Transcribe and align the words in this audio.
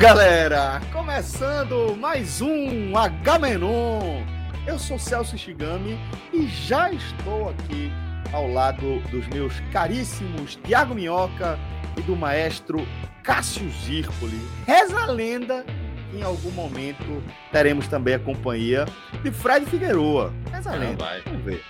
Galera! 0.00 0.80
Começando 0.92 1.94
mais 1.94 2.40
um 2.40 2.96
Agamenon. 2.96 4.24
Eu 4.66 4.78
sou 4.78 4.98
Celso 4.98 5.36
Shigami 5.36 5.98
e 6.32 6.46
já 6.46 6.90
estou 6.90 7.50
aqui 7.50 7.92
ao 8.32 8.46
lado 8.50 9.00
dos 9.10 9.26
meus 9.28 9.60
caríssimos 9.70 10.56
Tiago 10.64 10.94
Minhoca 10.94 11.58
e 11.98 12.00
do 12.00 12.16
maestro 12.16 12.86
Cássio 13.22 13.68
Zirpoli. 13.84 14.40
Reza 14.66 14.98
a 14.98 15.06
lenda 15.06 15.66
que 16.10 16.16
em 16.16 16.22
algum 16.22 16.50
momento 16.52 17.22
teremos 17.52 17.86
também 17.86 18.14
a 18.14 18.18
companhia 18.18 18.86
de 19.22 19.30
Fred 19.30 19.66
Figueroa. 19.66 20.32
Reza 20.50 20.70
a 20.72 20.76
lenda. 20.76 21.04
vai. 21.04 21.20
Vamos 21.26 21.44
ver. 21.44 21.62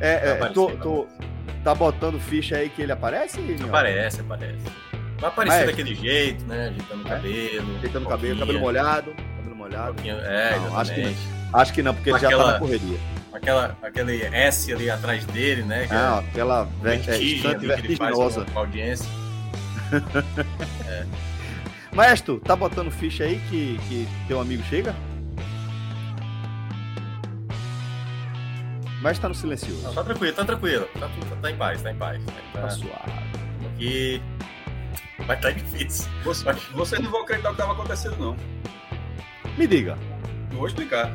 É, 0.00 0.30
é, 0.30 0.34
Vai 0.34 0.52
tô- 0.52 0.64
aparecer, 0.64 0.82
tô- 0.82 1.06
tá 1.62 1.74
botando 1.76 2.18
ficha 2.18 2.56
aí 2.56 2.68
que 2.70 2.82
ele 2.82 2.90
aparece? 2.90 3.40
Minhoca? 3.40 3.66
Aparece, 3.66 4.20
aparece. 4.20 4.89
Vai 5.20 5.30
aparecer 5.30 5.56
Mas- 5.58 5.66
daquele 5.66 5.94
jeito, 5.94 6.44
né? 6.46 6.68
Ajeitando 6.68 7.04
o 7.04 7.06
É? 7.06 7.10
cabelo. 7.10 7.78
Deitando 7.80 8.06
o 8.06 8.08
cabelo, 8.08 8.38
cabelo 8.40 8.60
molhado. 8.60 9.14
Cabelo 9.36 9.56
molhado. 9.56 9.92
boquinha- 9.94 10.14
É, 10.14 10.58
Não, 10.58 10.78
acho 10.78 10.94
que 10.94 11.00
exatamente. 11.00 11.40
Acho 11.52 11.72
que 11.72 11.82
não, 11.82 11.94
porque 11.94 12.10
ele 12.10 12.18
já 12.18 12.28
tá 12.28 12.34
Aquela- 12.34 12.52
na 12.52 12.58
correria. 12.58 12.98
Aquela, 13.32 13.76
aquele 13.82 14.22
S 14.24 14.72
ali 14.72 14.90
atrás 14.90 15.24
dele, 15.26 15.62
né? 15.62 15.86
Ah, 15.90 16.22
é 16.24 16.28
aquela 16.30 16.62
é, 16.62 16.66
vertigem 16.84 17.42
faz 17.42 17.60
vertiginosa. 17.62 18.44
com 18.52 18.58
a 18.58 18.62
audiência. 18.62 19.08
Maestro, 21.92 22.38
tá 22.40 22.54
botando 22.54 22.90
ficha 22.90 23.24
aí 23.24 23.40
que, 23.50 23.78
que 23.88 24.08
teu 24.28 24.40
amigo 24.40 24.62
chega? 24.64 24.94
Mas 29.02 29.18
tá 29.18 29.28
no 29.28 29.34
silencioso. 29.34 29.82
Não, 29.82 29.94
tá 29.94 30.04
tranquilo, 30.04 30.32
tá 30.34 30.44
tranquilo. 30.44 30.86
Tá, 30.98 31.08
tudo- 31.08 31.36
tá 31.40 31.50
em 31.50 31.56
paz, 31.56 31.82
tá 31.82 31.90
em 31.90 31.96
paz. 31.96 32.22
Tá 32.52 32.60
Tá, 32.60 32.70
suave. 32.70 33.12
aqui. 33.74 34.22
Vai 35.26 35.40
tá 35.40 35.50
difícil. 35.50 36.10
Você, 36.24 36.44
vocês 36.72 37.00
não 37.02 37.10
vão 37.10 37.22
acreditar 37.22 37.50
o 37.50 37.54
que 37.54 37.60
estava 37.60 37.78
acontecendo, 37.78 38.16
não. 38.18 38.36
Me 39.56 39.66
diga. 39.66 39.96
Não 40.50 40.58
vou 40.58 40.66
explicar. 40.66 41.12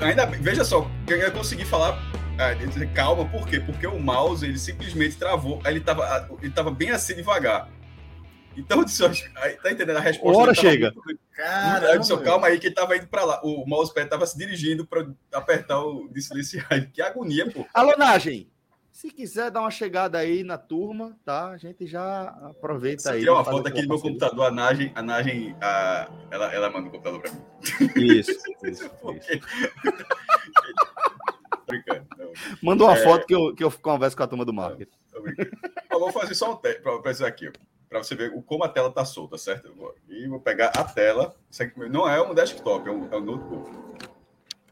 Ainda 0.00 0.26
bem- 0.26 0.40
veja 0.40 0.64
só, 0.64 0.88
eu 1.08 1.32
consegui 1.32 1.64
falar. 1.64 1.98
ah, 2.38 2.86
calma, 2.94 3.24
por 3.28 3.46
quê? 3.48 3.58
Porque 3.60 3.86
o 3.86 3.98
mouse 3.98 4.44
ele 4.44 4.58
simplesmente 4.58 5.16
travou. 5.16 5.60
Aí 5.64 5.72
ele 5.74 5.80
tava, 5.80 6.28
ele 6.42 6.52
tava 6.52 6.70
bem 6.70 6.90
assim 6.90 7.14
devagar. 7.16 7.68
Então, 8.56 8.78
eu 8.80 8.84
disse, 8.84 9.02
tá 9.62 9.70
entendendo 9.70 9.96
a 9.96 10.00
resposta? 10.00 10.42
Hora 10.42 10.54
chega. 10.54 10.92
muito- 11.04 11.18
Caramba, 11.34 11.86
eu 11.94 12.00
disse, 12.00 12.16
calma 12.18 12.48
aí, 12.48 12.58
que 12.58 12.66
ele 12.66 12.74
tava 12.74 12.96
indo 12.96 13.06
pra 13.06 13.24
lá. 13.24 13.40
O 13.44 13.64
mousepad 13.66 14.08
tava 14.08 14.26
se 14.26 14.36
dirigindo 14.36 14.84
pra 14.84 15.06
apertar 15.32 15.80
o 15.80 16.08
de 16.08 16.20
silenciar. 16.20 16.66
Que 16.92 17.00
agonia, 17.00 17.48
pô. 17.50 17.64
Alô, 17.72 17.96
Nagem. 17.96 18.48
Se 18.98 19.12
quiser 19.12 19.48
dar 19.48 19.60
uma 19.60 19.70
chegada 19.70 20.18
aí 20.18 20.42
na 20.42 20.58
turma, 20.58 21.16
tá? 21.24 21.50
A 21.50 21.56
gente 21.56 21.86
já 21.86 22.30
aproveita 22.30 23.10
eu 23.10 23.12
aí. 23.12 23.20
tirar 23.20 23.34
uma 23.34 23.44
foto 23.44 23.68
aqui 23.68 23.82
do 23.82 23.88
meu 23.90 24.00
computador, 24.00 24.46
a 24.46 24.50
Nagem, 24.50 24.90
a 24.92 25.00
Nagem 25.00 25.54
a- 25.60 26.08
ela, 26.32 26.52
ela 26.52 26.68
manda 26.68 26.88
o 26.88 26.90
computador 26.90 27.20
pra 27.20 27.30
mim. 27.30 27.40
Isso, 27.94 28.32
isso, 28.64 28.66
isso. 28.66 28.90
Porque-. 29.00 29.40
Manda 32.60 32.82
uma 32.82 32.94
É. 32.98 33.04
foto 33.04 33.24
que 33.24 33.32
eu, 33.36 33.54
que 33.54 33.62
eu 33.62 33.70
converso 33.70 34.16
com 34.16 34.24
a 34.24 34.26
turma 34.26 34.44
do 34.44 34.52
marketing. 34.52 34.90
Brincando. 35.22 35.50
Eu 35.92 36.00
vou 36.00 36.10
fazer 36.10 36.34
só 36.34 36.52
um 36.52 36.56
teste 36.56 36.82
para 36.82 37.12
isso 37.12 37.24
aqui, 37.24 37.52
para 37.88 38.02
você 38.02 38.16
ver 38.16 38.32
como 38.46 38.64
a 38.64 38.68
tela 38.68 38.90
tá 38.90 39.04
solta, 39.04 39.38
certo? 39.38 39.72
E 40.08 40.26
vou 40.26 40.40
pegar 40.40 40.70
a 40.76 40.82
tela. 40.82 41.36
Isso 41.48 41.62
aqui 41.62 41.88
não 41.88 42.08
é 42.08 42.20
um 42.20 42.34
desktop, 42.34 42.88
é 42.88 42.90
um, 42.90 43.08
é 43.12 43.16
um 43.16 43.20
notebook. 43.20 43.70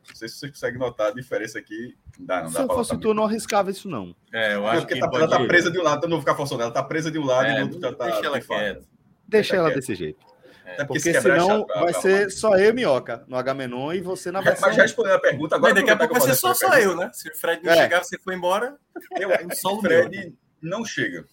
Não 0.09 0.15
sei 0.17 0.29
se 0.29 0.37
você 0.37 0.49
consegue 0.49 0.79
notar 0.79 1.09
a 1.09 1.11
diferença 1.11 1.59
aqui. 1.59 1.97
Dá, 2.19 2.43
não 2.43 2.49
Se 2.49 2.55
dá 2.55 2.63
eu 2.63 2.69
fosse 2.69 2.97
tu, 2.99 3.09
eu 3.09 3.15
não 3.15 3.25
arriscava 3.25 3.71
isso, 3.71 3.89
não. 3.89 4.15
É, 4.33 4.55
eu 4.55 4.67
acho 4.67 4.81
porque 4.83 4.95
que. 4.95 5.01
tá, 5.01 5.09
pode- 5.09 5.25
ela 5.25 5.31
tá 5.39 5.45
presa 5.47 5.71
de 5.71 5.79
um 5.79 5.83
lado, 5.83 6.05
eu 6.05 6.09
não 6.09 6.17
vou 6.17 6.21
ficar 6.21 6.35
forçando 6.35 6.63
ela, 6.63 6.71
tá 6.71 6.83
presa 6.83 7.11
de 7.11 7.19
um 7.19 7.25
lado 7.25 7.49
e 7.49 7.51
É, 7.57 7.61
o 7.61 7.63
outro 7.65 7.81
já 7.81 7.93
tá. 7.95 8.05
deixa 8.07 8.27
ela 8.27 8.41
quieta. 8.41 8.85
Deixa 9.29 9.57
ela 9.57 9.71
desse 9.71 9.95
jeito. 9.95 10.25
Até 10.65 10.85
Porque 10.85 11.01
se 11.01 11.13
quebrar 11.13 11.37
é 11.37 11.41
senão 11.41 11.65
pra- 11.65 11.81
vai 11.81 11.93
pra 11.93 12.01
ser 12.03 12.31
só 12.31 12.57
eu 12.57 12.71
e 12.71 12.73
Minhoca 12.73 13.25
no 13.29 13.37
Agamenon 13.37 13.93
e 13.93 14.01
você 14.01 14.31
na 14.33 14.41
versão. 14.41 14.67
Mas 14.69 14.77
já 14.77 14.83
respondeu 14.83 15.15
a 15.15 15.19
pergunta, 15.21 15.55
agora. 15.57 15.73
Mas 15.75 15.83
daqui 15.83 15.93
a 15.93 15.97
pouco 15.97 16.15
vai 16.15 16.23
que 16.23 16.29
ser 16.29 16.35
só, 16.41 16.49
eu 16.51 16.55
só 16.55 16.67
essa 16.69 16.81
eu, 16.81 16.97
né? 16.97 17.11
Se 17.13 17.29
o 17.29 17.35
Fred 17.37 17.63
não 17.65 17.73
É. 17.73 17.77
chegar, 17.77 18.03
você 18.05 18.19
foi 18.19 18.35
embora. 18.35 18.77
Eu, 19.13 19.29
Só 19.57 19.75
o 19.75 19.79
o 19.79 19.81
Fred 19.81 20.35
não 20.61 20.85
chega. 20.85 21.25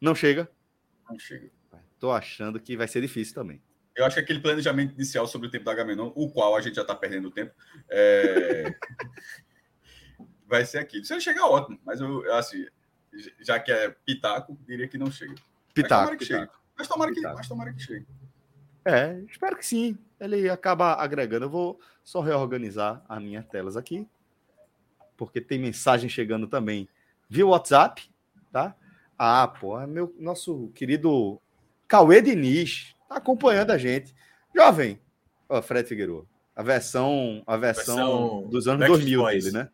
Não 0.00 0.14
chega? 0.14 0.48
Não 1.08 1.18
chega. 1.18 1.48
Tô 1.98 2.10
achando 2.12 2.60
que 2.60 2.76
vai 2.76 2.86
ser 2.86 3.00
difícil 3.00 3.34
também. 3.34 3.62
Eu 3.96 4.04
acho 4.04 4.16
que 4.16 4.20
aquele 4.20 4.40
planejamento 4.40 4.94
inicial 4.94 5.26
sobre 5.26 5.48
o 5.48 5.50
tempo 5.50 5.64
da 5.64 5.72
Agamenon, 5.72 6.12
o 6.14 6.30
qual 6.30 6.54
a 6.54 6.60
gente 6.60 6.74
já 6.74 6.82
está 6.82 6.94
perdendo 6.94 7.30
tempo, 7.30 7.54
é, 7.88 8.74
vai 10.46 10.66
ser 10.66 10.78
aquilo. 10.78 11.04
Se 11.04 11.14
ele 11.14 11.20
chegar, 11.22 11.46
ótimo. 11.46 11.80
Mas 11.84 12.00
eu, 12.00 12.30
assim, 12.34 12.66
já 13.40 13.58
que 13.58 13.72
é 13.72 13.88
pitaco, 14.04 14.56
diria 14.66 14.86
que 14.86 14.98
não 14.98 15.10
chega. 15.10 15.32
Mas 15.32 15.72
Pitaco. 15.74 16.02
tomara 16.02 16.16
que 16.16 16.24
chegue. 16.24 16.40
pitaco. 16.40 16.60
Mas 16.76 16.88
tomara 16.88 17.10
que, 17.10 17.16
Pitaco. 17.16 17.36
mas 17.36 17.48
tomara 17.48 17.72
que 17.72 17.82
chegue. 17.82 18.06
É, 18.84 19.18
espero 19.30 19.56
que 19.56 19.66
sim. 19.66 19.98
Ele 20.20 20.48
acaba 20.48 20.94
agregando. 20.94 21.46
Eu 21.46 21.50
vou 21.50 21.80
só 22.04 22.20
reorganizar 22.20 23.04
as 23.08 23.22
minhas 23.22 23.46
telas 23.46 23.76
aqui, 23.76 24.06
porque 25.16 25.40
tem 25.40 25.58
mensagem 25.58 26.08
chegando 26.08 26.46
também 26.46 26.88
via 27.28 27.46
WhatsApp, 27.46 28.08
tá? 28.52 28.76
Ah, 29.18 29.48
pô, 29.48 29.80
é 29.80 29.86
meu 29.86 30.14
nosso 30.18 30.68
querido 30.74 31.40
Cauê 31.88 32.20
Diniz 32.20 32.94
tá 33.08 33.16
acompanhando 33.16 33.70
a 33.70 33.78
gente. 33.78 34.14
Jovem, 34.54 35.00
ó, 35.48 35.60
Fred 35.62 35.88
Figueiredo, 35.88 36.28
a 36.54 36.62
versão, 36.62 37.42
a 37.46 37.56
versão, 37.56 37.96
Versão 37.96 38.48
dos 38.48 38.66
anos 38.68 38.80
Backstreet 38.80 39.16
2000 39.16 39.20
Boys. 39.20 39.44
dele, 39.44 39.56
né? 39.56 39.68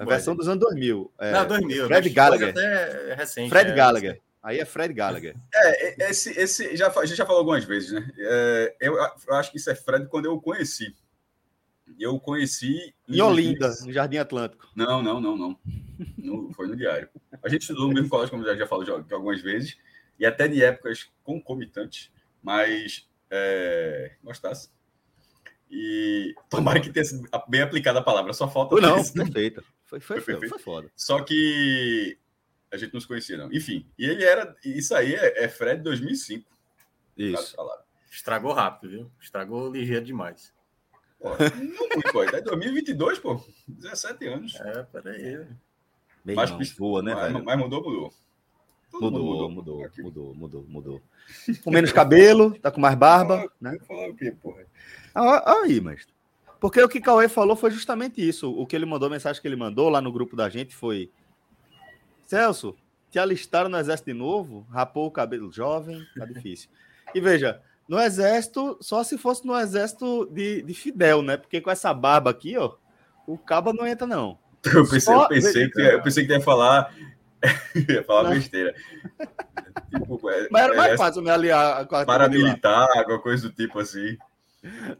A 0.00 0.04
versão 0.04 0.36
dos 0.36 0.48
anos 0.48 0.60
2000. 0.60 1.10
É, 1.18 1.32
Não, 1.32 1.46
2000. 1.48 1.86
Fred 1.86 2.10
Gallagher. 2.10 2.50
até 2.50 3.10
é 3.10 3.14
recente. 3.14 3.48
Fred 3.48 3.70
é. 3.70 3.74
Gallagher. 3.74 4.20
Aí 4.42 4.58
é 4.58 4.64
Fred 4.66 4.92
Gallagher. 4.92 5.34
É, 5.54 6.10
esse, 6.10 6.30
esse 6.38 6.76
já, 6.76 6.88
a 6.88 7.06
gente 7.06 7.16
já 7.16 7.24
falou 7.24 7.38
algumas 7.40 7.64
vezes, 7.64 7.90
né? 7.92 8.06
É, 8.18 8.76
eu, 8.80 8.96
eu 8.96 9.34
acho 9.34 9.50
que 9.50 9.56
isso 9.56 9.70
é 9.70 9.74
Fred 9.74 10.06
quando 10.08 10.26
eu 10.26 10.34
o 10.34 10.40
conheci. 10.42 10.94
Eu 11.98 12.14
o 12.16 12.20
conheci 12.20 12.94
Em 13.08 13.20
Olinda, 13.20 13.68
no 13.84 13.92
Jardim 13.92 14.18
Atlântico. 14.18 14.66
Não, 14.76 15.02
não, 15.02 15.20
não, 15.20 15.36
não. 15.36 15.58
No- 16.18 16.52
foi 16.52 16.66
no 16.66 16.76
diário. 16.76 17.08
A 17.42 17.48
gente 17.48 17.62
estudou 17.62 17.86
no 17.88 17.94
mesmo 17.94 18.08
colégio, 18.10 18.30
como 18.30 18.44
já, 18.44 18.54
já 18.56 18.66
falou 18.66 18.84
já- 18.84 18.94
algumas 18.94 19.40
vezes, 19.40 19.76
e 20.18 20.26
até 20.26 20.48
de 20.48 20.62
épocas 20.62 21.08
concomitantes, 21.22 22.10
mas 22.42 23.08
é, 23.30 24.16
gostasse. 24.22 24.70
E 25.70 26.34
tomara 26.50 26.80
que 26.80 26.90
tenha 26.90 27.04
sido 27.04 27.26
bem 27.48 27.62
aplicada 27.62 27.98
a 28.00 28.02
palavra, 28.02 28.32
só 28.34 28.48
falta. 28.48 28.74
Não, 28.80 29.02
perfeita. 29.12 29.62
Foi, 29.86 30.00
foi, 30.00 30.16
Foi 30.16 30.20
foi, 30.20 30.32
perfeito. 30.34 30.50
foi 30.54 30.58
foda. 30.62 30.90
Só 30.94 31.22
que 31.22 32.18
a 32.70 32.76
gente 32.76 32.92
não 32.92 33.00
se 33.00 33.06
conhecia, 33.08 33.36
não. 33.38 33.52
Enfim, 33.52 33.86
e 33.98 34.04
ele 34.04 34.24
era. 34.24 34.54
Isso 34.64 34.94
aí 34.94 35.14
é, 35.14 35.44
é 35.44 35.48
Fred 35.48 35.82
2005. 35.82 36.44
caso 37.32 37.44
Isso. 37.46 37.56
Estragou 38.10 38.52
rápido, 38.52 38.90
viu? 38.90 39.10
Estragou 39.20 39.70
ligeiro 39.70 40.04
demais. 40.04 40.52
Pô, 41.18 41.30
não 41.30 41.88
muito, 41.88 42.12
pô. 42.12 42.22
É 42.24 42.40
2022, 42.42 43.18
pô. 43.18 43.42
17 43.66 44.26
anos. 44.26 44.54
É, 44.56 44.82
peraí. 44.82 45.46
Meu 46.24 46.36
Mas- 46.36 46.50
voa, 46.76 47.02
né, 47.02 47.14
mas, 47.14 47.32
velho? 47.32 47.44
mas 47.44 47.58
mudou, 47.58 47.82
mudou. 47.82 48.14
Mudou, 48.92 49.50
mudou, 49.50 49.84
Aqui. 49.84 50.02
mudou, 50.02 50.34
mudou, 50.34 50.64
mudou. 50.68 51.02
Com 51.64 51.70
menos 51.70 51.92
cabelo, 51.92 52.58
tá 52.58 52.70
com 52.70 52.80
mais 52.80 52.94
barba, 52.96 53.50
né? 53.60 53.78
Falar 53.86 54.08
o 54.10 54.14
quê, 54.14 54.32
porra? 54.42 54.64
Ah, 55.14 55.60
Aí, 55.62 55.80
mas. 55.80 56.06
Porque 56.60 56.80
o 56.80 56.88
que 56.88 57.00
Cauê 57.00 57.28
falou 57.28 57.56
foi 57.56 57.70
justamente 57.70 58.26
isso. 58.26 58.50
O 58.52 58.66
que 58.66 58.76
ele 58.76 58.86
mandou, 58.86 59.08
a 59.08 59.10
mensagem 59.10 59.40
que 59.42 59.48
ele 59.48 59.56
mandou 59.56 59.88
lá 59.88 60.00
no 60.00 60.12
grupo 60.12 60.36
da 60.36 60.48
gente 60.48 60.74
foi: 60.76 61.10
Celso, 62.26 62.76
te 63.10 63.18
alistaram 63.18 63.68
no 63.68 63.78
exército 63.78 64.10
de 64.10 64.16
novo? 64.16 64.66
Rapou 64.70 65.06
o 65.06 65.10
cabelo 65.10 65.50
jovem? 65.52 66.00
Tá 66.16 66.24
difícil. 66.24 66.70
E 67.14 67.20
veja, 67.20 67.60
no 67.88 67.98
exército, 68.00 68.78
só 68.80 69.02
se 69.02 69.18
fosse 69.18 69.46
no 69.46 69.58
exército 69.58 70.26
de, 70.30 70.62
de 70.62 70.74
Fidel, 70.74 71.20
né? 71.22 71.36
Porque 71.36 71.60
com 71.60 71.70
essa 71.70 71.92
barba 71.92 72.30
aqui, 72.30 72.56
ó, 72.56 72.74
o 73.26 73.36
cabo 73.36 73.72
não 73.72 73.86
entra, 73.86 74.06
não. 74.06 74.38
Eu 74.64 74.84
pensei, 74.84 75.00
Só- 75.00 75.24
eu 75.24 75.28
pensei, 75.28 75.68
que, 75.68 75.80
eu 75.80 76.02
pensei 76.02 76.24
que 76.24 76.32
ia 76.32 76.40
falar 76.40 76.94
ia 77.88 78.04
falar 78.04 78.24
não. 78.24 78.30
besteira. 78.30 78.74
tipo, 79.90 80.30
é, 80.30 80.48
mas 80.50 80.62
era 80.62 80.76
mais 80.76 80.92
é, 80.92 80.96
fácil 80.96 81.22
me 81.22 81.30
aliar 81.30 81.86
com 81.86 81.96
a 81.96 82.04
Paramilitar, 82.04 82.88
alguma 82.96 83.20
coisa 83.20 83.48
do 83.48 83.54
tipo 83.54 83.78
assim. 83.78 84.16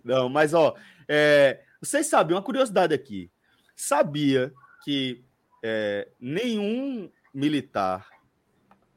Não, 0.05 0.29
mas 0.29 0.55
ó, 0.55 0.75
é, 1.09 1.61
vocês 1.81 2.07
sabem, 2.07 2.37
uma 2.37 2.43
curiosidade 2.43 2.93
aqui. 2.93 3.31
Sabia 3.77 4.53
que 4.85 5.25
é, 5.63 6.09
nenhum 6.21 7.11
militar 7.33 8.09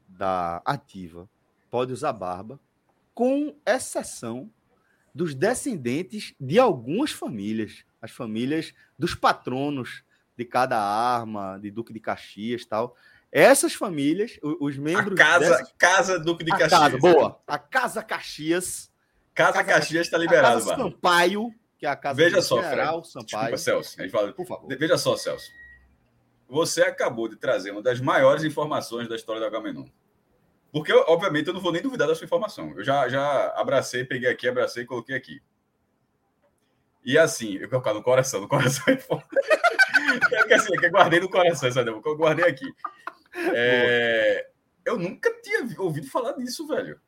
da 0.08 0.60
ativa 0.64 1.28
pode 1.70 1.92
usar 1.92 2.12
barba, 2.12 2.58
com 3.14 3.54
exceção 3.66 4.50
dos 5.14 5.34
descendentes 5.34 6.34
de 6.38 6.58
algumas 6.58 7.10
famílias, 7.10 7.84
as 8.00 8.10
famílias 8.10 8.74
dos 8.98 9.14
patronos 9.14 10.04
de 10.36 10.44
cada 10.44 10.78
arma, 10.78 11.58
de 11.58 11.70
Duque 11.70 11.92
de 11.92 12.00
Caxias 12.00 12.66
tal. 12.66 12.94
Essas 13.36 13.74
famílias, 13.74 14.38
os 14.42 14.78
membros. 14.78 15.20
A 15.20 15.22
casa, 15.22 15.50
dessas... 15.50 15.74
casa 15.76 16.18
Duque 16.18 16.42
de 16.42 16.50
a 16.54 16.56
Caxias. 16.56 16.80
Casa, 16.80 16.96
boa. 16.96 17.42
A 17.46 17.58
Casa 17.58 18.02
Caxias. 18.02 18.90
Casa, 19.34 19.52
casa 19.52 19.64
Caxias 19.64 20.06
está 20.06 20.16
liberado, 20.16 20.56
a 20.56 20.64
casa 20.64 20.82
Sampaio, 20.82 21.54
que 21.78 21.84
é 21.84 21.88
a 21.90 21.96
casa 21.96 22.16
Veja 22.16 22.40
só, 22.40 22.62
general 22.62 23.04
Fred. 23.04 23.12
Sampaio. 23.12 23.54
Desculpa, 23.54 23.58
Celso. 23.58 24.10
Fala... 24.10 24.32
Por 24.32 24.46
favor. 24.46 24.78
Veja 24.78 24.96
só, 24.96 25.18
Celso. 25.18 25.50
Você 26.48 26.80
acabou 26.80 27.28
de 27.28 27.36
trazer 27.36 27.72
uma 27.72 27.82
das 27.82 28.00
maiores 28.00 28.42
informações 28.42 29.06
da 29.06 29.16
história 29.16 29.38
do 29.38 29.46
Agamenon. 29.46 29.84
Porque, 30.72 30.94
obviamente, 30.94 31.48
eu 31.48 31.52
não 31.52 31.60
vou 31.60 31.72
nem 31.72 31.82
duvidar 31.82 32.08
da 32.08 32.14
sua 32.14 32.24
informação. 32.24 32.72
Eu 32.74 32.82
já, 32.82 33.06
já 33.06 33.52
abracei, 33.54 34.02
peguei 34.02 34.30
aqui, 34.30 34.48
abracei 34.48 34.84
e 34.84 34.86
coloquei 34.86 35.14
aqui. 35.14 35.42
E 37.04 37.18
assim, 37.18 37.56
eu 37.56 37.68
colocar 37.68 37.92
no 37.92 38.02
coração, 38.02 38.40
no 38.40 38.48
coração 38.48 38.82
é 38.94 38.96
foda. 38.96 39.26
é 40.32 40.44
que 40.44 40.54
assim, 40.54 40.74
é 40.74 40.78
que 40.78 40.86
eu 40.86 40.90
guardei 40.90 41.20
no 41.20 41.28
coração, 41.28 41.70
sabe? 41.70 41.90
Eu 41.90 42.00
guardei 42.16 42.46
aqui. 42.46 42.72
É... 43.54 44.48
Eu 44.84 44.98
nunca 44.98 45.32
tinha 45.42 45.66
ouvido 45.78 46.08
falar 46.08 46.32
disso, 46.32 46.66
velho. 46.66 47.00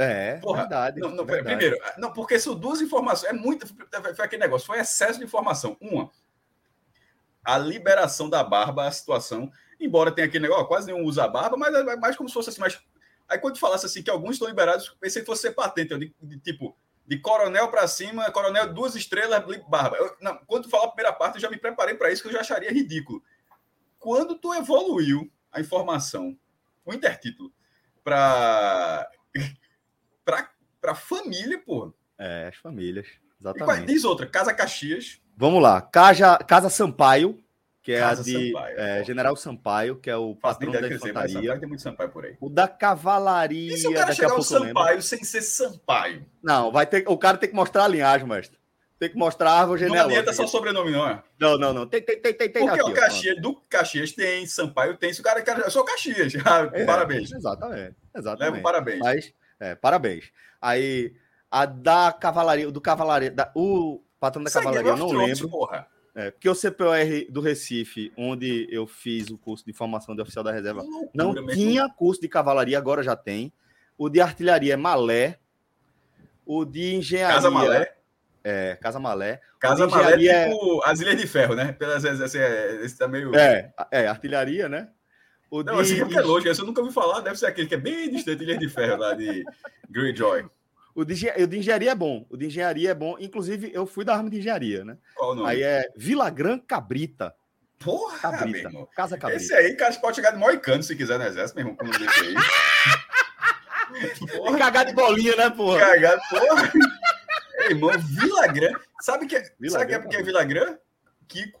É, 0.00 0.36
Porra, 0.36 0.60
verdade, 0.60 1.00
não, 1.00 1.10
não, 1.10 1.24
verdade. 1.24 1.56
Primeiro, 1.56 1.76
não, 1.98 2.12
porque 2.12 2.38
são 2.38 2.54
duas 2.54 2.80
informações. 2.80 3.30
É 3.30 3.32
muito. 3.32 3.66
Foi 4.14 4.24
aquele 4.24 4.42
negócio, 4.42 4.66
foi 4.66 4.78
excesso 4.78 5.18
de 5.18 5.24
informação. 5.24 5.76
Uma, 5.80 6.08
a 7.44 7.58
liberação 7.58 8.30
da 8.30 8.44
barba, 8.44 8.86
a 8.86 8.92
situação. 8.92 9.50
Embora 9.80 10.12
tenha 10.12 10.28
aquele 10.28 10.44
negócio, 10.44 10.68
quase 10.68 10.86
nenhum 10.86 11.04
usa 11.04 11.26
barba, 11.26 11.56
mas 11.56 11.74
é 11.74 11.96
mais 11.96 12.16
como 12.16 12.28
se 12.28 12.34
fosse 12.34 12.50
assim, 12.50 12.60
mais 12.60 12.80
Aí 13.28 13.38
quando 13.38 13.58
falasse 13.58 13.84
assim 13.84 14.02
que 14.02 14.10
alguns 14.10 14.32
estão 14.32 14.48
liberados, 14.48 14.96
pensei 14.98 15.20
que 15.20 15.26
fosse 15.26 15.42
ser 15.42 15.52
patente, 15.52 15.96
de, 15.98 16.14
de, 16.20 16.38
tipo, 16.38 16.74
de 17.06 17.18
coronel 17.18 17.68
para 17.68 17.86
cima, 17.86 18.30
coronel 18.30 18.72
duas 18.72 18.96
estrelas, 18.96 19.44
barba. 19.68 19.96
Eu, 19.96 20.16
não, 20.20 20.38
quando 20.46 20.64
tu 20.64 20.70
falar 20.70 20.84
a 20.84 20.88
primeira 20.88 21.12
parte, 21.12 21.34
eu 21.34 21.40
já 21.42 21.50
me 21.50 21.58
preparei 21.58 21.94
para 21.94 22.10
isso, 22.10 22.22
que 22.22 22.28
eu 22.28 22.32
já 22.32 22.40
acharia 22.40 22.72
ridículo. 22.72 23.22
Quando 23.98 24.38
tu 24.38 24.54
evoluiu 24.54 25.30
a 25.52 25.60
informação, 25.60 26.36
o 26.84 26.92
intertítulo, 26.92 27.52
para 28.02 29.08
para 30.80 30.94
família, 30.94 31.60
pô. 31.64 31.92
É, 32.18 32.48
as 32.48 32.56
famílias. 32.56 33.06
Exatamente. 33.40 33.82
E, 33.82 33.86
diz 33.86 34.04
outra, 34.04 34.26
Casa 34.26 34.54
Caxias. 34.54 35.20
Vamos 35.36 35.62
lá. 35.62 35.80
Casa, 35.80 36.36
Casa 36.38 36.68
Sampaio, 36.68 37.38
que 37.82 37.92
é 37.92 38.00
Casa 38.00 38.20
a 38.20 38.24
de 38.24 38.48
Sampaio, 38.48 38.78
é, 38.78 39.04
General 39.04 39.36
Sampaio, 39.36 39.96
que 39.96 40.10
é 40.10 40.16
o 40.16 40.34
patrão 40.34 40.72
da 40.72 40.80
infantaria. 40.80 41.34
Sampaio, 41.34 41.60
tem 41.60 41.68
muito 41.68 41.82
Sampaio 41.82 42.10
por 42.10 42.24
aí. 42.24 42.36
O 42.40 42.48
da 42.48 42.68
cavalaria. 42.68 43.74
E 43.74 43.76
se 43.76 43.88
o 43.88 43.94
cara 43.94 44.12
chegar 44.12 44.32
ao 44.32 44.42
Sampaio 44.42 45.02
sem 45.02 45.22
ser 45.24 45.42
Sampaio? 45.42 46.26
Não, 46.42 46.72
vai 46.72 46.86
ter, 46.86 47.04
o 47.08 47.16
cara 47.16 47.38
tem 47.38 47.48
que 47.48 47.56
mostrar 47.56 47.84
a 47.84 47.88
linhagem, 47.88 48.26
mestre. 48.26 48.58
Tem 48.98 49.08
que 49.08 49.16
mostrar 49.16 49.52
a 49.52 49.60
árvore 49.60 49.80
genealógica. 49.80 50.14
Não 50.14 50.20
adianta 50.20 50.32
só 50.32 50.46
sobrenome, 50.46 50.90
não 50.90 51.08
é? 51.08 51.22
Não, 51.38 51.56
não, 51.56 51.72
não. 51.72 51.86
Tem, 51.86 52.02
tem, 52.02 52.20
tem, 52.20 52.34
tem. 52.34 52.50
Porque 52.50 52.80
aqui, 52.80 52.90
o 52.90 52.94
Caxias, 52.94 53.36
ó. 53.38 53.40
do 53.40 53.54
Caxias 53.68 54.12
tem, 54.12 54.44
Sampaio 54.44 54.96
tem. 54.96 55.12
Se 55.12 55.20
o 55.20 55.24
cara 55.24 55.40
quer. 55.40 55.56
Eu 55.58 55.70
sou 55.70 55.84
Caxias. 55.84 56.34
É, 56.72 56.84
parabéns. 56.84 57.30
Exatamente. 57.30 57.94
Exatamente. 58.14 58.52
Levo 58.52 58.62
parabéns. 58.62 58.98
Mas, 58.98 59.32
é, 59.60 59.74
parabéns. 59.76 60.32
Aí, 60.60 61.14
a 61.48 61.64
da 61.64 62.12
cavalaria, 62.12 62.70
do 62.72 62.80
cavalaria, 62.80 63.30
da, 63.30 63.52
o 63.54 64.02
patrão 64.18 64.42
da 64.42 64.50
cavalaria, 64.50 64.90
eu 64.90 64.96
não 64.96 65.12
lembro. 65.12 65.48
Porra. 65.48 65.86
É, 66.14 66.32
porque 66.32 66.48
o 66.48 66.54
CPOR 66.54 66.96
do 67.30 67.40
Recife, 67.40 68.12
onde 68.16 68.66
eu 68.72 68.88
fiz 68.88 69.30
o 69.30 69.38
curso 69.38 69.64
de 69.64 69.72
formação 69.72 70.16
de 70.16 70.22
oficial 70.22 70.42
da 70.42 70.50
reserva, 70.50 70.82
loucura, 70.82 71.10
não 71.14 71.46
tinha 71.46 71.88
curso 71.88 72.20
de 72.20 72.28
cavalaria, 72.28 72.76
agora 72.76 73.04
já 73.04 73.14
tem. 73.14 73.52
O 73.96 74.08
de 74.08 74.20
artilharia 74.20 74.74
é 74.74 74.76
Malé. 74.76 75.38
O 76.44 76.64
de 76.64 76.96
engenharia. 76.96 77.36
Casa 77.36 77.50
Malé? 77.50 77.97
É, 78.48 78.76
Casa 78.76 78.98
Malé. 78.98 79.42
Casa 79.60 79.86
Malé 79.86 80.24
é 80.24 80.48
tipo 80.48 80.82
as 80.82 81.00
Ilhas 81.00 81.18
de 81.18 81.26
Ferro, 81.26 81.54
né? 81.54 81.72
Pelas 81.72 82.02
vezes, 82.02 82.20
esse, 82.20 82.38
esse 82.82 82.96
tá 82.96 83.06
meio. 83.06 83.36
É, 83.36 83.70
é, 83.90 84.06
artilharia, 84.06 84.70
né? 84.70 84.88
O 85.50 85.62
não, 85.62 85.74
de... 85.76 85.80
assim, 85.82 86.00
é 86.00 86.50
esse 86.50 86.60
eu 86.60 86.66
nunca 86.66 86.80
ouvi 86.80 86.92
falar, 86.92 87.20
deve 87.20 87.36
ser 87.38 87.44
aquele 87.44 87.66
que 87.66 87.74
é 87.74 87.78
bem 87.78 88.10
distante, 88.10 88.42
Ilhas 88.42 88.58
de 88.58 88.68
Ferro, 88.70 88.96
lá 88.96 89.12
de 89.12 89.44
Greyjoy. 89.90 90.46
O 90.94 91.04
de, 91.04 91.14
o 91.30 91.46
de 91.46 91.58
engenharia 91.58 91.90
é 91.90 91.94
bom. 91.94 92.26
O 92.30 92.38
de 92.38 92.46
engenharia 92.46 92.90
é 92.90 92.94
bom. 92.94 93.16
Inclusive, 93.20 93.70
eu 93.72 93.86
fui 93.86 94.02
da 94.04 94.14
arma 94.14 94.30
de 94.30 94.38
engenharia, 94.38 94.82
né? 94.82 94.96
Qual 95.14 95.32
o 95.32 95.34
nome? 95.34 95.50
Aí 95.50 95.62
é 95.62 95.84
Vilagran 95.94 96.58
Cabrita. 96.58 97.34
Porra, 97.78 98.18
Cabrita. 98.18 98.70
Casa 98.96 99.18
Cabrita. 99.18 99.42
Esse 99.42 99.52
aí, 99.54 99.76
cara, 99.76 99.94
pode 99.94 100.16
chegar 100.16 100.30
de 100.30 100.38
Moicano 100.38 100.82
se 100.82 100.96
quiser 100.96 101.18
no 101.18 101.24
exército, 101.26 101.56
meu 101.60 101.68
irmão, 101.68 101.76
como 101.76 101.92
desse 101.92 102.20
aí. 102.20 102.34
porra. 104.26 104.56
Cagar 104.58 104.86
de 104.86 104.94
bolinha, 104.94 105.36
né, 105.36 105.50
porra? 105.50 105.80
Cagar, 105.80 106.18
porra. 106.30 106.72
Irmão, 107.70 107.90
Vilagran. 107.98 108.72
Sabe, 109.00 109.26
que, 109.26 109.38
Vilagran, 109.58 109.70
sabe 109.70 109.86
que 109.86 109.94
é 109.94 109.98
porque 109.98 110.16
é 110.16 110.22
Vilagran? 110.22 110.78
Kiko. 111.26 111.60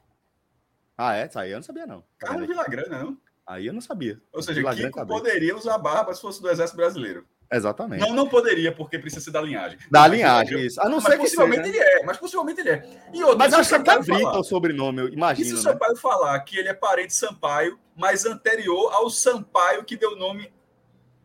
Ah, 0.96 1.14
é? 1.14 1.30
Aí 1.34 1.50
eu 1.50 1.56
não 1.56 1.62
sabia, 1.62 1.86
não. 1.86 2.04
Carlos 2.18 2.46
Vilagran, 2.46 2.86
não? 2.88 3.18
Aí 3.46 3.66
eu 3.66 3.72
não 3.72 3.80
sabia. 3.80 4.20
Ou 4.32 4.42
seja, 4.42 4.60
Vilagran 4.60 4.90
Kiko 4.90 5.06
poderia 5.06 5.56
usar 5.56 5.78
barba 5.78 6.14
se 6.14 6.20
fosse 6.20 6.42
do 6.42 6.50
exército 6.50 6.76
brasileiro. 6.76 7.26
Exatamente. 7.50 8.00
Não, 8.00 8.14
não 8.14 8.28
poderia, 8.28 8.70
porque 8.72 8.98
precisa 8.98 9.24
ser 9.24 9.30
da 9.30 9.40
linhagem. 9.40 9.78
Da 9.90 10.00
mas, 10.00 10.12
linhagem, 10.12 10.66
isso. 10.66 10.80
A 10.80 10.88
não 10.88 10.96
mas 10.96 11.04
ser 11.04 11.18
possivelmente 11.18 11.62
que 11.62 11.72
seja, 11.72 11.84
ele 11.84 12.00
é, 12.00 12.04
mas 12.04 12.18
possivelmente 12.18 12.60
ele 12.60 12.70
é. 12.70 13.00
E 13.12 13.22
outro, 13.22 13.38
mas 13.38 13.54
acho 13.54 13.70
que 13.70 13.74
é 13.74 13.82
Cabrita 13.82 14.38
o 14.38 14.44
sobrenome, 14.44 15.00
eu 15.00 15.08
imagino. 15.08 15.46
E 15.46 15.48
se 15.48 15.54
o 15.54 15.56
né? 15.56 15.62
Sampaio 15.62 15.96
falar 15.96 16.38
que 16.40 16.58
ele 16.58 16.68
é 16.68 16.74
parente 16.74 17.08
de 17.08 17.14
Sampaio, 17.14 17.78
mas 17.96 18.26
anterior 18.26 18.92
ao 18.92 19.08
Sampaio 19.08 19.82
que 19.84 19.96
deu 19.96 20.14
nome 20.16 20.52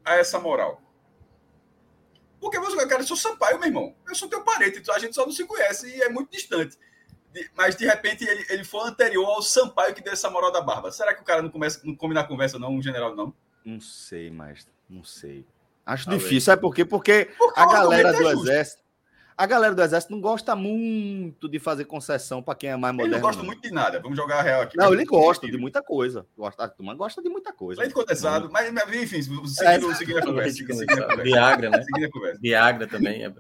a 0.06 0.16
essa 0.16 0.40
moral? 0.40 0.82
Porque 2.44 2.60
você, 2.60 2.76
cara, 2.86 3.02
eu 3.02 3.08
sou 3.08 3.16
Sampaio, 3.16 3.58
meu 3.58 3.70
irmão. 3.70 3.96
Eu 4.06 4.14
sou 4.14 4.28
teu 4.28 4.44
parente, 4.44 4.78
então 4.78 4.94
a 4.94 5.00
gente 5.00 5.16
só 5.16 5.26
não 5.26 5.32
se 5.32 5.46
conhece 5.46 5.88
e 5.88 6.02
é 6.02 6.10
muito 6.10 6.30
distante. 6.30 6.78
Mas 7.56 7.74
de 7.78 7.86
repente 7.86 8.26
ele, 8.26 8.46
ele 8.50 8.66
foi 8.66 8.86
anterior 8.86 9.26
ao 9.26 9.42
Sampaio 9.42 9.96
que 9.96 10.04
deu 10.04 10.12
essa 10.12 10.30
moral 10.30 10.52
da 10.52 10.60
barba. 10.60 10.92
Será 10.92 11.14
que 11.14 11.22
o 11.22 11.24
cara 11.24 11.42
não 11.42 11.50
começa 11.50 11.80
não 11.86 11.96
come 11.96 12.14
na 12.14 12.26
conversa, 12.26 12.60
não, 12.60 12.74
um 12.74 12.82
general, 12.82 13.16
não? 13.16 13.34
Não 13.64 13.80
sei, 13.80 14.30
mas 14.30 14.68
não 14.90 15.06
sei. 15.06 15.46
Acho 15.86 16.04
Talvez. 16.04 16.24
difícil, 16.24 16.46
sabe 16.48 16.62
por 16.62 16.76
quê? 16.76 16.84
Porque, 16.84 17.32
Porque 17.38 17.58
a 17.62 17.66
galera 17.66 18.12
do 18.12 18.28
é 18.28 18.34
exército. 18.34 18.83
A 19.36 19.46
galera 19.46 19.74
do 19.74 19.82
exército 19.82 20.14
não 20.14 20.22
gosta 20.22 20.56
muito 20.56 21.50
de 21.50 21.60
fazer 21.60 21.86
concessão 21.86 22.42
para 22.42 22.56
quem 22.56 22.70
é 22.70 22.76
mais 22.76 22.94
moderno. 22.94 23.16
Ele 23.16 23.22
não 23.22 23.28
gosta 23.28 23.44
muito 23.44 23.62
de 23.62 23.72
nada. 23.72 24.00
Vamos 24.00 24.18
jogar 24.18 24.40
a 24.40 24.42
real 24.42 24.62
aqui. 24.62 24.78
Não, 24.78 24.94
ele 24.94 25.06
gosta 25.06 25.48
de 25.48 25.58
muita 25.58 25.82
coisa. 25.82 26.26
Gosta, 26.38 26.64
a 26.64 26.68
turma 26.68 26.94
gosta 26.94 27.22
de 27.22 27.30
muita 27.30 27.52
coisa. 27.52 27.82
Leite 27.82 27.94
condensado, 27.94 28.50
mas, 28.52 28.70
enfim, 28.94 29.22
seguindo, 29.22 29.92
é, 29.92 29.96
seguindo 29.96 30.20
a 30.20 30.22
conversa. 30.22 30.64
Viagra, 31.24 31.70
né? 31.70 31.82
Seguindo 31.82 32.06
a 32.06 32.12
conversa. 32.12 32.40
Viagra 32.42 32.88
também. 32.88 33.24
É, 33.24 33.32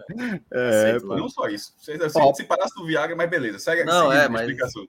é 0.51 0.99
não 0.99 1.29
só 1.29 1.47
isso. 1.47 1.73
Se, 1.77 1.97
se, 1.97 2.33
se 2.35 2.43
parasse 2.43 2.75
do 2.75 2.85
Viagra, 2.85 3.15
mas 3.15 3.29
beleza. 3.29 3.59
Segue, 3.59 3.83
não, 3.83 4.11
é, 4.11 4.27
mas... 4.27 4.41
explicação. 4.41 4.87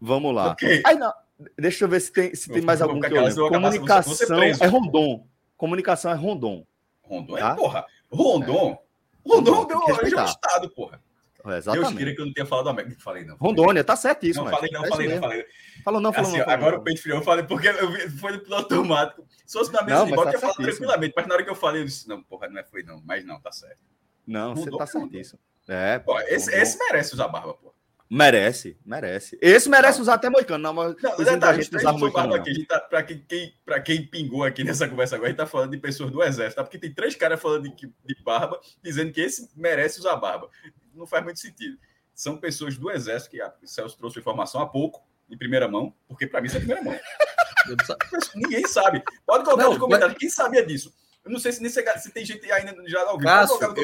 Vamos 0.00 0.34
lá. 0.34 0.52
Okay. 0.52 0.82
Aí, 0.84 0.96
não, 0.96 1.12
deixa 1.58 1.84
eu 1.84 1.88
ver 1.88 2.00
se 2.00 2.12
tem, 2.12 2.34
se 2.34 2.50
tem 2.50 2.62
mais 2.62 2.82
algum 2.82 3.00
que 3.00 3.06
eu 3.06 3.22
lembro. 3.22 3.48
Comunicação 3.48 4.16
é 4.60 4.66
Rondon. 4.66 5.26
Comunicação 5.56 6.10
é 6.10 6.14
Rondon. 6.14 6.66
Rondon 7.02 7.36
é, 7.36 7.40
tá? 7.40 7.54
porra. 7.54 7.86
Rondon. 8.10 8.78
É. 9.26 9.34
Rondon 9.34 9.66
deu 9.66 9.78
origem 9.78 10.18
ao 10.18 10.24
Estado, 10.24 10.70
porra. 10.70 11.00
Exatamente. 11.54 11.88
Deus 11.88 11.98
queria 11.98 12.14
que 12.14 12.20
eu 12.20 12.26
não 12.26 12.32
tenha 12.32 12.46
falado 12.46 12.64
da 12.64 12.70
América. 12.72 12.96
Falei, 12.98 13.24
não. 13.24 13.36
Rondônia, 13.36 13.84
tá 13.84 13.94
certíssimo. 13.94 14.44
Não, 14.44 14.50
falei, 14.50 14.70
não, 14.72 14.84
é 14.84 14.88
falei, 14.88 15.08
não, 15.08 15.20
falei. 15.20 15.46
Falou 15.84 16.00
não, 16.00 16.12
falou 16.12 16.28
assim, 16.28 16.38
não. 16.38 16.44
Falou 16.44 16.58
agora 16.58 16.72
não. 16.72 16.80
o 16.80 16.84
peito 16.84 17.02
frio, 17.02 17.14
eu 17.16 17.22
falei, 17.22 17.44
porque 17.44 17.68
eu 17.68 18.10
foi 18.18 18.42
no 18.48 18.54
automático. 18.56 19.24
Se 19.46 19.56
fosse 19.56 19.72
na 19.72 19.82
mesa 19.82 19.98
não, 19.98 20.06
de 20.06 20.14
volta, 20.14 20.32
tá 20.32 20.38
eu 20.38 20.40
ia 20.40 20.40
falar 20.40 20.54
tranquilamente. 20.54 21.14
Mas 21.16 21.26
na 21.26 21.34
hora 21.34 21.44
que 21.44 21.50
eu 21.50 21.54
falei, 21.54 21.82
eu 21.82 21.84
disse, 21.84 22.08
não, 22.08 22.22
porra, 22.22 22.48
não 22.48 22.58
é, 22.58 22.64
foi 22.64 22.82
não. 22.82 23.00
Mas 23.04 23.24
não, 23.24 23.40
tá 23.40 23.52
certo. 23.52 23.78
Não, 24.26 24.54
Rondon, 24.54 24.70
você 24.72 24.78
tá 24.78 24.86
certíssimo. 24.86 25.38
É, 25.68 25.98
pô, 25.98 26.18
esse, 26.20 26.52
esse 26.52 26.78
merece 26.78 27.14
usar 27.14 27.28
barba, 27.28 27.54
porra. 27.54 27.75
Merece, 28.08 28.78
merece. 28.84 29.36
Esse 29.42 29.68
merece 29.68 30.00
usar 30.00 30.14
até 30.14 30.30
moicano, 30.30 30.62
não, 30.62 30.72
mas 30.72 30.94
não, 31.02 31.16
detalhe, 31.16 31.62
gente 31.62 31.76
usar 31.76 31.92
moicano. 31.92 32.34
Aqui, 32.34 32.50
a 32.50 32.54
gente 32.54 32.66
tá, 32.66 32.78
pra, 32.80 33.02
quem, 33.02 33.18
quem, 33.26 33.54
pra 33.64 33.80
quem 33.80 34.06
pingou 34.06 34.44
aqui 34.44 34.62
nessa 34.62 34.88
conversa 34.88 35.16
agora, 35.16 35.28
a 35.28 35.30
gente 35.30 35.38
tá 35.38 35.46
falando 35.46 35.72
de 35.72 35.78
pessoas 35.78 36.12
do 36.12 36.22
exército, 36.22 36.56
tá? 36.56 36.62
Porque 36.62 36.78
tem 36.78 36.94
três 36.94 37.16
caras 37.16 37.40
falando 37.42 37.64
de, 37.64 37.92
de 38.04 38.22
barba, 38.22 38.60
dizendo 38.80 39.12
que 39.12 39.20
esse 39.20 39.50
merece 39.56 39.98
usar 39.98 40.14
barba. 40.16 40.48
Não 40.94 41.06
faz 41.06 41.24
muito 41.24 41.40
sentido. 41.40 41.76
São 42.14 42.36
pessoas 42.36 42.78
do 42.78 42.90
exército 42.90 43.32
que 43.32 43.40
a 43.42 43.52
Celso 43.64 43.98
trouxe 43.98 44.20
informação 44.20 44.60
há 44.60 44.66
pouco, 44.66 45.04
em 45.28 45.36
primeira 45.36 45.66
mão, 45.66 45.92
porque 46.06 46.28
para 46.28 46.40
mim 46.40 46.46
isso 46.46 46.56
é 46.56 46.60
primeira 46.60 46.82
mão. 46.82 46.96
Ninguém 48.36 48.66
sabe. 48.68 49.02
Pode 49.26 49.44
colocar 49.44 49.64
não, 49.64 49.70
nos 49.70 49.78
comentários. 49.80 50.14
Mas... 50.14 50.20
Quem 50.20 50.30
sabia 50.30 50.64
disso? 50.64 50.94
Eu 51.24 51.32
não 51.32 51.40
sei 51.40 51.50
se, 51.50 51.60
nem 51.60 51.68
se, 51.68 51.82
se 51.98 52.12
tem 52.12 52.24
gente 52.24 52.50
ainda 52.52 52.72
já 52.86 53.02
ouviu. 53.10 53.26
Cássio, 53.26 53.58
eu... 53.60 53.74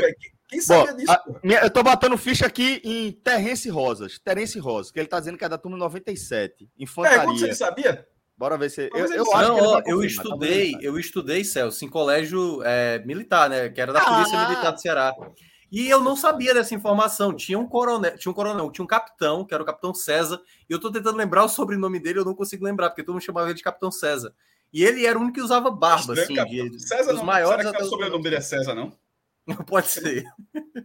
Quem 0.52 0.60
sabia 0.60 0.92
Bom, 0.92 0.98
disso? 0.98 1.12
A, 1.12 1.24
minha, 1.42 1.60
eu 1.60 1.70
tô 1.70 1.82
batendo 1.82 2.18
ficha 2.18 2.46
aqui 2.46 2.82
em 2.84 3.10
Terence 3.10 3.70
Rosas. 3.70 4.18
Terence 4.18 4.58
Rosas, 4.58 4.92
que 4.92 5.00
ele 5.00 5.08
tá 5.08 5.18
dizendo 5.18 5.38
que 5.38 5.44
é 5.46 5.48
da 5.48 5.56
turma 5.56 5.78
97. 5.78 6.68
Infantaria. 6.78 7.22
É, 7.22 7.24
você 7.26 7.54
sabia? 7.54 8.06
Bora 8.36 8.58
ver 8.58 8.70
se. 8.70 8.90
Eu, 8.92 9.06
eu, 9.14 9.34
acho 9.34 9.48
não, 9.48 9.56
que 9.56 9.62
ó, 9.62 9.82
eu 9.86 10.04
estudei, 10.04 10.76
eu 10.82 10.98
estudei, 10.98 11.42
Celso, 11.42 11.82
em 11.86 11.88
colégio 11.88 12.62
é, 12.64 13.02
militar, 13.06 13.48
né? 13.48 13.70
Que 13.70 13.80
era 13.80 13.94
da 13.94 14.00
Polícia 14.04 14.38
ah. 14.38 14.48
Militar 14.50 14.72
do 14.72 14.80
Ceará. 14.80 15.14
E 15.70 15.88
eu 15.88 16.00
não 16.00 16.14
sabia 16.14 16.52
dessa 16.52 16.74
informação. 16.74 17.34
Tinha 17.34 17.58
um 17.58 17.66
coronel, 17.66 18.18
tinha 18.18 18.30
um 18.30 18.34
coronel, 18.34 18.70
tinha 18.70 18.84
um 18.84 18.88
capitão, 18.88 19.46
que 19.46 19.54
era 19.54 19.62
o 19.62 19.66
capitão 19.66 19.94
César, 19.94 20.38
e 20.68 20.72
eu 20.72 20.78
tô 20.78 20.92
tentando 20.92 21.16
lembrar 21.16 21.44
o 21.44 21.48
sobrenome 21.48 21.98
dele, 21.98 22.18
eu 22.18 22.26
não 22.26 22.34
consigo 22.34 22.62
lembrar, 22.62 22.90
porque 22.90 23.02
todo 23.02 23.14
mundo 23.14 23.22
chamava 23.22 23.46
ele 23.46 23.54
de 23.54 23.62
capitão 23.62 23.90
César. 23.90 24.34
E 24.70 24.84
ele 24.84 25.06
era 25.06 25.18
o 25.18 25.22
único 25.22 25.36
que 25.36 25.40
usava 25.40 25.70
barba, 25.70 26.12
assim. 26.12 26.34
De, 26.34 26.86
César 26.86 27.14
não, 27.14 27.24
maiores 27.24 27.64
será 27.64 27.78
que 27.78 27.84
o 27.84 27.86
sobrenome 27.86 28.22
dele 28.22 28.36
é 28.36 28.40
César, 28.42 28.74
não? 28.74 28.92
Pode 29.66 29.88
ser. 29.88 30.24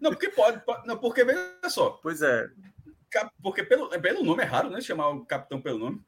Não, 0.02 0.12
porque 0.12 0.30
pode, 0.30 0.60
pode 0.66 0.88
não, 0.88 0.98
porque 0.98 1.24
veja 1.24 1.52
só. 1.70 1.92
Pois 2.02 2.22
é. 2.22 2.48
Porque 3.42 3.64
pelo, 3.64 3.90
pelo 3.90 4.24
nome 4.24 4.44
é 4.44 4.46
raro, 4.46 4.70
né? 4.70 4.82
Chamar 4.82 5.10
o 5.10 5.26
capitão 5.26 5.62
pelo 5.62 5.80
nome. 5.80 6.02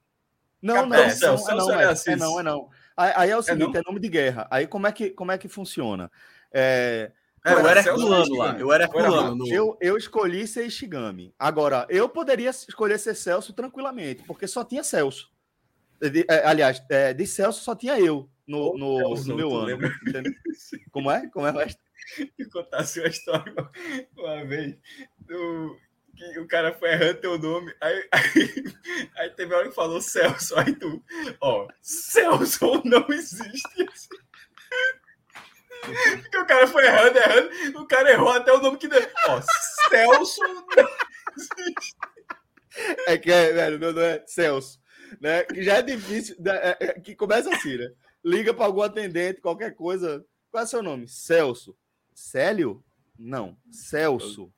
Não, 0.61 0.75
capitão 0.75 1.03
não, 1.03 1.09
Celso, 1.09 1.47
não, 1.47 1.71
é, 1.71 1.85
não, 1.85 1.91
é, 1.91 1.93
é, 2.07 2.15
não, 2.15 2.39
é 2.39 2.43
não. 2.43 2.69
Aí 2.97 3.29
é 3.29 3.35
o 3.35 3.39
é 3.39 3.43
seguinte, 3.43 3.77
é, 3.77 3.79
é, 3.79 3.83
nome 3.85 3.99
de 3.99 4.09
guerra. 4.09 4.47
Aí 4.51 4.67
como 4.67 4.87
é 4.87 4.91
que, 4.91 5.09
como 5.11 5.31
é 5.31 5.37
que 5.37 5.47
funciona? 5.47 6.11
É, 6.51 7.11
é, 7.45 7.53
eu 7.53 7.67
era 7.67 7.79
Herculano 7.79 8.35
lá. 8.35 8.59
Eu 8.59 8.73
era 8.73 8.83
Herculano. 8.83 9.35
No... 9.35 9.47
Eu, 9.47 9.77
eu 9.79 9.95
escolhi 9.95 10.45
ser 10.45 10.65
Ishigami. 10.65 11.33
Agora, 11.39 11.85
eu 11.89 12.09
poderia 12.09 12.49
escolher 12.49 12.99
ser 12.99 13.15
Celso 13.15 13.53
tranquilamente, 13.53 14.23
porque 14.23 14.47
só 14.47 14.63
tinha 14.63 14.83
Celso. 14.83 15.31
De, 16.01 16.25
é, 16.29 16.45
aliás, 16.45 16.83
é, 16.89 17.13
de 17.13 17.25
Celso 17.25 17.61
só 17.61 17.75
tinha 17.75 17.99
eu 17.99 18.29
no, 18.45 18.77
no, 18.77 19.15
no 19.15 19.35
meu 19.35 19.55
ano. 19.55 19.77
Como 20.91 21.09
é? 21.09 21.27
Como 21.29 21.47
é? 21.47 21.67
Eu 22.37 22.49
contasse 22.49 22.99
uma 22.99 23.09
história 23.09 23.51
uma, 23.51 23.71
uma 24.17 24.45
vez 24.45 24.75
do, 25.19 25.77
que 26.19 26.39
o 26.39 26.47
cara 26.47 26.73
foi 26.73 26.91
errando 26.91 27.21
teu 27.21 27.37
nome. 27.39 27.73
Aí, 27.79 28.07
aí, 28.11 28.63
aí 29.17 29.29
teve 29.31 29.53
hora 29.53 29.69
que 29.69 29.75
falou 29.75 30.01
Celso. 30.01 30.57
Aí 30.59 30.75
tu, 30.75 31.01
ó, 31.39 31.67
Celso 31.81 32.81
não 32.83 33.05
existe. 33.09 33.85
Porque 36.21 36.37
o 36.37 36.45
cara 36.45 36.67
foi 36.67 36.85
errando, 36.85 37.17
errando. 37.17 37.79
O 37.79 37.87
cara 37.87 38.11
errou 38.11 38.29
até 38.29 38.51
o 38.51 38.61
nome 38.61 38.77
que 38.77 38.87
deu. 38.87 39.01
Ó, 39.27 39.41
Celso 39.89 40.41
não 40.43 40.89
existe. 41.37 41.95
É 43.07 43.17
que 43.17 43.31
é, 43.31 43.53
velho, 43.53 43.79
não, 43.79 43.93
não 43.93 44.01
é 44.01 44.21
Celso. 44.27 44.77
Né? 45.21 45.43
Que 45.43 45.63
já 45.63 45.77
é 45.77 45.81
difícil. 45.81 46.35
Né? 46.39 46.51
É, 46.51 46.77
é, 46.81 46.99
que 46.99 47.15
começa 47.15 47.49
assim, 47.55 47.77
né? 47.77 47.91
Liga 48.23 48.53
para 48.53 48.65
algum 48.65 48.81
atendente, 48.81 49.39
qualquer 49.39 49.73
coisa. 49.73 50.23
Qual 50.51 50.63
é 50.63 50.67
seu 50.67 50.83
nome? 50.83 51.07
Celso. 51.07 51.77
Célio? 52.19 52.83
Não. 53.17 53.57
Celso. 53.71 54.51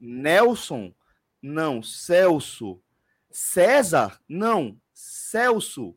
Nelson? 0.00 0.94
Não. 1.42 1.82
Celso. 1.82 2.80
César? 3.30 4.18
Não. 4.26 4.78
Celso. 4.94 5.94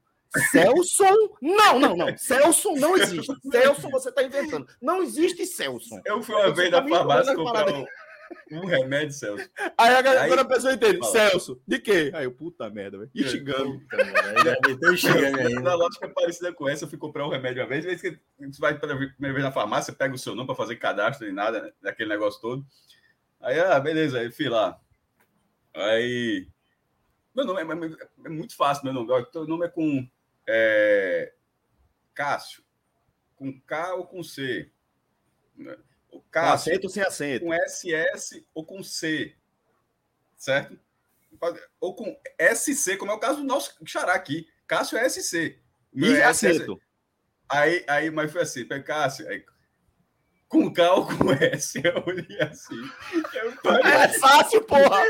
Celso? 0.52 1.04
Não, 1.42 1.80
não, 1.80 1.96
não. 1.96 2.18
Celso 2.18 2.74
não 2.76 2.98
existe. 2.98 3.34
Celso 3.50 3.90
você 3.90 4.10
está 4.10 4.24
inventando. 4.24 4.68
Não 4.82 5.02
existe 5.02 5.46
Celso. 5.46 6.02
Eu 6.06 6.22
fui 6.22 6.36
uma 6.36 6.54
vez 6.54 6.70
na 6.70 6.82
tá 6.82 6.88
farmácia 6.90 7.36
comprar 7.36 7.74
um, 7.74 7.86
um, 8.52 8.66
remédio, 8.66 9.12
Celso. 9.12 9.50
Aí 9.78 9.96
a, 9.96 10.02
galera, 10.02 10.28
quando 10.28 10.40
a 10.40 10.46
pessoa 10.46 10.74
entende, 10.74 11.00
fala. 11.00 11.12
Celso, 11.12 11.62
de 11.68 11.80
quê? 11.80 12.12
Aí 12.14 12.26
eu, 12.26 12.32
puta 12.32 12.70
merda, 12.70 12.98
velho. 12.98 13.12
Enxigando. 13.14 13.82
Na 15.62 15.74
lógica 15.76 16.10
parecida 16.10 16.54
com 16.54 16.68
essa, 16.68 16.86
eu 16.86 16.90
fui 16.90 16.98
comprar 16.98 17.26
um 17.26 17.30
remédio 17.30 17.62
uma 17.62 17.70
vez. 17.70 17.86
Vez 17.86 18.02
que 18.02 18.20
você 18.40 18.60
vai 18.60 18.78
pela 18.78 18.96
primeira 18.96 19.34
vez 19.34 19.44
na 19.44 19.52
farmácia, 19.52 19.94
pega 19.94 20.14
o 20.14 20.18
seu 20.18 20.36
nome 20.36 20.48
para 20.48 20.56
fazer 20.56 20.76
cadastro 20.76 21.28
e 21.28 21.32
nada, 21.32 21.62
né? 21.62 21.72
daquele 21.82 22.10
negócio 22.10 22.42
todo. 22.42 22.66
Aí, 23.42 23.60
ah, 23.60 23.80
beleza, 23.80 24.20
aí 24.20 24.32
fui 24.32 24.50
lá. 24.50 24.80
Aí. 25.74 26.48
Meu 27.36 27.46
nome 27.46 27.62
é, 27.62 27.88
é, 27.88 28.08
é 28.26 28.30
muito 28.30 28.56
fácil, 28.56 28.86
meu 28.86 28.94
nome. 28.94 29.12
O 29.12 29.46
nome 29.46 29.66
é 29.66 29.70
com 29.70 30.08
é, 30.48 31.34
Cássio, 32.14 32.64
com 33.36 33.60
K 33.62 33.96
ou 33.96 34.06
com 34.06 34.24
C? 34.24 34.72
O 36.16 36.22
Cássio, 36.32 36.72
com 36.72 36.78
acento 36.78 36.90
sem 36.90 37.04
acento? 37.04 37.46
Com 37.46 37.54
SS 37.54 38.46
ou 38.54 38.66
com 38.66 38.82
C, 38.82 39.36
certo? 40.38 40.80
Ou 41.82 41.94
com 41.94 42.18
SC, 42.56 42.96
como 42.96 43.12
é 43.12 43.16
o 43.16 43.20
caso 43.20 43.40
do 43.40 43.44
nosso 43.44 43.76
xará 43.86 44.14
aqui. 44.14 44.48
Cássio 44.66 44.98
é 44.98 45.10
SC. 45.10 45.60
E 45.94 46.06
é 46.14 46.24
acento. 46.24 46.82
Aí, 47.50 47.84
aí, 47.88 48.10
mas 48.10 48.32
foi 48.32 48.44
assim, 48.44 48.66
Cássio, 48.84 49.28
aí, 49.28 49.46
com 50.48 50.72
K 50.72 50.92
ou 50.92 51.06
com 51.06 51.32
S. 51.32 51.82
Eu 51.84 52.04
olhei 52.06 52.42
assim. 52.42 52.82
Eu 53.34 53.52
é 53.84 54.08
fácil, 54.20 54.64
porra! 54.64 55.04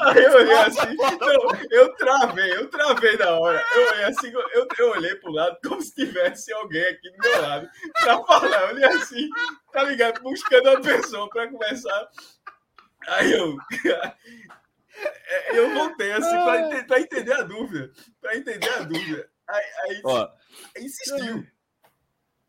Aí 0.00 0.22
eu 0.24 0.32
olhei 0.32 0.58
assim. 0.58 0.96
Não, 0.96 1.70
eu 1.70 1.94
travei, 1.96 2.52
eu 2.52 2.70
travei 2.70 3.16
na 3.16 3.30
hora. 3.38 3.64
Eu 3.74 3.88
olhei 3.88 4.04
assim, 4.04 4.32
eu, 4.32 4.68
eu 4.78 4.90
olhei 4.90 5.14
pro 5.16 5.32
lado 5.32 5.58
como 5.66 5.82
se 5.82 5.94
tivesse 5.94 6.52
alguém 6.52 6.84
aqui 6.84 7.10
do 7.10 7.18
meu 7.18 7.42
lado 7.42 7.68
pra 8.00 8.24
falar. 8.24 8.62
Eu 8.62 8.68
olhei 8.74 8.84
assim, 8.84 9.28
tá 9.72 9.82
ligado? 9.84 10.22
Buscando 10.22 10.70
uma 10.70 10.80
pessoa 10.80 11.28
pra 11.28 11.48
começar. 11.48 12.08
Aí 13.08 13.32
eu. 13.32 13.56
Eu 15.52 15.72
voltei 15.74 16.12
assim 16.12 16.28
pra, 16.28 16.84
pra 16.84 17.00
entender 17.00 17.32
a 17.32 17.42
dúvida. 17.42 17.92
Pra 18.20 18.36
entender 18.36 18.68
a 18.68 18.82
dúvida. 18.82 19.30
Aí, 19.46 19.64
aí, 19.84 20.00
Ó, 20.04 20.28
insistiu. 20.76 21.46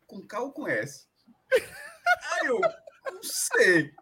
Com 0.06 0.26
K 0.26 0.40
ou 0.40 0.52
com 0.52 0.66
S? 0.66 1.08
Aí 2.32 2.46
eu, 2.46 2.60
não 2.60 3.22
sei. 3.22 3.92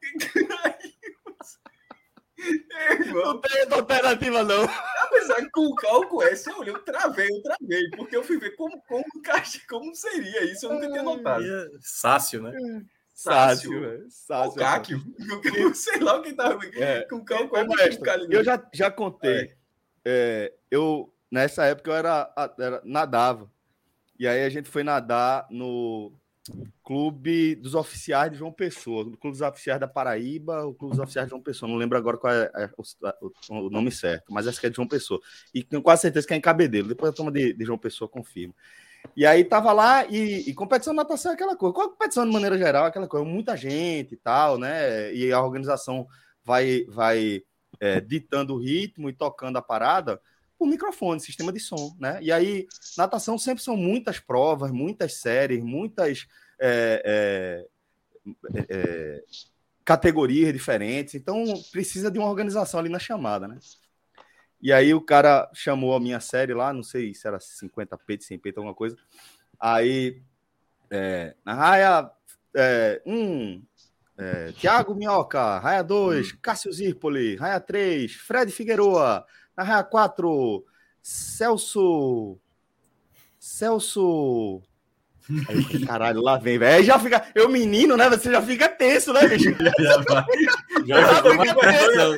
não 3.14 3.40
tem 3.40 3.72
alternativa, 3.72 4.44
não. 4.44 4.64
Apesar 5.02 5.36
que 5.36 5.50
com 5.50 5.66
o 5.66 5.74
cálculo 5.74 6.22
S, 6.22 6.48
eu 6.48 6.58
olhei, 6.58 6.74
eu 6.74 6.78
travei, 6.84 7.28
eu 7.28 7.42
travei, 7.42 7.90
porque 7.96 8.16
eu 8.16 8.22
fui 8.22 8.38
ver 8.38 8.54
como, 8.56 8.80
como, 8.82 9.04
como 9.68 9.94
seria 9.94 10.44
isso, 10.44 10.66
eu 10.66 10.74
nunca 10.74 10.88
tinha 10.88 11.02
notado. 11.02 11.44
Sácio, 11.80 12.42
né? 12.42 12.52
Sácio, 13.14 14.06
Sácio. 14.08 14.54
Cáquio. 14.60 15.02
Sei 15.74 15.98
lá 15.98 16.18
o 16.18 16.22
que 16.22 16.32
tava 16.34 16.64
é. 16.76 17.02
com 17.02 17.16
o 17.16 17.24
cálculo 17.24 17.80
S. 17.80 17.98
Eu 18.30 18.44
já, 18.44 18.62
já 18.72 18.90
contei. 18.90 19.36
É. 19.36 19.58
É, 20.04 20.54
eu, 20.70 21.12
nessa 21.30 21.64
época, 21.64 21.90
eu 21.90 21.96
era, 21.96 22.32
era, 22.58 22.80
nadava. 22.84 23.50
E 24.18 24.26
aí 24.26 24.44
a 24.44 24.48
gente 24.48 24.68
foi 24.68 24.82
nadar 24.82 25.46
no 25.50 26.12
Clube 26.84 27.54
dos 27.56 27.74
Oficiais 27.74 28.30
de 28.32 28.38
João 28.38 28.52
Pessoa, 28.52 29.02
o 29.02 29.16
Clube 29.16 29.36
dos 29.36 29.40
Oficiais 29.40 29.80
da 29.80 29.88
Paraíba, 29.88 30.64
o 30.64 30.74
Clube 30.74 30.94
dos 30.94 31.02
Oficiais 31.02 31.26
de 31.26 31.30
João 31.30 31.42
Pessoa, 31.42 31.70
não 31.70 31.76
lembro 31.76 31.98
agora 31.98 32.16
qual 32.16 32.32
é, 32.32 32.50
é 32.54 32.70
o, 32.76 33.66
o, 33.66 33.70
nome 33.70 33.90
certo, 33.90 34.32
mas 34.32 34.46
acho 34.46 34.60
que 34.60 34.66
é 34.66 34.70
de 34.70 34.76
João 34.76 34.88
Pessoa. 34.88 35.20
E 35.54 35.62
tenho 35.62 35.82
quase 35.82 36.02
certeza 36.02 36.26
que 36.26 36.34
é 36.34 36.36
em 36.36 36.40
Cabedelo, 36.40 36.88
depois 36.88 37.10
a 37.10 37.14
turma 37.14 37.30
de, 37.30 37.52
de 37.52 37.64
João 37.64 37.78
Pessoa 37.78 38.08
confirma. 38.08 38.54
E 39.16 39.24
aí 39.26 39.44
tava 39.44 39.72
lá 39.72 40.06
e, 40.06 40.48
e 40.48 40.54
competição 40.54 40.92
de 40.92 40.98
natação 40.98 41.32
é 41.32 41.34
aquela 41.34 41.56
coisa. 41.56 41.74
Qual 41.74 41.86
a 41.86 41.90
competição 41.90 42.26
de 42.26 42.32
maneira 42.32 42.58
geral 42.58 42.84
é 42.84 42.88
aquela 42.88 43.06
coisa? 43.06 43.24
Muita 43.24 43.56
gente 43.56 44.14
e 44.14 44.16
tal, 44.16 44.58
né? 44.58 45.12
E 45.14 45.32
a 45.32 45.42
organização 45.42 46.06
vai, 46.44 46.84
vai 46.88 47.42
é, 47.80 48.00
ditando 48.00 48.54
o 48.54 48.58
ritmo 48.58 49.08
e 49.08 49.12
tocando 49.12 49.56
a 49.56 49.62
parada 49.62 50.20
por 50.58 50.66
microfone, 50.66 51.20
sistema 51.20 51.52
de 51.52 51.60
som, 51.60 51.96
né? 52.00 52.18
E 52.20 52.32
aí, 52.32 52.66
natação 52.96 53.38
sempre 53.38 53.62
são 53.62 53.76
muitas 53.76 54.18
provas, 54.18 54.70
muitas 54.72 55.14
séries, 55.14 55.62
muitas 55.62 56.26
é, 56.60 57.64
é, 58.54 58.64
é, 58.68 59.22
categorias 59.84 60.52
diferentes, 60.52 61.14
então 61.14 61.44
precisa 61.70 62.10
de 62.10 62.18
uma 62.18 62.28
organização 62.28 62.80
ali 62.80 62.88
na 62.88 62.98
chamada, 62.98 63.46
né? 63.46 63.58
E 64.60 64.72
aí 64.72 64.92
o 64.92 65.00
cara 65.00 65.48
chamou 65.54 65.94
a 65.94 66.00
minha 66.00 66.18
série 66.18 66.52
lá, 66.52 66.72
não 66.72 66.82
sei 66.82 67.14
se 67.14 67.28
era 67.28 67.38
50 67.38 67.96
peitos, 67.98 68.26
100 68.26 68.38
peitos, 68.40 68.58
alguma 68.58 68.74
coisa. 68.74 68.96
Aí, 69.60 70.20
é, 70.90 71.36
na 71.44 71.54
raia 71.54 72.02
1, 72.02 72.10
é, 72.56 73.02
um, 73.06 73.62
é, 74.18 74.52
Tiago 74.52 74.96
Minhoca, 74.96 75.60
raia 75.60 75.82
2, 75.82 76.32
Cássio 76.32 76.72
Zirpoli, 76.72 77.36
raia 77.36 77.60
3, 77.60 78.12
Fred 78.14 78.50
Figueroa, 78.50 79.24
na 79.58 79.64
raia 79.64 79.82
4, 79.82 80.64
Celso. 81.02 82.38
Celso. 83.40 84.62
Aí, 85.48 85.84
caralho, 85.84 86.22
lá 86.22 86.38
vem, 86.38 86.58
velho. 86.60 86.84
Já 86.84 86.96
fica. 86.96 87.26
Eu, 87.34 87.48
menino, 87.48 87.96
né? 87.96 88.08
Você 88.08 88.30
já 88.30 88.40
fica 88.40 88.68
tenso, 88.68 89.12
né, 89.12 89.26
bicho? 89.26 89.50
Já, 89.82 89.96
vai. 89.98 90.24
Já 90.86 91.14
ficou 91.16 91.34
mais 91.34 91.52
pressão. 91.54 92.16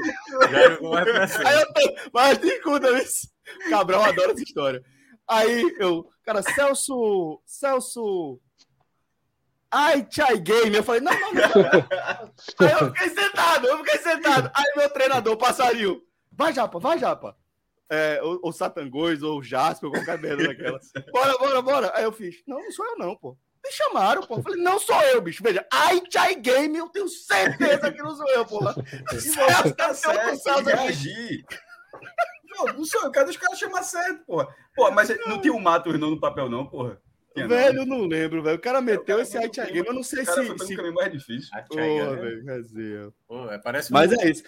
Já 0.50 0.70
ficou 0.70 0.90
mais 0.90 1.10
pressão. 1.10 1.46
Aí 1.46 1.60
eu 1.60 1.72
tô. 1.72 1.94
Mas 2.12 2.38
tem 2.38 2.60
conta, 2.60 2.90
isso. 3.02 3.28
Cabral 3.70 4.02
adora 4.04 4.32
essa 4.32 4.42
história. 4.42 4.84
Aí 5.26 5.64
eu, 5.78 6.06
cara, 6.22 6.42
Celso. 6.42 7.40
Celso. 7.46 8.38
Ai, 9.70 10.06
Chai 10.10 10.38
Game. 10.38 10.76
Eu 10.76 10.84
falei, 10.84 11.00
não, 11.00 11.12
não, 11.12 11.32
não. 11.32 12.66
Aí 12.66 12.72
eu 12.72 12.92
fiquei 12.92 13.08
sentado, 13.08 13.66
eu 13.66 13.78
fiquei 13.78 13.98
sentado. 13.98 14.50
Aí 14.54 14.72
meu 14.76 14.90
treinador, 14.90 15.36
passarinho. 15.38 16.02
Vai, 16.40 16.54
Japa, 16.54 16.78
vai, 16.78 16.98
Japa. 16.98 17.36
É, 17.90 18.18
ou, 18.22 18.40
ou 18.44 18.50
Satangões, 18.50 19.22
ou 19.22 19.42
Jasper, 19.42 19.90
ou 19.90 19.94
qualquer 19.94 20.18
merda 20.18 20.48
daquela. 20.48 20.80
Bora, 21.12 21.36
bora, 21.36 21.60
bora. 21.60 21.92
Aí 21.94 22.04
eu 22.04 22.12
fiz, 22.12 22.42
não, 22.46 22.58
não 22.58 22.72
sou 22.72 22.86
eu 22.86 22.96
não, 22.96 23.14
pô. 23.14 23.36
Me 23.62 23.70
chamaram, 23.70 24.22
pô. 24.22 24.36
Eu 24.36 24.42
falei, 24.42 24.62
não 24.62 24.78
sou 24.78 24.98
eu, 25.02 25.20
bicho. 25.20 25.42
Veja, 25.42 25.66
ai, 25.70 26.00
Chai 26.10 26.34
Game, 26.36 26.78
eu 26.78 26.88
tenho 26.88 27.06
certeza 27.10 27.92
que 27.92 28.02
não 28.02 28.16
sou 28.16 28.26
eu, 28.30 28.46
pô. 28.46 28.58
Lá. 28.64 28.74
Celso, 29.10 29.74
tá 29.74 29.92
certo, 29.92 30.64
reagir. 30.64 31.44
Pô, 32.56 32.72
não 32.72 32.86
sou 32.86 33.02
eu, 33.02 33.10
cadê 33.10 33.28
os 33.32 33.36
caras 33.36 33.58
chamar 33.58 33.82
certo, 33.82 34.24
porra? 34.24 34.48
Pô, 34.74 34.90
mas 34.92 35.10
não 35.26 35.42
tinha 35.42 35.52
o 35.52 35.58
um 35.58 35.60
Matos 35.60 36.00
não 36.00 36.08
no 36.08 36.20
papel, 36.20 36.48
não, 36.48 36.66
porra. 36.66 36.98
Tinha, 37.34 37.46
velho, 37.46 37.84
não. 37.84 37.98
não 37.98 38.06
lembro, 38.06 38.42
velho. 38.42 38.56
O 38.56 38.60
cara 38.62 38.80
meteu 38.80 39.18
é, 39.18 39.22
o 39.24 39.30
cara 39.30 39.44
esse 39.46 39.72
Game, 39.72 39.86
eu 39.86 39.92
não 39.92 40.02
sei 40.02 40.24
se. 40.24 40.32
Foi 40.32 40.58
se... 40.66 40.72
um 40.72 40.76
caminho 40.76 40.94
mais 40.94 41.12
difícil. 41.12 41.50
Porra, 41.68 42.16
velho, 42.16 42.44
quer 42.46 42.62
dizer. 42.62 43.12
Pô, 43.28 43.50
é, 43.50 43.58
parece 43.58 43.92
Mas 43.92 44.10
um... 44.10 44.20
é 44.22 44.30
isso. 44.30 44.42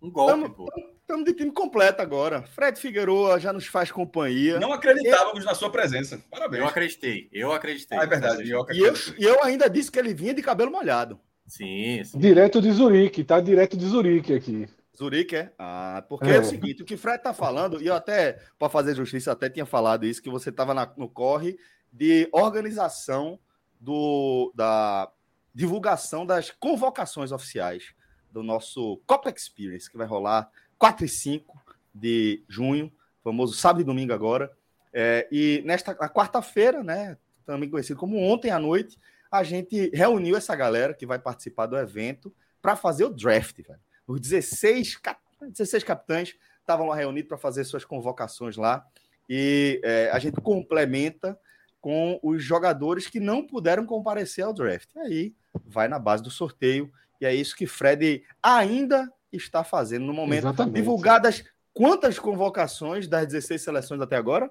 Um 0.00 0.10
golpe, 0.10 0.32
tamo, 0.32 0.54
pô. 0.54 0.93
Estamos 1.04 1.26
de 1.26 1.34
time 1.34 1.52
completo 1.52 2.00
agora. 2.00 2.44
Fred 2.44 2.80
Figueroa 2.80 3.38
já 3.38 3.52
nos 3.52 3.66
faz 3.66 3.92
companhia. 3.92 4.58
Não 4.58 4.72
acreditávamos 4.72 5.40
eu... 5.40 5.44
na 5.44 5.54
sua 5.54 5.70
presença. 5.70 6.18
Parabéns. 6.30 6.62
Eu 6.62 6.66
acreditei. 6.66 7.28
Eu 7.30 7.52
acreditei. 7.52 7.98
Ah, 7.98 8.04
é 8.04 8.06
verdade. 8.06 8.48
Eu 8.48 8.66
e, 8.70 8.80
eu, 8.80 8.94
e 9.18 9.22
eu 9.22 9.44
ainda 9.44 9.68
disse 9.68 9.92
que 9.92 9.98
ele 9.98 10.14
vinha 10.14 10.32
de 10.32 10.40
cabelo 10.40 10.72
molhado. 10.72 11.20
Sim, 11.46 12.02
sim. 12.04 12.18
Direto 12.18 12.58
de 12.58 12.72
Zurique, 12.72 13.22
tá 13.22 13.38
direto 13.38 13.76
de 13.76 13.84
Zurique 13.84 14.32
aqui. 14.32 14.66
Zurique, 14.96 15.36
é? 15.36 15.52
Ah, 15.58 16.02
porque 16.08 16.30
é. 16.30 16.36
é 16.36 16.40
o 16.40 16.44
seguinte, 16.44 16.82
o 16.82 16.86
que 16.86 16.94
o 16.94 16.98
Fred 16.98 17.22
tá 17.22 17.34
falando, 17.34 17.82
e 17.82 17.86
eu 17.86 17.94
até, 17.94 18.38
para 18.58 18.70
fazer 18.70 18.94
justiça, 18.94 19.30
até 19.30 19.50
tinha 19.50 19.66
falado 19.66 20.06
isso, 20.06 20.22
que 20.22 20.30
você 20.30 20.48
estava 20.48 20.72
no 20.96 21.08
corre 21.10 21.58
de 21.92 22.30
organização 22.32 23.38
do, 23.78 24.50
da 24.54 25.12
divulgação 25.54 26.24
das 26.24 26.50
convocações 26.50 27.30
oficiais 27.30 27.92
do 28.32 28.42
nosso 28.42 29.02
Copa 29.06 29.30
Experience, 29.30 29.90
que 29.90 29.98
vai 29.98 30.06
rolar 30.06 30.48
4 30.84 31.02
e 31.02 31.08
5 31.08 31.64
de 31.94 32.44
junho, 32.46 32.92
famoso 33.22 33.54
sábado 33.54 33.80
e 33.80 33.84
domingo 33.84 34.12
agora. 34.12 34.52
É, 34.92 35.26
e 35.32 35.62
nesta 35.64 35.94
quarta-feira, 35.94 36.82
né, 36.82 37.16
também 37.46 37.70
conhecido 37.70 37.98
como 37.98 38.18
ontem 38.18 38.50
à 38.50 38.58
noite, 38.58 38.98
a 39.32 39.42
gente 39.42 39.88
reuniu 39.94 40.36
essa 40.36 40.54
galera 40.54 40.92
que 40.92 41.06
vai 41.06 41.18
participar 41.18 41.64
do 41.64 41.78
evento 41.78 42.30
para 42.60 42.76
fazer 42.76 43.04
o 43.06 43.08
draft. 43.08 43.56
Velho. 43.66 43.80
Os 44.06 44.20
16, 44.20 45.00
16 45.40 45.84
capitães 45.84 46.36
estavam 46.60 46.88
lá 46.88 46.96
reunidos 46.96 47.30
para 47.30 47.38
fazer 47.38 47.64
suas 47.64 47.86
convocações 47.86 48.58
lá. 48.58 48.86
E 49.26 49.80
é, 49.82 50.10
a 50.12 50.18
gente 50.18 50.38
complementa 50.42 51.40
com 51.80 52.20
os 52.22 52.44
jogadores 52.44 53.06
que 53.06 53.20
não 53.20 53.46
puderam 53.46 53.86
comparecer 53.86 54.44
ao 54.44 54.52
draft. 54.52 54.90
E 54.96 54.98
aí 54.98 55.34
vai 55.64 55.88
na 55.88 55.98
base 55.98 56.22
do 56.22 56.30
sorteio 56.30 56.92
e 57.22 57.24
é 57.24 57.34
isso 57.34 57.56
que 57.56 57.66
Fred 57.66 58.22
ainda 58.42 59.10
está 59.36 59.64
fazendo 59.64 60.04
no 60.04 60.12
momento. 60.12 60.44
Exatamente. 60.44 60.74
Divulgadas 60.74 61.44
quantas 61.72 62.18
convocações 62.18 63.06
das 63.08 63.26
16 63.26 63.62
seleções 63.62 64.00
até 64.00 64.16
agora? 64.16 64.50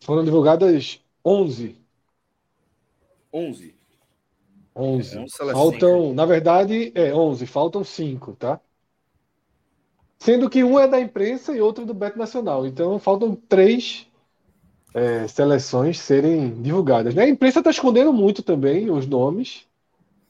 Foram 0.00 0.24
divulgadas 0.24 1.00
11. 1.24 1.76
11. 3.32 3.74
11. 4.74 5.18
É, 5.18 5.52
faltam, 5.52 6.14
na 6.14 6.24
verdade, 6.24 6.92
é 6.94 7.12
11, 7.12 7.46
faltam 7.46 7.84
5, 7.84 8.32
tá? 8.36 8.60
Sendo 10.18 10.50
que 10.50 10.62
um 10.64 10.78
é 10.78 10.86
da 10.86 11.00
imprensa 11.00 11.54
e 11.54 11.60
outro 11.60 11.84
do 11.84 11.94
Beto 11.94 12.18
Nacional. 12.18 12.66
Então 12.66 12.98
faltam 12.98 13.34
três 13.34 14.06
é, 14.94 15.26
seleções 15.28 15.98
serem 15.98 16.60
divulgadas. 16.62 17.14
Né? 17.14 17.24
A 17.24 17.28
imprensa 17.28 17.60
está 17.60 17.70
escondendo 17.70 18.12
muito 18.12 18.42
também 18.42 18.90
os 18.90 19.06
nomes 19.06 19.68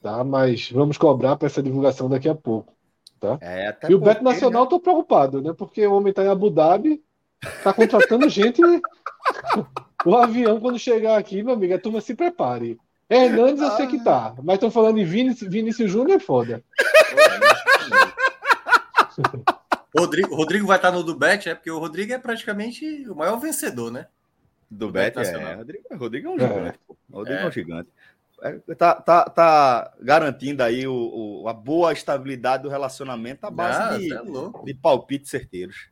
tá? 0.00 0.24
Mas 0.24 0.70
vamos 0.70 0.98
cobrar 0.98 1.36
para 1.36 1.46
essa 1.46 1.62
divulgação 1.62 2.08
daqui 2.08 2.28
a 2.28 2.34
pouco, 2.34 2.72
tá? 3.20 3.38
É, 3.40 3.76
e 3.88 3.94
o 3.94 4.00
Beto 4.00 4.24
Nacional, 4.24 4.64
estou 4.64 4.78
né? 4.78 4.82
preocupado, 4.82 5.42
né? 5.42 5.54
Porque 5.56 5.86
o 5.86 5.94
homem 5.94 6.10
está 6.10 6.24
em 6.24 6.28
Abu 6.28 6.50
Dhabi, 6.50 7.02
está 7.42 7.72
contratando 7.72 8.26
gente. 8.28 8.60
o 10.04 10.16
avião, 10.16 10.58
quando 10.58 10.78
chegar 10.78 11.18
aqui, 11.18 11.42
meu 11.42 11.54
amigo, 11.54 11.74
a 11.74 11.78
turma 11.78 12.00
se 12.00 12.14
prepare. 12.14 12.78
Hernandes, 13.08 13.60
eu 13.60 13.70
sei 13.72 13.88
que 13.88 14.02
tá, 14.02 14.34
mas 14.42 14.54
estão 14.54 14.70
falando 14.70 14.98
em 14.98 15.04
Vinícius, 15.04 15.50
Vinícius 15.50 15.90
Júnior 15.90 16.16
é 16.16 16.20
foda. 16.20 16.62
Rodrigo, 19.96 20.34
Rodrigo 20.34 20.66
vai 20.66 20.76
estar 20.76 20.92
no 20.92 21.02
do 21.02 21.16
Bet, 21.16 21.48
é 21.48 21.54
porque 21.54 21.70
o 21.70 21.78
Rodrigo 21.78 22.12
é 22.12 22.18
praticamente 22.18 23.08
o 23.08 23.16
maior 23.16 23.38
vencedor, 23.38 23.90
né? 23.90 24.06
Do, 24.70 24.86
do 24.86 24.92
Bet, 24.92 25.18
é. 25.18 25.54
Rodrigo, 25.54 25.96
Rodrigo 25.96 26.28
é 26.28 26.30
um 26.30 26.38
gigante. 26.38 26.78
É. 26.88 26.94
Rodrigo 27.12 27.40
é. 27.40 27.42
é 27.42 27.48
um 27.48 27.50
gigante. 27.50 27.90
É, 28.42 28.74
tá, 28.74 28.94
tá, 28.94 29.24
tá 29.24 29.94
garantindo 30.00 30.62
aí 30.62 30.86
o, 30.86 31.42
o, 31.42 31.48
a 31.48 31.52
boa 31.52 31.92
estabilidade 31.92 32.62
do 32.62 32.68
relacionamento 32.68 33.46
à 33.46 33.50
base 33.50 33.78
ah, 33.78 33.98
de, 33.98 34.12
é 34.12 34.64
de 34.64 34.74
palpites 34.74 35.30
certeiros. 35.30 35.90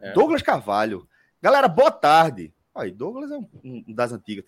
É. 0.00 0.12
Douglas 0.12 0.42
Carvalho. 0.42 1.08
Galera, 1.40 1.68
boa 1.68 1.90
tarde. 1.90 2.52
Aí, 2.74 2.90
Douglas 2.90 3.30
é 3.30 3.36
um, 3.36 3.48
um 3.62 3.94
das 3.94 4.12
antigas 4.12 4.44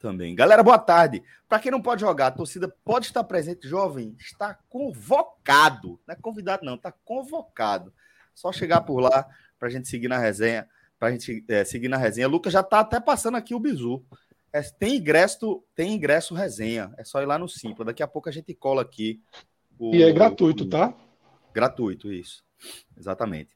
também. 0.00 0.34
Galera, 0.34 0.62
boa 0.62 0.78
tarde. 0.78 1.22
Para 1.48 1.58
quem 1.58 1.70
não 1.70 1.82
pode 1.82 2.00
jogar, 2.00 2.28
a 2.28 2.30
torcida 2.30 2.72
pode 2.84 3.06
estar 3.06 3.24
presente. 3.24 3.68
Jovem, 3.68 4.16
está 4.18 4.58
convocado. 4.68 6.00
Não 6.06 6.14
é 6.14 6.16
convidado, 6.16 6.64
não, 6.64 6.74
está 6.74 6.92
convocado. 7.04 7.92
Só 8.34 8.52
chegar 8.52 8.82
por 8.82 9.00
lá 9.00 9.26
para 9.58 9.68
a 9.68 9.70
gente 9.70 9.88
seguir 9.88 10.08
na 10.08 10.18
resenha. 10.18 10.68
Para 10.98 11.08
a 11.08 11.10
gente 11.12 11.44
é, 11.48 11.64
seguir 11.64 11.88
na 11.88 11.96
resenha. 11.96 12.28
Lucas 12.28 12.52
já 12.52 12.60
está 12.60 12.80
até 12.80 12.98
passando 12.98 13.36
aqui 13.36 13.54
o 13.54 13.60
bizu. 13.60 14.02
É, 14.56 14.62
tem 14.62 14.96
ingresso, 14.96 15.62
tem 15.74 15.92
ingresso 15.92 16.34
resenha. 16.34 16.90
É 16.96 17.04
só 17.04 17.20
ir 17.20 17.26
lá 17.26 17.38
no 17.38 17.46
Simpla. 17.46 17.84
Daqui 17.84 18.02
a 18.02 18.06
pouco 18.06 18.30
a 18.30 18.32
gente 18.32 18.54
cola 18.54 18.80
aqui. 18.80 19.20
O, 19.78 19.94
e 19.94 20.02
é 20.02 20.10
gratuito, 20.10 20.64
o, 20.64 20.68
tá? 20.68 20.94
Gratuito, 21.52 22.10
isso. 22.10 22.42
Exatamente. 22.96 23.54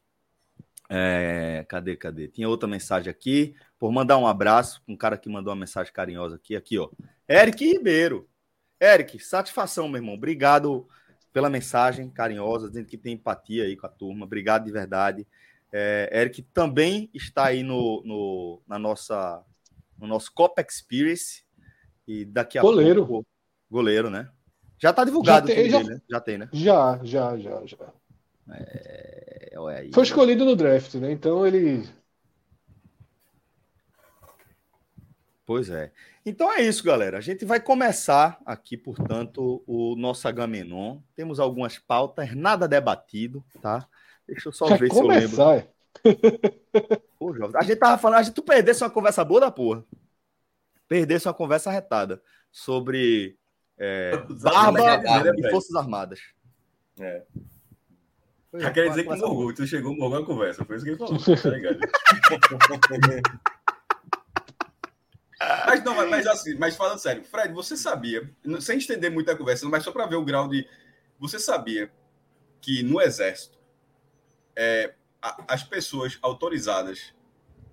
É, 0.87 1.65
cadê, 1.67 1.95
cadê? 1.95 2.27
Tinha 2.27 2.47
outra 2.47 2.69
mensagem 2.69 3.09
aqui. 3.09 3.55
Por 3.79 3.91
mandar 3.91 4.19
um 4.19 4.27
abraço, 4.27 4.79
um 4.87 4.95
cara 4.95 5.17
que 5.17 5.27
mandou 5.27 5.51
uma 5.51 5.59
mensagem 5.59 5.91
carinhosa 5.91 6.35
aqui, 6.35 6.55
aqui, 6.55 6.77
ó. 6.77 6.87
Eric 7.27 7.65
Ribeiro. 7.65 8.29
Eric, 8.79 9.17
satisfação, 9.17 9.89
meu 9.89 9.97
irmão. 9.97 10.13
Obrigado 10.13 10.87
pela 11.33 11.49
mensagem 11.49 12.11
carinhosa, 12.11 12.67
dizendo 12.67 12.85
que 12.85 12.97
tem 12.97 13.13
empatia 13.13 13.63
aí 13.63 13.75
com 13.75 13.87
a 13.87 13.89
turma. 13.89 14.25
Obrigado 14.25 14.65
de 14.65 14.71
verdade. 14.71 15.27
É, 15.73 16.11
Eric 16.13 16.43
também 16.53 17.09
está 17.11 17.45
aí 17.45 17.63
no, 17.63 18.03
no, 18.05 18.61
na 18.67 18.77
nossa 18.77 19.43
no 20.01 20.07
nosso 20.07 20.33
Copa 20.33 20.61
Experience. 20.61 21.43
E 22.07 22.25
daqui 22.25 22.57
a 22.57 22.61
goleiro. 22.61 23.05
pouco. 23.05 23.27
Goleiro, 23.69 24.09
né? 24.09 24.29
Já 24.77 24.91
tá 24.91 25.05
divulgado 25.05 25.47
já 25.47 25.55
tem, 25.55 25.69
já, 25.69 25.77
dele, 25.77 25.89
né? 25.91 26.01
Já 26.09 26.19
tem, 26.19 26.37
né? 26.39 26.49
Já, 26.51 26.99
já, 27.03 27.37
já, 27.37 27.65
já. 27.65 27.93
É, 28.49 29.53
aí, 29.69 29.91
Foi 29.93 30.03
escolhido 30.03 30.43
no 30.43 30.55
draft, 30.55 30.95
né? 30.95 31.11
Então 31.11 31.45
ele. 31.45 31.87
Pois 35.45 35.69
é. 35.69 35.91
Então 36.25 36.51
é 36.51 36.61
isso, 36.61 36.83
galera. 36.83 37.17
A 37.17 37.21
gente 37.21 37.45
vai 37.45 37.59
começar 37.59 38.41
aqui, 38.45 38.75
portanto, 38.75 39.63
o 39.67 39.95
nosso 39.95 40.27
Agamenon. 40.27 40.99
Temos 41.15 41.39
algumas 41.39 41.77
pautas, 41.77 42.35
nada 42.35 42.67
debatido, 42.67 43.43
tá? 43.61 43.87
Deixa 44.27 44.49
eu 44.49 44.53
só 44.53 44.65
ver 44.77 44.89
começar, 44.89 44.95
se 44.95 45.39
eu 45.39 45.47
lembro. 45.47 45.67
É? 45.67 45.67
Pô, 47.19 47.33
a 47.55 47.63
gente 47.63 47.77
tava 47.77 47.97
falando, 47.97 48.19
a 48.19 48.23
gente 48.23 48.33
tu 48.33 48.43
perdesse 48.43 48.83
uma 48.83 48.89
conversa 48.89 49.23
boa 49.23 49.41
da 49.41 49.51
porra. 49.51 49.83
Perdesse 50.87 51.27
uma 51.27 51.33
conversa 51.33 51.69
arretada 51.69 52.21
sobre 52.51 53.37
é, 53.77 54.11
barba 54.41 54.79
e 55.37 55.49
Forças 55.49 55.75
Armadas. 55.75 56.19
É. 56.99 57.23
Já 58.53 58.71
quer 58.71 58.89
dizer 58.89 59.03
que 59.05 59.15
morgou, 59.15 59.53
tu 59.53 59.65
chegou, 59.65 59.95
morgou 59.95 60.19
a 60.19 60.25
conversa. 60.25 60.65
Foi 60.65 60.75
isso 60.75 60.83
que 60.83 60.91
ele 60.91 60.97
falou, 60.97 61.17
tá 61.17 61.49
ligado? 61.49 61.79
mas 65.65 65.83
não, 65.83 65.95
mas, 65.95 66.09
mas, 66.09 66.27
assim, 66.27 66.55
mas 66.55 66.75
falando 66.75 66.99
sério, 66.99 67.23
Fred, 67.23 67.53
você 67.53 67.77
sabia, 67.77 68.29
sem 68.59 68.77
estender 68.77 69.09
muito 69.09 69.31
a 69.31 69.37
conversa, 69.37 69.65
mas 69.69 69.83
só 69.83 69.91
para 69.91 70.05
ver 70.05 70.17
o 70.17 70.25
grau 70.25 70.49
de. 70.49 70.67
Você 71.17 71.39
sabia 71.39 71.89
que 72.59 72.83
no 72.83 72.99
Exército, 73.01 73.57
é, 74.55 74.93
as 75.21 75.63
pessoas 75.63 76.17
autorizadas, 76.21 77.13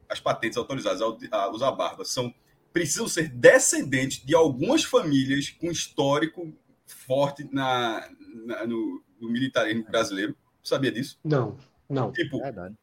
as 0.09 0.21
patentes 0.21 0.59
autorizadas 0.59 1.01
a 1.31 1.49
usar 1.51 1.73
barba, 1.73 2.05
são 2.05 2.33
precisam 2.73 3.09
ser 3.09 3.29
descendentes 3.29 4.25
de 4.25 4.35
algumas 4.35 4.85
famílias 4.85 5.51
com 5.51 5.71
histórico 5.71 6.53
forte 6.87 7.49
na, 7.53 8.09
na 8.47 8.67
no, 8.67 9.03
no, 9.21 9.29
militarismo 9.31 9.85
brasileiro. 9.85 10.37
Sabia 10.63 10.93
disso? 10.93 11.19
Não, 11.25 11.57
não. 11.89 12.13
Tipo, 12.13 12.41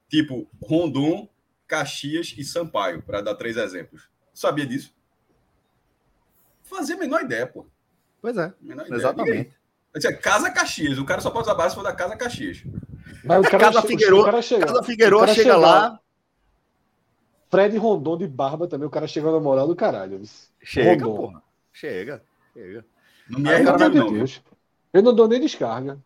tipo 0.09 0.49
Rondon, 0.61 1.29
Caxias 1.67 2.33
e 2.37 2.43
Sampaio, 2.43 3.01
para 3.03 3.21
dar 3.21 3.35
três 3.35 3.57
exemplos. 3.57 4.09
Sabia 4.33 4.65
disso? 4.65 4.93
Fazia 6.63 6.95
a 6.95 6.99
menor 6.99 7.21
ideia, 7.21 7.47
pô. 7.47 7.65
Pois 8.21 8.37
é, 8.37 8.53
exatamente. 8.91 9.53
Casa 10.21 10.51
Caxias, 10.51 10.97
o 10.97 11.05
cara 11.05 11.21
só 11.21 11.29
pode 11.31 11.43
usar 11.43 11.53
barba 11.55 11.69
se 11.69 11.75
for 11.75 11.83
da 11.83 11.93
Casa 11.93 12.17
Caxias. 12.17 12.63
Mas 13.23 13.39
o 13.39 13.43
cara 13.43 13.59
casa 13.59 13.81
Figueiredo, 13.81 14.41
chega, 14.41 14.65
casa 14.65 14.83
Figueiredo 14.83 15.19
chega, 15.27 15.33
chega 15.33 15.57
lá. 15.57 15.99
Fred 17.49 17.77
Rondon 17.77 18.17
de 18.17 18.27
barba 18.27 18.67
também, 18.67 18.87
o 18.87 18.91
cara 18.91 19.07
chegou 19.07 19.31
na 19.31 19.39
moral 19.39 19.67
do 19.67 19.75
caralho. 19.75 20.21
Chega, 20.61 21.05
Rondon. 21.05 21.15
porra. 21.15 21.43
Chega, 21.71 22.23
chega. 22.53 22.85
Não 23.29 23.39
me 23.39 23.49
é 23.49 23.63
não, 23.63 23.77
de 23.77 23.89
Deus. 23.89 24.41
Eu 24.93 25.01
não 25.01 25.13
dou 25.13 25.27
nem 25.27 25.39
descarga. 25.39 25.97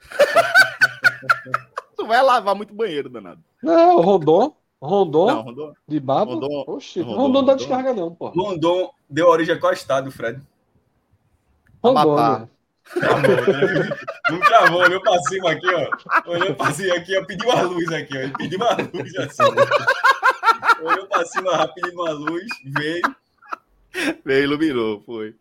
tu 1.96 2.06
vai 2.06 2.22
lavar 2.22 2.54
muito 2.54 2.74
banheiro, 2.74 3.08
danado. 3.08 3.42
Não, 3.62 4.00
Rondon. 4.00 4.56
Rondon, 4.80 5.26
não, 5.26 5.42
Rondon 5.42 5.74
de 5.88 5.98
barba. 5.98 6.32
Rondon, 6.34 6.64
Oxi, 6.66 7.00
Rondon, 7.00 7.16
Rondon 7.16 7.44
dá 7.44 7.54
descarga, 7.54 7.94
não, 7.94 8.14
pô. 8.14 8.28
Rondon 8.28 8.90
deu 9.08 9.26
origem 9.26 9.54
a 9.54 9.58
qual 9.58 9.72
estado, 9.72 10.10
Fred? 10.10 10.40
Rondônia. 11.82 12.50
Travou, 12.92 13.20
né? 13.20 13.88
Não 14.30 14.40
travou, 14.40 14.80
olhou 14.80 15.00
pra 15.02 15.18
cima 15.22 15.50
aqui, 15.50 15.66
ó. 15.66 16.30
Olhou 16.30 16.54
pra 16.54 16.72
cima 16.72 16.94
aqui, 16.94 17.16
ó. 17.16 17.24
Pediu 17.24 17.50
uma 17.50 17.62
luz 17.62 17.92
aqui, 17.92 18.16
ó. 18.16 18.20
Ele 18.20 18.32
pediu 18.32 18.58
uma 18.58 18.76
luz 18.76 19.16
assim. 19.16 19.42
Olhou 20.82 21.06
pra 21.06 21.24
cima 21.26 21.56
rápido, 21.56 21.92
uma 21.92 22.10
luz, 22.10 22.46
veio. 22.64 23.02
Veio, 24.24 24.44
iluminou, 24.44 25.02
foi. 25.04 25.34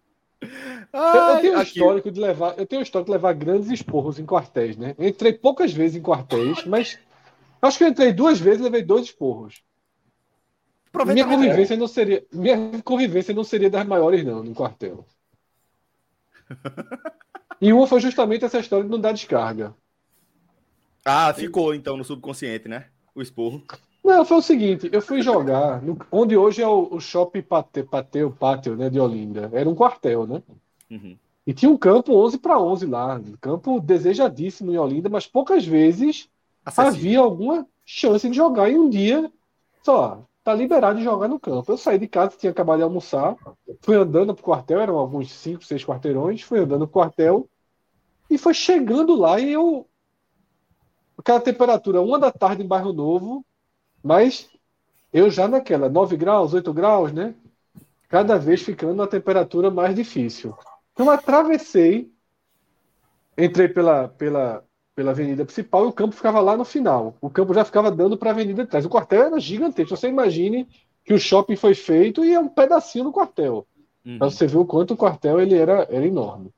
Ai, 0.94 1.38
eu 1.38 1.42
tenho 1.42 1.58
um 1.58 1.62
histórico 1.62 2.12
de 2.12 2.20
levar, 2.20 2.58
eu 2.58 2.66
tenho 2.66 2.80
um 2.80 2.84
histórico 2.84 3.10
de 3.10 3.14
levar 3.14 3.34
grandes 3.34 3.70
esporros 3.70 4.20
em 4.20 4.26
quartéis, 4.26 4.78
né? 4.78 4.96
Eu 4.98 5.08
entrei 5.08 5.34
poucas 5.34 5.74
vezes 5.74 5.98
em 5.98 6.02
quartéis, 6.02 6.64
mas 6.66 7.00
acho 7.62 7.78
que 7.78 7.84
eu 7.84 7.88
entrei 7.88 8.14
duas 8.14 8.40
vezes 8.40 8.60
e 8.62 8.64
levei 8.64 8.82
dois 8.84 9.06
esporros. 9.06 9.64
Minha 11.08 11.26
convivência 11.26 11.76
não 11.76 11.88
seria, 11.88 12.26
minha 12.32 12.82
convivência 12.84 13.34
não 13.34 13.44
seria 13.44 13.70
das 13.70 13.86
maiores 13.86 14.24
não 14.24 14.44
no 14.44 14.54
quartel. 14.54 15.06
E 17.62 17.72
uma 17.74 17.88
foi 17.88 18.00
justamente 18.00 18.46
essa 18.46 18.60
história 18.60 18.86
de 18.86 18.92
não 18.92 19.00
dar 19.00 19.12
descarga. 19.12 19.76
Ah, 21.04 21.34
ficou 21.34 21.74
então 21.74 21.96
no 21.96 22.04
subconsciente, 22.04 22.68
né? 22.68 22.86
O 23.14 23.22
esporro. 23.22 23.64
Não, 24.04 24.24
foi 24.24 24.38
o 24.38 24.42
seguinte, 24.42 24.90
eu 24.92 25.02
fui 25.02 25.22
jogar 25.22 25.82
no, 25.82 25.98
onde 26.12 26.38
hoje 26.38 26.62
é 26.62 26.68
o, 26.68 26.90
o 26.92 27.00
shopping 27.00 27.42
Pateu, 27.42 27.86
Pateu, 27.86 28.32
Pátio, 28.32 28.76
né, 28.76 28.90
de 28.90 29.00
Olinda. 29.00 29.50
Era 29.52 29.68
um 29.68 29.74
quartel, 29.74 30.28
né? 30.28 30.44
Uhum. 30.92 31.18
E 31.46 31.54
tinha 31.54 31.72
um 31.72 31.78
campo 31.78 32.14
11 32.14 32.38
para 32.40 32.60
11 32.60 32.86
lá, 32.86 33.16
um 33.16 33.38
campo 33.40 33.80
desejadíssimo 33.80 34.72
em 34.72 34.78
Olinda, 34.78 35.10
mas 35.10 35.26
poucas 35.28 35.66
vezes 35.66 36.30
Acessível. 36.64 37.00
havia 37.00 37.20
alguma 37.20 37.68
chance 37.86 38.28
de 38.30 38.36
jogar 38.36 38.70
em 38.70 38.78
um 38.78 38.90
dia 38.90 39.32
só. 39.84 40.24
Tá 40.46 40.54
liberado 40.54 41.00
de 41.00 41.04
jogar 41.04 41.28
no 41.28 41.40
campo. 41.40 41.72
Eu 41.72 41.78
saí 41.78 41.98
de 41.98 42.08
casa, 42.08 42.38
tinha 42.38 42.52
acabado 42.52 42.78
de 42.78 42.84
almoçar, 42.84 43.36
fui 43.82 43.96
andando 43.96 44.36
pro 44.36 44.44
quartel, 44.44 44.80
eram 44.80 44.96
alguns 44.96 45.32
5, 45.32 45.66
6 45.66 45.84
quarteirões, 45.84 46.44
fui 46.44 46.60
andando 46.60 46.88
pro 46.88 47.02
quartel 47.02 47.50
e 48.30 48.38
foi 48.38 48.54
chegando 48.54 49.16
lá 49.16 49.40
e 49.40 49.52
eu 49.52 49.90
aquela 51.18 51.42
temperatura, 51.42 52.00
uma 52.00 52.20
da 52.20 52.32
tarde 52.32 52.62
em 52.62 52.68
Bairro 52.68 52.94
Novo, 52.94 53.44
mas 54.04 54.48
eu 55.12 55.32
já 55.32 55.48
naquela, 55.48 55.90
9 55.90 56.16
graus, 56.16 56.54
8 56.54 56.72
graus, 56.72 57.12
né? 57.12 57.34
Cada 58.08 58.38
vez 58.38 58.62
ficando 58.62 59.02
a 59.02 59.08
temperatura 59.08 59.72
mais 59.72 59.96
difícil. 59.96 60.56
Então 60.94 61.10
atravessei, 61.10 62.14
entrei 63.36 63.68
pela, 63.68 64.10
pela, 64.10 64.64
pela 64.96 65.12
avenida 65.12 65.44
principal 65.44 65.86
e 65.86 65.88
o 65.90 65.94
campo 65.94 66.16
ficava 66.16 66.40
lá 66.40 66.56
no 66.56 66.64
final. 66.64 67.16
O 67.20 67.30
campo 67.30 67.54
já 67.54 67.66
ficava 67.66 67.92
dando 67.92 68.18
para 68.18 68.30
a 68.30 68.34
avenida 68.34 68.64
de 68.64 68.70
trás. 68.70 68.86
O 68.86 68.90
quartel 68.90 69.24
era 69.24 69.40
gigantesco. 69.40 69.96
Você 69.96 70.08
imagine 70.08 70.68
que 71.04 71.14
o 71.14 71.20
shopping 71.20 71.56
foi 71.56 71.76
feito 71.76 72.24
e 72.24 72.34
é 72.34 72.40
um 72.40 72.48
pedacinho 72.48 73.06
do 73.06 73.12
quartel. 73.12 73.68
Uhum. 74.06 74.18
Você 74.20 74.48
ver 74.48 74.58
o 74.58 74.66
quanto 74.66 74.94
o 74.94 74.98
quartel 74.98 75.40
ele 75.40 75.56
era, 75.56 75.86
era 75.90 76.06
enorme. 76.06 76.52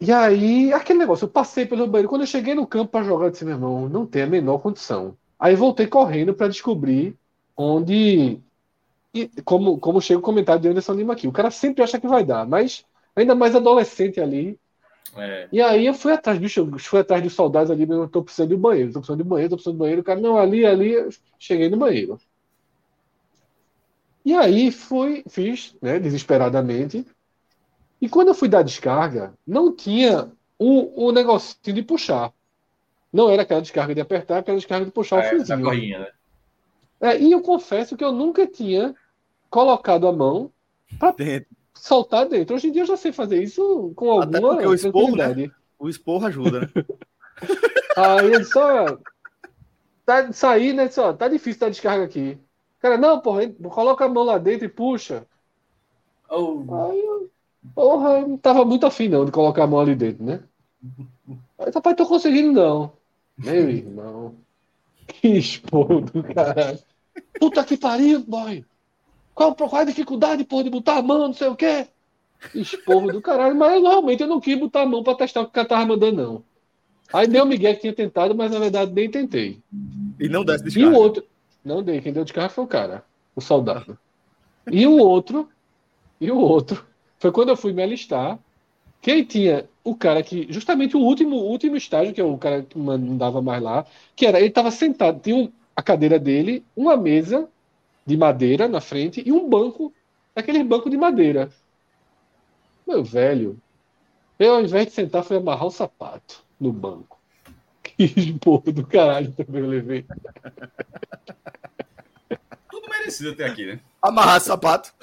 E 0.00 0.10
aí, 0.10 0.72
aquele 0.72 0.98
negócio, 0.98 1.26
eu 1.26 1.28
passei 1.28 1.64
pelo 1.64 1.86
banheiro. 1.86 2.08
Quando 2.08 2.22
eu 2.22 2.26
cheguei 2.26 2.54
no 2.54 2.66
campo 2.66 2.90
para 2.90 3.04
jogar, 3.04 3.26
eu 3.26 3.30
disse, 3.30 3.44
meu 3.44 3.54
irmão, 3.54 3.88
não 3.88 4.04
tem 4.04 4.22
a 4.22 4.26
menor 4.26 4.58
condição. 4.58 5.16
Aí 5.38 5.54
voltei 5.54 5.86
correndo 5.86 6.34
para 6.34 6.48
descobrir 6.48 7.16
onde. 7.56 8.40
E 9.14 9.28
como, 9.44 9.78
como 9.78 10.00
chega 10.00 10.18
o 10.18 10.22
comentário 10.22 10.60
de 10.60 10.68
Anderson 10.68 10.94
Lima 10.94 11.12
aqui. 11.12 11.28
O 11.28 11.32
cara 11.32 11.50
sempre 11.52 11.84
acha 11.84 12.00
que 12.00 12.08
vai 12.08 12.24
dar, 12.24 12.46
mas 12.46 12.84
ainda 13.14 13.34
mais 13.34 13.54
adolescente 13.54 14.20
ali. 14.20 14.58
É. 15.16 15.48
E 15.52 15.60
aí 15.60 15.86
eu 15.86 15.94
fui 15.94 16.12
atrás, 16.12 16.38
bicho, 16.38 16.60
eu 16.60 16.78
fui 16.78 17.00
atrás 17.00 17.22
de 17.22 17.28
soldados 17.28 17.70
ali, 17.70 17.88
eu 17.88 18.08
tô 18.08 18.22
precisando 18.22 18.48
de 18.48 18.56
banheiro, 18.56 18.92
tô 18.92 19.00
precisando 19.00 19.22
de 19.22 19.28
banheiro, 19.28 19.50
tô 19.50 19.56
precisando 19.56 19.74
de 19.74 19.78
banheiro. 19.80 20.00
O 20.00 20.04
cara, 20.04 20.20
não, 20.20 20.38
ali, 20.38 20.64
ali, 20.64 20.94
cheguei 21.38 21.68
no 21.68 21.76
banheiro. 21.76 22.18
E 24.24 24.34
aí 24.34 24.70
fui, 24.70 25.24
fiz, 25.28 25.76
né, 25.82 25.98
desesperadamente. 25.98 27.04
E 28.00 28.08
quando 28.08 28.28
eu 28.28 28.34
fui 28.34 28.48
dar 28.48 28.62
descarga, 28.62 29.34
não 29.46 29.74
tinha 29.74 30.30
o, 30.58 31.08
o 31.08 31.12
negocinho 31.12 31.74
de 31.74 31.82
puxar. 31.82 32.32
Não 33.12 33.28
era 33.28 33.42
aquela 33.42 33.60
descarga 33.60 33.94
de 33.94 34.00
apertar, 34.00 34.38
aquela 34.38 34.56
descarga 34.56 34.86
de 34.86 34.92
puxar 34.92 35.22
é, 35.22 35.26
o 35.26 35.30
fiozinho. 35.30 35.62
Corrinha, 35.62 35.98
né? 35.98 36.08
É, 37.00 37.20
e 37.20 37.32
eu 37.32 37.42
confesso 37.42 37.96
que 37.96 38.04
eu 38.04 38.12
nunca 38.12 38.46
tinha 38.46 38.94
colocado 39.50 40.06
a 40.06 40.12
mão 40.12 40.50
para 40.98 41.14
soltar 41.82 42.28
dentro. 42.28 42.54
Hoje 42.54 42.68
em 42.68 42.70
dia 42.70 42.82
eu 42.82 42.86
já 42.86 42.96
sei 42.96 43.10
fazer 43.10 43.42
isso 43.42 43.92
com 43.96 44.12
alguma 44.12 44.68
o 44.68 44.72
esporro, 44.72 45.16
né? 45.16 45.50
O 45.76 45.88
esporro 45.88 46.26
ajuda, 46.26 46.60
né? 46.60 46.68
Aí 47.96 48.26
ele 48.26 48.44
só 48.44 48.98
tá 50.06 50.32
sair, 50.32 50.72
né? 50.72 50.88
Só, 50.88 51.12
tá 51.12 51.26
difícil 51.26 51.60
dar 51.60 51.70
descarga 51.70 52.04
aqui. 52.04 52.38
Cara, 52.78 52.96
não, 52.96 53.20
porra, 53.20 53.48
coloca 53.68 54.04
a 54.04 54.08
mão 54.08 54.22
lá 54.22 54.38
dentro 54.38 54.64
e 54.64 54.68
puxa. 54.68 55.26
Oh. 56.30 56.62
Aí 56.86 57.00
eu, 57.00 57.30
porra, 57.74 58.20
eu 58.20 58.28
não 58.28 58.38
tava 58.38 58.64
muito 58.64 58.86
afim 58.86 59.08
não 59.08 59.24
de 59.24 59.32
colocar 59.32 59.64
a 59.64 59.66
mão 59.66 59.80
ali 59.80 59.96
dentro, 59.96 60.24
né? 60.24 60.40
Aí, 61.58 61.72
rapaz, 61.74 61.96
tô 61.96 62.06
conseguindo 62.06 62.52
não. 62.52 62.92
Meu 63.36 63.68
irmão. 63.68 64.36
Que 65.08 65.28
esporro 65.36 66.00
do 66.00 66.22
caralho. 66.22 66.78
Puta 67.40 67.64
que 67.64 67.76
pariu, 67.76 68.20
boy. 68.20 68.64
Qual, 69.34 69.54
qual 69.54 69.74
a 69.76 69.84
dificuldade, 69.84 70.44
porra, 70.44 70.64
de 70.64 70.70
botar 70.70 70.96
a 70.96 71.02
mão, 71.02 71.28
não 71.28 71.34
sei 71.34 71.48
o 71.48 71.56
quê? 71.56 71.86
Esporro 72.54 73.12
do 73.12 73.20
caralho. 73.20 73.54
Mas 73.54 73.80
realmente 73.82 74.22
eu 74.22 74.28
não 74.28 74.40
quis 74.40 74.58
botar 74.58 74.82
a 74.82 74.86
mão 74.86 75.02
pra 75.02 75.14
testar 75.14 75.40
o 75.40 75.44
que 75.44 75.50
o 75.50 75.54
cara 75.54 75.68
tava 75.68 75.86
mandando, 75.86 76.22
não. 76.22 76.44
Aí 77.12 77.26
deu 77.26 77.44
o 77.44 77.46
Miguel 77.46 77.74
que 77.74 77.82
tinha 77.82 77.92
tentado, 77.92 78.34
mas 78.34 78.50
na 78.50 78.58
verdade 78.58 78.92
nem 78.92 79.10
tentei. 79.10 79.60
E 80.18 80.28
não 80.28 80.44
desse 80.44 80.64
descarga. 80.64 80.88
E 80.88 80.92
o 80.92 80.96
outro. 80.96 81.24
Não 81.64 81.82
dei. 81.82 82.00
Quem 82.00 82.12
deu 82.12 82.24
descarga 82.24 82.48
foi 82.48 82.64
o 82.64 82.68
cara, 82.68 83.04
o 83.36 83.40
soldado. 83.40 83.98
E 84.70 84.86
o 84.86 84.98
outro. 84.98 85.48
E 86.20 86.30
o 86.30 86.38
outro. 86.38 86.84
Foi 87.18 87.30
quando 87.30 87.50
eu 87.50 87.56
fui 87.56 87.72
me 87.72 87.82
alistar. 87.82 88.38
Quem 89.00 89.24
tinha 89.24 89.68
o 89.82 89.94
cara 89.96 90.22
que, 90.22 90.46
justamente 90.48 90.96
o 90.96 91.00
último, 91.00 91.36
último 91.36 91.76
estágio, 91.76 92.14
que 92.14 92.20
é 92.20 92.24
o 92.24 92.38
cara 92.38 92.62
que 92.62 92.78
mandava 92.78 93.42
mais 93.42 93.60
lá, 93.60 93.84
que 94.14 94.24
era, 94.24 94.38
ele 94.38 94.48
estava 94.48 94.70
sentado, 94.70 95.20
tinha 95.20 95.34
um, 95.34 95.50
a 95.74 95.82
cadeira 95.82 96.20
dele, 96.20 96.64
uma 96.76 96.96
mesa 96.96 97.48
de 98.04 98.16
madeira 98.16 98.68
na 98.68 98.80
frente 98.80 99.22
e 99.24 99.32
um 99.32 99.48
banco, 99.48 99.92
aquele 100.34 100.62
banco 100.64 100.90
de 100.90 100.96
madeira. 100.96 101.50
Meu 102.86 103.04
velho, 103.04 103.58
eu 104.38 104.54
ao 104.54 104.60
invés 104.60 104.86
de 104.86 104.92
sentar, 104.92 105.22
fui 105.22 105.36
amarrar 105.36 105.66
o 105.66 105.70
sapato 105.70 106.44
no 106.58 106.72
banco. 106.72 107.20
Que 107.82 108.04
esporro 108.04 108.72
do 108.72 108.86
caralho 108.86 109.32
também 109.32 109.60
eu 109.60 109.68
levei. 109.68 110.06
Tudo 112.70 112.88
merecido 112.88 113.32
até 113.32 113.44
aqui, 113.44 113.66
né? 113.66 113.80
Amarrar 114.00 114.40
sapato. 114.40 114.94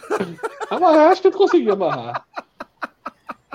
Amarrar, 0.69 1.11
acho 1.11 1.21
que 1.21 1.27
eu 1.27 1.31
consegui 1.31 1.69
amarrar. 1.69 2.25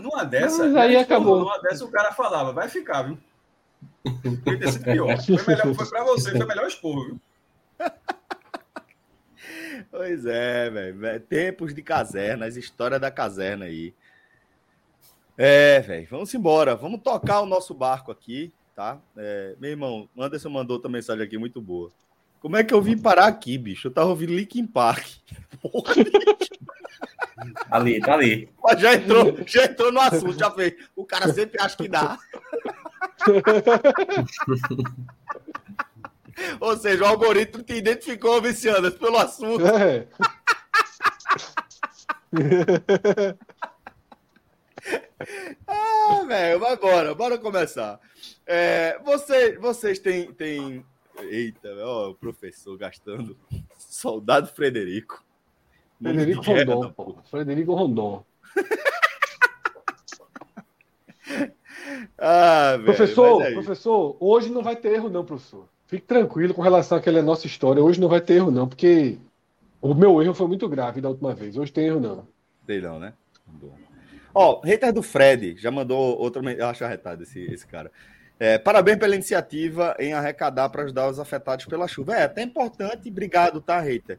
Numa 0.00 0.24
dessa, 0.24 0.64
Mas 0.64 0.76
aí 0.76 0.96
acabou. 0.96 1.40
Numa 1.40 1.58
dessa 1.58 1.84
o 1.84 1.90
cara 1.90 2.12
falava, 2.12 2.52
vai 2.52 2.68
ficar, 2.68 3.02
viu? 3.02 3.18
Foi 4.44 4.58
ter 4.58 4.72
sido 4.72 4.84
pior. 4.84 5.16
Foi, 5.18 5.54
melhor, 5.54 5.74
foi 5.74 5.88
pra 5.88 6.04
você, 6.04 6.30
foi 6.30 6.46
melhor 6.46 6.66
expor, 6.66 7.06
viu? 7.06 7.20
Pois 9.90 10.26
é, 10.26 10.70
velho. 10.70 11.20
Tempos 11.20 11.74
de 11.74 11.82
caserna, 11.82 12.46
as 12.46 12.56
histórias 12.56 13.00
da 13.00 13.10
caserna 13.10 13.66
aí. 13.66 13.94
É, 15.36 15.80
velho. 15.80 16.06
Vamos 16.10 16.32
embora. 16.34 16.74
Vamos 16.74 17.00
tocar 17.02 17.40
o 17.40 17.46
nosso 17.46 17.74
barco 17.74 18.12
aqui, 18.12 18.52
tá? 18.74 18.98
É, 19.16 19.54
meu 19.58 19.70
irmão, 19.70 20.08
Anderson 20.18 20.50
mandou 20.50 20.76
outra 20.76 20.90
mensagem 20.90 21.24
aqui 21.24 21.38
muito 21.38 21.60
boa. 21.60 21.90
Como 22.40 22.56
é 22.56 22.64
que 22.64 22.74
eu 22.74 22.82
vim 22.82 22.98
parar 22.98 23.26
aqui, 23.26 23.56
bicho? 23.56 23.88
Eu 23.88 23.92
tava 23.92 24.10
ouvindo 24.10 24.34
Linkin 24.34 24.66
Park. 24.66 25.06
Porra, 25.62 25.94
bicho. 25.94 26.54
Ali, 27.70 28.00
tá 28.00 28.14
ali. 28.14 28.48
Já 28.78 28.94
entrou, 28.94 29.38
já 29.46 29.64
entrou 29.64 29.90
no 29.90 30.00
assunto, 30.00 30.38
já 30.38 30.50
fez. 30.50 30.74
O 30.94 31.04
cara 31.04 31.32
sempre 31.32 31.60
acha 31.60 31.76
que 31.76 31.88
dá. 31.88 32.18
Ou 36.60 36.76
seja, 36.76 37.04
o 37.04 37.06
algoritmo 37.06 37.62
te 37.62 37.74
identificou, 37.74 38.42
Vicianas, 38.42 38.94
pelo 38.94 39.16
assunto. 39.16 39.64
É. 39.66 40.08
ah, 45.66 46.24
velho, 46.26 46.58
vai 46.58 46.74
embora, 46.74 47.14
bora 47.14 47.38
começar. 47.38 47.98
É, 48.46 48.98
você, 49.04 49.56
vocês 49.58 49.98
têm, 49.98 50.32
têm. 50.32 50.84
Eita, 51.22 51.68
ó, 51.80 52.10
o 52.10 52.14
professor 52.14 52.76
gastando. 52.76 53.36
Soldado 53.78 54.48
Frederico. 54.48 55.24
Frederico 56.02 56.42
Rondon, 56.42 56.92
pô. 56.92 57.16
Frederico 57.30 57.72
Rondon. 57.74 58.24
ah, 62.18 62.78
professor, 62.84 63.42
é 63.42 63.52
professor, 63.52 64.16
hoje 64.20 64.50
não 64.50 64.62
vai 64.62 64.76
ter 64.76 64.92
erro, 64.94 65.08
não, 65.08 65.24
professor. 65.24 65.68
Fique 65.86 66.06
tranquilo 66.06 66.54
com 66.54 66.62
relação 66.62 66.98
àquela 66.98 67.22
nossa 67.22 67.46
história. 67.46 67.82
Hoje 67.82 68.00
não 68.00 68.08
vai 68.08 68.20
ter 68.20 68.34
erro, 68.34 68.50
não, 68.50 68.66
porque 68.66 69.18
o 69.80 69.94
meu 69.94 70.22
erro 70.22 70.34
foi 70.34 70.46
muito 70.46 70.68
grave 70.68 71.00
da 71.00 71.10
última 71.10 71.34
vez. 71.34 71.56
Hoje 71.56 71.72
tem 71.72 71.86
erro, 71.86 72.00
não. 72.00 72.26
Tem 72.66 72.80
não, 72.80 72.98
né? 72.98 73.12
Ó, 74.34 74.60
oh, 74.60 74.66
hater 74.66 74.92
do 74.92 75.02
Fred 75.02 75.56
já 75.56 75.70
mandou 75.70 76.18
outra. 76.18 76.42
Eu 76.52 76.66
acho 76.66 76.84
arretado 76.84 77.22
esse, 77.22 77.40
esse 77.52 77.66
cara. 77.66 77.92
É, 78.38 78.58
parabéns 78.58 78.98
pela 78.98 79.14
iniciativa 79.14 79.94
em 79.98 80.12
arrecadar 80.12 80.68
para 80.68 80.82
ajudar 80.82 81.08
os 81.08 81.20
afetados 81.20 81.66
pela 81.66 81.86
chuva. 81.86 82.16
É 82.16 82.24
até 82.24 82.42
importante. 82.42 83.08
Obrigado, 83.08 83.60
tá, 83.60 83.78
hater? 83.78 84.18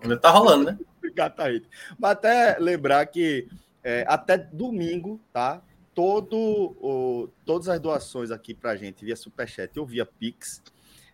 Ainda 0.00 0.16
tá 0.16 0.30
rolando, 0.30 0.64
né? 0.70 0.78
Obrigado, 0.98 1.34
Thaís. 1.34 1.62
Mas 1.98 2.12
até 2.12 2.56
lembrar 2.58 3.04
que 3.06 3.48
é, 3.84 4.04
até 4.08 4.38
domingo, 4.38 5.20
tá? 5.32 5.62
Todo, 5.96 6.36
o, 6.36 7.30
todas 7.46 7.70
as 7.70 7.80
doações 7.80 8.30
aqui 8.30 8.52
para 8.52 8.76
gente 8.76 9.02
via 9.02 9.16
Superchat 9.16 9.80
ou 9.80 9.86
via 9.86 10.04
Pix, 10.04 10.62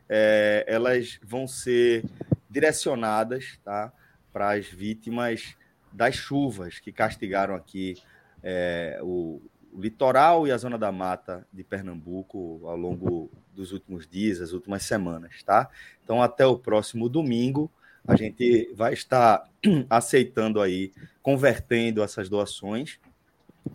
é, 0.09 0.65
elas 0.67 1.21
vão 1.23 1.47
ser 1.47 2.05
direcionadas 2.51 3.61
tá? 3.65 3.93
para 4.33 4.55
as 4.55 4.67
vítimas 4.67 5.57
das 5.93 6.17
chuvas 6.17 6.81
que 6.81 6.91
castigaram 6.91 7.55
aqui 7.55 7.97
é, 8.43 8.99
o, 9.03 9.41
o 9.73 9.81
litoral 9.81 10.49
e 10.49 10.51
a 10.51 10.57
zona 10.59 10.77
da 10.77 10.91
mata 10.91 11.47
de 11.53 11.63
Pernambuco 11.63 12.63
ao 12.65 12.77
longo 12.77 13.31
dos 13.55 13.71
últimos 13.71 14.09
dias, 14.09 14.41
as 14.41 14.53
últimas 14.53 14.83
semanas, 14.83 15.45
tá? 15.45 15.71
Então, 16.03 16.21
até 16.21 16.45
o 16.45 16.59
próximo 16.59 17.09
domingo, 17.09 17.71
a 18.05 18.17
gente 18.17 18.73
vai 18.75 18.95
estar 18.95 19.49
aceitando 19.89 20.61
aí, 20.61 20.93
convertendo 21.23 22.03
essas 22.03 22.29
doações 22.29 22.99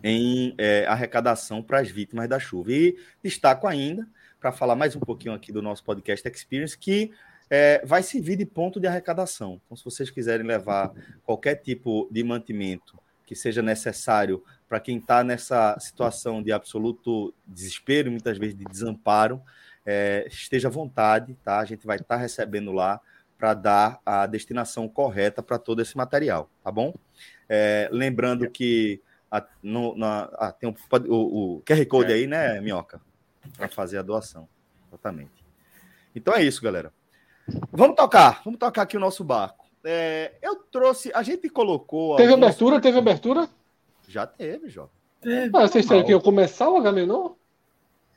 em 0.02 0.54
é, 0.58 0.86
arrecadação 0.86 1.62
para 1.62 1.80
as 1.80 1.90
vítimas 1.90 2.28
da 2.28 2.38
chuva. 2.38 2.72
E 2.72 2.96
destaco 3.22 3.66
ainda, 3.66 4.06
para 4.40 4.52
falar 4.52 4.76
mais 4.76 4.94
um 4.94 5.00
pouquinho 5.00 5.34
aqui 5.34 5.52
do 5.52 5.62
nosso 5.62 5.84
podcast 5.84 6.26
Experience, 6.28 6.76
que 6.76 7.10
é, 7.50 7.84
vai 7.84 8.02
servir 8.02 8.36
de 8.36 8.46
ponto 8.46 8.78
de 8.78 8.86
arrecadação. 8.86 9.60
Então, 9.64 9.76
se 9.76 9.84
vocês 9.84 10.10
quiserem 10.10 10.46
levar 10.46 10.92
qualquer 11.24 11.56
tipo 11.56 12.08
de 12.10 12.22
mantimento 12.22 12.98
que 13.24 13.34
seja 13.34 13.60
necessário 13.60 14.42
para 14.68 14.80
quem 14.80 14.98
está 14.98 15.24
nessa 15.24 15.78
situação 15.78 16.42
de 16.42 16.52
absoluto 16.52 17.34
desespero, 17.46 18.10
muitas 18.10 18.38
vezes 18.38 18.56
de 18.56 18.64
desamparo, 18.64 19.42
é, 19.84 20.26
esteja 20.28 20.68
à 20.68 20.70
vontade, 20.70 21.36
tá? 21.42 21.58
A 21.58 21.64
gente 21.64 21.86
vai 21.86 21.96
estar 21.96 22.16
tá 22.16 22.20
recebendo 22.20 22.72
lá 22.72 23.00
para 23.38 23.54
dar 23.54 24.00
a 24.04 24.26
destinação 24.26 24.88
correta 24.88 25.42
para 25.42 25.58
todo 25.58 25.80
esse 25.80 25.96
material, 25.96 26.50
tá 26.62 26.72
bom? 26.72 26.92
É, 27.48 27.88
lembrando 27.92 28.50
que 28.50 29.00
a, 29.30 29.46
no, 29.62 29.96
na, 29.96 30.24
a, 30.34 30.52
tem 30.52 30.68
o, 30.68 30.74
o, 31.08 31.56
o, 31.56 31.62
QR 31.62 31.84
Code 31.86 32.12
é. 32.12 32.14
aí, 32.14 32.26
né, 32.26 32.60
Minhoca? 32.60 33.00
Para 33.56 33.68
fazer 33.68 33.98
a 33.98 34.02
doação. 34.02 34.48
Exatamente. 34.88 35.44
Então 36.14 36.34
é 36.34 36.42
isso, 36.42 36.62
galera. 36.62 36.92
Vamos 37.72 37.96
tocar, 37.96 38.42
vamos 38.44 38.58
tocar 38.58 38.82
aqui 38.82 38.96
o 38.96 39.00
nosso 39.00 39.24
barco. 39.24 39.66
É, 39.84 40.34
eu 40.42 40.56
trouxe, 40.56 41.10
a 41.14 41.22
gente 41.22 41.48
colocou. 41.48 42.16
Teve 42.16 42.32
alguns... 42.32 42.46
abertura? 42.46 42.80
Teve 42.80 42.98
abertura? 42.98 43.48
Já 44.06 44.26
teve, 44.26 44.68
Jó. 44.68 44.88
Teve. 45.20 45.50
Ah, 45.56 45.60
vocês 45.62 45.86
têm 45.86 46.04
que 46.04 46.12
eu 46.12 46.20
começar 46.20 46.68
o 46.68 46.76
Agamenon? 46.76 47.32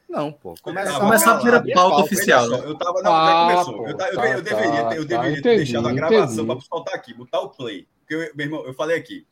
Não, 0.10 0.32
pô. 0.32 0.56
Começar, 0.62 1.00
começar 1.00 1.32
a 1.32 1.36
primeira 1.36 1.64
pauta 1.74 2.04
oficial. 2.04 2.50
Né? 2.50 2.62
Eu 2.66 2.78
tava. 2.78 3.02
Não, 3.02 3.14
ah, 3.14 3.50
começou. 3.50 3.78
Pô, 3.78 3.84
eu, 3.84 3.90
eu, 3.90 3.98
tá, 3.98 4.10
eu, 4.10 4.42
deveria, 4.42 4.84
tá, 4.84 4.96
eu 4.96 5.06
deveria 5.06 5.08
tá, 5.08 5.22
ter 5.22 5.40
entendi, 5.40 5.58
deixado 5.58 5.88
a 5.88 5.94
gravação 5.94 6.46
para 6.46 6.60
soltar 6.60 6.96
aqui, 6.96 7.14
botar 7.14 7.40
o 7.40 7.50
play. 7.50 7.88
Porque, 8.00 8.16
eu, 8.16 8.36
meu 8.36 8.46
irmão, 8.46 8.66
eu 8.66 8.74
falei 8.74 8.98
aqui. 8.98 9.26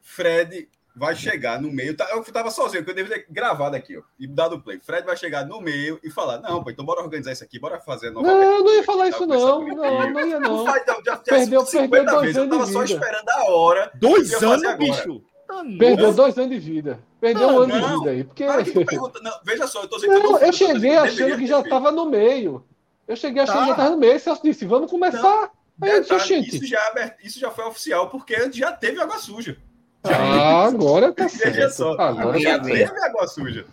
Fred 0.00 0.68
vai 0.94 1.14
chegar 1.14 1.60
no 1.60 1.70
meio. 1.70 1.96
Tá, 1.96 2.08
eu 2.12 2.22
tava 2.24 2.50
sozinho, 2.50 2.84
porque 2.84 2.92
eu 2.92 3.04
deveria 3.04 3.24
ter 3.24 3.32
gravado 3.32 3.74
aqui, 3.74 3.96
ó, 3.96 4.02
e 4.18 4.26
dado 4.26 4.60
play. 4.60 4.78
Fred 4.80 5.04
vai 5.04 5.16
chegar 5.16 5.44
no 5.44 5.60
meio 5.60 5.98
e 6.02 6.10
falar: 6.10 6.40
Não, 6.40 6.62
pô, 6.62 6.70
então 6.70 6.84
bora 6.84 7.02
organizar 7.02 7.32
isso 7.32 7.44
aqui, 7.44 7.58
bora 7.58 7.80
fazer 7.80 8.10
nova. 8.10 8.26
Não, 8.26 8.42
eu 8.42 8.64
não 8.64 8.74
ia 8.74 8.84
falar 8.84 9.08
isso, 9.08 9.26
não. 9.26 9.60
Não, 9.66 10.10
não 10.10 10.26
ia, 10.26 10.40
não. 10.40 10.64
já, 11.04 11.16
perdeu, 11.16 11.64
perdeu 11.64 12.04
dois 12.04 12.36
anos. 12.36 12.36
Eu 12.36 12.48
tava 12.48 12.66
só 12.66 12.84
esperando 12.84 13.28
a 13.28 13.50
hora. 13.50 13.90
Dois 13.94 14.42
anos, 14.42 14.74
bicho. 14.76 15.22
Tá 15.46 15.62
perdeu 15.78 16.12
dois 16.12 16.38
anos 16.38 16.50
de 16.50 16.58
vida. 16.58 17.00
Perdeu 17.20 17.48
não, 17.48 17.54
um 17.54 17.62
ano 17.62 17.78
não, 17.78 17.88
de 17.88 17.98
vida 17.98 18.10
aí. 18.10 18.24
Porque... 18.24 18.44
não, 19.22 19.32
veja 19.44 19.66
só, 19.66 19.82
eu 19.82 19.88
tô 19.88 19.96
dizendo 19.96 20.18
não, 20.18 20.38
eu, 20.38 20.46
eu 20.46 20.52
cheguei 20.52 20.96
achando 20.96 21.38
que 21.38 21.46
já 21.46 21.60
estava 21.60 21.92
no 21.92 22.06
meio. 22.06 22.64
Eu 23.06 23.16
cheguei 23.16 23.42
achando 23.42 23.56
tá. 23.56 23.60
que 23.60 23.66
já 23.66 23.72
estava 23.72 23.90
no 23.90 23.98
meio. 23.98 24.18
Celso 24.20 24.42
disse: 24.42 24.64
Vamos 24.64 24.90
começar. 24.90 25.50
Aí 25.82 25.90
eu 25.90 26.02
disse, 26.02 26.38
isso, 26.38 26.66
já, 26.66 26.78
é 26.96 27.16
isso 27.22 27.40
já 27.40 27.50
foi 27.50 27.64
oficial, 27.64 28.08
porque 28.08 28.50
já 28.52 28.70
teve 28.70 29.00
água 29.00 29.18
suja. 29.18 29.58
Ah, 30.04 30.66
agora 30.66 31.12
tá 31.12 31.28
certo. 31.28 31.72
Só, 31.72 31.92
agora 31.92 32.38
já 32.38 32.58
tá 32.58 32.64
teve 32.64 32.84
água 32.84 33.26
suja. 33.26 33.66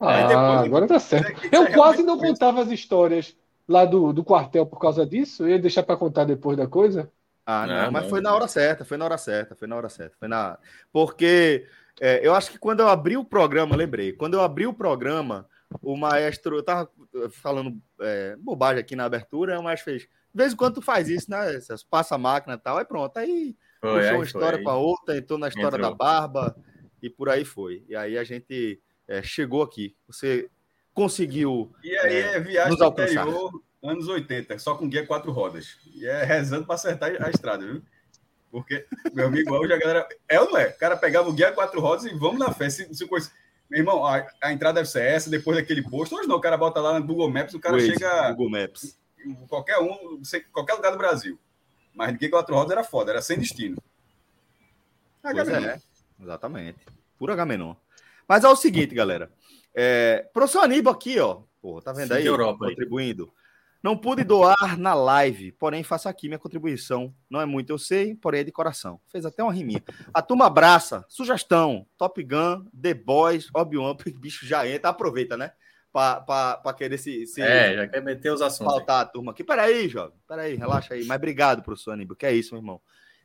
Ah, 0.00 0.60
agora 0.60 0.86
tá 0.86 0.98
certo. 0.98 1.40
Eu 1.50 1.72
quase 1.72 2.02
não 2.02 2.18
contava 2.18 2.60
as 2.60 2.70
histórias 2.70 3.36
lá 3.68 3.84
do, 3.84 4.12
do 4.12 4.24
quartel 4.24 4.66
por 4.66 4.80
causa 4.80 5.06
disso. 5.06 5.44
Eu 5.44 5.50
ia 5.50 5.58
deixar 5.58 5.82
para 5.82 5.96
contar 5.96 6.24
depois 6.24 6.56
da 6.56 6.66
coisa. 6.66 7.10
Ah, 7.44 7.66
não, 7.66 7.82
não 7.84 7.92
mas 7.92 8.02
não, 8.02 8.10
foi 8.10 8.20
na 8.20 8.34
hora 8.34 8.48
certa, 8.48 8.84
foi 8.84 8.96
na 8.96 9.04
hora 9.04 9.16
certa, 9.16 9.54
foi 9.54 9.68
na 9.68 9.76
hora 9.76 9.88
certa. 9.88 10.16
Foi 10.18 10.26
na... 10.26 10.58
Porque 10.92 11.64
é, 12.00 12.26
eu 12.26 12.34
acho 12.34 12.50
que 12.50 12.58
quando 12.58 12.80
eu 12.80 12.88
abri 12.88 13.16
o 13.16 13.24
programa, 13.24 13.76
lembrei, 13.76 14.12
quando 14.12 14.34
eu 14.34 14.40
abri 14.40 14.66
o 14.66 14.74
programa, 14.74 15.46
o 15.80 15.96
maestro, 15.96 16.56
eu 16.56 16.62
tava 16.62 16.90
falando 17.30 17.80
é, 18.00 18.36
bobagem 18.36 18.80
aqui 18.80 18.96
na 18.96 19.04
abertura, 19.04 19.58
o 19.58 19.62
maestro 19.62 19.92
fez. 19.92 20.02
De 20.02 20.08
vez 20.42 20.52
em 20.52 20.56
quando 20.56 20.74
tu 20.74 20.82
faz 20.82 21.08
isso, 21.08 21.30
né? 21.30 21.58
Você 21.58 21.74
passa 21.88 22.16
a 22.16 22.18
máquina 22.18 22.54
e 22.54 22.58
tal, 22.58 22.76
aí 22.76 22.84
pronto. 22.84 23.16
Aí 23.16 23.56
foi, 23.80 24.00
puxou 24.00 24.14
uma 24.14 24.24
história 24.24 24.62
para 24.62 24.74
outra, 24.74 25.16
entrou 25.16 25.38
na 25.38 25.48
história 25.48 25.76
entrou. 25.76 25.90
da 25.90 25.94
barba 25.94 26.56
e 27.02 27.10
por 27.10 27.28
aí 27.28 27.44
foi. 27.44 27.84
E 27.88 27.94
aí 27.94 28.18
a 28.18 28.24
gente 28.24 28.80
é, 29.06 29.22
chegou 29.22 29.62
aqui. 29.62 29.96
Você 30.06 30.50
conseguiu. 30.92 31.72
E 31.82 31.96
aí 31.98 32.14
é, 32.14 32.36
é 32.36 32.40
viagem 32.40 32.72
nos 32.72 32.80
alcançar. 32.80 33.26
Interior, 33.26 33.62
anos 33.82 34.08
80, 34.08 34.58
só 34.58 34.74
com 34.74 34.88
guia 34.88 35.06
quatro 35.06 35.30
rodas. 35.30 35.78
E 35.94 36.06
é 36.06 36.24
rezando 36.24 36.66
para 36.66 36.74
acertar 36.74 37.12
a 37.22 37.30
estrada, 37.30 37.64
viu? 37.64 37.82
Porque, 38.50 38.86
meu 39.12 39.26
amigo, 39.26 39.54
hoje 39.54 39.72
a 39.72 39.78
galera. 39.78 40.08
É 40.28 40.40
ou 40.40 40.50
não 40.50 40.58
é? 40.58 40.68
O 40.68 40.78
cara 40.78 40.96
pegava 40.96 41.28
o 41.28 41.32
guia 41.32 41.52
quatro 41.52 41.80
rodas 41.80 42.04
e 42.04 42.14
vamos 42.14 42.38
na 42.38 42.52
fé. 42.52 42.70
Se, 42.70 42.92
se 42.94 43.06
coisa... 43.06 43.30
Meu 43.68 43.80
irmão, 43.80 44.06
a, 44.06 44.24
a, 44.40 44.52
entrada 44.52 44.76
deve 44.76 44.88
ser 44.88 45.02
essa, 45.02 45.28
depois 45.28 45.56
daquele 45.56 45.82
posto. 45.82 46.14
Hoje 46.14 46.28
não, 46.28 46.36
o 46.36 46.40
cara 46.40 46.56
bota 46.56 46.80
lá 46.80 46.98
no 46.98 47.06
Google 47.06 47.28
Maps, 47.28 47.52
o 47.52 47.60
cara 47.60 47.78
chega. 47.80 48.30
Google 48.30 48.50
Maps. 48.50 48.96
Qualquer 49.48 49.78
um, 49.80 50.22
qualquer 50.52 50.74
lugar 50.74 50.92
do 50.92 50.98
Brasil. 50.98 51.36
Mas 51.96 52.12
de 52.12 52.18
que 52.18 52.28
quatro 52.28 52.54
rodas 52.54 52.72
era 52.72 52.84
foda, 52.84 53.10
era 53.10 53.22
sem 53.22 53.38
destino. 53.38 53.78
Pois 55.22 55.48
é, 55.48 55.80
exatamente. 56.22 56.78
Pura 57.18 57.32
Agamenon. 57.32 57.74
Mas 58.28 58.44
é 58.44 58.48
o 58.48 58.54
seguinte, 58.54 58.94
galera. 58.94 59.32
É, 59.74 60.28
professor 60.32 60.62
Aníbal 60.62 60.92
aqui, 60.92 61.18
ó. 61.18 61.40
Pô, 61.60 61.80
tá 61.80 61.92
vendo 61.92 62.08
Sim, 62.08 62.14
aí? 62.14 62.26
Europa, 62.26 62.68
contribuindo. 62.68 63.24
Aí. 63.24 63.46
Não 63.82 63.96
pude 63.96 64.24
doar 64.24 64.78
na 64.78 64.94
live, 64.94 65.52
porém 65.52 65.82
faço 65.82 66.08
aqui 66.08 66.28
minha 66.28 66.38
contribuição. 66.38 67.14
Não 67.30 67.40
é 67.40 67.46
muito, 67.46 67.70
eu 67.70 67.78
sei, 67.78 68.14
porém 68.14 68.40
é 68.40 68.44
de 68.44 68.52
coração. 68.52 69.00
Fez 69.06 69.24
até 69.24 69.42
uma 69.42 69.52
riminha. 69.52 69.82
A 70.12 70.20
turma 70.20 70.46
abraça, 70.46 71.04
sugestão, 71.08 71.86
Top 71.96 72.22
Gun, 72.22 72.66
The 72.78 72.94
Boys, 72.94 73.48
Obi-Wan, 73.54 73.96
bicho 74.20 74.44
já 74.46 74.68
entra, 74.68 74.90
aproveita, 74.90 75.36
né? 75.36 75.52
Para 75.96 76.74
querer 76.74 76.98
se, 76.98 77.26
se, 77.26 77.40
É, 77.40 77.74
já 77.74 77.88
quer 77.88 78.02
meter 78.02 78.30
os 78.30 78.42
assuntos. 78.42 78.74
Faltar 78.74 79.02
a 79.02 79.06
turma 79.06 79.32
aqui. 79.32 79.42
Peraí, 79.42 79.88
jovem. 79.88 80.18
Peraí, 80.28 80.54
relaxa 80.54 80.94
aí. 80.94 81.04
Mas 81.04 81.16
obrigado, 81.16 81.62
professor 81.62 81.92
Aníbal. 81.92 82.16
Que 82.16 82.26
é 82.26 82.32
isso, 82.32 82.54
meu 82.54 82.60
irmão. 82.60 82.80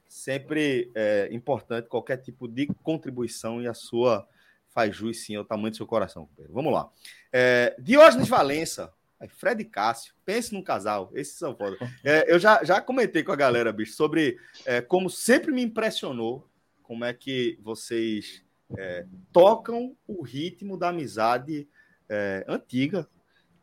Sempre 0.08 0.92
é 0.96 1.30
importante 1.32 1.90
qualquer 1.90 2.18
tipo 2.18 2.48
de 2.48 2.68
contribuição 2.82 3.62
e 3.62 3.68
a 3.68 3.74
sua 3.74 4.28
faz 4.70 4.96
jus 4.96 5.20
sim 5.26 5.36
ao 5.36 5.44
tamanho 5.44 5.72
do 5.72 5.78
seu 5.78 5.86
coração. 5.86 6.30
Vamos 6.50 6.72
lá. 6.72 6.90
É, 7.32 7.76
Diógenes 7.78 8.30
Valença. 8.30 8.92
Fred 9.38 9.62
e 9.62 9.66
Cássio, 9.66 10.16
pense 10.26 10.52
num 10.52 10.64
casal, 10.64 11.12
esses 11.14 11.38
são 11.38 11.56
foda. 11.56 11.78
É, 12.04 12.26
eu 12.34 12.40
já, 12.40 12.64
já 12.64 12.82
comentei 12.82 13.22
com 13.22 13.32
a 13.32 13.36
galera, 13.36 13.72
bicho, 13.72 13.94
sobre 13.94 14.40
é, 14.66 14.82
como 14.82 15.12
sempre 15.12 15.52
me 15.52 15.62
impressionou 15.62 16.50
como 16.82 17.06
é 17.06 17.14
que 17.14 17.56
vocês 17.62 18.44
é, 18.78 19.06
tocam 19.32 19.96
o 20.08 20.22
ritmo 20.24 20.78
da 20.78 20.90
amizade 20.90 21.68
é, 22.12 22.44
antiga 22.48 23.08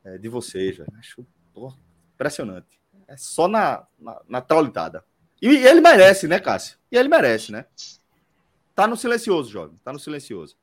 é, 0.03 0.17
de 0.17 0.29
vocês, 0.29 0.79
velho. 0.79 0.91
Acho 0.99 1.27
pô, 1.53 1.73
impressionante. 2.15 2.81
É 3.07 3.17
só 3.17 3.47
na, 3.47 3.87
na, 3.99 4.21
na 4.27 4.41
traulitada. 4.41 5.05
E, 5.41 5.49
e 5.49 5.67
ele 5.67 5.81
merece, 5.81 6.27
né, 6.27 6.41
Cássio? 6.41 6.79
E 6.91 6.97
ele 6.97 7.09
merece, 7.09 7.53
né? 7.53 7.67
Tá 8.75 8.87
no 8.87 8.97
silencioso, 8.97 9.51
jovem. 9.51 9.77
Tá 9.85 9.93
no 9.93 9.99
silencioso. 9.99 10.57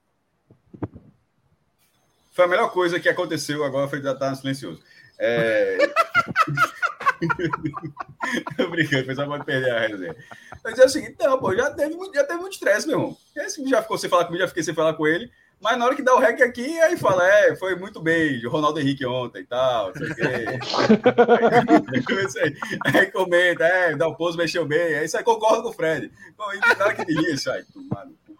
Foi 2.34 2.46
a 2.46 2.48
melhor 2.48 2.72
coisa 2.72 3.00
que 3.00 3.08
aconteceu 3.08 3.64
agora 3.64 3.88
foi 3.88 4.00
estar 4.00 4.30
no 4.30 4.36
silencioso. 4.36 4.82
É... 5.18 5.78
Obrigado, 8.60 9.04
o 9.04 9.06
pessoal 9.06 9.28
pode 9.28 9.46
perder 9.46 9.72
a 9.72 9.88
resenha. 9.88 10.16
Mas 10.64 10.80
é 10.80 10.86
o 10.86 10.90
seguinte, 10.90 11.16
não, 11.20 11.40
pô, 11.40 11.56
já 11.56 11.72
teve, 11.72 11.96
já 12.14 12.24
teve 12.26 12.40
muito 12.40 12.54
estresse, 12.54 12.88
meu 12.88 12.98
irmão. 12.98 13.18
Esse 13.36 13.64
já 13.70 13.82
ficou 13.82 13.98
sem 13.98 14.10
falar 14.10 14.26
comigo, 14.26 14.42
já 14.42 14.48
fiquei 14.48 14.64
sem 14.64 14.74
falar 14.74 14.96
com 14.96 15.08
ele. 15.08 15.32
Mas 15.66 15.78
na 15.80 15.86
hora 15.86 15.96
que 15.96 16.04
dá 16.04 16.14
o 16.14 16.20
rec 16.20 16.40
aqui, 16.42 16.80
aí 16.80 16.96
fala, 16.96 17.28
é, 17.28 17.56
foi 17.56 17.76
muito 17.76 18.00
bem, 18.00 18.46
o 18.46 18.52
Ronaldo 18.52 18.80
Henrique 18.80 19.04
ontem 19.04 19.40
e 19.40 19.48
tal, 19.48 19.88
não 19.88 19.96
sei 19.96 20.12
o 20.12 20.16
quê. 20.16 20.22
aí, 22.40 22.56
aí 22.94 23.12
comenta, 23.12 23.66
é, 23.66 23.96
dá 23.96 24.08
o 24.08 24.16
pouso, 24.16 24.38
mexeu 24.38 24.64
bem, 24.64 24.94
aí 24.94 25.08
você 25.08 25.24
concorda 25.24 25.64
com 25.64 25.70
o 25.70 25.74
Fred. 25.74 26.12
Bom, 26.38 26.54
e 26.54 26.60
na 26.60 26.68
hora 26.86 26.94
que 26.94 27.06
diria 27.06 27.34
isso, 27.34 27.50
aí, 27.50 27.66
tomar 27.74 28.06
no 28.06 28.14
cu. 28.14 28.38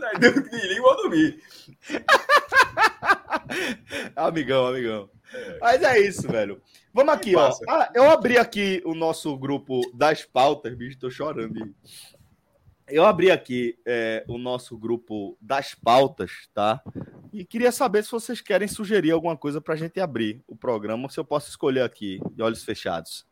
Sai 0.00 0.18
que 0.18 0.80
vou 0.80 0.96
dormir. 0.96 1.38
amigão, 4.16 4.68
amigão. 4.68 5.10
É. 5.34 5.58
Mas 5.60 5.82
é 5.82 6.00
isso, 6.00 6.26
velho. 6.26 6.62
Vamos 6.94 7.12
aqui, 7.12 7.36
ó. 7.36 7.52
Ah, 7.68 7.90
eu 7.94 8.10
abri 8.10 8.38
aqui 8.38 8.80
o 8.86 8.94
nosso 8.94 9.36
grupo 9.36 9.82
das 9.92 10.24
pautas, 10.24 10.74
bicho, 10.74 10.98
tô 10.98 11.10
chorando. 11.10 11.74
Eu 12.88 13.04
abri 13.04 13.30
aqui 13.30 13.76
é, 13.84 14.24
o 14.28 14.38
nosso 14.38 14.78
grupo 14.78 15.36
das 15.40 15.74
pautas, 15.74 16.30
tá? 16.54 16.80
E 17.32 17.44
queria 17.44 17.72
saber 17.72 18.04
se 18.04 18.12
vocês 18.12 18.40
querem 18.40 18.68
sugerir 18.68 19.10
alguma 19.10 19.36
coisa 19.36 19.60
para 19.60 19.74
a 19.74 19.76
gente 19.76 20.00
abrir 20.00 20.42
o 20.46 20.54
programa, 20.54 21.08
se 21.08 21.18
eu 21.18 21.24
posso 21.24 21.48
escolher 21.48 21.82
aqui, 21.82 22.20
de 22.32 22.42
olhos 22.42 22.62
fechados. 22.62 23.26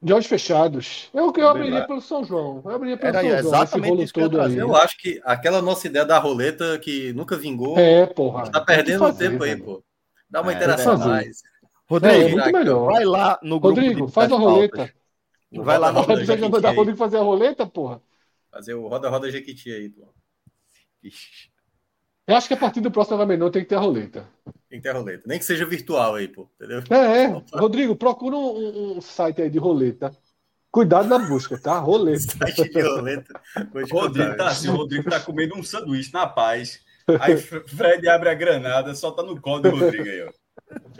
De 0.00 0.12
olhos 0.12 0.26
fechados. 0.26 1.10
Eu, 1.12 1.32
eu 1.36 1.48
abriria 1.48 1.86
pelo 1.86 2.00
São 2.00 2.24
João. 2.24 2.62
Eu 2.64 2.70
abriria 2.70 2.96
pelo 2.96 3.16
Era 3.16 3.20
São 3.20 3.42
João. 3.42 3.62
Exatamente 3.62 4.02
esse 4.02 4.12
todo 4.12 4.40
aí. 4.40 4.56
Eu 4.56 4.74
acho 4.74 4.96
que 4.96 5.20
aquela 5.24 5.60
nossa 5.60 5.86
ideia 5.86 6.04
da 6.04 6.18
roleta 6.18 6.78
que 6.78 7.12
nunca 7.12 7.36
vingou. 7.36 7.78
É, 7.78 8.06
porra. 8.06 8.50
Tá 8.50 8.60
perdendo 8.60 9.00
fazer, 9.00 9.30
tempo 9.30 9.44
aí, 9.44 9.56
pô. 9.56 9.82
Dá 10.30 10.40
uma 10.40 10.52
é, 10.52 10.56
interação 10.56 10.96
mais. 10.96 11.42
Rodrigo, 11.86 12.14
é, 12.14 12.28
muito 12.30 12.52
melhor. 12.52 12.92
vai 12.92 13.04
lá 13.04 13.38
no 13.42 13.58
grupo. 13.58 13.80
Rodrigo, 13.80 14.08
faz 14.08 14.30
a 14.30 14.36
roleta. 14.36 14.92
Vai 15.52 15.78
lá 15.78 15.92
no 15.92 16.00
Roda 16.00 16.24
Jequiti. 16.24 16.66
Rodrigo 16.74 16.98
fazer 16.98 17.16
a 17.18 17.22
roleta, 17.22 17.66
porra. 17.66 18.02
Fazer 18.50 18.74
o 18.74 18.86
Roda 18.88 19.08
Roda 19.08 19.30
Jequiti 19.30 19.72
aí, 19.72 19.88
pô. 19.88 20.08
Eu 22.26 22.36
acho 22.36 22.46
que 22.46 22.54
a 22.54 22.58
partir 22.58 22.80
do 22.82 22.90
próximo 22.90 23.16
Agamenon 23.16 23.50
tem 23.50 23.62
que 23.62 23.68
ter 23.68 23.76
a 23.76 23.80
roleta. 23.80 24.28
Tem 24.68 24.78
que 24.78 24.82
ter 24.82 24.90
a 24.90 24.98
roleta. 24.98 25.22
Nem 25.26 25.38
que 25.38 25.44
seja 25.44 25.64
virtual 25.64 26.16
aí, 26.16 26.28
pô. 26.28 26.46
Entendeu? 26.56 26.82
É, 26.90 27.22
é. 27.22 27.42
Rodrigo, 27.54 27.96
procura 27.96 28.36
um, 28.36 28.98
um, 28.98 29.00
site 29.00 29.40
aí 29.40 29.48
de 29.48 29.58
roleta. 29.58 30.14
Cuidado 30.70 31.08
na 31.08 31.18
busca, 31.18 31.58
tá? 31.58 31.78
Roleta. 31.78 32.20
Site 32.54 32.68
de 32.68 32.82
roleta. 32.82 33.40
Rodrigo 33.90 34.36
tá 34.36 34.48
assim, 34.48 34.68
o 34.68 34.76
Rodrigo 34.76 35.08
tá 35.08 35.18
comendo 35.18 35.56
um 35.56 35.62
sanduíche 35.62 36.12
na 36.12 36.26
paz. 36.26 36.84
Aí 37.20 37.38
Fred 37.66 38.06
abre 38.06 38.28
a 38.28 38.34
granada, 38.34 38.94
solta 38.94 39.22
no 39.22 39.40
colo 39.40 39.62
do 39.62 39.70
Rodrigo 39.70 40.04
aí, 40.04 40.22
ó. 40.24 40.30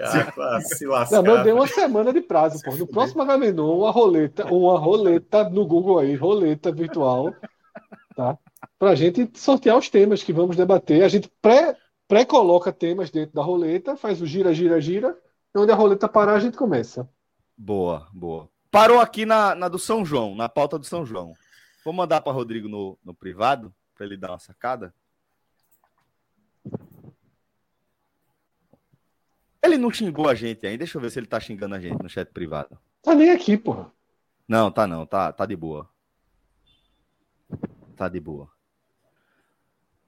Ah, 0.00 0.60
se 0.60 0.86
lascar. 0.86 1.22
Não, 1.22 1.42
deu 1.42 1.56
uma 1.56 1.66
semana 1.66 2.12
de 2.12 2.20
prazo, 2.20 2.62
pô. 2.62 2.74
No 2.76 2.86
próximo 2.86 3.22
Agamenon, 3.22 3.78
uma 3.78 3.90
roleta, 3.90 4.46
uma 4.46 4.78
roleta 4.78 5.48
no 5.48 5.66
Google 5.66 5.98
aí, 5.98 6.14
roleta 6.14 6.70
virtual, 6.70 7.34
tá? 8.14 8.38
Para 8.78 8.90
a 8.90 8.94
gente 8.94 9.28
sortear 9.34 9.76
os 9.76 9.88
temas 9.88 10.22
que 10.22 10.32
vamos 10.32 10.56
debater. 10.56 11.02
A 11.02 11.08
gente 11.08 11.30
pré, 11.42 11.76
pré-coloca 12.06 12.72
temas 12.72 13.10
dentro 13.10 13.34
da 13.34 13.42
roleta, 13.42 13.96
faz 13.96 14.22
o 14.22 14.26
gira, 14.26 14.54
gira, 14.54 14.80
gira. 14.80 15.16
E 15.54 15.58
onde 15.58 15.72
a 15.72 15.74
roleta 15.74 16.08
parar, 16.08 16.34
a 16.34 16.40
gente 16.40 16.56
começa. 16.56 17.08
Boa, 17.56 18.06
boa. 18.12 18.48
Parou 18.70 19.00
aqui 19.00 19.26
na, 19.26 19.54
na 19.54 19.68
do 19.68 19.78
São 19.78 20.04
João, 20.04 20.34
na 20.34 20.48
pauta 20.48 20.78
do 20.78 20.84
São 20.84 21.04
João. 21.04 21.32
Vou 21.84 21.92
mandar 21.92 22.20
para 22.20 22.32
Rodrigo 22.32 22.68
no, 22.68 22.98
no 23.04 23.14
privado, 23.14 23.74
para 23.96 24.06
ele 24.06 24.16
dar 24.16 24.30
uma 24.30 24.38
sacada. 24.38 24.94
Ele 29.68 29.78
não 29.78 29.90
xingou 29.90 30.28
a 30.28 30.34
gente 30.34 30.66
ainda. 30.66 30.78
Deixa 30.78 30.96
eu 30.96 31.02
ver 31.02 31.10
se 31.10 31.18
ele 31.18 31.26
tá 31.26 31.38
xingando 31.38 31.74
a 31.74 31.80
gente 31.80 32.02
no 32.02 32.08
chat 32.08 32.30
privado. 32.30 32.78
Tá 33.02 33.14
nem 33.14 33.30
aqui, 33.30 33.56
porra. 33.56 33.92
Não, 34.46 34.70
tá 34.70 34.86
não. 34.86 35.06
Tá, 35.06 35.32
tá 35.32 35.44
de 35.46 35.54
boa. 35.54 35.88
Tá 37.96 38.08
de 38.08 38.18
boa. 38.18 38.50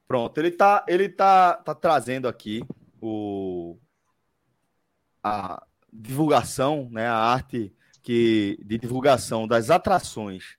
Pronto, 0.08 0.38
ele 0.38 0.50
tá, 0.50 0.84
ele 0.88 1.08
tá, 1.08 1.54
tá 1.54 1.72
trazendo 1.72 2.26
aqui 2.26 2.64
o 3.00 3.78
a 5.22 5.64
divulgação, 5.92 6.88
né, 6.90 7.06
a 7.06 7.14
arte 7.14 7.72
que 8.02 8.58
de 8.64 8.78
divulgação 8.78 9.46
das 9.46 9.70
atrações 9.70 10.56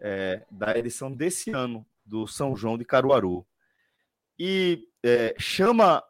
é, 0.00 0.44
da 0.50 0.76
edição 0.76 1.10
desse 1.10 1.50
ano 1.50 1.86
do 2.04 2.26
São 2.26 2.56
João 2.56 2.76
de 2.76 2.84
Caruaru 2.84 3.46
e 4.38 4.88
é, 5.02 5.34
chama 5.38 6.02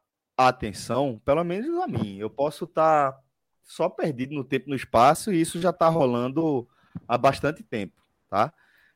atenção, 0.48 1.20
pelo 1.24 1.44
menos 1.44 1.78
a 1.78 1.86
mim. 1.86 2.18
Eu 2.18 2.30
posso 2.30 2.64
estar 2.64 3.12
tá 3.12 3.20
só 3.62 3.88
perdido 3.88 4.34
no 4.34 4.44
tempo 4.44 4.66
e 4.66 4.70
no 4.70 4.76
espaço 4.76 5.32
e 5.32 5.40
isso 5.40 5.60
já 5.60 5.70
está 5.70 5.88
rolando 5.88 6.68
há 7.06 7.16
bastante 7.16 7.62
tempo, 7.62 8.02
tá? 8.28 8.52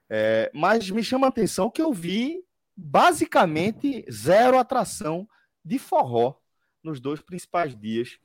É, 0.08 0.50
mas 0.54 0.90
me 0.90 1.02
chama 1.02 1.26
a 1.26 1.28
atenção 1.28 1.70
que 1.70 1.80
eu 1.80 1.92
vi 1.92 2.44
basicamente 2.76 4.04
zero 4.10 4.58
atração 4.58 5.28
de 5.64 5.78
forró 5.78 6.34
nos 6.82 7.00
dois 7.00 7.20
principais 7.20 7.74
dias 7.74 8.18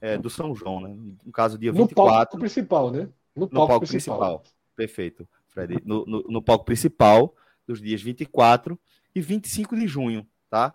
é, 0.00 0.18
do 0.18 0.28
São 0.28 0.54
João, 0.54 0.80
né? 0.80 0.94
No 1.24 1.32
caso, 1.32 1.58
dia 1.58 1.72
24. 1.72 2.04
No 2.04 2.18
palco 2.18 2.38
principal, 2.38 2.90
né? 2.90 3.08
No 3.34 3.48
palco, 3.48 3.54
no 3.54 3.66
palco 3.66 3.86
principal. 3.86 4.38
principal. 4.38 4.42
Perfeito, 4.76 5.28
Fred. 5.48 5.82
No, 5.84 6.04
no, 6.04 6.22
no, 6.28 6.42
palco 6.42 6.64
principal 6.64 7.34
dos 7.66 7.80
dias 7.80 8.02
24 8.02 8.78
e 9.14 9.20
25 9.20 9.74
de 9.74 9.86
junho, 9.86 10.26
tá? 10.50 10.74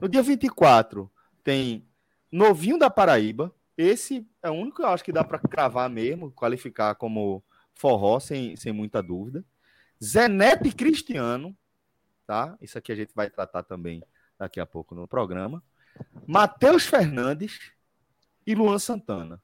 No 0.00 0.08
dia 0.08 0.22
24 0.22 1.10
tem 1.46 1.88
Novinho 2.32 2.76
da 2.76 2.90
Paraíba. 2.90 3.54
Esse 3.78 4.28
é 4.42 4.50
o 4.50 4.54
único 4.54 4.78
que 4.78 4.82
eu 4.82 4.88
acho 4.88 5.04
que 5.04 5.12
dá 5.12 5.22
para 5.22 5.38
cravar 5.38 5.88
mesmo, 5.88 6.32
qualificar 6.32 6.96
como 6.96 7.40
forró, 7.72 8.18
sem, 8.18 8.56
sem 8.56 8.72
muita 8.72 9.00
dúvida. 9.00 9.44
Zenete 10.02 10.72
Cristiano, 10.74 11.56
tá? 12.26 12.58
Isso 12.60 12.76
aqui 12.76 12.90
a 12.90 12.96
gente 12.96 13.14
vai 13.14 13.30
tratar 13.30 13.62
também 13.62 14.02
daqui 14.36 14.58
a 14.58 14.66
pouco 14.66 14.92
no 14.92 15.06
programa. 15.06 15.62
Matheus 16.26 16.84
Fernandes 16.84 17.70
e 18.44 18.52
Luan 18.52 18.80
Santana. 18.80 19.40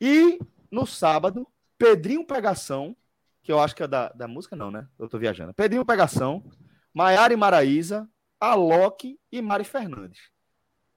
E 0.00 0.38
no 0.70 0.86
sábado, 0.86 1.44
Pedrinho 1.76 2.24
Pegação, 2.24 2.96
que 3.42 3.50
eu 3.50 3.58
acho 3.58 3.74
que 3.74 3.82
é 3.82 3.88
da, 3.88 4.10
da 4.10 4.28
música, 4.28 4.54
não, 4.54 4.70
né? 4.70 4.86
Eu 4.96 5.08
tô 5.08 5.18
viajando. 5.18 5.52
Pedrinho 5.52 5.84
Pegação, 5.84 6.48
Maiara 6.94 7.34
e 7.34 7.36
Maraíza, 7.36 8.08
Alok 8.38 9.18
e 9.32 9.42
Mari 9.42 9.64
Fernandes. 9.64 10.33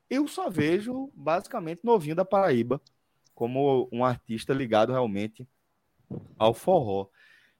Eu 0.10 0.28
só 0.28 0.50
vejo, 0.50 1.12
basicamente, 1.14 1.82
Novinho 1.84 2.16
da 2.16 2.26
Paraíba 2.26 2.82
como 3.38 3.88
um 3.92 4.04
artista 4.04 4.52
ligado 4.52 4.92
realmente 4.92 5.48
ao 6.40 6.56
forró. 6.56 7.08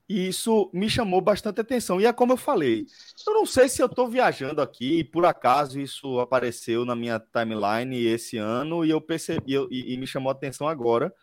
E 0.10 0.28
isso 0.28 0.72
me 0.74 0.90
chamou 0.90 1.22
bastante 1.22 1.62
atenção. 1.62 2.02
E 2.02 2.06
é 2.06 2.12
como 2.12 2.34
eu 2.34 2.38
falei, 2.38 2.88
eu 3.28 3.34
não 3.36 3.46
sei 3.46 3.70
se 3.70 3.80
eu 3.80 3.86
estou 3.86 4.08
viajando 4.08 4.60
aqui, 4.60 5.00
e 5.00 5.04
por 5.04 5.24
acaso 5.24 5.80
isso 5.80 6.20
apareceu 6.20 6.84
na 6.84 6.96
minha 6.96 7.20
timeline 7.20 8.06
esse 8.06 8.38
ano 8.38 8.84
e 8.84 8.90
eu 8.90 9.00
percebi 9.00 9.54
e, 9.70 9.94
e 9.94 9.98
me 9.98 10.08
chamou 10.08 10.30
a 10.30 10.34
atenção 10.34 10.68
agora, 10.68 11.14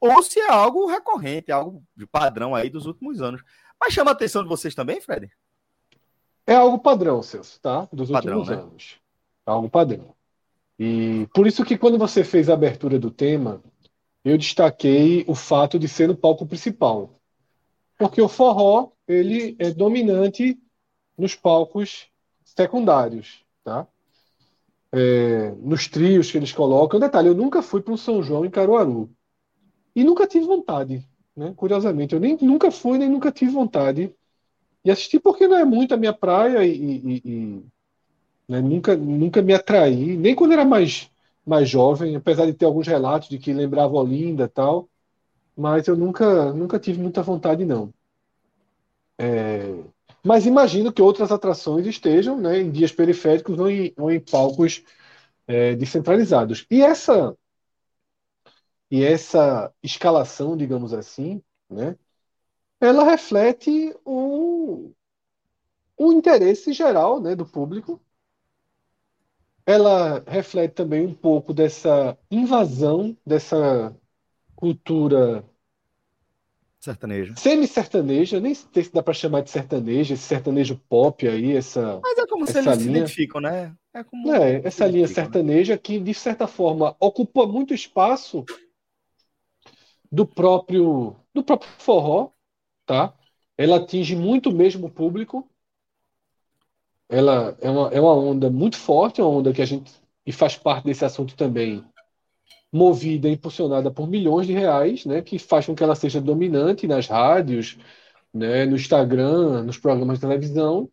ou 0.00 0.22
se 0.22 0.40
é 0.40 0.50
algo 0.50 0.86
recorrente, 0.86 1.52
algo 1.52 1.84
de 1.94 2.06
padrão 2.06 2.54
aí 2.54 2.70
dos 2.70 2.86
últimos 2.86 3.20
anos. 3.20 3.42
Mas 3.78 3.92
chama 3.92 4.12
a 4.12 4.14
atenção 4.14 4.42
de 4.42 4.48
vocês 4.48 4.74
também, 4.74 5.02
Fred? 5.02 5.30
É 6.46 6.54
algo 6.54 6.78
padrão, 6.78 7.22
Celso, 7.22 7.60
tá? 7.60 7.86
Dos 7.92 8.10
padrão, 8.10 8.38
últimos 8.38 8.56
né? 8.56 8.64
anos. 8.64 9.00
É 9.46 9.50
algo 9.50 9.68
padrão. 9.68 10.14
E 10.78 11.26
por 11.34 11.46
isso 11.46 11.64
que 11.64 11.76
quando 11.76 11.98
você 11.98 12.22
fez 12.22 12.48
a 12.48 12.54
abertura 12.54 12.98
do 12.98 13.10
tema, 13.10 13.62
eu 14.24 14.38
destaquei 14.38 15.24
o 15.26 15.34
fato 15.34 15.78
de 15.78 15.88
ser 15.88 16.08
no 16.08 16.16
palco 16.16 16.46
principal 16.46 17.18
porque 17.98 18.22
o 18.22 18.28
forró 18.28 18.92
ele 19.06 19.56
é 19.58 19.70
dominante 19.70 20.56
nos 21.18 21.34
palcos 21.34 22.06
secundários, 22.44 23.44
tá? 23.64 23.86
É, 24.92 25.50
nos 25.60 25.88
trios 25.88 26.30
que 26.30 26.38
eles 26.38 26.52
colocam. 26.52 27.00
Detalhe, 27.00 27.28
eu 27.28 27.34
nunca 27.34 27.60
fui 27.60 27.82
para 27.82 27.92
um 27.92 27.96
São 27.96 28.22
João 28.22 28.44
em 28.44 28.50
Caruaru 28.50 29.10
e 29.94 30.04
nunca 30.04 30.26
tive 30.26 30.46
vontade, 30.46 31.04
né? 31.36 31.52
Curiosamente, 31.56 32.14
eu 32.14 32.20
nem 32.20 32.38
nunca 32.40 32.70
fui 32.70 32.96
nem 32.96 33.08
nunca 33.08 33.32
tive 33.32 33.50
vontade 33.50 34.14
de 34.84 34.90
assistir 34.90 35.18
porque 35.18 35.48
não 35.48 35.58
é 35.58 35.64
muito 35.64 35.92
a 35.92 35.96
minha 35.96 36.12
praia 36.12 36.64
e, 36.64 36.70
e, 36.72 37.22
e 37.24 37.66
né? 38.48 38.60
nunca 38.60 38.96
nunca 38.96 39.42
me 39.42 39.54
atraí, 39.54 40.16
nem 40.16 40.34
quando 40.34 40.52
era 40.52 40.64
mais 40.64 41.10
mais 41.46 41.68
jovem, 41.68 42.16
apesar 42.16 42.46
de 42.46 42.52
ter 42.54 42.66
alguns 42.66 42.86
relatos 42.86 43.28
de 43.28 43.38
que 43.38 43.52
lembrava 43.52 43.94
Olinda 43.96 44.48
tal 44.48 44.88
mas 45.56 45.88
eu 45.88 45.96
nunca, 45.96 46.52
nunca 46.52 46.78
tive 46.78 47.00
muita 47.00 47.22
vontade, 47.22 47.64
não. 47.64 47.92
É, 49.18 49.74
mas 50.24 50.46
imagino 50.46 50.92
que 50.92 51.02
outras 51.02 51.32
atrações 51.32 51.86
estejam 51.86 52.38
né, 52.40 52.60
em 52.60 52.70
dias 52.70 52.92
periféricos 52.92 53.58
ou 53.58 53.70
em, 53.70 53.92
ou 53.96 54.10
em 54.10 54.20
palcos 54.20 54.84
é, 55.46 55.74
descentralizados. 55.76 56.66
E 56.70 56.82
essa, 56.82 57.36
e 58.90 59.02
essa 59.04 59.72
escalação, 59.82 60.56
digamos 60.56 60.92
assim, 60.92 61.42
né, 61.68 61.96
ela 62.80 63.04
reflete 63.04 63.94
o, 64.04 64.92
o 65.96 66.12
interesse 66.12 66.72
geral 66.72 67.20
né, 67.20 67.34
do 67.36 67.46
público. 67.46 68.00
Ela 69.68 70.24
reflete 70.26 70.72
também 70.72 71.04
um 71.04 71.12
pouco 71.12 71.52
dessa 71.52 72.16
invasão 72.30 73.14
dessa 73.26 73.94
cultura 74.56 75.44
sertaneja. 76.80 77.34
Semi-sertaneja, 77.36 78.40
nem 78.40 78.54
sei 78.54 78.84
se 78.84 78.90
dá 78.90 79.02
para 79.02 79.12
chamar 79.12 79.42
de 79.42 79.50
sertaneja, 79.50 80.14
esse 80.14 80.22
sertanejo 80.22 80.80
pop 80.88 81.28
aí, 81.28 81.54
essa. 81.54 82.00
Mas 82.02 82.16
é 82.16 82.26
como 82.26 82.46
se 82.46 82.56
eles 82.56 82.64
linha... 82.64 82.78
se 82.78 82.88
identificam, 82.88 83.42
né? 83.42 83.76
É, 83.92 84.02
como 84.02 84.32
é 84.32 84.62
essa 84.64 84.86
linha 84.86 85.06
né? 85.06 85.12
sertaneja 85.12 85.74
né? 85.74 85.78
que, 85.78 86.00
de 86.00 86.14
certa 86.14 86.46
forma, 86.46 86.96
ocupa 86.98 87.46
muito 87.46 87.74
espaço 87.74 88.46
do 90.10 90.24
próprio 90.24 91.14
do 91.34 91.44
próprio 91.44 91.70
forró, 91.76 92.30
tá? 92.86 93.12
Ela 93.54 93.76
atinge 93.76 94.16
muito 94.16 94.50
mesmo 94.50 94.86
o 94.86 94.90
público. 94.90 95.46
Ela 97.08 97.56
é 97.60 97.70
uma, 97.70 97.88
é 97.88 98.00
uma 98.00 98.14
onda 98.14 98.50
muito 98.50 98.76
forte, 98.76 99.20
é 99.20 99.24
uma 99.24 99.38
onda 99.38 99.52
que 99.52 99.62
a 99.62 99.66
gente 99.66 99.92
e 100.26 100.32
faz 100.32 100.56
parte 100.56 100.84
desse 100.84 101.04
assunto 101.04 101.34
também 101.34 101.82
movida, 102.72 103.28
impulsionada 103.28 103.90
por 103.90 104.06
milhões 104.08 104.46
de 104.46 104.52
reais, 104.52 105.06
né, 105.06 105.22
que 105.22 105.38
faz 105.38 105.66
com 105.66 105.74
que 105.74 105.82
ela 105.82 105.94
seja 105.94 106.20
dominante 106.20 106.86
nas 106.86 107.06
rádios, 107.06 107.78
né, 108.32 108.66
no 108.66 108.76
Instagram, 108.76 109.62
nos 109.64 109.78
programas 109.78 110.18
de 110.18 110.26
televisão, 110.26 110.90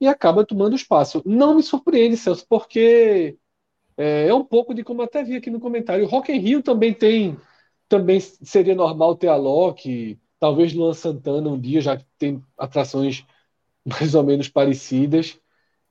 e 0.00 0.06
acaba 0.06 0.46
tomando 0.46 0.76
espaço. 0.76 1.22
Não 1.26 1.56
me 1.56 1.62
surpreende, 1.62 2.16
Celso, 2.16 2.46
porque 2.48 3.36
é, 3.96 4.28
é 4.28 4.34
um 4.34 4.44
pouco 4.44 4.74
de 4.74 4.84
como 4.84 5.02
até 5.02 5.24
vi 5.24 5.36
aqui 5.36 5.50
no 5.50 5.60
comentário. 5.60 6.04
O 6.04 6.08
Rock 6.08 6.32
in 6.32 6.38
Rio 6.38 6.62
também 6.62 6.94
tem, 6.94 7.36
também 7.88 8.20
seria 8.20 8.74
normal 8.74 9.16
ter 9.16 9.28
a 9.28 9.36
Loki, 9.36 10.18
talvez 10.38 10.72
Luan 10.72 10.94
Santana 10.94 11.50
um 11.50 11.60
dia, 11.60 11.80
já 11.80 11.96
que 11.96 12.06
tem 12.18 12.42
atrações 12.56 13.26
mais 13.84 14.14
ou 14.14 14.22
menos 14.22 14.48
parecidas. 14.48 15.40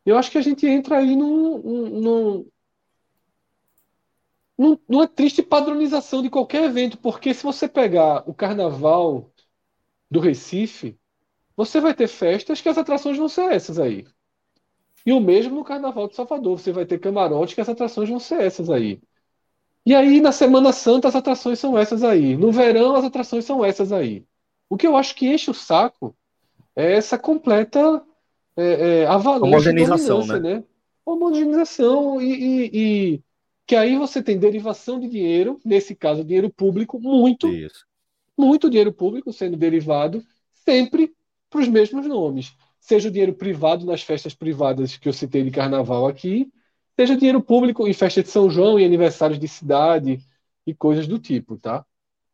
Eu 0.07 0.17
acho 0.17 0.31
que 0.31 0.37
a 0.37 0.41
gente 0.41 0.65
entra 0.65 0.99
aí 0.99 1.17
num, 1.17 1.57
num, 1.59 2.49
num, 4.57 4.77
numa 4.87 5.05
triste 5.05 5.43
padronização 5.43 6.21
de 6.21 6.29
qualquer 6.29 6.63
evento, 6.63 6.97
porque 6.97 7.33
se 7.33 7.43
você 7.43 7.67
pegar 7.67 8.23
o 8.25 8.33
carnaval 8.33 9.29
do 10.09 10.21
Recife, 10.21 10.97
você 11.57 11.81
vai 11.81 11.93
ter 11.93 12.07
festas 12.07 12.61
que 12.61 12.69
as 12.69 12.77
atrações 12.77 13.17
vão 13.17 13.27
ser 13.27 13.51
essas 13.51 13.77
aí. 13.79 14.07
E 15.05 15.11
o 15.11 15.19
mesmo 15.19 15.55
no 15.55 15.63
Carnaval 15.65 16.07
de 16.07 16.15
Salvador, 16.15 16.57
você 16.57 16.71
vai 16.71 16.85
ter 16.85 16.99
camarote 16.99 17.53
que 17.53 17.59
as 17.59 17.67
atrações 17.67 18.07
vão 18.07 18.19
ser 18.19 18.39
essas 18.39 18.69
aí. 18.69 19.01
E 19.85 19.93
aí, 19.93 20.21
na 20.21 20.31
Semana 20.31 20.71
Santa, 20.71 21.09
as 21.09 21.15
atrações 21.17 21.59
são 21.59 21.77
essas 21.77 22.01
aí. 22.01 22.37
No 22.37 22.49
verão, 22.49 22.95
as 22.95 23.03
atrações 23.03 23.43
são 23.43 23.63
essas 23.63 23.91
aí. 23.91 24.25
O 24.69 24.77
que 24.77 24.87
eu 24.87 24.95
acho 24.95 25.15
que 25.15 25.27
enche 25.27 25.51
o 25.51 25.53
saco 25.53 26.15
é 26.77 26.93
essa 26.93 27.17
completa 27.17 28.01
é, 28.57 29.01
é, 29.01 29.05
avalanche 29.05 29.45
Homogeneização, 29.45 30.25
né? 30.25 30.39
né? 30.39 30.63
Homogeneização 31.05 32.19
e, 32.19 32.33
e, 32.33 32.69
e, 32.73 33.23
que 33.65 33.75
aí 33.75 33.95
você 33.95 34.21
tem 34.21 34.39
derivação 34.39 34.99
de 34.99 35.07
dinheiro, 35.07 35.59
nesse 35.63 35.95
caso, 35.95 36.23
dinheiro 36.23 36.49
público, 36.49 36.99
muito, 36.99 37.47
Isso. 37.47 37.85
muito 38.35 38.69
dinheiro 38.69 38.91
público 38.91 39.31
sendo 39.31 39.55
derivado, 39.55 40.23
sempre 40.65 41.13
para 41.49 41.61
os 41.61 41.67
mesmos 41.67 42.07
nomes. 42.07 42.53
Seja 42.79 43.09
o 43.09 43.11
dinheiro 43.11 43.33
privado 43.33 43.85
nas 43.85 44.01
festas 44.01 44.33
privadas 44.33 44.97
que 44.97 45.07
eu 45.07 45.13
citei 45.13 45.43
de 45.43 45.51
carnaval 45.51 46.07
aqui, 46.07 46.51
seja 46.95 47.15
dinheiro 47.15 47.41
público 47.41 47.87
em 47.87 47.93
festa 47.93 48.23
de 48.23 48.29
São 48.29 48.49
João 48.49 48.79
e 48.79 48.85
aniversários 48.85 49.39
de 49.39 49.47
cidade 49.47 50.19
e 50.65 50.73
coisas 50.73 51.07
do 51.07 51.19
tipo, 51.19 51.57
tá? 51.57 51.85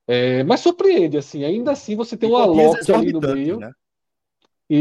É, 0.07 0.43
mas 0.43 0.61
surpreende, 0.61 1.17
assim, 1.17 1.43
ainda 1.43 1.71
assim 1.71 1.95
você 1.95 2.15
tem 2.15 2.29
um 2.29 2.35
Alok 2.35 2.91
ali 2.91 3.11
no 3.11 3.19
meio. 3.19 3.59
Né? 3.59 3.71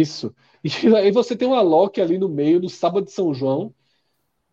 Isso. 0.00 0.34
E 0.64 0.94
aí 0.94 1.10
você 1.10 1.34
tem 1.34 1.48
um 1.48 1.54
Alok 1.54 2.00
ali 2.00 2.18
no 2.18 2.28
meio, 2.28 2.60
no 2.60 2.68
sábado 2.68 3.06
de 3.06 3.10
São 3.10 3.34
João. 3.34 3.74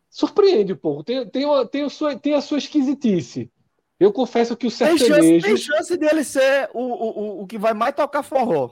Surpreende 0.10 0.74
um 0.74 0.76
pouco. 0.76 1.04
Tem, 1.04 1.24
tem, 1.30 1.46
tem, 1.68 1.84
a, 1.84 1.90
sua, 1.90 2.18
tem 2.18 2.34
a 2.34 2.42
sua 2.42 2.58
esquisitice. 2.58 3.52
Eu 4.00 4.12
confesso 4.12 4.58
que 4.58 4.66
o 4.66 4.72
sertanejo... 4.72 5.06
Tem 5.06 5.40
chance, 5.40 5.48
tem 5.48 5.58
chance 5.58 5.98
dele 5.98 6.24
ser 6.24 6.68
o, 6.74 6.82
o, 6.82 7.42
o 7.44 7.48
que 7.48 7.60
vai 7.60 7.76
mais 7.76 7.94
tocar 7.94 8.24
forró. 8.24 8.72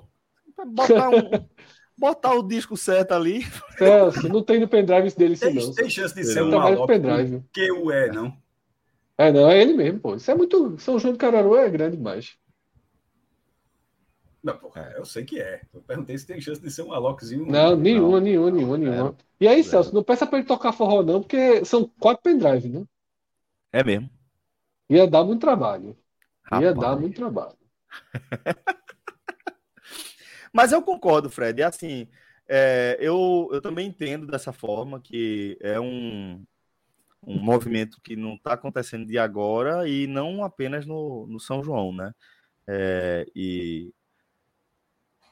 Botar 0.65 1.09
um, 1.09 1.29
botar 1.95 2.33
o 2.33 2.41
disco 2.41 2.75
certo 2.75 3.11
ali. 3.11 3.45
Celso, 3.77 4.27
não 4.29 4.41
tem 4.41 4.59
no 4.59 4.67
pendrive 4.67 5.13
dele 5.15 5.35
isso 5.35 5.45
tem, 5.45 5.53
não. 5.53 5.73
Tem 5.75 5.89
chance 5.91 6.15
de 6.15 6.23
ser 6.23 6.41
um 6.41 6.49
maluco 6.49 6.87
pendrive. 6.87 7.43
que 7.53 7.71
o 7.71 7.91
é, 7.91 8.11
não? 8.11 8.35
É, 9.15 9.31
não, 9.31 9.47
é 9.47 9.61
ele 9.61 9.73
mesmo, 9.73 9.99
pô. 9.99 10.15
Isso 10.15 10.31
é 10.31 10.33
muito... 10.33 10.75
São 10.79 10.97
João 10.97 11.13
do 11.13 11.19
Cararu 11.19 11.55
é 11.55 11.69
grande 11.69 11.97
demais. 11.97 12.35
Não, 14.47 14.57
porra, 14.57 14.93
eu 14.95 15.03
sei 15.03 15.25
que 15.25 15.41
é. 15.41 15.61
Eu 15.73 15.81
perguntei 15.81 16.17
se 16.17 16.25
tem 16.25 16.39
chance 16.39 16.61
de 16.61 16.71
ser 16.71 16.81
um 16.81 16.93
Alokzinho. 16.93 17.45
Não, 17.45 17.75
nenhuma, 17.75 18.21
nenhuma, 18.21 18.49
nenhuma, 18.49 18.77
nenhuma. 18.77 19.09
É. 19.09 19.43
E 19.43 19.45
aí, 19.45 19.61
Celso, 19.61 19.93
não 19.93 20.01
peça 20.01 20.25
pra 20.25 20.39
ele 20.39 20.47
tocar 20.47 20.71
forró, 20.71 21.03
não, 21.03 21.19
porque 21.19 21.65
são 21.65 21.91
quatro 21.99 22.23
pendrive, 22.23 22.69
né? 22.69 22.85
É 23.73 23.83
mesmo. 23.83 24.09
Ia 24.89 25.05
dar 25.05 25.25
muito 25.25 25.41
trabalho. 25.41 25.97
Ia 26.61 26.73
dar 26.73 26.95
muito 26.95 27.17
trabalho. 27.17 27.57
Mas 30.53 30.71
eu 30.71 30.81
concordo, 30.81 31.29
Fred. 31.29 31.61
É 31.61 31.65
assim, 31.65 32.07
é, 32.47 32.95
eu, 33.01 33.49
eu 33.51 33.61
também 33.61 33.89
entendo 33.89 34.25
dessa 34.25 34.53
forma 34.53 35.01
que 35.01 35.57
é 35.59 35.77
um, 35.77 36.41
um 37.21 37.37
movimento 37.37 37.99
que 38.01 38.15
não 38.15 38.35
está 38.35 38.53
acontecendo 38.53 39.05
de 39.05 39.17
agora 39.17 39.89
e 39.89 40.07
não 40.07 40.41
apenas 40.41 40.85
no, 40.85 41.27
no 41.27 41.37
São 41.37 41.61
João, 41.61 41.93
né? 41.93 42.13
É, 42.65 43.25
e 43.35 43.93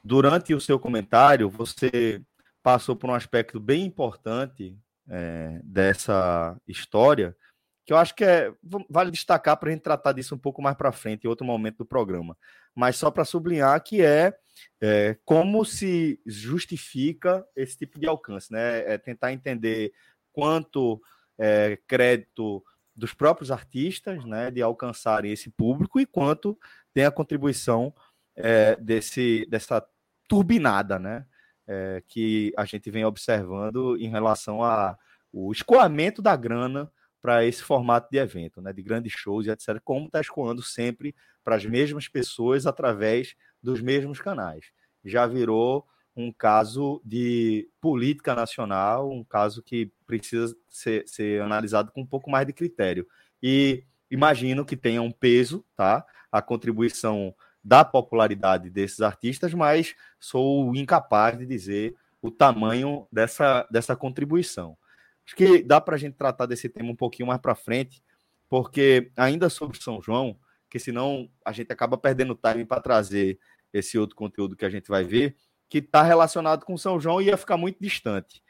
durante 0.06 0.54
o 0.54 0.60
seu 0.60 0.78
comentário, 0.78 1.50
você 1.50 2.22
passou 2.62 2.94
por 2.94 3.10
um 3.10 3.14
aspecto 3.14 3.58
bem 3.58 3.84
importante 3.84 4.78
é, 5.08 5.60
dessa 5.64 6.56
história, 6.66 7.36
que 7.84 7.92
eu 7.92 7.96
acho 7.96 8.14
que 8.14 8.24
é, 8.24 8.52
vale 8.88 9.10
destacar 9.10 9.56
para 9.56 9.68
a 9.68 9.72
gente 9.72 9.82
tratar 9.82 10.12
disso 10.12 10.34
um 10.34 10.38
pouco 10.38 10.62
mais 10.62 10.76
para 10.76 10.92
frente, 10.92 11.24
em 11.24 11.28
outro 11.28 11.44
momento 11.44 11.78
do 11.78 11.86
programa. 11.86 12.36
Mas 12.72 12.96
só 12.96 13.10
para 13.10 13.24
sublinhar 13.24 13.82
que 13.82 14.00
é 14.00 14.36
é, 14.80 15.16
como 15.24 15.64
se 15.64 16.20
justifica 16.24 17.44
esse 17.56 17.76
tipo 17.76 17.98
de 17.98 18.06
alcance, 18.06 18.52
né? 18.52 18.94
É 18.94 18.96
tentar 18.96 19.32
entender 19.32 19.92
quanto 20.32 21.02
é, 21.36 21.78
crédito 21.86 22.64
dos 22.94 23.12
próprios 23.12 23.50
artistas, 23.50 24.24
né, 24.24 24.50
de 24.50 24.62
alcançarem 24.62 25.30
esse 25.30 25.50
público 25.50 26.00
e 26.00 26.06
quanto 26.06 26.58
tem 26.94 27.04
a 27.04 27.10
contribuição 27.10 27.92
é, 28.34 28.74
desse 28.76 29.46
dessa 29.50 29.86
turbinada, 30.28 30.98
né, 30.98 31.24
é, 31.66 32.02
que 32.06 32.52
a 32.56 32.64
gente 32.64 32.90
vem 32.90 33.04
observando 33.04 33.96
em 33.98 34.08
relação 34.08 34.62
a 34.62 34.96
o 35.32 35.52
escoamento 35.52 36.22
da 36.22 36.34
grana 36.34 36.90
para 37.20 37.44
esse 37.44 37.62
formato 37.62 38.08
de 38.10 38.18
evento, 38.18 38.60
né, 38.60 38.72
de 38.72 38.82
grandes 38.82 39.12
shows 39.12 39.46
e 39.46 39.50
etc. 39.50 39.80
Como 39.84 40.06
está 40.06 40.20
escoando 40.20 40.62
sempre 40.62 41.14
para 41.44 41.56
as 41.56 41.64
mesmas 41.66 42.08
pessoas 42.08 42.66
através 42.66 43.34
dos 43.62 43.80
mesmos 43.80 44.20
canais. 44.20 44.66
Já 45.04 45.26
virou 45.26 45.86
um 46.16 46.32
caso 46.32 47.02
de 47.04 47.68
política 47.80 48.34
nacional, 48.34 49.10
um 49.10 49.22
caso 49.22 49.62
que 49.62 49.92
precisa 50.06 50.56
ser, 50.68 51.06
ser 51.06 51.42
analisado 51.42 51.92
com 51.92 52.00
um 52.00 52.06
pouco 52.06 52.30
mais 52.30 52.46
de 52.46 52.54
critério. 52.54 53.06
E 53.42 53.84
imagino 54.10 54.64
que 54.64 54.76
tenha 54.76 55.02
um 55.02 55.12
peso, 55.12 55.64
tá? 55.76 56.04
A 56.32 56.40
contribuição 56.40 57.34
da 57.66 57.84
popularidade 57.84 58.70
desses 58.70 59.00
artistas, 59.00 59.52
mas 59.52 59.96
sou 60.20 60.72
incapaz 60.76 61.36
de 61.36 61.44
dizer 61.44 61.96
o 62.22 62.30
tamanho 62.30 63.08
dessa, 63.10 63.66
dessa 63.68 63.96
contribuição. 63.96 64.78
Acho 65.26 65.34
que 65.34 65.64
dá 65.64 65.80
para 65.80 65.96
a 65.96 65.98
gente 65.98 66.14
tratar 66.14 66.46
desse 66.46 66.68
tema 66.68 66.92
um 66.92 66.94
pouquinho 66.94 67.26
mais 67.26 67.40
para 67.40 67.56
frente, 67.56 68.00
porque 68.48 69.10
ainda 69.16 69.50
sobre 69.50 69.82
São 69.82 70.00
João, 70.00 70.38
que 70.70 70.78
senão 70.78 71.28
a 71.44 71.50
gente 71.50 71.72
acaba 71.72 71.98
perdendo 71.98 72.36
time 72.36 72.64
para 72.64 72.80
trazer 72.80 73.36
esse 73.72 73.98
outro 73.98 74.14
conteúdo 74.14 74.54
que 74.54 74.64
a 74.64 74.70
gente 74.70 74.86
vai 74.88 75.02
ver, 75.02 75.34
que 75.68 75.78
está 75.78 76.04
relacionado 76.04 76.64
com 76.64 76.78
São 76.78 77.00
João 77.00 77.20
e 77.20 77.24
ia 77.24 77.36
ficar 77.36 77.56
muito 77.56 77.78
distante. 77.80 78.44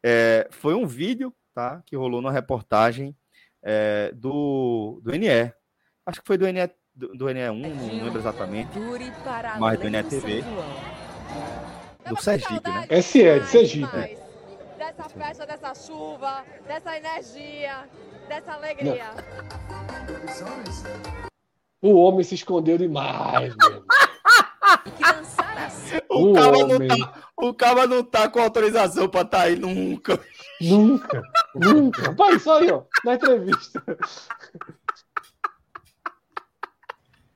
É, 0.00 0.46
foi 0.52 0.74
um 0.74 0.86
vídeo 0.86 1.34
tá, 1.52 1.82
que 1.84 1.96
rolou 1.96 2.22
na 2.22 2.30
reportagem 2.30 3.16
é, 3.64 4.12
do, 4.14 5.00
do 5.02 5.10
NE. 5.10 5.52
Acho 6.06 6.20
que 6.20 6.26
foi 6.26 6.38
do 6.38 6.46
NE, 6.46 6.70
do, 7.00 7.08
do 7.16 7.24
NE1, 7.26 7.52
não 7.52 8.04
lembro 8.04 8.18
exatamente. 8.18 8.70
Mas 9.58 9.80
do 9.80 9.88
NE 9.88 10.02
TV. 10.02 10.44
Do 12.06 12.22
Sergipe, 12.22 12.68
né? 12.68 12.86
Esse 12.90 13.24
é, 13.24 13.38
de 13.38 13.46
Sergipe. 13.46 13.96
É. 13.96 14.18
Dessa 14.76 15.08
festa, 15.08 15.46
dessa 15.46 15.74
chuva, 15.74 16.44
dessa 16.66 16.96
energia, 16.96 17.88
dessa 18.28 18.52
alegria. 18.52 19.06
O 21.80 21.94
homem 21.94 22.22
se 22.22 22.34
escondeu 22.34 22.76
demais, 22.76 23.54
meu. 23.56 23.84
O, 26.08 26.30
o 26.30 26.34
cara 26.34 26.66
não 26.66 26.88
tá, 26.88 27.24
o 27.36 27.54
cara 27.54 27.86
não 27.86 28.04
tá 28.04 28.28
com 28.28 28.40
autorização 28.40 29.08
pra 29.08 29.22
estar 29.22 29.38
tá 29.38 29.44
aí 29.44 29.56
nunca. 29.56 30.20
Nunca, 30.60 31.22
nunca. 31.54 32.02
Rapaz, 32.02 32.42
só 32.42 32.58
aí, 32.58 32.70
ó, 32.70 32.82
na 33.04 33.14
entrevista. 33.14 33.82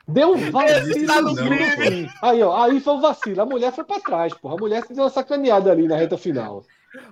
Deu 0.06 0.32
um 0.32 0.50
vacilo. 0.50 1.06
Tá 1.06 1.22
no 1.22 1.34
crime. 1.34 2.10
Aí, 2.22 2.42
ó, 2.42 2.62
aí 2.62 2.78
foi 2.80 2.94
um 2.94 3.00
vacilo. 3.00 3.40
A 3.40 3.46
mulher 3.46 3.72
foi 3.72 3.84
pra 3.84 4.00
trás, 4.00 4.34
porra. 4.34 4.54
A 4.54 4.58
mulher 4.58 4.84
se 4.84 4.92
deu 4.92 5.04
uma 5.04 5.10
sacaneada 5.10 5.72
ali 5.72 5.88
na 5.88 5.96
reta 5.96 6.18
final. 6.18 6.62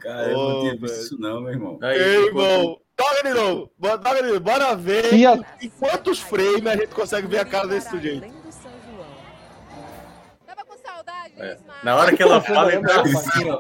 Cara, 0.01 0.31
eu 0.31 0.37
não 0.37 0.61
tinha 0.61 0.77
visto 0.77 1.01
isso, 1.01 1.21
não, 1.21 1.41
meu 1.41 1.53
irmão. 1.53 1.79
Aí, 1.83 1.99
Ei, 1.99 2.27
irmão. 2.27 2.79
Toca 2.95 3.23
de 3.23 3.33
novo. 3.35 3.71
Toca 3.81 4.15
de 4.15 4.23
novo. 4.23 4.41
Bora 4.41 4.77
ver 4.77 5.15
e 5.15 5.27
a... 5.27 5.39
em 5.61 5.69
quantos 5.71 6.21
frames 6.21 6.67
a 6.67 6.77
gente 6.77 6.95
consegue 6.95 7.27
ver 7.27 7.39
a 7.39 7.45
cara 7.45 7.67
desse 7.67 7.91
sujeito. 7.91 8.31
É. 11.39 11.59
Na 11.83 11.97
hora 11.97 12.15
que 12.15 12.23
ela 12.23 12.41
fala, 12.41 12.73
ele 12.73 12.87
tá 12.87 13.01
assim, 13.01 13.51
ó. 13.51 13.59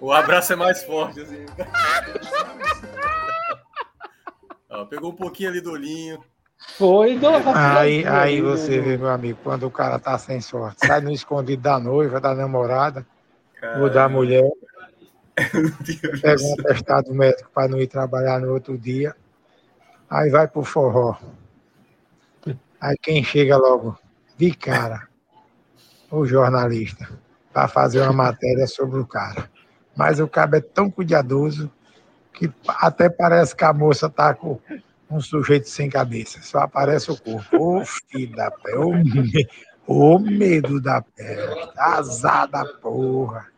O 0.00 0.12
abraço 0.12 0.52
é 0.52 0.56
mais 0.56 0.84
forte, 0.84 1.20
assim. 1.20 1.44
ó, 4.68 4.84
pegou 4.84 5.10
um 5.10 5.16
pouquinho 5.16 5.48
ali 5.48 5.60
do 5.60 5.72
olhinho. 5.72 6.22
Foi, 6.68 7.14
não, 7.16 7.34
aí, 7.54 8.06
aí 8.06 8.40
você 8.40 8.80
vê, 8.80 8.96
meu 8.96 9.08
amigo, 9.08 9.38
quando 9.42 9.66
o 9.66 9.70
cara 9.70 9.98
tá 9.98 10.16
sem 10.18 10.40
sorte, 10.40 10.86
sai 10.86 11.00
no 11.00 11.10
escondido 11.10 11.62
da 11.62 11.78
noiva, 11.78 12.20
da 12.20 12.34
namorada, 12.34 13.06
ou 13.78 13.90
da 13.90 14.08
mulher, 14.08 14.50
pega 16.22 16.42
um 16.42 16.54
atestado 16.54 17.14
médico 17.14 17.50
para 17.52 17.68
não 17.68 17.78
ir 17.78 17.86
trabalhar 17.86 18.40
no 18.40 18.52
outro 18.52 18.78
dia, 18.78 19.14
aí 20.08 20.30
vai 20.30 20.48
pro 20.48 20.62
forró. 20.62 21.16
Aí 22.80 22.96
quem 23.00 23.22
chega 23.22 23.56
logo, 23.56 23.96
de 24.36 24.54
cara 24.54 25.08
o 26.10 26.26
jornalista 26.26 27.08
para 27.52 27.68
fazer 27.68 28.02
uma 28.02 28.12
matéria 28.12 28.66
sobre 28.66 28.98
o 28.98 29.06
cara. 29.06 29.50
Mas 29.96 30.20
o 30.20 30.28
cara 30.28 30.58
é 30.58 30.60
tão 30.60 30.90
cuidadoso 30.90 31.70
que 32.32 32.52
até 32.66 33.08
parece 33.08 33.54
que 33.54 33.64
a 33.64 33.72
moça 33.72 34.06
está 34.06 34.34
com 34.34 34.58
um 35.12 35.20
sujeito 35.20 35.68
sem 35.68 35.90
cabeça, 35.90 36.40
só 36.42 36.60
aparece 36.60 37.10
o 37.10 37.20
corpo. 37.20 37.56
Ô, 37.56 37.84
filho 37.84 38.34
da 38.34 38.50
pé, 38.50 38.74
ô, 38.76 38.92
me... 38.92 39.46
ô 39.86 40.18
medo 40.18 40.80
da 40.80 41.02
pé, 41.02 41.36
azar 41.76 42.48
da 42.48 42.64
porra. 42.64 43.52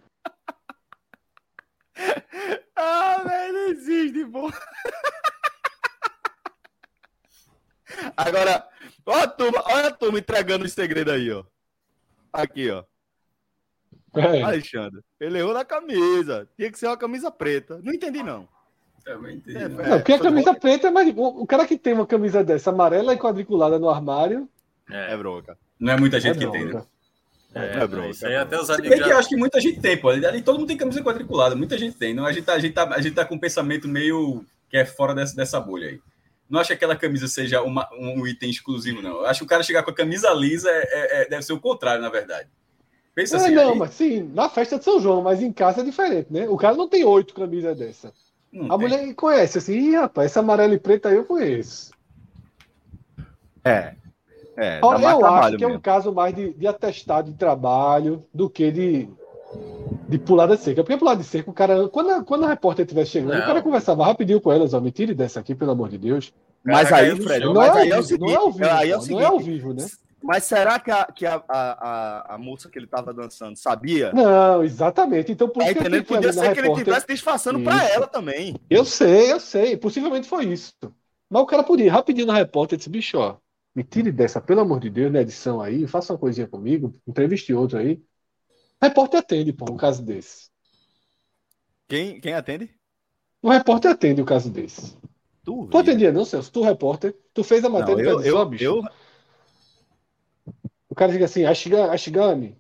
ah, 2.77 3.23
velho, 3.25 3.53
não 3.53 3.69
existe, 3.69 4.25
pô. 4.27 4.53
Agora, 8.17 8.69
olha 9.07 9.23
a 9.23 9.29
turma, 9.29 9.63
olha 9.67 9.87
a 9.89 9.93
turma 9.93 10.19
entregando 10.19 10.65
o 10.65 10.69
segredo 10.69 11.13
aí, 11.13 11.31
ó. 11.31 11.45
Aqui, 12.33 12.71
ó. 12.71 12.85
É. 14.17 14.43
Alexandre, 14.43 15.01
ele 15.21 15.39
errou 15.39 15.55
na 15.55 15.65
camisa. 15.65 16.49
Tinha 16.57 16.71
que 16.71 16.79
ser 16.79 16.87
uma 16.87 16.97
camisa 16.97 17.31
preta. 17.31 17.81
Não 17.83 17.93
entendi, 17.93 18.23
não. 18.23 18.49
Também 19.05 19.37
entendi. 19.37 19.59
É, 19.59 19.69
não, 19.69 19.99
porque 19.99 20.15
a 20.15 20.19
camisa 20.19 20.55
preta 20.55 20.89
é 20.89 20.91
mais. 20.91 21.13
O 21.15 21.47
cara 21.47 21.67
que 21.67 21.77
tem 21.77 21.93
uma 21.93 22.07
camisa 22.07 22.43
dessa 22.43 22.71
amarela 22.71 23.13
e 23.13 23.19
quadriculada 23.19 23.79
no 23.79 23.91
armário. 23.91 24.49
É, 24.91 25.13
é 25.13 25.17
bronca. 25.17 25.59
Não 25.79 25.93
é 25.93 25.97
muita 25.97 26.19
gente 26.19 26.37
é 26.37 26.47
que 26.47 26.51
tem, 26.51 26.65
né? 26.67 26.83
É, 27.55 27.83
é 27.83 27.87
bronca. 27.87 28.09
Isso 28.09 28.27
aí 28.27 28.37
até 28.37 28.59
os 28.59 28.71
amigos. 28.71 28.99
Já... 28.99 29.05
que 29.05 29.11
eu 29.11 29.19
acho 29.19 29.29
que 29.29 29.37
muita 29.37 29.61
gente 29.61 29.81
tem, 29.81 29.97
pô. 29.97 30.09
Ali 30.09 30.41
todo 30.41 30.59
mundo 30.59 30.69
tem 30.69 30.77
camisa 30.77 31.03
quadriculada, 31.03 31.55
muita 31.55 31.77
gente 31.77 31.97
tem. 31.97 32.15
Não, 32.15 32.25
a, 32.25 32.33
gente 32.33 32.45
tá, 32.45 32.55
a, 32.55 32.59
gente 32.59 32.73
tá, 32.73 32.85
a 32.95 33.01
gente 33.01 33.15
tá 33.15 33.25
com 33.25 33.35
um 33.35 33.39
pensamento 33.39 33.87
meio 33.87 34.45
que 34.71 34.77
é 34.77 34.87
fora 34.87 35.15
dessa, 35.15 35.37
dessa 35.37 35.61
bolha 35.61 35.89
aí. 35.89 36.01
Não 36.49 36.61
acho 36.61 36.69
que 36.69 36.75
aquela 36.75 36.97
camisa 36.97 37.29
seja 37.29 37.63
uma, 37.63 37.89
um 37.99 38.27
item 38.27 38.51
exclusivo, 38.51 39.03
não. 39.03 39.21
Eu 39.21 39.27
acho 39.27 39.41
que 39.41 39.45
o 39.45 39.49
cara 39.49 39.63
chegar 39.63 39.83
com 39.83 39.91
a 39.91 39.95
camisa 39.95 40.31
lisa 40.33 40.71
é, 40.71 40.83
é, 40.83 41.23
é 41.23 41.29
deve 41.29 41.43
ser 41.43 41.53
o 41.53 41.61
contrário, 41.61 42.03
na 42.03 42.09
verdade. 42.09 42.49
Pensa 43.15 43.37
é, 43.37 43.41
assim. 43.41 43.55
Não, 43.55 43.73
aí. 43.73 43.79
mas 43.79 43.91
sim, 43.95 44.31
na 44.35 44.49
festa 44.49 44.79
de 44.79 44.85
São 44.85 45.01
João, 45.01 45.23
mas 45.23 45.43
em 45.43 45.53
casa 45.53 45.83
é 45.83 45.85
diferente, 45.85 46.33
né? 46.33 46.49
O 46.49 46.57
cara 46.57 46.75
não 46.75 46.89
tem 46.89 47.05
oito 47.05 47.35
camisas 47.35 47.77
dessa. 47.77 48.13
Não 48.55 48.67
a 48.67 48.79
tem. 48.79 48.89
mulher 48.89 49.15
conhece 49.15 49.59
assim, 49.59 49.73
Ih, 49.73 49.97
rapaz, 49.97 50.31
essa 50.31 50.41
amarela 50.41 50.73
e 50.73 50.79
preta 50.79 51.09
aí 51.09 51.17
eu 51.17 51.25
conheço. 51.25 51.93
É. 53.65 53.95
É, 54.57 54.79
eu 54.81 55.27
acho 55.27 55.57
que 55.57 55.65
mesmo. 55.65 55.75
é 55.75 55.77
um 55.77 55.81
caso 55.81 56.13
mais 56.13 56.33
de, 56.33 56.53
de 56.53 56.65
atestado 56.65 57.29
de 57.33 57.37
trabalho 57.37 58.25
do 58.33 58.49
que 58.49 58.71
de, 58.71 59.09
de 60.09 60.17
pulada 60.17 60.57
seca. 60.57 60.85
Porque 60.85 60.97
pulada 60.97 61.21
de 61.21 61.27
seca, 61.27 61.51
o 61.51 61.53
cara, 61.53 61.89
quando 61.89 62.11
a, 62.11 62.23
quando 62.23 62.45
a 62.45 62.49
repórter 62.49 62.85
estiver 62.85 63.05
chegando, 63.05 63.33
não. 63.35 63.41
o 63.41 63.47
cara 63.47 63.63
conversava 63.63 64.05
rapidinho 64.05 64.41
com 64.41 64.53
elas, 64.53 64.73
ó, 64.73 64.81
me 64.81 64.93
tire 64.93 65.13
dessa 65.13 65.41
aqui, 65.41 65.57
pelo 65.57 65.73
amor 65.73 65.89
de 65.89 65.99
Deus. 65.99 66.33
Mas 66.63 66.93
aí, 66.93 67.21
Fred, 67.21 67.45
não, 67.45 67.53
mas 67.53 67.77
é, 67.77 67.81
aí 67.81 67.91
é 67.91 67.99
o 67.99 68.03
seguinte, 68.03 68.29
não 68.29 68.33
é 68.33 68.37
ao 68.37 68.53
vivo, 68.53 68.71
aí 68.71 68.91
é 68.91 68.97
o 68.97 69.01
seguinte, 69.01 69.19
não 69.19 69.27
é 69.27 69.27
ao 69.27 69.41
vivo, 69.41 69.75
né? 69.75 69.87
Mas 70.25 70.45
será 70.45 70.81
que 70.81 70.91
a, 70.91 71.05
que 71.05 71.27
a, 71.27 71.45
a, 71.47 72.35
a, 72.35 72.39
moça 72.39 72.71
que 72.71 72.79
ele 72.79 72.87
estava 72.87 73.13
dançando 73.13 73.59
sabia? 73.59 74.11
Não, 74.15 74.65
exatamente. 74.65 75.31
Então, 75.31 75.47
por 75.51 75.63
é, 75.63 75.75
que 75.75 76.03
Podia 76.03 76.33
ser 76.33 76.41
que 76.41 76.49
repórter... 76.49 76.65
ele 76.65 76.73
estivesse 76.79 77.07
disfarçando 77.07 77.61
para 77.61 77.87
ela 77.91 78.07
também. 78.07 78.57
Eu 78.71 78.87
sei, 78.87 79.31
eu 79.31 79.39
sei. 79.39 79.77
Possivelmente 79.77 80.27
foi 80.27 80.47
isso. 80.47 80.73
Mas 81.29 81.43
o 81.43 81.47
cara 81.47 81.63
podia, 81.63 81.93
rapidinho 81.93 82.27
na 82.27 82.33
repórter, 82.33 82.79
disse, 82.79 82.89
bicho, 82.89 83.19
ó, 83.19 83.37
me 83.75 83.85
tire 83.85 84.11
dessa, 84.11 84.41
pelo 84.41 84.61
amor 84.61 84.81
de 84.81 84.89
Deus, 84.89 85.13
na 85.13 85.21
edição 85.21 85.61
aí, 85.61 85.87
faça 85.87 86.15
uma 86.15 86.19
coisinha 86.19 86.47
comigo, 86.47 86.95
entreviste 87.07 87.53
outro 87.53 87.77
aí. 87.77 88.01
O 88.81 88.87
repórter 88.87 89.21
atende, 89.21 89.53
pô, 89.53 89.71
um 89.71 89.77
caso 89.77 90.03
desse. 90.03 90.49
Quem, 91.87 92.19
quem 92.19 92.33
atende? 92.33 92.71
O 93.43 93.51
repórter 93.51 93.91
atende 93.91 94.23
um 94.23 94.25
caso 94.25 94.49
desse. 94.49 94.97
Tu, 95.45 95.67
tu 95.67 95.77
atendia, 95.77 96.11
não, 96.11 96.25
Celso? 96.25 96.51
Tu, 96.51 96.63
repórter, 96.63 97.15
tu 97.35 97.45
fez 97.45 97.63
a 97.63 97.69
matéria 97.69 98.03
não, 98.03 98.23
eu, 98.23 98.39
eu, 98.39 98.47
bicho. 98.47 98.65
Eu, 98.65 98.83
o 100.95 100.97
cara 100.97 101.11
fica 101.11 101.25
assim, 101.25 101.45
Ashigami, 101.45 102.57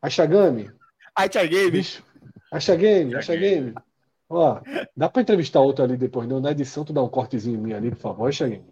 Ashagami. 0.00 0.70
Achagame. 1.12 1.72
Bicho, 1.72 2.04
Achagame, 2.52 3.16
Achagame. 3.16 3.74
Ó, 4.30 4.60
dá 4.96 5.08
pra 5.08 5.22
entrevistar 5.22 5.58
outro 5.58 5.82
ali 5.82 5.96
depois, 5.96 6.28
não? 6.28 6.38
Na 6.38 6.52
edição, 6.52 6.84
tu 6.84 6.92
dá 6.92 7.02
um 7.02 7.08
cortezinho 7.08 7.58
em 7.58 7.60
mim 7.60 7.72
ali, 7.72 7.90
por 7.90 7.98
favor, 7.98 8.28
Achagame. 8.28 8.64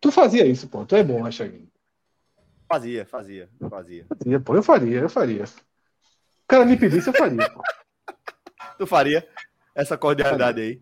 Tu 0.00 0.12
fazia 0.12 0.46
isso, 0.46 0.68
pô. 0.68 0.86
Tu 0.86 0.94
é 0.94 1.02
bom, 1.02 1.26
Achagame. 1.26 1.68
Fazia, 2.68 3.04
fazia, 3.04 3.48
fazia. 3.68 4.06
Fazia, 4.06 4.38
pô, 4.38 4.54
eu 4.54 4.62
faria, 4.62 5.00
eu 5.00 5.08
faria. 5.08 5.42
O 5.42 6.46
cara 6.46 6.64
me 6.64 6.76
pedisse, 6.76 7.08
eu 7.08 7.14
faria, 7.14 7.50
pô. 7.50 7.60
Tu 8.78 8.86
faria 8.86 9.28
essa 9.74 9.98
cordialidade 9.98 10.60
aí? 10.60 10.80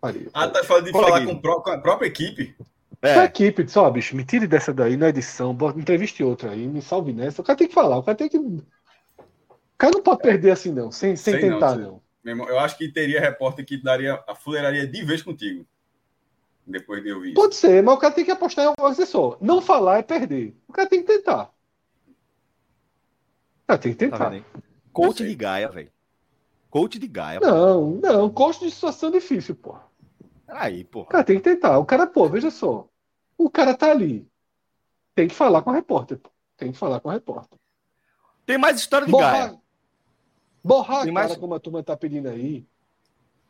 Faria. 0.00 0.30
Ah, 0.32 0.48
tá 0.48 0.64
falando 0.64 0.86
de 0.86 0.92
falar 0.92 1.26
com 1.26 1.70
a 1.70 1.78
própria 1.78 2.06
equipe? 2.06 2.56
É. 3.02 3.20
A 3.20 3.24
equipe 3.24 3.68
só, 3.68 3.90
bicho, 3.90 4.16
me 4.16 4.24
tire 4.24 4.46
dessa 4.46 4.72
daí 4.72 4.96
na 4.96 5.08
edição, 5.08 5.54
bota, 5.54 5.78
entreviste 5.78 6.24
outra 6.24 6.50
aí, 6.50 6.66
me 6.66 6.80
salve 6.80 7.12
nessa. 7.12 7.42
O 7.42 7.44
cara 7.44 7.58
tem 7.58 7.68
que 7.68 7.74
falar, 7.74 7.98
o 7.98 8.02
cara 8.02 8.16
tem 8.16 8.28
que. 8.28 8.38
O 8.38 8.62
cara 9.78 9.92
não 9.92 10.02
pode 10.02 10.22
perder 10.22 10.50
assim, 10.50 10.72
não, 10.72 10.90
sem, 10.90 11.14
sem 11.14 11.38
tentar, 11.38 11.76
não. 11.76 12.00
não. 12.24 12.48
eu 12.48 12.58
acho 12.58 12.78
que 12.78 12.88
teria 12.88 13.20
repórter 13.20 13.64
que 13.64 13.82
daria 13.82 14.22
a 14.26 14.34
fuleiraria 14.34 14.86
de 14.86 15.04
vez 15.04 15.22
contigo. 15.22 15.66
Depois 16.66 17.00
de 17.02 17.10
eu 17.10 17.20
ver 17.20 17.32
Pode 17.34 17.54
ser, 17.54 17.80
mas 17.82 17.94
o 17.94 17.98
cara 17.98 18.12
tem 18.12 18.24
que 18.24 18.30
apostar 18.30 18.64
em 18.64 18.68
alguma 18.68 18.88
coisa 18.88 19.06
só. 19.06 19.38
Não 19.40 19.62
falar 19.62 19.98
é 19.98 20.02
perder. 20.02 20.56
O 20.66 20.72
cara 20.72 20.88
tem 20.88 21.00
que 21.00 21.06
tentar. 21.06 21.52
O 23.62 23.66
cara 23.68 23.78
tem 23.78 23.92
que 23.92 23.98
tentar. 23.98 24.30
Tá 24.30 24.42
coach 24.92 25.24
de 25.24 25.34
Gaia, 25.34 25.68
velho. 25.68 25.92
Coach 26.68 26.98
de 26.98 27.06
Gaia. 27.06 27.38
Não, 27.38 27.92
pô. 27.92 28.00
não, 28.02 28.30
coach 28.30 28.60
de 28.60 28.70
situação 28.70 29.12
difícil, 29.12 29.54
pô. 29.54 29.76
Aí, 30.48 30.84
pô. 30.84 31.04
Cara, 31.04 31.24
tem 31.24 31.36
que 31.36 31.42
tentar. 31.42 31.78
O 31.78 31.84
cara, 31.84 32.06
pô, 32.06 32.28
veja 32.28 32.50
só. 32.50 32.88
O 33.36 33.50
cara 33.50 33.74
tá 33.74 33.90
ali. 33.90 34.28
Tem 35.14 35.28
que 35.28 35.34
falar 35.34 35.62
com 35.62 35.70
o 35.70 35.72
repórter. 35.72 36.18
Pô. 36.18 36.30
Tem 36.56 36.72
que 36.72 36.78
falar 36.78 37.00
com 37.00 37.08
o 37.08 37.12
repórter. 37.12 37.58
Tem 38.44 38.56
mais 38.56 38.78
história 38.78 39.06
de 39.06 39.12
Borrar, 39.12 39.32
Gaia. 39.32 39.60
Borrar 40.62 41.02
Tem 41.02 41.12
mais... 41.12 41.28
cara, 41.28 41.40
como 41.40 41.54
a 41.54 41.60
turma 41.60 41.82
tá 41.82 41.96
pedindo 41.96 42.28
aí. 42.28 42.66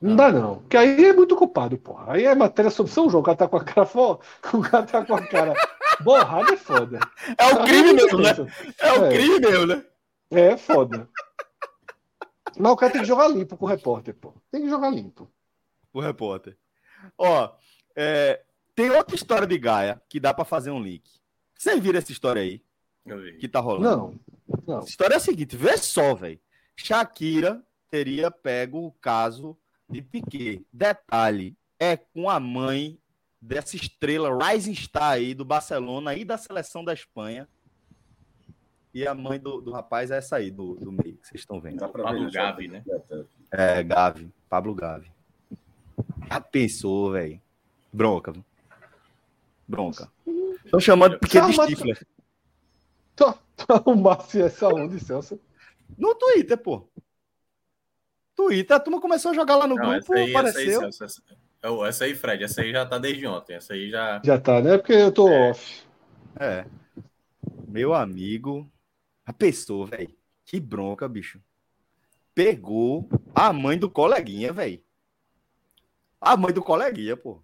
Não, 0.00 0.10
não, 0.10 0.16
dá, 0.16 0.32
não. 0.32 0.56
Porque 0.56 0.76
aí 0.76 1.04
é 1.06 1.12
muito 1.12 1.36
culpado, 1.36 1.78
pô. 1.78 1.96
Aí 2.06 2.24
é 2.24 2.34
matéria 2.34 2.70
sobre 2.70 2.92
São 2.92 3.08
João. 3.08 3.20
O 3.20 3.24
cara 3.24 3.36
tá 3.36 3.48
com 3.48 3.56
a 3.56 3.64
cara 3.64 3.86
fora. 3.86 4.18
O 4.52 4.60
cara 4.62 4.84
tá 4.84 5.04
com 5.04 5.14
a 5.14 5.26
cara 5.26 5.54
borrada 6.02 6.54
é 6.54 6.56
foda. 6.56 6.98
É 7.38 7.46
o 7.46 7.64
crime 7.64 7.92
mesmo, 7.92 8.18
né? 8.18 8.30
É 8.78 8.92
o 8.92 9.04
é. 9.06 9.08
crime 9.10 9.40
mesmo, 9.40 9.66
né? 9.66 9.84
É 10.30 10.56
foda. 10.56 11.08
Mas 12.58 12.72
o 12.72 12.76
cara 12.76 12.92
tem 12.92 13.02
que 13.02 13.06
jogar 13.06 13.28
limpo 13.28 13.56
com 13.56 13.66
o 13.66 13.68
repórter, 13.68 14.14
pô. 14.14 14.34
Tem 14.50 14.62
que 14.62 14.68
jogar 14.68 14.90
limpo. 14.90 15.30
O 15.92 16.00
repórter. 16.00 16.56
Ó, 17.18 17.54
é, 17.94 18.42
tem 18.74 18.90
outra 18.90 19.14
história 19.14 19.46
de 19.46 19.58
Gaia 19.58 20.00
que 20.08 20.20
dá 20.20 20.34
para 20.34 20.44
fazer 20.44 20.70
um 20.70 20.82
link. 20.82 21.02
Vocês 21.56 21.82
viram 21.82 21.98
essa 21.98 22.12
história 22.12 22.42
aí? 22.42 22.62
Que 23.38 23.48
tá 23.48 23.60
rolando? 23.60 24.20
Não. 24.46 24.60
não. 24.66 24.80
A 24.80 24.84
história 24.84 25.14
é 25.14 25.16
a 25.16 25.20
seguinte: 25.20 25.56
vê 25.56 25.76
só, 25.78 26.14
velho. 26.14 26.38
Shakira 26.76 27.62
teria 27.90 28.30
pego 28.30 28.86
o 28.86 28.92
caso 28.92 29.56
de 29.88 30.02
Piquet. 30.02 30.66
Detalhe: 30.72 31.56
é 31.78 31.96
com 31.96 32.28
a 32.28 32.38
mãe 32.38 32.98
dessa 33.40 33.76
estrela 33.76 34.36
Rising 34.36 34.74
Star 34.74 35.12
aí 35.12 35.34
do 35.34 35.44
Barcelona 35.44 36.14
e 36.14 36.24
da 36.24 36.36
seleção 36.36 36.84
da 36.84 36.92
Espanha. 36.92 37.48
E 38.92 39.06
a 39.06 39.14
mãe 39.14 39.38
do, 39.38 39.60
do 39.60 39.72
rapaz 39.72 40.10
é 40.10 40.16
essa 40.16 40.36
aí, 40.36 40.50
do, 40.50 40.74
do 40.74 40.90
meio, 40.90 41.18
que 41.18 41.28
vocês 41.28 41.42
estão 41.42 41.60
vendo. 41.60 41.78
Pablo 41.78 42.30
Gavi, 42.30 42.66
né? 42.66 42.82
É, 43.50 43.82
Gavi. 43.82 44.32
Pablo 44.48 44.74
Gavi. 44.74 45.12
Já 46.28 46.40
pensou, 46.40 47.12
velho? 47.12 47.40
Bronca. 47.92 48.32
Bronca. 49.66 50.10
Estão 50.64 50.80
chamando 50.80 51.18
pequeno 51.18 51.48
de 51.48 51.54
Stifler. 51.54 52.06
Tu 53.14 53.24
arrumasse 53.68 54.42
essa 54.42 54.68
onde, 54.72 55.00
Celso? 55.00 55.40
No 55.96 56.14
Twitter, 56.14 56.58
pô. 56.58 56.88
Twitter, 58.34 58.76
a 58.76 58.80
turma 58.80 59.00
começou 59.00 59.30
a 59.30 59.34
jogar 59.34 59.56
lá 59.56 59.66
no 59.66 59.76
Não, 59.76 59.82
grupo, 59.82 59.96
essa 59.96 60.14
aí, 60.14 60.30
apareceu. 60.30 60.82
Essa 60.84 61.04
aí, 61.04 61.06
essa, 61.06 61.88
essa 61.88 62.04
aí, 62.04 62.14
Fred, 62.14 62.44
essa 62.44 62.60
aí 62.60 62.70
já 62.70 62.84
tá 62.84 62.98
desde 62.98 63.26
ontem. 63.26 63.54
Essa 63.54 63.72
aí 63.72 63.88
já. 63.88 64.20
Já 64.22 64.38
tá, 64.38 64.60
né? 64.60 64.76
Porque 64.76 64.92
eu 64.92 65.10
tô 65.10 65.28
é. 65.28 65.50
off. 65.50 65.82
É. 66.38 66.66
Meu 67.66 67.94
amigo. 67.94 68.70
A 69.24 69.32
pessoa, 69.32 69.86
velho. 69.86 70.14
Que 70.44 70.60
bronca, 70.60 71.08
bicho. 71.08 71.40
Pegou 72.34 73.08
a 73.34 73.52
mãe 73.52 73.78
do 73.78 73.90
coleguinha, 73.90 74.52
velho. 74.52 74.80
A 76.26 76.36
mãe 76.36 76.52
do 76.52 76.62
coleguinha, 76.62 77.16
pô. 77.16 77.40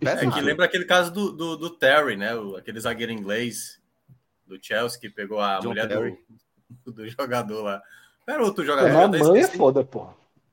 É 0.00 0.30
que 0.30 0.40
lembra 0.40 0.66
aquele 0.66 0.84
caso 0.84 1.10
do, 1.10 1.32
do, 1.32 1.56
do, 1.56 1.70
Terry, 1.70 2.16
né? 2.16 2.34
O, 2.36 2.54
aquele 2.56 2.78
zagueiro 2.78 3.10
inglês 3.10 3.80
do 4.46 4.58
Chelsea 4.62 5.00
que 5.00 5.08
pegou 5.08 5.40
a 5.40 5.58
John 5.58 5.68
mulher 5.68 5.88
do, 5.88 6.92
do, 6.92 7.08
jogador 7.08 7.62
lá. 7.62 7.82
Era 8.26 8.44
outro 8.44 8.64
jogador. 8.64 8.88
É, 8.88 9.04
a 9.04 9.08
mãe 9.08 9.40
é 9.40 9.48
foda, 9.48 9.82
pô. 9.82 10.06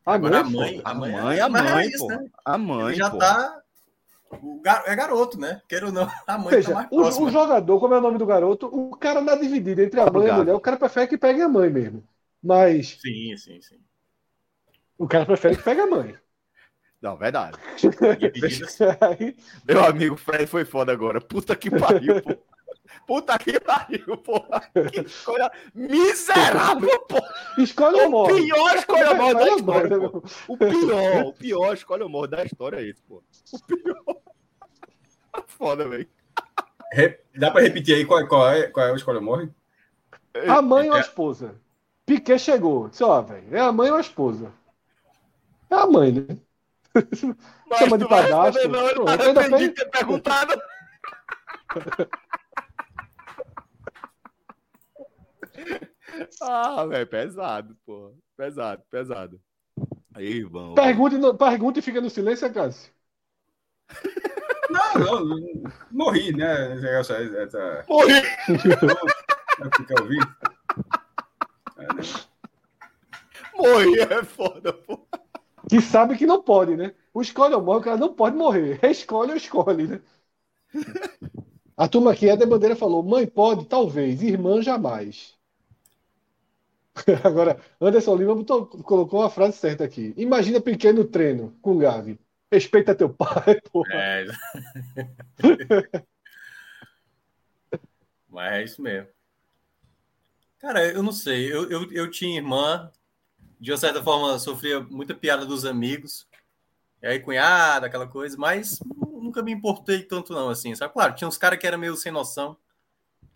A 0.05 0.13
Agora 0.13 0.43
mãe, 0.43 0.81
a 0.83 0.93
mãe, 0.93 1.11
a 1.11 1.19
mãe, 1.19 1.39
a 1.39 1.49
mãe, 1.49 1.83
é 1.83 1.87
isso, 1.87 2.07
né? 2.07 2.29
a 2.43 2.57
mãe, 2.57 2.85
Ele 2.87 2.95
já 2.95 3.09
pô. 3.09 3.17
tá 3.17 3.61
gar... 4.61 4.83
é 4.85 4.95
garoto, 4.95 5.39
né? 5.39 5.61
Queira 5.67 5.87
ou 5.87 5.91
não, 5.91 6.09
a 6.27 6.37
mãe 6.37 6.51
Veja, 6.51 6.69
tá 6.69 6.75
mais 6.75 6.89
próxima. 6.89 7.25
O, 7.25 7.27
o, 7.27 7.31
jogador, 7.31 7.79
como 7.79 7.93
é 7.95 7.97
o 7.97 8.01
nome 8.01 8.17
do 8.17 8.25
garoto, 8.25 8.67
o 8.67 8.95
cara 8.95 9.19
não 9.19 9.33
é 9.33 9.37
dividido 9.37 9.81
entre 9.81 9.99
a 9.99 10.09
mãe 10.09 10.27
e 10.27 10.29
a 10.29 10.37
mulher, 10.37 10.53
o 10.53 10.59
cara 10.59 10.77
prefere 10.77 11.07
que 11.07 11.17
pegue 11.17 11.41
a 11.41 11.49
mãe 11.49 11.69
mesmo. 11.69 12.03
Mas. 12.41 12.97
Sim, 13.01 13.35
sim, 13.35 13.59
sim. 13.61 13.79
O 14.97 15.07
cara 15.07 15.25
prefere 15.25 15.57
que 15.57 15.63
pegue 15.63 15.81
a 15.81 15.87
mãe. 15.87 16.15
Não, 17.01 17.15
verdade. 17.15 17.57
Meu 19.67 19.83
amigo 19.85 20.15
Fred 20.17 20.47
foi 20.47 20.65
foda 20.65 20.91
agora. 20.91 21.21
Puta 21.21 21.55
que 21.55 21.69
pariu, 21.69 22.21
pô. 22.21 22.37
Puta 23.05 23.37
que 23.37 23.59
pariu, 23.59 24.17
porra. 24.17 24.61
Que 24.91 25.01
escolha 25.01 25.51
miserável, 25.73 26.99
pô. 27.01 27.21
Escolhe 27.57 28.01
o 28.01 28.09
morro. 28.09 28.35
pior 28.35 28.75
escolha 28.75 29.13
morro 29.13 29.33
da 29.33 29.47
história. 29.47 29.97
O 30.47 30.57
pior, 30.57 31.25
o 31.25 31.33
pior 31.33 31.73
escolha 31.73 32.07
morro 32.07 32.27
da 32.27 32.43
história 32.43 32.77
é 32.77 32.83
esse, 32.83 33.01
pô. 33.03 33.23
O 33.53 33.59
pior. 33.65 34.17
Foda, 35.47 35.87
velho. 35.87 36.07
Dá 37.35 37.51
pra 37.51 37.61
repetir 37.61 37.95
aí 37.95 38.05
qual, 38.05 38.25
qual, 38.27 38.49
é, 38.49 38.67
qual 38.67 38.87
é 38.87 38.91
o 38.91 38.95
escolha 38.95 39.19
morre? 39.19 39.49
A 40.47 40.61
mãe 40.61 40.89
ou 40.89 40.95
a 40.95 40.99
esposa? 40.99 41.55
Piquet 42.05 42.39
chegou. 42.39 42.89
Disse, 42.89 43.03
ó, 43.03 43.21
velho, 43.21 43.55
é 43.55 43.59
a 43.59 43.71
mãe 43.71 43.89
ou 43.89 43.97
a 43.97 44.01
esposa? 44.01 44.51
É 45.69 45.75
a 45.75 45.87
mãe, 45.87 46.11
né? 46.11 46.37
Mas 47.69 47.79
Chama 47.79 47.97
de 47.97 48.07
padastro. 48.07 48.69
Não, 48.69 48.87
eu 48.89 49.03
não 49.05 49.41
entendi 49.41 49.69
ter 49.69 49.89
perguntado. 49.89 50.61
ah, 56.41 56.85
velho, 56.85 57.07
pesado, 57.07 57.75
pô. 57.85 58.15
Pesado, 58.37 58.81
pesado. 58.89 59.41
Aí, 60.13 60.37
irmão. 60.37 60.73
Pergunte, 60.75 61.17
pergunte 61.37 61.79
e 61.79 61.81
fica 61.81 61.99
no 61.99 62.09
silêncio, 62.09 62.53
Cássio. 62.53 62.93
Não, 64.69 65.25
não, 65.25 65.63
morri, 65.91 66.35
né? 66.35 66.73
Essa, 66.99 67.15
essa... 67.15 67.85
Morri! 67.87 68.13
Quer 69.87 70.01
ouvir? 70.01 70.19
É, 71.77 71.93
né? 71.93 72.01
Morri 73.53 73.99
é 73.99 74.23
foda, 74.23 74.73
pô. 74.73 75.07
Que 75.69 75.81
sabe 75.81 76.17
que 76.17 76.25
não 76.25 76.41
pode, 76.41 76.75
né? 76.75 76.93
O 77.13 77.21
escolhe 77.21 77.55
ou 77.55 77.61
morre, 77.61 77.79
o 77.79 77.83
cara 77.83 77.97
não 77.97 78.13
pode 78.13 78.35
morrer. 78.35 78.79
Escolhe 78.83 79.31
ou 79.31 79.37
escolhe, 79.37 79.87
né? 79.87 80.01
A 81.77 81.89
turma 81.89 82.13
aqui, 82.13 82.29
a 82.29 82.37
Bandeira 82.37 82.75
falou: 82.75 83.03
mãe 83.03 83.27
pode, 83.27 83.65
talvez, 83.65 84.23
irmã 84.23 84.61
jamais. 84.61 85.35
Agora, 87.23 87.59
Anderson 87.81 88.15
Lima 88.15 88.33
botou, 88.33 88.65
colocou 88.65 89.19
uma 89.19 89.29
frase 89.29 89.57
certa 89.57 89.83
aqui. 89.83 90.13
Imagina 90.15 90.61
pequeno 90.61 91.03
treino 91.03 91.53
com 91.61 91.77
Gavi. 91.77 92.17
Respeita 92.51 92.95
teu 92.95 93.09
pai, 93.09 93.59
porra. 93.71 93.93
É. 93.93 94.25
Mas 98.29 98.53
é 98.53 98.63
isso 98.63 98.81
mesmo. 98.81 99.09
Cara, 100.59 100.85
eu 100.85 101.03
não 101.03 101.11
sei. 101.11 101.51
Eu, 101.51 101.69
eu, 101.69 101.91
eu 101.91 102.09
tinha 102.09 102.37
irmã, 102.37 102.89
de 103.59 103.71
uma 103.71 103.77
certa 103.77 104.03
forma, 104.03 104.37
sofria 104.39 104.79
muita 104.81 105.13
piada 105.13 105.45
dos 105.45 105.65
amigos. 105.65 106.27
E 107.01 107.07
aí, 107.07 107.19
cunhada, 107.19 107.87
aquela 107.87 108.07
coisa, 108.07 108.37
mas 108.37 108.79
nunca 108.85 109.43
me 109.43 109.51
importei 109.51 110.03
tanto, 110.03 110.33
não, 110.33 110.49
assim, 110.49 110.73
sabe? 110.75 110.93
Claro, 110.93 111.15
tinha 111.15 111.27
uns 111.27 111.37
caras 111.37 111.59
que 111.59 111.67
eram 111.67 111.77
meio 111.77 111.95
sem 111.95 112.11
noção. 112.11 112.57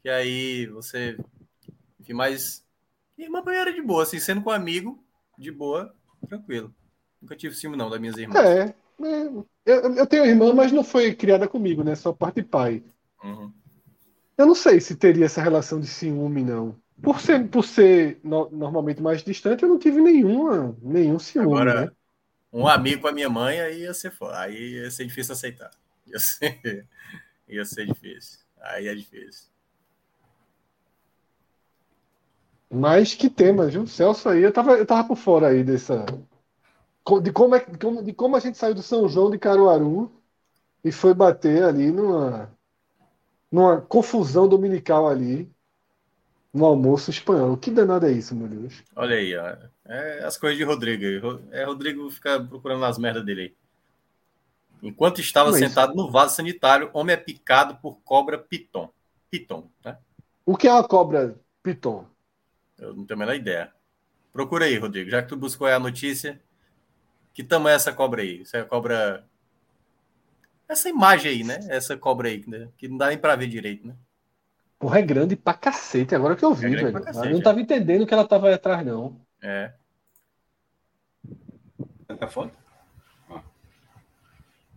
Que 0.01 0.09
aí 0.09 0.65
você. 0.67 1.17
Enfim, 1.99 2.13
mas 2.13 2.63
Irmã 3.23 3.41
pra 3.41 3.55
era 3.55 3.73
de 3.73 3.81
boa, 3.81 4.03
assim, 4.03 4.17
sendo 4.17 4.41
com 4.41 4.49
um 4.49 4.53
amigo, 4.53 5.03
de 5.37 5.51
boa, 5.51 5.93
tranquilo. 6.27 6.73
Nunca 7.21 7.35
tive 7.35 7.53
ciúme, 7.53 7.75
não, 7.75 7.89
das 7.89 7.99
minhas 7.99 8.17
irmãs. 8.17 8.39
É, 8.39 8.61
é 8.61 8.73
eu, 9.65 9.95
eu, 9.95 10.07
tenho 10.07 10.25
irmã, 10.25 10.53
mas 10.53 10.71
não 10.71 10.85
foi 10.85 11.13
criada 11.13 11.47
comigo, 11.47 11.83
né? 11.83 11.95
Só 11.95 12.13
parte 12.13 12.35
de 12.35 12.43
pai. 12.43 12.81
Uhum. 13.21 13.51
Eu 14.37 14.45
não 14.45 14.55
sei 14.55 14.79
se 14.79 14.95
teria 14.95 15.25
essa 15.25 15.41
relação 15.41 15.81
de 15.81 15.87
ciúme, 15.87 16.43
não. 16.43 16.75
Por 17.01 17.21
ser, 17.21 17.47
por 17.47 17.63
ser 17.63 18.19
no, 18.23 18.49
normalmente 18.51 19.01
mais 19.01 19.23
distante, 19.23 19.63
eu 19.63 19.69
não 19.69 19.79
tive 19.79 20.01
nenhuma, 20.01 20.75
nenhum 20.81 21.17
ciúme. 21.17 21.47
Agora, 21.47 21.85
né? 21.85 21.91
um 22.51 22.67
amigo 22.67 23.03
com 23.03 23.07
a 23.07 23.11
minha 23.11 23.29
mãe, 23.29 23.59
aí 23.61 23.81
ia 23.81 23.93
ser, 23.93 24.11
aí 24.33 24.73
ia 24.73 24.91
ser 24.91 25.05
difícil 25.05 25.33
aceitar. 25.33 25.71
Ia 26.09 26.17
ser, 26.17 26.87
ia 27.47 27.65
ser 27.65 27.85
difícil. 27.85 28.39
Aí 28.59 28.87
é 28.87 28.95
difícil. 28.95 29.47
Mas 32.67 33.13
que 33.13 33.29
tema, 33.29 33.67
viu? 33.67 33.85
Celso 33.85 34.27
aí, 34.27 34.41
eu 34.41 34.51
tava, 34.51 34.73
eu 34.73 34.87
tava 34.87 35.07
por 35.07 35.15
fora 35.15 35.49
aí 35.49 35.63
dessa. 35.63 36.03
De 37.21 37.31
como, 37.31 37.55
é, 37.55 37.65
de 38.03 38.13
como 38.13 38.35
a 38.35 38.39
gente 38.39 38.57
saiu 38.57 38.73
do 38.73 38.81
São 38.81 39.07
João 39.07 39.29
de 39.29 39.37
Caruaru 39.37 40.11
e 40.83 40.91
foi 40.91 41.13
bater 41.13 41.63
ali 41.63 41.91
numa, 41.91 42.51
numa 43.51 43.81
confusão 43.81 44.47
dominical 44.47 45.07
ali, 45.07 45.51
no 46.53 46.65
almoço 46.65 47.09
espanhol. 47.09 47.57
Que 47.57 47.71
danado 47.71 48.05
é 48.05 48.11
isso, 48.11 48.35
meu 48.35 48.47
Deus? 48.47 48.83
Olha 48.95 49.15
aí, 49.15 49.35
ó. 49.35 49.55
É 49.85 50.23
as 50.23 50.37
coisas 50.37 50.57
de 50.57 50.63
Rodrigo. 50.63 51.41
É 51.51 51.63
Rodrigo 51.63 52.09
fica 52.09 52.39
procurando 52.39 52.85
as 52.85 52.97
merdas 52.97 53.25
dele 53.25 53.41
aí. 53.41 53.55
Enquanto 54.81 55.19
estava 55.19 55.49
é 55.49 55.53
sentado 55.53 55.93
no 55.93 56.09
vaso 56.09 56.35
sanitário, 56.35 56.89
homem 56.93 57.13
é 57.13 57.17
picado 57.17 57.75
por 57.75 57.99
cobra 58.03 58.37
piton. 58.37 58.89
Piton, 59.29 59.69
né? 59.83 59.97
O 60.45 60.55
que 60.55 60.67
é 60.67 60.73
uma 60.73 60.87
cobra 60.87 61.35
piton? 61.61 62.05
Eu 62.77 62.95
não 62.95 63.05
tenho 63.05 63.17
a 63.17 63.19
menor 63.19 63.35
ideia. 63.35 63.71
Procura 64.31 64.65
aí, 64.65 64.77
Rodrigo. 64.77 65.09
Já 65.09 65.21
que 65.21 65.27
tu 65.27 65.35
buscou 65.35 65.67
a 65.67 65.79
notícia, 65.79 66.39
que 67.33 67.43
tamanho 67.43 67.73
é 67.73 67.75
essa 67.75 67.91
cobra 67.91 68.21
aí? 68.21 68.41
Essa 68.41 68.63
cobra. 68.63 69.25
Essa 70.67 70.87
imagem 70.87 71.31
aí, 71.31 71.43
né? 71.43 71.59
Essa 71.67 71.97
cobra 71.97 72.29
aí, 72.29 72.43
né? 72.47 72.69
que 72.77 72.87
não 72.87 72.97
dá 72.97 73.07
nem 73.07 73.17
pra 73.17 73.35
ver 73.35 73.47
direito, 73.47 73.85
né? 73.85 73.95
Porra, 74.79 74.99
é 74.99 75.01
grande 75.01 75.35
pra 75.35 75.53
cacete. 75.53 76.15
Agora 76.15 76.37
que 76.37 76.45
eu 76.45 76.53
vi, 76.53 76.73
é 76.73 76.83
velho. 76.83 77.03
Cacete, 77.03 77.27
eu 77.27 77.33
não 77.33 77.41
tava 77.41 77.59
entendendo 77.59 78.07
que 78.07 78.13
ela 78.13 78.25
tava 78.25 78.47
aí 78.47 78.53
atrás, 78.53 78.85
não. 78.85 79.19
É. 79.43 79.73
Tá 82.17 82.27
foda? 82.27 82.51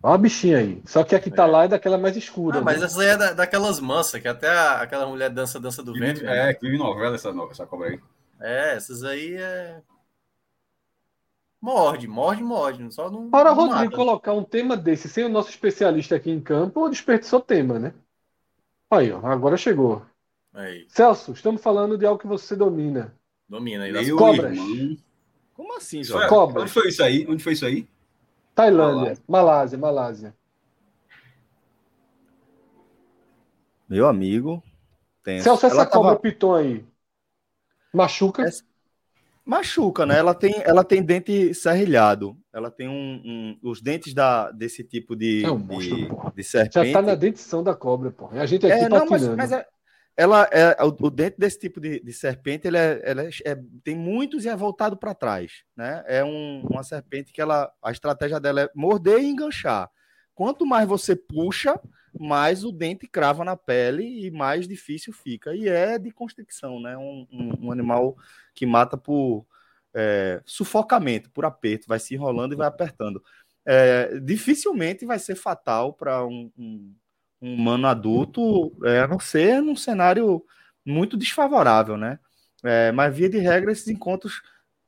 Olha 0.05 0.15
a 0.15 0.17
bichinha 0.17 0.57
aí. 0.57 0.81
Só 0.85 1.01
que 1.05 1.15
a 1.15 1.19
que 1.19 1.31
tá 1.31 1.43
é. 1.43 1.47
lá 1.47 1.63
é 1.63 1.67
daquela 1.69 1.97
mais 1.97 2.17
escura. 2.17 2.59
Ah, 2.59 2.61
mas 2.61 2.81
né? 2.81 2.85
essa 2.85 3.01
aí 3.01 3.07
é 3.07 3.17
da, 3.17 3.31
daquelas 3.31 3.79
mansas, 3.79 4.21
que 4.21 4.27
até 4.27 4.49
a, 4.49 4.81
aquela 4.81 5.07
mulher 5.07 5.29
dança, 5.29 5.61
dança 5.61 5.81
do 5.81 5.93
vento. 5.93 6.25
É, 6.25 6.47
né? 6.47 6.53
que 6.53 6.65
vive 6.65 6.77
novela 6.77 7.15
essa, 7.15 7.33
essa 7.49 7.65
cobra 7.65 7.87
aí. 7.87 7.99
É, 8.41 8.75
essas 8.75 9.03
aí 9.03 9.35
é. 9.35 9.81
Morde, 11.61 12.09
morde, 12.09 12.43
morde. 12.43 12.93
Só 12.93 13.09
não. 13.09 13.29
Para 13.29 13.53
o 13.53 13.55
Rodrigo 13.55 13.85
mata. 13.85 13.95
colocar 13.95 14.33
um 14.33 14.43
tema 14.43 14.75
desse 14.75 15.07
sem 15.07 15.23
o 15.23 15.29
nosso 15.29 15.49
especialista 15.49 16.17
aqui 16.17 16.29
em 16.29 16.41
campo, 16.41 16.89
desperdiçou 16.89 17.39
tema, 17.39 17.79
né? 17.79 17.93
Aí, 18.93 19.11
ó, 19.11 19.25
agora 19.25 19.57
chegou. 19.57 20.05
Aí. 20.53 20.85
Celso, 20.87 21.31
estamos 21.31 21.61
falando 21.61 21.97
de 21.97 22.05
algo 22.05 22.19
que 22.19 22.27
você 22.27 22.55
domina. 22.55 23.13
Domina. 23.49 23.87
E 23.87 23.93
das 23.93 24.09
cobras. 24.11 24.55
Irmão. 24.55 24.97
Como 25.53 25.77
assim, 25.77 26.03
Jorge? 26.03 26.29
Cobras. 26.29 26.63
Onde 26.63 26.71
foi 26.71 26.87
isso 26.89 27.03
aí? 27.03 27.25
Onde 27.27 27.43
foi 27.43 27.53
isso 27.53 27.65
aí? 27.65 27.87
Tailândia, 28.55 29.17
Malásia, 29.27 29.77
Malásia. 29.77 30.35
Meu 33.89 34.07
amigo. 34.07 34.63
Tenso. 35.23 35.43
Celso, 35.43 35.65
essa 35.65 35.75
ela 35.75 35.85
cobra 35.85 36.09
tava... 36.09 36.19
piton 36.19 36.55
aí. 36.55 36.85
Machuca? 37.93 38.43
Essa... 38.43 38.63
Machuca, 39.45 40.05
né? 40.05 40.17
Ela 40.17 40.33
tem, 40.33 40.53
ela 40.63 40.83
tem 40.83 41.03
dente 41.03 41.53
serrilhado. 41.53 42.37
Ela 42.53 42.71
tem 42.71 42.87
um, 42.87 43.21
um 43.25 43.59
os 43.61 43.81
dentes 43.81 44.13
da, 44.13 44.51
desse 44.51 44.83
tipo 44.83 45.15
de, 45.15 45.43
é 45.43 45.51
um 45.51 45.57
monstro, 45.57 45.95
de, 45.95 46.35
de, 46.35 46.43
serpente. 46.43 46.87
Já 46.87 46.93
tá 46.93 47.01
na 47.01 47.15
dentição 47.15 47.61
da 47.61 47.75
cobra, 47.75 48.11
pô. 48.11 48.29
A 48.31 48.45
gente 48.45 48.65
aqui 48.65 48.85
é, 48.85 48.89
não, 48.89 49.05
mas, 49.05 49.27
mas 49.27 49.51
é, 49.51 49.65
ela 50.15 50.47
é 50.51 50.81
o, 50.83 50.87
o 50.87 51.09
dente 51.09 51.37
desse 51.37 51.59
tipo 51.59 51.81
de, 51.81 51.99
de 51.99 52.13
serpente 52.13 52.67
ele 52.67 52.77
é, 52.77 53.01
ela 53.03 53.23
é, 53.23 53.29
é, 53.45 53.57
tem 53.83 53.95
muitos 53.95 54.45
e 54.45 54.49
é 54.49 54.55
voltado 54.55 54.95
para 54.95 55.15
trás 55.15 55.63
né 55.75 56.03
é 56.07 56.23
um, 56.23 56.61
uma 56.69 56.83
serpente 56.83 57.33
que 57.33 57.41
ela 57.41 57.71
a 57.81 57.91
estratégia 57.91 58.39
dela 58.39 58.61
é 58.61 58.69
morder 58.75 59.19
e 59.19 59.25
enganchar 59.25 59.89
quanto 60.35 60.65
mais 60.65 60.87
você 60.87 61.15
puxa 61.15 61.79
mais 62.19 62.63
o 62.63 62.71
dente 62.71 63.07
crava 63.07 63.43
na 63.43 63.55
pele 63.55 64.25
e 64.25 64.31
mais 64.31 64.67
difícil 64.67 65.13
fica 65.13 65.55
e 65.55 65.67
é 65.67 65.97
de 65.97 66.11
constricção 66.11 66.79
né 66.79 66.97
um, 66.97 67.27
um, 67.31 67.67
um 67.67 67.71
animal 67.71 68.15
que 68.53 68.65
mata 68.65 68.97
por 68.97 69.45
é, 69.93 70.41
sufocamento 70.45 71.29
por 71.31 71.45
aperto 71.45 71.87
vai 71.87 71.99
se 71.99 72.13
enrolando 72.13 72.53
e 72.53 72.57
vai 72.57 72.67
apertando 72.67 73.23
é, 73.65 74.19
dificilmente 74.19 75.05
vai 75.05 75.19
ser 75.19 75.35
fatal 75.35 75.93
para 75.93 76.25
um, 76.25 76.51
um 76.57 76.93
um 77.43 77.55
humano 77.55 77.87
adulto, 77.87 78.71
é, 78.85 79.01
a 79.01 79.07
não 79.07 79.19
ser 79.19 79.61
num 79.61 79.75
cenário 79.75 80.41
muito 80.85 81.17
desfavorável, 81.17 81.97
né? 81.97 82.17
É, 82.63 82.91
mas, 82.93 83.13
via 83.13 83.29
de 83.29 83.37
regra, 83.37 83.71
esses 83.71 83.89
encontros 83.89 84.41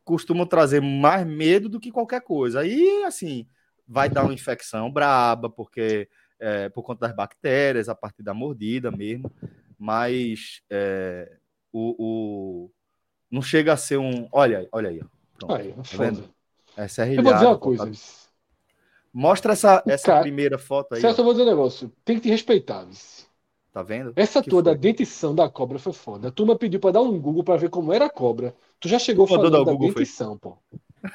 costumam 0.05 0.45
trazer 0.45 0.82
mais 0.82 1.28
medo 1.28 1.67
do 1.67 1.80
que 1.82 1.91
qualquer 1.91 2.21
coisa. 2.21 2.61
Aí, 2.61 3.03
assim, 3.03 3.45
vai 3.86 4.07
dar 4.09 4.23
uma 4.23 4.34
infecção 4.34 4.89
braba, 4.89 5.49
porque 5.49 6.07
é, 6.39 6.69
por 6.69 6.83
conta 6.83 7.07
das 7.07 7.15
bactérias, 7.15 7.89
a 7.89 7.95
partir 7.95 8.23
da 8.23 8.33
mordida 8.33 8.91
mesmo, 8.91 9.31
mas 9.77 10.61
é, 10.69 11.38
o, 11.71 11.95
o, 11.97 12.71
não 13.29 13.41
chega 13.41 13.73
a 13.73 13.77
ser 13.77 13.97
um. 13.97 14.27
Olha, 14.31 14.67
olha 14.71 14.89
aí. 14.89 15.01
Pronto, 15.38 15.53
aí 15.53 15.73
tá 15.73 15.97
vendo? 15.97 16.29
Essa 16.77 17.05
é 17.05 17.17
Eu 17.17 17.23
vou 17.23 17.33
dizer 17.33 17.45
uma 17.45 17.57
coisa. 17.57 17.91
Mostra 19.13 19.53
essa, 19.53 19.81
essa 19.88 20.07
Cara, 20.07 20.21
primeira 20.21 20.57
foto 20.57 20.95
aí. 20.95 21.01
Celso, 21.01 21.21
eu 21.21 21.25
vou 21.25 21.33
dizer 21.33 21.45
um 21.45 21.49
negócio. 21.49 21.91
Tem 22.03 22.17
que 22.17 22.23
te 22.23 22.29
respeitar, 22.29 22.83
vice. 22.83 23.25
Tá 23.71 23.81
vendo? 23.81 24.13
Essa 24.15 24.41
que 24.41 24.49
toda 24.49 24.71
foi? 24.71 24.79
dentição 24.79 25.36
da 25.36 25.49
cobra 25.49 25.79
foi 25.79 25.93
foda. 25.93 26.29
A 26.29 26.31
turma 26.31 26.57
pediu 26.57 26.79
pra 26.79 26.91
dar 26.91 27.01
um 27.01 27.19
Google 27.19 27.43
pra 27.43 27.57
ver 27.57 27.69
como 27.69 27.91
era 27.91 28.05
a 28.05 28.09
cobra. 28.09 28.55
Tu 28.79 28.88
já 28.88 28.99
chegou 28.99 29.27
falando 29.27 29.51
da 29.51 29.59
Google 29.71 29.89
dentição, 29.89 30.39
foi? 30.41 30.51
pô. 30.51 30.57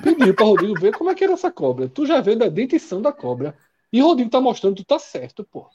Pediu 0.02 0.34
pra 0.34 0.44
Rodrigo 0.44 0.78
ver 0.78 0.92
como 0.96 1.10
é 1.10 1.14
que 1.14 1.24
era 1.24 1.32
essa 1.32 1.50
cobra. 1.50 1.88
Tu 1.88 2.06
já 2.06 2.20
veio 2.20 2.38
da 2.38 2.48
dentição 2.48 3.00
da 3.00 3.12
cobra. 3.12 3.54
E 3.92 4.02
o 4.02 4.06
Rodrigo 4.06 4.30
tá 4.30 4.40
mostrando 4.40 4.76
que 4.76 4.84
tu 4.84 4.88
tá 4.88 4.98
certo, 4.98 5.44
pô. 5.44 5.68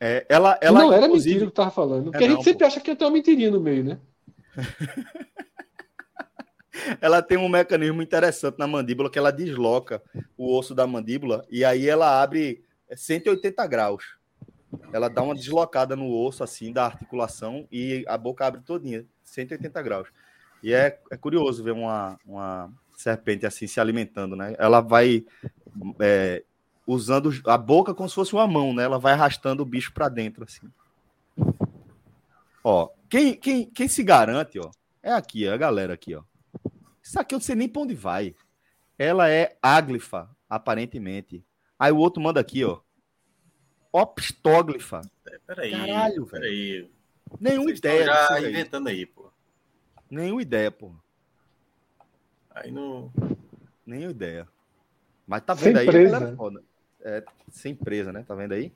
É, 0.00 0.24
ela, 0.28 0.58
ela, 0.60 0.80
não 0.80 0.92
era 0.92 1.08
mentira 1.08 1.44
o 1.44 1.48
que 1.48 1.54
tava 1.54 1.70
falando. 1.70 2.10
Porque 2.10 2.24
é 2.24 2.26
a 2.26 2.30
gente 2.30 2.36
não, 2.38 2.44
sempre 2.44 2.60
pô. 2.60 2.66
acha 2.66 2.80
que 2.80 2.94
tem 2.94 3.06
uma 3.06 3.12
mentirinha 3.12 3.50
no 3.50 3.60
meio, 3.60 3.84
né? 3.84 3.98
ela 7.00 7.20
tem 7.20 7.36
um 7.36 7.48
mecanismo 7.48 8.00
interessante 8.00 8.58
na 8.58 8.66
mandíbula 8.66 9.10
que 9.10 9.18
ela 9.18 9.32
desloca 9.32 10.02
o 10.36 10.56
osso 10.56 10.74
da 10.74 10.86
mandíbula 10.86 11.44
e 11.50 11.64
aí 11.64 11.88
ela 11.88 12.22
abre 12.22 12.62
180 12.94 13.66
graus. 13.66 14.16
ela 14.92 15.08
dá 15.08 15.22
uma 15.22 15.34
deslocada 15.34 15.96
no 15.96 16.10
osso, 16.10 16.44
assim, 16.44 16.72
da 16.72 16.84
articulação 16.84 17.66
e 17.70 18.04
a 18.06 18.16
boca 18.16 18.46
abre 18.46 18.60
todinha, 18.60 19.04
180 19.24 19.82
graus. 19.82 20.08
E 20.62 20.72
é, 20.72 20.98
é 21.10 21.16
curioso 21.16 21.62
ver 21.62 21.72
uma, 21.72 22.18
uma 22.24 22.70
serpente 22.96 23.46
assim 23.46 23.66
se 23.66 23.80
alimentando, 23.80 24.34
né? 24.34 24.54
Ela 24.58 24.80
vai 24.80 25.24
é, 26.00 26.44
usando 26.88 27.30
a 27.44 27.58
boca 27.58 27.92
como 27.94 28.08
se 28.08 28.14
fosse 28.14 28.32
uma 28.32 28.46
mão, 28.46 28.72
né? 28.72 28.84
Ela 28.84 28.98
vai 28.98 29.12
arrastando 29.12 29.62
o 29.62 29.66
bicho 29.66 29.92
para 29.92 30.08
dentro, 30.08 30.42
assim. 30.42 30.66
Ó, 32.64 32.88
quem, 33.10 33.34
quem, 33.34 33.66
quem 33.66 33.86
se 33.86 34.02
garante, 34.02 34.58
ó, 34.58 34.70
é 35.02 35.12
aqui, 35.12 35.46
é 35.46 35.52
a 35.52 35.56
galera 35.56 35.92
aqui, 35.92 36.14
ó. 36.14 36.22
Isso 37.02 37.20
aqui 37.20 37.34
eu 37.34 37.38
não 37.38 37.44
sei 37.44 37.54
nem 37.54 37.68
para 37.68 37.82
onde 37.82 37.94
vai. 37.94 38.34
Ela 38.98 39.28
é 39.28 39.56
áglifa, 39.62 40.28
aparentemente. 40.48 41.44
Aí 41.78 41.92
o 41.92 41.98
outro 41.98 42.22
manda 42.22 42.40
aqui, 42.40 42.64
ó. 42.64 42.80
Opstóglifa. 43.92 45.02
Peraí. 45.46 45.70
Caralho, 45.70 46.24
velho. 46.24 46.42
Peraí. 46.42 46.90
Nenhuma 47.38 47.64
Vocês 47.64 47.78
ideia. 47.78 48.06
Já 48.06 48.40
inventando 48.40 48.88
aí, 48.88 49.04
pô. 49.04 49.30
Nenhuma 50.10 50.40
ideia, 50.40 50.70
pô. 50.70 50.92
Aí 52.50 52.70
no. 52.70 53.12
Nenhuma 53.86 54.10
ideia. 54.10 54.48
Mas 55.26 55.42
tá 55.42 55.52
vendo 55.54 55.76
sem 55.76 55.82
aí, 55.82 55.86
presa. 55.86 56.36
É, 57.02 57.22
sem 57.50 57.74
presa, 57.74 58.12
né? 58.12 58.24
Tá 58.26 58.34
vendo 58.34 58.52
aí? 58.52 58.72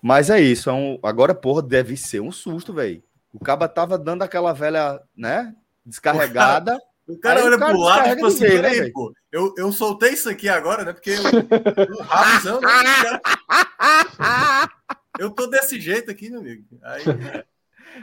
Mas 0.00 0.30
é 0.30 0.40
isso. 0.40 0.68
É 0.68 0.72
um... 0.72 0.98
Agora, 1.02 1.34
porra, 1.34 1.62
deve 1.62 1.96
ser 1.96 2.20
um 2.20 2.32
susto, 2.32 2.72
velho. 2.72 3.02
O 3.32 3.38
caba 3.38 3.68
tava 3.68 3.96
dando 3.96 4.22
aquela 4.22 4.52
velha, 4.52 5.00
né? 5.16 5.54
Descarregada. 5.84 6.78
O 7.04 7.18
cara 7.18 7.44
olha 7.44 7.58
pro 7.58 7.80
lado 7.80 8.06
e 8.06 8.14
tipo 8.14 8.26
assim, 8.26 8.44
ver, 8.44 8.62
peraí, 8.62 8.80
né, 8.80 8.90
pô, 8.92 9.12
eu, 9.32 9.52
eu 9.58 9.72
soltei 9.72 10.12
isso 10.12 10.30
aqui 10.30 10.48
agora, 10.48 10.84
né? 10.84 10.92
Porque 10.92 11.10
eu, 11.10 11.16
eu, 11.16 12.60
né, 12.60 13.20
eu 15.18 15.30
tô 15.30 15.48
desse 15.48 15.80
jeito 15.80 16.12
aqui, 16.12 16.30
meu 16.30 16.38
amigo. 16.38 16.64
Aí, 16.80 17.02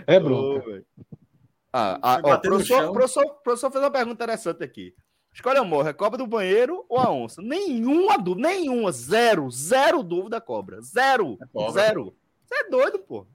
é, 0.05 0.19
Bruno. 0.19 0.83
Ah, 1.71 1.97
ah, 2.01 2.21
ó, 2.23 2.33
o 2.35 2.41
professor, 2.41 2.91
professor, 2.91 3.25
professor 3.43 3.71
fez 3.71 3.83
uma 3.83 3.91
pergunta 3.91 4.23
interessante 4.23 4.63
aqui. 4.63 4.93
Escolha 5.33 5.63
morre, 5.63 5.89
a 5.89 5.93
cobra 5.93 6.17
do 6.17 6.27
banheiro 6.27 6.85
ou 6.89 6.99
a 6.99 7.11
onça? 7.11 7.41
Nenhuma 7.41 8.17
dúvida, 8.17 8.47
nenhuma, 8.47 8.91
zero, 8.91 9.49
zero 9.49 10.03
dúvida 10.03 10.41
cobra, 10.41 10.81
zero, 10.81 11.37
é 11.41 11.71
zero. 11.71 12.15
Você 12.43 12.55
é 12.55 12.69
doido, 12.69 12.99
pô. 12.99 13.25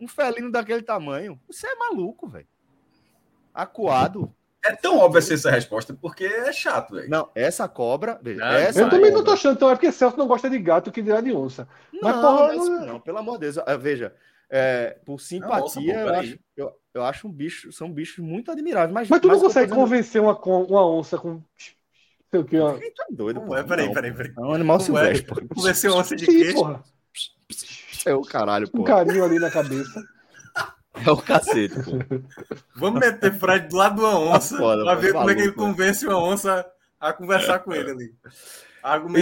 Um 0.00 0.06
felino 0.06 0.50
daquele 0.50 0.82
tamanho, 0.82 1.40
você 1.48 1.66
é 1.66 1.74
maluco, 1.74 2.28
velho. 2.28 2.46
Acuado. 3.54 4.32
É 4.64 4.74
tão 4.74 4.98
óbvio 4.98 5.18
essa 5.18 5.50
resposta 5.50 5.94
porque 5.94 6.24
é 6.24 6.52
chato, 6.52 6.94
velho. 6.94 7.08
Não, 7.08 7.30
essa 7.34 7.68
cobra. 7.68 8.18
Veja, 8.20 8.40
não, 8.40 8.46
essa 8.48 8.80
eu 8.80 8.90
também 8.90 9.06
cobra... 9.06 9.18
não 9.18 9.24
tô 9.24 9.32
achando, 9.32 9.54
então 9.54 9.70
é 9.70 9.74
porque 9.74 9.92
Celso 9.92 10.16
não 10.16 10.26
gosta 10.26 10.50
de 10.50 10.58
gato 10.58 10.92
que 10.92 11.00
dirá 11.00 11.20
de 11.20 11.32
onça. 11.32 11.68
Não, 11.92 12.00
mas, 12.02 12.16
porra, 12.16 12.54
não, 12.54 12.86
não, 12.86 13.00
pelo 13.00 13.18
amor 13.18 13.38
de 13.38 13.50
Deus. 13.50 13.56
Veja, 13.80 14.14
é, 14.50 14.98
por 15.04 15.20
simpatia, 15.20 15.94
não, 15.94 16.00
eu, 16.00 16.14
acho, 16.14 16.38
eu, 16.56 16.77
eu, 16.94 17.04
acho 17.04 17.28
um 17.28 17.32
bicho, 17.32 17.72
são 17.72 17.90
bichos 17.90 18.18
muito 18.18 18.50
admiráveis. 18.50 18.92
Mas, 18.92 19.08
mas 19.08 19.20
tu 19.20 19.28
não 19.28 19.40
consegue 19.40 19.68
fazendo... 19.68 19.84
convencer 19.84 20.20
uma, 20.20 20.38
uma 20.38 20.86
onça 20.86 21.18
com. 21.18 21.42
Sei 22.30 22.40
o 22.40 22.44
que, 22.44 22.58
ó. 22.58 22.72
Tá 22.72 23.06
doido, 23.10 23.40
pô. 23.40 23.56
É, 23.56 23.62
peraí, 23.62 23.92
peraí, 23.92 24.12
peraí. 24.12 24.32
É 24.36 24.40
um 24.40 24.52
animal 24.52 24.80
silvestre, 24.80 25.26
pô. 25.26 25.54
Convencer 25.54 25.90
uma 25.90 26.00
onça 26.00 26.16
de 26.16 26.26
quê? 26.26 26.52
Porra. 26.52 26.82
É 28.06 28.14
o 28.14 28.22
caralho, 28.22 28.70
pô. 28.70 28.82
Um 28.82 28.84
carinho 28.84 29.24
ali 29.24 29.38
na 29.38 29.50
cabeça. 29.50 30.02
É 31.06 31.10
o 31.10 31.16
cacete, 31.16 31.74
pô. 31.74 32.22
Vamos 32.76 33.00
meter 33.00 33.32
Fred 33.34 33.68
do 33.68 33.76
lado 33.76 33.96
de 33.96 34.00
uma 34.00 34.18
onça 34.18 34.56
tá 34.56 34.62
foda, 34.62 34.82
pra 34.82 34.94
ver 34.94 35.12
como 35.12 35.30
é 35.30 35.34
que 35.34 35.42
ele 35.42 35.52
convence 35.52 36.06
uma 36.06 36.18
onça 36.18 36.66
a 37.00 37.12
conversar 37.12 37.60
com 37.60 37.72
ele 37.72 37.90
ali. 37.90 38.14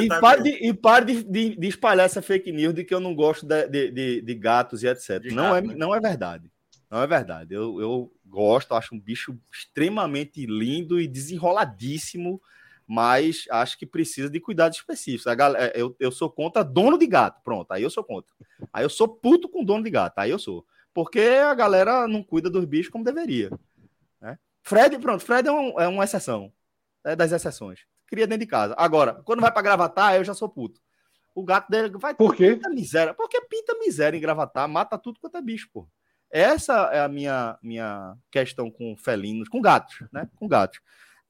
E 0.02 0.08
pare, 0.20 0.42
de, 0.42 0.68
e 0.68 0.74
pare 0.74 1.04
de, 1.24 1.56
de, 1.56 1.66
espalhar 1.66 2.06
essa 2.06 2.22
fake 2.22 2.52
news 2.52 2.74
de 2.74 2.84
que 2.84 2.94
eu 2.94 3.00
não 3.00 3.14
gosto 3.14 3.46
de, 3.46 3.90
de, 3.90 4.20
de 4.20 4.34
gatos 4.34 4.82
e 4.82 4.86
etc. 4.86 5.20
De 5.20 5.34
não, 5.34 5.54
gato, 5.54 5.56
é, 5.56 5.60
né? 5.62 5.74
não 5.76 5.94
é 5.94 6.00
verdade. 6.00 6.50
Não 6.90 7.02
é 7.02 7.06
verdade. 7.06 7.54
Eu, 7.54 7.80
eu 7.80 8.12
gosto, 8.24 8.74
acho 8.74 8.94
um 8.94 9.00
bicho 9.00 9.36
extremamente 9.52 10.46
lindo 10.46 11.00
e 11.00 11.08
desenroladíssimo, 11.08 12.40
mas 12.86 13.44
acho 13.50 13.76
que 13.78 13.84
precisa 13.84 14.30
de 14.30 14.40
cuidados 14.40 14.78
específicos. 14.78 15.26
A 15.26 15.34
galera, 15.34 15.66
é, 15.66 15.80
eu, 15.80 15.96
eu 15.98 16.12
sou 16.12 16.30
contra 16.30 16.62
dono 16.62 16.96
de 16.96 17.06
gato. 17.06 17.42
Pronto, 17.42 17.72
aí 17.72 17.82
eu 17.82 17.90
sou 17.90 18.04
contra. 18.04 18.32
Aí 18.72 18.84
eu 18.84 18.90
sou 18.90 19.08
puto 19.08 19.48
com 19.48 19.64
dono 19.64 19.82
de 19.82 19.90
gato. 19.90 20.18
Aí 20.18 20.30
eu 20.30 20.38
sou. 20.38 20.64
Porque 20.94 21.20
a 21.20 21.54
galera 21.54 22.06
não 22.06 22.22
cuida 22.22 22.48
dos 22.48 22.64
bichos 22.64 22.90
como 22.90 23.04
deveria. 23.04 23.50
Né? 24.20 24.38
Fred, 24.62 24.98
pronto, 24.98 25.22
Fred 25.22 25.48
é, 25.48 25.52
um, 25.52 25.80
é 25.80 25.88
uma 25.88 26.04
exceção. 26.04 26.52
É 27.04 27.14
das 27.14 27.32
exceções 27.32 27.80
cria 28.06 28.26
dentro 28.26 28.44
de 28.44 28.50
casa. 28.50 28.74
Agora, 28.76 29.20
quando 29.24 29.40
vai 29.40 29.52
para 29.52 29.62
gravatar, 29.62 30.14
eu 30.14 30.24
já 30.24 30.34
sou 30.34 30.48
puto. 30.48 30.80
O 31.34 31.44
gato 31.44 31.68
dele 31.68 31.90
vai 31.98 32.14
Por 32.14 32.34
quê? 32.34 32.54
Pinta 32.54 32.70
miséria. 32.70 33.12
Porque 33.12 33.40
pinta 33.42 33.74
miséria 33.78 34.16
em 34.16 34.20
gravatar, 34.20 34.66
mata 34.68 34.96
tudo 34.96 35.20
quanto 35.20 35.36
é 35.36 35.42
bicho, 35.42 35.68
pô. 35.72 35.86
Essa 36.30 36.90
é 36.92 37.00
a 37.00 37.08
minha, 37.08 37.58
minha 37.62 38.16
questão 38.30 38.70
com 38.70 38.96
felinos, 38.96 39.48
com 39.48 39.60
gatos, 39.60 40.02
né? 40.12 40.28
Com 40.36 40.48
gatos. 40.48 40.80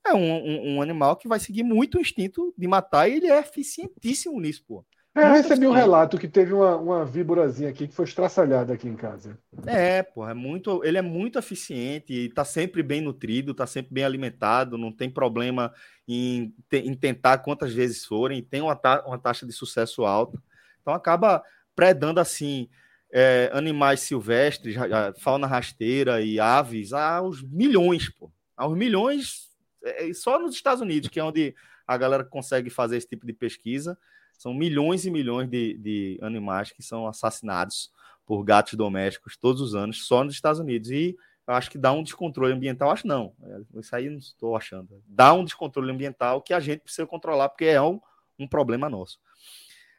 É 0.07 0.15
um, 0.15 0.19
um, 0.19 0.77
um 0.77 0.83
animal 0.83 1.17
que 1.17 1.29
vai 1.29 1.41
seguir 1.41 1.63
muito 1.63 1.99
o 1.99 2.01
instinto 2.01 2.55
de 2.57 2.67
matar 2.67 3.09
e 3.09 3.15
ele 3.15 3.27
é 3.27 3.39
eficientíssimo 3.39 4.41
nisso, 4.41 4.65
pô. 4.67 4.85
É, 5.17 5.29
eu 5.29 5.33
recebi 5.33 5.67
um 5.67 5.73
relato 5.73 6.19
que 6.19 6.29
teve 6.29 6.53
uma, 6.53 6.77
uma 6.77 7.05
víborazinha 7.07 7.71
aqui 7.71 7.89
que 7.89 7.95
foi 7.95 8.05
estraçalhada 8.05 8.75
aqui 8.75 8.87
em 8.87 8.95
casa. 8.95 9.39
É, 9.67 10.03
pô, 10.03 10.29
é 10.29 10.35
muito, 10.35 10.85
ele 10.85 10.99
é 10.99 11.03
muito 11.03 11.39
eficiente, 11.39 12.13
e 12.13 12.29
tá 12.29 12.45
sempre 12.45 12.83
bem 12.83 13.01
nutrido, 13.01 13.55
tá 13.55 13.67
sempre 13.67 13.95
bem 13.95 14.05
alimentado, 14.05 14.77
não 14.77 14.93
tem 14.93 15.09
problema 15.09 15.73
em, 16.07 16.55
em 16.71 16.95
tentar 16.95 17.39
quantas 17.39 17.73
vezes 17.73 18.05
forem, 18.05 18.43
tem 18.43 18.61
uma, 18.61 18.77
ta, 18.77 19.03
uma 19.07 19.19
taxa 19.19 19.47
de 19.47 19.53
sucesso 19.53 20.05
alta. 20.05 20.39
Então 20.83 20.93
acaba 20.93 21.43
predando 21.75 22.21
assim 22.21 22.69
é, 23.13 23.51
animais 23.53 24.01
silvestres, 24.01 24.77
fauna 25.19 25.47
rasteira 25.47 26.21
e 26.21 26.41
aves 26.41 26.93
aos 26.93 27.43
milhões, 27.43 28.09
pô. 28.09 28.31
Aos 28.57 28.77
milhões, 28.77 29.51
é, 29.85 30.13
só 30.13 30.39
nos 30.39 30.55
Estados 30.55 30.81
Unidos, 30.81 31.09
que 31.09 31.21
é 31.21 31.25
onde 31.25 31.55
a 31.87 31.97
galera 31.97 32.25
consegue 32.25 32.71
fazer 32.71 32.97
esse 32.97 33.09
tipo 33.09 33.27
de 33.27 33.33
pesquisa 33.33 33.97
são 34.39 34.53
milhões 34.53 35.07
e 35.07 35.11
milhões 35.11 35.49
de, 35.49 35.75
de 35.75 36.19
animais 36.23 36.71
que 36.71 36.83
são 36.83 37.07
assassinados 37.07 37.91
por 38.25 38.43
gatos 38.45 38.75
domésticos 38.75 39.37
todos 39.37 39.61
os 39.61 39.75
anos, 39.75 40.07
só 40.07 40.25
nos 40.25 40.35
Estados 40.35 40.61
Unidos. 40.61 40.91
E 40.91 41.17
eu 41.47 41.55
acho 41.55 41.71
que 41.71 41.79
dá 41.79 41.93
um 41.93 42.03
descontrole 42.03 42.53
ambiental. 42.53 42.91
Acho 42.91 43.07
não, 43.07 43.33
é, 43.43 43.81
isso 43.81 43.95
aí 43.95 44.11
não 44.11 44.19
estou 44.19 44.57
achando. 44.57 45.03
Dá 45.07 45.33
um 45.33 45.45
descontrole 45.45 45.91
ambiental 45.91 46.43
que 46.43 46.53
a 46.53 46.61
gente 46.61 46.81
precisa 46.81 47.07
controlar, 47.07 47.49
porque 47.49 47.67
é 47.67 47.81
um, 47.81 48.01
um 48.39 48.47
problema 48.47 48.91
nosso. 48.91 49.19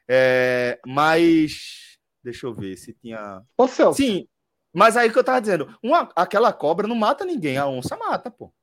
É, 0.08 0.80
mas 0.86 1.87
deixa 2.28 2.46
eu 2.46 2.54
ver 2.54 2.76
se 2.76 2.94
tinha. 2.94 3.42
Ô, 3.58 3.68
Celso. 3.68 4.02
Sim, 4.02 4.28
mas 4.74 4.98
aí 4.98 5.10
que 5.10 5.18
eu 5.18 5.24
tava 5.24 5.40
dizendo, 5.40 5.74
uma, 5.82 6.10
aquela 6.16 6.52
cobra 6.52 6.88
não 6.88 6.96
mata 6.96 7.24
ninguém, 7.24 7.58
a 7.58 7.68
onça 7.68 7.96
mata, 7.96 8.30
pô. 8.30 8.54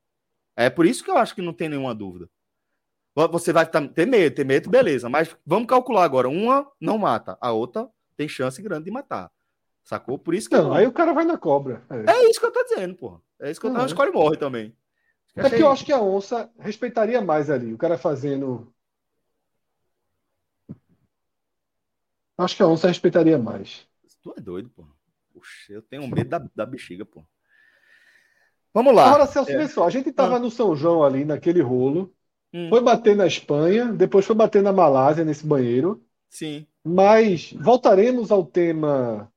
É 0.55 0.69
por 0.69 0.85
isso 0.85 1.03
que 1.03 1.09
eu 1.09 1.17
acho 1.17 1.33
que 1.33 1.41
não 1.41 1.51
tem 1.51 1.67
nenhuma 1.67 1.93
dúvida. 1.93 2.29
Você 3.31 3.51
vai 3.51 3.65
ter 3.65 4.05
medo, 4.05 4.35
ter 4.35 4.45
medo, 4.45 4.69
beleza. 4.69 5.09
Mas 5.09 5.35
vamos 5.45 5.67
calcular 5.67 6.03
agora. 6.03 6.27
Uma 6.27 6.69
não 6.79 6.97
mata, 6.97 7.37
a 7.41 7.51
outra 7.51 7.89
tem 8.15 8.27
chance 8.27 8.61
grande 8.61 8.85
de 8.85 8.91
matar. 8.91 9.31
Sacou? 9.83 10.19
Por 10.19 10.33
isso 10.33 10.49
que. 10.49 10.55
Não, 10.55 10.73
aí 10.73 10.85
o 10.85 10.91
cara 10.91 11.13
vai 11.13 11.25
na 11.25 11.37
cobra. 11.37 11.83
É. 11.89 12.11
é 12.11 12.29
isso 12.29 12.39
que 12.39 12.45
eu 12.45 12.51
tô 12.51 12.63
dizendo, 12.63 12.95
porra. 12.95 13.21
É 13.41 13.51
isso 13.51 13.59
que 13.59 13.67
eu 13.67 13.73
tô. 13.73 13.79
Uhum. 13.79 13.85
Escolhe 13.85 14.11
morre 14.11 14.37
também. 14.37 14.75
É 15.35 15.49
que 15.49 15.61
eu 15.61 15.69
acho 15.69 15.83
que 15.85 15.91
a 15.91 16.01
onça 16.01 16.49
respeitaria 16.59 17.21
mais 17.21 17.49
ali. 17.49 17.73
O 17.73 17.77
cara 17.77 17.97
fazendo. 17.97 18.73
Acho 22.37 22.55
que 22.55 22.63
a 22.63 22.67
onça 22.67 22.87
respeitaria 22.87 23.37
mais. 23.37 23.87
Tu 24.21 24.33
é 24.37 24.41
doido, 24.41 24.69
pô. 24.69 24.85
Puxa, 25.33 25.73
eu 25.73 25.81
tenho 25.81 26.07
medo 26.07 26.29
da, 26.29 26.45
da 26.55 26.65
bexiga, 26.65 27.05
pô. 27.05 27.23
Vamos 28.73 28.93
lá. 28.93 29.07
Agora, 29.07 29.27
Celso, 29.27 29.51
é. 29.51 29.67
só. 29.67 29.85
A 29.85 29.89
gente 29.89 30.11
tava 30.11 30.35
ah. 30.35 30.39
no 30.39 30.51
São 30.51 30.75
João 30.75 31.03
ali, 31.03 31.23
naquele 31.23 31.61
rolo. 31.61 32.13
Hum. 32.53 32.69
Foi 32.69 32.81
bater 32.81 33.15
na 33.15 33.27
Espanha, 33.27 33.85
depois 33.93 34.25
foi 34.25 34.35
bater 34.35 34.63
na 34.63 34.73
Malásia, 34.73 35.23
nesse 35.23 35.45
banheiro. 35.45 36.03
Sim. 36.29 36.65
Mas 36.83 37.53
voltaremos 37.53 38.31
ao 38.31 38.43
tema 38.43 39.31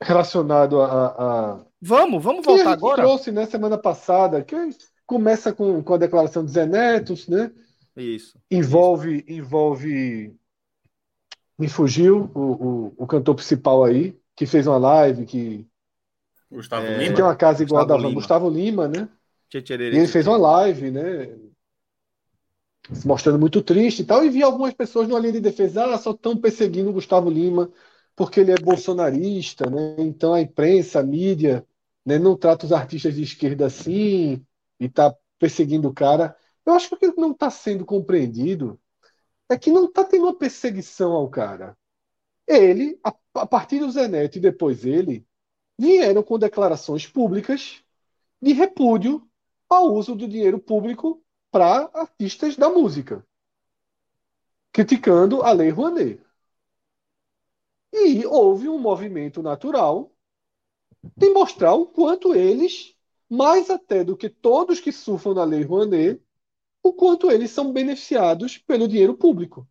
relacionado 0.00 0.80
a. 0.80 1.06
a... 1.06 1.66
Vamos, 1.80 2.22
vamos 2.22 2.44
voltar 2.46 2.62
que 2.62 2.68
a 2.68 2.72
gente 2.72 2.78
agora. 2.78 3.02
trouxe 3.02 3.30
né, 3.30 3.44
semana 3.46 3.76
passada, 3.76 4.42
que 4.42 4.56
começa 5.04 5.52
com, 5.52 5.82
com 5.82 5.94
a 5.94 5.98
declaração 5.98 6.44
de 6.44 6.52
Zé 6.52 6.66
Netos, 6.66 7.28
né? 7.28 7.52
Isso. 7.96 8.38
Envolve. 8.50 9.18
Isso. 9.18 9.32
envolve 9.32 10.34
Me 11.58 11.68
fugiu 11.68 12.30
o, 12.34 12.40
o, 12.40 12.94
o, 12.98 13.06
cantor 13.06 13.34
principal 13.34 13.84
aí, 13.84 14.18
que 14.34 14.46
fez 14.46 14.66
uma 14.66 14.76
live, 14.76 15.24
que. 15.24 15.66
Gustavo 16.50 16.86
é, 16.86 16.98
Lima. 16.98 17.16
Tem 17.16 17.24
uma 17.24 17.36
casa 17.36 17.62
igual 17.62 17.82
Gustavo 17.82 17.98
a 17.98 18.02
da 18.02 18.08
Lima. 18.08 18.20
Gustavo 18.20 18.50
Lima, 18.50 18.88
né? 18.88 19.08
E 19.94 19.96
ele 19.96 20.06
fez 20.06 20.26
uma 20.26 20.36
live, 20.36 20.90
né? 20.90 21.36
Se 22.92 23.06
mostrando 23.06 23.38
muito 23.38 23.62
triste 23.62 24.02
e 24.02 24.04
tal, 24.04 24.24
e 24.24 24.30
vi 24.30 24.42
algumas 24.42 24.74
pessoas 24.74 25.08
na 25.08 25.18
linha 25.18 25.32
de 25.32 25.40
defesa, 25.40 25.86
ah, 25.86 25.98
só 25.98 26.12
estão 26.12 26.36
perseguindo 26.36 26.90
o 26.90 26.92
Gustavo 26.92 27.30
Lima 27.30 27.70
porque 28.16 28.40
ele 28.40 28.50
é 28.50 28.56
bolsonarista, 28.56 29.68
né? 29.68 29.96
Então 29.98 30.32
a 30.32 30.40
imprensa, 30.40 31.00
a 31.00 31.02
mídia, 31.02 31.64
né, 32.04 32.18
não 32.18 32.36
trata 32.36 32.64
os 32.64 32.72
artistas 32.72 33.14
de 33.14 33.22
esquerda 33.22 33.66
assim 33.66 34.44
e 34.80 34.86
está 34.86 35.14
perseguindo 35.38 35.88
o 35.88 35.94
cara. 35.94 36.34
Eu 36.64 36.72
acho 36.72 36.88
que 36.88 36.94
o 36.94 36.98
que 36.98 37.20
não 37.20 37.32
está 37.32 37.50
sendo 37.50 37.84
compreendido 37.84 38.80
é 39.48 39.58
que 39.58 39.70
não 39.70 39.86
está 39.86 40.04
tendo 40.04 40.24
uma 40.24 40.36
perseguição 40.36 41.12
ao 41.12 41.28
cara. 41.28 41.76
ele, 42.46 42.98
a, 43.04 43.14
a 43.34 43.46
partir 43.46 43.80
do 43.80 43.90
Zé 43.90 44.08
Neto 44.08 44.36
e 44.38 44.40
depois 44.40 44.84
ele, 44.84 45.26
vieram 45.78 46.22
com 46.22 46.38
declarações 46.38 47.06
públicas 47.06 47.82
de 48.40 48.52
repúdio 48.52 49.28
ao 49.68 49.92
uso 49.94 50.14
do 50.14 50.28
dinheiro 50.28 50.58
público 50.58 51.22
para 51.50 51.90
artistas 51.94 52.56
da 52.56 52.68
música, 52.68 53.26
criticando 54.72 55.42
a 55.42 55.52
Lei 55.52 55.70
Rouanet. 55.70 56.20
E 57.92 58.26
houve 58.26 58.68
um 58.68 58.78
movimento 58.78 59.42
natural 59.42 60.12
de 61.16 61.30
mostrar 61.30 61.74
o 61.74 61.86
quanto 61.86 62.34
eles, 62.34 62.94
mais 63.28 63.70
até 63.70 64.04
do 64.04 64.16
que 64.16 64.28
todos 64.28 64.80
que 64.80 64.92
surfam 64.92 65.34
na 65.34 65.44
Lei 65.44 65.62
Rouanet, 65.62 66.20
o 66.88 66.92
quanto 66.92 67.30
eles 67.30 67.50
são 67.50 67.72
beneficiados 67.72 68.58
pelo 68.58 68.88
dinheiro 68.88 69.14
público. 69.14 69.66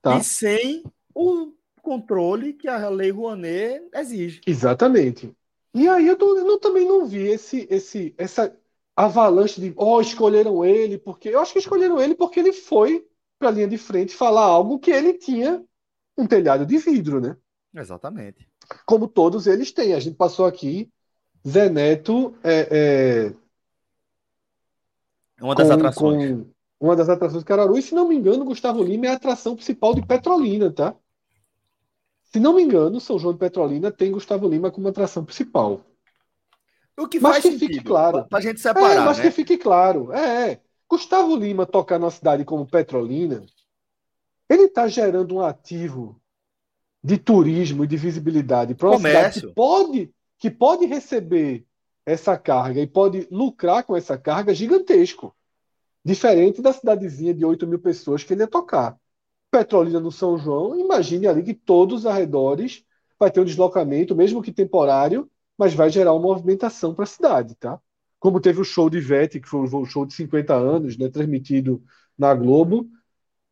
Tá? 0.00 0.18
E 0.18 0.24
sem 0.24 0.84
o 1.14 1.52
controle 1.82 2.52
que 2.52 2.68
a 2.68 2.88
Lei 2.88 3.10
Rouanet 3.10 3.88
exige. 3.94 4.40
Exatamente. 4.46 5.34
E 5.74 5.88
aí 5.88 6.06
eu, 6.06 6.16
tô, 6.16 6.36
eu 6.36 6.58
também 6.58 6.86
não 6.86 7.06
vi 7.06 7.28
esse, 7.28 7.66
esse, 7.70 8.14
essa 8.16 8.56
avalanche 8.96 9.60
de, 9.60 9.72
oh, 9.76 10.00
escolheram 10.00 10.64
ele, 10.64 10.98
porque 10.98 11.28
eu 11.28 11.40
acho 11.40 11.52
que 11.52 11.58
escolheram 11.58 12.00
ele 12.00 12.14
porque 12.14 12.40
ele 12.40 12.52
foi 12.52 13.06
para 13.38 13.48
a 13.48 13.52
linha 13.52 13.68
de 13.68 13.78
frente 13.78 14.14
falar 14.14 14.44
algo 14.44 14.78
que 14.78 14.90
ele 14.90 15.14
tinha 15.14 15.64
um 16.16 16.26
telhado 16.26 16.66
de 16.66 16.78
vidro, 16.78 17.20
né? 17.20 17.36
Exatamente. 17.74 18.48
Como 18.84 19.06
todos 19.06 19.46
eles 19.46 19.70
têm. 19.70 19.94
A 19.94 20.00
gente 20.00 20.16
passou 20.16 20.46
aqui, 20.46 20.90
Zé 21.46 21.68
Neto 21.68 22.34
é, 22.42 22.68
é 22.70 23.32
uma 25.40 25.54
das 25.54 25.68
com, 25.68 25.74
atrações. 25.74 26.46
Com 26.78 26.86
uma 26.86 26.96
das 26.96 27.08
atrações 27.08 27.42
de 27.42 27.46
Cararu, 27.46 27.76
e 27.78 27.82
se 27.82 27.94
não 27.94 28.08
me 28.08 28.16
engano, 28.16 28.44
Gustavo 28.44 28.82
Lima 28.82 29.06
é 29.06 29.10
a 29.10 29.14
atração 29.14 29.54
principal 29.54 29.94
de 29.94 30.04
Petrolina, 30.06 30.70
tá? 30.72 30.94
Se 32.24 32.38
não 32.38 32.54
me 32.54 32.62
engano, 32.62 33.00
São 33.00 33.18
João 33.18 33.32
de 33.32 33.38
Petrolina 33.38 33.90
tem 33.90 34.12
Gustavo 34.12 34.48
Lima 34.48 34.70
como 34.70 34.88
atração 34.88 35.24
principal. 35.24 35.80
O 36.96 37.06
que 37.06 37.20
mas 37.20 37.42
faz 37.42 37.44
que 37.44 37.58
fique 37.58 37.80
claro. 37.80 38.26
Para 38.28 38.38
a 38.38 38.42
gente 38.42 38.60
separar. 38.60 38.96
É, 38.96 39.00
mas 39.00 39.18
né? 39.18 39.24
que 39.24 39.30
fique 39.30 39.56
claro. 39.56 40.12
É, 40.12 40.50
é. 40.50 40.60
Gustavo 40.88 41.36
Lima 41.36 41.64
tocar 41.64 41.98
numa 41.98 42.10
cidade 42.10 42.44
como 42.44 42.66
Petrolina, 42.66 43.44
ele 44.48 44.64
está 44.64 44.88
gerando 44.88 45.36
um 45.36 45.40
ativo 45.40 46.20
de 47.02 47.16
turismo 47.16 47.84
e 47.84 47.86
de 47.86 47.96
visibilidade 47.96 48.74
para 48.74 48.90
uma 48.90 48.98
cidade 48.98 49.40
que 49.40 49.46
pode, 49.48 50.14
que 50.38 50.50
pode 50.50 50.86
receber 50.86 51.66
essa 52.08 52.38
carga 52.38 52.80
e 52.80 52.86
pode 52.86 53.28
lucrar 53.30 53.84
com 53.84 53.94
essa 53.94 54.16
carga 54.16 54.54
gigantesco. 54.54 55.36
Diferente 56.02 56.62
da 56.62 56.72
cidadezinha 56.72 57.34
de 57.34 57.44
8 57.44 57.66
mil 57.66 57.78
pessoas 57.78 58.24
que 58.24 58.32
ele 58.32 58.42
ia 58.42 58.46
tocar. 58.46 58.96
Petrolina 59.50 60.00
no 60.00 60.10
São 60.10 60.38
João, 60.38 60.78
imagine 60.78 61.26
ali 61.26 61.42
que 61.42 61.52
todos 61.52 62.00
os 62.00 62.06
arredores 62.06 62.82
vai 63.18 63.30
ter 63.30 63.40
um 63.40 63.44
deslocamento, 63.44 64.16
mesmo 64.16 64.42
que 64.42 64.50
temporário, 64.50 65.30
mas 65.56 65.74
vai 65.74 65.90
gerar 65.90 66.14
uma 66.14 66.22
movimentação 66.22 66.94
para 66.94 67.04
a 67.04 67.06
cidade, 67.06 67.54
tá? 67.56 67.78
Como 68.18 68.40
teve 68.40 68.60
o 68.60 68.64
show 68.64 68.88
de 68.88 68.98
Ivete, 68.98 69.38
que 69.38 69.48
foi 69.48 69.60
o 69.60 69.84
show 69.84 70.06
de 70.06 70.14
50 70.14 70.54
anos, 70.54 70.96
né, 70.96 71.10
transmitido 71.10 71.82
na 72.16 72.34
Globo, 72.34 72.88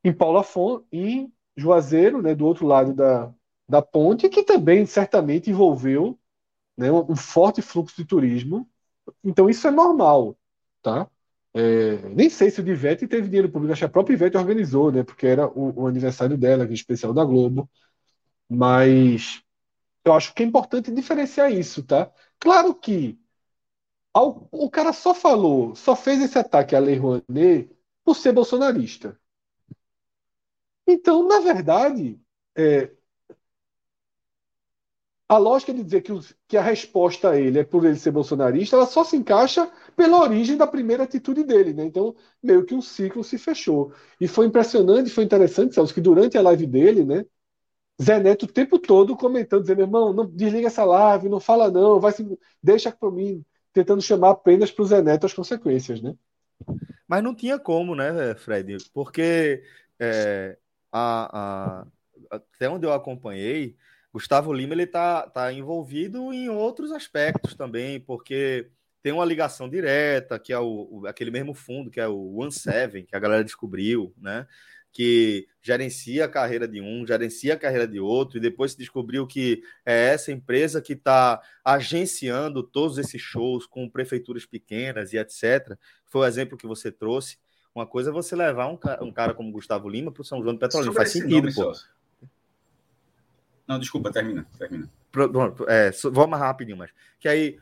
em 0.03 0.13
Paulo 0.13 0.39
Afonso, 0.39 0.85
em 0.91 1.31
Juazeiro, 1.57 2.23
né, 2.23 2.35
do 2.35 2.47
outro 2.47 2.67
lado 2.67 2.95
da, 2.95 3.33
da 3.69 3.83
ponte, 3.83 4.29
que 4.31 4.43
também 4.43 4.87
certamente 4.87 5.51
envolveu 5.51 6.19
né, 6.77 6.91
um, 6.93 7.17
forte 7.17 7.63
fluxo 7.63 7.97
de 7.97 8.05
turismo. 8.05 8.69
Então 9.25 9.49
isso 9.49 9.67
é 9.67 9.71
normal, 9.71 10.37
tá? 10.83 11.09
É, 11.55 12.09
nem 12.11 12.29
sei 12.29 12.51
se 12.51 12.61
o 12.61 12.69
Ivete 12.69 13.09
teve 13.09 13.29
dinheiro 13.29 13.51
público, 13.51 13.73
acho 13.73 13.81
que 13.81 13.87
a 13.87 13.89
própria 13.89 14.15
Ivete 14.15 14.37
organizou, 14.37 14.93
né? 14.93 15.03
Porque 15.05 15.27
era 15.27 15.49
o, 15.49 15.83
o 15.83 15.87
aniversário 15.87 16.37
dela, 16.37 16.67
que 16.67 16.73
é 16.73 16.75
especial 16.75 17.15
da 17.15 17.25
Globo. 17.25 17.69
Mas 18.49 19.43
eu 20.05 20.15
acho 20.15 20.35
que 20.35 20.43
é 20.43 20.47
importante 20.47 20.93
diferenciar 20.93 21.53
isso, 21.53 21.83
tá? 21.85 22.13
Claro 22.39 22.75
que 22.75 23.19
ao, 24.15 24.49
o 24.53 24.71
cara 24.71 24.93
só 24.93 25.15
falou, 25.15 25.75
só 25.77 25.95
fez 25.97 26.23
esse 26.23 26.39
ataque 26.39 26.75
à 26.77 26.79
Lei 26.81 26.97
Rouanet 26.97 27.71
por 28.05 28.17
ser 28.17 28.33
bolsonarista. 28.33 29.19
Então, 30.87 31.27
na 31.27 31.41
verdade, 31.41 32.21
é, 32.57 32.91
a 35.29 35.39
lógica 35.39 35.75
de 35.75 35.83
dizer 35.83 36.03
que, 36.03 36.13
que, 36.47 36.57
a 36.57 36.63
resposta 36.63 37.31
a 37.31 37.41
ele 37.41 37.59
é 37.59 37.65
por 37.65 37.85
ele 37.85 37.97
ser 37.97 38.13
bolsonarista, 38.13 38.77
ela 38.77 38.87
só 38.87 39.03
se 39.03 39.17
encaixa 39.17 39.71
pela 39.97 40.21
origem 40.21 40.57
da 40.57 40.67
primeira 40.67 41.03
atitude 41.03 41.43
dele, 41.43 41.73
né? 41.73 41.85
Então, 41.85 42.15
meio 42.43 42.65
que 42.65 42.75
um 42.75 42.83
ciclo 42.83 43.25
se 43.25 43.37
fechou. 43.37 43.93
E 44.21 44.29
foi 44.29 44.47
impressionante, 44.47 45.11
foi 45.11 45.25
interessante, 45.25 45.75
Celso, 45.75 45.93
que 45.93 46.01
durante 46.01 46.39
a 46.39 46.43
live 46.43 46.67
dele, 46.67 47.05
né? 47.05 47.25
Zé 48.01 48.21
Neto 48.21 48.45
o 48.45 48.53
tempo 48.53 48.79
todo 48.79 49.17
comentando, 49.17 49.63
dizendo, 49.63 49.81
irmão, 49.81 50.13
não 50.13 50.27
desliga 50.27 50.69
essa 50.69 50.85
live, 50.85 51.29
não 51.29 51.41
fala 51.41 51.71
não, 51.71 51.99
vai 51.99 52.13
se, 52.13 52.39
deixa 52.63 52.93
para 52.93 53.11
mim, 53.11 53.45
tentando 53.73 54.03
chamar 54.03 54.31
apenas 54.31 54.71
para 54.71 54.83
o 54.83 54.87
Zé 54.87 55.03
Neto 55.03 55.27
as 55.27 55.35
consequências, 55.35 56.01
né? 56.01 56.15
Mas 57.09 57.23
não 57.23 57.35
tinha 57.35 57.59
como, 57.59 57.95
né, 57.95 58.35
Fred? 58.37 58.77
Porque 58.93 59.63
é, 59.99 60.57
a, 60.93 61.81
a, 61.81 61.87
até 62.31 62.69
onde 62.69 62.87
eu 62.87 62.93
acompanhei, 62.93 63.77
Gustavo 64.17 64.51
Lima 64.51 64.73
ele 64.73 64.87
tá, 64.87 65.29
tá 65.29 65.53
envolvido 65.53 66.33
em 66.33 66.49
outros 66.49 66.91
aspectos 66.91 67.55
também, 67.55 68.01
porque 68.01 68.71
tem 69.03 69.13
uma 69.13 69.27
ligação 69.27 69.69
direta, 69.69 70.39
que 70.39 70.55
é 70.55 70.59
o, 70.59 70.89
o, 70.91 71.07
aquele 71.07 71.31
mesmo 71.31 71.53
fundo, 71.53 71.91
que 71.91 72.01
é 72.01 72.09
o 72.09 72.39
One 72.39 72.51
Seven, 72.51 73.05
que 73.05 73.15
a 73.15 73.19
galera 73.19 73.45
descobriu, 73.45 74.15
né? 74.17 74.47
Que 74.91 75.47
gerencia 75.61 76.25
a 76.25 76.29
carreira 76.31 76.67
de 76.67 76.81
um, 76.81 77.07
gerencia 77.07 77.53
a 77.53 77.59
carreira 77.59 77.87
de 77.87 78.01
outro, 78.01 78.39
e 78.39 78.41
depois 78.41 78.73
se 78.73 78.79
descobriu 78.79 79.27
que 79.27 79.63
é 79.85 80.15
essa 80.15 80.33
empresa 80.33 80.81
que 80.81 80.95
está 80.95 81.43
agenciando 81.63 82.63
todos 82.63 82.97
esses 82.97 83.21
shows 83.21 83.67
com 83.67 83.87
prefeituras 83.87 84.47
pequenas 84.47 85.13
e 85.13 85.19
etc. 85.19 85.77
Foi 86.07 86.23
o 86.23 86.27
exemplo 86.27 86.57
que 86.57 86.67
você 86.67 86.91
trouxe. 86.91 87.37
Uma 87.75 87.87
coisa 87.87 88.09
é 88.09 88.13
você 88.15 88.35
levar 88.35 88.69
um, 88.69 88.79
um 89.03 89.13
cara 89.13 89.35
como 89.35 89.53
Gustavo 89.53 89.91
Lima 89.91 90.11
para 90.11 90.23
o 90.23 90.25
São 90.25 90.43
João 90.43 90.55
do 90.55 90.59
Petrolina. 90.59 90.95
Faz 90.95 91.13
sentido, 91.13 91.43
nome, 91.43 91.55
pô. 91.55 91.75
Não, 93.67 93.79
desculpa, 93.79 94.13
termina. 94.13 94.47
termina. 94.59 94.89
Pronto, 95.11 95.65
é, 95.69 95.91
vou 96.13 96.27
mais 96.27 96.43
rapidinho, 96.43 96.77
mas. 96.77 96.91
Que 97.19 97.29
aí, 97.29 97.59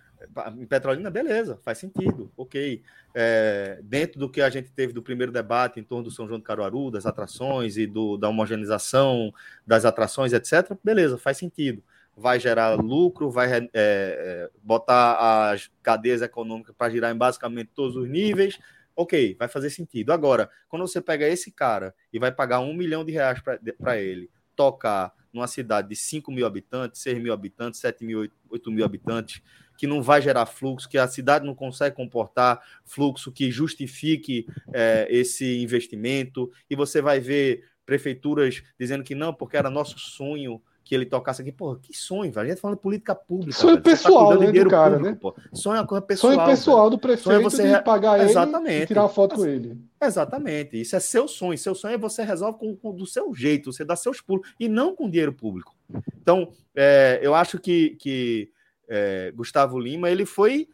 em 0.59 0.67
Petrolina, 0.67 1.11
beleza, 1.11 1.59
faz 1.63 1.79
sentido, 1.79 2.31
ok. 2.37 2.83
É, 3.15 3.79
dentro 3.83 4.19
do 4.19 4.29
que 4.29 4.41
a 4.41 4.51
gente 4.51 4.71
teve 4.73 4.93
do 4.93 5.03
primeiro 5.03 5.31
debate 5.31 5.79
em 5.79 5.85
torno 5.85 6.05
do 6.05 6.11
São 6.11 6.27
João 6.27 6.39
do 6.39 6.45
Caruaru, 6.45 6.91
das 6.91 7.07
atrações 7.07 7.77
e 7.77 7.87
do, 7.87 8.17
da 8.17 8.29
homogeneização 8.29 9.33
das 9.67 9.85
atrações, 9.85 10.33
etc., 10.33 10.77
beleza, 10.83 11.17
faz 11.17 11.37
sentido. 11.39 11.83
Vai 12.17 12.39
gerar 12.39 12.75
lucro, 12.75 13.31
vai 13.31 13.53
é, 13.53 13.69
é, 13.73 14.51
botar 14.63 15.51
as 15.51 15.71
cadeias 15.83 16.23
econômicas 16.23 16.75
para 16.77 16.91
girar 16.91 17.13
em 17.15 17.19
basicamente 17.19 17.71
todos 17.75 17.97
os 17.97 18.09
níveis, 18.09 18.59
ok, 18.95 19.37
vai 19.39 19.49
fazer 19.49 19.71
sentido. 19.71 20.13
Agora, 20.13 20.49
quando 20.69 20.87
você 20.87 21.01
pega 21.01 21.27
esse 21.27 21.51
cara 21.51 21.95
e 22.13 22.19
vai 22.19 22.31
pagar 22.31 22.61
um 22.61 22.75
milhão 22.75 23.05
de 23.05 23.13
reais 23.13 23.41
para 23.41 23.99
ele 23.99 24.31
tocar 24.55 25.13
numa 25.33 25.47
cidade 25.47 25.89
de 25.89 25.97
5 25.97 26.31
mil 26.31 26.47
habitantes, 26.47 27.03
6 27.03 27.21
mil 27.21 27.33
habitantes, 27.33 27.81
7 27.81 28.05
mil, 28.05 28.31
8 28.49 28.71
mil 28.71 28.85
habitantes, 28.85 29.43
que 29.77 29.87
não 29.87 30.01
vai 30.01 30.23
gerar 30.23 30.47
fluxo, 30.47 30.89
que 30.89 30.97
a 30.97 31.09
cidade 31.09 31.45
não 31.45 31.55
consegue 31.55 31.97
comportar 31.97 32.61
fluxo 32.85 33.33
que 33.33 33.51
justifique 33.51 34.47
é, 34.73 35.09
esse 35.11 35.61
investimento, 35.61 36.51
e 36.71 36.77
você 36.77 37.03
vai 37.03 37.19
ver 37.19 37.69
prefeituras 37.85 38.63
dizendo 38.79 39.05
que 39.05 39.15
não, 39.15 39.35
porque 39.35 39.57
era 39.57 39.69
nosso 39.69 39.99
sonho 39.99 40.63
que 40.85 40.95
ele 40.95 41.07
tocasse 41.07 41.41
aqui. 41.41 41.51
Porra, 41.51 41.79
que 41.81 41.97
sonho, 41.97 42.31
velho. 42.31 42.45
A 42.45 42.49
gente 42.49 42.57
tá 42.57 42.61
falando 42.61 42.77
de 42.77 42.83
política 42.83 43.15
pública. 43.15 43.53
Sonho 43.53 43.73
velho. 43.73 43.83
Tá 43.83 43.91
pessoal, 43.91 44.39
tá 44.39 44.45
né, 44.45 44.53
do 44.53 44.71
cara, 44.71 44.97
público, 44.97 45.11
né? 45.11 45.19
Pô. 45.19 45.35
Sonho 45.53 45.77
é 45.77 45.81
uma 45.81 45.87
coisa 45.87 46.03
pessoal. 46.03 46.35
Sonho 46.35 46.47
pessoal 46.47 46.79
velho. 46.79 46.91
do 46.91 46.99
prefeito 46.99 47.25
sonho 47.25 47.41
é 47.41 47.43
você 47.43 47.73
de 47.73 47.83
pagar 47.83 48.21
Exatamente. 48.21 48.75
ele 48.75 48.85
e 48.85 48.87
tirar 48.87 49.09
foto 49.09 49.37
com 49.37 49.47
ele. 49.47 49.81
Exatamente. 50.01 50.81
Isso 50.81 50.95
é 50.95 51.01
seu 51.01 51.27
sonho. 51.27 51.57
Seu 51.57 51.75
sonho 51.75 51.95
é 51.95 51.99
você 51.99 52.23
resolve 52.23 52.59
com, 52.59 52.77
com, 52.77 52.95
do 52.95 53.07
seu 53.07 53.35
jeito, 53.35 53.73
você 53.73 53.83
dá 53.83 53.97
seus 53.97 54.21
pulos, 54.21 54.47
e 54.61 54.69
não 54.69 54.95
com 54.95 55.09
dinheiro 55.09 55.33
público. 55.33 55.75
Então, 56.21 56.53
é, 56.75 57.19
eu 57.23 57.35
acho 57.35 57.59
que, 57.59 57.97
que 57.97 58.51
é, 58.87 59.33
Gustavo 59.35 59.79
Lima, 59.79 60.11
ele 60.11 60.27
foi 60.27 60.69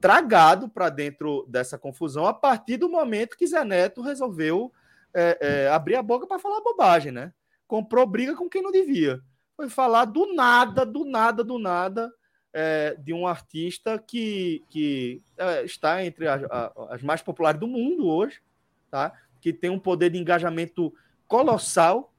tragado 0.00 0.68
para 0.68 0.88
dentro 0.88 1.44
dessa 1.48 1.76
confusão 1.76 2.24
a 2.24 2.32
partir 2.32 2.76
do 2.76 2.88
momento 2.88 3.36
que 3.36 3.46
Zé 3.46 3.64
Neto 3.64 4.00
resolveu 4.00 4.72
é, 5.12 5.38
é 5.40 5.68
abrir 5.68 5.96
a 5.96 6.02
boca 6.02 6.24
para 6.24 6.38
falar 6.38 6.60
bobagem, 6.60 7.10
né? 7.10 7.32
Comprou 7.66 8.06
briga 8.06 8.36
com 8.36 8.48
quem 8.48 8.62
não 8.62 8.70
devia 8.70 9.20
foi 9.60 9.68
falar 9.68 10.06
do 10.06 10.32
nada, 10.32 10.86
do 10.86 11.04
nada, 11.04 11.44
do 11.44 11.58
nada, 11.58 12.10
é, 12.50 12.96
de 12.98 13.12
um 13.12 13.26
artista 13.26 13.98
que, 13.98 14.64
que 14.70 15.20
é, 15.36 15.62
está 15.66 16.02
entre 16.02 16.26
as, 16.26 16.40
as, 16.88 17.02
mais 17.02 17.20
populares 17.20 17.60
do 17.60 17.66
mundo 17.66 18.08
hoje, 18.08 18.40
tá? 18.90 19.12
que 19.38 19.52
tem 19.52 19.68
um 19.68 19.78
poder 19.78 20.08
de 20.08 20.18
engajamento 20.18 20.94
colossal 21.28 22.10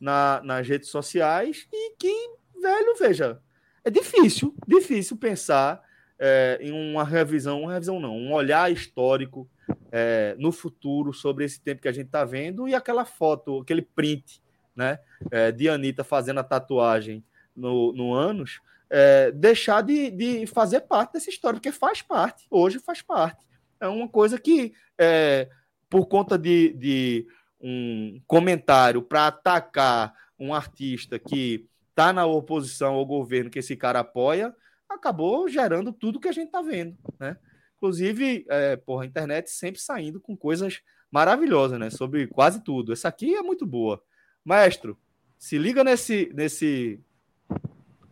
na, 0.00 0.40
nas 0.42 0.66
redes 0.66 0.88
sociais 0.88 1.68
e 1.72 1.94
que, 1.94 2.30
velho, 2.60 2.96
veja, 2.98 3.40
é 3.84 3.88
difícil, 3.90 4.52
difícil 4.66 5.16
pensar 5.16 5.80
é, 6.18 6.58
em 6.60 6.72
uma 6.72 7.04
revisão, 7.04 7.62
uma 7.62 7.74
revisão 7.74 8.00
não, 8.00 8.16
um 8.16 8.32
olhar 8.32 8.72
histórico 8.72 9.48
é, 9.92 10.34
no 10.36 10.50
futuro 10.50 11.12
sobre 11.12 11.44
esse 11.44 11.60
tempo 11.60 11.80
que 11.80 11.88
a 11.88 11.92
gente 11.92 12.06
está 12.06 12.24
vendo 12.24 12.66
e 12.66 12.74
aquela 12.74 13.04
foto, 13.04 13.60
aquele 13.60 13.82
print 13.82 14.42
né, 14.74 14.98
é, 15.30 15.52
de 15.52 15.68
Anitta 15.68 16.02
fazendo 16.04 16.40
a 16.40 16.44
tatuagem 16.44 17.24
no, 17.54 17.92
no 17.92 18.14
ânus, 18.14 18.60
é, 18.88 19.30
deixar 19.30 19.82
de, 19.82 20.10
de 20.10 20.46
fazer 20.46 20.80
parte 20.82 21.14
dessa 21.14 21.30
história, 21.30 21.58
porque 21.58 21.72
faz 21.72 22.02
parte, 22.02 22.46
hoje 22.50 22.78
faz 22.78 23.00
parte. 23.02 23.44
É 23.80 23.88
uma 23.88 24.08
coisa 24.08 24.38
que, 24.38 24.74
é, 24.98 25.48
por 25.88 26.06
conta 26.06 26.38
de, 26.38 26.72
de 26.74 27.26
um 27.60 28.20
comentário 28.26 29.02
para 29.02 29.28
atacar 29.28 30.14
um 30.38 30.52
artista 30.54 31.18
que 31.18 31.68
está 31.90 32.12
na 32.12 32.26
oposição 32.26 32.94
ao 32.94 33.06
governo 33.06 33.50
que 33.50 33.58
esse 33.58 33.76
cara 33.76 34.00
apoia, 34.00 34.54
acabou 34.88 35.48
gerando 35.48 35.92
tudo 35.92 36.20
que 36.20 36.28
a 36.28 36.32
gente 36.32 36.46
está 36.46 36.60
vendo, 36.60 36.96
né? 37.18 37.36
Inclusive, 37.76 38.44
é, 38.48 38.76
porra, 38.76 39.04
a 39.04 39.06
internet 39.06 39.50
sempre 39.50 39.80
saindo 39.80 40.20
com 40.20 40.36
coisas 40.36 40.80
maravilhosas, 41.10 41.78
né? 41.78 41.90
Sobre 41.90 42.26
quase 42.26 42.62
tudo. 42.62 42.92
Essa 42.92 43.08
aqui 43.08 43.34
é 43.34 43.42
muito 43.42 43.66
boa. 43.66 44.02
Maestro, 44.44 44.98
se 45.38 45.58
liga 45.58 45.84
nesse, 45.84 46.30
nesse, 46.34 47.00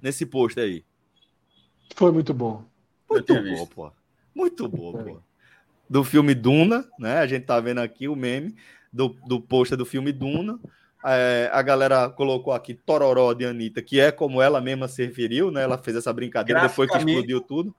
nesse 0.00 0.26
post 0.26 0.58
aí. 0.58 0.84
Foi 1.94 2.12
muito 2.12 2.32
bom. 2.32 2.64
Muito 3.08 3.34
bom, 3.34 3.66
pô. 3.66 3.92
Muito 4.34 4.68
bom, 4.68 5.00
é. 5.00 5.02
pô. 5.04 5.22
Do 5.88 6.04
filme 6.04 6.34
Duna, 6.34 6.88
né? 6.98 7.18
A 7.18 7.26
gente 7.26 7.46
tá 7.46 7.58
vendo 7.58 7.78
aqui 7.78 8.06
o 8.06 8.14
meme 8.14 8.54
do, 8.92 9.08
do 9.26 9.40
pôster 9.40 9.76
do 9.76 9.84
filme 9.84 10.12
Duna. 10.12 10.58
É, 11.04 11.50
a 11.52 11.62
galera 11.62 12.08
colocou 12.10 12.52
aqui 12.52 12.74
Tororó 12.74 13.32
de 13.32 13.44
Anitta, 13.44 13.82
que 13.82 13.98
é 13.98 14.12
como 14.12 14.40
ela 14.40 14.60
mesma 14.60 14.86
se 14.86 15.04
referiu, 15.04 15.50
né? 15.50 15.62
Ela 15.62 15.78
fez 15.78 15.96
essa 15.96 16.12
brincadeira 16.12 16.60
depois 16.60 16.90
que 16.90 16.96
explodiu 16.96 17.40
tudo. 17.40 17.74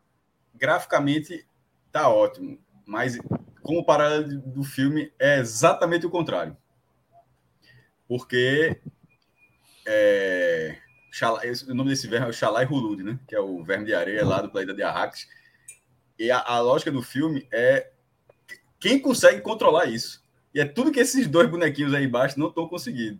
Graficamente, 0.55 1.45
tá 1.91 2.09
ótimo. 2.09 2.59
Mas 2.85 3.17
como 3.61 3.85
paralelo 3.85 4.39
do 4.41 4.63
filme 4.63 5.11
é 5.19 5.39
exatamente 5.39 6.05
o 6.05 6.09
contrário. 6.09 6.57
Porque 8.12 8.78
é, 9.88 10.76
o 11.70 11.74
nome 11.74 11.91
desse 11.91 12.07
verme 12.07 12.28
é 12.28 12.30
o 12.30 12.34
Shalai 12.34 12.66
Hulud, 12.66 13.01
né? 13.03 13.18
Que 13.26 13.34
é 13.34 13.39
o 13.39 13.64
verme 13.64 13.86
de 13.86 13.93
areia 13.93 14.26
lá 14.26 14.41
do 14.41 14.49
planeta 14.49 14.74
de 14.74 14.84
Arrakis. 14.84 15.30
E 16.20 16.30
a, 16.30 16.41
a, 16.41 16.59
lógica 16.59 16.91
do 16.91 17.01
filme 17.01 17.47
é 17.49 17.89
quem 18.82 18.99
consegue 18.99 19.39
controlar 19.39 19.86
isso. 19.86 20.22
E 20.53 20.59
é 20.59 20.66
tudo 20.66 20.91
que 20.91 20.99
esses 20.99 21.26
dois 21.26 21.49
bonequinhos 21.49 21.93
aí 21.93 22.03
embaixo 22.03 22.38
não 22.38 22.49
estão 22.49 22.68
conseguindo. 22.68 23.18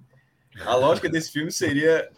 A 0.66 0.76
lógica 0.76 1.08
desse 1.08 1.32
filme 1.32 1.54
seria 1.54 2.12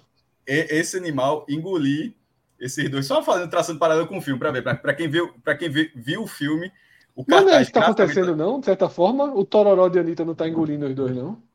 esse 0.48 0.98
animal 0.98 1.46
engolir 1.48 2.16
esses 2.60 2.90
dois. 2.90 3.06
Só 3.06 3.22
fazendo, 3.22 3.52
traçando 3.52 3.78
paralelo 3.78 4.08
com 4.08 4.18
o 4.18 4.22
filme, 4.22 4.40
para 4.40 4.50
ver. 4.50 4.64
Para 4.64 4.96
quem, 4.96 5.08
viu, 5.08 5.32
quem 5.60 5.70
viu, 5.70 5.92
viu 5.94 6.24
o 6.24 6.28
filme, 6.28 6.72
o 7.16 7.24
Mas 7.28 7.46
não 7.46 7.54
é 7.54 7.62
isso 7.62 7.72
que 7.72 7.78
está 7.78 7.92
acontecendo, 7.92 8.36
não? 8.36 8.60
De 8.60 8.66
certa 8.66 8.90
forma, 8.90 9.26
o 9.26 9.46
Tororó 9.46 9.88
de 9.90 10.00
Anitta 10.00 10.26
não 10.26 10.32
está 10.32 10.48
engolindo 10.48 10.88
os 10.88 10.96
dois, 10.96 11.16
não? 11.16 11.53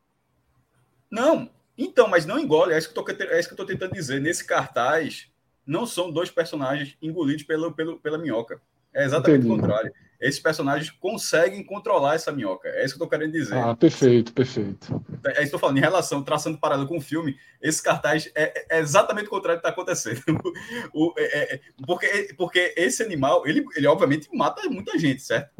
Não. 1.09 1.49
Então, 1.77 2.07
mas 2.07 2.25
não 2.25 2.37
engole. 2.37 2.73
É 2.73 2.77
isso 2.77 2.93
que 2.93 2.99
eu 2.99 3.11
estou 3.11 3.65
é 3.65 3.67
tentando 3.67 3.93
dizer. 3.93 4.19
Nesse 4.19 4.45
cartaz, 4.45 5.29
não 5.65 5.85
são 5.85 6.11
dois 6.11 6.29
personagens 6.29 6.97
engolidos 7.01 7.43
pelo, 7.43 7.71
pelo, 7.73 7.99
pela 7.99 8.17
minhoca. 8.17 8.61
É 8.93 9.05
exatamente 9.05 9.45
Entendi. 9.45 9.53
o 9.53 9.61
contrário. 9.61 9.93
Esses 10.19 10.39
personagens 10.39 10.91
conseguem 10.91 11.63
controlar 11.63 12.15
essa 12.15 12.31
minhoca. 12.31 12.67
É 12.67 12.83
isso 12.83 12.95
que 12.95 13.01
eu 13.01 13.05
estou 13.05 13.07
querendo 13.07 13.31
dizer. 13.31 13.57
Ah, 13.57 13.73
perfeito, 13.73 14.33
perfeito. 14.33 15.01
É 15.23 15.29
isso 15.29 15.33
que 15.33 15.39
eu 15.39 15.43
estou 15.43 15.59
falando. 15.59 15.77
Em 15.77 15.81
relação, 15.81 16.21
traçando 16.21 16.57
parada 16.57 16.85
com 16.85 16.97
o 16.97 17.01
filme, 17.01 17.37
esse 17.61 17.81
cartaz 17.81 18.29
é, 18.35 18.65
é 18.69 18.79
exatamente 18.79 19.27
o 19.27 19.29
contrário 19.29 19.61
do 19.61 19.63
que 19.63 19.69
está 19.69 19.81
acontecendo. 19.81 20.21
o, 20.93 21.13
é, 21.17 21.53
é, 21.53 21.61
porque, 21.87 22.33
porque 22.35 22.73
esse 22.75 23.01
animal, 23.01 23.47
ele, 23.47 23.63
ele 23.75 23.87
obviamente 23.87 24.27
mata 24.33 24.67
muita 24.69 24.97
gente, 24.99 25.21
certo? 25.21 25.51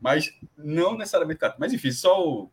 Mas 0.00 0.32
não 0.56 0.96
necessariamente. 0.96 1.40
Mas 1.58 1.72
enfim, 1.72 1.92
só 1.92 2.26
o. 2.26 2.50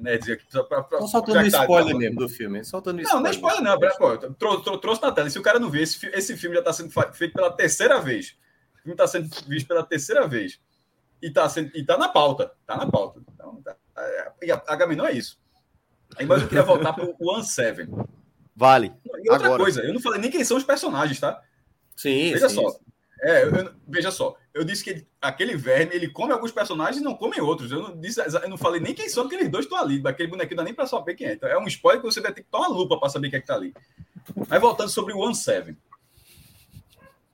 Né, 0.00 0.18
dizer 0.18 0.34
aqui, 0.34 0.44
pra, 0.50 0.82
pra, 0.82 1.00
só 1.00 1.06
soltando 1.06 1.50
tá, 1.50 1.62
spoiler 1.62 1.92
tá, 1.92 1.98
mesmo 1.98 2.18
do 2.18 2.28
filme. 2.28 2.64
Soltando 2.64 3.00
não, 3.02 3.20
não 3.20 3.26
é 3.26 3.30
spoiler, 3.30 3.62
não. 3.62 3.78
Pô, 3.78 4.18
trouxe, 4.18 4.80
trouxe 4.80 5.02
na 5.02 5.12
tela. 5.12 5.30
Se 5.30 5.38
o 5.38 5.42
cara 5.42 5.58
não 5.58 5.70
vê, 5.70 5.82
esse, 5.82 6.04
esse 6.08 6.36
filme 6.36 6.56
já 6.56 6.60
está 6.60 6.72
sendo 6.72 6.90
feito 7.12 7.32
pela 7.32 7.50
terceira 7.50 8.00
vez. 8.00 8.36
O 8.74 8.82
filme 8.82 8.94
está 8.94 9.06
sendo 9.06 9.28
visto 9.46 9.68
pela 9.68 9.84
terceira 9.84 10.26
vez 10.26 10.60
e 11.22 11.30
tá, 11.30 11.48
sendo, 11.48 11.70
e 11.74 11.82
tá 11.84 11.96
na 11.96 12.08
pauta. 12.08 12.52
Tá 12.66 12.76
na 12.76 12.90
pauta. 12.90 13.20
Então, 13.32 13.62
tá, 13.62 13.76
e 14.42 14.50
a, 14.50 14.62
a 14.66 14.86
não 14.94 15.06
é 15.06 15.12
isso. 15.12 15.40
Aí, 16.16 16.26
mas 16.26 16.42
eu 16.42 16.48
queria 16.48 16.62
voltar 16.62 16.92
para 16.92 17.04
o 17.04 17.16
One 17.18 17.44
Seven. 17.44 17.88
Vale. 18.54 18.92
E 19.04 19.30
outra 19.30 19.46
Agora. 19.46 19.62
coisa, 19.62 19.82
eu 19.82 19.94
não 19.94 20.00
falei 20.00 20.20
nem 20.20 20.30
quem 20.30 20.44
são 20.44 20.56
os 20.56 20.64
personagens, 20.64 21.18
tá? 21.18 21.42
Sim. 21.96 22.32
Veja 22.32 22.48
sim, 22.48 22.54
só. 22.56 22.68
Sim. 22.68 22.78
É, 23.22 23.44
eu, 23.44 23.74
veja 23.88 24.10
só, 24.10 24.36
eu 24.54 24.62
disse 24.62 24.84
que 24.84 24.90
ele, 24.90 25.08
aquele 25.20 25.56
verme 25.56 25.96
ele 25.96 26.08
come 26.08 26.32
alguns 26.32 26.52
personagens 26.52 26.98
e 26.98 27.04
não 27.04 27.16
come 27.16 27.40
outros. 27.40 27.72
Eu 27.72 27.82
não, 27.82 28.00
disse, 28.00 28.20
eu 28.20 28.48
não 28.48 28.56
falei 28.56 28.80
nem 28.80 28.94
quem 28.94 29.08
são 29.08 29.26
aqueles 29.26 29.48
dois 29.48 29.64
estão 29.64 29.76
ali. 29.76 30.00
Daquele 30.00 30.28
bonequinho 30.28 30.56
dá 30.56 30.62
nem 30.62 30.72
para 30.72 30.86
saber 30.86 31.14
quem 31.14 31.26
é. 31.26 31.32
Então, 31.32 31.48
é 31.48 31.58
um 31.58 31.66
spoiler 31.66 32.00
que 32.00 32.06
você 32.06 32.20
vai 32.20 32.32
ter 32.32 32.42
que 32.42 32.50
tomar 32.50 32.68
lupa 32.68 32.96
para 32.96 33.08
saber 33.08 33.30
quem 33.30 33.38
é 33.38 33.40
que 33.40 33.48
tá 33.48 33.56
ali. 33.56 33.74
Mas 34.48 34.60
voltando 34.60 34.90
sobre 34.90 35.12
o 35.12 35.18
One 35.18 35.34
Seven. 35.34 35.76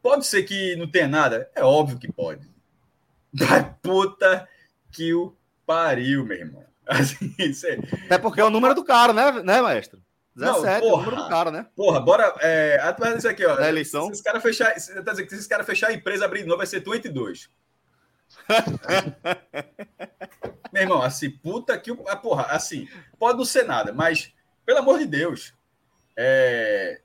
Pode 0.02 0.26
ser 0.26 0.44
que 0.44 0.74
não 0.76 0.90
tenha 0.90 1.06
nada? 1.06 1.50
É 1.54 1.62
óbvio 1.62 1.98
que 1.98 2.10
pode. 2.10 2.48
Vai 3.34 3.70
puta 3.82 4.48
que 4.90 5.12
o 5.12 5.36
pariu, 5.66 6.24
meu 6.24 6.38
irmão. 6.38 6.64
Assim, 6.88 7.34
é 8.08 8.16
porque 8.16 8.40
é 8.40 8.44
o 8.44 8.50
número 8.50 8.74
do 8.74 8.82
cara, 8.82 9.12
né, 9.12 9.42
né 9.42 9.60
maestro? 9.60 10.02
17, 10.34 10.36
não, 10.36 10.62
porra, 10.62 10.72
é 10.72 10.80
o 10.80 10.96
número 10.96 11.16
do 11.16 11.28
cara, 11.28 11.50
né? 11.50 11.66
Porra, 11.74 12.00
bora. 12.00 12.34
É, 12.40 12.78
isso 13.16 13.28
aqui, 13.28 13.44
ó. 13.44 13.56
Na 13.56 13.68
eleição. 13.68 14.06
Se 14.06 14.12
esses 14.12 14.22
caras 14.22 14.42
fechar, 14.42 14.72
tá 14.72 14.78
dizendo 14.78 15.24
que 15.24 15.30
se 15.30 15.34
esses 15.34 15.46
caras 15.46 15.66
fechar 15.66 15.88
a 15.88 15.92
empresa 15.92 16.24
abrir 16.24 16.42
de 16.42 16.46
novo, 16.46 16.58
vai 16.58 16.66
ser 16.66 16.82
22. 16.82 17.50
meu 20.72 20.82
irmão, 20.82 21.02
assim, 21.02 21.30
puta 21.30 21.76
que 21.78 21.90
o. 21.90 22.04
Ah, 22.06 22.16
porra, 22.16 22.44
assim, 22.44 22.88
pode 23.18 23.38
não 23.38 23.44
ser 23.44 23.64
nada, 23.64 23.92
mas, 23.92 24.32
pelo 24.64 24.78
amor 24.78 24.98
de 24.98 25.06
Deus. 25.06 25.54
É... 26.16 27.00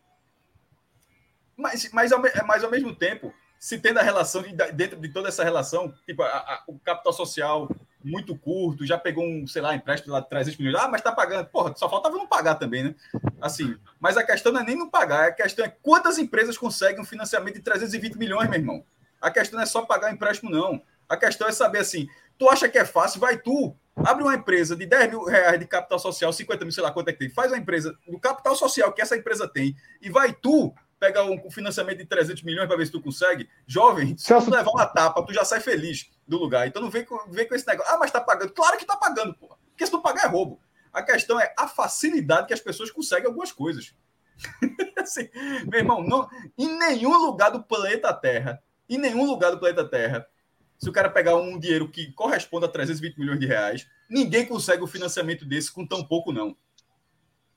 Mas, 1.57 1.89
mas, 1.91 2.11
ao, 2.11 2.21
mas 2.45 2.63
ao 2.63 2.69
mesmo 2.69 2.93
tempo, 2.93 3.33
se 3.57 3.79
tendo 3.79 3.99
a 3.99 4.03
relação, 4.03 4.41
de, 4.41 4.53
dentro 4.73 4.99
de 4.99 5.09
toda 5.09 5.29
essa 5.29 5.43
relação, 5.43 5.93
tipo, 6.05 6.21
a, 6.21 6.27
a, 6.27 6.63
o 6.67 6.77
capital 6.79 7.13
social 7.13 7.69
muito 8.05 8.37
curto, 8.37 8.85
já 8.85 8.97
pegou 8.97 9.25
um, 9.25 9.47
sei 9.47 9.61
lá, 9.61 9.75
empréstimo 9.75 10.13
lá 10.13 10.19
de 10.19 10.29
300 10.29 10.59
milhões, 10.59 10.75
ah, 10.83 10.87
mas 10.87 11.01
tá 11.01 11.11
pagando. 11.11 11.47
Porra, 11.47 11.73
só 11.75 11.89
faltava 11.89 12.15
não 12.15 12.27
pagar 12.27 12.55
também, 12.55 12.83
né? 12.83 12.95
Assim, 13.41 13.75
mas 13.99 14.15
a 14.15 14.23
questão 14.23 14.51
não 14.51 14.61
é 14.61 14.63
nem 14.63 14.77
não 14.77 14.89
pagar, 14.89 15.29
a 15.29 15.31
questão 15.31 15.65
é 15.65 15.73
quantas 15.81 16.19
empresas 16.19 16.57
conseguem 16.57 17.01
um 17.01 17.05
financiamento 17.05 17.55
de 17.55 17.61
320 17.61 18.15
milhões, 18.15 18.47
meu 18.47 18.59
irmão. 18.59 18.85
A 19.19 19.31
questão 19.31 19.57
não 19.57 19.63
é 19.63 19.65
só 19.65 19.81
pagar 19.81 20.11
o 20.11 20.13
empréstimo, 20.13 20.51
não. 20.51 20.79
A 21.09 21.17
questão 21.17 21.47
é 21.47 21.51
saber 21.51 21.79
assim, 21.79 22.07
tu 22.37 22.47
acha 22.49 22.69
que 22.69 22.77
é 22.77 22.85
fácil? 22.85 23.19
Vai 23.19 23.37
tu, 23.37 23.75
abre 23.95 24.23
uma 24.23 24.35
empresa 24.35 24.75
de 24.75 24.85
10 24.85 25.09
mil 25.09 25.23
reais 25.23 25.59
de 25.59 25.65
capital 25.65 25.97
social, 25.97 26.31
50 26.31 26.63
mil, 26.63 26.71
sei 26.71 26.83
lá 26.83 26.91
quanto 26.91 27.09
é 27.09 27.13
que 27.13 27.19
tem, 27.19 27.29
faz 27.29 27.51
uma 27.51 27.57
empresa 27.57 27.97
do 28.07 28.19
capital 28.19 28.55
social 28.55 28.93
que 28.93 29.01
essa 29.01 29.17
empresa 29.17 29.47
tem, 29.47 29.75
e 30.01 30.09
vai 30.09 30.31
tu 30.31 30.73
pega 30.99 31.23
um 31.23 31.49
financiamento 31.51 31.97
de 31.97 32.05
300 32.05 32.43
milhões 32.43 32.67
para 32.67 32.77
ver 32.77 32.85
se 32.85 32.91
tu 32.91 33.01
consegue. 33.01 33.49
Jovem, 33.67 34.17
se 34.17 34.33
tu 34.33 34.49
levar 34.49 34.71
uma 34.71 34.85
tapa, 34.85 35.25
tu 35.25 35.33
já 35.33 35.43
sai 35.45 35.59
feliz 35.59 36.09
do 36.27 36.37
lugar. 36.37 36.67
Então 36.67 36.81
não 36.81 36.89
vem 36.89 37.03
com, 37.03 37.17
vem 37.29 37.47
com 37.47 37.55
esse 37.55 37.67
negócio. 37.67 37.93
Ah, 37.93 37.97
mas 37.97 38.11
tá 38.11 38.21
pagando. 38.21 38.53
Claro 38.53 38.77
que 38.77 38.85
tá 38.85 38.95
pagando, 38.95 39.33
porra. 39.33 39.57
Porque 39.69 39.85
se 39.85 39.93
não 39.93 40.01
pagar 40.01 40.25
é 40.25 40.27
roubo. 40.27 40.59
A 40.91 41.03
questão 41.03 41.39
é 41.39 41.53
a 41.57 41.67
facilidade 41.67 42.47
que 42.47 42.53
as 42.53 42.61
pessoas 42.61 42.89
conseguem 42.89 43.27
algumas 43.27 43.51
coisas. 43.51 43.93
assim, 44.97 45.29
meu 45.69 45.79
irmão, 45.79 46.03
não, 46.03 46.27
em 46.57 46.77
nenhum 46.77 47.17
lugar 47.17 47.51
do 47.51 47.63
planeta 47.63 48.13
Terra, 48.13 48.61
em 48.89 48.97
nenhum 48.97 49.25
lugar 49.25 49.51
do 49.51 49.59
planeta 49.59 49.87
Terra, 49.87 50.27
se 50.77 50.89
o 50.89 50.91
cara 50.91 51.09
pegar 51.09 51.35
um 51.35 51.57
dinheiro 51.57 51.89
que 51.89 52.11
corresponde 52.11 52.65
a 52.65 52.69
320 52.69 53.17
milhões 53.17 53.39
de 53.39 53.45
reais, 53.45 53.87
ninguém 54.09 54.45
consegue 54.45 54.83
o 54.83 54.87
financiamento 54.87 55.45
desse 55.45 55.71
com 55.71 55.87
tão 55.87 56.03
pouco, 56.03 56.33
não. 56.33 56.55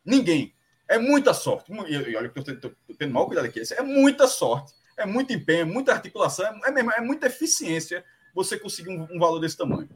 Ninguém. 0.05 0.55
É 0.89 0.99
muita 0.99 1.35
sorte. 1.35 1.71
E 1.71 2.17
olha 2.17 2.29
que 2.29 2.39
eu 2.39 2.55
estou 2.55 2.75
tendo 2.99 3.13
mal 3.13 3.27
cuidado 3.27 3.45
aqui. 3.45 3.61
É 3.77 3.83
muita 3.83 4.27
sorte, 4.27 4.73
é 4.97 5.05
muito 5.05 5.33
empenho, 5.33 5.61
é 5.61 5.65
muita 5.65 5.93
articulação, 5.93 6.47
é, 6.65 6.71
mesmo, 6.71 6.91
é 6.93 7.01
muita 7.01 7.27
eficiência 7.27 8.05
você 8.35 8.59
conseguir 8.59 8.91
um, 8.91 9.07
um, 9.11 9.19
valor 9.19 9.39
desse 9.39 9.57
tamanho. 9.57 9.89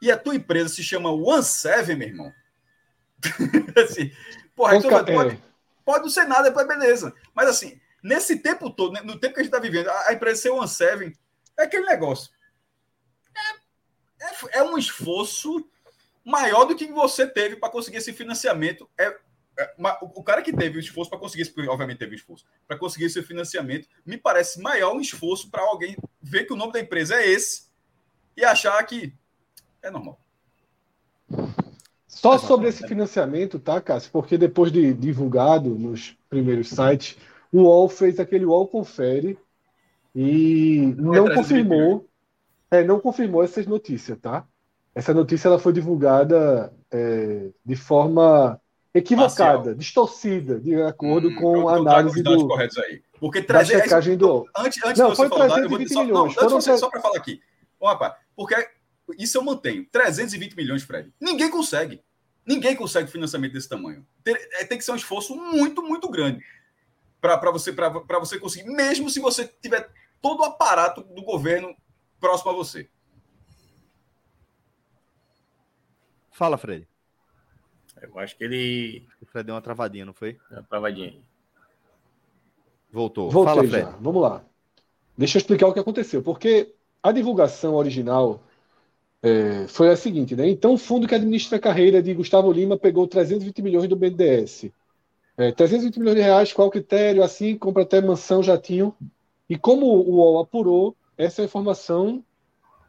E 0.00 0.10
a 0.10 0.16
tua 0.16 0.34
empresa 0.34 0.68
se 0.68 0.82
chama 0.82 1.10
One 1.10 1.42
Seven, 1.42 1.96
meu 1.96 2.08
irmão. 2.08 2.32
assim, 3.84 4.12
porra, 4.54 4.76
então, 4.76 4.90
pode, 5.04 5.42
pode 5.84 6.02
não 6.02 6.10
ser 6.10 6.24
nada, 6.24 6.44
depois 6.44 6.66
beleza. 6.66 7.12
Mas 7.34 7.48
assim, 7.48 7.80
nesse 8.02 8.38
tempo 8.38 8.70
todo, 8.70 8.92
no 9.04 9.18
tempo 9.18 9.34
que 9.34 9.40
a 9.40 9.42
gente 9.42 9.52
está 9.52 9.58
vivendo, 9.58 9.88
a, 9.88 10.12
empresa 10.12 10.42
ser 10.42 10.50
One 10.50 10.68
Seven 10.68 11.12
é 11.58 11.64
aquele 11.64 11.86
negócio. 11.86 12.32
É, 13.36 14.24
é, 14.24 14.58
é 14.58 14.62
um 14.62 14.78
esforço 14.78 15.68
maior 16.24 16.64
do 16.64 16.76
que 16.76 16.86
você 16.86 17.26
teve 17.26 17.56
para 17.56 17.70
conseguir 17.70 17.98
esse 17.98 18.12
financiamento. 18.12 18.88
É, 18.96 19.06
é, 19.06 19.16
o 20.00 20.22
cara 20.22 20.42
que 20.42 20.52
teve 20.52 20.78
o 20.78 20.80
esforço 20.80 21.10
para 21.10 21.18
conseguir, 21.18 21.42
esse, 21.42 21.68
obviamente 21.68 21.98
teve 21.98 22.14
o 22.14 22.16
esforço, 22.16 22.44
para 22.66 22.78
conseguir 22.78 23.06
esse 23.06 23.22
financiamento, 23.22 23.88
me 24.04 24.16
parece 24.16 24.60
maior 24.60 24.94
um 24.94 25.00
esforço 25.00 25.50
para 25.50 25.62
alguém 25.62 25.96
ver 26.20 26.44
que 26.44 26.52
o 26.52 26.56
nome 26.56 26.72
da 26.72 26.80
empresa 26.80 27.16
é 27.16 27.28
esse 27.28 27.64
e 28.36 28.44
achar 28.44 28.82
que 28.84 29.14
é 29.82 29.90
normal. 29.90 30.18
Só 32.06 32.38
sobre 32.38 32.68
esse 32.68 32.86
financiamento, 32.86 33.58
tá, 33.58 33.80
Cássio? 33.80 34.12
Porque 34.12 34.38
depois 34.38 34.70
de 34.70 34.92
divulgado 34.94 35.70
nos 35.70 36.16
primeiros 36.28 36.68
sites, 36.68 37.16
o 37.50 37.62
UOL 37.62 37.88
fez 37.88 38.20
aquele 38.20 38.44
UOL 38.44 38.68
Confere 38.68 39.38
e 40.14 40.94
não 40.98 41.34
confirmou, 41.34 42.06
é, 42.70 42.84
não 42.84 43.00
confirmou 43.00 43.42
essas 43.42 43.66
notícias, 43.66 44.18
tá? 44.20 44.46
Essa 44.94 45.14
notícia 45.14 45.48
ela 45.48 45.58
foi 45.58 45.72
divulgada 45.72 46.72
é, 46.90 47.48
de 47.64 47.74
forma 47.74 48.60
equivocada, 48.94 49.54
Parcial. 49.54 49.74
distorcida, 49.74 50.60
de 50.60 50.80
acordo 50.82 51.28
hum, 51.28 51.34
com 51.36 51.68
a 51.68 51.76
análise 51.76 52.22
do. 52.22 52.46
corretos 52.46 52.78
aí. 52.78 53.02
Porque 53.18 53.42
trazer. 53.42 53.76
Da 53.76 53.82
checagem 53.84 54.16
do... 54.16 54.48
Antes, 54.56 54.82
antes 54.84 54.98
não, 54.98 55.14
foi 55.14 55.30
320 55.30 55.92
só, 55.92 56.04
milhões. 56.04 56.34
Não, 56.34 56.42
foram 56.42 56.60
só, 56.60 56.76
só 56.76 56.90
para 56.90 57.00
falar 57.00 57.16
aqui. 57.16 57.40
Ó, 57.80 57.88
rapaz, 57.88 58.14
porque 58.36 58.54
isso 59.18 59.38
eu 59.38 59.42
mantenho. 59.42 59.86
320 59.90 60.56
milhões, 60.56 60.82
Fred. 60.82 61.12
Ninguém 61.20 61.50
consegue. 61.50 62.02
Ninguém 62.44 62.74
consegue 62.74 63.10
financiamento 63.10 63.52
desse 63.52 63.68
tamanho. 63.68 64.04
Tem, 64.24 64.34
é, 64.34 64.64
tem 64.64 64.76
que 64.76 64.84
ser 64.84 64.92
um 64.92 64.96
esforço 64.96 65.36
muito, 65.36 65.82
muito 65.82 66.08
grande 66.08 66.44
para 67.20 67.52
você, 67.52 67.72
você 68.20 68.38
conseguir, 68.40 68.68
mesmo 68.68 69.08
se 69.08 69.20
você 69.20 69.46
tiver 69.46 69.88
todo 70.20 70.40
o 70.40 70.44
aparato 70.44 71.02
do 71.02 71.22
governo 71.22 71.74
próximo 72.18 72.50
a 72.50 72.54
você. 72.54 72.90
Fala, 76.32 76.58
Fred. 76.58 76.88
Eu 78.02 78.18
acho 78.18 78.36
que 78.36 78.44
ele. 78.44 79.06
O 79.20 79.26
Fred 79.26 79.46
deu 79.46 79.54
uma 79.54 79.62
travadinha, 79.62 80.04
não 80.04 80.12
foi? 80.12 80.36
Uma 80.50 80.62
travadinha. 80.62 81.14
Voltou. 82.90 83.30
Voltei 83.30 83.54
Fala, 83.54 83.68
Fred. 83.68 83.84
Já. 83.84 83.96
Vamos 84.00 84.22
lá. 84.22 84.44
Deixa 85.16 85.38
eu 85.38 85.40
explicar 85.40 85.68
o 85.68 85.72
que 85.72 85.80
aconteceu. 85.80 86.22
Porque 86.22 86.74
a 87.02 87.12
divulgação 87.12 87.74
original 87.74 88.42
é, 89.22 89.66
foi 89.68 89.88
a 89.88 89.96
seguinte, 89.96 90.34
né? 90.34 90.48
Então, 90.48 90.74
o 90.74 90.78
fundo 90.78 91.06
que 91.06 91.14
administra 91.14 91.56
a 91.56 91.60
carreira 91.60 92.02
de 92.02 92.12
Gustavo 92.12 92.50
Lima 92.52 92.76
pegou 92.76 93.06
320 93.06 93.62
milhões 93.62 93.88
do 93.88 93.96
BNDES. 93.96 94.70
É, 95.36 95.52
320 95.52 95.98
milhões 95.98 96.16
de 96.16 96.22
reais, 96.22 96.52
qual 96.52 96.70
critério? 96.70 97.22
Assim, 97.22 97.56
compra 97.56 97.84
até 97.84 98.00
mansão, 98.00 98.42
jatinho. 98.42 98.94
E 99.48 99.56
como 99.56 99.86
o 99.86 100.16
UOL 100.16 100.40
apurou, 100.40 100.96
essa 101.16 101.42
informação, 101.42 102.22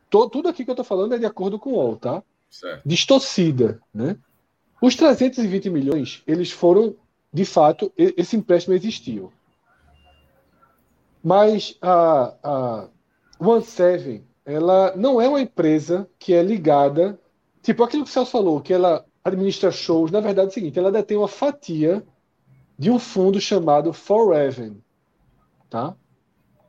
to, 0.10 0.30
tudo 0.30 0.50
aqui 0.50 0.64
que 0.64 0.70
eu 0.70 0.74
estou 0.74 0.86
falando 0.86 1.14
é 1.14 1.18
de 1.18 1.26
acordo 1.26 1.60
com 1.60 1.72
o 1.72 1.76
UOL, 1.76 1.98
tá? 1.98 2.24
Certo. 2.50 2.82
Distorcida, 2.86 3.80
né? 3.94 4.18
Os 4.86 4.98
320 4.98 5.70
milhões, 5.70 6.22
eles 6.28 6.52
foram, 6.52 6.94
de 7.32 7.46
fato, 7.46 7.90
esse 7.96 8.36
empréstimo 8.36 8.76
existiu. 8.76 9.32
Mas 11.24 11.78
a, 11.82 12.36
a 12.44 12.90
One 13.40 13.64
Seven 13.64 14.26
ela 14.46 14.94
não 14.98 15.22
é 15.22 15.30
uma 15.30 15.40
empresa 15.40 16.06
que 16.20 16.34
é 16.34 16.44
ligada, 16.44 17.18
tipo 17.62 17.82
aquilo 17.82 18.04
que 18.04 18.10
o 18.10 18.12
Celso 18.12 18.34
falou, 18.34 18.60
que 18.60 18.74
ela 18.74 19.06
administra 19.24 19.72
shows. 19.72 20.12
Na 20.12 20.20
verdade 20.20 20.48
é 20.48 20.50
o 20.50 20.54
seguinte, 20.54 20.78
ela 20.78 20.92
detém 20.92 21.16
uma 21.16 21.30
fatia 21.30 22.06
de 22.78 22.92
um 22.92 23.00
fundo 23.00 23.40
chamado 23.40 23.94
Forever, 23.94 24.74
tá? 25.70 25.96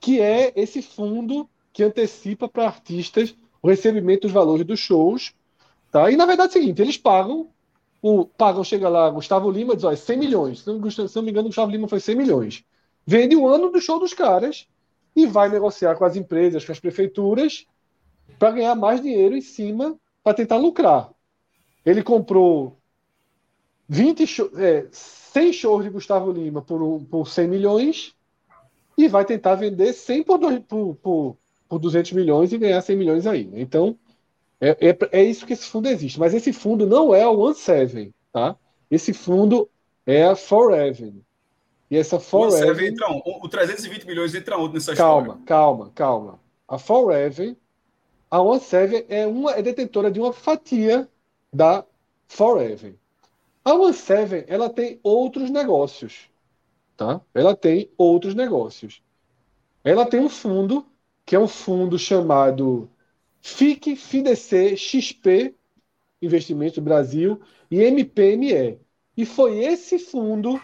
Que 0.00 0.20
é 0.20 0.52
esse 0.54 0.82
fundo 0.82 1.50
que 1.72 1.82
antecipa 1.82 2.48
para 2.48 2.66
artistas 2.66 3.34
o 3.60 3.68
recebimento 3.68 4.20
dos 4.28 4.30
valores 4.30 4.64
dos 4.64 4.78
shows, 4.78 5.34
tá? 5.90 6.08
E 6.12 6.16
na 6.16 6.26
verdade 6.26 6.50
é 6.54 6.60
o 6.60 6.62
seguinte, 6.62 6.80
eles 6.80 6.96
pagam 6.96 7.52
o 8.07 8.26
pagam, 8.26 8.62
chega 8.62 8.86
lá, 8.86 9.09
Gustavo 9.09 9.50
Lima 9.50 9.74
diz, 9.74 9.82
olha, 9.82 9.96
100 9.96 10.18
milhões. 10.18 10.61
Se 10.61 10.70
não, 10.70 10.90
se 10.90 11.16
não 11.16 11.22
me 11.22 11.30
engano, 11.30 11.48
Gustavo 11.48 11.70
Lima 11.70 11.88
foi 11.88 12.00
100 12.00 12.14
milhões. 12.14 12.62
Vende 13.07 13.34
o 13.34 13.48
ano 13.48 13.70
do 13.70 13.80
show 13.80 13.98
dos 13.98 14.12
caras 14.12 14.68
e 15.16 15.24
vai 15.24 15.48
negociar 15.48 15.94
com 15.94 16.05
as 16.05 16.14
empresas, 16.14 16.62
com 16.66 16.72
as 16.72 16.78
prefeituras, 16.78 17.66
para 18.38 18.50
ganhar 18.50 18.74
mais 18.74 19.00
dinheiro 19.00 19.34
em 19.34 19.40
cima, 19.40 19.98
para 20.22 20.34
tentar 20.34 20.59
lucrar. 20.59 21.11
Ele 21.82 22.02
comprou 22.02 22.76
20 23.88 24.26
show, 24.26 24.50
é, 24.59 24.86
100 24.92 25.52
shows 25.55 25.84
de 25.84 25.88
Gustavo 25.88 26.30
Lima 26.30 26.61
por, 26.61 27.00
por 27.11 27.26
100 27.26 27.48
milhões 27.48 28.14
e 28.98 29.09
vai 29.09 29.24
tentar 29.24 29.55
vender 29.55 29.94
100 29.94 30.24
por, 30.24 30.38
por, 30.68 30.94
por, 30.96 31.36
por 31.66 31.78
200 31.78 32.12
milhões 32.12 32.52
e 32.52 32.59
ganhar 32.59 32.82
100 32.82 32.96
milhões 32.98 33.26
aí. 33.26 33.48
Então, 33.55 33.98
é, 34.64 34.88
é, 34.90 34.98
é, 35.20 35.22
isso 35.22 35.44
que 35.44 35.52
esse 35.52 35.66
fundo 35.66 35.88
existe. 35.88 36.18
Mas 36.18 36.32
esse 36.32 36.52
fundo 36.52 36.86
não 36.86 37.14
é 37.14 37.26
o 37.26 37.38
One 37.38 37.54
Seven, 37.54 38.14
tá? 38.32 38.56
Esse 38.90 39.12
fundo 39.12 39.68
é 40.06 40.24
a 40.24 40.34
Forever. 40.34 41.12
E 41.90 41.96
essa 41.96 42.18
Forever. 42.18 42.76
O, 42.76 42.86
entra 42.86 43.10
um, 43.10 43.20
o 43.42 43.48
320 43.48 44.06
milhões 44.06 44.34
entra 44.34 44.56
onde 44.58 44.74
nessa 44.74 44.94
calma, 44.94 45.20
história? 45.20 45.42
Calma, 45.44 45.92
calma, 45.94 46.20
calma. 46.26 46.40
A 46.66 46.78
Forever, 46.78 47.56
a 48.30 48.40
OneSeven 48.40 49.04
é 49.08 49.26
uma 49.26 49.52
é 49.52 49.62
detentora 49.62 50.10
de 50.10 50.18
uma 50.18 50.32
fatia 50.32 51.08
da 51.52 51.84
Forever. 52.26 52.96
A 53.64 53.74
OneSeven, 53.74 54.44
ela 54.46 54.70
tem 54.70 54.98
outros 55.02 55.50
negócios, 55.50 56.28
tá? 56.96 57.20
Ela 57.34 57.54
tem 57.54 57.90
outros 57.96 58.34
negócios. 58.34 59.02
Ela 59.82 60.06
tem 60.06 60.20
um 60.20 60.28
fundo 60.28 60.86
que 61.24 61.36
é 61.36 61.38
um 61.38 61.48
fundo 61.48 61.98
chamado 61.98 62.88
FIC 63.45 63.95
FIDC 63.95 64.74
XP 64.74 65.55
Investimento 66.20 66.80
Brasil 66.80 67.38
e 67.70 67.82
MPME. 67.82 68.78
E 69.14 69.26
foi 69.26 69.62
esse 69.62 69.99
fundo 69.99 70.59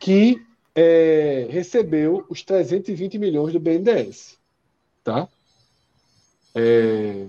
que 0.00 0.42
é, 0.74 1.46
recebeu 1.50 2.24
os 2.30 2.42
320 2.42 3.18
milhões 3.18 3.52
do 3.52 3.60
BNDES. 3.60 4.38
Tá? 5.04 5.28
É, 6.54 7.26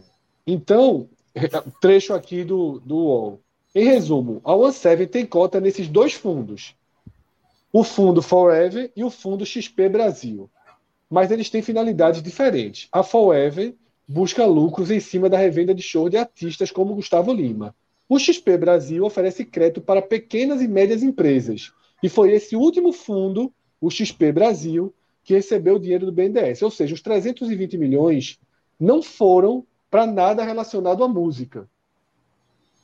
então, 0.47 1.09
trecho 1.81 2.13
aqui 2.13 2.45
do, 2.45 2.79
do 2.79 2.95
UOL. 2.95 3.41
Em 3.75 3.83
resumo, 3.83 4.39
a 4.41 4.55
OneSeven 4.55 5.07
tem 5.07 5.25
cota 5.25 5.59
nesses 5.59 5.89
dois 5.89 6.13
fundos. 6.13 6.75
O 7.73 7.83
fundo 7.83 8.21
Forever 8.21 8.89
e 8.95 9.03
o 9.03 9.09
fundo 9.09 9.45
XP 9.45 9.89
Brasil. 9.89 10.49
Mas 11.09 11.29
eles 11.29 11.49
têm 11.49 11.61
finalidades 11.61 12.23
diferentes. 12.23 12.87
A 12.89 13.03
Forever 13.03 13.75
busca 14.11 14.45
lucros 14.45 14.91
em 14.91 14.99
cima 14.99 15.29
da 15.29 15.37
revenda 15.37 15.73
de 15.73 15.81
shows 15.81 16.11
de 16.11 16.17
artistas 16.17 16.69
como 16.69 16.93
Gustavo 16.93 17.33
Lima. 17.33 17.73
O 18.09 18.19
XP 18.19 18.57
Brasil 18.57 19.05
oferece 19.05 19.45
crédito 19.45 19.79
para 19.79 20.01
pequenas 20.01 20.61
e 20.61 20.67
médias 20.67 21.01
empresas, 21.01 21.71
e 22.03 22.09
foi 22.09 22.33
esse 22.33 22.55
último 22.55 22.91
fundo, 22.91 23.53
o 23.79 23.89
XP 23.89 24.33
Brasil, 24.33 24.93
que 25.23 25.33
recebeu 25.33 25.75
o 25.75 25.79
dinheiro 25.79 26.05
do 26.05 26.11
BNDES. 26.11 26.61
Ou 26.61 26.69
seja, 26.69 26.93
os 26.93 27.01
320 27.01 27.77
milhões 27.77 28.37
não 28.77 29.01
foram 29.01 29.65
para 29.89 30.05
nada 30.05 30.43
relacionado 30.43 31.03
à 31.03 31.07
música. 31.07 31.69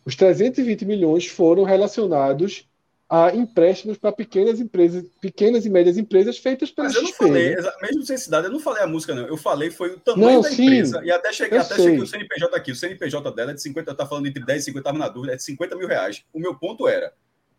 Os 0.05 0.15
320 0.15 0.86
milhões 0.86 1.28
foram 1.28 1.63
relacionados 1.63 2.65
a 3.09 3.33
empréstimos 3.33 3.97
para 3.97 4.11
pequenas 4.11 4.59
empresas, 4.59 5.05
pequenas 5.21 5.65
e 5.65 5.69
médias 5.69 5.97
empresas 5.97 6.37
feitas 6.37 6.69
pelo 6.69 6.87
Mas 6.87 6.95
eu 6.95 7.03
não 7.03 7.13
falei, 7.13 7.55
né? 7.55 7.71
mesmo 7.81 8.05
sem 8.05 8.17
cidade, 8.17 8.47
eu 8.47 8.51
não 8.51 8.59
falei 8.59 8.83
a 8.83 8.87
música, 8.87 9.15
não. 9.15 9.25
Eu 9.25 9.37
falei 9.37 9.71
foi 9.71 9.93
o 9.93 9.99
tamanho 9.99 10.35
não, 10.35 10.41
da 10.41 10.49
sim, 10.49 10.65
empresa. 10.65 11.01
E 11.05 11.11
até 11.11 11.31
cheguei, 11.31 11.57
até 11.57 11.75
cheguei 11.75 11.99
o 11.99 12.07
CNPJ 12.07 12.55
aqui. 12.55 12.71
O 12.71 12.75
CNPJ 12.75 13.31
dela 13.31 13.51
é 13.51 13.53
de 13.53 13.61
50, 13.61 13.95
tá 13.95 14.05
falando 14.05 14.27
entre 14.27 14.45
10 14.45 14.61
e 14.61 14.65
50, 14.65 14.79
estava 14.79 14.97
na 14.97 15.07
dúvida, 15.07 15.33
é 15.33 15.35
de 15.37 15.43
50 15.43 15.75
mil 15.77 15.87
reais. 15.87 16.25
O 16.33 16.39
meu 16.39 16.55
ponto 16.55 16.85
era 16.85 17.13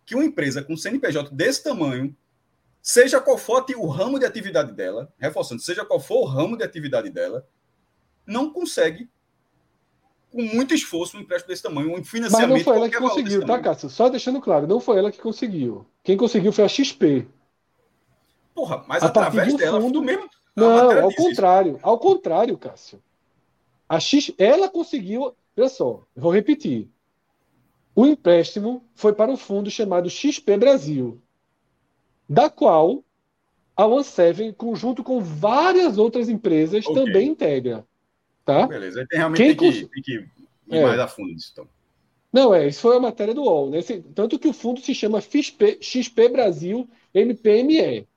que 0.05 0.14
uma 0.14 0.24
empresa 0.24 0.62
com 0.62 0.76
CNPJ 0.76 1.30
desse 1.34 1.62
tamanho, 1.62 2.14
seja 2.82 3.18
qual 3.18 3.38
for 3.38 3.64
o 3.76 3.86
ramo 3.86 4.18
de 4.18 4.26
atividade 4.26 4.72
dela, 4.72 5.11
reforçando, 5.18 5.62
seja 5.62 5.84
qual 5.84 5.99
for 5.99 6.20
o 6.20 6.24
ramo 6.24 6.59
de 6.59 6.64
atividade 6.64 7.08
dela, 7.08 7.46
não 8.26 8.53
consegue 8.53 9.08
com 10.39 10.55
muito 10.55 10.73
esforço 10.73 11.17
um 11.17 11.21
empréstimo 11.21 11.49
desse 11.49 11.65
tamanho, 11.65 11.99
um 11.99 12.05
financiamento. 12.05 12.51
Mas 12.51 12.59
não 12.59 12.65
foi 12.65 12.77
ela 12.77 12.89
que 12.89 12.97
conseguiu, 12.97 13.45
tá, 13.45 13.59
Cássio? 13.59 13.91
Só 13.91 14.09
deixando 14.09 14.41
claro, 14.41 14.69
não 14.69 14.79
foi 14.79 14.97
ela 14.99 15.11
que 15.11 15.19
conseguiu. 15.19 15.85
Quem 16.05 16.17
conseguiu 16.17 16.53
foi 16.53 16.63
a 16.63 16.69
XP. 16.69 17.27
Porra, 18.55 18.85
mas 18.87 19.03
a 19.03 19.07
através 19.07 19.49
de 19.49 19.57
dela, 19.57 19.81
fundo... 19.81 20.01
mesmo. 20.01 20.31
Não, 20.55 21.03
ao 21.03 21.13
contrário. 21.13 21.73
Isso. 21.73 21.81
Ao 21.83 21.99
contrário, 21.99 22.57
Cássio. 22.57 23.03
A 23.89 23.99
X, 23.99 24.33
ela 24.39 24.69
conseguiu. 24.69 25.35
Olha 25.57 25.69
só, 25.69 26.05
vou 26.15 26.33
repetir. 26.33 26.89
O 27.93 28.07
empréstimo 28.07 28.85
foi 28.95 29.13
para 29.13 29.33
um 29.33 29.37
fundo 29.37 29.69
chamado 29.73 30.09
XP 30.09 30.57
Brasil, 30.57 31.21
da 32.29 32.49
qual 32.49 33.03
a 33.77 33.87
OneSeven, 33.87 34.53
conjunto 34.53 35.03
com 35.03 35.21
várias 35.21 35.99
outras 35.99 36.29
empresas, 36.29 36.87
okay. 36.87 37.05
também 37.05 37.29
integra. 37.31 37.85
Tá? 38.49 38.66
Beleza, 38.66 39.07
tem 39.07 39.18
realmente 39.18 39.42
Quem 39.42 39.54
tem, 39.54 39.72
que, 39.72 39.87
tem 39.88 40.03
que 40.03 40.12
ir 40.14 40.30
é. 40.70 40.83
mais 40.83 40.99
a 40.99 41.07
fundo 41.07 41.34
nisso. 41.34 41.50
Então. 41.53 41.68
Não, 42.33 42.54
é, 42.54 42.66
isso 42.66 42.80
foi 42.80 42.96
a 42.96 43.00
matéria 43.00 43.34
do 43.34 43.42
UOL. 43.42 43.68
Né? 43.68 43.80
Tanto 44.14 44.38
que 44.38 44.49
o 44.49 44.54
fundo 44.54 44.80
se 44.80 44.95
chama 44.95 45.20
XP, 45.20 45.76
XP 45.83 46.30
Brasil 46.30 46.88
MPME. 47.12 48.08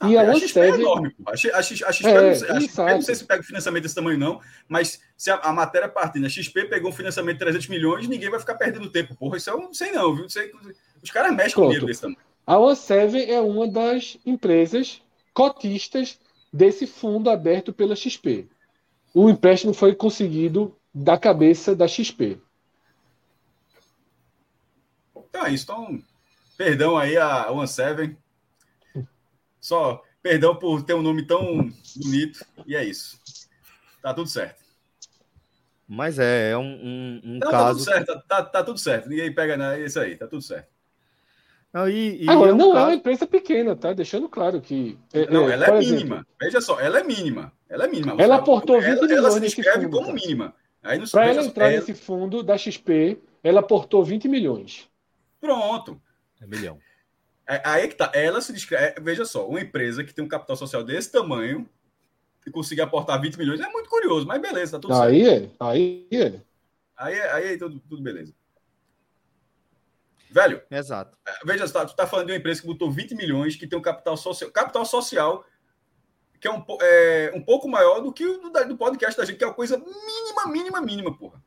Ah, 0.00 0.10
e 0.10 0.18
a, 0.18 0.28
a 0.28 0.34
XP 0.34 0.58
é 0.58 0.68
enorme. 0.70 1.10
Pô. 1.10 1.30
A, 1.30 1.36
XP, 1.36 1.84
a 1.84 1.92
XP, 1.92 2.08
é, 2.08 2.20
não, 2.20 2.34
sei, 2.34 2.48
a 2.50 2.60
XP 2.60 2.82
não 2.82 3.02
sei 3.02 3.14
se 3.14 3.24
pega 3.24 3.42
financiamento 3.44 3.82
desse 3.84 3.94
tamanho, 3.94 4.18
não, 4.18 4.40
mas 4.68 5.00
se 5.16 5.30
a, 5.30 5.36
a 5.36 5.52
matéria 5.52 5.88
partindo, 5.88 6.26
a 6.26 6.28
XP 6.28 6.64
pegou 6.64 6.90
um 6.90 6.92
financiamento 6.92 7.34
de 7.34 7.44
300 7.44 7.68
milhões, 7.68 8.08
ninguém 8.08 8.28
vai 8.28 8.40
ficar 8.40 8.56
perdendo 8.56 8.90
tempo. 8.90 9.14
Porra, 9.14 9.36
isso 9.36 9.48
eu 9.48 9.56
não 9.56 9.72
sei 9.72 9.92
não, 9.92 10.16
viu? 10.16 10.28
Sei, 10.28 10.50
os 11.00 11.10
caras 11.12 11.30
mexem 11.30 11.52
Pronto. 11.52 11.66
com 11.66 11.68
dinheiro 11.68 11.86
desse 11.86 12.00
tamanho. 12.00 12.18
A 12.44 12.58
OneSeven 12.58 13.30
é 13.30 13.40
uma 13.40 13.68
das 13.68 14.18
empresas 14.26 15.00
cotistas 15.32 16.18
desse 16.52 16.88
fundo 16.88 17.30
aberto 17.30 17.72
pela 17.72 17.94
XP 17.94 18.48
o 19.18 19.30
empréstimo 19.30 19.72
foi 19.72 19.94
conseguido 19.94 20.76
da 20.94 21.16
cabeça 21.16 21.74
da 21.74 21.88
XP. 21.88 22.38
Então 25.16 25.46
é 25.46 25.54
isso. 25.54 25.64
Então, 25.64 26.02
perdão 26.54 26.98
aí 26.98 27.16
a 27.16 27.50
One 27.50 27.66
Seven. 27.66 28.14
Só 29.58 30.02
perdão 30.22 30.54
por 30.54 30.82
ter 30.82 30.92
um 30.92 31.00
nome 31.00 31.26
tão 31.26 31.72
bonito. 31.96 32.44
E 32.66 32.76
é 32.76 32.84
isso. 32.84 33.18
Tá 34.02 34.12
tudo 34.12 34.28
certo. 34.28 34.62
Mas 35.88 36.18
é, 36.18 36.50
é 36.50 36.58
um, 36.58 36.62
um, 36.62 37.20
um 37.24 37.38
Não, 37.38 37.50
caso. 37.50 37.62
Tá 37.64 37.70
tudo 37.70 37.84
certo, 37.84 38.06
tá, 38.06 38.20
tá, 38.20 38.42
tá, 38.42 38.64
tudo 38.64 38.78
certo. 38.78 39.08
Ninguém 39.08 39.34
pega 39.34 39.56
nada. 39.56 39.80
É 39.80 39.86
isso 39.86 39.98
aí, 39.98 40.14
tá 40.14 40.26
tudo 40.26 40.42
certo. 40.42 40.68
Não, 41.72 41.88
e, 41.88 42.22
e 42.22 42.28
Agora, 42.28 42.50
é 42.50 42.54
um 42.54 42.56
não 42.58 42.72
caso... 42.72 42.84
é 42.84 42.88
uma 42.88 42.94
empresa 42.96 43.26
pequena, 43.26 43.74
tá? 43.74 43.94
Deixando 43.94 44.28
claro 44.28 44.60
que. 44.60 44.98
É, 45.10 45.30
não, 45.30 45.48
é, 45.48 45.54
ela 45.54 45.66
é 45.68 45.78
exemplo, 45.78 45.96
mínima. 45.96 46.26
Veja 46.38 46.60
só, 46.60 46.78
ela 46.78 46.98
é 46.98 47.02
mínima. 47.02 47.55
Ela 47.68 47.84
é 47.84 47.88
mínima. 47.88 48.16
Ela 48.18 48.36
aportou 48.36 48.80
20 48.80 48.86
ela, 48.86 49.02
milhões 49.02 49.18
ela 49.18 49.30
se 49.30 49.40
nesse 49.40 49.62
fundo. 49.62 49.90
como 49.90 50.06
tá? 50.06 50.12
mínima. 50.12 50.54
Para 51.10 51.26
ela 51.26 51.42
entrar 51.42 51.72
ela... 51.72 51.80
nesse 51.80 51.94
fundo 51.94 52.42
da 52.42 52.56
XP, 52.56 53.18
ela 53.42 53.60
aportou 53.60 54.04
20 54.04 54.28
milhões. 54.28 54.88
Pronto. 55.40 56.00
É 56.40 56.46
milhão. 56.46 56.78
É, 57.48 57.60
aí 57.64 57.88
que 57.88 57.94
tá. 57.94 58.10
Ela 58.14 58.40
se 58.40 58.52
descreve. 58.52 59.00
Veja 59.00 59.24
só, 59.24 59.48
uma 59.48 59.60
empresa 59.60 60.04
que 60.04 60.12
tem 60.12 60.24
um 60.24 60.28
capital 60.28 60.56
social 60.56 60.82
desse 60.82 61.10
tamanho 61.10 61.68
e 62.46 62.50
conseguir 62.50 62.82
aportar 62.82 63.20
20 63.20 63.36
milhões 63.36 63.60
é 63.60 63.68
muito 63.68 63.88
curioso, 63.88 64.26
mas 64.26 64.40
beleza, 64.40 64.72
tá 64.72 64.78
tudo 64.78 64.94
aí 64.94 65.24
certo. 65.24 65.44
É, 65.44 65.56
aí 65.60 66.08
é. 66.12 66.40
Aí, 66.96 67.20
aí 67.20 67.54
é 67.54 67.58
tudo, 67.58 67.80
tudo 67.88 68.02
beleza. 68.02 68.32
Velho. 70.30 70.62
Exato. 70.70 71.16
É, 71.26 71.32
veja, 71.44 71.68
tu 71.68 71.96
tá 71.96 72.06
falando 72.06 72.26
de 72.26 72.32
uma 72.32 72.38
empresa 72.38 72.60
que 72.60 72.66
botou 72.66 72.90
20 72.90 73.14
milhões, 73.14 73.56
que 73.56 73.66
tem 73.66 73.78
um 73.78 73.82
capital 73.82 74.16
social. 74.16 74.50
Capital 74.50 74.84
social 74.84 75.44
que 76.40 76.48
é 76.48 76.52
um, 76.52 76.64
é, 76.80 77.32
um 77.34 77.42
pouco 77.42 77.68
maior 77.68 78.00
do 78.00 78.12
que 78.12 78.26
o 78.26 78.38
do, 78.38 78.68
do, 78.68 78.76
podcast 78.76 79.16
da 79.16 79.24
gente, 79.24 79.36
que 79.36 79.44
é 79.44 79.46
uma 79.46 79.54
coisa 79.54 79.78
mínima, 79.78 80.46
mínima, 80.46 80.80
mínima, 80.80 81.16
porra. 81.16 81.42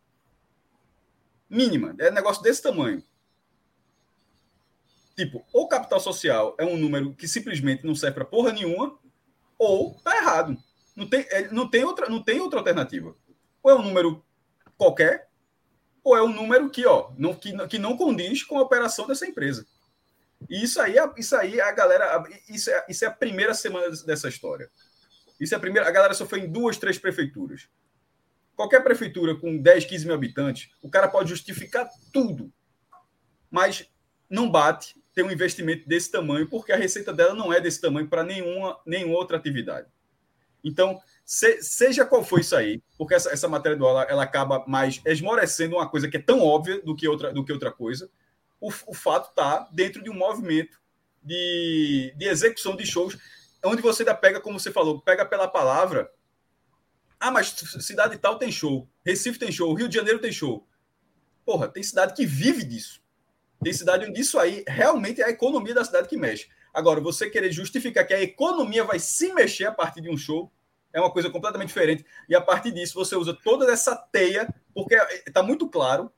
Mínima. 1.49 1.95
É 1.99 2.11
negócio 2.11 2.43
desse 2.43 2.61
tamanho. 2.61 3.03
Tipo, 5.15 5.45
ou 5.51 5.67
capital 5.67 5.99
social 5.99 6.55
é 6.57 6.65
um 6.65 6.77
número 6.77 7.13
que 7.13 7.27
simplesmente 7.27 7.85
não 7.85 7.93
serve 7.93 8.15
para 8.15 8.25
porra 8.25 8.53
nenhuma, 8.53 8.97
ou 9.57 9.95
tá 10.03 10.15
errado. 10.15 10.57
Não 10.95 11.07
tem, 11.07 11.25
é, 11.29 11.51
não, 11.51 11.69
tem 11.69 11.83
outra, 11.83 12.09
não 12.09 12.23
tem 12.23 12.39
outra 12.39 12.59
alternativa. 12.59 13.15
Ou 13.61 13.71
é 13.71 13.75
um 13.75 13.81
número 13.81 14.23
qualquer, 14.77 15.29
ou 16.03 16.15
é 16.15 16.23
um 16.23 16.33
número 16.33 16.69
que, 16.69 16.85
ó, 16.85 17.11
não, 17.17 17.33
que, 17.33 17.51
que 17.67 17.77
não 17.77 17.97
condiz 17.97 18.43
com 18.43 18.57
a 18.57 18.61
operação 18.61 19.07
dessa 19.07 19.27
empresa. 19.27 19.67
E 20.47 20.63
isso 20.63 20.79
aí, 20.81 20.95
isso 21.17 21.35
aí 21.35 21.59
a 21.59 21.71
galera. 21.71 22.23
Isso 22.47 22.69
é, 22.69 22.85
isso 22.87 23.03
é 23.03 23.07
a 23.07 23.11
primeira 23.11 23.53
semana 23.53 23.89
dessa 24.05 24.29
história. 24.29 24.69
Isso 25.39 25.53
é 25.53 25.57
a 25.57 25.59
primeira. 25.59 25.87
A 25.87 25.91
galera 25.91 26.13
só 26.13 26.25
foi 26.25 26.41
em 26.41 26.51
duas, 26.51 26.77
três 26.77 26.97
prefeituras. 26.97 27.67
Qualquer 28.55 28.83
prefeitura 28.83 29.35
com 29.35 29.57
10, 29.57 29.85
15 29.85 30.05
mil 30.05 30.15
habitantes, 30.15 30.69
o 30.81 30.89
cara 30.89 31.07
pode 31.07 31.29
justificar 31.29 31.89
tudo. 32.11 32.51
Mas 33.49 33.89
não 34.29 34.49
bate 34.49 34.95
ter 35.13 35.23
um 35.23 35.31
investimento 35.31 35.87
desse 35.87 36.11
tamanho, 36.11 36.47
porque 36.47 36.71
a 36.71 36.77
receita 36.77 37.11
dela 37.11 37.33
não 37.33 37.51
é 37.51 37.59
desse 37.59 37.81
tamanho 37.81 38.07
para 38.07 38.23
nenhuma, 38.23 38.79
nenhuma 38.85 39.17
outra 39.17 39.37
atividade. 39.37 39.87
Então, 40.63 40.99
se, 41.25 41.61
seja 41.61 42.05
qual 42.05 42.23
for 42.23 42.39
isso 42.39 42.55
aí, 42.55 42.81
porque 42.97 43.13
essa, 43.13 43.31
essa 43.31 43.47
matéria 43.47 43.77
do 43.77 43.87
ela, 43.87 44.03
ela 44.03 44.23
acaba 44.23 44.65
mais 44.67 45.01
esmorecendo 45.05 45.77
uma 45.77 45.89
coisa 45.89 46.07
que 46.07 46.17
é 46.17 46.21
tão 46.21 46.41
óbvia 46.41 46.81
do 46.81 46.95
que 46.95 47.07
outra, 47.07 47.31
do 47.31 47.43
que 47.43 47.53
outra 47.53 47.71
coisa. 47.71 48.09
O, 48.59 48.67
o 48.87 48.93
fato 48.93 49.29
está 49.29 49.67
dentro 49.71 50.03
de 50.03 50.09
um 50.09 50.13
movimento 50.13 50.79
de, 51.23 52.13
de 52.17 52.25
execução 52.25 52.75
de 52.75 52.85
shows, 52.85 53.17
onde 53.63 53.81
você 53.81 54.03
ainda 54.03 54.15
pega, 54.15 54.39
como 54.39 54.59
você 54.59 54.71
falou, 54.71 55.01
pega 55.01 55.25
pela 55.25 55.47
palavra. 55.47 56.11
Ah, 57.19 57.31
mas 57.31 57.47
cidade 57.49 58.17
tal 58.17 58.37
tem 58.37 58.51
show, 58.51 58.87
Recife 59.05 59.37
tem 59.37 59.51
show, 59.51 59.73
Rio 59.73 59.89
de 59.89 59.95
Janeiro 59.95 60.19
tem 60.19 60.31
show. 60.31 60.65
Porra, 61.45 61.67
tem 61.67 61.83
cidade 61.83 62.13
que 62.13 62.25
vive 62.25 62.63
disso. 62.63 63.01
Tem 63.61 63.73
cidade 63.73 64.05
onde 64.05 64.21
isso 64.21 64.39
aí 64.39 64.63
realmente 64.67 65.21
é 65.21 65.25
a 65.25 65.29
economia 65.29 65.73
da 65.73 65.83
cidade 65.83 66.07
que 66.07 66.15
mexe. 66.15 66.47
Agora, 66.73 67.01
você 67.01 67.29
querer 67.29 67.51
justificar 67.51 68.05
que 68.05 68.13
a 68.13 68.21
economia 68.21 68.83
vai 68.83 68.99
se 68.99 69.33
mexer 69.33 69.65
a 69.65 69.71
partir 69.71 70.01
de 70.01 70.09
um 70.09 70.17
show, 70.17 70.51
é 70.93 70.99
uma 70.99 71.11
coisa 71.11 71.29
completamente 71.29 71.69
diferente. 71.69 72.05
E 72.29 72.35
a 72.35 72.41
partir 72.41 72.71
disso, 72.71 72.93
você 72.93 73.15
usa 73.15 73.33
toda 73.43 73.69
essa 73.71 73.95
teia, 73.95 74.47
porque 74.73 74.95
está 75.25 75.43
muito 75.43 75.67
claro 75.67 76.11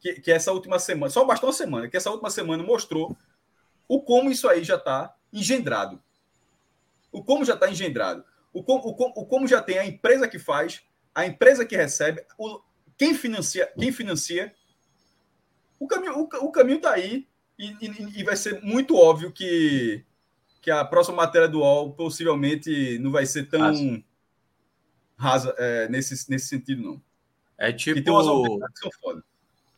que, 0.00 0.14
que 0.14 0.32
essa 0.32 0.52
última 0.52 0.78
semana, 0.78 1.10
só 1.10 1.24
bastou 1.24 1.50
uma 1.50 1.54
semana, 1.54 1.88
que 1.88 1.96
essa 1.96 2.10
última 2.10 2.30
semana 2.30 2.62
mostrou 2.62 3.16
o 3.86 4.00
como 4.00 4.30
isso 4.30 4.48
aí 4.48 4.64
já 4.64 4.76
está 4.76 5.14
engendrado. 5.32 6.00
O 7.12 7.22
como 7.22 7.44
já 7.44 7.54
está 7.54 7.70
engendrado. 7.70 8.24
O 8.52 8.62
como, 8.62 8.88
o, 8.88 8.94
como, 8.94 9.12
o 9.16 9.26
como 9.26 9.46
já 9.46 9.60
tem 9.60 9.78
a 9.78 9.86
empresa 9.86 10.26
que 10.26 10.38
faz, 10.38 10.82
a 11.14 11.26
empresa 11.26 11.64
que 11.64 11.76
recebe, 11.76 12.24
o, 12.38 12.60
quem 12.96 13.14
financia, 13.14 13.70
quem 13.78 13.92
financia. 13.92 14.54
O 15.78 15.86
caminho 15.86 16.18
o, 16.18 16.46
o 16.46 16.52
caminho 16.52 16.76
está 16.78 16.92
aí 16.92 17.26
e, 17.58 17.76
e, 17.80 18.20
e 18.20 18.24
vai 18.24 18.36
ser 18.36 18.62
muito 18.62 18.96
óbvio 18.96 19.32
que 19.32 20.04
que 20.60 20.70
a 20.70 20.84
próxima 20.84 21.16
matéria 21.16 21.48
do 21.48 21.60
UOL 21.60 21.94
possivelmente 21.94 22.98
não 22.98 23.10
vai 23.10 23.24
ser 23.24 23.48
tão 23.48 24.04
rasa 25.16 25.54
é, 25.58 25.88
nesse, 25.88 26.30
nesse 26.30 26.48
sentido, 26.48 26.82
não. 26.82 27.02
É 27.56 27.72
tipo. 27.72 28.00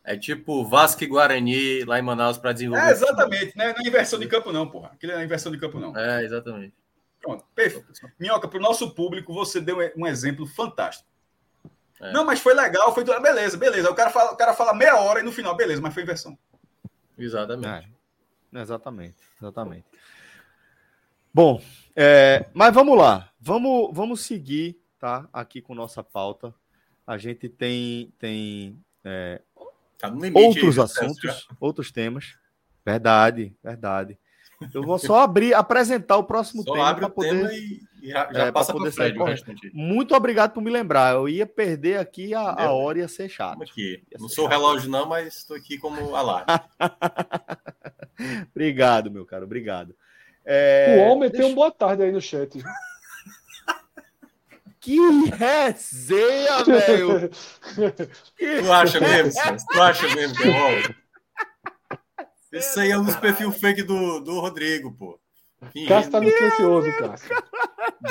É 0.03 0.17
tipo 0.17 0.65
Vasco 0.65 1.03
e 1.03 1.07
Guarani 1.07 1.83
lá 1.85 1.97
em 1.97 2.01
Manaus 2.01 2.37
para 2.37 2.51
desenvolver. 2.51 2.87
É, 2.87 2.91
exatamente, 2.91 3.57
né? 3.57 3.73
Não 3.73 3.85
é 3.85 3.87
inversão 3.87 4.19
de 4.19 4.27
campo, 4.27 4.51
não, 4.51 4.69
porra. 4.69 4.89
Aquilo 4.93 5.13
não 5.13 5.19
é 5.19 5.23
inversão 5.23 5.51
de 5.51 5.57
campo, 5.57 5.79
não. 5.79 5.97
É, 5.97 6.23
exatamente. 6.23 6.73
Pronto, 7.21 7.45
perfeito. 7.55 7.87
Minhoca, 8.19 8.47
para 8.47 8.59
o 8.59 8.61
nosso 8.61 8.93
público, 8.93 9.33
você 9.33 9.61
deu 9.61 9.77
um 9.95 10.05
exemplo 10.05 10.45
fantástico. 10.45 11.07
É. 12.01 12.11
Não, 12.11 12.25
mas 12.25 12.41
foi 12.41 12.53
legal, 12.53 12.93
foi 12.93 13.05
tudo. 13.05 13.21
Beleza, 13.21 13.55
beleza. 13.55 13.89
O 13.89 13.95
cara, 13.95 14.09
fala, 14.09 14.33
o 14.33 14.35
cara 14.35 14.53
fala 14.53 14.73
meia 14.73 14.97
hora 14.97 15.21
e 15.21 15.23
no 15.23 15.31
final, 15.31 15.55
beleza, 15.55 15.81
mas 15.81 15.93
foi 15.93 16.03
inversão. 16.03 16.37
Exatamente. 17.17 17.89
É. 18.53 18.59
Exatamente, 18.59 19.17
exatamente. 19.41 19.85
Bom, 21.33 21.61
é, 21.95 22.45
mas 22.53 22.73
vamos 22.73 22.97
lá. 22.97 23.29
Vamos, 23.39 23.89
vamos 23.93 24.21
seguir 24.21 24.83
tá? 25.03 25.27
Aqui 25.33 25.61
com 25.61 25.75
nossa 25.75 26.01
pauta. 26.01 26.55
A 27.05 27.17
gente 27.17 27.49
tem, 27.49 28.13
tem 28.17 28.81
tá 29.97 30.13
outros 30.33 30.79
aí, 30.79 30.85
assuntos, 30.85 31.47
outros 31.59 31.91
temas. 31.91 32.35
Verdade, 32.85 33.55
verdade. 33.63 34.17
Eu 34.73 34.83
vou 34.83 34.99
só 34.99 35.21
abrir, 35.21 35.53
apresentar 35.53 36.17
o 36.17 36.23
próximo 36.23 36.63
só 36.63 36.73
tema 36.73 36.95
para 36.95 37.09
poder. 37.09 37.51
E 37.53 37.81
já, 38.09 38.31
já 38.31 38.45
é, 38.45 38.51
passa 38.51 38.75
o 38.75 38.91
Fred 38.91 39.17
Muito 39.73 40.15
obrigado 40.15 40.51
por 40.51 40.61
me 40.61 40.69
lembrar. 40.69 41.15
Eu 41.15 41.27
ia 41.27 41.45
perder 41.45 41.97
aqui 41.99 42.33
a, 42.33 42.41
a 42.41 42.71
hora 42.71 42.99
e 42.99 43.01
ia 43.01 43.07
ser 43.07 43.29
chato. 43.29 43.61
Aqui. 43.63 44.03
Não 44.19 44.29
sou 44.29 44.45
chato. 44.45 44.51
relógio, 44.51 44.89
não, 44.89 45.07
mas 45.07 45.37
estou 45.37 45.55
aqui 45.57 45.77
como 45.77 46.15
alarme. 46.15 46.45
obrigado, 48.51 49.11
meu 49.11 49.25
caro, 49.25 49.45
obrado. 49.45 49.95
É... 50.45 50.97
O 50.97 51.11
homem 51.11 51.29
deixa... 51.29 51.43
tem 51.43 51.51
um 51.51 51.55
boa 51.55 51.71
tarde 51.71 52.03
aí 52.03 52.11
no 52.11 52.21
chat. 52.21 52.61
Que 54.83 54.99
resenha, 55.29 56.65
velho! 56.65 57.29
Tu 58.35 58.71
acha 58.71 58.99
mesmo? 58.99 59.31
Tu 59.71 59.81
acha 59.81 60.13
mesmo 60.13 60.35
que 60.35 60.43
é 60.43 60.51
bom? 60.51 60.93
Esse 62.51 62.81
aí 62.81 62.91
é 62.91 62.97
um 62.97 63.05
dos 63.05 63.15
perfil 63.15 63.49
fake 63.53 63.81
do, 63.83 64.19
do 64.19 64.41
Rodrigo, 64.41 64.91
pô. 64.91 65.17
Cássio 65.87 66.11
tá 66.11 66.19
silencioso, 66.19 66.97
Cássio. 66.97 67.29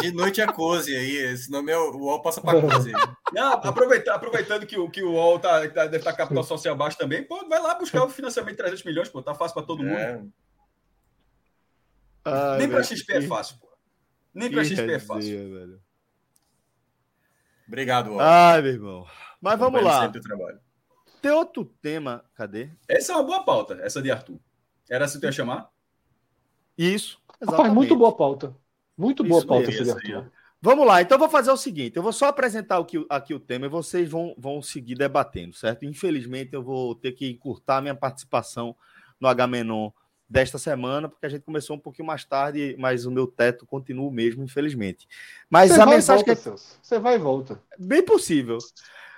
De 0.00 0.12
noite 0.12 0.40
é 0.40 0.46
Cozy 0.46 0.96
aí. 0.96 1.16
Esse 1.16 1.50
nome 1.50 1.70
é 1.70 1.76
o 1.76 1.94
UOL 1.94 2.22
passa 2.22 2.40
para 2.40 2.58
Cozy. 2.62 2.92
Não, 3.34 3.52
aproveitando, 3.52 4.14
aproveitando 4.14 4.66
que 4.66 4.78
o, 4.78 4.88
que 4.88 5.02
o 5.02 5.12
UOL 5.12 5.38
tá, 5.38 5.68
tá, 5.68 5.84
deve 5.84 5.98
estar 5.98 6.12
tá 6.12 6.16
capital 6.16 6.42
social 6.42 6.74
baixo 6.74 6.96
também, 6.96 7.22
pô, 7.22 7.46
vai 7.46 7.60
lá 7.60 7.74
buscar 7.74 8.02
o 8.02 8.08
financiamento 8.08 8.52
de 8.52 8.62
300 8.62 8.84
milhões, 8.84 9.08
pô. 9.10 9.22
Tá 9.22 9.34
fácil 9.34 9.54
para 9.54 9.66
todo 9.66 9.82
mundo. 9.82 9.98
É. 9.98 10.24
Ai, 12.24 12.58
Nem 12.60 12.68
para 12.70 12.82
XP 12.82 13.12
é 13.12 13.20
fácil, 13.20 13.58
pô. 13.58 13.68
Nem 14.32 14.50
para 14.50 14.64
XP 14.64 14.90
é 14.90 14.98
fácil. 14.98 15.52
Velho. 15.52 15.91
Obrigado, 17.72 18.20
Ai, 18.20 18.60
meu 18.60 18.72
irmão. 18.72 19.06
Mas 19.40 19.58
vamos 19.58 19.82
lá. 19.82 20.12
Tem 21.22 21.30
outro 21.30 21.64
tema, 21.80 22.22
cadê? 22.34 22.68
Essa 22.86 23.12
é 23.12 23.16
uma 23.16 23.24
boa 23.24 23.42
pauta, 23.44 23.78
essa 23.80 24.02
de 24.02 24.10
Arthur. 24.10 24.38
Era 24.90 25.06
assim 25.06 25.14
que 25.14 25.20
tu 25.20 25.24
ia 25.24 25.32
chamar? 25.32 25.70
Isso. 26.76 27.18
Rapaz, 27.40 27.72
muito 27.72 27.96
boa 27.96 28.14
pauta. 28.14 28.54
Muito 28.94 29.24
boa 29.24 29.38
Isso 29.38 29.46
pauta 29.46 29.70
essa 29.70 29.84
de 29.84 29.90
Arthur. 29.90 30.30
Vamos 30.60 30.86
lá, 30.86 31.00
então 31.00 31.14
eu 31.14 31.18
vou 31.18 31.30
fazer 31.30 31.50
o 31.50 31.56
seguinte: 31.56 31.96
eu 31.96 32.02
vou 32.02 32.12
só 32.12 32.26
apresentar 32.26 32.76
aqui, 32.76 33.06
aqui 33.08 33.32
o 33.32 33.40
tema 33.40 33.64
e 33.64 33.70
vocês 33.70 34.10
vão, 34.10 34.34
vão 34.36 34.60
seguir 34.60 34.94
debatendo, 34.94 35.54
certo? 35.54 35.86
Infelizmente, 35.86 36.52
eu 36.52 36.62
vou 36.62 36.94
ter 36.94 37.12
que 37.12 37.26
encurtar 37.30 37.80
minha 37.80 37.94
participação 37.94 38.76
no 39.18 39.28
H-Menon 39.28 39.90
desta 40.32 40.56
semana, 40.56 41.10
porque 41.10 41.26
a 41.26 41.28
gente 41.28 41.42
começou 41.42 41.76
um 41.76 41.78
pouquinho 41.78 42.06
mais 42.06 42.24
tarde, 42.24 42.74
mas 42.78 43.04
o 43.04 43.10
meu 43.10 43.26
teto 43.26 43.66
continua 43.66 44.08
o 44.08 44.10
mesmo, 44.10 44.42
infelizmente. 44.42 45.06
Mas 45.48 45.72
Você 45.72 45.80
a 45.80 45.84
mensagem 45.86 46.24
volta, 46.24 46.50
que. 46.50 46.58
Você 46.82 46.98
vai 46.98 47.16
e 47.16 47.18
volta. 47.18 47.60
Bem 47.78 48.02
possível. 48.02 48.56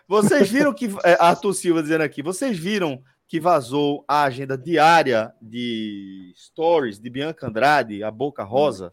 Vocês 0.08 0.50
viram 0.50 0.74
que. 0.74 0.86
É, 1.04 1.16
Arthur 1.20 1.54
Silva 1.54 1.82
dizendo 1.82 2.02
aqui, 2.02 2.20
vocês 2.20 2.58
viram 2.58 3.00
que 3.28 3.38
vazou 3.38 4.04
a 4.08 4.24
agenda 4.24 4.58
diária 4.58 5.32
de 5.40 6.34
stories 6.36 6.98
de 6.98 7.08
Bianca 7.08 7.46
Andrade, 7.46 8.02
a 8.02 8.10
Boca 8.10 8.42
Rosa? 8.42 8.92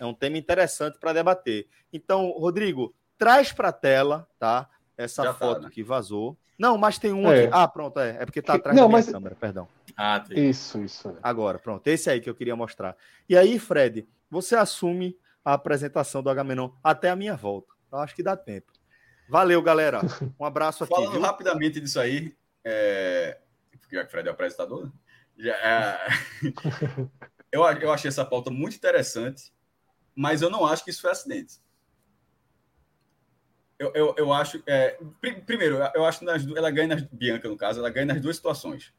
É 0.00 0.04
um 0.04 0.14
tema 0.14 0.38
interessante 0.38 0.98
para 0.98 1.12
debater. 1.12 1.68
Então, 1.92 2.30
Rodrigo, 2.32 2.92
traz 3.16 3.52
para 3.52 3.68
a 3.68 3.72
tela, 3.72 4.26
tá? 4.40 4.68
Essa 4.98 5.22
Já 5.22 5.32
tá, 5.32 5.38
foto 5.38 5.60
tá, 5.60 5.66
né? 5.68 5.70
que 5.72 5.84
vazou. 5.84 6.36
Não, 6.58 6.76
mas 6.76 6.98
tem 6.98 7.12
um 7.12 7.30
é. 7.32 7.44
aqui. 7.44 7.54
Ah, 7.54 7.68
pronto, 7.68 8.00
é. 8.00 8.16
É 8.20 8.26
porque 8.26 8.42
tá 8.42 8.54
atrás 8.54 8.76
não, 8.76 8.84
da 8.84 8.88
minha 8.88 8.98
mas... 8.98 9.08
câmera, 9.10 9.34
perdão. 9.34 9.68
Ah, 10.02 10.18
tem. 10.18 10.48
Isso, 10.48 10.82
isso. 10.82 11.14
Agora, 11.22 11.58
pronto. 11.58 11.86
Esse 11.86 12.08
aí 12.08 12.22
que 12.22 12.30
eu 12.30 12.34
queria 12.34 12.56
mostrar. 12.56 12.96
E 13.28 13.36
aí, 13.36 13.58
Fred, 13.58 14.08
você 14.30 14.56
assume 14.56 15.14
a 15.44 15.52
apresentação 15.52 16.22
do 16.22 16.30
Agamenon 16.30 16.70
até 16.82 17.10
a 17.10 17.16
minha 17.16 17.36
volta. 17.36 17.74
Eu 17.92 17.98
acho 17.98 18.14
que 18.14 18.22
dá 18.22 18.34
tempo. 18.34 18.72
Valeu, 19.28 19.60
galera. 19.60 20.00
Um 20.40 20.44
abraço 20.46 20.84
aqui. 20.84 20.94
Falando 20.94 21.12
viu? 21.12 21.20
rapidamente 21.20 21.78
disso 21.82 22.00
aí, 22.00 22.34
é... 22.64 23.38
já 23.90 24.00
que 24.00 24.06
o 24.06 24.10
Fred 24.10 24.26
é 24.26 24.30
o 24.30 24.34
apresentador, 24.34 24.86
né? 24.86 24.92
Já, 25.36 25.52
é... 25.52 26.08
eu, 27.52 27.62
eu 27.62 27.92
achei 27.92 28.08
essa 28.08 28.24
pauta 28.24 28.50
muito 28.50 28.76
interessante, 28.76 29.52
mas 30.14 30.40
eu 30.40 30.48
não 30.48 30.64
acho 30.64 30.82
que 30.82 30.90
isso 30.90 31.02
foi 31.02 31.10
acidente. 31.10 31.60
Eu, 33.78 33.92
eu, 33.94 34.14
eu 34.16 34.32
acho. 34.32 34.62
É, 34.66 34.98
primeiro, 35.44 35.76
eu 35.94 36.06
acho 36.06 36.20
que 36.20 36.24
nas, 36.24 36.46
ela 36.56 36.70
ganha 36.70 36.88
nas. 36.88 37.02
Bianca, 37.02 37.48
no 37.50 37.56
caso, 37.56 37.80
ela 37.80 37.90
ganha 37.90 38.06
nas 38.06 38.20
duas 38.22 38.36
situações. 38.36 38.94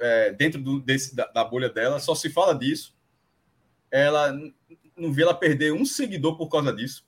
É, 0.00 0.32
dentro 0.32 0.60
do, 0.60 0.80
desse, 0.80 1.14
da, 1.14 1.26
da, 1.26 1.44
bolha 1.44 1.68
dela, 1.68 2.00
só 2.00 2.14
se 2.14 2.30
fala 2.30 2.54
disso. 2.54 2.96
Ela 3.90 4.32
não 4.96 5.12
vê 5.12 5.22
ela 5.22 5.34
perder 5.34 5.72
um 5.72 5.84
seguidor 5.84 6.36
por 6.36 6.48
causa 6.48 6.72
disso. 6.72 7.04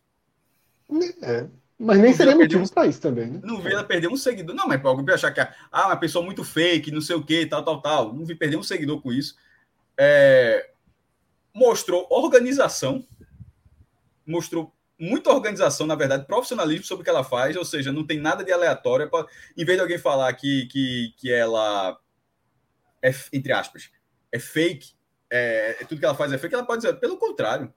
É, 1.23 1.47
mas 1.79 1.99
nem 1.99 2.13
seria 2.13 2.37
motivo 2.37 2.63
um, 2.63 2.69
para 2.69 2.87
isso 2.87 3.01
também, 3.01 3.27
né? 3.27 3.41
Não 3.43 3.61
vê 3.61 3.73
ela 3.73 3.83
perder 3.83 4.09
um 4.09 4.17
seguidor. 4.17 4.55
Não, 4.55 4.69
mas 4.69 4.81
para 4.81 4.91
alguém 4.91 5.15
achar 5.15 5.33
que 5.33 5.41
é 5.41 5.53
ah, 5.71 5.87
uma 5.87 5.97
pessoa 5.97 6.25
muito 6.25 6.45
fake, 6.45 6.93
não 6.93 7.01
sei 7.01 7.17
o 7.17 7.25
que, 7.25 7.45
tal, 7.47 7.65
tal, 7.65 7.83
tal. 7.83 8.15
Não 8.15 8.25
vi 8.25 8.35
perder 8.35 8.57
um 8.57 8.63
seguidor 8.63 9.01
com 9.01 9.13
isso. 9.13 9.37
É, 9.99 10.71
mostrou 11.53 12.07
organização, 12.09 13.05
mostrou 14.27 14.73
muita 14.99 15.33
organização, 15.33 15.87
na 15.87 15.97
verdade, 15.97 16.25
profissionalismo 16.25 16.85
sobre 16.85 17.03
o 17.03 17.05
que 17.05 17.11
ela 17.11 17.25
faz, 17.25 17.57
ou 17.57 17.65
seja, 17.65 17.91
não 17.91 18.07
tem 18.07 18.21
nada 18.21 18.45
de 18.45 18.53
aleatório. 18.53 19.11
Pra, 19.11 19.27
em 19.57 19.65
vez 19.65 19.77
de 19.77 19.83
alguém 19.83 19.99
falar 19.99 20.33
que, 20.35 20.67
que, 20.67 21.15
que 21.17 21.33
ela 21.33 21.99
é, 23.03 23.13
entre 23.33 23.53
aspas, 23.53 23.91
é 24.31 24.39
fake, 24.39 24.93
é, 25.29 25.85
tudo 25.89 25.99
que 25.99 26.05
ela 26.05 26.15
faz 26.15 26.33
é 26.33 26.39
fake, 26.39 26.55
ela 26.55 26.65
pode 26.65 26.83
dizer, 26.83 26.95
pelo 26.95 27.19
contrário, 27.19 27.73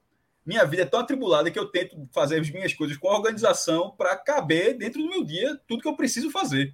minha 0.46 0.64
vida 0.64 0.82
é 0.82 0.86
tão 0.86 1.00
atribulada 1.00 1.50
que 1.50 1.58
eu 1.58 1.66
tento 1.66 2.08
fazer 2.12 2.40
as 2.40 2.48
minhas 2.48 2.72
coisas 2.72 2.96
com 2.96 3.08
organização 3.08 3.90
para 3.90 4.16
caber 4.16 4.78
dentro 4.78 5.02
do 5.02 5.08
meu 5.08 5.24
dia 5.24 5.60
tudo 5.66 5.82
que 5.82 5.88
eu 5.88 5.96
preciso 5.96 6.30
fazer. 6.30 6.72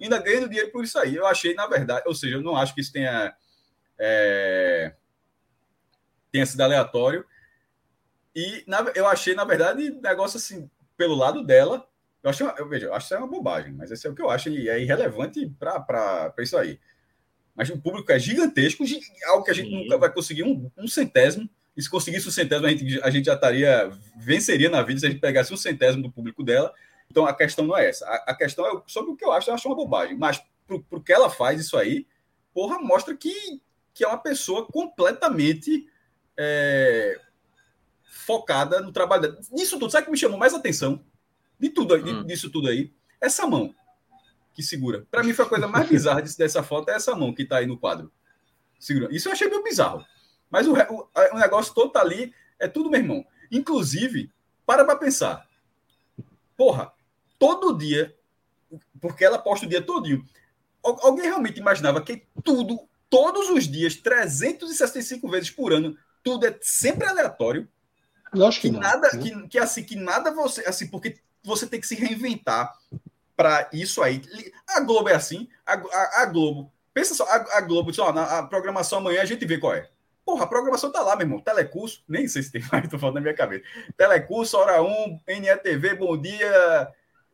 Ainda 0.00 0.18
ganhando 0.18 0.48
dinheiro 0.48 0.72
por 0.72 0.82
isso 0.82 0.98
aí. 0.98 1.14
Eu 1.14 1.24
achei, 1.24 1.54
na 1.54 1.68
verdade, 1.68 2.02
ou 2.06 2.14
seja, 2.14 2.36
eu 2.36 2.42
não 2.42 2.56
acho 2.56 2.74
que 2.74 2.80
isso 2.80 2.92
tenha, 2.92 3.32
é, 3.96 4.92
tenha 6.32 6.44
sido 6.44 6.60
aleatório. 6.62 7.24
E 8.34 8.64
na, 8.66 8.80
eu 8.96 9.06
achei, 9.06 9.34
na 9.34 9.44
verdade, 9.44 9.90
negócio 10.02 10.38
assim, 10.38 10.68
pelo 10.96 11.14
lado 11.14 11.44
dela, 11.44 11.86
eu 12.24 12.30
acho, 12.30 12.42
eu 12.42 12.68
vejo, 12.68 12.86
eu 12.86 12.94
acho 12.94 13.06
que 13.06 13.14
isso 13.14 13.22
é 13.22 13.24
uma 13.24 13.30
bobagem, 13.30 13.72
mas 13.72 13.92
esse 13.92 14.06
é 14.06 14.10
o 14.10 14.14
que 14.14 14.22
eu 14.22 14.30
acho 14.30 14.48
e 14.48 14.68
é 14.68 14.80
irrelevante 14.80 15.48
para 15.58 16.34
isso 16.38 16.56
aí. 16.56 16.80
Mas 17.54 17.68
o 17.68 17.78
público 17.78 18.10
é 18.10 18.18
gigantesco, 18.18 18.84
algo 19.26 19.44
que 19.44 19.50
a 19.50 19.54
gente 19.54 19.68
Sim. 19.68 19.82
nunca 19.82 19.98
vai 19.98 20.12
conseguir 20.12 20.42
um, 20.42 20.70
um, 20.76 20.88
centésimo. 20.88 21.48
E 21.76 21.82
se 21.82 21.88
conseguisse 21.88 22.28
um 22.28 22.30
centésimo, 22.30 22.66
a 22.66 22.70
gente, 22.70 23.00
a 23.02 23.10
gente 23.10 23.24
já 23.26 23.34
estaria, 23.34 23.90
venceria 24.16 24.70
na 24.70 24.82
vida 24.82 25.00
se 25.00 25.06
a 25.06 25.10
gente 25.10 25.20
pegasse 25.20 25.52
um 25.52 25.56
centésimo 25.56 26.02
do 26.02 26.10
público 26.10 26.42
dela. 26.42 26.72
Então 27.10 27.26
a 27.26 27.34
questão 27.34 27.66
não 27.66 27.76
é 27.76 27.88
essa. 27.88 28.06
A, 28.06 28.32
a 28.32 28.34
questão 28.34 28.66
é 28.66 28.82
sobre 28.86 29.12
o 29.12 29.16
que 29.16 29.24
eu 29.24 29.32
acho, 29.32 29.50
eu 29.50 29.54
acho 29.54 29.68
uma 29.68 29.76
bobagem. 29.76 30.16
Mas 30.16 30.42
pro, 30.66 30.82
pro 30.82 31.02
que 31.02 31.12
ela 31.12 31.28
faz 31.28 31.60
isso 31.60 31.76
aí, 31.76 32.06
porra, 32.54 32.78
mostra 32.78 33.14
que, 33.14 33.60
que 33.92 34.04
é 34.04 34.08
uma 34.08 34.18
pessoa 34.18 34.66
completamente 34.66 35.86
é, 36.36 37.20
focada 38.04 38.80
no 38.80 38.92
trabalho 38.92 39.22
dela. 39.22 39.38
Nisso 39.50 39.78
tudo, 39.78 39.90
sabe 39.90 40.02
o 40.02 40.04
que 40.06 40.12
me 40.12 40.18
chamou 40.18 40.38
mais 40.38 40.54
atenção? 40.54 41.04
De 41.58 41.68
tudo, 41.68 41.94
hum. 41.96 42.24
disso 42.24 42.50
tudo 42.50 42.68
aí? 42.68 42.92
Essa 43.20 43.46
mão 43.46 43.74
que 44.52 44.62
segura. 44.62 45.06
Para 45.10 45.22
mim 45.22 45.32
foi 45.32 45.44
a 45.44 45.48
coisa 45.48 45.66
mais 45.66 45.88
bizarra 45.88 46.22
dessa 46.22 46.62
foto, 46.62 46.90
é 46.90 46.94
essa 46.94 47.14
mão 47.14 47.34
que 47.34 47.42
está 47.42 47.58
aí 47.58 47.66
no 47.66 47.78
quadro. 47.78 48.12
Segura. 48.78 49.08
Isso 49.10 49.28
eu 49.28 49.32
achei 49.32 49.48
meio 49.48 49.62
bizarro. 49.62 50.04
Mas 50.50 50.66
o, 50.66 50.72
o, 50.72 51.08
o 51.32 51.38
negócio 51.38 51.74
todo 51.74 51.90
tá 51.90 52.00
ali, 52.00 52.34
é 52.58 52.68
tudo 52.68 52.90
meu 52.90 53.00
irmão. 53.00 53.24
Inclusive, 53.50 54.30
para 54.66 54.84
para 54.84 54.96
pensar. 54.96 55.46
Porra, 56.56 56.92
todo 57.38 57.76
dia, 57.76 58.14
porque 59.00 59.24
ela 59.24 59.38
posta 59.38 59.66
o 59.66 59.68
dia 59.68 59.82
todinho. 59.82 60.24
Alguém 60.82 61.26
realmente 61.26 61.60
imaginava 61.60 62.02
que 62.02 62.26
tudo, 62.42 62.88
todos 63.08 63.48
os 63.50 63.68
dias, 63.68 63.96
365 63.96 65.28
vezes 65.28 65.50
por 65.50 65.72
ano, 65.72 65.96
tudo 66.22 66.46
é 66.46 66.58
sempre 66.60 67.06
aleatório? 67.06 67.68
Lógico 68.34 68.62
que, 68.62 68.70
que 68.72 68.78
nada, 68.78 69.10
que, 69.10 69.48
que 69.48 69.58
assim, 69.58 69.84
que 69.84 69.96
nada 69.96 70.32
você, 70.32 70.62
assim, 70.66 70.88
porque 70.88 71.20
você 71.44 71.66
tem 71.66 71.80
que 71.80 71.86
se 71.86 71.94
reinventar 71.94 72.72
para 73.42 73.68
isso 73.72 74.00
aí. 74.00 74.22
A 74.68 74.78
Globo 74.78 75.08
é 75.08 75.14
assim, 75.14 75.48
a, 75.66 75.74
a, 75.74 76.22
a 76.22 76.26
Globo. 76.26 76.72
Pensa 76.94 77.12
só, 77.12 77.24
a, 77.24 77.58
a 77.58 77.60
Globo, 77.60 77.92
só, 77.92 78.12
na 78.12 78.38
a 78.38 78.42
programação 78.44 79.00
amanhã 79.00 79.20
a 79.20 79.24
gente 79.24 79.44
vê 79.44 79.58
qual 79.58 79.74
é. 79.74 79.88
Porra, 80.24 80.44
a 80.44 80.46
programação 80.46 80.92
tá 80.92 81.02
lá, 81.02 81.16
meu 81.16 81.26
irmão. 81.26 81.40
Telecurso, 81.40 82.04
nem 82.08 82.28
sei 82.28 82.44
se 82.44 82.52
tem 82.52 82.62
mais, 82.70 82.86
tô 82.88 83.00
falando 83.00 83.16
na 83.16 83.20
minha 83.20 83.34
cabeça. 83.34 83.64
Telecurso, 83.96 84.56
Hora 84.56 84.80
1, 84.80 85.20
NETV, 85.26 85.96
Bom 85.96 86.16
Dia, 86.16 86.88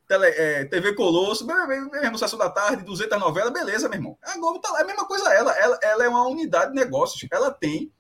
Tele, 0.07 0.29
é, 0.29 0.65
TV 0.65 0.95
Colosso, 0.95 1.47
mesmo 1.47 2.17
Sessão 2.17 2.39
da 2.39 2.49
Tarde, 2.49 2.85
200 2.85 3.21
novelas, 3.21 3.53
beleza, 3.53 3.87
meu 3.87 3.99
irmão. 3.99 4.19
A 4.23 4.39
Globo 4.39 4.61
tá 4.61 4.71
lá, 4.71 4.79
é 4.79 4.83
a 4.85 4.87
mesma 4.87 5.07
coisa 5.07 5.31
ela. 5.35 5.53
Ela, 5.59 5.79
ela 5.83 6.05
é 6.05 6.09
uma 6.09 6.27
unidade 6.27 6.73
de 6.73 6.81
negócios. 6.81 7.29
Ela 7.31 7.51
tem, 7.51 7.93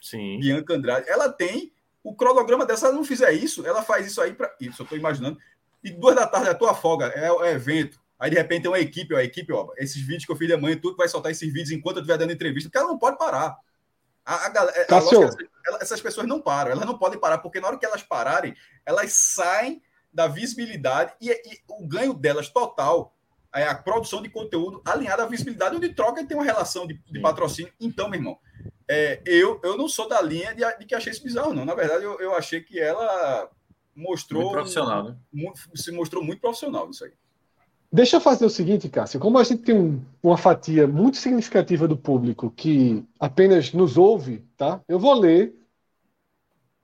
Sim. 0.00 0.40
Bianca 0.40 0.72
Andrade, 0.72 1.10
ela 1.10 1.28
tem 1.28 1.70
o 2.02 2.14
cronograma 2.14 2.64
dessa. 2.64 2.86
Ela 2.86 2.96
não 2.96 3.04
fizer 3.04 3.32
isso, 3.32 3.66
ela 3.66 3.82
faz 3.82 4.06
isso 4.06 4.22
aí 4.22 4.32
para. 4.32 4.50
Isso, 4.58 4.80
eu 4.80 4.86
tô 4.86 4.96
imaginando 4.96 5.38
e 5.82 5.90
duas 5.90 6.14
da 6.14 6.26
tarde 6.26 6.48
é 6.48 6.50
a 6.50 6.54
tua 6.54 6.74
folga, 6.74 7.06
é 7.06 7.30
o 7.30 7.44
é 7.44 7.52
evento. 7.52 8.00
Aí 8.18 8.30
de 8.30 8.36
repente 8.36 8.62
tem 8.62 8.70
uma 8.70 8.78
equipe, 8.78 9.14
ó, 9.14 9.16
a 9.16 9.24
equipe, 9.24 9.52
ó, 9.52 9.68
esses 9.78 10.00
vídeos 10.00 10.26
que 10.26 10.32
eu 10.32 10.36
fiz 10.36 10.46
de 10.46 10.56
manhã, 10.56 10.76
tudo 10.76 10.96
vai 10.96 11.08
soltar 11.08 11.32
esses 11.32 11.50
vídeos 11.50 11.70
enquanto 11.70 11.96
eu 11.96 12.02
estiver 12.02 12.18
dando 12.18 12.32
entrevista, 12.32 12.68
porque 12.68 12.78
ela 12.78 12.88
não 12.88 12.98
pode 12.98 13.16
parar. 13.16 13.56
A, 14.24 14.34
a, 14.34 14.46
a, 14.46 14.72
é, 14.74 14.86
a 14.90 15.78
essas 15.80 16.00
pessoas 16.00 16.26
não 16.26 16.40
param, 16.40 16.70
elas 16.70 16.84
não 16.84 16.98
podem 16.98 17.18
parar, 17.18 17.38
porque 17.38 17.60
na 17.60 17.68
hora 17.68 17.78
que 17.78 17.86
elas 17.86 18.02
pararem, 18.02 18.54
elas 18.84 19.12
saem 19.12 19.82
da 20.12 20.26
visibilidade 20.26 21.14
e, 21.20 21.30
e 21.30 21.60
o 21.68 21.86
ganho 21.86 22.12
delas 22.12 22.48
total 22.48 23.14
é 23.54 23.64
a 23.64 23.74
produção 23.74 24.22
de 24.22 24.28
conteúdo 24.28 24.80
alinhada 24.84 25.24
à 25.24 25.26
visibilidade, 25.26 25.76
onde 25.76 25.94
troca 25.94 26.20
e 26.20 26.26
tem 26.26 26.36
uma 26.36 26.44
relação 26.44 26.86
de, 26.86 27.00
de 27.10 27.20
patrocínio. 27.20 27.72
Então, 27.80 28.08
meu 28.08 28.20
irmão, 28.20 28.38
é, 28.86 29.20
eu, 29.24 29.60
eu 29.64 29.76
não 29.76 29.88
sou 29.88 30.08
da 30.08 30.20
linha 30.20 30.54
de, 30.54 30.62
de, 30.78 30.84
que 30.84 30.94
achei 30.94 31.12
isso 31.12 31.22
bizarro, 31.22 31.54
não. 31.54 31.64
Na 31.64 31.74
verdade, 31.74 32.04
eu, 32.04 32.20
eu 32.20 32.34
achei 32.34 32.60
que 32.60 32.78
ela 32.78 33.50
mostrou. 33.94 34.42
Muito 34.42 34.52
profissional, 34.52 35.04
né? 35.04 35.16
Se 35.74 35.92
mostrou 35.92 36.24
muito 36.24 36.40
profissional 36.40 36.88
isso 36.90 37.04
aí. 37.04 37.12
Deixa 37.92 38.16
eu 38.16 38.20
fazer 38.20 38.46
o 38.46 38.50
seguinte, 38.50 38.88
Cássio. 38.88 39.18
Como 39.18 39.36
a 39.36 39.42
gente 39.42 39.62
tem 39.62 39.76
um, 39.76 40.00
uma 40.22 40.36
fatia 40.36 40.86
muito 40.86 41.16
significativa 41.16 41.88
do 41.88 41.96
público 41.96 42.50
que 42.50 43.04
apenas 43.18 43.72
nos 43.72 43.96
ouve, 43.98 44.44
tá? 44.56 44.80
Eu 44.86 44.98
vou 44.98 45.12
ler 45.14 45.54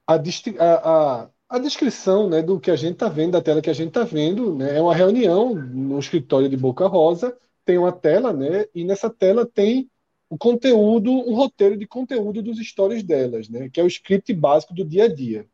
a, 0.04 0.14
a, 0.14 1.20
a, 1.20 1.30
a 1.48 1.58
descrição 1.60 2.28
né, 2.28 2.42
do 2.42 2.58
que 2.58 2.72
a 2.72 2.76
gente 2.76 2.94
está 2.94 3.08
vendo, 3.08 3.32
da 3.32 3.42
tela 3.42 3.62
que 3.62 3.70
a 3.70 3.74
gente 3.74 3.88
está 3.88 4.02
vendo. 4.02 4.56
Né? 4.56 4.78
É 4.78 4.82
uma 4.82 4.94
reunião 4.94 5.54
no 5.54 5.98
escritório 5.98 6.48
de 6.48 6.56
Boca 6.56 6.88
Rosa, 6.88 7.36
tem 7.64 7.78
uma 7.78 7.92
tela, 7.92 8.32
né? 8.32 8.66
E 8.74 8.84
nessa 8.84 9.08
tela 9.08 9.46
tem 9.46 9.88
o 10.28 10.36
conteúdo, 10.36 11.10
um 11.12 11.34
roteiro 11.36 11.76
de 11.76 11.86
conteúdo 11.86 12.42
dos 12.42 12.58
stories 12.58 13.04
delas, 13.04 13.48
né? 13.48 13.68
Que 13.68 13.80
é 13.80 13.84
o 13.84 13.88
script 13.88 14.32
básico 14.34 14.74
do 14.74 14.84
dia 14.84 15.04
a 15.04 15.14
dia. 15.14 15.46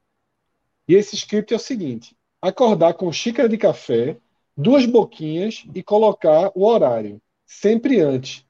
E 0.92 0.94
esse 0.94 1.16
script 1.16 1.54
é 1.54 1.56
o 1.56 1.58
seguinte: 1.58 2.14
acordar 2.38 2.92
com 2.92 3.10
xícara 3.10 3.48
de 3.48 3.56
café, 3.56 4.18
duas 4.54 4.84
boquinhas 4.84 5.64
e 5.74 5.82
colocar 5.82 6.52
o 6.54 6.66
horário. 6.66 7.18
Sempre 7.46 7.98
antes. 7.98 8.44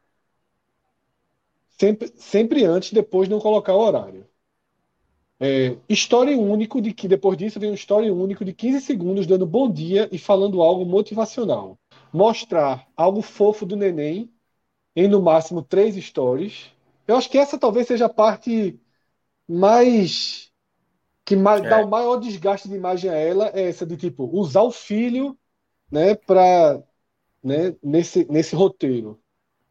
Sempre, 1.78 2.12
sempre 2.16 2.64
antes, 2.64 2.93
depois 2.93 3.28
não 3.28 3.39
colocar 3.39 3.74
o 3.74 3.81
horário. 3.81 4.27
É, 5.39 5.77
story 5.89 6.35
único 6.35 6.82
de 6.82 6.93
que 6.93 7.06
depois 7.06 7.39
disso 7.39 7.60
vem 7.60 7.70
um 7.70 7.74
story 7.74 8.10
único 8.10 8.44
de 8.44 8.52
15 8.52 8.81
segundos 8.81 9.24
dando 9.24 9.47
bom 9.47 9.70
dia 9.70 10.09
e 10.10 10.19
falando 10.19 10.62
algo 10.62 10.85
motivacional. 10.85 11.78
Mostrar 12.12 12.89
algo 12.97 13.23
fofo 13.23 13.64
do 13.64 13.77
neném 13.77 14.28
em 14.97 15.06
no 15.06 15.23
máximo 15.23 15.62
três 15.62 15.94
stories. 15.94 16.73
Eu 17.06 17.14
acho 17.14 17.31
que 17.31 17.39
essa 17.39 17.56
talvez 17.56 17.86
seja 17.86 18.06
a 18.06 18.12
parte 18.12 18.81
mais 19.48 20.52
que 21.32 21.36
mais, 21.36 21.62
é. 21.62 21.68
dá 21.68 21.82
o 21.82 21.88
maior 21.88 22.16
desgaste 22.16 22.68
de 22.68 22.74
imagem 22.74 23.10
a 23.10 23.14
ela 23.14 23.50
é 23.54 23.68
essa 23.68 23.86
de 23.86 23.96
tipo 23.96 24.28
usar 24.32 24.62
o 24.62 24.70
filho 24.70 25.36
né 25.90 26.14
para 26.14 26.82
né, 27.42 27.74
nesse, 27.82 28.26
nesse 28.30 28.54
roteiro 28.54 29.18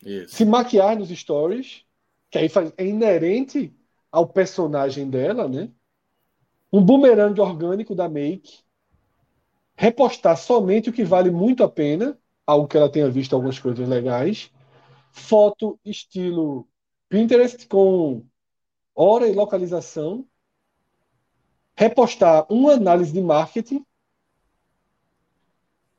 Isso. 0.04 0.36
se 0.36 0.46
maquiar 0.46 0.98
nos 0.98 1.10
stories 1.10 1.86
que 2.32 2.38
aí 2.40 2.50
faz, 2.50 2.74
é 2.78 2.86
inerente 2.86 3.72
ao 4.12 4.28
personagem 4.28 5.08
dela 5.08 5.48
né 5.48 5.70
um 6.74 6.84
bumerangue 6.84 7.42
orgânico 7.42 7.94
da 7.94 8.10
make 8.10 8.60
repostar 9.76 10.38
somente 10.38 10.90
o 10.90 10.94
que 10.94 11.04
vale 11.04 11.30
muito 11.30 11.64
a 11.64 11.70
pena 11.70 12.18
algo 12.46 12.68
que 12.68 12.76
ela 12.76 12.90
tenha 12.90 13.10
visto 13.10 13.36
algumas 13.36 13.60
coisas 13.60 13.88
legais 13.88 14.52
foto 15.12 15.80
estilo 15.86 16.68
Pinterest 17.08 17.68
com 17.68 18.26
hora 18.96 19.28
e 19.28 19.34
localização 19.34 20.26
repostar 21.82 22.46
uma 22.48 22.74
análise 22.74 23.12
de 23.12 23.20
marketing 23.20 23.84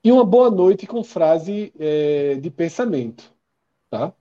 e 0.04 0.12
uma 0.12 0.24
boa 0.24 0.48
noite 0.48 0.86
com 0.86 1.02
frase 1.02 1.72
é, 1.76 2.36
de 2.36 2.50
pensamento. 2.50 3.32
Tá? 3.90 4.12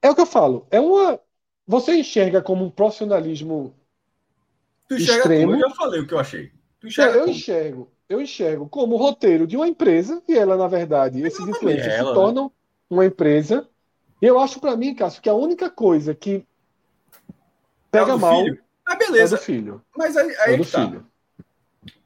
É 0.00 0.08
o 0.08 0.14
que 0.14 0.22
eu 0.22 0.26
falo. 0.26 0.66
É 0.70 0.80
uma. 0.80 1.20
Você 1.66 1.94
enxerga 1.94 2.40
como 2.40 2.64
um 2.64 2.70
profissionalismo 2.70 3.74
tu 4.88 4.94
enxerga 4.94 5.18
extremo. 5.18 5.52
Como? 5.52 5.62
Eu 5.62 5.68
já 5.68 5.74
falei 5.74 6.00
o 6.00 6.06
que 6.06 6.14
eu 6.14 6.18
achei. 6.18 6.50
É, 6.98 7.16
eu 7.18 7.28
enxergo. 7.28 7.92
Eu 8.08 8.22
enxergo 8.22 8.66
como 8.66 8.94
o 8.94 8.98
roteiro 8.98 9.46
de 9.46 9.56
uma 9.58 9.68
empresa 9.68 10.22
e 10.26 10.38
ela, 10.38 10.56
na 10.56 10.68
verdade, 10.68 11.20
esses 11.20 11.46
influencers 11.46 11.94
se 11.94 12.02
né? 12.02 12.12
tornam 12.14 12.50
uma 12.88 13.04
empresa 13.04 13.68
Eu 14.20 14.38
acho 14.38 14.58
para 14.60 14.76
mim, 14.76 14.94
Cássio, 14.94 15.20
que 15.22 15.28
a 15.28 15.34
única 15.34 15.68
coisa 15.68 16.14
que 16.14 16.46
pega 17.90 18.12
é 18.12 18.16
mal 18.16 18.42
filho. 18.42 18.63
Ah, 18.86 18.96
beleza. 18.96 19.36
é 19.36 19.38
do 19.38 19.42
filho. 19.42 19.84
Mas 19.96 20.16
aí, 20.16 20.36
aí 20.40 20.54
é 20.54 20.56
do 20.56 20.66
tá. 20.66 20.84
filho. 20.84 21.06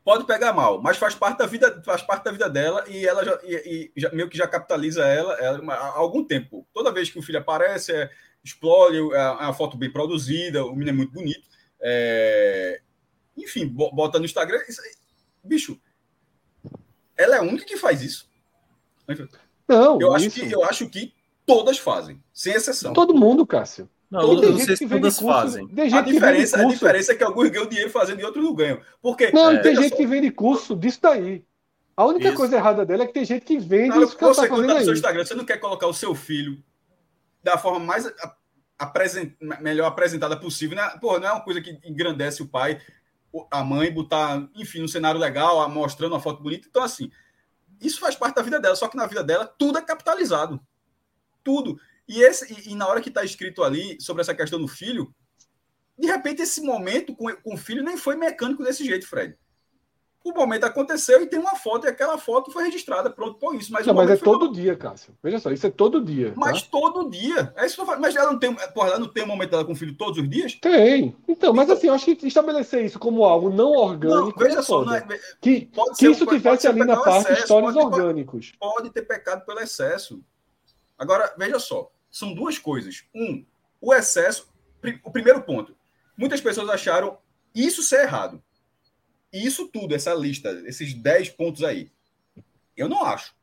Pode 0.05 0.25
pegar 0.25 0.55
mal, 0.55 0.81
mas 0.81 0.97
faz 0.97 1.15
parte 1.15 1.39
da 1.39 1.47
vida, 1.47 1.83
faz 1.85 2.01
parte 2.01 2.25
da 2.25 2.33
vida 2.33 2.49
dela 2.49 2.83
e 2.89 3.07
ela 3.07 3.23
já, 3.23 3.39
e, 3.45 3.93
e 3.95 4.01
já 4.01 4.11
meio 4.11 4.27
que 4.27 4.39
já 4.39 4.49
capitaliza 4.49 5.05
ela, 5.05 5.35
ela, 5.35 5.75
há 5.75 5.99
algum 5.99 6.25
tempo. 6.25 6.67
Toda 6.73 6.91
vez 6.91 7.11
que 7.11 7.19
o 7.19 7.23
filho 7.23 7.39
aparece, 7.39 7.93
é, 7.93 8.11
explode, 8.43 8.97
é, 8.97 9.19
é 9.19 9.31
uma 9.31 9.53
foto 9.53 9.77
bem 9.77 9.93
produzida, 9.93 10.65
o 10.65 10.73
menino 10.73 10.91
é 10.91 10.93
muito 10.93 11.13
bonito. 11.13 11.47
É, 11.79 12.81
enfim, 13.37 13.69
bota 13.69 14.19
no 14.19 14.25
Instagram. 14.25 14.63
Isso, 14.67 14.81
bicho, 15.45 15.79
ela 17.17 17.37
é 17.37 17.39
a 17.41 17.43
única 17.43 17.67
que 17.67 17.77
faz 17.77 18.01
isso. 18.01 18.31
Não, 19.67 20.01
eu 20.01 20.15
acho, 20.15 20.31
que, 20.31 20.51
eu 20.51 20.65
acho 20.65 20.89
que 20.89 21.13
todas 21.45 21.79
fazem, 21.79 22.23
sem 22.33 22.55
exceção. 22.55 22.93
Todo 22.95 23.15
mundo, 23.15 23.47
Cássio. 23.47 23.91
Não, 24.11 24.21
Todo 24.21 24.53
não 24.53 24.59
sei 24.59 24.77
se 24.77 24.89
todas 24.89 25.19
curso, 25.19 25.33
fazem. 25.33 25.69
a, 25.95 26.01
diferença, 26.01 26.61
a 26.61 26.65
diferença 26.65 27.13
é 27.13 27.15
que 27.15 27.23
alguns 27.23 27.51
ganham 27.51 27.69
dinheiro 27.69 27.91
fazendo 27.91 28.21
e 28.21 28.25
outros 28.25 28.43
não 28.43 28.55
ganham. 28.55 28.81
Porque, 29.03 29.31
não, 29.33 29.51
é, 29.51 29.59
tem 29.59 29.77
gente 29.77 29.91
só. 29.91 29.97
que 29.97 30.07
vende 30.07 30.31
curso 30.31 30.75
disso 30.75 30.99
daí. 31.03 31.45
A 31.95 32.07
única 32.07 32.29
isso. 32.29 32.37
coisa 32.37 32.57
errada 32.57 32.87
dela 32.87 33.03
é 33.03 33.07
que 33.07 33.13
tem 33.13 33.25
gente 33.25 33.45
que 33.45 33.59
vende 33.59 33.89
claro, 33.89 34.05
isso 34.05 34.17
que 34.17 34.25
você 34.25 34.43
tá 34.43 34.49
fazendo 34.49 34.75
no 34.75 34.85
seu 34.85 34.95
Instagram, 34.95 35.25
você 35.25 35.35
não 35.35 35.45
quer 35.45 35.59
colocar 35.59 35.87
o 35.87 35.93
seu 35.93 36.15
filho 36.15 36.63
da 37.43 37.59
forma 37.59 37.81
mais 37.81 38.11
apresent, 38.79 39.35
melhor 39.61 39.87
apresentada 39.87 40.37
possível. 40.37 40.77
Né? 40.77 40.89
Porra, 41.01 41.19
não 41.19 41.29
é 41.29 41.33
uma 41.33 41.41
coisa 41.41 41.61
que 41.61 41.79
engrandece 41.85 42.43
o 42.43 42.49
pai, 42.49 42.81
a 43.51 43.63
mãe, 43.63 43.93
botar, 43.93 44.49
enfim, 44.55 44.83
um 44.83 44.89
cenário 44.89 45.21
legal, 45.21 45.69
mostrando 45.69 46.13
uma 46.13 46.21
foto 46.21 46.43
bonita. 46.43 46.67
Então, 46.71 46.83
assim, 46.83 47.11
isso 47.81 48.01
faz 48.01 48.17
parte 48.17 48.37
da 48.37 48.43
vida 48.43 48.59
dela, 48.59 48.77
só 48.77 48.89
que 48.89 48.97
na 48.97 49.07
vida 49.07 49.23
dela 49.23 49.47
tudo 49.59 49.79
é 49.79 49.83
capitalizado. 49.83 50.61
Tudo. 51.45 51.79
E, 52.09 52.23
esse, 52.23 52.53
e, 52.53 52.73
e 52.73 52.75
na 52.75 52.87
hora 52.89 53.01
que 53.01 53.11
está 53.11 53.23
escrito 53.23 53.63
ali 53.63 54.01
sobre 54.01 54.23
essa 54.23 54.35
questão 54.35 54.61
do 54.61 54.67
filho, 54.67 55.15
de 55.99 56.07
repente 56.07 56.43
esse 56.43 56.63
momento 56.63 57.15
com, 57.15 57.31
com 57.37 57.55
o 57.55 57.59
filho 57.59 57.83
nem 57.83 57.97
foi 57.97 58.17
mecânico 58.17 58.65
desse 58.65 58.85
jeito, 58.85 59.07
Fred. 59.07 59.37
O 60.25 60.33
momento 60.33 60.65
aconteceu 60.65 61.23
e 61.23 61.27
tem 61.27 61.39
uma 61.39 61.57
foto, 61.57 61.87
e 61.87 61.89
aquela 61.89 62.19
foto 62.19 62.51
foi 62.51 62.65
registrada, 62.65 63.09
pronto, 63.09 63.39
por 63.39 63.55
isso. 63.55 63.73
Mas, 63.73 63.87
não, 63.87 63.95
mas 63.95 64.11
é 64.11 64.17
todo 64.17 64.53
dia, 64.53 64.77
Cássio. 64.77 65.17
Veja 65.23 65.39
só, 65.39 65.51
isso 65.51 65.67
é 65.67 65.71
todo 65.71 66.05
dia. 66.05 66.35
Mas 66.37 66.63
tá? 66.63 66.69
todo 66.71 67.09
dia. 67.09 67.53
É 67.57 67.65
isso 67.65 67.77
que 67.77 67.81
eu 67.81 67.87
falo. 67.87 68.01
Mas 68.01 68.15
ela 68.15 68.33
não 68.33 68.39
tem, 68.39 68.55
porra, 68.75 68.89
ela 68.89 68.99
não 68.99 69.09
tem 69.09 69.23
um 69.23 69.29
momento 69.29 69.51
dela 69.51 69.65
com 69.65 69.73
o 69.73 69.77
filho 69.77 69.97
todos 69.97 70.19
os 70.19 70.29
dias? 70.29 70.55
Tem. 70.61 71.17
Então, 71.27 71.55
mas 71.55 71.65
então, 71.65 71.77
assim, 71.77 71.87
eu 71.87 71.95
acho 71.95 72.05
que 72.05 72.27
estabelecer 72.27 72.85
isso 72.85 72.99
como 72.99 73.25
algo 73.25 73.49
não 73.49 73.71
orgânico. 73.71 74.39
Não, 74.39 74.47
veja 74.47 74.59
é 74.59 74.63
só, 74.63 74.85
não 74.85 74.95
é, 74.95 75.07
que, 75.41 75.71
que 75.97 76.09
isso 76.09 76.27
tivesse 76.27 76.67
ali 76.67 76.85
na 76.85 76.97
parte 76.97 77.23
excesso, 77.23 77.43
histórias 77.43 77.75
pode, 77.75 77.87
orgânicos. 77.87 78.53
Pode 78.59 78.91
ter 78.91 79.03
pecado 79.03 79.47
pelo 79.47 79.61
excesso. 79.61 80.21
Agora, 80.99 81.33
veja 81.39 81.59
só, 81.59 81.91
são 82.11 82.35
duas 82.35 82.59
coisas. 82.59 83.05
Um, 83.15 83.45
o 83.81 83.95
excesso. 83.95 84.49
O 85.03 85.11
primeiro 85.11 85.43
ponto. 85.43 85.77
Muitas 86.17 86.41
pessoas 86.41 86.69
acharam 86.69 87.19
isso 87.55 87.83
ser 87.83 88.03
errado. 88.03 88.43
Isso 89.33 89.69
tudo, 89.69 89.95
essa 89.95 90.15
lista, 90.15 90.51
esses 90.67 90.95
10 90.95 91.31
pontos 91.31 91.63
aí. 91.63 91.91
Eu 92.77 92.89
não 92.89 93.05
acho. 93.05 93.35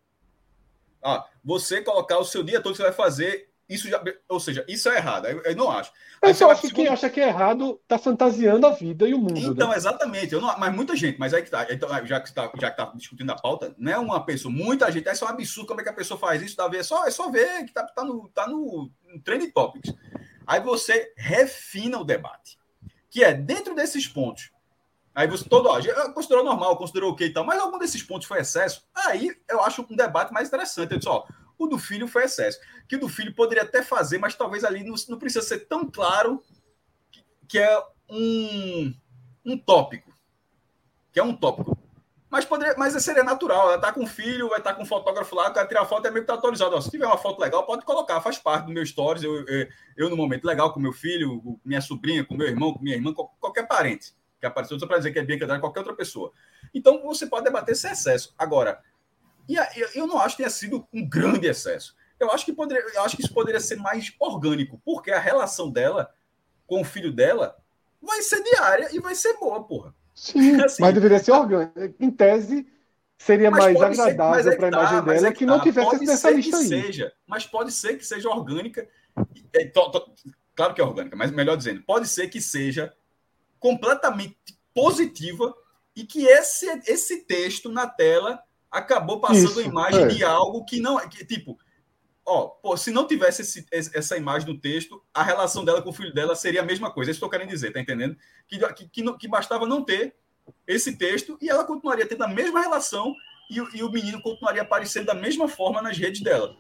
Ah, 1.04 1.28
você 1.44 1.82
colocar 1.82 2.18
o 2.18 2.26
seu 2.26 2.44
dia 2.44 2.60
todo 2.60 2.72
que 2.74 2.78
você 2.78 2.84
vai 2.84 2.94
fazer, 2.94 3.50
isso 3.68 3.90
já. 3.90 4.02
Ou 4.30 4.40
seja, 4.40 4.64
isso 4.68 4.88
é 4.90 4.98
errado. 4.98 5.28
Eu, 5.28 5.42
eu 5.42 5.56
não 5.56 5.72
acho. 5.72 5.92
Eu 6.22 6.34
só 6.34 6.52
acho 6.52 6.62
que 6.62 6.68
segundo... 6.68 6.84
quem 6.84 6.94
acha 6.94 7.10
que 7.10 7.20
é 7.20 7.28
errado 7.28 7.80
está 7.82 7.98
fantasiando 7.98 8.66
a 8.68 8.72
vida 8.72 9.08
e 9.08 9.14
o 9.14 9.20
mundo. 9.20 9.40
Então, 9.40 9.70
né? 9.70 9.76
exatamente. 9.76 10.34
Eu 10.34 10.42
não, 10.42 10.58
mas 10.58 10.74
muita 10.74 10.96
gente, 10.96 11.20
mas 11.20 11.34
aí 11.34 11.42
que 11.42 11.50
tá. 11.50 11.66
Então, 11.70 11.90
já 12.06 12.20
que 12.20 12.28
está 12.28 12.52
já 12.60 12.72
que 12.72 12.78
tá 12.78 12.92
discutindo 12.96 13.32
a 13.32 13.36
pauta, 13.36 13.74
não 13.78 13.92
é 13.92 13.98
uma 13.98 14.24
pessoa, 14.24 14.54
muita 14.54 14.92
gente. 14.92 15.08
É 15.08 15.16
só 15.16 15.26
um 15.26 15.30
absurdo 15.30 15.68
como 15.68 15.82
é 15.82 15.84
que 15.84 15.90
a 15.90 15.94
pessoa 15.94 16.20
faz 16.20 16.42
isso, 16.42 16.56
ver. 16.70 16.78
É 16.78 16.84
só, 16.84 17.06
é 17.06 17.12
só 17.12 17.30
ver 17.30 17.66
que 17.66 17.74
tá, 17.74 17.84
tá, 17.84 18.04
no, 18.04 18.30
tá 18.30 18.48
no, 18.48 18.92
no 19.04 19.22
Trending 19.22 19.52
Topics. 19.52 19.94
Aí 20.46 20.60
você 20.60 21.12
refina 21.18 22.00
o 22.00 22.04
debate. 22.04 22.60
Que 23.10 23.24
é, 23.24 23.34
dentro 23.34 23.74
desses 23.74 24.08
pontos, 24.08 24.52
Aí 25.16 25.28
você 25.28 25.48
todo, 25.48 25.70
ó, 25.70 25.80
considerou 26.12 26.44
normal, 26.44 26.76
considerou 26.76 27.14
ok 27.14 27.28
e 27.28 27.32
tal, 27.32 27.46
mas 27.46 27.58
algum 27.58 27.80
desses 27.80 28.04
pontos 28.04 28.28
foi 28.28 28.42
excesso. 28.42 28.86
Aí 28.94 29.32
eu 29.50 29.62
acho 29.62 29.82
um 29.90 29.96
debate 29.96 30.34
mais 30.34 30.50
interessante. 30.50 30.92
Eu 30.92 30.98
disse, 30.98 31.08
ó, 31.08 31.24
o 31.58 31.68
do 31.68 31.78
filho 31.78 32.08
foi 32.08 32.24
excesso. 32.24 32.60
Que 32.88 32.96
o 32.96 33.00
do 33.00 33.10
filho 33.10 33.34
poderia 33.34 33.64
até 33.64 33.82
fazer, 33.82 34.18
mas 34.18 34.36
talvez 34.36 34.64
ali 34.64 34.84
não, 34.84 34.96
não 35.10 35.18
precisa 35.18 35.46
ser 35.46 35.60
tão 35.68 35.90
claro 35.90 36.44
que, 37.12 37.24
que 37.48 37.60
é 37.60 37.84
um, 38.10 38.94
um 39.46 39.58
tópico. 39.58 40.14
Que 41.12 41.20
é 41.20 41.24
um 41.24 41.36
tópico. 41.36 41.78
Mas, 42.30 42.44
poderia, 42.44 42.76
mas 42.78 42.94
seria 43.02 43.24
natural. 43.24 43.70
Ela 43.70 43.80
tá 43.80 43.94
com 43.94 44.04
o 44.04 44.08
filho, 44.08 44.50
vai 44.50 44.58
estar 44.58 44.72
tá 44.72 44.76
com 44.76 44.84
um 44.84 44.86
fotógrafo 44.86 45.36
lá, 45.36 45.52
quer 45.52 45.66
tirar 45.68 45.86
foto, 45.86 46.06
é 46.08 46.12
meio 46.12 46.24
que 46.24 46.28
tá 46.28 46.34
autorizado. 46.34 46.76
Ó, 46.76 46.82
se 46.82 46.92
tiver 46.92 47.06
uma 47.06 47.18
foto 47.18 47.40
legal, 47.40 47.66
pode 47.66 47.86
colocar, 47.86 48.20
faz 48.20 48.38
parte 48.38 48.66
do 48.66 48.74
meu 48.74 48.86
stories. 48.86 49.24
Eu, 49.24 49.46
eu, 49.48 49.68
eu 49.96 50.10
no 50.10 50.18
momento 50.18 50.44
legal 50.44 50.74
com 50.74 50.80
meu 50.80 50.92
filho, 50.92 51.60
minha 51.64 51.80
sobrinha, 51.80 52.26
com 52.26 52.36
meu 52.36 52.48
irmão, 52.48 52.74
com 52.74 52.84
minha 52.84 52.96
irmã, 52.96 53.14
qualquer 53.14 53.68
parente 53.68 54.14
que 54.40 54.46
apareceu 54.46 54.80
só 54.80 54.86
para 54.86 54.98
dizer 54.98 55.12
que 55.12 55.20
é 55.20 55.24
Bianca 55.24 55.46
Andrade, 55.46 55.62
qualquer 55.62 55.80
outra 55.80 55.96
pessoa. 55.96 56.32
Então, 56.74 57.02
você 57.02 57.26
pode 57.26 57.46
debater 57.46 57.74
esse 57.74 57.88
excesso. 57.88 58.34
Agora, 58.38 58.82
e 59.48 59.58
eu 59.94 60.08
não 60.08 60.20
acho 60.20 60.36
que 60.36 60.44
tenha 60.44 60.50
sido 60.50 60.88
um 60.94 61.08
grande 61.08 61.48
excesso. 61.48 61.96
Eu 62.20 62.32
acho 62.32 62.46
que 62.46 62.54
poderia, 62.54 62.84
eu 62.94 63.04
acho 63.04 63.16
que 63.16 63.24
isso 63.24 63.34
poderia 63.34 63.60
ser 63.60 63.76
mais 63.76 64.14
orgânico, 64.20 64.82
porque 64.86 65.12
a 65.12 65.20
relação 65.20 65.70
dela 65.70 66.10
com 66.66 66.82
o 66.82 66.86
filho 66.86 67.12
dela 67.12 67.56
vai 68.02 68.22
ser 68.22 68.42
diária 68.44 68.90
e 68.92 69.00
vai 69.00 69.14
ser 69.14 69.38
boa, 69.38 69.64
porra. 69.64 69.94
Sim, 70.14 70.60
assim, 70.64 70.82
mas 70.82 70.94
deveria 70.94 71.20
ser 71.20 71.32
orgânico. 71.32 71.96
Em 72.00 72.10
tese, 72.10 72.66
seria 73.18 73.52
mais 73.52 73.80
agradável 73.80 74.52
é 74.52 74.56
para 74.56 74.68
a 74.68 74.72
tá, 74.72 74.78
imagem 74.78 75.04
dela 75.04 75.28
é 75.28 75.32
que, 75.32 75.40
que 75.40 75.46
não 75.46 75.58
tá, 75.58 75.64
tivesse 75.64 76.06
nessa 76.06 76.30
lista 76.32 76.58
aí. 76.58 76.68
Seja, 76.68 77.14
mas 77.28 77.46
pode 77.46 77.72
ser 77.72 77.98
que 77.98 78.06
seja 78.06 78.30
orgânica. 78.30 78.88
É, 79.54 79.66
to, 79.66 79.92
to, 79.92 80.14
claro 80.56 80.74
que 80.74 80.82
é 80.82 80.84
orgânica, 80.84 81.16
mas 81.16 81.32
melhor 81.32 81.58
dizendo, 81.58 81.84
pode 81.84 82.08
ser 82.08 82.30
que 82.30 82.42
seja 82.42 82.94
completamente 83.60 84.38
positiva 84.74 85.54
e 85.96 86.06
que 86.06 86.26
esse, 86.26 86.68
esse 86.88 87.24
texto 87.26 87.70
na 87.70 87.88
tela 87.88 88.42
acabou 88.76 89.20
passando 89.20 89.46
Isso, 89.46 89.60
a 89.60 89.64
imagem 89.64 90.04
é. 90.04 90.08
de 90.08 90.24
algo 90.24 90.66
que 90.66 90.80
não 90.80 91.00
é. 91.00 91.08
Que, 91.08 91.26
tipo, 91.26 91.58
ó, 92.26 92.48
pô, 92.48 92.76
se 92.76 92.92
não 92.92 93.08
tivesse 93.08 93.42
esse, 93.42 93.66
essa 93.72 94.18
imagem 94.18 94.46
do 94.46 94.60
texto, 94.60 95.02
a 95.14 95.24
relação 95.24 95.64
dela 95.64 95.82
com 95.82 95.90
o 95.90 95.94
filho 95.94 96.14
dela 96.14 96.36
seria 96.36 96.62
a 96.62 96.66
mesma 96.66 96.92
coisa. 96.92 97.10
É 97.10 97.12
isso 97.12 97.20
que 97.20 97.24
eu 97.24 97.28
estou 97.28 97.40
querendo 97.40 97.54
dizer, 97.54 97.72
tá 97.72 97.80
entendendo? 97.80 98.18
Que, 98.48 98.60
que, 98.74 98.90
que, 98.90 99.18
que, 99.18 99.28
bastava 99.28 99.66
não 99.66 99.84
ter 99.84 100.16
esse 100.68 100.98
texto 100.98 101.38
e 101.42 101.50
ela 101.50 101.64
continuaria 101.64 102.06
tendo 102.06 102.24
a 102.24 102.28
mesma 102.28 102.60
relação 102.62 103.14
e, 103.50 103.58
e 103.78 103.84
o 103.84 103.92
menino 103.92 104.22
continuaria 104.22 104.62
aparecendo 104.62 105.06
da 105.06 105.14
mesma 105.14 105.48
forma 105.48 105.82
nas 105.82 105.98
redes 105.98 106.22
dela. 106.22 106.56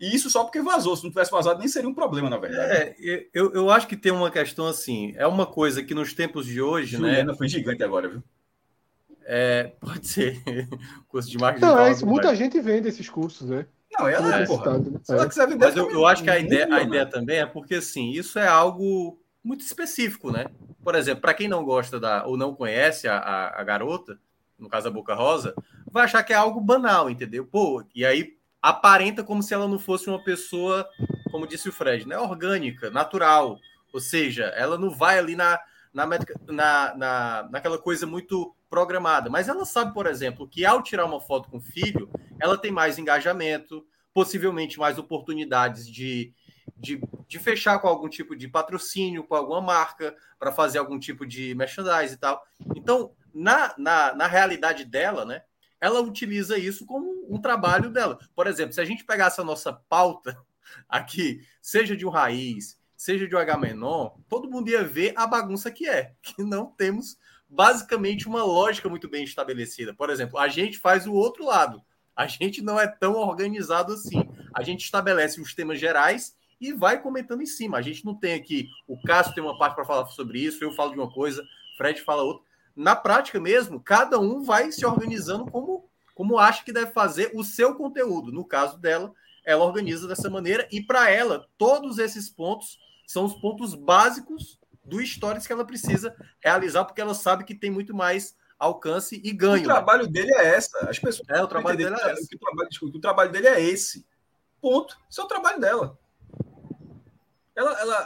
E 0.00 0.14
isso 0.14 0.30
só 0.30 0.44
porque 0.44 0.62
vazou. 0.62 0.96
Se 0.96 1.02
não 1.02 1.10
tivesse 1.10 1.32
vazado, 1.32 1.58
nem 1.58 1.66
seria 1.66 1.88
um 1.88 1.94
problema, 1.94 2.30
na 2.30 2.38
verdade. 2.38 2.94
É, 3.04 3.26
eu, 3.34 3.52
eu 3.52 3.68
acho 3.68 3.88
que 3.88 3.96
tem 3.96 4.12
uma 4.12 4.30
questão 4.30 4.66
assim. 4.66 5.12
É 5.16 5.26
uma 5.26 5.44
coisa 5.44 5.82
que 5.82 5.92
nos 5.92 6.12
tempos 6.12 6.46
de 6.46 6.62
hoje, 6.62 6.96
Juliana 6.96 7.32
né? 7.32 7.36
foi 7.36 7.48
gigante 7.48 7.82
agora, 7.82 8.08
viu? 8.08 8.22
É, 9.30 9.72
pode 9.78 10.08
ser. 10.08 10.40
curso 11.06 11.30
de 11.30 11.36
marketing. 11.36 11.66
Não, 11.66 11.78
é 11.78 11.92
isso. 11.92 12.06
Muita 12.06 12.34
gente 12.34 12.58
vende 12.62 12.88
esses 12.88 13.10
cursos, 13.10 13.46
né? 13.50 13.66
Não, 13.92 14.08
ela 14.08 14.40
é, 14.40 14.46
porra. 14.46 14.78
Né? 14.78 14.98
Se 15.02 15.12
ela 15.12 15.28
quiser 15.28 15.46
vender, 15.46 15.66
Mas 15.66 15.76
eu, 15.76 15.90
eu 15.90 16.06
acho 16.06 16.24
que 16.24 16.30
a 16.30 16.38
ideia, 16.38 16.66
a 16.74 16.80
ideia 16.80 17.04
também 17.04 17.38
é 17.38 17.44
porque, 17.44 17.74
assim, 17.74 18.10
isso 18.10 18.38
é 18.38 18.48
algo 18.48 19.20
muito 19.44 19.60
específico, 19.60 20.30
né? 20.30 20.46
Por 20.82 20.94
exemplo, 20.94 21.20
para 21.20 21.34
quem 21.34 21.46
não 21.46 21.62
gosta 21.62 22.00
da 22.00 22.24
ou 22.24 22.38
não 22.38 22.54
conhece 22.54 23.06
a, 23.06 23.18
a, 23.18 23.60
a, 23.60 23.64
garota, 23.64 24.18
no 24.58 24.66
caso 24.66 24.88
a 24.88 24.90
Boca 24.90 25.14
Rosa, 25.14 25.54
vai 25.92 26.04
achar 26.04 26.22
que 26.22 26.32
é 26.32 26.36
algo 26.36 26.58
banal, 26.58 27.10
entendeu? 27.10 27.44
Pô, 27.44 27.84
e 27.94 28.06
aí 28.06 28.34
aparenta 28.62 29.22
como 29.22 29.42
se 29.42 29.52
ela 29.52 29.68
não 29.68 29.78
fosse 29.78 30.08
uma 30.08 30.24
pessoa, 30.24 30.88
como 31.30 31.46
disse 31.46 31.68
o 31.68 31.72
Fred, 31.72 32.08
né, 32.08 32.18
orgânica, 32.18 32.88
natural. 32.88 33.58
Ou 33.92 34.00
seja, 34.00 34.44
ela 34.56 34.78
não 34.78 34.90
vai 34.90 35.18
ali 35.18 35.36
na, 35.36 35.60
na, 36.06 36.18
na, 36.46 36.94
na, 36.94 37.48
naquela 37.50 37.78
coisa 37.78 38.06
muito 38.06 38.54
programada. 38.70 39.28
Mas 39.28 39.48
ela 39.48 39.64
sabe, 39.64 39.92
por 39.92 40.06
exemplo, 40.06 40.46
que 40.46 40.64
ao 40.64 40.82
tirar 40.82 41.04
uma 41.04 41.20
foto 41.20 41.48
com 41.48 41.58
o 41.58 41.62
filho, 41.62 42.10
ela 42.40 42.56
tem 42.56 42.70
mais 42.70 42.98
engajamento, 42.98 43.84
possivelmente 44.14 44.78
mais 44.78 44.98
oportunidades 44.98 45.88
de, 45.88 46.32
de, 46.76 47.00
de 47.26 47.38
fechar 47.38 47.78
com 47.80 47.88
algum 47.88 48.08
tipo 48.08 48.36
de 48.36 48.46
patrocínio, 48.46 49.24
com 49.24 49.34
alguma 49.34 49.60
marca, 49.60 50.14
para 50.38 50.52
fazer 50.52 50.78
algum 50.78 50.98
tipo 50.98 51.26
de 51.26 51.54
merchandise 51.54 52.14
e 52.14 52.18
tal. 52.18 52.42
Então, 52.76 53.12
na, 53.34 53.74
na, 53.76 54.14
na 54.14 54.26
realidade 54.26 54.84
dela, 54.84 55.24
né? 55.24 55.42
ela 55.80 56.00
utiliza 56.00 56.58
isso 56.58 56.86
como 56.86 57.26
um 57.28 57.40
trabalho 57.40 57.90
dela. 57.90 58.18
Por 58.34 58.46
exemplo, 58.46 58.72
se 58.72 58.80
a 58.80 58.84
gente 58.84 59.04
pegasse 59.04 59.40
a 59.40 59.44
nossa 59.44 59.72
pauta 59.72 60.36
aqui, 60.88 61.44
seja 61.60 61.96
de 61.96 62.06
um 62.06 62.10
raiz, 62.10 62.77
seja 62.98 63.26
de 63.26 63.34
um 63.34 63.38
H 63.38 63.56
menor, 63.56 64.16
todo 64.28 64.50
mundo 64.50 64.68
ia 64.68 64.84
ver 64.84 65.14
a 65.16 65.26
bagunça 65.26 65.70
que 65.70 65.88
é, 65.88 66.12
que 66.20 66.42
não 66.42 66.66
temos 66.66 67.16
basicamente 67.48 68.28
uma 68.28 68.44
lógica 68.44 68.90
muito 68.90 69.08
bem 69.08 69.24
estabelecida. 69.24 69.94
Por 69.94 70.10
exemplo, 70.10 70.38
a 70.38 70.48
gente 70.48 70.78
faz 70.78 71.06
o 71.06 71.14
outro 71.14 71.46
lado. 71.46 71.82
A 72.14 72.26
gente 72.26 72.60
não 72.60 72.78
é 72.78 72.86
tão 72.86 73.14
organizado 73.14 73.94
assim. 73.94 74.28
A 74.52 74.62
gente 74.62 74.84
estabelece 74.84 75.40
os 75.40 75.54
temas 75.54 75.80
gerais 75.80 76.36
e 76.60 76.72
vai 76.72 77.00
comentando 77.00 77.40
em 77.40 77.46
cima. 77.46 77.78
A 77.78 77.82
gente 77.82 78.04
não 78.04 78.14
tem 78.14 78.34
aqui 78.34 78.68
o 78.86 79.00
Cássio 79.00 79.32
tem 79.32 79.42
uma 79.42 79.56
parte 79.56 79.76
para 79.76 79.86
falar 79.86 80.06
sobre 80.08 80.40
isso, 80.40 80.62
eu 80.62 80.72
falo 80.72 80.90
de 80.90 80.98
uma 80.98 81.10
coisa, 81.10 81.42
Fred 81.78 82.02
fala 82.02 82.22
outra 82.22 82.48
na 82.78 82.94
prática 82.94 83.40
mesmo, 83.40 83.80
cada 83.80 84.20
um 84.20 84.44
vai 84.44 84.70
se 84.70 84.86
organizando 84.86 85.50
como, 85.50 85.90
como 86.14 86.38
acha 86.38 86.64
que 86.64 86.72
deve 86.72 86.92
fazer 86.92 87.32
o 87.34 87.42
seu 87.42 87.74
conteúdo. 87.74 88.30
No 88.30 88.44
caso 88.44 88.78
dela, 88.78 89.12
ela 89.44 89.64
organiza 89.64 90.06
dessa 90.06 90.30
maneira 90.30 90.68
e 90.70 90.80
para 90.80 91.10
ela 91.10 91.48
todos 91.58 91.98
esses 91.98 92.30
pontos 92.30 92.78
são 93.08 93.24
os 93.24 93.34
pontos 93.34 93.74
básicos 93.74 94.60
do 94.84 95.04
stories 95.04 95.46
que 95.46 95.52
ela 95.52 95.64
precisa 95.64 96.14
realizar 96.44 96.84
porque 96.84 97.00
ela 97.00 97.14
sabe 97.14 97.42
que 97.42 97.54
tem 97.54 97.70
muito 97.70 97.94
mais 97.96 98.36
alcance 98.58 99.18
e 99.24 99.32
ganho. 99.32 99.62
O 99.62 99.64
trabalho 99.64 100.04
né? 100.04 100.12
dele 100.12 100.34
é 100.34 100.54
essa. 100.54 100.78
As 100.90 100.98
pessoas 100.98 101.26
é 101.30 101.42
o 101.42 101.46
trabalho 101.46 101.78
dele 101.78 101.94
é 101.94 102.12
esse. 102.12 102.34
O, 102.34 102.38
trabalho, 102.38 102.68
o 102.82 103.00
trabalho 103.00 103.32
dele 103.32 103.48
é 103.48 103.60
esse. 103.62 104.06
Ponto. 104.60 104.94
Esse 105.10 105.20
é 105.20 105.24
o 105.24 105.26
trabalho 105.26 105.58
dela. 105.58 105.98
Ela, 107.56 107.80
ela, 107.80 107.96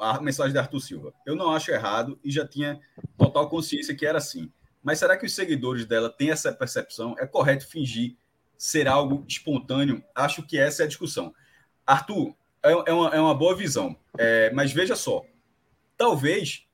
a, 0.00 0.16
a, 0.16 0.20
mensagem 0.20 0.52
de 0.52 0.58
Arthur 0.58 0.80
Silva. 0.80 1.14
Eu 1.24 1.36
não 1.36 1.52
acho 1.52 1.70
errado 1.70 2.18
e 2.24 2.30
já 2.30 2.46
tinha 2.46 2.80
total 3.16 3.48
consciência 3.48 3.94
que 3.94 4.04
era 4.04 4.18
assim. 4.18 4.52
Mas 4.82 4.98
será 4.98 5.16
que 5.16 5.24
os 5.24 5.34
seguidores 5.34 5.86
dela 5.86 6.10
têm 6.10 6.32
essa 6.32 6.52
percepção? 6.52 7.14
É 7.16 7.26
correto 7.26 7.68
fingir 7.68 8.16
ser 8.56 8.88
algo 8.88 9.24
espontâneo? 9.28 10.02
Acho 10.16 10.42
que 10.42 10.58
essa 10.58 10.82
é 10.82 10.84
a 10.84 10.88
discussão. 10.88 11.32
Arthur, 11.86 12.34
é, 12.62 12.72
é, 12.72 12.92
uma, 12.92 13.08
é 13.14 13.20
uma 13.20 13.34
boa 13.34 13.54
visão. 13.54 13.96
É, 14.16 14.50
mas 14.52 14.72
veja 14.72 14.96
só. 14.96 15.24
Talvez 15.96 16.66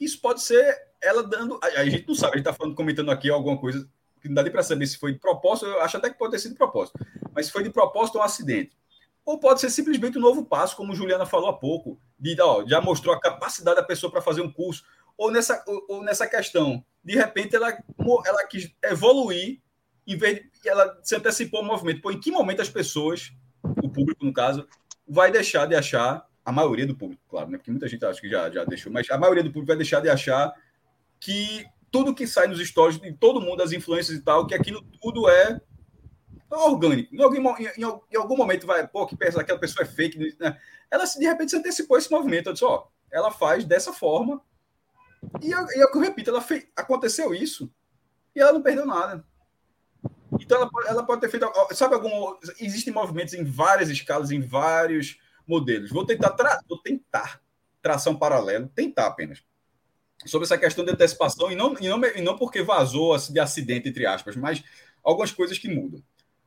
isso 0.00 0.20
pode 0.20 0.42
ser 0.42 0.76
ela 1.02 1.22
dando. 1.22 1.58
A, 1.62 1.80
a 1.80 1.88
gente 1.88 2.06
não 2.06 2.14
sabe, 2.14 2.34
a 2.34 2.36
gente 2.36 2.46
está 2.46 2.52
falando, 2.52 2.74
comentando 2.74 3.10
aqui 3.10 3.30
alguma 3.30 3.58
coisa 3.58 3.88
que 4.20 4.28
não 4.28 4.34
dá 4.34 4.42
nem 4.42 4.52
para 4.52 4.62
saber 4.62 4.86
se 4.86 4.98
foi 4.98 5.12
de 5.12 5.18
propósito. 5.18 5.66
Eu 5.66 5.80
acho 5.82 5.96
até 5.96 6.10
que 6.10 6.18
pode 6.18 6.32
ter 6.32 6.38
sido 6.38 6.52
de 6.52 6.58
propósito. 6.58 6.98
Mas 7.32 7.46
se 7.46 7.52
foi 7.52 7.62
de 7.62 7.70
propósito 7.70 8.16
ou 8.16 8.22
um 8.22 8.24
acidente. 8.24 8.76
Ou 9.24 9.38
pode 9.38 9.60
ser 9.60 9.70
simplesmente 9.70 10.18
um 10.18 10.20
novo 10.20 10.44
passo, 10.44 10.76
como 10.76 10.94
Juliana 10.94 11.24
falou 11.24 11.48
há 11.48 11.52
pouco, 11.52 11.98
de 12.18 12.38
ó, 12.40 12.64
já 12.66 12.80
mostrou 12.80 13.14
a 13.14 13.20
capacidade 13.20 13.76
da 13.76 13.82
pessoa 13.82 14.10
para 14.10 14.20
fazer 14.20 14.42
um 14.42 14.52
curso, 14.52 14.84
ou 15.16 15.30
nessa, 15.30 15.62
ou, 15.66 15.86
ou, 15.88 16.02
nessa 16.02 16.26
questão, 16.26 16.84
de 17.02 17.14
repente 17.14 17.54
ela, 17.56 17.76
ela 18.26 18.46
quis 18.46 18.70
evoluir, 18.82 19.60
em 20.06 20.16
vez 20.16 20.42
de 20.62 20.68
ela 20.68 20.98
se 21.02 21.14
antecipou 21.16 21.60
ao 21.60 21.66
movimento. 21.66 22.02
Pô, 22.02 22.10
em 22.10 22.20
que 22.20 22.30
momento 22.30 22.60
as 22.60 22.68
pessoas, 22.68 23.32
o 23.82 23.88
público 23.88 24.24
no 24.24 24.32
caso, 24.32 24.66
vai 25.06 25.30
deixar 25.30 25.66
de 25.66 25.74
achar, 25.74 26.26
a 26.44 26.52
maioria 26.52 26.86
do 26.86 26.96
público, 26.96 27.22
claro, 27.28 27.50
né? 27.50 27.56
porque 27.56 27.70
muita 27.70 27.88
gente 27.88 28.04
acha 28.04 28.20
que 28.20 28.28
já, 28.28 28.50
já 28.50 28.64
deixou, 28.64 28.92
mas 28.92 29.08
a 29.10 29.16
maioria 29.16 29.42
do 29.42 29.50
público 29.50 29.68
vai 29.68 29.76
deixar 29.76 30.00
de 30.00 30.10
achar 30.10 30.52
que 31.18 31.64
tudo 31.90 32.14
que 32.14 32.26
sai 32.26 32.46
nos 32.46 32.58
stories 32.66 33.00
de 33.00 33.12
todo 33.12 33.40
mundo, 33.40 33.62
as 33.62 33.72
influências 33.72 34.18
e 34.18 34.20
tal, 34.20 34.46
que 34.46 34.54
aquilo 34.54 34.82
tudo 35.00 35.28
é 35.28 35.60
orgânico. 36.50 37.14
Em 37.14 37.22
algum, 37.22 37.56
em, 37.56 37.68
em 38.12 38.16
algum 38.16 38.36
momento 38.36 38.66
vai, 38.66 38.86
pô, 38.86 39.06
que 39.06 39.16
pensa, 39.16 39.40
aquela 39.40 39.58
pessoa 39.58 39.84
é 39.84 39.88
fake. 39.88 40.36
Né? 40.38 40.58
Ela 40.90 41.04
de 41.04 41.24
repente 41.24 41.50
se 41.50 41.56
antecipou 41.56 41.96
esse 41.96 42.10
movimento. 42.10 42.48
Eu 42.48 42.52
disse, 42.52 42.64
ó, 42.64 42.86
ela 43.10 43.30
faz 43.30 43.64
dessa 43.64 43.92
forma. 43.92 44.42
E, 45.40 45.50
eu, 45.50 45.60
e 45.60 45.84
eu 45.84 46.00
repito, 46.00 46.30
ela 46.30 46.40
fez, 46.40 46.66
aconteceu 46.76 47.34
isso 47.34 47.72
e 48.34 48.40
ela 48.40 48.52
não 48.52 48.62
perdeu 48.62 48.84
nada. 48.84 49.24
Então 50.40 50.58
ela, 50.60 50.70
ela 50.88 51.02
pode 51.04 51.20
ter 51.20 51.28
feito. 51.28 51.46
Sabe 51.72 51.94
algum. 51.94 52.36
Existem 52.60 52.92
movimentos 52.92 53.34
em 53.34 53.44
várias 53.44 53.88
escalas, 53.90 54.30
em 54.30 54.40
vários 54.40 55.18
modelos. 55.46 55.90
Vou 55.90 56.04
tentar, 56.04 56.30
tra, 56.30 56.60
vou 56.68 56.78
tentar 56.78 57.40
tração 57.82 58.16
paralelo, 58.16 58.68
tentar 58.74 59.06
apenas. 59.06 59.42
Sobre 60.24 60.46
essa 60.46 60.56
questão 60.56 60.84
de 60.84 60.92
antecipação, 60.92 61.52
e 61.52 61.54
não, 61.54 61.74
e 61.78 61.88
não, 61.88 62.04
e 62.04 62.22
não 62.22 62.38
porque 62.38 62.62
vazou 62.62 63.12
assim, 63.12 63.32
de 63.32 63.40
acidente, 63.40 63.88
entre 63.88 64.06
aspas, 64.06 64.36
mas 64.36 64.62
algumas 65.02 65.30
coisas 65.30 65.58
que 65.58 65.68
mudam. 65.68 66.02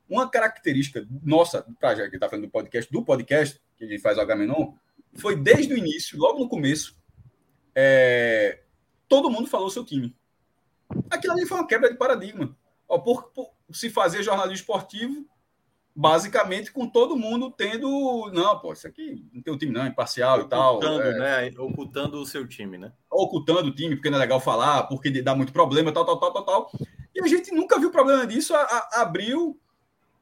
Uma 0.10 0.30
característica 0.30 1.06
nossa, 1.22 1.66
pra, 1.80 1.94
já 1.94 2.10
que 2.10 2.16
está 2.16 2.28
falando 2.28 2.46
do 2.46 2.52
podcast, 2.52 2.92
do 2.92 3.04
podcast, 3.04 3.62
que 3.76 3.84
a 3.84 3.88
gente 3.88 4.02
faz 4.02 4.18
o 4.18 4.22
Agamenon, 4.22 4.74
foi 5.16 5.36
desde 5.36 5.74
o 5.74 5.78
início, 5.78 6.18
logo 6.18 6.40
no 6.40 6.50
começo, 6.50 6.98
é, 7.76 8.62
todo 9.08 9.30
mundo 9.30 9.48
falou 9.48 9.70
seu 9.70 9.86
time. 9.86 10.16
Aquilo 11.10 11.34
ali 11.34 11.46
foi 11.46 11.58
uma 11.58 11.68
quebra 11.68 11.92
de 11.92 11.98
paradigma. 11.98 12.58
Ó, 12.88 12.98
por, 12.98 13.32
por 13.32 13.52
se 13.72 13.90
fazer 13.90 14.24
jornalismo 14.24 14.56
esportivo, 14.56 15.26
basicamente 15.96 16.72
com 16.72 16.88
todo 16.88 17.16
mundo 17.16 17.52
tendo. 17.52 18.30
Não, 18.32 18.60
pô, 18.60 18.74
isso 18.74 18.88
aqui 18.88 19.26
não 19.34 19.42
tem 19.42 19.54
um 19.54 19.58
time, 19.58 19.72
não, 19.72 19.84
é 19.84 19.88
imparcial 19.88 20.42
e 20.42 20.48
tal. 20.48 20.76
Ocultando, 20.76 21.02
é, 21.04 21.20
né? 21.50 21.54
Ocultando 21.58 22.22
o 22.22 22.26
seu 22.26 22.48
time, 22.48 22.78
né? 22.78 22.94
Ocultando 23.10 23.70
o 23.70 23.76
time, 23.76 23.96
porque 23.96 24.10
não 24.10 24.18
é 24.18 24.22
legal 24.22 24.40
falar, 24.40 24.84
porque 24.84 25.22
dá 25.22 25.36
muito 25.36 25.52
problema, 25.52 25.92
tal, 25.92 26.06
tal, 26.06 26.20
tal, 26.20 26.34
tal, 26.34 26.46
tal. 26.46 26.72
E 27.16 27.22
a 27.22 27.28
gente 27.28 27.52
nunca 27.52 27.80
viu 27.80 27.90
problema 27.90 28.28
disso, 28.28 28.54
a, 28.56 28.62
a, 28.62 29.02
abriu 29.02 29.60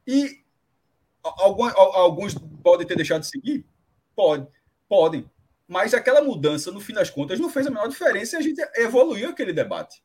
e 0.07 0.41
alguns, 1.21 1.73
alguns 1.75 2.35
podem 2.63 2.87
ter 2.87 2.95
deixado 2.95 3.21
de 3.21 3.27
seguir? 3.27 3.65
Pode, 4.15 4.47
podem. 4.87 5.29
Mas 5.67 5.93
aquela 5.93 6.21
mudança, 6.21 6.71
no 6.71 6.79
fim 6.79 6.93
das 6.93 7.09
contas, 7.09 7.39
não 7.39 7.49
fez 7.49 7.67
a 7.67 7.69
menor 7.69 7.89
diferença 7.89 8.35
e 8.35 8.39
a 8.39 8.41
gente 8.41 8.61
evoluiu 8.77 9.29
aquele 9.29 9.51
debate. 9.51 10.01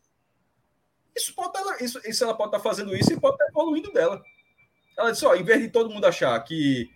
Isso, 1.16 1.34
pode 1.34 1.56
estar, 1.58 1.82
isso, 1.82 2.00
isso 2.04 2.24
ela 2.24 2.34
pode 2.34 2.48
estar 2.48 2.60
fazendo 2.60 2.94
isso 2.96 3.12
e 3.12 3.20
pode 3.20 3.34
estar 3.34 3.46
evoluindo 3.48 3.92
dela. 3.92 4.22
Ela 4.96 5.10
disse: 5.10 5.26
ó, 5.26 5.34
em 5.34 5.42
vez 5.42 5.60
de 5.60 5.68
todo 5.68 5.90
mundo 5.90 6.04
achar 6.04 6.38
que 6.44 6.90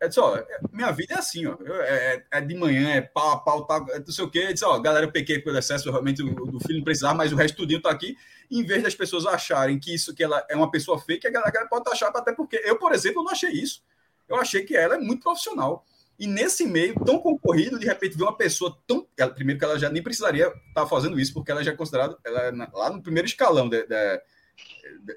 é 0.00 0.08
disse, 0.08 0.18
ó, 0.18 0.42
minha 0.72 0.90
vida 0.90 1.12
é 1.14 1.18
assim, 1.18 1.46
ó. 1.46 1.56
É, 1.62 2.14
é, 2.14 2.38
é 2.38 2.40
de 2.40 2.54
manhã, 2.54 2.88
é 2.88 3.02
pau 3.02 3.44
pau, 3.44 3.66
tá, 3.66 3.84
é 3.90 3.98
não 3.98 4.06
sei 4.06 4.24
o 4.24 4.30
quê. 4.30 4.38
É 4.40 4.52
disse, 4.52 4.64
ó, 4.64 4.78
galera, 4.78 5.04
eu 5.04 5.12
pequei 5.12 5.38
pelo 5.38 5.58
excesso, 5.58 5.90
realmente 5.90 6.22
do, 6.22 6.46
do 6.46 6.58
filho 6.58 6.78
não 6.78 6.84
precisava, 6.84 7.14
mas 7.14 7.32
o 7.32 7.36
resto 7.36 7.56
tudinho 7.56 7.82
tá 7.82 7.90
aqui. 7.90 8.16
Em 8.50 8.64
vez 8.64 8.82
das 8.82 8.94
pessoas 8.94 9.26
acharem 9.26 9.78
que 9.78 9.94
isso, 9.94 10.14
que 10.14 10.24
ela 10.24 10.42
é 10.48 10.56
uma 10.56 10.70
pessoa 10.70 10.98
fake, 10.98 11.26
a 11.26 11.30
galera 11.30 11.68
pode 11.68 11.88
achar, 11.90 12.08
até 12.08 12.32
porque 12.32 12.60
eu, 12.64 12.78
por 12.78 12.92
exemplo, 12.94 13.22
não 13.22 13.30
achei 13.30 13.50
isso. 13.50 13.82
Eu 14.26 14.36
achei 14.36 14.64
que 14.64 14.74
ela 14.74 14.94
é 14.94 14.98
muito 14.98 15.22
profissional. 15.22 15.84
E 16.20 16.26
nesse 16.26 16.66
meio 16.66 16.94
tão 17.02 17.18
concorrido, 17.18 17.78
de 17.78 17.86
repente, 17.86 18.14
ver 18.14 18.24
uma 18.24 18.36
pessoa 18.36 18.78
tão. 18.86 19.08
Ela, 19.16 19.32
primeiro 19.32 19.58
que 19.58 19.64
ela 19.64 19.78
já 19.78 19.88
nem 19.88 20.02
precisaria 20.02 20.48
estar 20.48 20.82
tá 20.82 20.86
fazendo 20.86 21.18
isso, 21.18 21.32
porque 21.32 21.50
ela 21.50 21.64
já 21.64 21.72
é 21.72 21.74
considerada 21.74 22.18
ela 22.22 22.40
é 22.40 22.50
lá 22.74 22.90
no 22.90 23.02
primeiro 23.02 23.26
escalão 23.26 23.70
de, 23.70 23.86
de, 23.86 24.22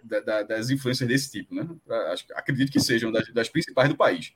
de, 0.02 0.22
das 0.48 0.70
influências 0.70 1.06
desse 1.06 1.30
tipo, 1.30 1.54
né? 1.54 1.68
Acredito 2.36 2.72
que 2.72 2.80
sejam 2.80 3.12
das, 3.12 3.28
das 3.34 3.50
principais 3.50 3.90
do 3.90 3.98
país. 3.98 4.34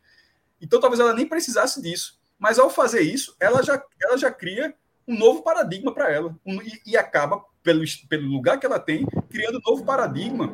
Então 0.60 0.78
talvez 0.82 1.00
ela 1.00 1.14
nem 1.14 1.26
precisasse 1.26 1.82
disso. 1.82 2.20
Mas 2.38 2.60
ao 2.60 2.70
fazer 2.70 3.00
isso, 3.00 3.34
ela 3.40 3.64
já, 3.64 3.82
ela 4.04 4.18
já 4.18 4.30
cria 4.30 4.76
um 5.08 5.18
novo 5.18 5.44
paradigma 5.44 5.94
para 5.94 6.12
ela. 6.12 6.38
Um, 6.46 6.62
e, 6.62 6.82
e, 6.86 6.98
acaba, 6.98 7.46
pelo, 7.64 7.82
pelo 8.10 8.28
lugar 8.28 8.60
que 8.60 8.66
ela 8.66 8.78
tem, 8.78 9.06
criando 9.30 9.58
um 9.60 9.72
novo 9.72 9.86
paradigma 9.86 10.54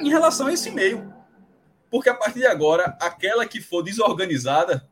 em 0.00 0.08
relação 0.08 0.48
a 0.48 0.52
esse 0.52 0.72
meio. 0.72 1.14
Porque 1.88 2.08
a 2.08 2.14
partir 2.14 2.40
de 2.40 2.46
agora, 2.46 2.96
aquela 3.00 3.46
que 3.46 3.60
for 3.60 3.82
desorganizada 3.82 4.89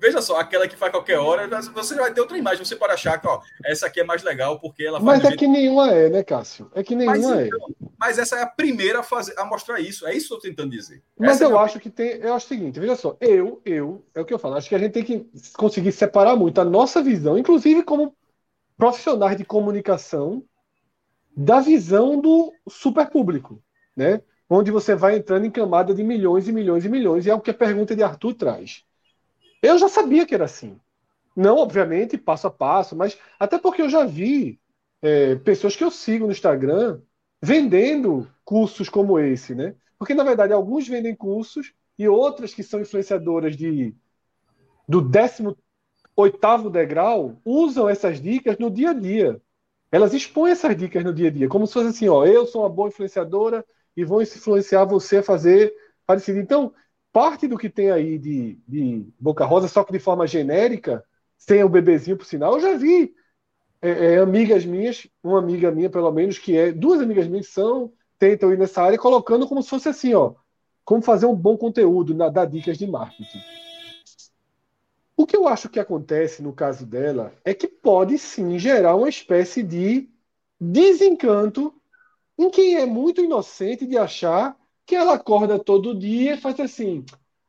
Veja 0.00 0.22
só, 0.22 0.40
aquela 0.40 0.66
que 0.66 0.76
faz 0.76 0.90
qualquer 0.90 1.18
hora, 1.18 1.46
você 1.74 1.94
vai 1.94 2.10
ter 2.10 2.22
outra 2.22 2.38
imagem. 2.38 2.64
Você 2.64 2.74
pode 2.74 2.94
achar 2.94 3.20
que 3.20 3.28
ó, 3.28 3.42
essa 3.62 3.86
aqui 3.86 4.00
é 4.00 4.04
mais 4.04 4.22
legal 4.22 4.58
porque 4.58 4.82
ela 4.82 4.98
faz. 4.98 5.04
Mas 5.04 5.18
é 5.20 5.22
jeito... 5.28 5.38
que 5.38 5.46
nenhuma 5.46 5.90
é, 5.90 6.08
né, 6.08 6.24
Cássio? 6.24 6.70
É 6.74 6.82
que 6.82 6.94
nenhuma 6.94 7.18
mas, 7.18 7.38
é. 7.38 7.46
Então, 7.46 7.68
mas 7.98 8.18
essa 8.18 8.36
é 8.36 8.42
a 8.42 8.46
primeira 8.46 9.00
a, 9.00 9.02
fazer, 9.02 9.38
a 9.38 9.44
mostrar 9.44 9.78
isso. 9.78 10.06
É 10.06 10.14
isso 10.14 10.28
que 10.28 10.32
eu 10.32 10.38
estou 10.38 10.50
tentando 10.50 10.70
dizer. 10.70 11.02
Mas 11.18 11.32
essa 11.32 11.44
eu 11.44 11.54
é 11.54 11.62
acho 11.62 11.78
que 11.78 11.90
tem. 11.90 12.12
Eu 12.12 12.32
acho 12.32 12.46
o 12.46 12.48
seguinte, 12.48 12.80
veja 12.80 12.96
só, 12.96 13.14
eu, 13.20 13.60
eu, 13.62 14.02
é 14.14 14.22
o 14.22 14.24
que 14.24 14.32
eu 14.32 14.38
falo, 14.38 14.54
acho 14.54 14.70
que 14.70 14.74
a 14.74 14.78
gente 14.78 14.92
tem 14.92 15.04
que 15.04 15.26
conseguir 15.52 15.92
separar 15.92 16.34
muito 16.34 16.58
a 16.62 16.64
nossa 16.64 17.02
visão, 17.02 17.36
inclusive 17.36 17.82
como 17.82 18.16
profissionais 18.78 19.36
de 19.36 19.44
comunicação, 19.44 20.42
da 21.36 21.60
visão 21.60 22.18
do 22.18 22.50
super 22.66 23.10
público, 23.10 23.62
né? 23.94 24.22
Onde 24.48 24.70
você 24.70 24.94
vai 24.94 25.16
entrando 25.16 25.44
em 25.44 25.50
camada 25.50 25.94
de 25.94 26.02
milhões 26.02 26.48
e 26.48 26.52
milhões 26.52 26.86
e 26.86 26.88
milhões, 26.88 27.26
e 27.26 27.30
é 27.30 27.34
o 27.34 27.40
que 27.40 27.50
a 27.50 27.54
pergunta 27.54 27.94
de 27.94 28.02
Arthur 28.02 28.32
traz. 28.32 28.82
Eu 29.62 29.78
já 29.78 29.88
sabia 29.88 30.26
que 30.26 30.34
era 30.34 30.44
assim. 30.44 30.78
Não, 31.36 31.56
obviamente, 31.58 32.18
passo 32.18 32.46
a 32.46 32.50
passo, 32.50 32.96
mas 32.96 33.18
até 33.38 33.58
porque 33.58 33.82
eu 33.82 33.88
já 33.88 34.04
vi 34.04 34.60
é, 35.02 35.36
pessoas 35.36 35.76
que 35.76 35.84
eu 35.84 35.90
sigo 35.90 36.26
no 36.26 36.32
Instagram 36.32 37.00
vendendo 37.42 38.28
cursos 38.44 38.88
como 38.88 39.18
esse, 39.18 39.54
né? 39.54 39.74
Porque, 39.98 40.14
na 40.14 40.24
verdade, 40.24 40.52
alguns 40.52 40.86
vendem 40.88 41.14
cursos 41.14 41.72
e 41.98 42.08
outras 42.08 42.54
que 42.54 42.62
são 42.62 42.80
influenciadoras 42.80 43.56
de 43.56 43.94
do 44.88 45.00
18 45.00 46.70
degrau 46.70 47.40
usam 47.44 47.88
essas 47.88 48.20
dicas 48.20 48.58
no 48.58 48.70
dia 48.70 48.90
a 48.90 48.92
dia. 48.92 49.40
Elas 49.92 50.12
expõem 50.14 50.52
essas 50.52 50.76
dicas 50.76 51.04
no 51.04 51.12
dia 51.12 51.28
a 51.28 51.30
dia, 51.30 51.48
como 51.48 51.66
se 51.66 51.72
fosse 51.72 51.88
assim, 51.88 52.08
ó, 52.08 52.24
eu 52.24 52.46
sou 52.46 52.62
uma 52.62 52.68
boa 52.68 52.88
influenciadora 52.88 53.64
e 53.96 54.04
vou 54.04 54.22
influenciar 54.22 54.84
você 54.84 55.18
a 55.18 55.22
fazer 55.22 55.72
parecido. 56.06 56.38
Então, 56.38 56.72
parte 57.12 57.46
do 57.46 57.58
que 57.58 57.68
tem 57.68 57.90
aí 57.90 58.18
de, 58.18 58.58
de 58.66 59.06
Boca 59.18 59.44
Rosa, 59.44 59.68
só 59.68 59.84
que 59.84 59.92
de 59.92 59.98
forma 59.98 60.26
genérica, 60.26 61.04
sem 61.36 61.64
o 61.64 61.68
bebezinho, 61.68 62.16
por 62.16 62.24
sinal, 62.24 62.54
eu 62.54 62.60
já 62.60 62.76
vi 62.76 63.14
é, 63.82 64.14
é, 64.14 64.18
amigas 64.18 64.64
minhas, 64.64 65.06
uma 65.22 65.38
amiga 65.38 65.70
minha, 65.70 65.90
pelo 65.90 66.10
menos, 66.12 66.38
que 66.38 66.56
é, 66.56 66.70
duas 66.70 67.00
amigas 67.00 67.26
minhas 67.26 67.48
são, 67.48 67.92
tentam 68.18 68.52
ir 68.52 68.58
nessa 68.58 68.82
área, 68.82 68.98
colocando 68.98 69.48
como 69.48 69.62
se 69.62 69.70
fosse 69.70 69.88
assim, 69.88 70.14
ó, 70.14 70.34
como 70.84 71.02
fazer 71.02 71.26
um 71.26 71.34
bom 71.34 71.56
conteúdo, 71.56 72.14
na, 72.14 72.28
dar 72.28 72.46
dicas 72.46 72.76
de 72.76 72.86
marketing. 72.86 73.40
O 75.16 75.26
que 75.26 75.36
eu 75.36 75.46
acho 75.46 75.68
que 75.68 75.78
acontece 75.78 76.42
no 76.42 76.52
caso 76.52 76.86
dela 76.86 77.32
é 77.44 77.52
que 77.52 77.68
pode 77.68 78.18
sim 78.18 78.58
gerar 78.58 78.96
uma 78.96 79.08
espécie 79.08 79.62
de 79.62 80.08
desencanto 80.58 81.74
em 82.38 82.50
quem 82.50 82.76
é 82.76 82.86
muito 82.86 83.20
inocente 83.22 83.86
de 83.86 83.98
achar 83.98 84.56
que 84.90 84.96
ela 84.96 85.14
acorda 85.14 85.56
todo 85.56 85.96
dia 85.96 86.34
e 86.34 86.36
faz 86.36 86.58
assim: 86.58 87.04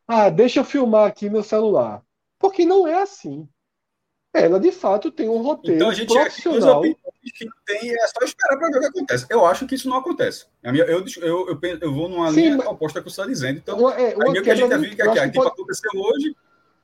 ah, 0.07 0.29
deixa 0.29 0.59
eu 0.59 0.63
filmar 0.63 1.07
aqui 1.07 1.27
meu 1.27 1.41
celular. 1.41 2.03
Porque 2.37 2.63
não 2.63 2.87
é 2.87 3.01
assim. 3.01 3.49
ela 4.31 4.59
de 4.59 4.71
fato 4.71 5.11
tem 5.11 5.27
um 5.27 5.41
roteiro 5.41 5.77
então, 5.77 5.89
a 5.89 5.93
gente 5.93 6.13
profissional. 6.13 6.85
É 6.85 6.93
que 7.33 7.49
tem, 7.65 7.91
é 7.91 8.07
só 8.07 8.23
esperar 8.23 8.59
para 8.59 8.69
ver 8.69 8.77
o 8.77 8.79
que 8.81 8.87
acontece. 8.87 9.25
Eu 9.27 9.43
acho 9.43 9.65
que 9.65 9.73
isso 9.73 9.89
não 9.89 9.97
acontece. 9.97 10.45
Eu, 10.61 10.75
eu, 10.75 10.85
eu, 10.85 11.05
eu, 11.21 11.59
eu 11.81 11.93
vou 11.93 12.07
numa 12.07 12.31
Sim, 12.31 12.41
linha 12.41 12.57
mas... 12.57 12.67
oposta 12.67 13.01
que 13.01 13.09
você 13.09 13.21
está 13.21 13.25
dizendo. 13.25 13.57
Então, 13.57 13.79
uma, 13.79 13.93
é, 13.95 14.15
uma 14.15 14.33
que 14.39 14.51
a 14.51 14.55
gente 14.55 14.77
viu 14.77 14.89
que, 14.91 14.95
que, 14.95 15.29
que 15.29 15.31
pode... 15.31 15.47
aconteceu 15.47 15.91
hoje 15.95 16.35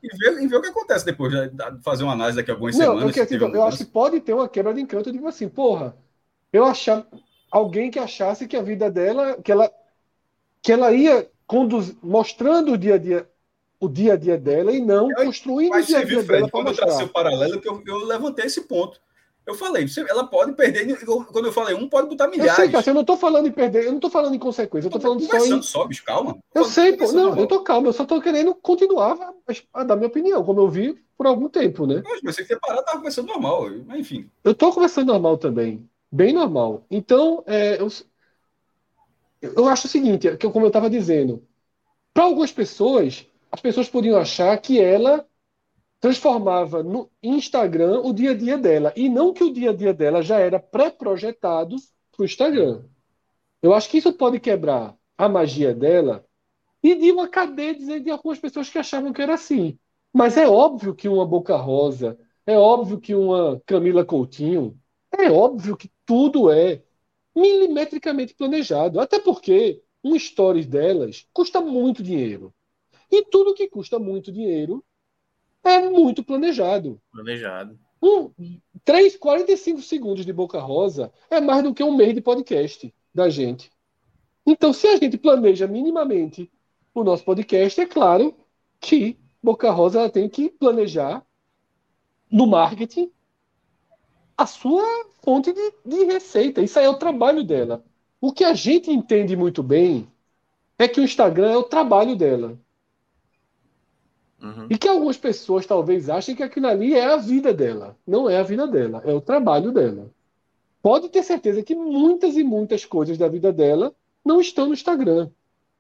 e 0.02 0.18
ver, 0.18 0.42
e 0.42 0.48
ver 0.48 0.56
o 0.58 0.62
que 0.62 0.70
acontece 0.70 1.06
depois, 1.06 1.32
né? 1.32 1.52
fazer 1.84 2.04
uma 2.04 2.14
análise 2.14 2.38
daqui 2.38 2.50
a 2.50 2.56
algumas 2.56 2.76
não, 2.76 2.82
semanas. 2.82 3.04
Porque, 3.04 3.20
assim, 3.20 3.36
eu 3.36 3.64
acho 3.64 3.78
que 3.78 3.86
pode 3.86 4.20
ter 4.22 4.34
uma 4.34 4.50
quebra 4.50 4.74
de 4.74 4.82
encanto, 4.82 5.12
digo 5.12 5.28
assim, 5.28 5.48
porra, 5.48 5.96
eu 6.52 6.66
achar 6.66 7.06
alguém 7.52 7.92
que 7.92 8.00
achasse 8.00 8.48
que 8.48 8.58
a 8.58 8.62
vida 8.62 8.90
dela, 8.90 9.40
que 9.42 9.52
ela, 9.52 9.72
que 10.62 10.72
ela 10.72 10.92
ia 10.92 11.30
conduzir, 11.46 11.96
mostrando 12.02 12.74
o 12.74 12.78
dia 12.78 12.96
a 12.96 12.98
dia 12.98 13.30
o 13.80 13.88
dia 13.88 14.14
a 14.14 14.18
dia 14.18 14.38
dela 14.38 14.72
e 14.72 14.80
não 14.80 15.10
eu, 15.12 15.26
construindo 15.26 15.76
o 15.76 15.82
dia 15.82 16.00
a 16.00 16.04
dia 16.04 16.24
dela 16.24 16.50
para 16.50 16.64
mostrar. 16.64 16.88
Quando 16.88 17.02
eu 17.02 17.06
o 17.06 17.10
paralelo, 17.10 17.62
que 17.62 17.70
eu, 17.70 17.84
eu 17.86 17.98
levantei 18.06 18.46
esse 18.46 18.62
ponto. 18.62 19.00
Eu 19.48 19.56
falei, 19.56 19.86
ela 20.10 20.28
pode 20.28 20.52
perder. 20.54 21.06
Quando 21.06 21.46
eu 21.46 21.54
falei 21.54 21.74
um, 21.74 21.88
pode 21.88 22.10
botar 22.10 22.28
milhares. 22.28 22.52
Eu 22.52 22.56
sei, 22.66 22.70
Cássio, 22.70 22.90
eu 22.90 22.94
não 22.96 23.02
estou 23.02 23.16
falando 23.16 23.48
em 23.48 23.52
perder, 23.52 23.86
eu 23.86 23.92
não 23.92 23.98
estou 23.98 24.12
falando 24.12 24.36
em 24.36 24.40
consequência, 24.40 24.88
eu 24.88 24.90
estou 24.90 25.02
falando 25.02 25.22
só 25.24 25.38
em. 25.38 25.62
Só, 25.62 25.88
bicho, 25.88 26.04
calma. 26.04 26.38
Eu 26.54 26.66
sei, 26.66 26.98
pô, 26.98 27.10
não, 27.14 27.38
eu 27.38 27.48
tô 27.48 27.62
calmo, 27.62 27.88
eu 27.88 27.94
só 27.94 28.04
estou 28.04 28.22
querendo 28.22 28.54
continuar 28.54 29.14
a, 29.14 29.80
a, 29.80 29.84
dar 29.86 29.96
minha 29.96 30.10
opinião, 30.10 30.44
como 30.44 30.60
eu 30.60 30.68
vi 30.68 31.02
por 31.18 31.26
algum 31.26 31.48
tempo, 31.48 31.88
né? 31.88 32.04
Mas 32.04 32.20
você 32.22 32.42
que 32.42 32.50
ter 32.50 32.60
parado, 32.60 32.82
estava 32.82 32.98
conversando 32.98 33.28
normal, 33.28 33.70
mas 33.86 34.00
enfim. 34.00 34.30
Eu 34.44 34.52
estou 34.52 34.74
conversando 34.74 35.14
normal 35.14 35.38
também, 35.38 35.90
bem 36.12 36.34
normal. 36.34 36.86
Então, 36.92 37.42
é, 37.48 37.82
eu, 37.82 37.88
eu 39.42 39.68
acho 39.68 39.88
o 39.88 39.90
seguinte, 39.90 40.36
que 40.38 40.50
como 40.50 40.66
eu 40.66 40.70
estava 40.70 40.90
dizendo, 40.90 41.44
para 42.14 42.24
algumas 42.24 42.52
pessoas, 42.52 43.26
as 43.52 43.62
pessoas 43.62 43.90
podiam 43.90 44.20
achar 44.20 44.58
que 44.58 44.80
ela 44.80 45.26
transformava 46.00 46.84
no 46.84 47.10
Instagram 47.22 48.02
o 48.02 48.14
dia 48.14 48.32
a 48.32 48.34
dia 48.34 48.58
dela. 48.58 48.94
E 48.96 49.10
não 49.10 49.34
que 49.34 49.44
o 49.44 49.54
dia 49.54 49.72
a 49.72 49.74
dia 49.74 49.94
dela 49.94 50.22
já 50.22 50.40
era 50.40 50.60
pré-projetado 50.60 51.76
para 52.12 52.24
o 52.24 52.26
Instagram. 52.26 52.84
Eu 53.62 53.74
acho 53.74 53.90
que 53.90 53.98
isso 53.98 54.14
pode 54.14 54.40
quebrar 54.40 54.96
a 55.18 55.28
magia 55.28 55.74
dela 55.74 56.26
e 56.84 56.96
de 56.96 57.12
uma 57.12 57.28
cadeia 57.28 57.74
de 58.00 58.10
algumas 58.10 58.40
pessoas 58.40 58.70
que 58.70 58.78
achavam 58.78 59.12
que 59.12 59.22
era 59.22 59.34
assim. 59.34 59.78
Mas 60.14 60.38
é 60.38 60.48
óbvio 60.48 60.96
que 60.96 61.10
uma 61.10 61.26
Boca 61.26 61.56
Rosa, 61.56 62.18
é 62.46 62.58
óbvio 62.58 63.00
que 63.00 63.14
uma 63.14 63.62
Camila 63.66 64.06
Coutinho, 64.06 64.80
é 65.12 65.32
óbvio 65.32 65.76
que 65.76 65.92
tudo 66.06 66.52
é 66.52 66.84
milimetricamente 67.38 68.34
planejado. 68.34 69.00
Até 69.00 69.20
porque 69.20 69.82
um 70.04 70.18
stories 70.18 70.66
delas 70.66 71.28
custa 71.32 71.62
muito 71.62 72.02
dinheiro. 72.02 72.54
E 73.12 73.24
tudo 73.24 73.54
que 73.54 73.70
custa 73.70 74.00
muito 74.00 74.32
dinheiro 74.32 74.84
é 75.64 75.88
muito 75.90 76.24
planejado. 76.24 77.00
Planejado. 77.12 77.80
Um, 78.02 78.32
3, 78.84 79.18
45 79.18 79.82
segundos 79.82 80.26
de 80.26 80.34
Boca 80.34 80.60
Rosa 80.60 81.12
é 81.30 81.40
mais 81.40 81.64
do 81.64 81.74
que 81.74 81.84
um 81.84 81.96
mês 81.96 82.14
de 82.14 82.22
podcast 82.22 82.94
da 83.14 83.30
gente. 83.30 83.72
Então, 84.46 84.74
se 84.74 84.88
a 84.88 84.98
gente 84.98 85.18
planeja 85.18 85.68
minimamente 85.68 86.52
o 86.94 87.04
nosso 87.04 87.24
podcast, 87.24 87.80
é 87.80 87.86
claro 87.86 88.36
que 88.80 89.18
Boca 89.44 89.72
Rosa 89.72 90.00
ela 90.00 90.10
tem 90.10 90.30
que 90.30 90.50
planejar 90.50 91.26
no 92.32 92.48
marketing 92.48 93.12
a 94.38 94.46
sua 94.46 94.84
fonte 95.24 95.52
de, 95.52 95.74
de 95.84 96.04
receita. 96.06 96.62
Isso 96.62 96.78
aí 96.78 96.86
é 96.86 96.90
o 96.90 97.00
trabalho 97.00 97.44
dela. 97.44 97.84
O 98.22 98.32
que 98.32 98.44
a 98.44 98.54
gente 98.54 98.92
entende 98.92 99.36
muito 99.36 99.64
bem 99.64 100.08
é 100.78 100.88
que 100.88 101.00
o 101.00 101.04
Instagram 101.04 101.52
é 101.52 101.58
o 101.58 101.64
trabalho 101.64 102.16
dela. 102.16 102.58
Uhum. 104.42 104.68
E 104.70 104.78
que 104.78 104.88
algumas 104.88 105.18
pessoas 105.18 105.66
talvez 105.66 106.10
achem 106.10 106.36
que 106.36 106.44
aquilo 106.44 106.68
ali 106.68 106.94
é 106.94 107.06
a 107.06 107.18
vida 107.18 107.52
dela. 107.54 107.98
Não 108.06 108.30
é 108.30 108.38
a 108.38 108.44
vida 108.44 108.68
dela, 108.68 109.02
é 109.04 109.12
o 109.12 109.22
trabalho 109.22 109.72
dela. 109.72 110.12
Pode 110.82 111.10
ter 111.10 111.24
certeza 111.24 111.64
que 111.64 111.74
muitas 111.74 112.38
e 112.38 112.44
muitas 112.44 112.86
coisas 112.86 113.18
da 113.18 113.28
vida 113.28 113.52
dela 113.52 113.94
não 114.24 114.40
estão 114.40 114.68
no 114.68 114.74
Instagram. 114.74 115.30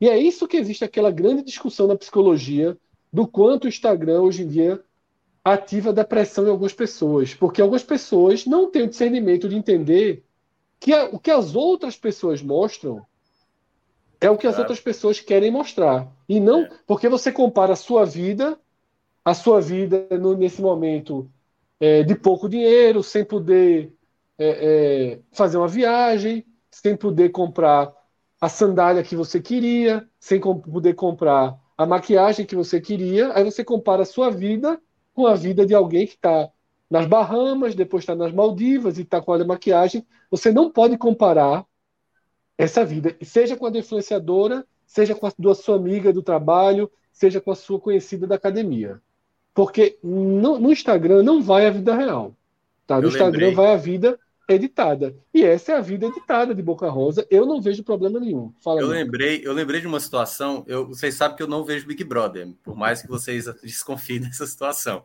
E 0.01 0.09
é 0.09 0.17
isso 0.17 0.47
que 0.47 0.57
existe 0.57 0.83
aquela 0.83 1.11
grande 1.11 1.43
discussão 1.43 1.87
na 1.87 1.95
psicologia 1.95 2.77
do 3.13 3.27
quanto 3.27 3.65
o 3.65 3.67
Instagram 3.67 4.21
hoje 4.21 4.43
em 4.43 4.47
dia 4.47 4.83
ativa 5.53 5.89
a 5.89 5.93
depressão 5.93 6.45
em 6.45 6.49
algumas 6.49 6.73
pessoas. 6.73 7.33
Porque 7.33 7.61
algumas 7.61 7.83
pessoas 7.83 8.45
não 8.45 8.71
têm 8.71 8.83
o 8.83 8.89
discernimento 8.89 9.47
de 9.47 9.55
entender 9.55 10.23
que 10.79 10.93
a, 10.93 11.05
o 11.05 11.19
que 11.19 11.31
as 11.31 11.55
outras 11.55 11.95
pessoas 11.95 12.41
mostram 12.41 13.05
é 14.19 14.29
o 14.29 14.37
que 14.37 14.47
as 14.47 14.55
claro. 14.55 14.63
outras 14.63 14.79
pessoas 14.79 15.19
querem 15.19 15.51
mostrar. 15.51 16.11
E 16.27 16.39
não 16.39 16.61
é. 16.61 16.69
porque 16.85 17.07
você 17.07 17.31
compara 17.31 17.73
a 17.73 17.77
sua 17.77 18.05
vida, 18.05 18.59
a 19.23 19.33
sua 19.33 19.61
vida 19.61 20.07
no, 20.11 20.35
nesse 20.35 20.61
momento 20.61 21.29
é, 21.79 22.03
de 22.03 22.15
pouco 22.15 22.49
dinheiro, 22.49 23.03
sem 23.03 23.23
poder 23.23 23.93
é, 24.37 24.47
é, 24.47 25.19
fazer 25.31 25.57
uma 25.57 25.67
viagem, 25.67 26.45
sem 26.71 26.95
poder 26.95 27.29
comprar 27.29 27.93
a 28.39 28.49
sandália 28.49 29.03
que 29.03 29.15
você 29.15 29.39
queria, 29.39 30.07
sem 30.19 30.39
com, 30.39 30.59
poder 30.59 30.93
comprar 30.93 31.57
a 31.77 31.85
maquiagem 31.85 32.45
que 32.45 32.55
você 32.55 32.81
queria. 32.81 33.33
Aí 33.33 33.43
você 33.43 33.63
compara 33.63 34.01
a 34.01 34.05
sua 34.05 34.29
vida 34.29 34.79
com 35.17 35.25
a 35.25 35.33
vida 35.33 35.65
de 35.65 35.73
alguém 35.73 36.05
que 36.05 36.13
está 36.13 36.47
nas 36.87 37.07
Bahamas, 37.07 37.73
depois 37.73 38.03
está 38.03 38.13
nas 38.13 38.31
Maldivas 38.31 38.99
e 38.99 39.01
está 39.01 39.19
com 39.19 39.33
a 39.33 39.43
maquiagem. 39.43 40.05
Você 40.29 40.51
não 40.51 40.69
pode 40.69 40.95
comparar 40.95 41.65
essa 42.55 42.85
vida, 42.85 43.17
seja 43.23 43.57
com 43.57 43.65
a 43.65 43.71
influenciadora, 43.71 44.63
seja 44.85 45.15
com 45.15 45.25
a, 45.25 45.31
a 45.31 45.55
sua 45.55 45.75
amiga 45.75 46.13
do 46.13 46.21
trabalho, 46.21 46.91
seja 47.11 47.41
com 47.41 47.49
a 47.49 47.55
sua 47.55 47.79
conhecida 47.79 48.27
da 48.27 48.35
academia. 48.35 49.01
Porque 49.55 49.97
no, 50.03 50.59
no 50.59 50.71
Instagram 50.71 51.23
não 51.23 51.41
vai 51.41 51.65
a 51.65 51.71
vida 51.71 51.95
real. 51.95 52.35
Tá? 52.85 53.01
No 53.01 53.07
Instagram 53.07 53.55
vai 53.55 53.73
a 53.73 53.75
vida 53.75 54.19
editada. 54.47 55.15
E 55.33 55.43
essa 55.43 55.73
é 55.73 55.75
a 55.75 55.81
vida 55.81 56.07
editada 56.07 56.55
de 56.55 56.61
Boca 56.61 56.89
Rosa. 56.89 57.27
Eu 57.29 57.45
não 57.45 57.61
vejo 57.61 57.83
problema 57.83 58.19
nenhum. 58.19 58.53
Fala 58.63 58.79
eu 58.79 58.87
lembrei, 58.87 59.41
eu 59.43 59.53
lembrei 59.53 59.81
de 59.81 59.87
uma 59.87 59.99
situação. 59.99 60.63
Eu, 60.67 60.87
vocês 60.87 61.15
sabem 61.15 61.35
que 61.35 61.43
eu 61.43 61.47
não 61.47 61.65
vejo 61.65 61.87
Big 61.87 62.03
Brother, 62.03 62.47
por 62.63 62.75
mais 62.75 63.01
que 63.01 63.07
vocês 63.07 63.45
desconfiem 63.61 64.21
dessa 64.21 64.45
situação. 64.45 65.03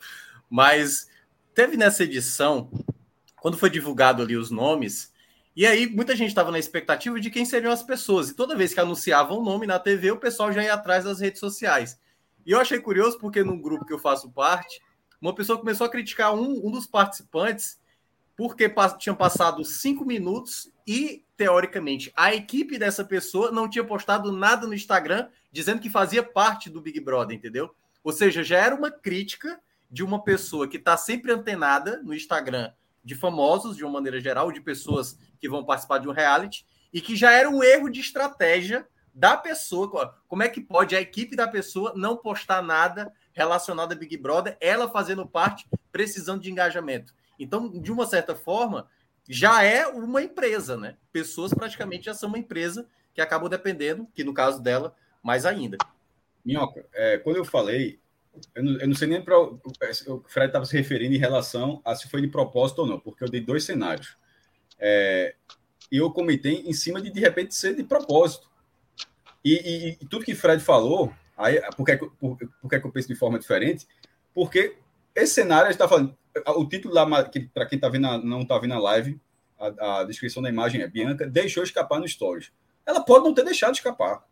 Mas 0.49 1.09
teve 1.55 1.77
nessa 1.77 2.05
edição, 2.05 2.71
quando 3.41 3.57
foi 3.57 3.71
divulgado 3.71 4.23
ali 4.23 4.37
os 4.37 4.51
nomes, 4.51 5.13
e 5.55 5.67
aí, 5.67 5.87
muita 5.87 6.17
gente 6.17 6.29
estava 6.29 6.51
na 6.51 6.59
expectativa 6.59 7.21
de 7.21 7.31
quem 7.31 7.45
seriam 7.45 7.73
as 7.73 7.83
pessoas. 7.83 8.31
E 8.31 8.35
toda 8.35 8.57
vez 8.57 8.73
que 8.73 8.81
anunciavam 8.81 9.39
o 9.39 9.45
nome 9.45 9.67
na 9.67 9.79
TV, 9.79 10.11
o 10.11 10.17
pessoal 10.17 10.51
já 10.51 10.63
ia 10.63 10.73
atrás 10.73 11.05
das 11.05 11.21
redes 11.21 11.41
sociais. 11.41 12.01
E 12.47 12.53
eu 12.53 12.59
achei 12.59 12.81
curioso 12.81 13.19
porque 13.19 13.45
num 13.45 13.61
grupo 13.61 13.85
que 13.85 13.93
eu 13.93 13.99
faço 13.99 14.31
parte, 14.31 14.81
uma 15.21 15.35
pessoa 15.35 15.59
começou 15.59 15.87
a 15.87 15.91
criticar 15.91 16.35
um, 16.35 16.67
um 16.67 16.71
dos 16.71 16.87
participantes 16.87 17.79
porque 18.37 18.73
tinham 18.99 19.17
passado 19.17 19.65
cinco 19.65 20.05
minutos 20.05 20.73
e, 20.87 21.25
teoricamente, 21.37 22.13
a 22.17 22.35
equipe 22.35 22.79
dessa 22.79 23.05
pessoa 23.05 23.51
não 23.51 23.69
tinha 23.69 23.85
postado 23.85 24.33
nada 24.33 24.67
no 24.67 24.75
Instagram 24.75 25.29
dizendo 25.51 25.81
que 25.81 25.91
fazia 25.91 26.23
parte 26.23 26.71
do 26.71 26.81
Big 26.81 26.99
Brother, 27.01 27.37
entendeu? 27.37 27.75
Ou 28.03 28.13
seja, 28.13 28.43
já 28.43 28.59
era 28.59 28.75
uma 28.75 28.91
crítica 28.91 29.61
de 29.91 30.03
uma 30.03 30.25
pessoa 30.25 30.67
que 30.67 30.79
está 30.79 30.97
sempre 30.97 31.31
antenada 31.31 32.03
no 32.03 32.15
Instagram 32.15 32.73
de 33.05 33.15
famosos, 33.15 33.77
de 33.77 33.85
uma 33.85 33.93
maneira 33.93 34.21
geral, 34.21 34.51
de 34.51 34.61
pessoas 34.61 35.19
que 35.39 35.49
vão 35.49 35.65
participar 35.65 35.99
de 35.99 36.09
um 36.09 36.13
reality, 36.13 36.65
e 36.93 37.01
que 37.01 37.17
já 37.17 37.33
era 37.33 37.49
um 37.49 37.63
erro 37.63 37.91
de 37.91 38.01
estratégia 38.01 38.87
da 39.15 39.37
pessoa. 39.37 40.17
Como 40.27 40.43
é 40.43 40.49
que 40.49 40.61
pode 40.61 40.97
a 40.97 41.01
equipe 41.01 41.37
da 41.37 41.47
pessoa 41.47 41.93
não 41.95 42.17
postar 42.17 42.63
nada 42.63 43.13
relacionado 43.33 43.93
a 43.93 43.97
Big 43.97 44.17
Brother, 44.17 44.57
ela 44.61 44.89
fazendo 44.89 45.27
parte, 45.27 45.69
precisando 45.91 46.41
de 46.41 46.51
engajamento? 46.51 47.15
Então, 47.39 47.69
de 47.69 47.91
uma 47.91 48.07
certa 48.07 48.35
forma, 48.35 48.89
já 49.29 49.63
é 49.63 49.87
uma 49.87 50.23
empresa, 50.23 50.77
né? 50.77 50.97
Pessoas 51.13 51.53
praticamente 51.53 52.07
já 52.07 52.15
são 52.15 52.29
uma 52.29 52.39
empresa 52.39 52.87
que 53.15 53.21
acabam 53.21 53.49
dependendo, 53.49 54.07
que 54.15 54.25
no 54.25 54.35
caso 54.35 54.63
dela, 54.63 54.95
mais 55.23 55.47
ainda. 55.47 55.77
Minhoca, 56.45 56.87
é, 56.93 57.19
quando 57.19 57.37
eu 57.37 57.45
falei, 57.45 58.01
eu 58.55 58.65
não, 58.65 58.81
eu 58.81 58.89
não 58.89 58.95
sei 58.95 59.09
nem 59.09 59.23
para 59.23 59.39
o 59.39 59.61
Fred 60.27 60.47
estava 60.47 60.65
se 60.65 60.77
referindo 60.77 61.15
em 61.15 61.19
relação 61.19 61.81
a 61.85 61.95
se 61.95 62.09
foi 62.09 62.21
de 62.21 62.29
propósito 62.29 62.81
ou 62.81 62.87
não, 62.87 62.99
porque 62.99 63.23
eu 63.23 63.29
dei 63.29 63.41
dois 63.41 63.65
cenários. 63.65 64.17
É, 64.79 65.35
eu 65.91 66.11
comentei 66.11 66.63
em 66.63 66.73
cima 66.73 67.01
de 67.01 67.11
de 67.11 67.21
repente 67.21 67.55
ser 67.55 67.77
de 67.77 67.85
propósito. 67.85 68.51
E, 69.45 69.55
e, 69.55 69.99
e 70.01 70.07
tudo 70.09 70.25
que 70.25 70.35
Fred 70.35 70.63
falou, 70.63 71.13
aí, 71.37 71.61
por, 71.77 71.85
que, 71.85 71.97
por, 71.97 72.39
por 72.61 72.71
que 72.71 72.77
eu 72.77 72.93
penso 72.93 73.09
de 73.09 73.15
forma 73.15 73.39
diferente? 73.39 73.87
Porque 74.35 74.77
esse 75.15 75.35
cenário, 75.35 75.65
a 75.65 75.73
gente 75.73 75.75
está 75.75 75.89
falando, 75.89 76.17
o 76.57 76.69
título 76.69 76.95
lá, 76.95 77.25
que, 77.25 77.41
para 77.41 77.67
quem 77.67 77.79
tá 77.79 77.89
vendo 77.89 78.19
não 78.19 78.43
está 78.43 78.59
vendo 78.59 78.75
a 78.75 78.79
live, 78.79 79.21
a, 79.59 80.01
a, 80.01 80.05
descrição 80.05 80.43
da 80.43 80.49
imagem 80.49 80.81
é 80.81 80.89
Bianca 80.89 81.27
deixou 81.27 81.63
escapar 81.63 82.01
no 82.01 82.09
Stories. 82.09 82.51
Ela 82.85 83.01
pode 83.01 83.25
não 83.25 83.35
ter 83.35 83.45
deixado 83.45 83.75
escapar. 83.75 84.25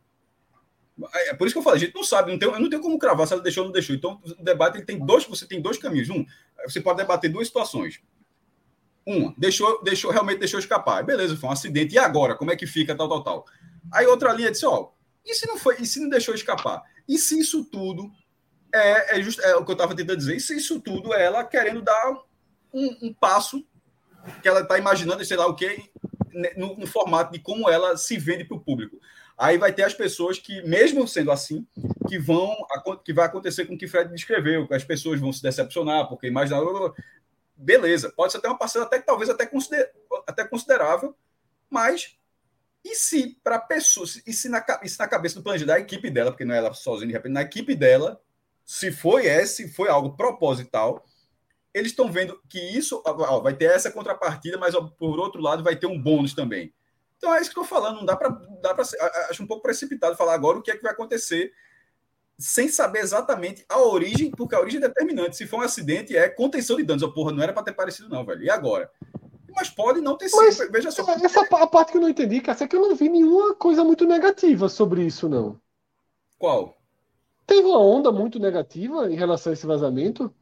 É, 1.14 1.30
é 1.30 1.34
por 1.34 1.46
isso 1.46 1.54
que 1.54 1.58
eu 1.58 1.62
falei, 1.62 1.78
a 1.78 1.84
gente 1.84 1.94
não 1.94 2.02
sabe, 2.02 2.32
não 2.32 2.38
tem, 2.38 2.48
eu 2.48 2.58
não 2.58 2.68
tenho 2.68 2.82
como 2.82 2.98
cravar 2.98 3.26
se 3.26 3.32
ela 3.32 3.42
deixou 3.42 3.62
ou 3.62 3.68
não 3.68 3.72
deixou. 3.72 3.94
Então, 3.94 4.20
o 4.24 4.42
debate 4.42 4.78
ele 4.78 4.84
tem 4.84 4.98
dois, 4.98 5.24
você 5.24 5.46
tem 5.46 5.60
dois 5.60 5.78
caminhos. 5.78 6.10
Um, 6.10 6.24
você 6.64 6.80
pode 6.80 6.98
debater 6.98 7.30
duas 7.30 7.46
situações. 7.46 8.00
Uma, 9.06 9.34
deixou, 9.36 9.82
deixou, 9.82 10.10
realmente 10.10 10.38
deixou 10.38 10.58
escapar. 10.58 11.02
Beleza, 11.04 11.36
foi 11.36 11.48
um 11.48 11.52
acidente. 11.52 11.94
E 11.94 11.98
agora? 11.98 12.34
Como 12.34 12.50
é 12.50 12.56
que 12.56 12.66
fica? 12.66 12.94
Tal, 12.94 13.08
tal, 13.08 13.22
tal. 13.22 13.44
Aí 13.92 14.06
outra 14.06 14.32
linha 14.32 14.50
disse: 14.50 14.66
ó, 14.66 14.90
e 15.24 15.34
se 15.34 15.46
não 15.46 15.56
foi, 15.58 15.76
e 15.80 15.86
se 15.86 16.00
não 16.00 16.08
deixou 16.08 16.34
escapar? 16.34 16.82
E 17.08 17.18
se 17.18 17.38
isso 17.38 17.64
tudo 17.64 18.10
é, 18.72 19.18
é, 19.18 19.22
just, 19.22 19.38
é 19.40 19.56
o 19.56 19.64
que 19.64 19.70
eu 19.70 19.74
estava 19.74 19.94
tentando 19.94 20.18
dizer. 20.18 20.36
Isso, 20.36 20.52
isso 20.52 20.80
tudo 20.80 21.14
é 21.14 21.24
ela 21.24 21.44
querendo 21.44 21.82
dar 21.82 22.12
um, 22.72 22.96
um 23.02 23.12
passo 23.12 23.64
que 24.42 24.48
ela 24.48 24.60
está 24.60 24.78
imaginando, 24.78 25.24
sei 25.24 25.36
lá 25.36 25.46
o 25.46 25.54
que, 25.54 25.90
no, 26.56 26.76
no, 26.76 26.86
formato 26.86 27.32
de 27.32 27.38
como 27.38 27.68
ela 27.68 27.96
se 27.96 28.18
vende 28.18 28.44
para 28.44 28.56
o 28.56 28.60
público. 28.60 28.98
Aí 29.36 29.56
vai 29.56 29.72
ter 29.72 29.84
as 29.84 29.94
pessoas 29.94 30.38
que, 30.38 30.62
mesmo 30.62 31.08
sendo 31.08 31.30
assim, 31.30 31.66
que 32.08 32.18
vão 32.18 32.54
que 33.04 33.12
vai 33.12 33.24
acontecer 33.24 33.64
com 33.64 33.74
o 33.74 33.78
que 33.78 33.88
Fred 33.88 34.10
descreveu, 34.10 34.68
que 34.68 34.74
as 34.74 34.84
pessoas 34.84 35.18
vão 35.18 35.32
se 35.32 35.42
decepcionar, 35.42 36.08
porque 36.08 36.26
imaginaram. 36.26 36.94
Beleza, 37.56 38.12
pode 38.14 38.32
ser 38.32 38.38
até 38.38 38.48
uma 38.48 38.58
parcela 38.58 38.84
até 38.86 39.00
talvez 39.00 39.28
até, 39.28 39.44
consider, 39.46 39.90
até 40.26 40.46
considerável, 40.46 41.14
mas 41.68 42.16
e 42.84 42.94
se 42.94 43.38
para 43.44 43.58
pessoas, 43.58 44.22
e 44.26 44.32
se 44.32 44.48
na, 44.48 44.64
e 44.82 44.88
se 44.88 44.98
na 44.98 45.06
cabeça 45.06 45.34
do 45.34 45.42
planejamento 45.42 45.76
da 45.76 45.80
equipe 45.80 46.10
dela, 46.10 46.30
porque 46.30 46.44
não 46.44 46.54
é 46.54 46.58
ela 46.58 46.72
sozinha, 46.72 47.08
de 47.08 47.12
repente, 47.12 47.32
na 47.32 47.42
equipe 47.42 47.74
dela, 47.74 48.20
se 48.70 48.92
foi 48.92 49.26
esse, 49.26 49.66
foi 49.66 49.88
algo 49.88 50.16
proposital, 50.16 51.04
eles 51.74 51.90
estão 51.90 52.10
vendo 52.12 52.40
que 52.48 52.56
isso 52.56 53.02
ó, 53.04 53.40
vai 53.40 53.52
ter 53.52 53.64
essa 53.64 53.90
contrapartida, 53.90 54.56
mas 54.58 54.76
ó, 54.76 54.82
por 54.82 55.18
outro 55.18 55.42
lado 55.42 55.64
vai 55.64 55.74
ter 55.74 55.88
um 55.88 56.00
bônus 56.00 56.34
também. 56.34 56.72
Então 57.16 57.34
é 57.34 57.40
isso 57.40 57.50
que 57.50 57.58
eu 57.58 57.64
estou 57.64 57.78
falando, 57.78 57.96
não 57.96 58.04
dá 58.04 58.14
para 58.14 58.28
dá 58.62 58.72
para 58.72 58.84
acho 59.28 59.42
um 59.42 59.46
pouco 59.46 59.64
precipitado 59.64 60.14
falar 60.14 60.34
agora 60.34 60.56
o 60.56 60.62
que 60.62 60.70
é 60.70 60.76
que 60.76 60.84
vai 60.84 60.92
acontecer 60.92 61.52
sem 62.38 62.68
saber 62.68 63.00
exatamente 63.00 63.64
a 63.68 63.80
origem, 63.80 64.30
porque 64.30 64.54
a 64.54 64.60
origem 64.60 64.78
é 64.78 64.86
determinante. 64.86 65.36
Se 65.36 65.48
for 65.48 65.58
um 65.58 65.62
acidente, 65.62 66.16
é 66.16 66.28
contenção 66.28 66.76
de 66.76 66.84
danos. 66.84 67.02
Oh, 67.02 67.12
porra, 67.12 67.32
não 67.32 67.42
era 67.42 67.52
para 67.52 67.64
ter 67.64 67.72
parecido, 67.72 68.08
não, 68.08 68.24
velho. 68.24 68.44
E 68.44 68.48
agora? 68.48 68.88
Mas 69.54 69.68
pode 69.68 70.00
não 70.00 70.16
ter 70.16 70.28
sido. 70.28 70.70
Veja 70.70 70.92
só. 70.92 71.04
Essa 71.10 71.40
a 71.40 71.66
parte 71.66 71.90
que 71.90 71.98
eu 71.98 72.00
não 72.00 72.08
entendi, 72.08 72.40
Cássio, 72.40 72.64
é 72.64 72.68
que 72.68 72.76
eu 72.76 72.80
não 72.80 72.94
vi 72.94 73.08
nenhuma 73.08 73.54
coisa 73.56 73.82
muito 73.82 74.06
negativa 74.06 74.68
sobre 74.68 75.02
isso, 75.04 75.28
não. 75.28 75.60
Qual? 76.38 76.79
Teve 77.50 77.66
uma 77.66 77.80
onda 77.80 78.12
muito 78.12 78.38
negativa 78.38 79.10
em 79.10 79.16
relação 79.16 79.50
a 79.50 79.54
esse 79.54 79.66
vazamento? 79.66 80.32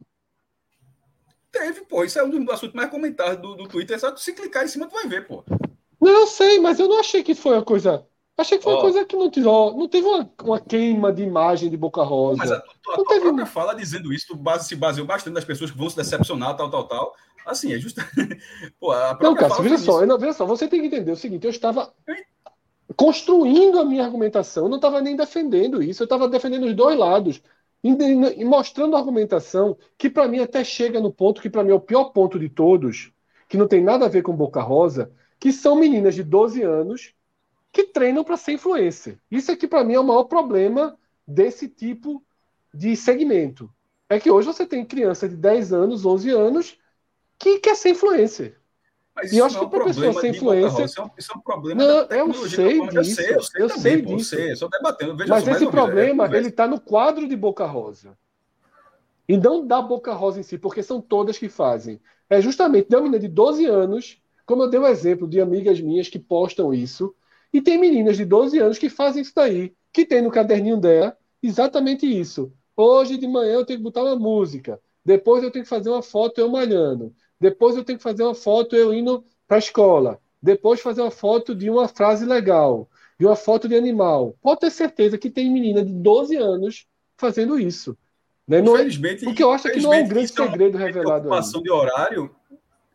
Teve, 1.51 1.81
pô. 1.87 2.05
Isso 2.05 2.19
é 2.19 2.23
um 2.23 2.29
dos 2.29 2.47
assuntos 2.51 2.75
mais 2.75 2.91
comentados 2.91 3.41
do, 3.41 3.55
do 3.57 3.67
Twitter. 3.67 3.97
É 3.97 3.99
só 3.99 4.15
se 4.15 4.35
clicar 4.35 4.63
em 4.63 4.69
cima, 4.69 4.87
tu 4.87 4.93
vai 4.93 5.09
ver, 5.09 5.27
pô. 5.27 5.43
Não, 5.99 6.13
eu 6.13 6.27
sei, 6.27 6.59
mas 6.59 6.79
eu 6.79 6.87
não 6.87 7.01
achei 7.01 7.23
que 7.23 7.35
foi 7.35 7.55
uma 7.55 7.65
coisa. 7.65 8.07
Achei 8.37 8.59
que 8.59 8.65
foi 8.65 8.75
oh. 8.75 8.77
uma 8.77 8.83
coisa 8.83 9.07
que 9.07 9.17
não, 9.17 9.31
tirou, 9.31 9.75
não 9.75 9.89
teve 9.89 10.07
uma, 10.07 10.31
uma 10.45 10.61
queima 10.61 11.11
de 11.11 11.23
imagem 11.23 11.71
de 11.71 11.79
Boca 11.79 12.03
Rosa. 12.03 12.37
Mas 12.37 12.53
a, 12.53 12.57
a, 12.57 12.59
a 12.59 12.95
tua 12.97 13.05
teve... 13.07 13.21
própria 13.23 13.47
fala 13.47 13.75
dizendo 13.75 14.13
isso, 14.13 14.27
tu 14.29 14.37
base, 14.37 14.69
se 14.69 14.77
baseou 14.77 15.07
bastante 15.07 15.33
nas 15.33 15.47
pessoas 15.47 15.71
que 15.71 15.79
vão 15.79 15.89
se 15.89 15.97
decepcionar, 15.97 16.59
tal, 16.59 16.71
tal, 16.71 16.87
tal. 16.87 17.15
Assim, 17.47 17.73
é 17.73 17.79
justo. 17.79 18.03
Pô, 18.79 18.93
a 18.93 19.17
não, 19.19 19.35
Cássio, 19.35 19.63
veja 19.63 19.79
só, 19.79 20.05
não, 20.05 20.19
veja 20.19 20.35
só, 20.35 20.45
você 20.45 20.69
tem 20.69 20.83
que 20.83 20.89
entender 20.89 21.11
o 21.11 21.17
seguinte: 21.17 21.45
eu 21.45 21.51
estava 21.51 21.91
construindo 22.99 23.79
a 23.79 23.85
minha 23.85 24.05
argumentação, 24.05 24.65
eu 24.65 24.69
não 24.69 24.77
estava 24.77 25.01
nem 25.01 25.15
defendendo 25.15 25.81
isso, 25.81 26.03
eu 26.03 26.05
estava 26.05 26.29
defendendo 26.29 26.65
os 26.65 26.75
dois 26.75 26.99
lados 26.99 27.41
e 27.81 28.45
mostrando 28.45 28.97
a 28.97 28.99
argumentação 28.99 29.79
que 29.97 30.11
para 30.11 30.27
mim 30.27 30.41
até 30.41 30.65
chega 30.65 30.99
no 30.99 31.13
ponto 31.13 31.41
que 31.41 31.49
para 31.49 31.63
mim 31.63 31.71
é 31.71 31.75
o 31.75 31.81
pior 31.81 32.07
ponto 32.07 32.41
de 32.41 32.49
todos, 32.49 33.13
que 33.49 33.57
não 33.57 33.69
tem 33.69 33.81
nada 33.81 34.07
a 34.07 34.09
ver 34.09 34.23
com 34.23 34.35
Boca 34.35 34.61
Rosa, 34.61 35.13
que 35.39 35.53
são 35.53 35.77
meninas 35.77 36.17
de 36.17 36.25
12 36.25 36.61
anos 36.63 37.15
que 37.73 37.85
treinam 37.85 38.25
para 38.25 38.37
ser 38.37 38.55
influencer. 38.55 39.17
Isso 39.31 39.53
aqui 39.53 39.69
para 39.69 39.85
mim 39.85 39.95
é 39.95 40.01
o 40.01 40.05
maior 40.05 40.25
problema 40.25 40.99
desse 41.25 41.69
tipo 41.69 42.21
de 42.75 42.97
segmento. 42.97 43.73
É 44.09 44.19
que 44.19 44.29
hoje 44.29 44.49
você 44.49 44.67
tem 44.67 44.85
criança 44.85 45.29
de 45.29 45.37
10 45.37 45.73
anos, 45.73 46.05
11 46.05 46.31
anos 46.31 46.77
que 47.39 47.61
quer 47.61 47.77
ser 47.77 47.91
influencer. 47.91 48.59
Mas 49.21 49.33
e 49.33 49.39
eu 49.39 49.45
acho 49.45 49.59
que 49.59 49.67
para 49.67 49.85
pessoa 49.85 50.13
ser 50.13 50.29
influência. 50.29 50.85
Isso 50.85 51.01
é, 51.01 51.05
um, 51.05 51.11
isso 51.19 51.33
é 51.33 51.37
um 51.37 51.41
problema. 51.41 51.85
Não, 51.85 52.07
eu 52.17 52.35
sei 52.35 52.81
disso. 52.89 52.97
Eu 52.97 53.05
sei, 53.05 53.35
eu 53.35 53.43
sei, 53.43 53.63
eu 53.63 53.69
também, 53.69 53.83
sei 53.83 54.03
disso. 54.03 54.37
Sei, 54.37 54.55
só 54.55 54.69
debatendo. 54.69 55.17
Veja 55.17 55.35
Mas 55.35 55.45
só, 55.45 55.51
esse 55.51 55.67
problema, 55.67 56.27
é, 56.27 56.37
ele 56.37 56.49
está 56.49 56.69
no 56.69 56.81
quadro 56.81 57.27
de 57.27 57.37
Boca 57.37 57.67
Rosa. 57.67 58.17
E 59.29 59.37
não 59.37 59.67
da 59.67 59.83
Boca 59.83 60.13
Rosa 60.15 60.39
em 60.39 60.45
si, 60.45 60.57
porque 60.57 60.85
são 60.85 61.01
todas 61.01 61.37
que 61.37 61.49
fazem. 61.49 62.01
É 62.31 62.41
justamente 62.41 62.89
da 62.89 63.01
menina 63.01 63.19
de 63.19 63.27
12 63.27 63.67
anos, 63.67 64.23
como 64.47 64.63
eu 64.63 64.71
dei 64.71 64.79
o 64.79 64.85
um 64.85 64.87
exemplo 64.87 65.27
de 65.27 65.41
amigas 65.41 65.81
minhas 65.81 66.09
que 66.09 66.19
postam 66.19 66.73
isso, 66.73 67.13
e 67.53 67.61
tem 67.61 67.77
meninas 67.77 68.17
de 68.17 68.25
12 68.25 68.57
anos 68.61 68.79
que 68.79 68.89
fazem 68.89 69.23
isso 69.23 69.33
daí, 69.35 69.75
que 69.93 70.07
tem 70.07 70.23
no 70.23 70.31
caderninho 70.31 70.77
dela 70.77 71.17
exatamente 71.43 72.07
isso. 72.07 72.53
Hoje 72.77 73.17
de 73.17 73.27
manhã 73.27 73.55
eu 73.55 73.67
tenho 73.67 73.81
que 73.81 73.83
botar 73.83 74.05
uma 74.05 74.17
música, 74.17 74.81
depois 75.05 75.43
eu 75.43 75.51
tenho 75.51 75.65
que 75.65 75.69
fazer 75.69 75.89
uma 75.91 76.03
foto 76.03 76.41
eu 76.41 76.49
malhando, 76.49 77.13
depois 77.41 77.77
eu 77.77 77.85
tenho 77.85 77.99
que 77.99 78.03
fazer 78.03 78.23
uma 78.23 78.35
foto 78.35 78.75
eu 78.75 78.93
indo 78.93 79.25
para 79.47 79.57
a 79.57 79.61
escola. 79.61 80.21
Depois 80.43 80.81
fazer 80.81 81.01
uma 81.03 81.11
foto 81.11 81.55
de 81.55 81.69
uma 81.69 81.89
frase 81.89 82.25
legal, 82.25 82.89
de 83.19 83.27
uma 83.27 83.37
foto 83.37 83.69
de 83.69 83.75
animal. 83.75 84.37
Pode 84.41 84.61
ter 84.61 84.71
certeza 84.71 85.19
que 85.19 85.31
tem 85.31 85.51
menina 85.51 85.85
de 85.85 85.93
12 85.93 86.37
anos 86.37 86.87
fazendo 87.17 87.59
isso. 87.59 87.97
Né? 88.47 88.63
Não 88.63 88.77
é, 88.77 88.85
o 88.85 89.35
que 89.35 89.43
eu 89.43 89.53
acho 89.53 89.69
é 89.69 89.73
que 89.73 89.81
não 89.81 89.93
é 89.93 90.03
um 90.03 90.09
grande 90.09 90.29
segredo 90.29 90.79
revelado. 90.79 91.27
Ocupação 91.27 91.63
de 91.63 91.71
horário 91.71 92.35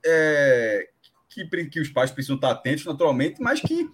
é, 0.04 0.90
que, 1.30 1.46
que 1.66 1.80
os 1.80 1.90
pais 1.90 2.12
precisam 2.12 2.36
estar 2.36 2.52
atentos, 2.52 2.86
naturalmente, 2.86 3.42
mas 3.42 3.62
que 3.62 3.90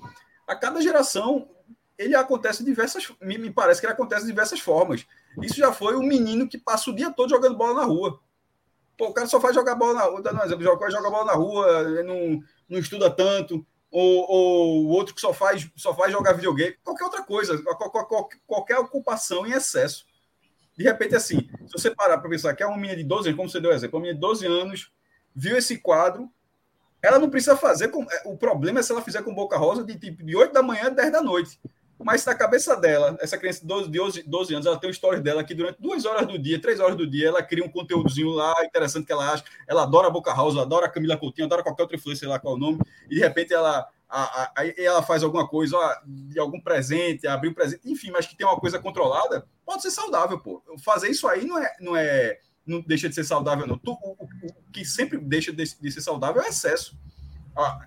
a 0.47 0.55
cada 0.55 0.81
geração 0.81 1.49
ele 1.97 2.15
acontece 2.15 2.59
de 2.59 2.69
diversas. 2.69 3.11
Me, 3.21 3.37
me 3.37 3.51
parece 3.51 3.81
que 3.81 3.87
ele 3.87 3.93
acontece 3.93 4.21
de 4.21 4.31
diversas 4.31 4.59
formas. 4.59 5.05
Isso 5.41 5.55
já 5.55 5.73
foi 5.73 5.97
um 5.97 6.03
menino 6.03 6.47
que 6.47 6.57
passa 6.57 6.89
o 6.89 6.95
dia 6.95 7.11
todo 7.11 7.29
jogando 7.29 7.57
bola 7.57 7.81
na 7.81 7.85
rua. 7.85 8.19
Pô, 8.99 9.07
o 9.07 9.13
cara 9.13 9.27
só 9.27 9.39
faz 9.39 9.55
jogar 9.55 9.75
bola 9.75 9.93
na 9.93 10.03
rua, 10.03 10.21
dando 10.21 10.41
um 10.41 10.43
exemplo, 10.43 10.61
joga, 10.61 10.91
joga 10.91 11.09
bola 11.09 11.25
na 11.27 11.33
rua, 11.33 12.03
não, 12.03 12.43
não 12.67 12.77
estuda 12.77 13.09
tanto, 13.09 13.65
ou, 13.89 14.29
ou, 14.29 14.85
o 14.87 14.89
outro 14.89 15.15
que 15.15 15.21
só 15.21 15.31
faz, 15.33 15.71
só 15.77 15.95
faz 15.95 16.11
jogar 16.11 16.33
videogame, 16.33 16.75
qualquer 16.83 17.05
outra 17.05 17.23
coisa, 17.23 17.57
qualquer, 17.63 18.35
qualquer 18.45 18.77
ocupação 18.77 19.47
em 19.47 19.53
excesso. 19.53 20.05
De 20.77 20.83
repente, 20.83 21.15
assim, 21.15 21.49
se 21.65 21.71
você 21.71 21.95
parar 21.95 22.17
para 22.17 22.29
pensar 22.29 22.53
que 22.53 22.61
é 22.61 22.67
uma 22.67 22.75
menina 22.75 22.97
de 22.97 23.05
12 23.05 23.29
anos, 23.29 23.37
como 23.37 23.49
você 23.49 23.61
deu 23.61 23.71
exemplo, 23.71 23.97
uma 23.97 24.01
menina 24.01 24.19
de 24.19 24.21
12 24.21 24.45
anos, 24.45 24.91
viu 25.33 25.55
esse 25.55 25.77
quadro, 25.77 26.29
ela 27.01 27.17
não 27.17 27.29
precisa 27.29 27.55
fazer. 27.55 27.87
Com, 27.87 28.03
é, 28.03 28.23
o 28.25 28.35
problema 28.35 28.81
é 28.81 28.83
se 28.83 28.91
ela 28.91 29.01
fizer 29.01 29.23
com 29.23 29.33
boca 29.33 29.55
rosa 29.55 29.81
de 29.81 29.97
tipo 29.97 30.25
de 30.25 30.35
8 30.35 30.51
da 30.51 30.61
manhã 30.61 30.87
a 30.87 30.89
10 30.89 31.09
da 31.09 31.21
noite. 31.21 31.57
Mas 32.01 32.25
na 32.25 32.33
cabeça 32.33 32.75
dela, 32.77 33.17
essa 33.19 33.37
criança 33.37 33.59
de 33.59 33.67
12, 33.67 33.89
12, 33.89 34.23
12 34.23 34.53
anos, 34.53 34.65
ela 34.65 34.79
tem 34.79 34.89
um 34.89 34.91
story 34.91 35.19
dela 35.19 35.43
que 35.43 35.53
durante 35.53 35.81
duas 35.81 36.05
horas 36.05 36.25
do 36.25 36.39
dia, 36.39 36.59
três 36.59 36.79
horas 36.79 36.95
do 36.95 37.05
dia, 37.05 37.27
ela 37.27 37.43
cria 37.43 37.63
um 37.63 37.69
conteúdozinho 37.69 38.29
lá 38.29 38.53
interessante 38.63 39.05
que 39.05 39.11
ela 39.11 39.33
acha. 39.33 39.43
Ela 39.67 39.83
adora 39.83 40.07
a 40.07 40.09
Boca 40.09 40.33
House, 40.33 40.57
adora 40.57 40.85
a 40.85 40.89
Camila 40.89 41.17
Coutinho, 41.17 41.45
adora 41.45 41.61
qualquer 41.61 41.83
outra 41.83 41.97
influência, 41.97 42.21
sei 42.21 42.29
lá 42.29 42.39
qual 42.39 42.53
é 42.53 42.57
o 42.57 42.59
nome. 42.59 42.79
E 43.09 43.15
de 43.15 43.19
repente 43.19 43.53
ela, 43.53 43.85
aí 44.55 44.73
ela 44.77 45.03
faz 45.03 45.23
alguma 45.23 45.45
coisa, 45.45 45.75
ó, 45.75 45.95
de 46.05 46.39
algum 46.39 46.61
presente, 46.61 47.27
abrir 47.27 47.49
um 47.49 47.53
presente, 47.53 47.81
enfim, 47.85 48.11
mas 48.11 48.25
que 48.25 48.35
tem 48.35 48.47
uma 48.47 48.57
coisa 48.57 48.79
controlada, 48.79 49.45
pode 49.65 49.81
ser 49.81 49.91
saudável, 49.91 50.39
pô. 50.39 50.63
Fazer 50.83 51.09
isso 51.09 51.27
aí 51.27 51.45
não 51.45 51.57
é. 51.59 51.75
Não 51.81 51.97
é 51.97 52.39
não 52.65 52.81
deixa 52.81 53.09
de 53.09 53.15
ser 53.15 53.23
saudável, 53.23 53.65
não. 53.65 53.79
O, 53.83 53.91
o, 53.91 54.23
o 54.23 54.71
que 54.71 54.85
sempre 54.85 55.17
deixa 55.17 55.51
de, 55.51 55.63
de, 55.63 55.91
ser 55.91 56.01
saudável 56.01 56.39
é 56.39 56.45
o 56.45 56.49
excesso. 56.49 56.95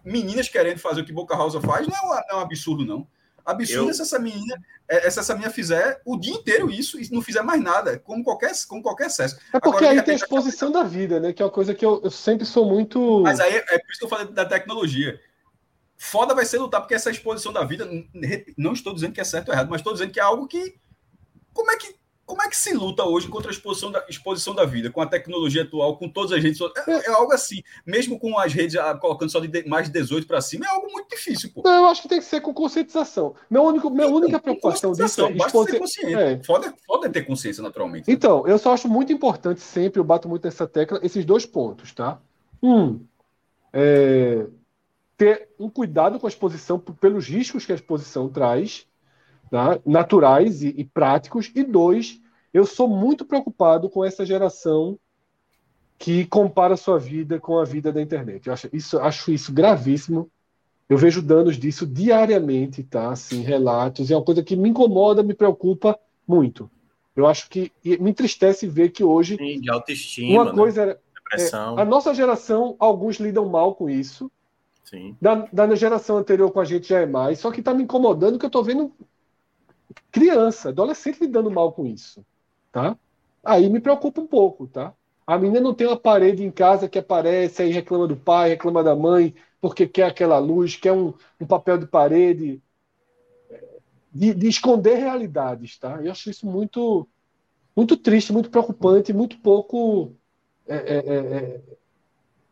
meninas 0.04 0.48
querendo 0.48 0.78
fazer 0.78 1.02
o 1.02 1.04
que 1.04 1.12
Boca 1.12 1.36
House 1.36 1.54
faz 1.64 1.86
não 1.86 1.94
é, 1.94 2.24
não 2.28 2.30
é 2.30 2.40
um 2.40 2.40
absurdo, 2.40 2.84
não. 2.84 3.06
Absurdo 3.44 3.84
eu... 3.84 3.90
é 3.90 3.92
se 3.92 4.02
essa 4.02 4.18
menina, 4.18 4.56
é, 4.88 5.10
se 5.10 5.18
essa 5.18 5.34
menina 5.34 5.50
fizer 5.50 6.00
o 6.04 6.18
dia 6.18 6.34
inteiro 6.34 6.70
isso 6.70 7.00
e 7.00 7.08
não 7.12 7.22
fizer 7.22 7.42
mais 7.42 7.62
nada, 7.62 7.98
como 7.98 8.22
qualquer, 8.22 8.52
como 8.68 8.82
qualquer 8.82 9.06
excesso. 9.06 9.36
É 9.52 9.60
porque 9.60 9.84
Agora, 9.84 9.90
aí 9.90 10.02
tem 10.02 10.14
a 10.14 10.16
exposição 10.16 10.70
da 10.70 10.82
vida, 10.82 11.18
né? 11.20 11.32
Que 11.32 11.42
é 11.42 11.44
uma 11.44 11.50
coisa 11.50 11.74
que 11.74 11.84
eu, 11.84 12.00
eu 12.02 12.10
sempre 12.10 12.44
sou 12.44 12.66
muito. 12.66 13.20
Mas 13.22 13.40
aí 13.40 13.54
é, 13.54 13.58
é 13.58 13.78
por 13.78 13.90
isso 13.90 13.98
que 13.98 14.04
eu 14.04 14.08
falei 14.08 14.26
da 14.26 14.44
tecnologia. 14.44 15.20
Foda 15.96 16.34
vai 16.34 16.44
ser 16.44 16.58
lutar, 16.58 16.80
porque 16.80 16.94
essa 16.94 17.10
exposição 17.10 17.52
da 17.52 17.62
vida, 17.62 17.88
não 18.56 18.72
estou 18.72 18.92
dizendo 18.92 19.12
que 19.12 19.20
é 19.20 19.24
certo 19.24 19.48
ou 19.48 19.54
errado, 19.54 19.70
mas 19.70 19.80
estou 19.80 19.92
dizendo 19.92 20.12
que 20.12 20.20
é 20.20 20.22
algo 20.22 20.48
que. 20.48 20.76
Como 21.52 21.70
é 21.70 21.76
que 21.76 22.01
como 22.24 22.42
é 22.42 22.48
que 22.48 22.56
se 22.56 22.72
luta 22.72 23.04
hoje 23.04 23.28
contra 23.28 23.50
a 23.50 23.52
exposição 23.52 23.90
da, 23.90 24.04
exposição 24.08 24.54
da 24.54 24.64
vida, 24.64 24.90
com 24.90 25.00
a 25.00 25.06
tecnologia 25.06 25.62
atual, 25.62 25.96
com 25.96 26.08
todas 26.08 26.32
as 26.32 26.42
redes 26.42 26.58
sociais? 26.58 26.88
É, 26.88 27.10
é 27.10 27.12
algo 27.12 27.32
assim, 27.32 27.62
mesmo 27.84 28.18
com 28.18 28.38
as 28.38 28.52
redes 28.52 28.76
ah, 28.76 28.94
colocando 28.94 29.30
só 29.30 29.40
de 29.40 29.68
mais 29.68 29.86
de 29.86 29.92
18 29.92 30.26
para 30.26 30.40
cima, 30.40 30.64
é 30.64 30.68
algo 30.68 30.90
muito 30.90 31.08
difícil. 31.08 31.50
Pô. 31.52 31.62
Não, 31.64 31.84
eu 31.84 31.84
acho 31.86 32.02
que 32.02 32.08
tem 32.08 32.18
que 32.18 32.24
ser 32.24 32.40
com 32.40 32.54
conscientização. 32.54 33.34
Meu 33.50 33.62
único, 33.64 33.90
minha 33.90 34.06
então, 34.06 34.16
única 34.16 34.40
preocupação 34.40 34.92
disso 34.92 35.24
é 35.24 35.34
basta 35.34 35.64
ser 35.64 35.78
consciente. 35.78 36.14
É. 36.14 36.42
Foda, 36.44 36.72
foda 36.86 37.10
ter 37.10 37.22
consciência, 37.22 37.62
naturalmente. 37.62 38.10
Então, 38.10 38.46
eu 38.46 38.58
só 38.58 38.72
acho 38.72 38.88
muito 38.88 39.12
importante 39.12 39.60
sempre, 39.60 40.00
eu 40.00 40.04
bato 40.04 40.28
muito 40.28 40.44
nessa 40.44 40.66
tecla, 40.66 41.00
esses 41.02 41.24
dois 41.24 41.44
pontos, 41.44 41.92
tá? 41.92 42.20
Um, 42.62 43.04
é, 43.72 44.46
ter 45.16 45.48
um 45.58 45.68
cuidado 45.68 46.18
com 46.18 46.26
a 46.26 46.30
exposição 46.30 46.78
pelos 46.78 47.26
riscos 47.26 47.66
que 47.66 47.72
a 47.72 47.74
exposição 47.74 48.28
traz, 48.28 48.86
tá? 49.52 49.78
naturais 49.84 50.62
e, 50.62 50.68
e 50.78 50.82
práticos, 50.82 51.52
e 51.54 51.62
dois, 51.62 52.18
eu 52.54 52.64
sou 52.64 52.88
muito 52.88 53.22
preocupado 53.22 53.90
com 53.90 54.02
essa 54.02 54.24
geração 54.24 54.98
que 55.98 56.24
compara 56.24 56.74
sua 56.74 56.98
vida 56.98 57.38
com 57.38 57.58
a 57.58 57.64
vida 57.64 57.92
da 57.92 58.00
internet. 58.00 58.46
Eu 58.46 58.54
acho 58.54 58.70
isso, 58.72 58.98
acho 58.98 59.30
isso 59.30 59.52
gravíssimo. 59.52 60.30
Eu 60.88 60.96
vejo 60.96 61.20
danos 61.20 61.58
disso 61.58 61.86
diariamente, 61.86 62.82
tá? 62.82 63.10
Assim, 63.10 63.42
relatos. 63.42 64.10
É 64.10 64.16
uma 64.16 64.24
coisa 64.24 64.42
que 64.42 64.56
me 64.56 64.70
incomoda, 64.70 65.22
me 65.22 65.34
preocupa 65.34 65.98
muito. 66.26 66.70
Eu 67.14 67.26
acho 67.26 67.50
que 67.50 67.70
me 67.84 68.10
entristece 68.10 68.66
ver 68.66 68.88
que 68.88 69.04
hoje. 69.04 69.36
Sim, 69.36 69.60
de 69.60 69.70
autoestima. 69.70 70.44
Uma 70.44 70.54
coisa 70.54 70.86
né? 70.86 70.96
é, 71.34 71.50
a 71.54 71.84
nossa 71.84 72.14
geração, 72.14 72.74
alguns 72.78 73.16
lidam 73.16 73.46
mal 73.50 73.74
com 73.74 73.88
isso. 73.88 74.30
Sim. 74.82 75.14
Da, 75.20 75.46
da 75.52 75.74
geração 75.74 76.16
anterior 76.16 76.50
com 76.50 76.60
a 76.60 76.64
gente 76.64 76.88
já 76.88 77.00
é 77.00 77.06
mais. 77.06 77.38
Só 77.38 77.52
que 77.52 77.60
está 77.60 77.74
me 77.74 77.82
incomodando 77.82 78.38
que 78.38 78.46
eu 78.46 78.48
estou 78.48 78.64
vendo 78.64 78.90
criança, 80.10 80.70
adolescente 80.70 81.20
lidando 81.20 81.50
mal 81.50 81.72
com 81.72 81.86
isso. 81.86 82.24
Tá? 82.70 82.96
aí 83.44 83.68
me 83.68 83.80
preocupa 83.80 84.20
um 84.20 84.26
pouco, 84.26 84.66
tá? 84.66 84.94
A 85.26 85.38
menina 85.38 85.60
não 85.60 85.74
tem 85.74 85.86
uma 85.86 85.96
parede 85.96 86.44
em 86.44 86.50
casa 86.50 86.88
que 86.88 86.98
aparece, 86.98 87.62
aí 87.62 87.70
reclama 87.70 88.06
do 88.06 88.16
pai, 88.16 88.50
reclama 88.50 88.82
da 88.82 88.94
mãe, 88.94 89.34
porque 89.60 89.86
quer 89.86 90.04
aquela 90.04 90.38
luz, 90.38 90.76
quer 90.76 90.92
um, 90.92 91.14
um 91.40 91.46
papel 91.46 91.78
de 91.78 91.86
parede. 91.86 92.62
De, 94.14 94.34
de, 94.34 94.46
esconder 94.46 94.96
realidades, 94.96 95.78
tá? 95.78 95.98
Eu 96.02 96.12
acho 96.12 96.28
isso 96.28 96.46
muito, 96.46 97.08
muito 97.74 97.96
triste, 97.96 98.32
muito 98.32 98.50
preocupante, 98.50 99.12
muito 99.12 99.38
pouco. 99.38 100.12
É, 100.66 100.76
é, 100.76 100.96
é, 100.98 101.16
é 101.16 101.60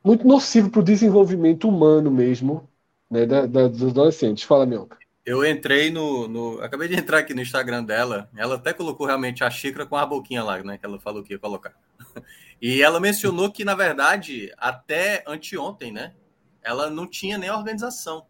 muito 0.02 0.26
nocivo 0.26 0.70
para 0.70 0.80
o 0.80 0.84
desenvolvimento 0.84 1.68
humano 1.68 2.10
mesmo 2.10 2.66
né, 3.10 3.26
da, 3.26 3.44
da, 3.46 3.68
dos 3.68 3.82
adolescentes. 3.82 4.44
Fala, 4.44 4.64
Mionca. 4.64 4.99
Eu 5.24 5.44
entrei 5.44 5.90
no, 5.90 6.26
no, 6.26 6.60
Acabei 6.62 6.88
de 6.88 6.96
entrar 6.96 7.18
aqui 7.18 7.34
no 7.34 7.42
Instagram 7.42 7.84
dela. 7.84 8.30
Ela 8.36 8.56
até 8.56 8.72
colocou 8.72 9.06
realmente 9.06 9.44
a 9.44 9.50
xícara 9.50 9.84
com 9.84 9.96
a 9.96 10.06
boquinha 10.06 10.42
lá, 10.42 10.62
né? 10.62 10.78
Que 10.78 10.86
ela 10.86 10.98
falou 10.98 11.22
que 11.22 11.32
ia 11.32 11.38
colocar. 11.38 11.74
E 12.62 12.82
ela 12.82 13.00
mencionou 13.00 13.50
que, 13.50 13.64
na 13.64 13.74
verdade, 13.74 14.52
até 14.58 15.24
anteontem, 15.26 15.90
né? 15.90 16.14
Ela 16.62 16.90
não 16.90 17.06
tinha 17.06 17.38
nem 17.38 17.50
organização. 17.50 18.26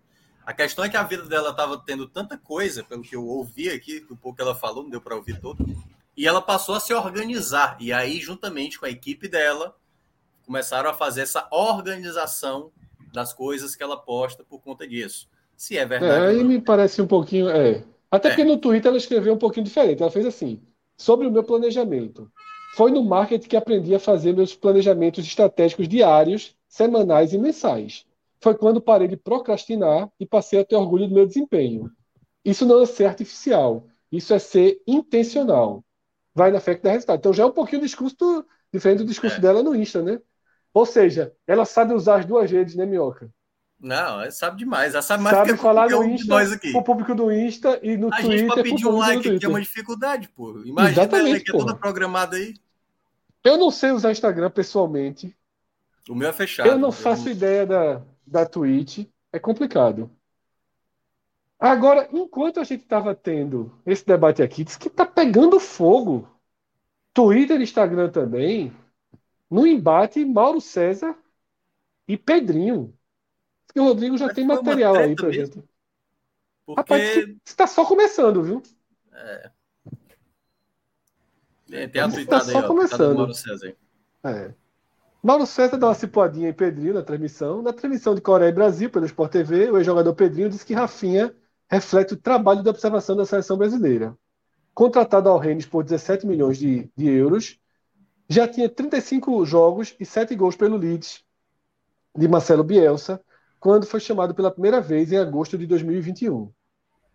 A 0.47 0.53
questão 0.53 0.85
é 0.85 0.89
que 0.89 0.97
a 0.97 1.03
vida 1.03 1.25
dela 1.25 1.51
estava 1.51 1.77
tendo 1.85 2.07
tanta 2.07 2.39
coisa, 2.39 2.85
pelo 2.85 3.03
que 3.03 3.17
eu 3.17 3.27
ouvi 3.27 3.69
aqui, 3.69 4.07
o 4.09 4.17
pouco 4.17 4.37
que 4.37 4.43
ela 4.43 4.55
falou, 4.55 4.85
não 4.85 4.91
deu 4.91 5.01
para 5.01 5.17
ouvir 5.17 5.41
todo. 5.41 5.67
E 6.17 6.29
ela 6.29 6.41
passou 6.41 6.77
a 6.77 6.81
se 6.81 6.95
organizar. 6.95 7.77
E 7.81 7.93
aí, 7.93 8.21
juntamente 8.21 8.79
com 8.79 8.87
a 8.87 8.91
equipe 8.91 9.27
dela, 9.27 9.77
começaram 10.47 10.89
a 10.89 10.95
fazer 10.95 11.23
essa 11.23 11.49
organização 11.51 12.71
das 13.13 13.33
coisas 13.33 13.75
que 13.75 13.83
ela 13.83 13.97
posta 13.97 14.45
por 14.45 14.61
conta 14.61 14.87
disso. 14.87 15.29
Se 15.61 15.77
é 15.77 15.85
verdade. 15.85 16.25
É, 16.25 16.29
aí 16.29 16.43
me 16.43 16.59
parece 16.59 17.03
um 17.03 17.07
pouquinho. 17.07 17.51
É. 17.51 17.85
Até 18.11 18.29
é. 18.29 18.31
porque 18.31 18.45
no 18.45 18.57
Twitter 18.57 18.89
ela 18.89 18.97
escreveu 18.97 19.35
um 19.35 19.39
pouquinho 19.39 19.67
diferente. 19.67 20.01
Ela 20.01 20.11
fez 20.11 20.25
assim: 20.25 20.59
sobre 20.97 21.27
o 21.27 21.31
meu 21.31 21.45
planejamento. 21.45 22.33
Foi 22.75 22.91
no 22.91 23.05
marketing 23.05 23.47
que 23.47 23.57
aprendi 23.59 23.95
a 23.95 23.99
fazer 23.99 24.33
meus 24.33 24.55
planejamentos 24.55 25.23
estratégicos 25.23 25.87
diários, 25.87 26.57
semanais 26.67 27.35
e 27.35 27.39
mensais. 27.39 28.07
Foi 28.41 28.55
quando 28.55 28.81
parei 28.81 29.07
de 29.07 29.19
procrastinar 29.19 30.11
e 30.19 30.25
passei 30.25 30.61
a 30.61 30.65
ter 30.65 30.77
orgulho 30.77 31.07
do 31.07 31.15
meu 31.15 31.27
desempenho. 31.27 31.91
Isso 32.43 32.65
não 32.65 32.81
é 32.81 32.87
ser 32.87 33.05
artificial, 33.05 33.87
isso 34.11 34.33
é 34.33 34.39
ser 34.39 34.81
intencional. 34.87 35.85
Vai 36.35 36.51
na 36.51 36.61
fé 36.61 36.75
que 36.75 36.83
dá 36.83 36.93
resultado. 36.93 37.19
Então 37.19 37.35
já 37.35 37.43
é 37.43 37.47
um 37.47 37.53
pouquinho 37.53 37.83
o 37.83 37.85
discurso 37.85 38.17
do, 38.17 38.47
diferente 38.73 39.01
do 39.01 39.05
discurso 39.05 39.37
é. 39.37 39.41
dela 39.41 39.63
no 39.63 39.77
Insta, 39.77 40.01
né? 40.01 40.23
Ou 40.73 40.87
seja, 40.87 41.35
ela 41.47 41.67
sabe 41.67 41.93
usar 41.93 42.21
as 42.21 42.25
duas 42.25 42.51
redes, 42.51 42.75
né, 42.75 42.87
Minhoca? 42.87 43.31
Não, 43.81 44.21
ela 44.21 44.31
sabe 44.31 44.59
demais. 44.59 44.93
Ela 44.93 45.03
sabe 45.03 45.23
mais 45.23 45.37
sabe 45.37 45.53
que 45.53 45.59
falar 45.59 45.89
no 45.89 46.05
Insta, 46.05 46.29
nós 46.29 46.53
aqui. 46.53 46.71
o 46.77 46.83
público 46.83 47.15
do 47.15 47.33
Insta 47.33 47.81
e 47.83 47.97
no 47.97 48.09
a 48.09 48.17
Twitter. 48.19 48.35
A 48.35 48.37
gente 48.37 48.53
para 48.53 48.63
pedir 48.63 48.87
um 48.87 48.99
like 48.99 49.37
aqui 49.37 49.45
é 49.45 49.49
uma 49.49 49.61
dificuldade, 49.61 50.29
pô. 50.29 50.63
Imagina 50.65 51.03
Exatamente, 51.03 51.31
ela 51.31 51.41
que 51.41 51.51
é 51.51 51.59
toda 51.59 51.75
programada 51.75 52.37
aí. 52.37 52.55
Eu 53.43 53.57
não 53.57 53.71
sei 53.71 53.91
usar 53.91 54.13
Instagram 54.13 54.51
pessoalmente. 54.51 55.35
O 56.09 56.15
meu 56.15 56.29
é 56.29 56.33
fechado. 56.33 56.69
Eu 56.69 56.77
não 56.77 56.93
faço 56.93 57.29
eu... 57.29 57.33
ideia 57.33 57.67
da, 57.67 58.03
da 58.27 58.45
Twitch. 58.45 59.07
É 59.33 59.39
complicado. 59.39 60.11
Agora, 61.59 62.09
enquanto 62.13 62.61
a 62.61 62.65
gente 62.65 62.83
estava 62.83 63.15
tendo 63.15 63.73
esse 63.87 64.05
debate 64.07 64.43
aqui, 64.43 64.65
diz 64.65 64.77
que 64.77 64.89
está 64.89 65.07
pegando 65.07 65.59
fogo. 65.59 66.29
Twitter 67.15 67.61
e 67.61 67.65
Instagram 67.65 68.11
também. 68.11 68.73
No 69.51 69.67
embate, 69.67 70.25
Mauro 70.25 70.61
César 70.61 71.17
e 72.07 72.17
Pedrinho. 72.17 72.95
O 73.79 73.85
Rodrigo 73.85 74.17
já 74.19 74.27
Mas 74.27 74.35
tem 74.35 74.47
material 74.47 74.97
aí 74.97 75.15
pra 75.15 75.29
mesmo. 75.29 75.45
gente. 75.45 75.65
Porque... 76.67 76.81
Rapaz, 76.81 77.29
está 77.45 77.67
só 77.67 77.85
começando, 77.85 78.43
viu? 78.43 78.63
É. 79.13 79.51
é 81.73 81.89
tem 81.89 82.03
a 82.03 82.09
tá 82.27 82.41
só 82.41 82.61
aí, 82.61 82.67
começando. 82.67 83.17
Mauro 83.17 83.35
César. 83.35 83.77
É. 84.25 84.53
Mauro 85.23 85.47
César 85.47 85.77
dá 85.77 85.89
uma 85.89 85.95
cipuadinha 85.95 86.49
em 86.49 86.53
Pedrinho 86.53 86.95
na 86.95 87.03
transmissão. 87.03 87.61
Na 87.61 87.73
transmissão 87.73 88.15
de 88.15 88.21
Coreia 88.21 88.49
e 88.49 88.55
Brasil 88.55 88.89
pelo 88.91 89.07
Sport 89.07 89.31
TV, 89.31 89.71
o 89.71 89.77
ex-jogador 89.77 90.15
Pedrinho 90.15 90.49
disse 90.49 90.65
que 90.65 90.75
Rafinha 90.75 91.35
reflete 91.69 92.15
o 92.15 92.17
trabalho 92.17 92.63
de 92.63 92.69
observação 92.69 93.15
da 93.15 93.27
seleção 93.27 93.57
brasileira. 93.57 94.17
Contratado 94.73 95.29
ao 95.29 95.39
Rennes 95.39 95.67
por 95.67 95.85
17 95.85 96.27
milhões 96.27 96.59
de, 96.59 96.91
de 96.97 97.09
euros, 97.09 97.59
já 98.29 98.49
tinha 98.49 98.69
35 98.69 99.45
jogos 99.45 99.95
e 100.01 100.07
7 100.07 100.35
gols 100.35 100.57
pelo 100.57 100.77
Leeds 100.77 101.23
de 102.17 102.27
Marcelo 102.27 102.65
Bielsa, 102.65 103.21
quando 103.61 103.87
foi 103.87 104.01
chamado 104.01 104.35
pela 104.35 104.51
primeira 104.51 104.81
vez 104.81 105.13
em 105.13 105.19
agosto 105.19 105.57
de 105.57 105.67
2021. 105.67 106.53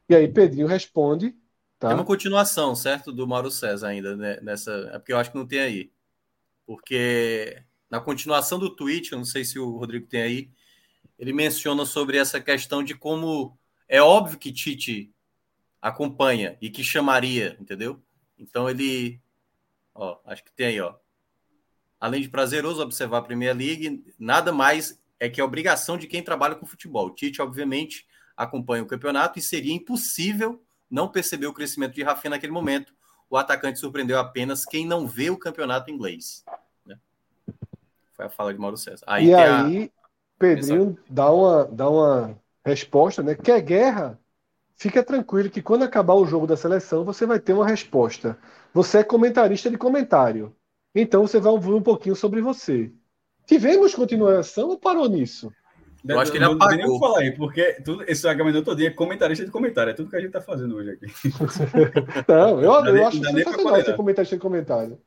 E 0.08 0.16
aí 0.16 0.28
Pedrinho 0.28 0.68
responde. 0.68 1.36
Tá? 1.80 1.92
É 1.92 1.94
uma 1.96 2.06
continuação, 2.06 2.76
certo? 2.76 3.12
Do 3.12 3.28
Mauro 3.28 3.52
César 3.52 3.88
ainda, 3.88 4.16
né? 4.16 4.40
nessa. 4.42 4.72
É 4.94 5.00
porque 5.00 5.12
eu 5.12 5.18
acho 5.18 5.32
que 5.32 5.38
não 5.38 5.48
tem 5.48 5.60
aí. 5.60 5.92
Porque 6.66 7.62
na 7.90 8.00
continuação 8.00 8.60
do 8.60 8.74
tweet, 8.74 9.12
eu 9.12 9.18
não 9.18 9.26
sei 9.26 9.44
se 9.44 9.60
o 9.60 9.78
Rodrigo 9.78 10.08
tem 10.08 10.22
aí, 10.22 10.52
ele 11.18 11.34
menciona 11.34 11.86
sobre 11.86 12.18
essa 12.18 12.40
questão 12.40 12.84
de 12.84 12.96
como 12.96 13.58
é 13.88 14.02
óbvio 14.02 14.40
que 14.40 14.54
Tite 14.54 15.14
acompanha 15.82 16.58
e 16.62 16.70
que 16.70 16.84
chamaria, 16.84 17.58
entendeu? 17.60 18.02
Então 18.38 18.70
ele, 18.70 19.20
ó, 19.94 20.20
acho 20.26 20.44
que 20.44 20.52
tem 20.52 20.68
aí, 20.68 20.82
ó 20.82 20.96
além 22.00 22.22
de 22.22 22.30
prazeroso 22.30 22.82
observar 22.82 23.20
a 23.20 23.22
Premier 23.22 23.56
League, 23.56 24.04
nada 24.20 24.52
mais 24.52 25.02
é 25.26 25.30
que 25.30 25.42
a 25.42 25.46
obrigação 25.46 25.98
de 25.98 26.08
quem 26.08 26.24
trabalha 26.24 26.56
com 26.56 26.66
futebol. 26.66 27.08
O 27.08 27.10
Tite, 27.10 27.42
obviamente, 27.42 28.06
acompanha 28.38 28.84
o 28.84 28.88
campeonato 28.88 29.40
e 29.40 29.42
seria 29.42 29.74
impossível 29.74 30.64
não 30.90 31.08
perceber 31.08 31.48
o 31.48 31.54
crescimento 31.54 31.94
de 31.94 32.04
Rafinha 32.04 32.32
naquele 32.32 32.54
momento. 32.54 32.94
O 33.30 33.38
atacante 33.38 33.80
surpreendeu 33.80 34.20
apenas 34.20 34.66
quem 34.66 34.86
não 34.86 35.08
vê 35.08 35.30
o 35.30 35.38
campeonato 35.38 35.90
inglês. 35.90 36.44
Né? 36.86 36.98
Foi 38.14 38.26
a 38.26 38.30
fala 38.30 38.54
de 38.54 38.60
Mauro 38.60 38.78
César. 38.78 39.04
Aí 39.08 39.28
e 39.28 39.34
aí, 39.34 39.86
a... 39.86 40.06
Pedrinho 40.38 40.98
dá 41.10 41.32
uma, 41.32 41.66
dá 41.66 41.90
uma 41.90 42.38
resposta, 42.64 43.24
né? 43.24 43.36
Quer 43.36 43.62
guerra? 43.62 44.20
Fica 44.76 45.02
tranquilo 45.02 45.50
que 45.50 45.62
quando 45.62 45.84
acabar 45.84 46.16
o 46.16 46.26
jogo 46.26 46.46
da 46.46 46.58
seleção, 46.58 47.06
você 47.06 47.26
vai 47.26 47.40
ter 47.40 47.54
uma 47.54 47.66
resposta. 47.66 48.38
Você 48.74 49.00
é 49.00 49.04
comentarista 49.04 49.70
de 49.70 49.78
comentário. 49.78 50.54
Então 50.94 51.26
você 51.26 51.40
vai 51.40 51.52
ouvir 51.52 51.72
um 51.72 51.82
pouquinho 51.82 52.16
sobre 52.16 52.42
você. 52.42 52.92
Tivemos 53.46 53.94
continuação 53.94 54.70
ou 54.70 54.78
parou 54.78 55.08
nisso? 55.08 55.52
Eu 56.08 56.20
acho 56.20 56.32
que 56.32 56.38
ele 56.38 56.46
não, 56.46 56.54
apagou. 56.54 56.72
Não 56.72 56.78
tem 56.78 56.90
nem 56.90 57.00
falar 57.00 57.20
aí, 57.20 57.32
porque 57.32 57.82
tudo, 57.84 58.04
esse 58.08 58.28
argumento 58.28 58.62
todo 58.62 58.78
dia 58.78 58.90
é 58.90 58.92
comentarista 58.92 59.44
de 59.44 59.52
comentário. 59.52 59.90
É 59.90 59.94
tudo 59.94 60.10
que 60.10 60.16
a 60.16 60.20
gente 60.20 60.28
está 60.28 60.42
fazendo 60.42 60.76
hoje 60.76 60.92
aqui. 60.92 61.08
não, 62.28 62.62
eu, 62.62 62.86
eu 62.86 62.94
nem, 62.94 63.04
acho 63.04 63.18
sensacional 63.24 63.84
ser 63.84 63.96
comentarista 63.96 64.36
de 64.36 64.42
comentário. 64.42 65.00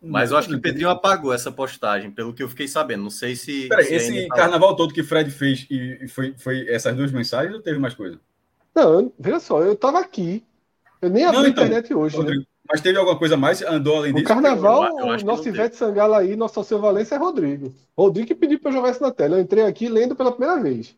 Mas 0.00 0.30
eu 0.30 0.36
acho 0.36 0.48
que 0.48 0.54
o 0.54 0.60
Pedrinho 0.60 0.90
apagou 0.90 1.32
essa 1.32 1.50
postagem, 1.50 2.10
pelo 2.10 2.32
que 2.32 2.42
eu 2.42 2.48
fiquei 2.48 2.68
sabendo. 2.68 3.02
Não 3.02 3.10
sei 3.10 3.34
se. 3.34 3.68
Peraí, 3.68 3.84
se 3.84 3.94
esse 3.94 4.28
carnaval 4.28 4.76
todo 4.76 4.94
que 4.94 5.02
Fred 5.02 5.30
fez 5.30 5.66
e 5.70 6.06
foi, 6.08 6.34
foi 6.36 6.68
essas 6.68 6.94
duas 6.94 7.10
mensagens 7.10 7.54
ou 7.54 7.60
teve 7.60 7.78
mais 7.78 7.94
coisa? 7.94 8.20
Não, 8.74 9.12
veja 9.18 9.40
só, 9.40 9.60
eu 9.62 9.72
estava 9.72 9.98
aqui. 9.98 10.44
Eu 11.02 11.10
nem 11.10 11.24
abri 11.24 11.38
a 11.38 11.48
então, 11.48 11.64
internet 11.64 11.94
hoje. 11.94 12.16
Né? 12.16 12.22
Rodrigo, 12.22 12.40
né? 12.42 12.46
Mas 12.70 12.82
teve 12.82 12.98
alguma 12.98 13.18
coisa 13.18 13.36
mais? 13.36 13.62
Andou 13.62 13.96
além 13.96 14.12
disso? 14.12 14.26
O 14.26 14.28
carnaval, 14.28 14.84
eu, 14.98 15.06
eu 15.06 15.24
nosso 15.24 15.48
Ivete 15.48 15.74
Sangala 15.74 16.18
aí, 16.18 16.36
nosso 16.36 16.62
seu 16.62 16.78
Valência 16.78 17.14
é 17.14 17.18
Rodrigo. 17.18 17.74
Rodrigo 17.96 18.28
que 18.28 18.34
pediu 18.34 18.60
para 18.60 18.70
eu 18.70 18.74
jogar 18.74 18.90
isso 18.90 19.02
na 19.02 19.10
tela. 19.10 19.36
Eu 19.36 19.40
entrei 19.40 19.64
aqui 19.64 19.88
lendo 19.88 20.14
pela 20.14 20.30
primeira 20.30 20.62
vez. 20.62 20.94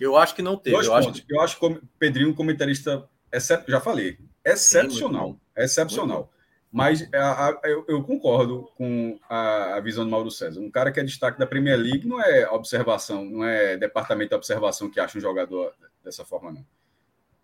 Eu 0.00 0.16
acho 0.16 0.34
que 0.34 0.40
não 0.40 0.56
teve. 0.56 0.74
Dois 0.74 0.86
eu, 0.86 0.94
acho 0.94 1.12
que... 1.12 1.24
eu 1.28 1.40
acho 1.42 1.58
que 1.58 1.66
o 1.66 1.82
Pedrinho, 1.98 2.30
um 2.30 2.34
comentarista, 2.34 3.06
excep... 3.30 3.70
já 3.70 3.78
falei, 3.78 4.16
excepcional. 4.42 5.32
Sim, 5.32 5.38
excepcional. 5.58 6.30
Mas 6.72 7.06
a, 7.12 7.48
a, 7.48 7.60
eu, 7.64 7.84
eu, 7.88 8.02
concordo 8.02 8.70
com 8.76 9.18
a, 9.28 9.74
a, 9.74 9.80
visão 9.80 10.04
do 10.04 10.10
Mauro 10.10 10.30
César. 10.30 10.60
Um 10.60 10.70
cara 10.70 10.92
que 10.92 11.00
é 11.00 11.02
destaque 11.02 11.38
da 11.38 11.46
Premier 11.46 11.76
League 11.76 12.06
não 12.06 12.22
é 12.22 12.48
observação, 12.48 13.24
não 13.24 13.44
é 13.44 13.76
departamento 13.76 14.30
de 14.30 14.36
observação 14.36 14.88
que 14.88 15.00
acha 15.00 15.18
um 15.18 15.20
jogador 15.20 15.74
dessa 16.02 16.24
forma, 16.24 16.52
não. 16.52 16.64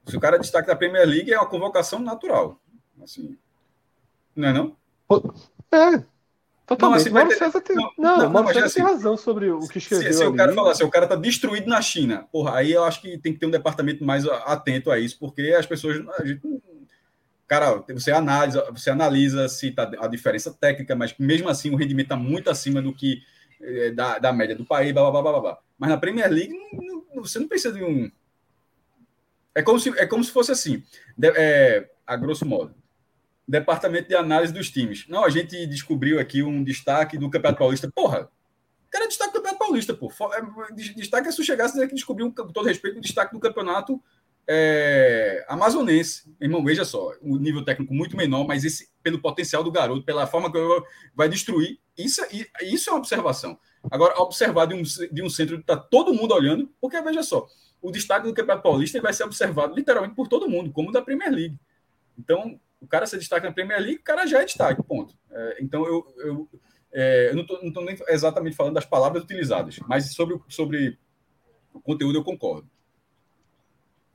Se 0.07 0.17
o 0.17 0.21
cara 0.21 0.39
destaque 0.39 0.69
da 0.69 0.77
Premier 0.77 1.07
League, 1.07 1.33
é 1.33 1.39
uma 1.39 1.49
convocação 1.49 1.99
natural. 1.99 2.61
Assim, 3.03 3.37
não 4.35 4.49
é 4.49 4.53
não? 4.53 4.77
É, 5.73 6.05
Totalmente. 6.67 7.09
Não, 7.11 7.23
assim. 7.23 7.39
César 7.39 7.61
tem, 7.61 7.77
não, 7.77 7.93
não, 7.97 8.17
não, 8.19 8.31
não 8.31 8.47
César 8.49 8.65
assim, 8.65 8.75
tem 8.75 8.85
razão 8.85 9.17
sobre 9.17 9.51
o 9.51 9.61
que 9.69 9.79
escreveu. 9.79 10.13
Se, 10.13 10.19
se 10.19 10.25
o 10.25 10.35
cara 10.35 10.53
falar 10.53 10.73
assim, 10.73 10.83
o 10.83 10.91
cara 10.91 11.07
tá 11.07 11.15
destruído 11.15 11.69
na 11.69 11.81
China, 11.81 12.27
porra, 12.33 12.57
aí 12.57 12.73
eu 12.73 12.83
acho 12.83 13.01
que 13.01 13.17
tem 13.19 13.33
que 13.33 13.39
ter 13.39 13.47
um 13.47 13.51
departamento 13.51 14.05
mais 14.05 14.27
atento 14.27 14.91
a 14.91 14.99
isso, 14.99 15.17
porque 15.19 15.55
as 15.57 15.65
pessoas. 15.65 16.05
Gente, 16.25 16.43
cara, 17.47 17.85
você 17.89 18.11
analisa, 18.11 18.69
você 18.73 18.91
analisa 18.91 19.49
se 19.49 19.71
tá 19.71 19.89
a 20.01 20.09
diferença 20.09 20.53
técnica, 20.53 20.97
mas 20.97 21.15
mesmo 21.17 21.49
assim 21.49 21.71
o 21.71 21.77
rendimento 21.77 22.07
está 22.07 22.17
muito 22.17 22.51
acima 22.51 22.83
do 22.83 22.93
que 22.93 23.23
é, 23.63 23.93
da, 23.93 24.19
da 24.19 24.33
média 24.33 24.57
do 24.57 24.67
país, 24.67 24.93
blá, 24.93 25.09
blá, 25.09 25.23
blá, 25.23 25.33
blá, 25.33 25.41
blá. 25.41 25.59
Mas 25.79 25.91
na 25.91 25.97
Premier 25.97 26.29
League, 26.29 26.53
não, 27.15 27.23
você 27.23 27.39
não 27.39 27.47
precisa 27.47 27.73
de 27.73 27.85
um 27.85 28.11
é 29.57 29.63
como 29.63 29.81
se, 29.81 29.89
é 29.99 30.07
como 30.07 30.23
se 30.23 30.31
fosse 30.31 30.53
assim, 30.53 30.83
de, 31.17 31.29
é, 31.29 31.89
a 32.07 32.15
grosso 32.15 32.45
modo. 32.45 32.75
Departamento 33.49 34.07
de 34.07 34.15
análise 34.15 34.53
dos 34.53 34.69
times. 34.69 35.07
Não, 35.09 35.25
a 35.25 35.31
gente 35.31 35.67
descobriu 35.67 36.21
aqui 36.21 36.43
um 36.43 36.63
destaque 36.63 37.17
do 37.17 37.31
Campeonato 37.31 37.61
Paulista. 37.61 37.91
Porra, 37.91 38.29
cara, 38.91 39.09
destaque 39.09 39.31
do 39.31 39.37
Campeonato 39.37 39.59
Paulista, 39.59 39.95
pô. 39.95 40.13
É, 40.35 40.75
destaque 40.95 41.29
é 41.29 41.33
se 41.33 41.43
chegasse 41.43 41.89
que 41.89 41.95
descobriu, 41.95 42.31
com 42.31 42.49
todo 42.49 42.67
respeito, 42.67 42.99
um 42.99 43.01
destaque 43.01 43.33
do 43.33 43.41
campeonato 43.41 43.99
é, 44.47 45.43
amazonense. 45.49 46.31
Irmão, 46.39 46.63
veja 46.63 46.85
só, 46.85 47.13
o 47.23 47.39
nível 47.39 47.65
técnico 47.65 47.95
muito 47.95 48.15
menor, 48.15 48.47
mas 48.47 48.63
esse 48.63 48.91
pelo 49.03 49.23
potencial 49.23 49.65
do 49.65 49.73
garoto, 49.73 50.05
pela 50.05 50.27
forma 50.27 50.53
que 50.53 50.59
vai 51.15 51.31
destruir. 51.31 51.79
Isso, 51.97 52.21
isso 52.61 52.91
é 52.91 52.93
uma 52.93 52.99
observação. 52.99 53.59
Agora, 53.91 54.21
observar 54.21 54.67
de 54.67 54.75
um, 54.75 54.83
de 54.83 55.23
um 55.23 55.31
centro 55.31 55.57
que 55.57 55.63
está 55.63 55.79
todo 55.79 56.13
mundo 56.13 56.35
olhando, 56.35 56.71
porque 56.79 57.01
veja 57.01 57.23
só, 57.23 57.47
o 57.81 57.91
destaque 57.91 58.27
do 58.27 58.35
Campeonato 58.35 58.63
Paulista 58.63 59.01
vai 59.01 59.13
ser 59.13 59.25
observado 59.25 59.75
literalmente 59.75 60.15
por 60.15 60.29
todo 60.29 60.49
mundo, 60.49 60.73
como 60.73 60.93
da 60.93 61.03
Premier 61.03 61.31
League. 61.31 61.59
Então, 62.19 62.59
o 62.81 62.87
cara 62.87 63.07
se 63.07 63.17
destaca 63.17 63.47
na 63.47 63.55
Premier 63.55 63.81
League, 63.81 64.01
o 64.01 64.05
cara 64.05 64.27
já 64.27 64.43
é 64.43 64.45
destaque, 64.45 64.83
ponto. 64.83 65.15
É, 65.31 65.59
então, 65.61 65.85
eu, 65.87 66.15
eu, 66.19 66.49
é, 66.93 67.31
eu 67.31 67.35
não 67.35 67.43
estou 67.43 67.85
nem 67.85 67.97
exatamente 68.09 68.57
falando 68.57 68.75
das 68.75 68.87
palavras 68.87 69.23
utilizadas, 69.23 69.79
mas 69.87 70.13
sobre, 70.13 70.41
sobre 70.49 70.99
o 71.73 71.81
conteúdo 71.81 72.19
eu 72.19 72.25
concordo. 72.25 72.69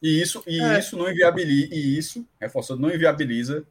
E 0.01 0.19
isso, 0.19 0.43
e 0.47 0.59
é. 0.59 0.79
isso 0.79 0.97
não 0.97 1.09
inviabiliza, 1.09 1.75
e 1.75 1.97
isso, 1.97 2.27
reforçando, 2.39 2.81
não 2.81 2.91
inviabiliza, 2.91 3.67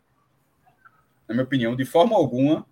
na 1.26 1.34
minha 1.34 1.44
opinião, 1.44 1.74
de 1.74 1.84
forma 1.84 2.14
alguma, 2.14 2.64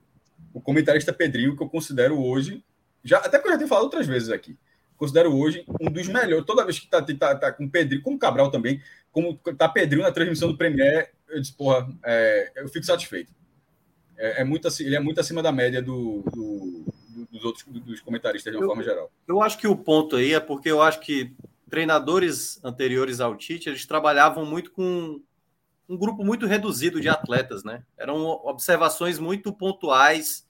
o 0.54 0.60
comentarista 0.60 1.12
Pedrinho, 1.12 1.56
que 1.56 1.62
eu 1.62 1.68
considero 1.68 2.20
hoje, 2.20 2.64
já, 3.02 3.18
até 3.18 3.38
porque 3.38 3.48
eu 3.48 3.52
já 3.52 3.58
tenho 3.58 3.68
falado 3.68 3.84
outras 3.84 4.06
vezes 4.06 4.30
aqui, 4.30 4.56
considero 4.98 5.34
hoje 5.34 5.64
um 5.80 5.90
dos 5.90 6.08
melhores. 6.08 6.44
Toda 6.44 6.64
vez 6.64 6.78
que 6.78 6.84
está 6.84 7.00
tá, 7.00 7.34
tá 7.34 7.52
com 7.52 7.68
Pedrinho, 7.68 8.02
como 8.02 8.18
Cabral 8.18 8.50
também, 8.50 8.82
como 9.10 9.38
tá 9.56 9.68
Pedrinho 9.68 10.02
na 10.02 10.12
transmissão 10.12 10.48
do 10.48 10.58
Premier, 10.58 11.12
eu 11.28 11.40
disse, 11.40 11.52
porra, 11.52 11.88
é, 12.04 12.52
eu 12.56 12.68
fico 12.68 12.84
satisfeito. 12.84 13.32
É, 14.16 14.42
é, 14.42 14.44
muito, 14.44 14.68
ele 14.80 14.96
é 14.96 15.00
muito 15.00 15.20
acima 15.20 15.42
da 15.42 15.52
média 15.52 15.80
do, 15.80 16.24
do, 16.34 16.84
dos 17.30 17.44
outros 17.44 17.64
dos 17.66 18.00
comentaristas 18.00 18.52
de 18.52 18.56
uma 18.58 18.64
eu, 18.64 18.68
forma 18.68 18.82
geral. 18.82 19.10
Eu 19.26 19.40
acho 19.40 19.56
que 19.56 19.68
o 19.68 19.76
ponto 19.76 20.16
aí 20.16 20.34
é 20.34 20.40
porque 20.40 20.70
eu 20.70 20.82
acho 20.82 21.00
que 21.00 21.32
treinadores 21.70 22.62
anteriores 22.64 23.20
ao 23.20 23.36
Tite, 23.36 23.68
eles 23.68 23.86
trabalhavam 23.86 24.44
muito 24.44 24.72
com 24.72 25.20
um 25.88 25.96
grupo 25.96 26.24
muito 26.24 26.46
reduzido 26.46 27.00
de 27.00 27.08
atletas, 27.08 27.62
né? 27.62 27.82
Eram 27.96 28.22
observações 28.22 29.18
muito 29.18 29.52
pontuais 29.52 30.47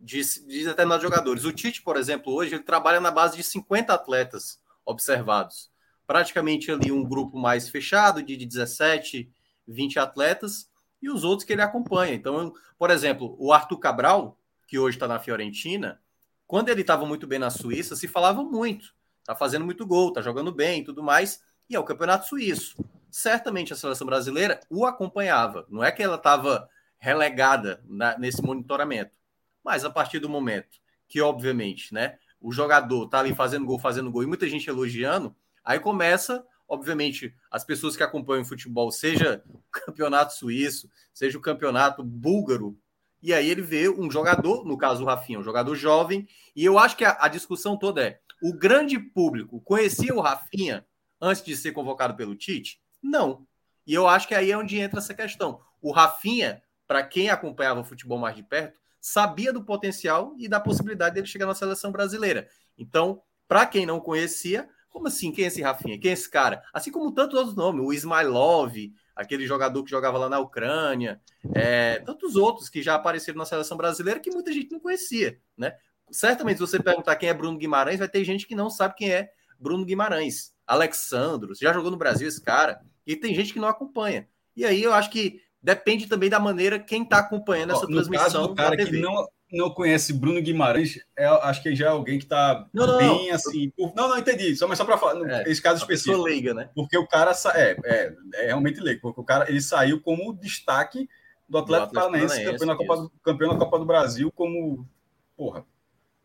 de, 0.00 0.22
de 0.46 0.64
determinados 0.64 1.02
jogadores. 1.02 1.44
O 1.44 1.52
Tite, 1.52 1.82
por 1.82 1.96
exemplo, 1.96 2.32
hoje 2.32 2.54
ele 2.54 2.62
trabalha 2.62 3.00
na 3.00 3.10
base 3.10 3.36
de 3.36 3.42
50 3.42 3.92
atletas 3.92 4.60
observados. 4.84 5.70
Praticamente 6.06 6.70
ali 6.70 6.92
um 6.92 7.04
grupo 7.04 7.38
mais 7.38 7.68
fechado, 7.68 8.22
de 8.22 8.36
17, 8.36 9.30
20 9.66 9.98
atletas, 9.98 10.70
e 11.02 11.10
os 11.10 11.24
outros 11.24 11.46
que 11.46 11.52
ele 11.52 11.62
acompanha. 11.62 12.14
Então, 12.14 12.52
por 12.78 12.90
exemplo, 12.90 13.36
o 13.38 13.52
Arthur 13.52 13.78
Cabral, 13.78 14.38
que 14.66 14.78
hoje 14.78 14.96
está 14.96 15.08
na 15.08 15.18
Fiorentina, 15.18 16.00
quando 16.46 16.68
ele 16.68 16.80
estava 16.82 17.04
muito 17.04 17.26
bem 17.26 17.38
na 17.38 17.50
Suíça, 17.50 17.96
se 17.96 18.06
falava 18.06 18.42
muito 18.42 18.96
tá 19.26 19.34
fazendo 19.34 19.64
muito 19.64 19.84
gol, 19.84 20.12
tá 20.12 20.22
jogando 20.22 20.52
bem 20.52 20.80
e 20.80 20.84
tudo 20.84 21.02
mais, 21.02 21.42
e 21.68 21.74
é 21.74 21.80
o 21.80 21.84
campeonato 21.84 22.28
suíço. 22.28 22.76
Certamente 23.10 23.72
a 23.72 23.76
seleção 23.76 24.06
brasileira 24.06 24.60
o 24.70 24.86
acompanhava, 24.86 25.66
não 25.68 25.82
é 25.82 25.90
que 25.90 26.02
ela 26.02 26.16
estava 26.16 26.68
relegada 26.96 27.82
na, 27.84 28.16
nesse 28.16 28.40
monitoramento, 28.40 29.18
mas 29.66 29.84
a 29.84 29.90
partir 29.90 30.20
do 30.20 30.28
momento 30.28 30.78
que, 31.08 31.20
obviamente, 31.20 31.92
né, 31.92 32.18
o 32.40 32.52
jogador 32.52 33.08
tá 33.08 33.18
ali 33.18 33.34
fazendo 33.34 33.66
gol, 33.66 33.80
fazendo 33.80 34.12
gol 34.12 34.22
e 34.22 34.26
muita 34.26 34.48
gente 34.48 34.70
elogiando, 34.70 35.34
aí 35.64 35.80
começa, 35.80 36.46
obviamente, 36.68 37.34
as 37.50 37.64
pessoas 37.64 37.96
que 37.96 38.02
acompanham 38.04 38.42
o 38.42 38.46
futebol, 38.46 38.92
seja 38.92 39.42
o 39.48 39.60
campeonato 39.72 40.34
suíço, 40.34 40.88
seja 41.12 41.36
o 41.36 41.40
campeonato 41.40 42.04
búlgaro, 42.04 42.78
e 43.20 43.34
aí 43.34 43.50
ele 43.50 43.62
vê 43.62 43.88
um 43.88 44.08
jogador, 44.08 44.64
no 44.64 44.78
caso 44.78 45.02
o 45.02 45.06
Rafinha, 45.06 45.40
um 45.40 45.44
jogador 45.44 45.74
jovem, 45.74 46.28
e 46.54 46.64
eu 46.64 46.78
acho 46.78 46.96
que 46.96 47.04
a, 47.04 47.16
a 47.20 47.26
discussão 47.26 47.76
toda 47.76 48.04
é 48.04 48.20
o 48.40 48.52
grande 48.52 49.00
público 49.00 49.60
conhecia 49.62 50.14
o 50.14 50.20
Rafinha 50.20 50.86
antes 51.20 51.42
de 51.42 51.56
ser 51.56 51.72
convocado 51.72 52.14
pelo 52.14 52.36
Tite? 52.36 52.80
Não. 53.02 53.44
E 53.84 53.92
eu 53.94 54.06
acho 54.06 54.28
que 54.28 54.34
aí 54.34 54.52
é 54.52 54.56
onde 54.56 54.78
entra 54.78 55.00
essa 55.00 55.14
questão. 55.14 55.60
O 55.82 55.90
Rafinha, 55.90 56.62
para 56.86 57.02
quem 57.02 57.30
acompanhava 57.30 57.80
o 57.80 57.84
futebol 57.84 58.18
mais 58.18 58.36
de 58.36 58.44
perto, 58.44 58.78
sabia 59.06 59.52
do 59.52 59.64
potencial 59.64 60.34
e 60.36 60.48
da 60.48 60.58
possibilidade 60.58 61.14
dele 61.14 61.28
chegar 61.28 61.46
na 61.46 61.54
seleção 61.54 61.92
brasileira. 61.92 62.48
Então, 62.76 63.22
para 63.46 63.64
quem 63.64 63.86
não 63.86 64.00
conhecia, 64.00 64.68
como 64.88 65.06
assim? 65.06 65.30
Quem 65.30 65.44
é 65.44 65.46
esse 65.46 65.62
Rafinha? 65.62 65.96
Quem 65.96 66.10
é 66.10 66.14
esse 66.14 66.28
cara? 66.28 66.60
Assim 66.74 66.90
como 66.90 67.12
tantos 67.12 67.38
outros 67.38 67.54
nomes, 67.54 67.86
o 67.86 67.92
Ismailov, 67.92 68.74
aquele 69.14 69.46
jogador 69.46 69.84
que 69.84 69.90
jogava 69.90 70.18
lá 70.18 70.28
na 70.28 70.40
Ucrânia, 70.40 71.20
é, 71.54 72.00
tantos 72.00 72.34
outros 72.34 72.68
que 72.68 72.82
já 72.82 72.96
apareceram 72.96 73.38
na 73.38 73.44
seleção 73.44 73.76
brasileira 73.76 74.18
que 74.18 74.28
muita 74.28 74.52
gente 74.52 74.72
não 74.72 74.80
conhecia, 74.80 75.38
né? 75.56 75.76
certamente, 76.10 76.56
se 76.56 76.60
você 76.60 76.82
perguntar 76.82 77.14
quem 77.14 77.28
é 77.28 77.34
Bruno 77.34 77.58
Guimarães, 77.58 78.00
vai 78.00 78.08
ter 78.08 78.24
gente 78.24 78.44
que 78.44 78.56
não 78.56 78.68
sabe 78.68 78.96
quem 78.96 79.12
é 79.12 79.30
Bruno 79.58 79.84
Guimarães. 79.84 80.52
Alexandro, 80.66 81.54
já 81.54 81.72
jogou 81.72 81.92
no 81.92 81.96
Brasil 81.96 82.26
esse 82.26 82.42
cara, 82.42 82.80
e 83.06 83.14
tem 83.14 83.34
gente 83.34 83.52
que 83.52 83.60
não 83.60 83.68
acompanha. 83.68 84.28
E 84.56 84.64
aí 84.64 84.82
eu 84.82 84.92
acho 84.92 85.10
que 85.10 85.40
depende 85.66 86.06
também 86.06 86.30
da 86.30 86.38
maneira 86.38 86.78
quem 86.78 87.02
está 87.02 87.18
acompanhando 87.18 87.72
essa 87.72 87.86
no 87.86 87.88
transmissão. 87.88 88.24
Caso 88.24 88.46
do 88.46 88.54
cara 88.54 88.76
que 88.76 89.00
não, 89.00 89.28
não 89.52 89.68
conhece 89.68 90.12
Bruno 90.12 90.40
Guimarães, 90.40 91.00
é, 91.18 91.26
acho 91.26 91.60
que 91.60 91.74
já 91.74 91.86
é 91.86 91.88
alguém 91.88 92.18
que 92.18 92.24
está 92.24 92.68
bem 92.72 93.32
assim. 93.32 93.70
Por... 93.70 93.92
Não, 93.96 94.08
não, 94.08 94.16
entendi. 94.16 94.54
Só, 94.54 94.68
mas 94.68 94.78
só 94.78 94.84
para 94.84 94.96
falar, 94.96 95.28
é, 95.28 95.50
esse 95.50 95.60
caso 95.60 95.80
específico. 95.80 96.22
Leiga, 96.22 96.54
né? 96.54 96.70
Porque 96.72 96.96
o 96.96 97.04
cara 97.04 97.32
é, 97.56 97.76
é, 97.84 98.14
é 98.34 98.46
realmente 98.46 98.78
leigo, 98.78 99.00
porque 99.00 99.20
o 99.20 99.24
cara 99.24 99.50
ele 99.50 99.60
saiu 99.60 100.00
como 100.00 100.32
destaque 100.34 101.08
do 101.48 101.58
Atlético 101.58 101.92
Paranaense, 101.92 102.44
campeão, 102.44 102.66
na 102.68 102.76
Copa 102.76 102.96
do, 102.98 103.12
campeão 103.24 103.52
na 103.52 103.58
Copa 103.58 103.78
do 103.80 103.84
Brasil, 103.84 104.30
como. 104.30 104.88
Porra, 105.36 105.66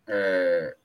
é, 0.07 0.75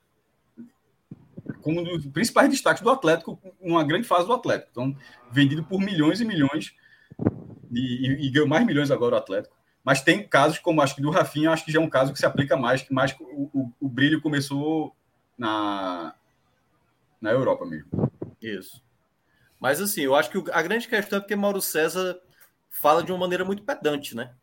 como 1.61 1.81
um 1.81 1.83
dos 1.83 2.07
principais 2.07 2.49
destaques 2.49 2.81
do 2.81 2.89
Atlético, 2.89 3.39
numa 3.61 3.83
grande 3.83 4.07
fase 4.07 4.25
do 4.25 4.33
Atlético. 4.33 4.69
Então, 4.71 4.97
vendido 5.31 5.63
por 5.63 5.79
milhões 5.79 6.19
e 6.19 6.25
milhões, 6.25 6.73
e, 7.71 8.07
e, 8.07 8.27
e 8.27 8.29
ganhou 8.29 8.47
mais 8.47 8.65
milhões 8.65 8.91
agora 8.91 9.15
o 9.15 9.17
Atlético. 9.17 9.55
Mas 9.83 10.01
tem 10.01 10.27
casos 10.27 10.59
como 10.59 10.81
acho 10.81 10.95
que 10.95 11.01
do 11.01 11.09
Rafinha, 11.09 11.51
acho 11.51 11.63
que 11.63 11.71
já 11.71 11.79
é 11.79 11.83
um 11.83 11.89
caso 11.89 12.11
que 12.11 12.19
se 12.19 12.25
aplica 12.25 12.57
mais, 12.57 12.81
que 12.81 12.93
mais 12.93 13.15
o, 13.19 13.49
o, 13.53 13.73
o 13.79 13.87
brilho 13.87 14.21
começou 14.21 14.95
na, 15.37 16.13
na 17.21 17.31
Europa 17.31 17.65
mesmo. 17.65 17.89
Isso. 18.41 18.83
Mas 19.59 19.81
assim, 19.81 20.01
eu 20.01 20.15
acho 20.15 20.29
que 20.29 20.51
a 20.51 20.61
grande 20.61 20.87
questão 20.87 21.17
é 21.17 21.19
porque 21.21 21.35
Mauro 21.35 21.61
César 21.61 22.19
fala 22.69 23.03
de 23.03 23.11
uma 23.11 23.19
maneira 23.19 23.45
muito 23.45 23.63
pedante, 23.63 24.15
né? 24.15 24.33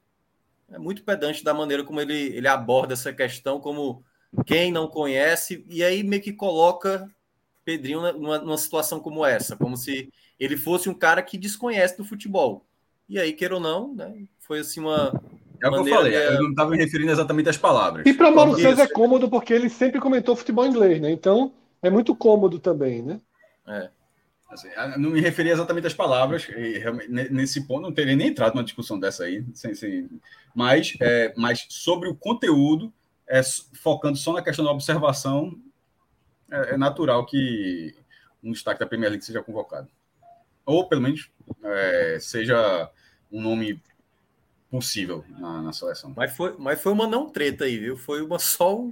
É 0.71 0.79
muito 0.79 1.05
pedante 1.05 1.45
da 1.45 1.55
maneira 1.55 1.85
como 1.85 2.01
ele, 2.01 2.35
ele 2.37 2.49
aborda 2.49 2.95
essa 2.95 3.13
questão, 3.13 3.61
como 3.61 4.03
quem 4.47 4.73
não 4.73 4.89
conhece, 4.89 5.65
e 5.69 5.85
aí 5.85 6.03
meio 6.03 6.23
que 6.23 6.33
coloca 6.33 7.09
Pedrinho 7.65 8.13
numa, 8.13 8.39
numa, 8.39 8.59
situação 8.59 9.01
como 9.01 9.25
essa, 9.25 9.57
como 9.57 9.77
se 9.77 10.13
ele 10.39 10.57
fosse 10.57 10.89
um 10.89 10.95
cara 10.95 11.23
que 11.23 11.39
desconhece 11.39 11.97
do 11.97 12.05
futebol. 12.05 12.67
E 13.09 13.19
aí, 13.19 13.33
queira 13.33 13.55
ou 13.55 13.61
não, 13.61 13.95
né, 13.95 14.25
foi 14.41 14.61
assim 14.61 14.81
uma. 14.81 15.13
É 15.63 15.69
o 15.69 15.73
que 15.73 15.79
eu 15.79 15.87
falei, 15.87 16.13
de... 16.13 16.19
eu 16.19 16.43
não 16.43 16.51
estava 16.51 16.71
me 16.71 16.77
referindo 16.77 17.11
exatamente 17.11 17.49
às 17.49 17.57
palavras. 17.57 18.05
E 18.07 18.13
para 18.13 18.31
Mauro 18.31 18.57
César 18.57 18.83
é 18.83 18.89
cômodo 18.89 19.29
porque 19.31 19.53
ele 19.53 19.69
sempre 19.69 20.01
comentou 20.01 20.37
futebol 20.37 20.67
inglês, 20.67 21.01
né? 21.01 21.11
Então 21.11 21.53
é 21.83 21.91
muito 21.91 22.15
cômodo 22.15 22.59
também, 22.59 23.03
né? 23.03 23.21
É. 23.67 23.91
Assim, 24.51 24.69
não 24.99 25.11
me 25.11 25.21
referi 25.21 25.51
exatamente 25.51 25.87
às 25.87 25.95
palavras, 25.95 26.47
nesse 27.09 27.67
ponto 27.67 27.83
não 27.83 27.93
teria 27.93 28.15
nem 28.15 28.29
entrado 28.29 28.55
numa 28.55 28.63
discussão 28.63 29.01
dessa 29.01 29.25
aí, 29.25 29.45
sem, 29.53 29.75
sem, 29.75 30.09
mas, 30.55 30.97
é, 31.01 31.35
mas 31.37 31.67
sobre 31.69 32.09
o 32.09 32.15
conteúdo, 32.15 32.93
é, 33.29 33.41
focando 33.83 34.17
só 34.17 34.33
na 34.33 34.43
questão 34.43 34.65
da 34.65 34.71
observação, 34.71 35.59
é, 36.51 36.75
é, 36.75 36.77
natural 36.77 37.27
que 37.27 37.95
um 38.43 38.53
destaque 38.53 38.79
da 38.79 38.87
Premier 38.87 39.11
League 39.11 39.25
seja 39.25 39.43
convocado. 39.43 39.89
Ou, 40.65 40.89
pelo 40.89 41.03
menos, 41.03 41.31
é, 41.63 42.19
seja 42.21 42.91
um 43.31 43.41
nome 43.41 43.83
possível 44.71 45.25
na, 45.39 45.63
na, 45.63 45.73
seleção. 45.73 46.13
Mas 46.17 46.37
foi, 46.37 46.55
mas 46.59 46.81
foi 46.81 46.93
uma 46.93 47.07
não 47.07 47.29
treta 47.29 47.65
aí, 47.65 47.79
viu? 47.79 47.97
Foi 47.97 48.23
uma 48.23 48.39
só 48.39 48.87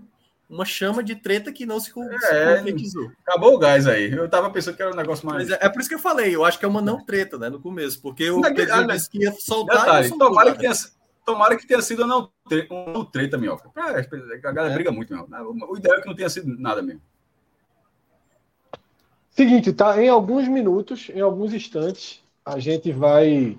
uma 0.49 0.65
chama 0.65 1.03
de 1.03 1.17
treta 1.17 1.51
que 1.51 1.65
não 1.65 1.81
se, 1.81 1.91
é, 1.91 2.57
concretizou. 2.57 3.11
Acabou 3.27 3.55
o 3.55 3.59
gás 3.59 3.87
aí. 3.87 4.13
Eu 4.13 4.29
tava 4.29 4.51
pensando 4.51 4.77
que 4.77 4.83
era 4.83 4.93
um 4.93 4.97
negócio 4.97 5.27
mais. 5.27 5.51
É, 5.51 5.59
é, 5.63 5.69
por 5.69 5.81
isso 5.81 5.89
que 5.89 5.95
eu 5.95 5.99
falei, 5.99 6.35
eu 6.35 6.45
acho 6.45 6.59
que 6.59 6.65
é 6.65 6.69
uma 6.69 6.83
não 6.83 7.03
treta, 7.05 7.39
né? 7.39 7.49
No 7.49 7.59
começo, 7.59 8.01
porque 8.03 8.31
o 8.31 8.43
Pedro 8.43 8.75
ah, 8.75 8.83
disse 8.83 9.09
que 9.09 9.19
ia 9.19 9.33
soltar. 9.33 9.81
Detalhe, 9.81 10.19
tomara 10.19 10.53
que 10.53 10.59
tenha, 10.59 10.75
Tomara 11.25 11.57
que 11.57 11.67
tenha 11.67 11.81
sido 11.81 12.07
não, 12.07 12.31
um 12.71 13.05
treta, 13.05 13.39
minhoca. 13.39 13.71
a 13.77 14.53
galera 14.53 14.73
é. 14.73 14.75
briga 14.75 14.91
muito 14.91 15.15
mesmo. 15.15 15.67
O 15.69 15.77
ideal 15.77 15.97
é 15.97 16.01
que 16.01 16.09
não 16.09 16.15
tenha 16.15 16.29
sido 16.29 16.59
nada 16.59 16.83
mesmo. 16.83 17.01
Seguinte, 19.31 19.73
tá? 19.73 20.03
Em 20.03 20.09
alguns 20.09 20.49
minutos, 20.49 21.09
em 21.15 21.21
alguns 21.21 21.55
instantes, 21.55 22.22
a 22.45 22.59
gente 22.59 22.93
vai 22.93 23.59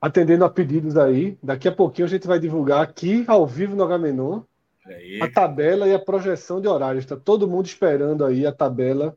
atendendo 0.00 0.44
a 0.44 0.50
pedidos 0.50 0.96
aí. 0.96 1.38
Daqui 1.42 1.68
a 1.68 1.72
pouquinho 1.72 2.06
a 2.06 2.10
gente 2.10 2.26
vai 2.26 2.38
divulgar 2.38 2.82
aqui, 2.82 3.24
ao 3.26 3.46
vivo 3.46 3.74
no 3.74 3.84
Agamenon, 3.84 4.42
a 5.20 5.28
tabela 5.28 5.88
e 5.88 5.94
a 5.94 5.98
projeção 5.98 6.60
de 6.60 6.68
horários. 6.68 7.04
Está 7.04 7.16
todo 7.16 7.48
mundo 7.48 7.66
esperando 7.66 8.24
aí 8.24 8.46
a 8.46 8.52
tabela 8.52 9.16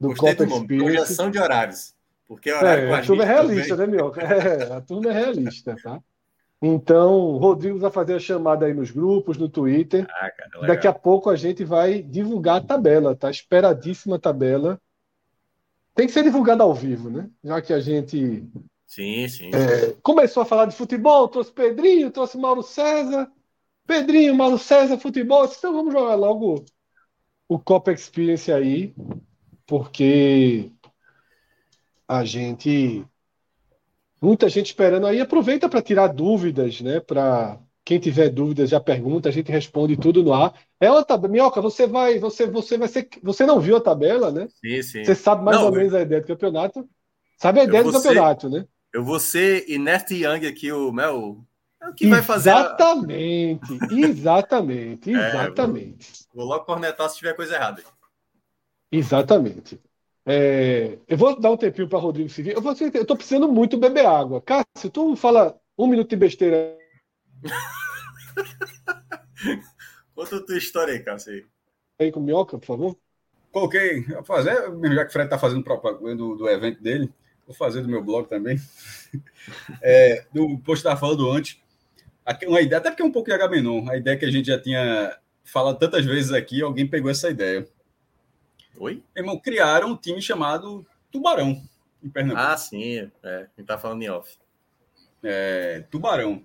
do 0.00 0.08
Gostei 0.08 0.34
Copa 0.34 0.60
do 0.60 0.66
Projeção 0.66 1.30
de 1.30 1.38
horários. 1.38 1.94
Porque 2.26 2.48
é 2.48 2.56
horário 2.56 2.88
é, 2.88 2.92
a, 2.92 2.98
a 2.98 3.02
turma 3.02 3.22
é 3.22 3.26
realista, 3.26 3.76
também. 3.76 3.96
né, 3.96 3.96
Mioca? 3.96 4.20
É, 4.24 4.72
a 4.72 4.80
turma 4.80 5.10
é 5.10 5.12
realista, 5.12 5.76
tá? 5.82 6.00
Então, 6.62 7.12
o 7.12 7.36
Rodrigo 7.36 7.78
vai 7.78 7.90
fazer 7.90 8.14
a 8.14 8.18
chamada 8.18 8.64
aí 8.64 8.72
nos 8.72 8.90
grupos, 8.90 9.36
no 9.36 9.50
Twitter. 9.50 10.06
Ah, 10.08 10.30
cara, 10.30 10.66
Daqui 10.66 10.86
a 10.86 10.92
pouco 10.94 11.28
a 11.28 11.36
gente 11.36 11.62
vai 11.62 12.00
divulgar 12.00 12.56
a 12.56 12.60
tabela, 12.62 13.14
tá? 13.14 13.30
Esperadíssima 13.30 14.18
tabela 14.18 14.80
tem 15.94 16.06
que 16.06 16.12
ser 16.12 16.24
divulgado 16.24 16.62
ao 16.62 16.74
vivo, 16.74 17.08
né? 17.08 17.30
Já 17.42 17.62
que 17.62 17.72
a 17.72 17.80
gente 17.80 18.44
sim, 18.86 19.28
sim. 19.28 19.50
É, 19.54 19.94
começou 20.02 20.42
a 20.42 20.46
falar 20.46 20.66
de 20.66 20.76
futebol, 20.76 21.28
trouxe 21.28 21.52
Pedrinho, 21.52 22.10
trouxe 22.10 22.36
Mauro 22.36 22.62
César. 22.62 23.30
Pedrinho, 23.86 24.34
Mauro 24.34 24.58
César, 24.58 24.98
futebol. 24.98 25.44
Então 25.44 25.72
vamos 25.72 25.92
jogar 25.92 26.14
logo 26.14 26.64
o 27.48 27.58
Copa 27.58 27.92
Experience 27.92 28.50
aí, 28.50 28.94
porque 29.66 30.70
a 32.08 32.24
gente 32.24 33.04
muita 34.20 34.48
gente 34.48 34.66
esperando 34.66 35.06
aí 35.06 35.20
aproveita 35.20 35.68
para 35.68 35.82
tirar 35.82 36.08
dúvidas, 36.08 36.80
né? 36.80 36.98
Para 36.98 37.58
quem 37.84 37.98
tiver 37.98 38.30
dúvidas 38.30 38.70
já 38.70 38.80
pergunta, 38.80 39.28
a 39.28 39.32
gente 39.32 39.52
responde 39.52 39.96
tudo 39.96 40.22
no 40.22 40.32
ar. 40.32 40.54
É 40.80 40.90
uma 40.90 41.04
tabela, 41.04 41.30
Minhoca, 41.30 41.60
você 41.60 41.86
vai, 41.86 42.18
você, 42.18 42.46
você 42.46 42.78
vai 42.78 42.88
ser, 42.88 43.08
você 43.22 43.44
não 43.44 43.60
viu 43.60 43.76
a 43.76 43.80
tabela, 43.80 44.32
né? 44.32 44.48
Sim, 44.64 44.82
sim. 44.82 45.04
Você 45.04 45.14
sabe 45.14 45.44
mais 45.44 45.58
não, 45.58 45.66
ou 45.66 45.72
menos 45.72 45.92
a 45.92 46.00
ideia 46.00 46.22
do 46.22 46.26
campeonato. 46.26 46.88
Sabe 47.36 47.60
a 47.60 47.64
ideia 47.64 47.84
do 47.84 47.92
campeonato, 47.92 48.48
ser, 48.48 48.56
né? 48.56 48.66
Eu 48.92 49.04
vou 49.04 49.20
ser 49.20 49.68
Inest 49.68 50.10
Young 50.12 50.46
aqui, 50.46 50.72
o 50.72 50.90
Mel. 50.92 51.44
É 51.82 51.88
o 51.88 51.94
que 51.94 52.06
vai 52.06 52.22
fazer. 52.22 52.50
Exatamente, 52.50 53.78
exatamente, 53.90 55.10
exatamente. 55.12 56.12
É, 56.12 56.34
vou, 56.34 56.46
vou, 56.46 56.54
logo 56.54 56.64
cornetar 56.64 57.10
se 57.10 57.18
tiver 57.18 57.34
coisa 57.34 57.54
errada. 57.54 57.82
Exatamente. 58.90 59.78
É, 60.24 60.96
eu 61.06 61.18
vou 61.18 61.38
dar 61.38 61.50
um 61.50 61.56
tempinho 61.56 61.86
para 61.86 61.98
Rodrigo. 61.98 62.30
Eu, 62.46 62.62
vou, 62.62 62.74
eu 62.94 63.04
tô 63.04 63.14
precisando 63.14 63.46
muito 63.46 63.76
beber 63.76 64.06
água. 64.06 64.40
Cássio, 64.40 64.88
tu 64.90 65.14
fala 65.16 65.54
um 65.76 65.86
minuto 65.86 66.08
de 66.08 66.16
besteira 66.16 66.78
Conta 70.14 70.36
a 70.36 70.42
tua 70.42 70.56
história 70.56 70.94
aí, 70.94 71.00
Cássio. 71.00 71.46
Aí 71.98 72.10
com 72.10 72.20
minhoca, 72.20 72.58
por 72.58 72.66
favor. 72.66 72.96
Coloquei, 73.52 74.04
fazer, 74.24 74.52
já 74.52 75.04
que 75.04 75.10
o 75.10 75.12
Fred 75.12 75.26
está 75.26 75.38
fazendo 75.38 75.62
propaganda 75.62 76.16
do, 76.16 76.34
do, 76.34 76.48
evento 76.48 76.82
dele, 76.82 77.12
vou 77.46 77.54
fazer 77.54 77.82
do 77.82 77.88
meu 77.88 78.02
blog 78.02 78.28
também. 78.28 78.58
É, 79.82 80.24
do 80.32 80.58
post 80.60 80.80
estava 80.80 80.98
falando 80.98 81.30
antes. 81.30 81.60
Uma 82.46 82.62
ideia, 82.62 82.78
até 82.78 82.90
porque 82.90 83.02
é 83.02 83.04
um 83.04 83.12
pouco 83.12 83.28
de 83.28 83.34
Agamenon, 83.34 83.86
a 83.90 83.96
ideia 83.96 84.16
que 84.16 84.24
a 84.24 84.30
gente 84.30 84.46
já 84.46 84.58
tinha 84.58 85.14
falado 85.44 85.78
tantas 85.78 86.06
vezes 86.06 86.32
aqui, 86.32 86.62
alguém 86.62 86.86
pegou 86.86 87.10
essa 87.10 87.28
ideia. 87.28 87.68
Oi? 88.78 89.02
Irmão, 89.14 89.38
criaram 89.38 89.90
um 89.90 89.96
time 89.96 90.22
chamado 90.22 90.84
Tubarão, 91.12 91.62
em 92.02 92.08
Pernambuco. 92.08 92.40
Ah, 92.40 92.56
sim, 92.56 93.10
é, 93.22 93.22
a 93.22 93.40
gente 93.56 93.66
tá 93.66 93.78
falando 93.78 94.02
em 94.02 94.08
off. 94.08 94.38
É, 95.22 95.84
Tubarão. 95.90 96.42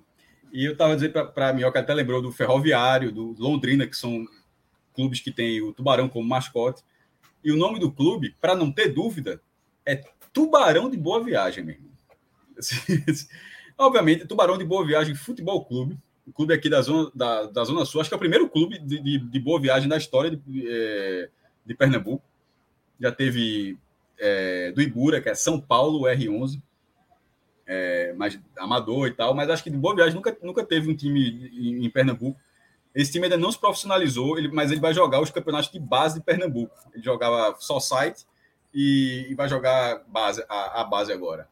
E 0.51 0.65
eu 0.65 0.73
estava 0.73 0.95
dizendo 0.95 1.13
para 1.31 1.49
a 1.49 1.53
Minhoca, 1.53 1.79
até 1.79 1.93
lembrou 1.93 2.21
do 2.21 2.31
Ferroviário, 2.31 3.11
do 3.11 3.35
Londrina, 3.37 3.85
que 3.85 3.95
são 3.95 4.25
clubes 4.93 5.19
que 5.19 5.31
têm 5.31 5.61
o 5.61 5.73
Tubarão 5.73 6.09
como 6.09 6.27
mascote. 6.27 6.83
E 7.43 7.51
o 7.51 7.57
nome 7.57 7.79
do 7.79 7.91
clube, 7.91 8.35
para 8.41 8.55
não 8.55 8.71
ter 8.71 8.89
dúvida, 8.89 9.41
é 9.85 10.03
Tubarão 10.33 10.89
de 10.89 10.97
Boa 10.97 11.23
Viagem, 11.23 11.63
mesmo. 11.63 11.89
Obviamente, 13.77 14.27
Tubarão 14.27 14.57
de 14.57 14.65
Boa 14.65 14.85
Viagem 14.85 15.15
Futebol 15.15 15.63
Clube, 15.63 15.97
o 16.27 16.33
clube 16.33 16.53
aqui 16.53 16.69
da 16.69 16.81
Zona, 16.81 17.11
da, 17.15 17.45
da 17.45 17.63
zona 17.63 17.85
Sul, 17.85 18.01
acho 18.01 18.09
que 18.09 18.13
é 18.13 18.17
o 18.17 18.19
primeiro 18.19 18.49
clube 18.49 18.77
de, 18.79 18.99
de, 18.99 19.17
de 19.19 19.39
Boa 19.39 19.59
Viagem 19.59 19.87
da 19.87 19.97
história 19.97 20.31
de, 20.31 20.67
é, 20.67 21.29
de 21.65 21.73
Pernambuco. 21.73 22.23
Já 22.99 23.11
teve 23.11 23.77
é, 24.17 24.71
do 24.73 24.81
Ibura, 24.81 25.21
que 25.21 25.29
é 25.29 25.33
São 25.33 25.59
Paulo 25.59 26.01
R11 26.01 26.61
é, 27.69 28.13
mais 28.13 28.39
amador 28.57 29.07
e 29.07 29.11
tal, 29.11 29.35
mas 29.35 29.47
acho 29.47 29.63
que 29.63 29.69
Boa 29.69 29.95
Viagem 29.95 30.15
nunca, 30.15 30.35
nunca 30.41 30.65
teve 30.65 30.91
um 30.91 30.95
time 30.95 31.51
em, 31.53 31.85
em 31.85 31.89
Pernambuco. 31.89 32.39
Esse 32.95 33.11
time 33.11 33.25
ainda 33.25 33.37
não 33.37 33.51
se 33.51 33.59
profissionalizou, 33.59 34.39
ele, 34.39 34.47
mas 34.47 34.71
ele 34.71 34.81
vai 34.81 34.91
jogar 34.91 35.21
os 35.21 35.29
campeonatos 35.29 35.71
de 35.71 35.79
base 35.79 36.15
de 36.15 36.25
Pernambuco. 36.25 36.75
Ele 36.91 37.03
jogava 37.03 37.55
só 37.59 37.79
site 37.79 38.25
e, 38.73 39.27
e 39.29 39.35
vai 39.35 39.47
jogar 39.47 40.03
base, 40.07 40.43
a, 40.49 40.81
a, 40.81 40.83
base 40.83 41.13
agora. 41.13 41.47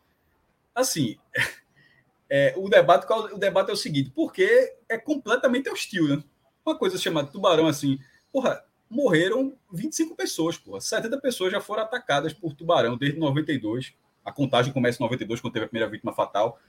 Assim, 0.74 1.18
é, 2.28 2.56
o, 2.58 2.68
debate, 2.68 3.06
o 3.32 3.38
debate 3.38 3.70
é 3.70 3.74
o 3.74 3.78
seguinte, 3.78 4.12
porque 4.16 4.76
é 4.90 4.98
completamente 4.98 5.70
hostil, 5.70 6.08
né? 6.08 6.24
Uma 6.66 6.76
coisa 6.76 6.98
chamada 6.98 7.32
tubarão, 7.32 7.68
assim, 7.68 8.00
porra, 8.32 8.66
morreram 8.90 9.56
25 9.72 10.16
pessoas, 10.16 10.58
porra. 10.58 10.82
70 10.82 11.22
pessoas 11.22 11.52
já 11.52 11.62
foram 11.62 11.84
atacadas 11.84 12.34
por 12.34 12.56
tubarão 12.56 12.98
desde 12.98 13.20
92 13.20 13.94
a 14.28 14.32
contagem 14.34 14.74
começa 14.74 15.02
em 15.02 15.06
92, 15.06 15.40
quando 15.40 15.54
teve 15.54 15.66
a 15.66 15.70
primeira 15.70 15.90
vítima 15.90 16.12
fatal. 16.12 16.60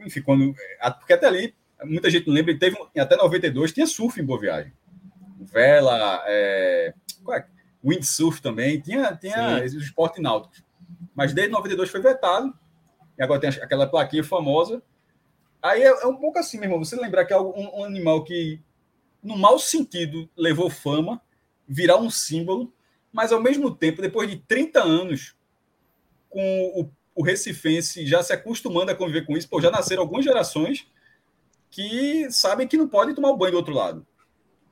Enfim, 0.00 0.20
quando, 0.20 0.52
porque 0.98 1.12
até 1.12 1.28
ali, 1.28 1.54
muita 1.84 2.10
gente 2.10 2.26
não 2.26 2.34
lembra, 2.34 2.58
teve 2.58 2.76
até 2.98 3.16
92 3.16 3.72
tinha 3.72 3.86
surf 3.86 4.20
em 4.20 4.24
Boa 4.24 4.40
Viagem. 4.40 4.72
Vela, 5.38 6.24
é, 6.26 6.92
é? 7.30 7.44
windsurf 7.84 8.42
também, 8.42 8.80
tinha, 8.80 9.14
tinha 9.14 9.64
esporte 9.64 10.20
náutico. 10.20 10.56
Mas 11.14 11.32
desde 11.32 11.52
92 11.52 11.88
foi 11.88 12.00
vetado, 12.00 12.52
e 13.16 13.22
agora 13.22 13.40
tem 13.40 13.50
aquela 13.50 13.86
plaquinha 13.86 14.24
famosa. 14.24 14.82
Aí 15.62 15.82
é, 15.82 15.86
é 15.86 16.06
um 16.06 16.16
pouco 16.16 16.40
assim, 16.40 16.56
meu 16.56 16.64
irmão, 16.64 16.84
você 16.84 16.96
lembrar 16.96 17.24
que 17.26 17.32
é 17.32 17.40
um, 17.40 17.78
um 17.78 17.84
animal 17.84 18.24
que, 18.24 18.60
no 19.22 19.38
mau 19.38 19.56
sentido, 19.60 20.28
levou 20.36 20.68
fama, 20.68 21.22
virar 21.68 21.96
um 21.96 22.10
símbolo, 22.10 22.74
mas 23.12 23.30
ao 23.30 23.40
mesmo 23.40 23.72
tempo, 23.72 24.02
depois 24.02 24.28
de 24.28 24.38
30 24.38 24.82
anos, 24.82 25.36
com 26.28 26.72
o 26.74 26.90
o 27.14 27.22
recifense 27.22 28.06
já 28.06 28.22
se 28.22 28.32
acostumando 28.32 28.90
a 28.90 28.94
conviver 28.94 29.24
com 29.24 29.36
isso, 29.36 29.48
pô, 29.48 29.60
já 29.60 29.70
nasceram 29.70 30.02
algumas 30.02 30.24
gerações 30.24 30.86
que 31.70 32.30
sabem 32.30 32.66
que 32.66 32.76
não 32.76 32.88
podem 32.88 33.14
tomar 33.14 33.30
o 33.30 33.36
banho 33.36 33.52
do 33.52 33.58
outro 33.58 33.74
lado. 33.74 34.06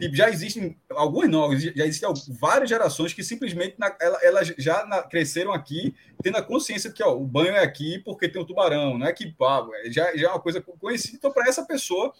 E 0.01 0.13
já 0.17 0.29
existem 0.29 0.77
algumas 0.91 1.31
não, 1.31 1.57
já 1.57 1.87
existem 1.87 2.09
várias 2.29 2.69
gerações 2.69 3.13
que 3.13 3.23
simplesmente 3.23 3.77
na, 3.79 3.95
elas 4.23 4.53
já 4.59 4.85
na, 4.85 5.03
cresceram 5.03 5.53
aqui 5.53 5.95
tendo 6.21 6.39
a 6.39 6.43
consciência 6.43 6.91
de 6.91 6.97
que 6.97 7.03
ó, 7.05 7.15
o 7.17 7.25
banho 7.25 7.55
é 7.55 7.63
aqui 7.63 8.01
porque 8.01 8.29
tem 8.29 8.43
um 8.43 8.45
tubarão, 8.45 8.99
não 8.99 9.07
é 9.07 9.13
que 9.13 9.31
pá, 9.31 9.65
já, 9.91 10.17
já 10.17 10.29
é 10.29 10.31
uma 10.31 10.41
coisa 10.41 10.61
conhecida. 10.61 11.17
Então, 11.17 11.33
para 11.33 11.49
essa 11.49 11.65
pessoa, 11.65 12.13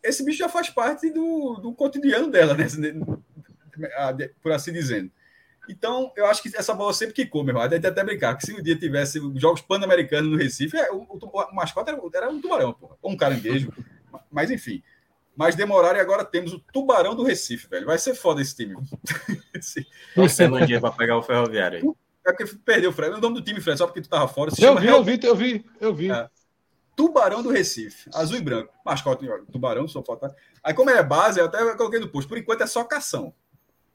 esse 0.00 0.24
bicho 0.24 0.38
já 0.38 0.48
faz 0.48 0.70
parte 0.70 1.10
do, 1.10 1.54
do 1.56 1.72
cotidiano 1.72 2.30
dela, 2.30 2.54
né? 2.54 2.66
por 4.40 4.52
assim 4.52 4.72
dizendo. 4.72 5.10
Então, 5.68 6.12
eu 6.16 6.26
acho 6.26 6.42
que 6.42 6.56
essa 6.56 6.72
bola 6.74 6.92
sempre 6.92 7.14
quicou, 7.14 7.42
meu 7.44 7.50
irmão. 7.50 7.62
A 7.62 7.68
gente 7.68 7.86
até 7.86 8.02
brincar 8.02 8.34
que 8.36 8.46
se 8.46 8.52
um 8.52 8.62
dia 8.62 8.76
tivesse 8.76 9.20
jogos 9.36 9.60
pan-americanos 9.60 10.30
no 10.30 10.38
Recife, 10.38 10.76
é, 10.76 10.90
o, 10.90 11.06
o, 11.08 11.18
o, 11.20 11.54
mascote 11.54 11.90
era, 11.90 12.00
era, 12.14 12.30
um 12.30 12.40
tubarão, 12.40 12.72
porra. 12.72 12.96
Ou 13.02 13.12
um 13.12 13.16
caranguejo. 13.16 13.72
Mas, 14.30 14.50
enfim. 14.50 14.82
Mas 15.36 15.54
demoraram 15.54 15.98
e 15.98 16.00
agora 16.00 16.24
temos 16.24 16.52
o 16.52 16.58
tubarão 16.58 17.14
do 17.14 17.22
Recife, 17.22 17.68
velho. 17.68 17.86
Vai 17.86 17.98
ser 17.98 18.14
foda 18.14 18.40
esse 18.40 18.56
time. 18.56 18.74
Você 20.16 20.48
não 20.48 20.64
dia 20.64 20.80
para 20.80 20.90
pegar 20.90 21.16
o 21.16 21.22
ferroviário 21.22 21.78
aí. 21.78 21.94
É 22.26 22.32
porque 22.32 22.56
perdeu 22.64 22.90
o 22.90 22.92
Fred. 22.92 23.14
O 23.14 23.20
nome 23.20 23.36
do 23.36 23.42
time, 23.42 23.60
Fred, 23.60 23.78
só 23.78 23.86
porque 23.86 24.00
tu 24.00 24.08
tava 24.08 24.28
fora. 24.28 24.50
eu 24.58 24.76
vi, 24.76 24.86
Real... 24.86 24.98
eu 24.98 25.04
vi, 25.04 25.20
eu 25.22 25.36
vi, 25.36 25.66
eu 25.80 25.94
vi. 25.94 26.10
É. 26.10 26.28
Tubarão 26.96 27.42
do 27.42 27.50
Recife, 27.50 28.10
azul 28.12 28.36
e 28.36 28.40
branco. 28.40 28.72
Mascote, 28.84 29.24
tubarão, 29.52 29.86
só 29.86 30.02
falta. 30.02 30.34
Aí, 30.64 30.74
como 30.74 30.90
é 30.90 31.00
base, 31.02 31.38
eu 31.38 31.46
até 31.46 31.58
coloquei 31.76 32.00
no 32.00 32.08
post. 32.08 32.28
Por 32.28 32.36
enquanto 32.36 32.62
é 32.62 32.66
só 32.66 32.82
cação. 32.82 33.32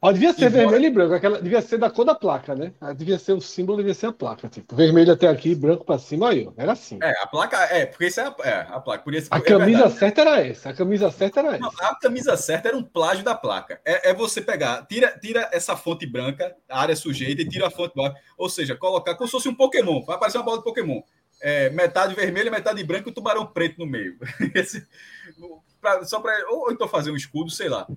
Ó, 0.03 0.11
devia 0.11 0.33
ser 0.33 0.47
Embora... 0.47 0.67
vermelho 0.67 0.85
e 0.85 0.89
branco, 0.89 1.13
aquela, 1.13 1.41
devia 1.41 1.61
ser 1.61 1.77
da 1.77 1.89
cor 1.89 2.03
da 2.03 2.13
placa, 2.13 2.53
né? 2.53 2.73
Ah, 2.81 2.91
devia 2.91 3.17
ser 3.17 3.31
o 3.31 3.39
símbolo, 3.39 3.77
devia 3.77 3.93
ser 3.93 4.07
a 4.07 4.11
placa. 4.11 4.49
Tipo, 4.49 4.75
vermelho 4.75 5.13
até 5.13 5.29
aqui, 5.29 5.55
branco 5.55 5.85
para 5.85 5.97
cima, 5.97 6.29
aí, 6.29 6.45
ó. 6.45 6.51
Era 6.57 6.73
assim. 6.73 6.99
É, 7.01 7.11
a 7.21 7.25
placa, 7.25 7.57
é, 7.73 7.85
porque 7.85 8.07
isso 8.07 8.19
é 8.19 8.25
a, 8.25 8.35
é, 8.43 8.67
a 8.69 8.81
placa. 8.81 9.01
Por 9.01 9.15
isso, 9.15 9.29
a 9.31 9.37
é 9.37 9.39
camisa 9.39 9.77
verdade. 9.77 9.99
certa 9.99 10.21
era 10.21 10.45
essa. 10.45 10.69
A 10.71 10.73
camisa 10.73 11.09
certa 11.09 11.39
era 11.39 11.57
Não, 11.57 11.69
essa. 11.69 11.87
a 11.87 11.95
camisa 11.95 12.35
certa 12.35 12.67
era 12.67 12.75
um 12.77 12.83
plágio 12.83 13.23
da 13.23 13.33
placa. 13.33 13.79
É, 13.85 14.09
é, 14.09 14.13
você 14.13 14.41
pegar, 14.41 14.85
tira, 14.87 15.17
tira 15.21 15.49
essa 15.53 15.77
fonte 15.77 16.05
branca, 16.05 16.53
a 16.67 16.81
área 16.81 16.97
sujeita, 16.97 17.41
e 17.41 17.47
tira 17.47 17.67
a 17.67 17.71
fonte 17.71 17.95
branca. 17.95 18.19
Ou 18.37 18.49
seja, 18.49 18.75
colocar 18.75 19.15
como 19.15 19.29
se 19.29 19.31
fosse 19.31 19.47
um 19.47 19.55
Pokémon. 19.55 20.03
Vai 20.03 20.17
aparecer 20.17 20.37
uma 20.37 20.43
bola 20.43 20.57
de 20.57 20.65
Pokémon. 20.65 21.01
É, 21.41 21.69
metade 21.69 22.13
vermelha, 22.13 22.51
metade 22.51 22.83
branca 22.83 23.07
e 23.07 23.11
o 23.13 23.15
tubarão 23.15 23.45
preto 23.45 23.79
no 23.79 23.85
meio. 23.85 24.17
Esse, 24.53 24.85
pra, 25.79 26.03
só 26.03 26.19
para. 26.19 26.45
Ou, 26.49 26.63
ou 26.63 26.71
então 26.73 26.89
fazer 26.89 27.09
um 27.09 27.15
escudo, 27.15 27.49
sei 27.49 27.69
lá. 27.69 27.87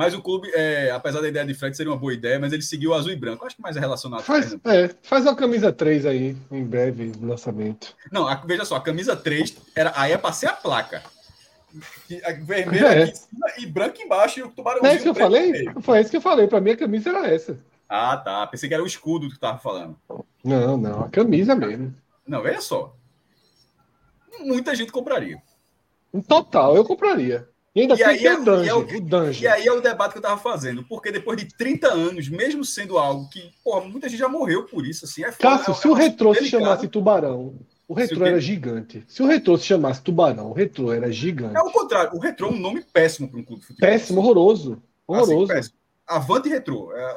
Mas 0.00 0.14
o 0.14 0.22
clube, 0.22 0.50
é, 0.54 0.90
apesar 0.92 1.20
da 1.20 1.28
ideia 1.28 1.44
de 1.44 1.52
Fred 1.52 1.76
seria 1.76 1.92
uma 1.92 1.98
boa 1.98 2.14
ideia, 2.14 2.38
mas 2.38 2.54
ele 2.54 2.62
seguiu 2.62 2.94
azul 2.94 3.12
e 3.12 3.16
branco. 3.16 3.44
Acho 3.44 3.56
que 3.56 3.60
mais 3.60 3.76
é 3.76 3.80
relacionado. 3.80 4.22
Faz, 4.22 4.56
é, 4.64 4.88
faz 5.02 5.26
uma 5.26 5.36
camisa 5.36 5.70
3 5.70 6.06
aí, 6.06 6.34
em 6.50 6.64
breve, 6.64 7.12
lançamento. 7.20 7.94
Não, 8.10 8.26
a, 8.26 8.34
veja 8.36 8.64
só, 8.64 8.76
a 8.76 8.80
camisa 8.80 9.14
3 9.14 9.54
era, 9.74 9.92
aí 9.94 10.12
é 10.12 10.16
para 10.16 10.32
ser 10.32 10.46
a 10.46 10.54
placa. 10.54 11.02
A 12.24 12.32
vermelha 12.32 12.86
é. 12.86 13.02
aqui 13.02 13.12
em 13.12 13.14
cima 13.14 13.46
e 13.58 13.66
branco 13.66 14.00
embaixo 14.00 14.40
e 14.40 14.42
o 14.42 14.50
tubarão. 14.50 14.80
É 14.86 14.94
isso 14.94 15.02
que 15.02 15.10
eu 15.10 15.14
falei? 15.14 15.70
Foi 15.82 16.00
isso 16.00 16.10
que 16.10 16.16
eu 16.16 16.22
falei. 16.22 16.48
Para 16.48 16.62
mim 16.62 16.70
a 16.70 16.78
camisa 16.78 17.10
era 17.10 17.28
essa. 17.28 17.58
Ah, 17.86 18.16
tá. 18.16 18.46
Pensei 18.46 18.70
que 18.70 18.74
era 18.74 18.82
o 18.82 18.86
escudo 18.86 19.28
que 19.28 19.34
tu 19.34 19.40
tava 19.40 19.58
falando. 19.58 19.98
Não, 20.42 20.78
não, 20.78 21.02
a 21.02 21.10
camisa 21.10 21.54
mesmo. 21.54 21.94
Não, 22.26 22.40
veja 22.40 22.62
só. 22.62 22.96
Muita 24.38 24.74
gente 24.74 24.92
compraria. 24.92 25.42
Total, 26.26 26.74
eu 26.74 26.86
compraria. 26.86 27.46
E 27.74 27.82
ainda 27.82 27.94
e 27.94 27.98
tem 27.98 28.26
é, 28.26 28.34
o 28.34 28.44
dungeon, 28.44 28.64
é 28.64 28.74
o, 28.74 28.78
o 28.80 29.00
dungeon. 29.00 29.42
E 29.42 29.46
aí 29.46 29.66
é 29.66 29.72
o 29.72 29.80
debate 29.80 30.12
que 30.12 30.18
eu 30.18 30.22
estava 30.22 30.40
fazendo. 30.40 30.84
Porque 30.84 31.12
depois 31.12 31.38
de 31.38 31.46
30 31.56 31.88
anos, 31.88 32.28
mesmo 32.28 32.64
sendo 32.64 32.98
algo 32.98 33.28
que, 33.28 33.52
porra, 33.62 33.86
muita 33.86 34.08
gente 34.08 34.18
já 34.18 34.28
morreu 34.28 34.64
por 34.66 34.84
isso, 34.84 35.04
assim. 35.04 35.24
É 35.24 35.30
Cássio, 35.30 35.72
é, 35.72 35.76
se 35.76 35.88
o 35.88 35.92
retrô 35.92 36.34
se 36.34 36.46
chamasse 36.46 36.88
Tubarão, 36.88 37.54
o 37.86 37.94
retrô 37.94 38.26
era 38.26 38.40
gigante. 38.40 39.04
Se 39.06 39.22
o 39.22 39.26
retrô 39.26 39.56
se 39.56 39.66
chamasse 39.66 40.02
Tubarão, 40.02 40.50
o 40.50 40.52
retrô 40.52 40.92
era 40.92 41.12
gigante. 41.12 41.56
É 41.56 41.60
o 41.60 41.70
contrário. 41.70 42.16
O 42.16 42.18
retrô 42.18 42.48
é 42.48 42.50
um 42.50 42.58
nome 42.58 42.84
péssimo 42.92 43.28
para 43.28 43.38
um 43.38 43.44
clube 43.44 43.60
de 43.60 43.68
futebol. 43.68 43.88
Péssimo, 43.88 44.20
horroroso. 44.20 44.82
Horroroso. 45.06 45.44
Assim, 45.44 45.54
péssimo. 45.54 45.74
Avante 46.08 46.48
retrô. 46.48 46.92
É, 46.92 47.16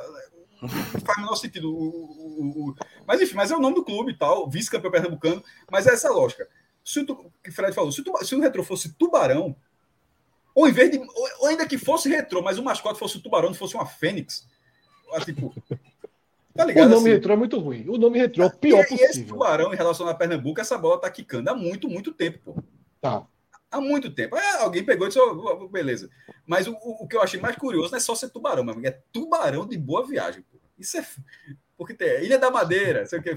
faz 1.03 1.17
o 1.17 1.21
menor 1.21 1.35
sentido. 1.35 1.75
O, 1.75 1.79
o, 1.79 2.69
o, 2.69 2.75
Mas 3.07 3.21
enfim, 3.21 3.35
mas 3.35 3.49
é 3.49 3.55
o 3.55 3.59
nome 3.59 3.75
do 3.75 3.83
clube 3.83 4.11
e 4.11 4.17
tal, 4.17 4.47
vice-campeão 4.47 4.91
pernambucano. 4.91 5.43
Mas 5.71 5.87
é 5.87 5.93
essa 5.93 6.11
lógica. 6.11 6.47
Se 6.83 6.99
o 6.99 7.05
que 7.05 7.49
o 7.49 7.53
Fred 7.53 7.73
falou, 7.73 7.91
se 7.91 8.01
o, 8.01 8.23
se 8.23 8.35
o 8.35 8.39
retrô 8.39 8.63
fosse 8.63 8.93
tubarão, 8.93 9.55
ou 10.55 10.67
em 10.67 10.71
vez 10.71 10.91
de. 10.91 10.99
Ou 11.39 11.47
ainda 11.47 11.67
que 11.67 11.77
fosse 11.77 12.09
retrô, 12.09 12.41
mas 12.41 12.57
o 12.57 12.63
mascote 12.63 12.99
fosse 12.99 13.17
o 13.17 13.21
tubarão, 13.21 13.49
não 13.49 13.55
fosse 13.55 13.75
uma 13.75 13.85
fênix. 13.85 14.47
Ah, 15.13 15.19
tipo. 15.19 15.53
Tá 16.55 16.65
ligado? 16.65 16.85
O 16.85 16.89
nome 16.89 17.09
assim? 17.09 17.15
retrô 17.15 17.33
é 17.33 17.35
muito 17.35 17.59
ruim. 17.59 17.85
O 17.89 17.97
nome 17.97 18.19
retrô 18.19 18.43
é 18.43 18.47
o 18.47 18.51
pior 18.51 18.81
e, 18.81 18.83
possível. 18.83 19.05
E 19.05 19.09
esse 19.09 19.23
tubarão 19.25 19.73
em 19.73 19.75
relação 19.75 20.07
a 20.07 20.13
Pernambuco, 20.13 20.61
essa 20.61 20.77
bola 20.77 21.01
tá 21.01 21.09
quicando 21.09 21.49
há 21.49 21.55
muito, 21.55 21.89
muito 21.89 22.13
tempo, 22.13 22.39
pô. 22.43 22.63
Tá. 23.01 23.25
Há 23.71 23.81
muito 23.81 24.13
tempo. 24.13 24.37
É, 24.37 24.61
alguém 24.61 24.83
pegou 24.83 25.07
e 25.07 25.09
disse, 25.09 25.19
oh, 25.19 25.67
beleza. 25.67 26.09
Mas 26.45 26.67
o, 26.67 26.73
o, 26.73 27.07
que 27.07 27.15
eu 27.15 27.23
achei 27.23 27.39
mais 27.39 27.55
curioso 27.55 27.89
não 27.89 27.97
é 27.97 27.99
só 27.99 28.13
ser 28.13 28.29
tubarão, 28.29 28.63
mas 28.63 28.83
é 28.83 28.99
tubarão 29.11 29.65
de 29.65 29.75
boa 29.77 30.05
viagem. 30.05 30.43
Pô. 30.43 30.59
Isso 30.77 30.95
é. 30.97 31.05
Porque 31.75 31.95
tem 31.95 32.23
Ilha 32.23 32.37
da 32.37 32.51
Madeira, 32.51 33.05
sei 33.07 33.17
o 33.19 33.23
que. 33.23 33.35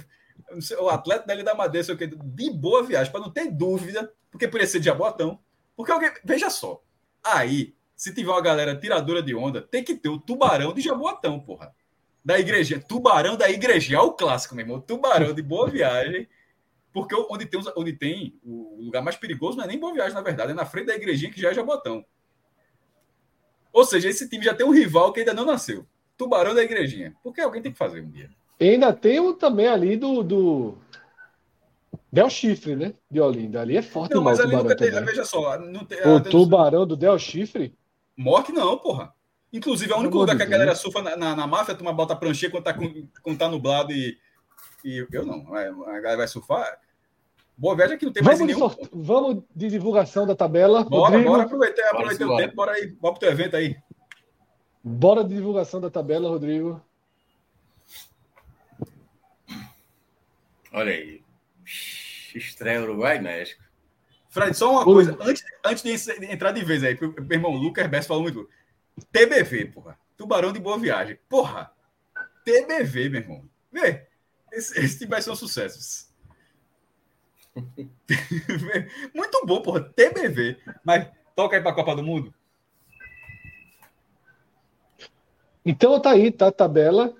O 0.78 0.90
atleta 0.90 1.26
da 1.26 1.34
Ilha 1.34 1.42
da 1.42 1.54
Madeira, 1.54 1.84
sei 1.84 1.94
o 1.94 1.98
que, 1.98 2.06
de 2.06 2.50
boa 2.50 2.82
viagem, 2.82 3.10
para 3.10 3.22
não 3.22 3.30
ter 3.30 3.50
dúvida, 3.50 4.12
porque 4.30 4.46
poderia 4.46 4.66
ser 4.66 4.78
de 4.78 4.84
Jabotão. 4.84 5.40
Porque 5.74 5.90
alguém. 5.90 6.12
Veja 6.22 6.50
só. 6.50 6.82
Aí, 7.32 7.74
se 7.94 8.14
tiver 8.14 8.30
uma 8.30 8.40
galera 8.40 8.76
tiradora 8.76 9.22
de 9.22 9.34
onda, 9.34 9.60
tem 9.60 9.82
que 9.82 9.94
ter 9.94 10.08
o 10.08 10.18
tubarão 10.18 10.72
de 10.72 10.80
Jaboatão, 10.80 11.40
porra. 11.40 11.74
Da 12.24 12.38
igreja. 12.38 12.80
Tubarão 12.80 13.36
da 13.36 13.48
igreja. 13.50 13.96
É 13.96 14.00
o 14.00 14.12
clássico, 14.12 14.54
meu 14.54 14.64
irmão. 14.64 14.80
Tubarão 14.80 15.32
de 15.32 15.42
boa 15.42 15.68
viagem. 15.68 16.28
Porque 16.96 17.14
onde 17.14 17.44
tem, 17.44 17.60
onde 17.76 17.92
tem 17.92 18.40
o 18.42 18.78
lugar 18.80 19.02
mais 19.02 19.16
perigoso 19.16 19.58
não 19.58 19.64
é 19.64 19.66
nem 19.66 19.78
Boa 19.78 19.92
Viagem, 19.92 20.14
na 20.14 20.22
verdade, 20.22 20.52
é 20.52 20.54
na 20.54 20.64
frente 20.64 20.86
da 20.86 20.96
igrejinha 20.96 21.30
que 21.30 21.38
já 21.38 21.50
é 21.50 21.54
Jabotão. 21.54 22.02
Ou 23.70 23.84
seja, 23.84 24.08
esse 24.08 24.26
time 24.30 24.42
já 24.42 24.54
tem 24.54 24.64
um 24.64 24.72
rival 24.72 25.12
que 25.12 25.20
ainda 25.20 25.34
não 25.34 25.44
nasceu. 25.44 25.86
Tubarão 26.16 26.54
da 26.54 26.64
igrejinha. 26.64 27.14
Porque 27.22 27.42
alguém 27.42 27.60
tem 27.60 27.70
que 27.70 27.76
fazer 27.76 28.00
um 28.00 28.10
dia. 28.10 28.30
E 28.58 28.70
ainda 28.70 28.94
tem 28.94 29.20
o 29.20 29.34
também 29.34 29.66
ali 29.66 29.94
do, 29.98 30.22
do... 30.22 30.78
Del 32.16 32.30
Chifre, 32.30 32.74
né? 32.74 32.94
De 33.10 33.20
Olinda. 33.20 33.60
Ali 33.60 33.76
é 33.76 33.82
forte 33.82 34.14
não, 34.14 34.22
mas 34.22 34.40
ali 34.40 34.56
nunca 34.56 34.74
tem, 34.74 34.90
veja 34.90 35.22
só. 35.22 35.58
Tem, 35.84 36.06
o 36.10 36.18
tubarão 36.18 36.86
do 36.86 36.96
Del 36.96 37.18
Chifre? 37.18 37.76
Morre 38.16 38.54
não, 38.54 38.78
porra. 38.78 39.12
Inclusive, 39.52 39.92
é 39.92 39.94
o 39.94 39.98
único 39.98 40.16
lugar 40.16 40.34
que 40.34 40.42
a 40.42 40.46
galera 40.46 40.74
surfa 40.74 41.02
na, 41.02 41.14
na, 41.14 41.36
na 41.36 41.46
máfia, 41.46 41.74
toma 41.74 41.92
bota 41.92 42.16
pranchê 42.16 42.48
quando 42.48 42.64
tá, 42.64 42.74
quando 43.22 43.38
tá 43.38 43.50
nublado 43.50 43.92
e, 43.92 44.16
e. 44.82 45.06
Eu 45.12 45.26
não. 45.26 45.54
A 45.54 46.00
galera 46.00 46.16
vai 46.16 46.28
surfar. 46.28 46.78
Boa 47.54 47.76
Viagem 47.76 47.98
que 47.98 48.06
não 48.06 48.12
tem 48.12 48.22
vamos 48.22 48.40
mais 48.40 48.56
nenhum. 48.56 48.68
De 48.68 48.88
vamos 48.94 49.42
de 49.54 49.68
divulgação 49.68 50.26
da 50.26 50.34
tabela. 50.34 50.84
Bora, 50.84 51.10
Rodrigo. 51.10 51.30
bora 51.30 51.42
aproveitar, 51.42 51.90
aproveitar 51.90 52.26
o 52.26 52.36
tempo, 52.38 52.56
bora 52.56 52.72
aí, 52.72 52.86
bora 52.86 53.12
pro 53.12 53.20
teu 53.20 53.30
evento 53.30 53.56
aí. 53.56 53.76
Bora 54.82 55.22
de 55.22 55.34
divulgação 55.34 55.82
da 55.82 55.90
tabela, 55.90 56.30
Rodrigo. 56.30 56.80
Olha 60.72 60.92
aí. 60.92 61.25
Estreia 62.36 62.82
Uruguai 62.82 63.16
e 63.16 63.20
México. 63.20 63.62
Fred, 64.28 64.56
só 64.56 64.70
uma 64.70 64.84
coisa. 64.84 65.16
Antes, 65.20 65.44
antes 65.64 65.82
de 65.82 66.26
entrar 66.26 66.52
de 66.52 66.64
vez 66.64 66.84
aí, 66.84 66.98
meu 67.00 67.14
irmão 67.30 67.52
Lucas 67.52 67.86
Bess 67.86 68.06
falou 68.06 68.22
muito. 68.22 68.48
TBV, 69.12 69.66
porra. 69.66 69.98
Tubarão 70.16 70.52
de 70.52 70.60
Boa 70.60 70.78
Viagem. 70.78 71.18
Porra. 71.28 71.72
TBV, 72.44 73.08
meu 73.08 73.20
irmão. 73.20 73.48
Vê. 73.72 74.06
Esse, 74.52 74.78
esse 74.78 75.06
vai 75.06 75.20
ser 75.20 75.30
um 75.30 75.36
sucesso. 75.36 76.06
Muito 79.14 79.46
bom, 79.46 79.62
porra. 79.62 79.80
TBV. 79.80 80.58
Mas 80.84 81.08
toca 81.34 81.56
aí 81.56 81.62
para 81.62 81.72
a 81.72 81.74
Copa 81.74 81.96
do 81.96 82.02
Mundo. 82.02 82.32
Então 85.64 86.00
tá 86.00 86.10
aí, 86.10 86.30
tá 86.30 86.48
a 86.48 86.52
tabela 86.52 87.14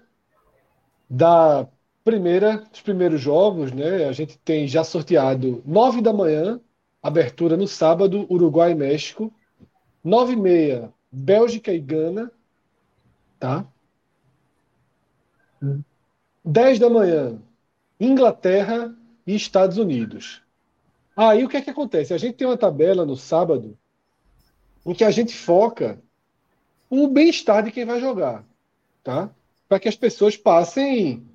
da 1.11 1.69
primeira, 2.07 2.59
dos 2.59 2.81
primeiros 2.83 3.20
jogos, 3.20 3.73
né? 3.73 4.05
A 4.05 4.12
gente 4.12 4.39
tem 4.39 4.69
já 4.69 4.85
sorteado 4.85 5.61
nove 5.66 6.01
da 6.01 6.12
manhã, 6.12 6.61
abertura 7.03 7.57
no 7.57 7.66
sábado, 7.66 8.24
Uruguai 8.31 8.70
e 8.70 8.74
México. 8.77 9.35
Nove 10.05 10.35
e 10.35 10.37
meia, 10.37 10.95
Bélgica 11.11 11.73
e 11.73 11.81
Gana, 11.81 12.31
tá? 13.41 13.66
Dez 16.45 16.78
da 16.78 16.89
manhã, 16.89 17.43
Inglaterra 17.99 18.97
e 19.27 19.35
Estados 19.35 19.77
Unidos. 19.77 20.43
Aí 21.16 21.45
o 21.45 21.49
que 21.49 21.57
é 21.57 21.61
que 21.61 21.70
acontece? 21.70 22.15
A 22.15 22.19
gente 22.19 22.37
tem 22.37 22.47
uma 22.47 22.57
tabela 22.57 23.05
no 23.05 23.16
sábado 23.16 23.77
em 24.85 24.95
que 24.95 25.03
a 25.03 25.11
gente 25.11 25.35
foca 25.35 26.01
o 26.89 27.09
bem-estar 27.09 27.65
de 27.65 27.73
quem 27.73 27.85
vai 27.85 27.99
jogar, 27.99 28.45
tá? 29.03 29.28
Para 29.69 29.81
que 29.81 29.89
as 29.89 29.97
pessoas 29.97 30.37
passem, 30.37 31.27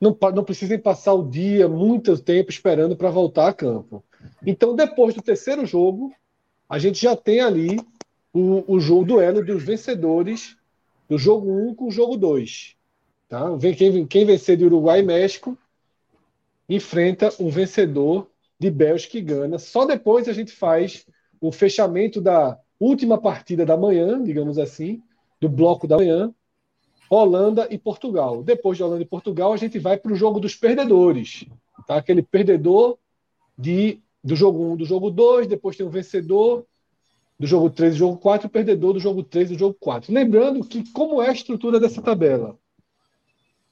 não, 0.00 0.16
não 0.34 0.44
precisem 0.44 0.78
passar 0.78 1.12
o 1.12 1.28
dia, 1.28 1.68
muito 1.68 2.16
tempo 2.18 2.50
esperando 2.50 2.96
para 2.96 3.10
voltar 3.10 3.48
a 3.48 3.52
campo. 3.52 4.02
Então, 4.46 4.74
depois 4.74 5.14
do 5.14 5.22
terceiro 5.22 5.66
jogo, 5.66 6.12
a 6.68 6.78
gente 6.78 7.02
já 7.02 7.14
tem 7.14 7.40
ali 7.40 7.78
o, 8.32 8.74
o 8.74 8.80
jogo 8.80 9.04
duelo 9.04 9.44
dos 9.44 9.62
vencedores 9.62 10.56
do 11.08 11.18
jogo 11.18 11.50
1 11.50 11.68
um 11.68 11.74
com 11.74 11.88
o 11.88 11.90
jogo 11.90 12.16
2. 12.16 12.76
Tá? 13.28 13.44
Quem, 13.76 14.06
quem 14.06 14.24
vencer 14.24 14.56
de 14.56 14.64
Uruguai 14.64 15.00
e 15.00 15.04
México 15.04 15.58
enfrenta 16.68 17.30
o 17.38 17.50
vencedor 17.50 18.28
de 18.58 18.70
Bélgica 18.70 19.18
e 19.18 19.22
Gana. 19.22 19.58
Só 19.58 19.84
depois 19.84 20.28
a 20.28 20.32
gente 20.32 20.52
faz 20.52 21.04
o 21.40 21.50
fechamento 21.50 22.20
da 22.20 22.58
última 22.78 23.20
partida 23.20 23.66
da 23.66 23.76
manhã, 23.76 24.22
digamos 24.22 24.58
assim, 24.58 25.02
do 25.40 25.48
bloco 25.48 25.86
da 25.88 25.96
manhã, 25.96 26.32
Holanda 27.10 27.66
e 27.68 27.76
Portugal. 27.76 28.40
Depois 28.44 28.78
de 28.78 28.84
Holanda 28.84 29.02
e 29.02 29.06
Portugal, 29.06 29.52
a 29.52 29.56
gente 29.56 29.80
vai 29.80 29.96
para 29.96 30.12
o 30.12 30.16
jogo 30.16 30.38
dos 30.38 30.54
perdedores. 30.54 31.44
Tá? 31.84 31.96
Aquele 31.96 32.22
perdedor 32.22 32.96
de, 33.58 34.00
do 34.22 34.36
jogo 34.36 34.72
1 34.72 34.76
do 34.76 34.84
jogo 34.84 35.10
2, 35.10 35.48
depois 35.48 35.76
tem 35.76 35.84
o 35.84 35.90
vencedor 35.90 36.64
do 37.36 37.46
jogo 37.46 37.68
3 37.68 37.94
do 37.94 37.98
jogo 37.98 38.16
4 38.18 38.46
e 38.46 38.48
o 38.48 38.50
perdedor 38.50 38.92
do 38.92 39.00
jogo 39.00 39.24
3 39.24 39.48
do 39.48 39.58
jogo 39.58 39.76
4. 39.80 40.14
Lembrando 40.14 40.64
que 40.64 40.88
como 40.92 41.20
é 41.20 41.30
a 41.30 41.32
estrutura 41.32 41.80
dessa 41.80 42.00
tabela? 42.00 42.56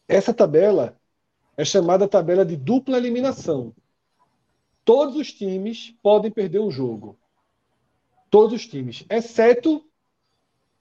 Essa 0.08 0.34
tabela 0.34 0.96
é 1.56 1.64
chamada 1.64 2.08
tabela 2.08 2.44
de 2.44 2.56
dupla 2.56 2.96
eliminação. 2.96 3.72
Todos 4.84 5.14
os 5.16 5.32
times 5.32 5.94
podem 6.02 6.30
perder 6.30 6.60
um 6.60 6.70
jogo. 6.70 7.16
Todos 8.30 8.54
os 8.54 8.66
times, 8.66 9.04
exceto 9.08 9.84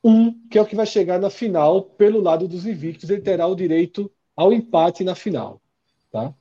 um, 0.07 0.31
que 0.47 0.57
é 0.57 0.61
o 0.61 0.65
que 0.65 0.75
vai 0.75 0.85
chegar 0.85 1.19
na 1.19 1.29
final 1.29 1.81
pelo 1.81 2.21
lado 2.21 2.47
dos 2.47 2.65
invictos, 2.65 3.09
ele 3.09 3.21
terá 3.21 3.45
o 3.45 3.55
direito 3.55 4.09
ao 4.33 4.53
empate 4.53 5.03
na 5.03 5.13
final. 5.13 5.61
Tá? 6.09 6.33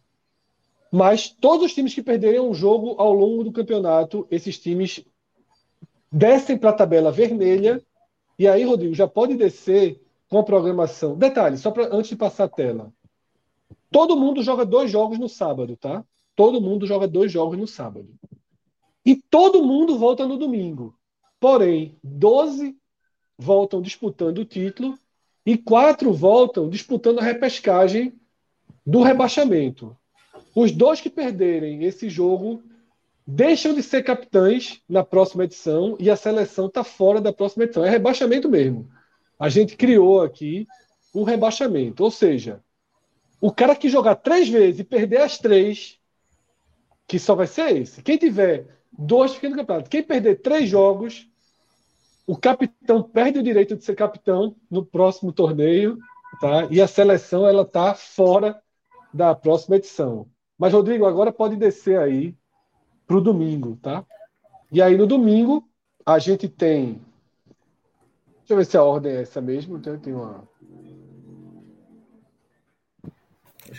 Mas 0.93 1.28
todos 1.28 1.66
os 1.66 1.74
times 1.74 1.93
que 1.93 2.02
perderem 2.02 2.40
um 2.40 2.55
jogo 2.55 2.94
ao 2.97 3.12
longo 3.12 3.43
do 3.43 3.51
campeonato, 3.51 4.24
esses 4.30 4.56
times 4.56 5.05
descem 6.12 6.56
para 6.56 6.70
a 6.70 6.74
tabela 6.74 7.10
vermelha. 7.10 7.82
E 8.38 8.47
aí, 8.47 8.62
Rodrigo, 8.62 8.94
já 8.94 9.09
pode 9.09 9.34
descer 9.34 10.01
com 10.28 10.38
a 10.38 10.44
programação. 10.44 11.16
Detalhe, 11.16 11.59
só 11.59 11.72
pra, 11.72 11.88
antes 11.93 12.10
de 12.10 12.16
passar 12.16 12.44
a 12.44 12.48
tela. 12.48 12.93
Todo 13.90 14.16
mundo 14.16 14.44
joga 14.44 14.64
dois 14.64 14.90
jogos 14.93 15.18
no 15.18 15.28
sábado, 15.28 15.76
tá? 15.76 16.05
Todo 16.36 16.60
mundo 16.60 16.86
joga 16.86 17.09
dois 17.09 17.32
jogos 17.32 17.59
no 17.59 17.66
sábado. 17.66 18.09
E 19.05 19.16
todo 19.16 19.64
mundo 19.64 19.98
volta 19.98 20.24
no 20.24 20.36
domingo. 20.36 20.94
Porém, 21.40 21.98
12 22.05 22.76
voltam 23.38 23.82
disputando 23.82 24.38
o 24.38 24.44
título 24.44 24.98
e 25.44 25.56
quatro 25.56 26.12
voltam 26.12 26.68
disputando 26.68 27.20
a 27.20 27.22
repescagem 27.22 28.12
do 28.84 29.02
rebaixamento. 29.02 29.96
Os 30.54 30.72
dois 30.72 31.00
que 31.00 31.10
perderem 31.10 31.84
esse 31.84 32.08
jogo 32.08 32.62
deixam 33.26 33.74
de 33.74 33.82
ser 33.82 34.02
capitães 34.02 34.80
na 34.88 35.04
próxima 35.04 35.44
edição 35.44 35.96
e 35.98 36.08
a 36.08 36.16
seleção 36.16 36.66
está 36.66 36.84
fora 36.84 37.20
da 37.20 37.32
próxima 37.32 37.64
edição. 37.64 37.84
É 37.84 37.90
rebaixamento 37.90 38.48
mesmo. 38.48 38.88
A 39.38 39.48
gente 39.48 39.76
criou 39.76 40.22
aqui 40.22 40.66
um 41.14 41.24
rebaixamento, 41.24 42.04
ou 42.04 42.10
seja, 42.10 42.62
o 43.40 43.52
cara 43.52 43.74
que 43.76 43.88
jogar 43.88 44.16
três 44.16 44.48
vezes 44.48 44.80
e 44.80 44.84
perder 44.84 45.20
as 45.20 45.38
três, 45.38 45.98
que 47.06 47.18
só 47.18 47.34
vai 47.34 47.46
ser 47.46 47.76
esse. 47.76 48.02
Quem 48.02 48.16
tiver 48.16 48.66
dois 48.96 49.34
fica 49.34 49.48
no 49.48 49.56
campeonato. 49.56 49.90
Quem 49.90 50.02
perder 50.02 50.40
três 50.40 50.68
jogos, 50.68 51.28
o 52.26 52.36
capitão 52.36 53.02
perde 53.02 53.38
o 53.38 53.42
direito 53.42 53.76
de 53.76 53.84
ser 53.84 53.94
capitão 53.94 54.56
no 54.70 54.84
próximo 54.84 55.32
torneio, 55.32 55.98
tá? 56.40 56.66
E 56.70 56.80
a 56.80 56.88
seleção 56.88 57.46
ela 57.46 57.64
tá 57.64 57.94
fora 57.94 58.60
da 59.12 59.34
próxima 59.34 59.76
edição. 59.76 60.26
Mas 60.58 60.72
Rodrigo, 60.72 61.06
agora 61.06 61.32
pode 61.32 61.56
descer 61.56 61.98
aí 61.98 62.34
para 63.06 63.16
o 63.16 63.20
domingo, 63.20 63.78
tá? 63.80 64.04
E 64.72 64.82
aí 64.82 64.96
no 64.96 65.06
domingo 65.06 65.68
a 66.04 66.18
gente 66.18 66.48
tem 66.48 67.00
Deixa 68.38 68.54
eu 68.54 68.56
ver 68.58 68.66
se 68.66 68.76
a 68.76 68.82
ordem 68.82 69.12
é 69.12 69.22
essa 69.22 69.40
mesmo. 69.40 69.76
Então 69.76 69.98
tem 69.98 70.14
uma 70.14 70.46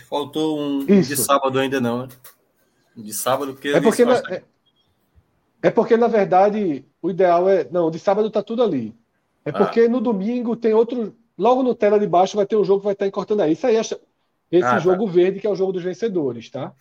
Faltou 0.08 0.58
um 0.58 0.80
Isso. 0.80 1.08
de 1.08 1.16
sábado 1.16 1.58
ainda 1.58 1.80
não, 1.80 2.06
né? 2.06 2.08
De 2.96 3.12
sábado, 3.12 3.52
porque. 3.52 3.68
É 3.68 3.80
porque, 3.80 4.04
na, 4.04 4.16
é, 4.30 4.42
é, 5.62 5.70
porque, 5.70 5.96
na 5.96 6.06
verdade, 6.06 6.84
o 7.02 7.10
ideal 7.10 7.48
é. 7.48 7.66
Não, 7.70 7.90
de 7.90 7.98
sábado 7.98 8.30
tá 8.30 8.42
tudo 8.42 8.62
ali. 8.62 8.94
É 9.44 9.50
ah. 9.50 9.52
porque 9.52 9.88
no 9.88 10.00
domingo 10.00 10.56
tem 10.56 10.72
outro. 10.72 11.14
Logo 11.36 11.62
no 11.62 11.74
tela 11.74 11.98
de 11.98 12.06
baixo 12.06 12.36
vai 12.36 12.46
ter 12.46 12.56
um 12.56 12.64
jogo 12.64 12.80
que 12.80 12.84
vai 12.84 12.92
estar 12.92 13.06
encortando 13.06 13.42
aí. 13.42 13.52
Isso 13.52 13.66
aí, 13.66 13.76
esse 13.76 13.94
ah, 13.94 14.70
tá. 14.70 14.78
jogo 14.78 15.06
tá. 15.06 15.12
verde, 15.12 15.40
que 15.40 15.46
é 15.46 15.50
o 15.50 15.56
jogo 15.56 15.72
dos 15.72 15.82
vencedores, 15.82 16.50
tá? 16.50 16.72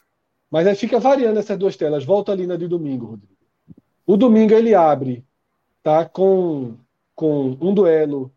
Mas 0.49 0.65
aí 0.65 0.75
fica 0.75 0.99
variando 0.99 1.39
essas 1.39 1.57
duas 1.57 1.75
telas. 1.75 2.05
Volta 2.05 2.31
ali 2.31 2.47
na 2.47 2.55
de 2.55 2.67
domingo, 2.67 3.05
Rodrigo. 3.07 3.33
O 4.05 4.15
domingo 4.15 4.53
ele 4.53 4.73
abre 4.73 5.25
tá, 5.83 6.05
com, 6.05 6.75
com 7.13 7.57
um 7.59 7.73
duelo 7.73 8.31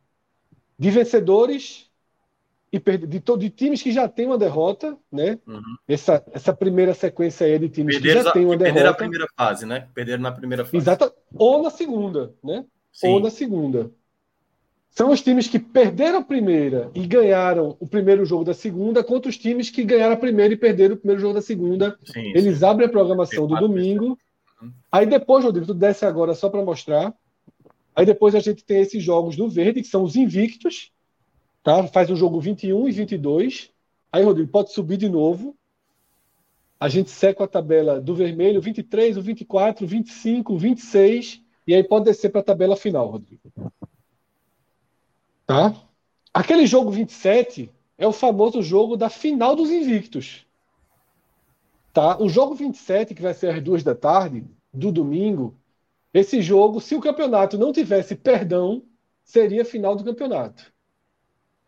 de 0.79 0.91
vencedores 0.91 1.90
e 2.73 2.79
de, 2.79 3.19
de 3.19 3.51
times 3.51 3.83
que 3.83 3.91
já 3.91 4.07
têm 4.09 4.27
uma 4.27 4.39
derrota, 4.39 4.97
né? 5.11 5.39
Uhum. 5.47 5.61
Essa, 5.89 6.25
essa 6.33 6.53
primeira 6.53 6.95
sequência 6.95 7.47
aí 7.47 7.59
de 7.59 7.69
times 7.69 7.99
que 7.99 8.13
já 8.13 8.31
têm 8.31 8.45
uma 8.45 8.57
derrota. 8.57 8.75
Perderam 8.75 8.91
a 8.91 8.95
primeira 8.95 9.27
fase, 9.37 9.67
né? 9.67 9.89
Perderam 9.93 10.23
na 10.23 10.33
primeira 10.33 10.65
fase. 10.65 10.77
Exato. 10.77 11.13
Ou 11.35 11.63
na 11.63 11.71
segunda, 11.71 12.33
né? 12.43 12.65
Sim. 12.93 13.09
Ou 13.09 13.21
na 13.21 13.31
segunda. 13.31 13.91
São 14.91 15.11
os 15.11 15.21
times 15.21 15.47
que 15.47 15.59
perderam 15.59 16.19
a 16.19 16.25
primeira 16.25 16.91
e 16.95 17.07
ganharam 17.07 17.77
o 17.81 17.87
primeiro 17.87 18.25
jogo 18.25 18.45
da 18.45 18.55
segunda, 18.55 19.05
contra 19.05 19.29
os 19.29 19.37
times 19.39 19.71
que 19.71 19.85
ganharam 19.85 20.15
a 20.15 20.17
primeira 20.17 20.55
e 20.55 20.57
perderam 20.57 20.95
o 20.95 20.99
primeiro 20.99 21.21
jogo 21.21 21.35
da 21.35 21.43
segunda. 21.43 21.97
Sim, 22.05 22.33
Eles 22.35 22.59
sim. 22.59 22.65
abrem 22.65 22.89
a 22.89 22.91
programação 22.91 23.47
do 23.47 23.57
domingo. 23.57 24.19
Uhum. 24.61 24.73
Aí 24.91 25.07
depois, 25.07 25.45
Rodrigo, 25.45 25.67
tu 25.67 25.75
desce 25.75 26.05
agora 26.05 26.35
só 26.35 26.49
para 26.49 26.65
mostrar. 26.65 27.15
Aí 27.95 28.07
depois 28.07 28.35
a 28.35 28.41
gente 28.41 28.65
tem 28.65 28.81
esses 28.81 29.03
jogos 29.03 29.37
do 29.37 29.49
verde, 29.49 29.83
que 29.83 29.89
são 29.89 30.03
os 30.03 30.17
invictos. 30.17 30.93
Tá? 31.63 31.87
Faz 31.89 32.11
o 32.11 32.17
jogo 32.17 32.41
21 32.41 32.89
e 32.89 32.93
22. 32.93 33.71
Aí, 34.13 34.25
Rodrigo, 34.25 34.51
pode 34.51 34.73
subir 34.73 34.97
de 34.97 35.09
novo. 35.09 35.57
A 36.79 36.89
gente 36.89 37.11
seca 37.11 37.45
a 37.45 37.49
tabela 37.49 38.01
do 38.01 38.15
vermelho, 38.15 38.61
23, 38.61 39.17
o 39.17 39.23
24, 39.23 39.85
o 39.85 39.89
25, 39.89 40.55
o 40.55 40.59
26. 40.59 41.43
E 41.67 41.75
aí 41.75 41.85
pode 41.85 42.07
descer 42.07 42.31
para 42.31 42.41
a 42.41 42.45
tabela 42.45 42.75
final, 42.75 43.07
Rodrigo. 43.09 43.53
Tá? 45.47 45.75
Aquele 46.33 46.67
jogo 46.67 46.91
27 46.91 47.71
é 47.99 48.07
o 48.07 48.13
famoso 48.13 48.63
jogo 48.63 48.97
da 48.97 49.11
final 49.11 49.55
dos 49.55 49.71
invictos. 49.71 50.47
Tá? 51.93 52.17
O 52.19 52.29
jogo 52.29 52.55
27, 52.55 53.15
que 53.15 53.21
vai 53.21 53.35
ser 53.35 53.55
às 53.55 53.63
duas 53.63 53.83
da 53.83 53.95
tarde, 53.95 54.45
do 54.73 54.91
domingo, 54.91 55.55
esse 56.15 56.41
jogo, 56.41 56.81
se 56.81 56.95
o 56.95 57.01
campeonato 57.01 57.59
não 57.59 57.73
tivesse 57.73 58.17
perdão, 58.17 58.83
seria 59.23 59.65
final 59.65 59.95
do 59.95 60.05
campeonato. 60.05 60.73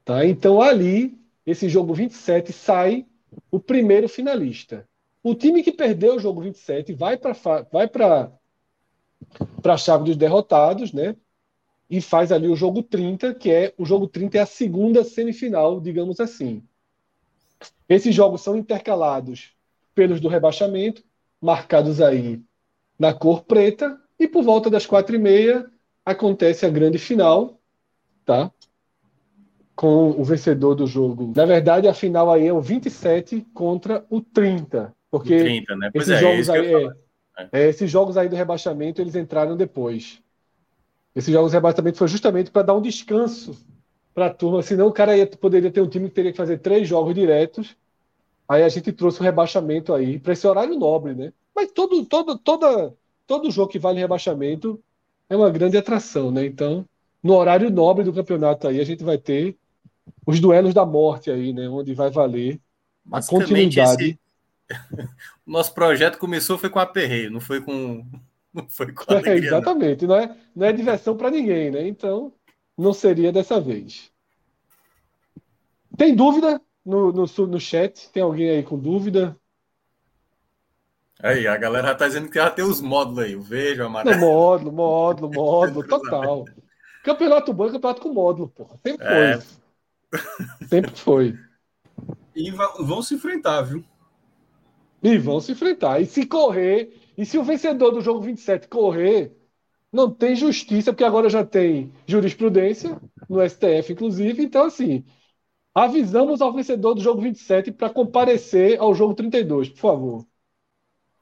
Tá? 0.04 0.26
Então, 0.26 0.60
ali, 0.60 1.18
esse 1.46 1.68
jogo 1.68 1.94
27 1.94 2.52
sai 2.52 3.06
o 3.50 3.60
primeiro 3.60 4.08
finalista. 4.08 4.88
O 5.22 5.34
time 5.34 5.62
que 5.62 5.72
perdeu 5.72 6.16
o 6.16 6.18
jogo 6.18 6.42
27 6.42 6.92
vai 6.92 7.16
para 7.16 7.32
vai 7.70 7.88
a 9.64 9.76
chave 9.76 10.04
dos 10.04 10.16
derrotados, 10.16 10.92
né? 10.92 11.16
e 11.92 12.00
faz 12.00 12.32
ali 12.32 12.48
o 12.48 12.56
jogo 12.56 12.82
30, 12.82 13.34
que 13.34 13.50
é 13.50 13.74
o 13.76 13.84
jogo 13.84 14.08
30 14.08 14.38
é 14.38 14.40
a 14.40 14.46
segunda 14.46 15.04
semifinal, 15.04 15.78
digamos 15.78 16.20
assim. 16.20 16.62
Esses 17.86 18.14
jogos 18.14 18.40
são 18.40 18.56
intercalados 18.56 19.52
pelos 19.94 20.18
do 20.18 20.26
rebaixamento, 20.26 21.04
marcados 21.38 22.00
aí 22.00 22.40
na 22.98 23.12
cor 23.12 23.44
preta, 23.44 24.00
e 24.18 24.26
por 24.26 24.42
volta 24.42 24.70
das 24.70 24.86
quatro 24.86 25.14
e 25.14 25.18
meia 25.18 25.70
acontece 26.02 26.64
a 26.64 26.70
grande 26.70 26.96
final, 26.96 27.60
tá? 28.24 28.50
Com 29.82 30.10
o 30.10 30.22
vencedor 30.22 30.76
do 30.76 30.86
jogo. 30.86 31.32
Na 31.34 31.44
verdade, 31.44 31.88
a 31.88 31.94
final 31.94 32.30
aí 32.30 32.46
é 32.46 32.52
o 32.52 32.60
27 32.60 33.44
contra 33.52 34.04
o 34.08 34.20
30. 34.20 34.94
Porque 35.10 35.34
o 35.34 35.40
30, 35.40 35.76
né? 35.76 35.90
esses, 35.92 36.08
é, 36.08 36.20
jogos 36.20 36.48
aí, 36.48 36.74
é, 36.74 37.48
é, 37.50 37.68
esses 37.68 37.90
jogos 37.90 38.16
aí 38.16 38.28
do 38.28 38.36
rebaixamento 38.36 39.02
eles 39.02 39.16
entraram 39.16 39.56
depois. 39.56 40.22
Esses 41.16 41.34
jogos 41.34 41.50
de 41.50 41.56
rebaixamento 41.56 41.98
foi 41.98 42.06
justamente 42.06 42.48
para 42.48 42.62
dar 42.62 42.74
um 42.74 42.80
descanso 42.80 43.56
para 44.14 44.26
a 44.26 44.30
turma, 44.30 44.62
senão 44.62 44.86
o 44.86 44.92
cara 44.92 45.16
ia, 45.16 45.26
poderia 45.26 45.68
ter 45.68 45.80
um 45.80 45.88
time 45.88 46.08
que 46.08 46.14
teria 46.14 46.30
que 46.30 46.36
fazer 46.36 46.58
três 46.58 46.86
jogos 46.86 47.12
diretos. 47.12 47.76
Aí 48.48 48.62
a 48.62 48.68
gente 48.68 48.92
trouxe 48.92 49.18
o 49.18 49.24
rebaixamento 49.24 49.92
aí 49.92 50.16
para 50.16 50.32
esse 50.32 50.46
horário 50.46 50.78
nobre, 50.78 51.12
né? 51.12 51.32
Mas 51.52 51.72
todo, 51.72 52.04
todo, 52.06 52.38
toda, 52.38 52.94
todo 53.26 53.50
jogo 53.50 53.72
que 53.72 53.80
vale 53.80 53.98
rebaixamento 53.98 54.80
é 55.28 55.36
uma 55.36 55.50
grande 55.50 55.76
atração, 55.76 56.30
né? 56.30 56.46
Então, 56.46 56.86
no 57.20 57.34
horário 57.34 57.68
nobre 57.68 58.04
do 58.04 58.12
campeonato 58.12 58.68
aí, 58.68 58.80
a 58.80 58.84
gente 58.84 59.02
vai 59.02 59.18
ter 59.18 59.56
os 60.26 60.40
duelos 60.40 60.74
da 60.74 60.84
morte 60.84 61.30
aí, 61.30 61.52
né? 61.52 61.68
Onde 61.68 61.94
vai 61.94 62.10
valer 62.10 62.60
a 63.10 63.22
continuidade. 63.22 64.18
Esse... 64.68 64.80
o 65.46 65.50
nosso 65.50 65.74
projeto 65.74 66.18
começou 66.18 66.58
foi 66.58 66.70
com 66.70 66.78
aperreio, 66.78 67.30
não 67.30 67.40
foi 67.40 67.60
com 67.60 68.04
Não 68.52 68.68
foi 68.68 68.92
com 68.92 69.10
alegria, 69.10 69.32
é, 69.32 69.46
Exatamente, 69.46 70.06
não. 70.06 70.14
não. 70.14 70.22
é, 70.22 70.36
não 70.54 70.66
é 70.66 70.72
diversão 70.72 71.16
para 71.16 71.30
ninguém, 71.30 71.70
né? 71.70 71.88
Então, 71.88 72.32
não 72.76 72.92
seria 72.92 73.32
dessa 73.32 73.58
vez. 73.58 74.10
Tem 75.96 76.14
dúvida 76.14 76.60
no, 76.84 77.12
no, 77.12 77.24
no 77.24 77.60
chat? 77.60 78.10
Tem 78.10 78.22
alguém 78.22 78.50
aí 78.50 78.62
com 78.62 78.78
dúvida? 78.78 79.36
Aí, 81.22 81.46
a 81.46 81.56
galera 81.56 81.88
já 81.88 81.94
tá 81.94 82.08
dizendo 82.08 82.28
que 82.28 82.34
já 82.34 82.50
tem 82.50 82.64
os 82.64 82.80
módulos 82.80 83.20
aí, 83.20 83.36
o 83.36 83.40
verde, 83.40 83.80
o 83.80 83.86
amarelo. 83.86 84.16
Não, 84.16 84.26
módulo, 84.26 84.72
módulo, 84.72 85.32
módulo, 85.32 85.86
total. 85.88 86.44
Campeonato 87.04 87.52
bom 87.52 87.68
é 87.68 87.72
campeonato 87.72 88.00
com 88.02 88.12
módulo, 88.12 88.48
porra. 88.48 88.76
Sempre 88.84 89.06
é. 89.06 89.38
foi. 89.38 89.61
Sempre 90.68 90.92
foi. 90.92 91.38
E 92.34 92.50
vão 92.50 93.02
se 93.02 93.14
enfrentar, 93.14 93.62
viu? 93.62 93.84
E 95.02 95.18
vão 95.18 95.40
se 95.40 95.52
enfrentar. 95.52 96.00
E 96.00 96.06
se 96.06 96.26
correr, 96.26 96.94
e 97.16 97.26
se 97.26 97.36
o 97.38 97.44
vencedor 97.44 97.90
do 97.90 98.00
jogo 98.00 98.20
27 98.20 98.68
correr, 98.68 99.36
não 99.92 100.10
tem 100.10 100.34
justiça, 100.34 100.92
porque 100.92 101.04
agora 101.04 101.28
já 101.28 101.44
tem 101.44 101.92
jurisprudência 102.06 102.98
no 103.28 103.46
STF, 103.46 103.92
inclusive. 103.92 104.42
Então, 104.42 104.64
assim, 104.64 105.04
avisamos 105.74 106.40
ao 106.40 106.52
vencedor 106.52 106.94
do 106.94 107.02
jogo 107.02 107.20
27 107.20 107.72
para 107.72 107.90
comparecer 107.90 108.80
ao 108.80 108.94
jogo 108.94 109.14
32, 109.14 109.68
por 109.70 109.78
favor. 109.78 110.26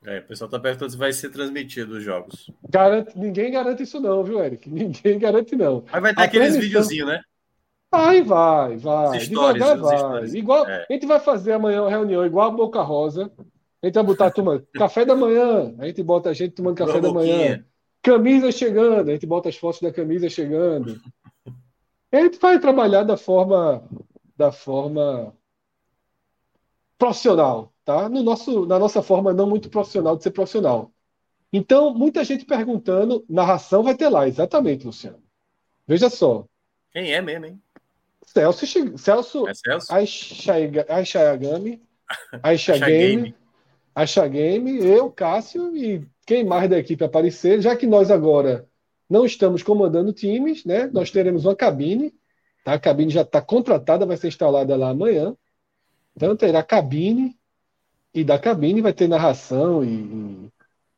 É, 0.05 0.19
o 0.21 0.27
pessoal 0.27 0.47
está 0.47 0.59
perguntando 0.59 0.93
se 0.93 0.97
vai 0.97 1.13
ser 1.13 1.31
transmitido 1.31 1.97
os 1.97 2.03
jogos. 2.03 2.51
Garante, 2.71 3.19
ninguém 3.19 3.51
garante 3.51 3.83
isso, 3.83 4.01
não, 4.01 4.25
viu, 4.25 4.43
Eric? 4.43 4.71
Ninguém 4.71 5.19
garante, 5.19 5.55
não. 5.55 5.85
Mas 5.93 6.03
vai 6.03 6.15
ter 6.15 6.21
a 6.23 6.25
aqueles 6.25 6.49
transmissão... 6.53 6.83
videozinhos, 6.83 7.09
né? 7.09 7.21
Vai, 7.91 8.23
vai, 8.23 8.77
vai. 8.77 9.19
Devagar 9.19 9.77
vai. 9.77 10.25
Igual, 10.27 10.67
é. 10.67 10.87
A 10.89 10.93
gente 10.93 11.07
vai 11.07 11.19
fazer 11.19 11.53
amanhã 11.53 11.83
uma 11.83 11.91
reunião 11.91 12.25
igual 12.25 12.49
a 12.49 12.53
Boca 12.53 12.81
Rosa. 12.83 13.31
A 13.83 13.87
gente 13.87 13.95
vai 13.95 14.05
botar 14.05 14.27
a 14.27 14.31
turma, 14.31 14.65
café 14.75 15.05
da 15.05 15.17
manhã, 15.17 15.75
a 15.79 15.87
gente 15.87 16.03
bota 16.03 16.31
a 16.31 16.33
gente 16.33 16.53
tomando 16.53 16.77
café 16.77 17.01
da 17.01 17.13
manhã. 17.13 17.65
Camisa 18.03 18.53
chegando, 18.53 19.11
a 19.11 19.13
gente 19.13 19.27
bota 19.27 19.49
as 19.49 19.57
fotos 19.57 19.81
da 19.81 19.93
camisa 19.93 20.29
chegando. 20.29 21.01
a 22.13 22.21
gente 22.21 22.39
vai 22.39 22.59
trabalhar 22.59 23.03
da 23.03 23.17
forma 23.17 23.83
da 24.37 24.51
forma 24.51 25.35
profissional, 26.97 27.73
tá? 27.85 28.09
No 28.09 28.23
nosso, 28.23 28.65
na 28.67 28.79
nossa 28.79 29.03
forma 29.03 29.35
não 29.35 29.47
muito 29.47 29.69
profissional 29.69 30.17
de 30.17 30.23
ser 30.23 30.31
profissional. 30.31 30.93
Então, 31.53 31.93
muita 31.93 32.25
gente 32.25 32.45
perguntando, 32.45 33.25
narração 33.29 33.83
vai 33.83 33.95
ter 33.95 34.09
lá, 34.09 34.27
exatamente, 34.27 34.87
Luciano. 34.87 35.23
Veja 35.87 36.09
só. 36.09 36.47
Quem 36.93 37.13
é 37.13 37.21
mesmo, 37.21 37.47
hein? 37.47 37.61
Celso, 38.33 38.67
Celso, 38.97 39.49
é 39.49 39.55
Celso? 39.55 39.93
Aishayagami, 40.89 41.83
Aishagame, 42.43 43.35
Acha 43.95 44.27
Game, 44.29 44.79
eu, 44.79 45.11
Cássio 45.11 45.77
e 45.77 46.07
quem 46.27 46.45
mais 46.45 46.71
da 46.71 46.79
equipe 46.79 47.05
aparecer, 47.05 47.61
já 47.61 47.75
que 47.77 47.87
nós 47.87 48.11
agora 48.11 48.67
não 49.09 49.27
estamos 49.27 49.63
comandando 49.63 50.13
times, 50.13 50.65
né? 50.65 50.87
Nós 50.93 51.11
teremos 51.11 51.45
uma 51.45 51.57
cabine, 51.57 52.15
tá? 52.65 52.75
A 52.75 52.79
cabine 52.79 53.11
já 53.11 53.23
está 53.23 53.43
contratada, 53.43 54.07
vai 54.07 54.17
ser 54.17 54.29
instalada 54.29 54.77
lá 54.77 54.91
amanhã. 54.91 55.37
Então 56.15 56.37
terá 56.37 56.63
cabine 56.63 57.37
e 58.15 58.23
da 58.23 58.39
cabine 58.39 58.81
vai 58.81 58.93
ter 58.93 59.09
narração 59.09 59.85
e, 59.85 59.89
e... 59.89 60.49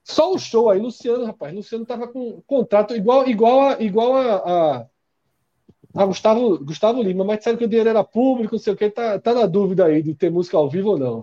só 0.05 0.33
o 0.33 0.39
show 0.39 0.69
aí, 0.69 0.79
Luciano, 0.79 1.25
rapaz, 1.25 1.55
Luciano 1.55 1.87
tava 1.87 2.09
com 2.09 2.43
contrato 2.47 2.95
igual 2.95 3.29
igual 3.29 3.61
a, 3.63 3.83
igual 3.83 4.17
a, 4.17 4.37
a, 4.37 4.87
a 5.94 6.06
Gustavo, 6.06 6.64
Gustavo 6.64 7.02
Lima, 7.02 7.24
mas 7.24 7.39
disseram 7.39 7.59
que 7.59 7.64
o 7.64 7.69
dinheiro 7.69 7.90
era 7.90 8.02
público, 8.02 8.55
não 8.55 8.60
sei 8.60 8.73
o 8.73 8.77
que, 8.77 8.89
tá, 8.90 9.19
tá 9.19 9.35
na 9.35 9.47
dúvida 9.47 9.86
aí 9.86 10.02
de 10.02 10.14
ter 10.14 10.31
música 10.31 10.56
ao 10.56 10.69
vivo 10.69 10.90
ou 10.90 10.98
não. 10.98 11.23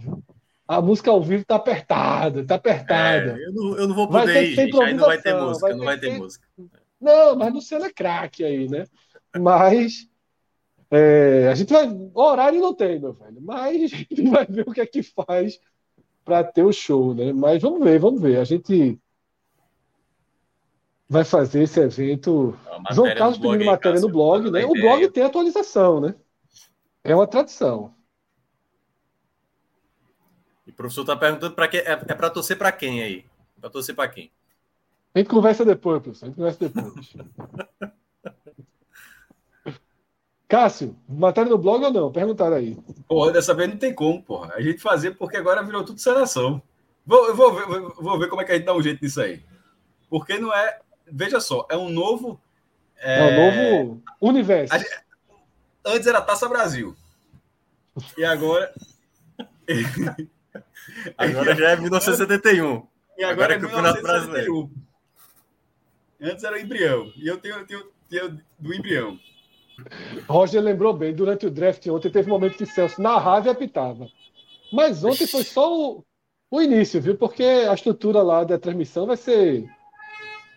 A 0.68 0.82
música 0.82 1.10
ao 1.10 1.22
vivo 1.22 1.44
tá 1.44 1.56
apertada, 1.56 2.46
tá 2.46 2.56
apertada. 2.56 3.38
É, 3.40 3.48
eu, 3.48 3.54
não, 3.54 3.78
eu 3.78 3.88
não 3.88 3.96
vou 3.96 4.08
poder 4.08 4.34
vai 4.34 4.46
ir, 4.46 4.56
gente. 4.56 4.82
Aí 4.82 4.94
não 4.94 5.06
vai 5.06 5.20
ter 5.20 5.34
música, 5.34 5.68
vai 5.68 5.76
não 5.76 5.86
vai 5.86 6.00
ter, 6.00 6.12
ter 6.12 6.18
música. 6.18 6.48
Não, 7.02 7.36
mas 7.36 7.54
Luciano 7.54 7.86
é 7.86 7.92
craque 7.92 8.44
aí, 8.44 8.70
né? 8.70 8.86
Mas 9.40 10.08
é, 10.92 11.48
a 11.52 11.56
gente 11.56 11.74
vai. 11.74 11.88
Horário 12.14 12.62
não 12.62 12.74
tem, 12.74 13.00
meu 13.00 13.14
velho. 13.14 13.42
Mas 13.42 13.82
a 13.94 13.98
gente 13.98 14.30
vai 14.30 14.46
ver 14.46 14.68
o 14.68 14.72
que 14.72 14.82
é 14.82 14.86
que 14.86 15.02
faz 15.02 15.60
para 16.24 16.44
ter 16.44 16.64
o 16.64 16.72
show, 16.72 17.16
né? 17.16 17.34
Mas 17.34 17.62
vamos 17.62 17.84
ver, 17.84 18.00
vamos 18.00 18.22
ver. 18.22 18.38
A 18.38 18.44
gente 18.44 19.00
vai 21.10 21.24
fazer 21.24 21.64
esse 21.64 21.80
evento. 21.80 22.58
João 22.92 23.14
Carlos 23.16 23.40
pedindo 23.40 23.66
matéria 23.66 24.00
no 24.00 24.10
blog, 24.10 24.52
né? 24.52 24.64
O 24.66 24.74
blog 24.74 25.10
tem 25.10 25.24
atualização, 25.24 26.00
né? 26.00 26.16
É 27.04 27.16
uma 27.16 27.28
tradição. 27.28 27.94
E 30.68 30.72
o 30.72 30.74
professor 30.74 31.02
está 31.02 31.16
perguntando 31.16 31.56
para 31.56 31.68
que 31.68 31.78
é, 31.78 31.92
é 31.92 31.96
para 31.96 32.30
torcer 32.30 32.58
para 32.58 32.72
quem 32.72 33.02
aí? 33.02 33.26
Para 33.60 33.70
torcer 33.70 33.96
para 33.96 34.08
quem? 34.08 34.32
A 35.16 35.20
gente 35.20 35.30
conversa 35.30 35.66
depois, 35.66 36.02
professor. 36.02 36.26
A 36.26 36.28
gente 36.28 36.38
conversa 36.38 36.70
depois. 36.70 37.14
Cássio, 40.48 40.96
matéria 41.08 41.50
no 41.50 41.60
blog 41.60 41.84
ou 41.86 41.94
não? 41.94 42.12
Perguntaram 42.12 42.56
aí. 42.56 42.76
Porra, 43.08 43.32
dessa 43.32 43.54
vez 43.54 43.70
não 43.70 43.78
tem 43.78 43.94
como, 43.94 44.24
porra. 44.24 44.54
A 44.56 44.62
gente 44.62 44.80
fazer 44.80 45.12
porque 45.12 45.38
agora 45.38 45.64
virou 45.64 45.84
tudo 45.84 46.00
seleção. 46.00 46.60
Vou, 47.06 47.28
eu 47.28 47.36
vou, 47.36 47.54
ver, 47.54 47.66
vou 48.02 48.18
ver 48.18 48.30
como 48.30 48.42
é 48.42 48.46
que 48.46 48.52
a 48.52 48.56
gente 48.56 48.66
dá 48.66 48.74
um 48.74 48.82
jeito 48.82 49.04
nisso 49.04 49.22
aí. 49.22 49.44
Porque 50.10 50.40
não 50.40 50.52
é. 50.52 50.80
Veja 51.12 51.40
só, 51.40 51.68
é 51.70 51.78
um 51.78 51.90
novo. 51.90 52.40
É, 52.98 53.20
é 53.20 53.24
um 53.24 53.82
novo 53.82 54.04
universo. 54.22 54.78
Gente, 54.78 54.90
antes 55.86 56.08
era 56.08 56.22
Taça 56.22 56.48
Brasil. 56.48 56.96
E 58.18 58.24
agora. 58.24 58.74
agora 61.18 61.56
já 61.56 61.70
é 61.72 61.76
1971. 61.76 62.88
E 63.18 63.24
agora, 63.24 63.32
agora 63.34 63.54
é 63.54 63.60
Campeonato 63.60 64.02
Brasileiro. 64.02 64.72
Antes 66.22 66.44
era 66.44 66.56
o 66.56 66.60
embrião. 66.60 67.12
E 67.16 67.28
eu 67.28 67.38
tenho, 67.38 67.56
eu 67.56 67.66
tenho, 67.66 67.92
tenho 68.10 68.42
do 68.58 68.74
embrião. 68.74 69.20
Roger 70.28 70.62
lembrou 70.62 70.94
bem, 70.94 71.14
durante 71.14 71.46
o 71.46 71.52
draft 71.52 71.86
ontem 71.88 72.10
teve 72.10 72.30
um 72.30 72.34
momento 72.34 72.58
que 72.58 72.66
Celso 72.66 73.02
narrava 73.02 73.48
e 73.48 73.52
apitava. 73.52 74.10
Mas 74.72 75.04
ontem 75.04 75.26
foi 75.26 75.44
só 75.44 75.74
o, 75.74 76.06
o 76.52 76.62
início, 76.62 77.02
viu? 77.02 77.16
Porque 77.18 77.44
a 77.44 77.74
estrutura 77.74 78.22
lá 78.22 78.44
da 78.44 78.60
transmissão 78.60 79.06
vai 79.06 79.18
ser. 79.18 79.66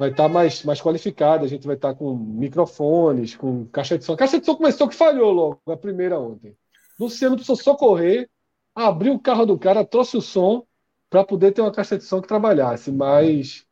Vai 0.02 0.10
estar 0.10 0.24
tá 0.24 0.28
mais, 0.28 0.64
mais 0.64 0.80
qualificada, 0.80 1.44
a 1.44 1.48
gente 1.48 1.64
vai 1.64 1.76
estar 1.76 1.92
tá 1.92 1.94
com 1.94 2.12
microfones, 2.16 3.36
com 3.36 3.66
caixa 3.66 3.96
de 3.96 4.04
som. 4.04 4.14
A 4.14 4.16
caixa 4.16 4.40
de 4.40 4.44
som 4.44 4.56
começou 4.56 4.88
que 4.88 4.96
falhou 4.96 5.30
logo, 5.30 5.60
a 5.68 5.76
primeira 5.76 6.18
ontem. 6.18 6.56
Luciano 6.98 7.36
precisou 7.36 7.54
socorrer, 7.54 8.28
abriu 8.74 9.14
o 9.14 9.20
carro 9.20 9.46
do 9.46 9.56
cara, 9.56 9.84
trouxe 9.84 10.16
o 10.16 10.20
som 10.20 10.66
para 11.08 11.22
poder 11.22 11.52
ter 11.52 11.60
uma 11.60 11.70
caixa 11.70 11.96
de 11.96 12.02
som 12.02 12.20
que 12.20 12.26
trabalhasse, 12.26 12.90
mas. 12.90 13.64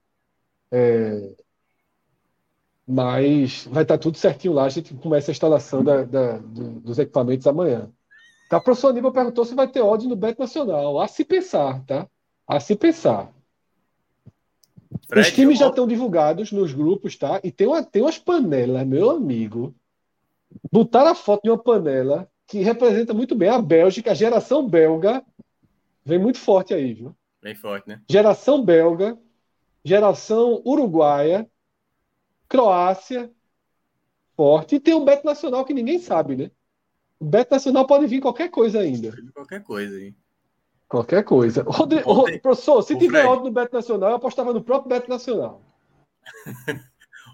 É, 0.70 1.34
mas 2.86 3.66
vai 3.66 3.82
estar 3.82 3.98
tá 3.98 4.02
tudo 4.02 4.16
certinho 4.16 4.54
lá. 4.54 4.66
A 4.66 4.68
gente 4.68 4.94
começa 4.94 5.32
a 5.32 5.34
instalação 5.34 5.82
da, 5.82 6.04
da, 6.04 6.38
dos 6.38 7.00
equipamentos 7.00 7.44
amanhã. 7.48 7.90
Tá, 8.48 8.58
o 8.58 8.62
professor 8.62 8.90
Aníbal 8.90 9.10
perguntou 9.10 9.44
se 9.44 9.56
vai 9.56 9.66
ter 9.66 9.80
ódio 9.80 10.08
no 10.08 10.14
Beto 10.14 10.40
Nacional. 10.40 11.00
A 11.00 11.08
se 11.08 11.24
pensar, 11.24 11.84
tá? 11.86 12.06
A 12.46 12.60
se 12.60 12.76
pensar. 12.76 13.32
Fred, 15.08 15.28
Os 15.28 15.34
times 15.34 15.58
já 15.58 15.68
estão 15.68 15.86
divulgados 15.86 16.50
nos 16.52 16.72
grupos, 16.72 17.16
tá? 17.16 17.40
E 17.44 17.50
tem, 17.50 17.66
uma, 17.66 17.82
tem 17.82 18.02
umas 18.02 18.18
panelas, 18.18 18.86
meu 18.86 19.10
amigo. 19.10 19.74
Botaram 20.70 21.10
a 21.10 21.14
foto 21.14 21.42
de 21.44 21.50
uma 21.50 21.58
panela 21.58 22.28
que 22.46 22.60
representa 22.60 23.14
muito 23.14 23.34
bem 23.34 23.48
a 23.48 23.60
Bélgica, 23.60 24.10
a 24.10 24.14
geração 24.14 24.68
belga. 24.68 25.24
Vem 26.04 26.18
muito 26.18 26.38
forte 26.38 26.74
aí, 26.74 26.94
viu? 26.94 27.14
Bem 27.40 27.54
forte, 27.54 27.88
né? 27.88 28.02
Geração 28.08 28.64
belga, 28.64 29.16
geração 29.84 30.60
uruguaia, 30.64 31.48
Croácia, 32.48 33.30
forte. 34.36 34.76
E 34.76 34.80
tem 34.80 34.94
o 34.94 35.04
Beto 35.04 35.24
Nacional 35.24 35.64
que 35.64 35.72
ninguém 35.72 36.00
sabe, 36.00 36.34
né? 36.34 36.50
O 37.20 37.24
Beto 37.24 37.54
Nacional 37.54 37.86
pode 37.86 38.06
vir 38.06 38.20
qualquer 38.20 38.48
coisa 38.48 38.80
ainda. 38.80 39.12
Qualquer 39.32 39.62
coisa 39.62 39.96
aí. 39.96 40.14
Qualquer 40.90 41.22
coisa. 41.22 41.62
Rodrigo, 41.62 42.40
professor, 42.42 42.82
se 42.82 42.98
tiver 42.98 43.24
ódio 43.24 43.44
no 43.44 43.52
Beto 43.52 43.72
Nacional, 43.72 44.10
eu 44.10 44.16
apostava 44.16 44.52
no 44.52 44.60
próprio 44.60 44.88
Beto 44.88 45.08
Nacional. 45.08 45.62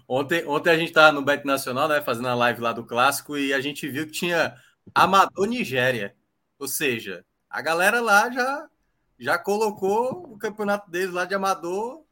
ontem, 0.07 0.47
ontem 0.47 0.69
a 0.69 0.77
gente 0.77 0.89
estava 0.89 1.11
no 1.11 1.23
Beto 1.23 1.47
Nacional, 1.47 1.87
né? 1.87 1.99
Fazendo 1.99 2.27
a 2.27 2.35
live 2.35 2.61
lá 2.61 2.71
do 2.71 2.85
clássico, 2.85 3.35
e 3.35 3.51
a 3.51 3.59
gente 3.59 3.89
viu 3.89 4.05
que 4.05 4.11
tinha 4.11 4.55
Amador 4.93 5.47
Nigéria. 5.47 6.15
Ou 6.59 6.67
seja, 6.67 7.25
a 7.49 7.59
galera 7.59 7.99
lá 7.99 8.29
já, 8.29 8.69
já 9.17 9.39
colocou 9.39 10.31
o 10.31 10.37
campeonato 10.37 10.91
deles 10.91 11.11
lá 11.11 11.25
de 11.25 11.33
Amador 11.33 12.03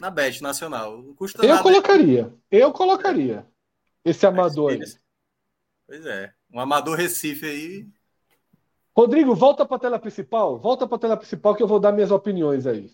na 0.00 0.10
Bet 0.10 0.42
Nacional. 0.42 1.02
Não 1.02 1.14
custa 1.14 1.44
eu 1.44 1.50
nada. 1.50 1.62
colocaria. 1.62 2.32
Eu 2.50 2.72
colocaria. 2.72 3.46
Esse 4.02 4.24
amador 4.24 4.72
aí. 4.72 4.80
Pois 5.86 6.06
é. 6.06 6.32
Um 6.50 6.58
amador 6.58 6.96
Recife 6.96 7.44
aí. 7.44 7.88
Rodrigo, 8.96 9.34
volta 9.34 9.66
para 9.66 9.76
a 9.76 9.80
tela 9.80 9.98
principal. 9.98 10.58
Volta 10.58 10.86
para 10.86 10.96
a 10.96 11.00
tela 11.00 11.16
principal 11.16 11.54
que 11.54 11.62
eu 11.62 11.66
vou 11.66 11.80
dar 11.80 11.92
minhas 11.92 12.10
opiniões 12.10 12.66
aí. 12.66 12.90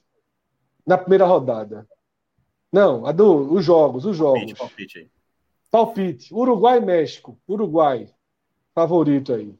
Na 0.86 0.96
primeira 0.96 1.26
rodada. 1.26 1.86
Não, 2.72 3.04
a 3.04 3.12
do, 3.12 3.52
os 3.52 3.64
jogos, 3.64 4.06
os 4.06 4.16
jogos. 4.16 4.40
Palpite, 4.40 4.58
palpite 4.58 4.98
aí. 4.98 5.10
Palpite. 5.70 6.34
Uruguai 6.34 6.78
e 6.78 6.84
México. 6.84 7.38
Uruguai. 7.46 8.08
Favorito 8.74 9.34
aí. 9.34 9.54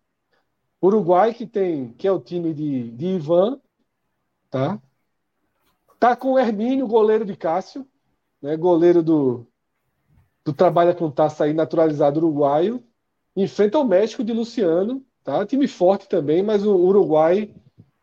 Uruguai 0.83 1.35
que 1.35 1.47
tem, 1.47 1.93
que 1.93 2.09
é 2.09 2.13
o 2.13 2.21
time 2.21 2.55
de, 2.55 2.91
de 2.93 3.07
Ivan, 3.07 3.61
tá? 4.49 4.81
Tá 5.99 6.17
com 6.17 6.33
o 6.33 6.39
Hermínio, 6.39 6.87
goleiro 6.87 7.27
de 7.27 7.37
Cássio, 7.37 7.87
né, 8.41 8.57
goleiro 8.57 9.03
do, 9.03 9.47
do 10.43 10.55
Trabalha 10.55 10.95
com 10.95 11.11
Taça 11.11 11.45
aí, 11.45 11.53
naturalizado 11.53 12.19
uruguaio. 12.19 12.83
Enfrenta 13.37 13.79
o 13.79 13.85
México 13.85 14.25
de 14.25 14.33
Luciano, 14.33 15.05
tá? 15.25 15.45
Time 15.47 15.67
forte 15.69 16.09
também, 16.09 16.43
mas 16.43 16.65
o 16.65 16.75
Uruguai 16.75 17.55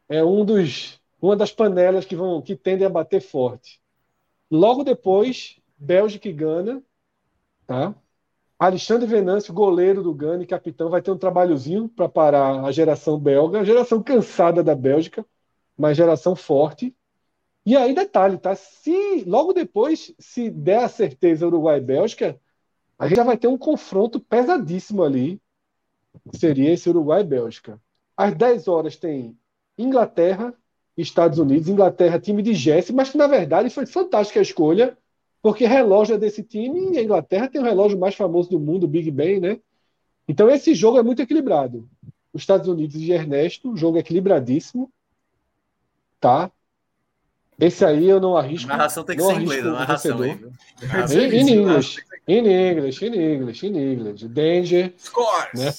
é 0.10 0.24
um 0.24 0.46
dos, 0.46 1.00
uma 1.22 1.36
das 1.36 1.52
panelas 1.52 2.06
que, 2.06 2.16
vão, 2.16 2.42
que 2.42 2.56
tendem 2.56 2.86
a 2.88 2.90
bater 2.90 3.22
forte. 3.22 3.82
Logo 4.50 4.84
depois, 4.84 5.60
Bélgica 5.78 6.30
e 6.30 6.34
Gana, 6.34 6.82
tá? 7.66 7.94
Alexandre 8.60 9.06
Venâncio, 9.06 9.54
goleiro 9.54 10.02
do 10.02 10.14
Gana 10.14 10.42
e 10.42 10.48
capitão, 10.48 10.90
vai 10.90 11.02
ter 11.02 11.12
um 11.12 11.18
trabalhozinho 11.18 11.88
para 11.88 12.10
parar 12.10 12.64
a 12.66 12.72
geração 12.72 13.20
belga, 13.20 13.60
a 13.60 13.64
geração 13.64 14.02
cansada 14.02 14.64
da 14.64 14.74
Bélgica, 14.74 15.26
mas 15.78 15.96
geração 15.96 16.36
forte. 16.36 16.96
E 17.64 17.76
aí, 17.76 17.94
detalhe, 17.94 18.38
tá? 18.38 18.56
Se 18.56 19.24
logo 19.26 19.54
depois, 19.54 20.14
se 20.18 20.50
der 20.50 20.86
a 20.86 20.90
certeza 20.90 21.46
Uruguai 21.46 21.78
e 21.78 21.82
Bélgica, 21.82 22.40
a 22.98 23.08
gente 23.08 23.18
já 23.18 23.24
vai 23.24 23.38
ter 23.38 23.48
um 23.48 23.58
confronto 23.58 24.20
pesadíssimo 24.20 25.04
ali. 25.04 25.40
Seria 26.34 26.72
esse 26.72 26.90
Uruguai 26.90 27.22
e 27.22 27.26
Bélgica. 27.26 27.80
Às 28.16 28.34
10 28.36 28.68
horas 28.68 28.96
tem 28.96 29.38
Inglaterra 29.78 30.54
e 30.98 31.02
Estados 31.02 31.40
Unidos. 31.40 31.70
Inglaterra, 31.70 32.20
time 32.20 32.42
de 32.42 32.54
Jesse, 32.54 32.94
mas 32.94 33.10
que 33.10 33.18
na 33.18 33.28
verdade 33.28 33.70
foi 33.70 33.86
fantástica 33.86 34.40
a 34.40 34.42
escolha, 34.42 34.98
porque 35.42 35.66
relógio 35.66 36.16
é 36.16 36.18
desse 36.18 36.44
time 36.44 36.94
e 36.94 36.98
a 36.98 37.04
Inglaterra 37.04 37.48
tem 37.48 37.62
o 37.62 37.64
relógio 37.64 37.98
mais 37.98 38.16
famoso 38.16 38.50
do 38.50 38.60
mundo, 38.60 38.86
o 38.86 38.88
Big 38.88 39.10
Ben, 39.12 39.40
né? 39.40 39.60
Então 40.28 40.50
esse 40.50 40.74
jogo 40.74 40.98
é 40.98 41.04
muito 41.04 41.22
equilibrado. 41.22 41.88
Os 42.34 42.42
Estados 42.42 42.68
Unidos 42.68 42.96
e 42.96 43.12
Ernesto, 43.12 43.76
jogo 43.78 43.98
equilibradíssimo, 43.98 44.92
tá? 46.20 46.52
Esse 47.60 47.84
aí 47.84 48.08
eu 48.08 48.20
não 48.20 48.38
arrisco. 48.38 48.72
A 48.72 48.78
narração 48.78 49.04
tem 49.04 49.18
que 49.18 49.24
ser 49.24 49.34
em 49.34 49.42
inglês, 49.42 49.64
narração 49.64 50.22
aí. 50.22 50.40
In 51.34 51.50
English, 51.50 52.04
in 52.28 52.46
English, 52.46 53.06
in 53.06 53.14
English, 53.14 53.66
in 53.66 53.76
English. 53.76 54.28
Danger. 54.28 54.94
Scores! 54.98 55.54
Né? 55.54 55.70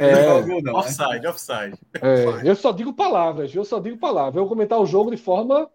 É, 0.00 0.70
offside, 0.72 1.20
né? 1.20 1.28
offside. 1.28 1.78
É, 2.00 2.48
eu 2.48 2.56
só 2.56 2.72
digo 2.72 2.92
palavras, 2.92 3.54
eu 3.54 3.64
só 3.64 3.78
digo 3.78 3.98
palavras. 3.98 4.36
Eu 4.36 4.42
vou 4.42 4.48
comentar 4.48 4.80
o 4.80 4.86
jogo 4.86 5.10
de 5.10 5.16
forma 5.16 5.70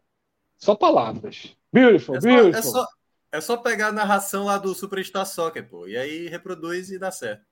só 0.58 0.76
palavras. 0.76 1.56
Beautiful, 1.72 2.16
é 2.16 2.22
só, 2.22 2.28
beautiful. 2.28 2.60
É 2.60 2.62
só, 2.62 2.88
é 3.34 3.42
só 3.42 3.58
pegar 3.58 3.88
a 3.88 3.92
narração 3.92 4.46
lá 4.46 4.58
do 4.58 4.74
Superstar 4.74 5.26
Soccer, 5.26 5.68
pô. 5.68 5.88
E 5.88 5.96
aí 5.98 6.28
reproduz 6.28 6.90
e 6.90 6.98
dá 6.98 7.12
certo. 7.12 7.44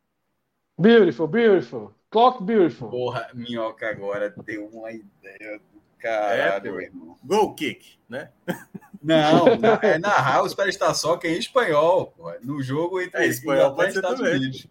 Beautiful, 0.78 1.28
beautiful. 1.28 1.94
Clock 2.10 2.44
beautiful. 2.44 2.90
Porra, 2.90 3.30
minhoca 3.34 3.88
agora 3.88 4.34
deu 4.44 4.66
uma 4.68 4.92
ideia 4.92 5.62
Caralho, 6.00 6.68
é, 6.68 6.72
meu 6.72 6.82
irmão. 6.82 7.18
Goal 7.24 7.54
kick, 7.54 8.00
né? 8.08 8.32
Não, 9.02 9.48
é 9.82 9.98
narrar 9.98 10.44
o 10.44 10.50
Superstar 10.50 10.94
Soccer 10.94 11.32
em 11.32 11.38
espanhol, 11.38 12.14
pô, 12.18 12.34
no 12.42 12.62
jogo 12.62 13.00
entre 13.00 13.24
é, 13.24 13.28
espanhol 13.28 13.74
pode 13.74 13.94
ser 13.94 14.00
Estados 14.00 14.20
também. 14.20 14.36
Unidos. 14.36 14.68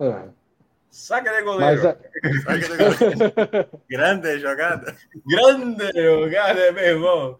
É. 0.00 0.28
Saca 0.90 1.30
de 1.32 1.42
goleiro. 1.42 1.82
Mas, 1.82 2.42
Saca 2.42 2.58
de 2.58 2.68
goleiro. 2.68 3.82
Grande 3.90 4.38
jogada. 4.38 4.96
Grande 5.26 5.92
jogada, 5.92 6.72
meu 6.72 6.84
irmão. 6.84 7.38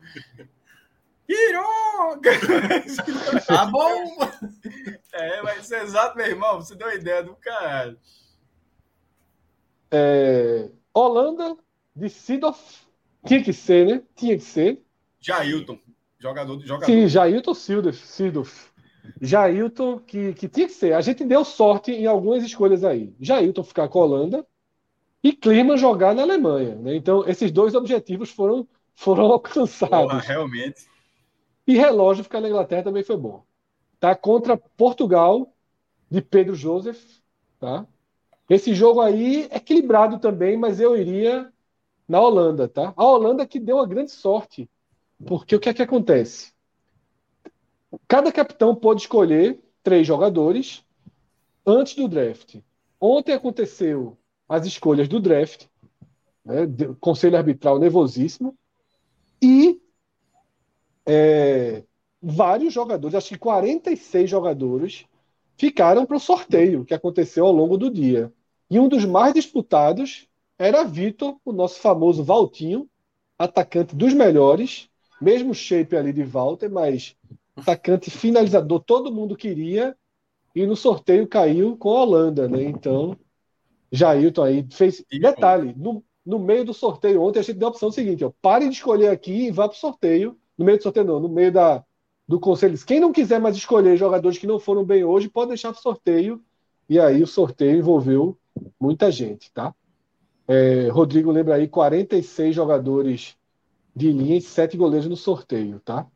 Piroca! 1.27 2.31
Tá 3.47 3.66
bom! 3.66 4.16
É, 5.12 5.43
vai 5.43 5.62
ser 5.62 5.82
exato, 5.82 6.16
meu 6.16 6.27
irmão. 6.27 6.61
Você 6.61 6.74
deu 6.74 6.86
uma 6.86 6.95
ideia 6.95 7.23
do 7.23 7.36
caralho. 7.36 7.99
É, 9.90 10.70
Holanda 10.93 11.57
de 11.95 12.09
Sidoff 12.09 12.86
tinha 13.27 13.43
que 13.43 13.53
ser, 13.53 13.86
né? 13.86 14.03
Tinha 14.15 14.36
que 14.36 14.45
ser. 14.45 14.82
Jailton, 15.20 15.78
jogador 16.19 16.57
de 16.57 16.66
jogador. 16.66 16.86
Sim, 16.86 17.09
Jailton 17.09 17.55
Sildoff. 17.55 18.70
Jailton, 19.20 19.99
que, 20.01 20.35
que 20.35 20.49
tinha 20.49 20.66
que 20.66 20.73
ser. 20.73 20.93
A 20.93 21.01
gente 21.01 21.24
deu 21.24 21.45
sorte 21.45 21.93
em 21.93 22.07
algumas 22.07 22.45
escolhas 22.45 22.85
aí. 22.85 23.15
Jailton 23.20 23.62
ficar 23.62 23.89
com 23.89 24.01
a 24.01 24.05
Holanda 24.05 24.47
e 25.23 25.32
Clima 25.32 25.77
jogar 25.77 26.15
na 26.15 26.23
Alemanha. 26.23 26.74
Né? 26.77 26.95
Então, 26.97 27.27
esses 27.27 27.51
dois 27.51 27.74
objetivos 27.74 28.31
foram, 28.31 28.66
foram 28.95 29.24
alcançados. 29.32 29.89
Porra, 29.89 30.20
realmente. 30.20 30.86
E 31.66 31.77
relógio 31.77 32.24
ficar 32.24 32.40
na 32.40 32.49
Inglaterra 32.49 32.85
também 32.85 33.03
foi 33.03 33.16
bom. 33.16 33.45
Tá 34.01 34.15
contra 34.15 34.57
Portugal, 34.57 35.53
de 36.11 36.23
Pedro 36.23 36.55
Joseph. 36.55 37.20
Tá? 37.59 37.86
Esse 38.49 38.74
jogo 38.74 39.01
aí 39.01 39.49
é 39.51 39.57
equilibrado 39.57 40.19
também, 40.19 40.57
mas 40.57 40.81
eu 40.81 40.97
iria 40.97 41.53
na 42.09 42.20
Holanda, 42.20 42.66
tá? 42.66 42.95
A 42.97 43.05
Holanda 43.05 43.47
que 43.47 43.61
deu 43.61 43.77
uma 43.77 43.86
grande 43.86 44.11
sorte, 44.11 44.70
porque 45.27 45.57
o 45.57 45.61
que 45.61 45.69
é 45.69 45.74
que 45.74 45.82
acontece? 45.82 46.53
Cada 48.07 48.31
capitão 48.31 48.74
pode 48.74 49.03
escolher 49.03 49.61
três 49.82 50.07
jogadores 50.07 50.85
antes 51.66 51.95
do 51.95 52.09
draft. 52.09 52.57
Ontem 53.01 53.32
aconteceu 53.32 54.16
as 54.49 54.66
escolhas 54.66 55.09
do 55.09 55.20
draft, 55.20 55.66
né, 56.45 56.66
conselho 57.01 57.36
arbitral 57.36 57.78
nervosíssimo, 57.78 58.57
e 59.40 59.81
é, 61.07 61.85
vários 62.23 62.73
jogadores, 62.73 63.15
acho 63.15 63.28
que 63.28 63.39
46 63.39 64.28
jogadores, 64.28 65.07
ficaram 65.57 66.07
para 66.07 66.16
o 66.16 66.20
sorteio 66.20 66.85
que 66.85 66.95
aconteceu 66.95 67.47
ao 67.47 67.53
longo 67.53 67.77
do 67.77 67.90
dia. 67.90 68.32
E 68.70 68.78
um 68.78 68.89
dos 68.89 69.05
mais 69.05 69.35
disputados 69.35 70.28
era 70.59 70.85
Vitor, 70.85 71.36
o 71.45 71.53
nosso 71.53 71.81
famoso 71.81 72.23
Valtinho, 72.23 72.89
atacante 73.39 73.95
dos 73.95 74.12
melhores, 74.12 74.89
mesmo 75.20 75.55
shape 75.55 75.97
ali 75.97 76.12
de 76.12 76.23
Walter, 76.23 76.70
mas 76.70 77.16
atacante 77.57 78.11
finalizador, 78.11 78.81
todo 78.81 79.12
mundo 79.12 79.36
queria, 79.36 79.97
e 80.55 80.66
no 80.66 80.77
sorteio 80.77 81.27
caiu 81.27 81.77
com 81.77 81.90
a 81.90 82.03
Holanda, 82.03 82.49
né? 82.49 82.62
Então, 82.62 83.16
Jailton 83.93 84.43
aí 84.43 84.66
fez. 84.70 85.05
Detalhe, 85.11 85.74
no, 85.77 86.05
no 86.24 86.39
meio 86.39 86.65
do 86.65 86.74
sorteio 86.74 87.23
ontem 87.23 87.39
a 87.39 87.43
gente 87.43 87.59
deu 87.59 87.69
a 87.69 87.70
opção 87.70 87.90
seguinte: 87.90 88.24
ó, 88.24 88.32
pare 88.43 88.69
de 88.69 88.74
escolher 88.74 89.09
aqui 89.09 89.47
e 89.47 89.51
vá 89.51 89.69
para 89.69 89.77
o 89.77 89.78
sorteio. 89.78 90.36
No 90.57 90.65
meio 90.65 90.78
do 90.78 90.82
sorteio, 90.82 91.07
não, 91.07 91.20
no 91.20 91.28
meio 91.28 91.53
da, 91.53 91.85
do 92.27 92.39
conselho. 92.40 92.77
Quem 92.85 93.01
não 93.01 93.12
quiser 93.12 93.40
mais 93.40 93.57
escolher 93.57 93.97
jogadores 93.97 94.39
que 94.39 94.47
não 94.47 94.59
foram 94.59 94.85
bem 94.85 95.05
hoje, 95.05 95.28
pode 95.28 95.49
deixar 95.49 95.73
para 95.73 95.78
o 95.78 95.82
sorteio. 95.82 96.43
E 96.89 96.99
aí 96.99 97.23
o 97.23 97.27
sorteio 97.27 97.78
envolveu 97.78 98.36
muita 98.81 99.11
gente, 99.11 99.53
tá? 99.53 99.74
É, 100.47 100.89
Rodrigo 100.89 101.31
lembra 101.31 101.55
aí 101.55 101.69
46 101.69 102.55
jogadores 102.55 103.38
de 103.99 104.12
linha 104.12 104.37
e 104.37 104.41
7 104.41 104.77
goleiros 104.77 105.09
no 105.09 105.16
sorteio, 105.16 105.81
tá? 105.81 106.07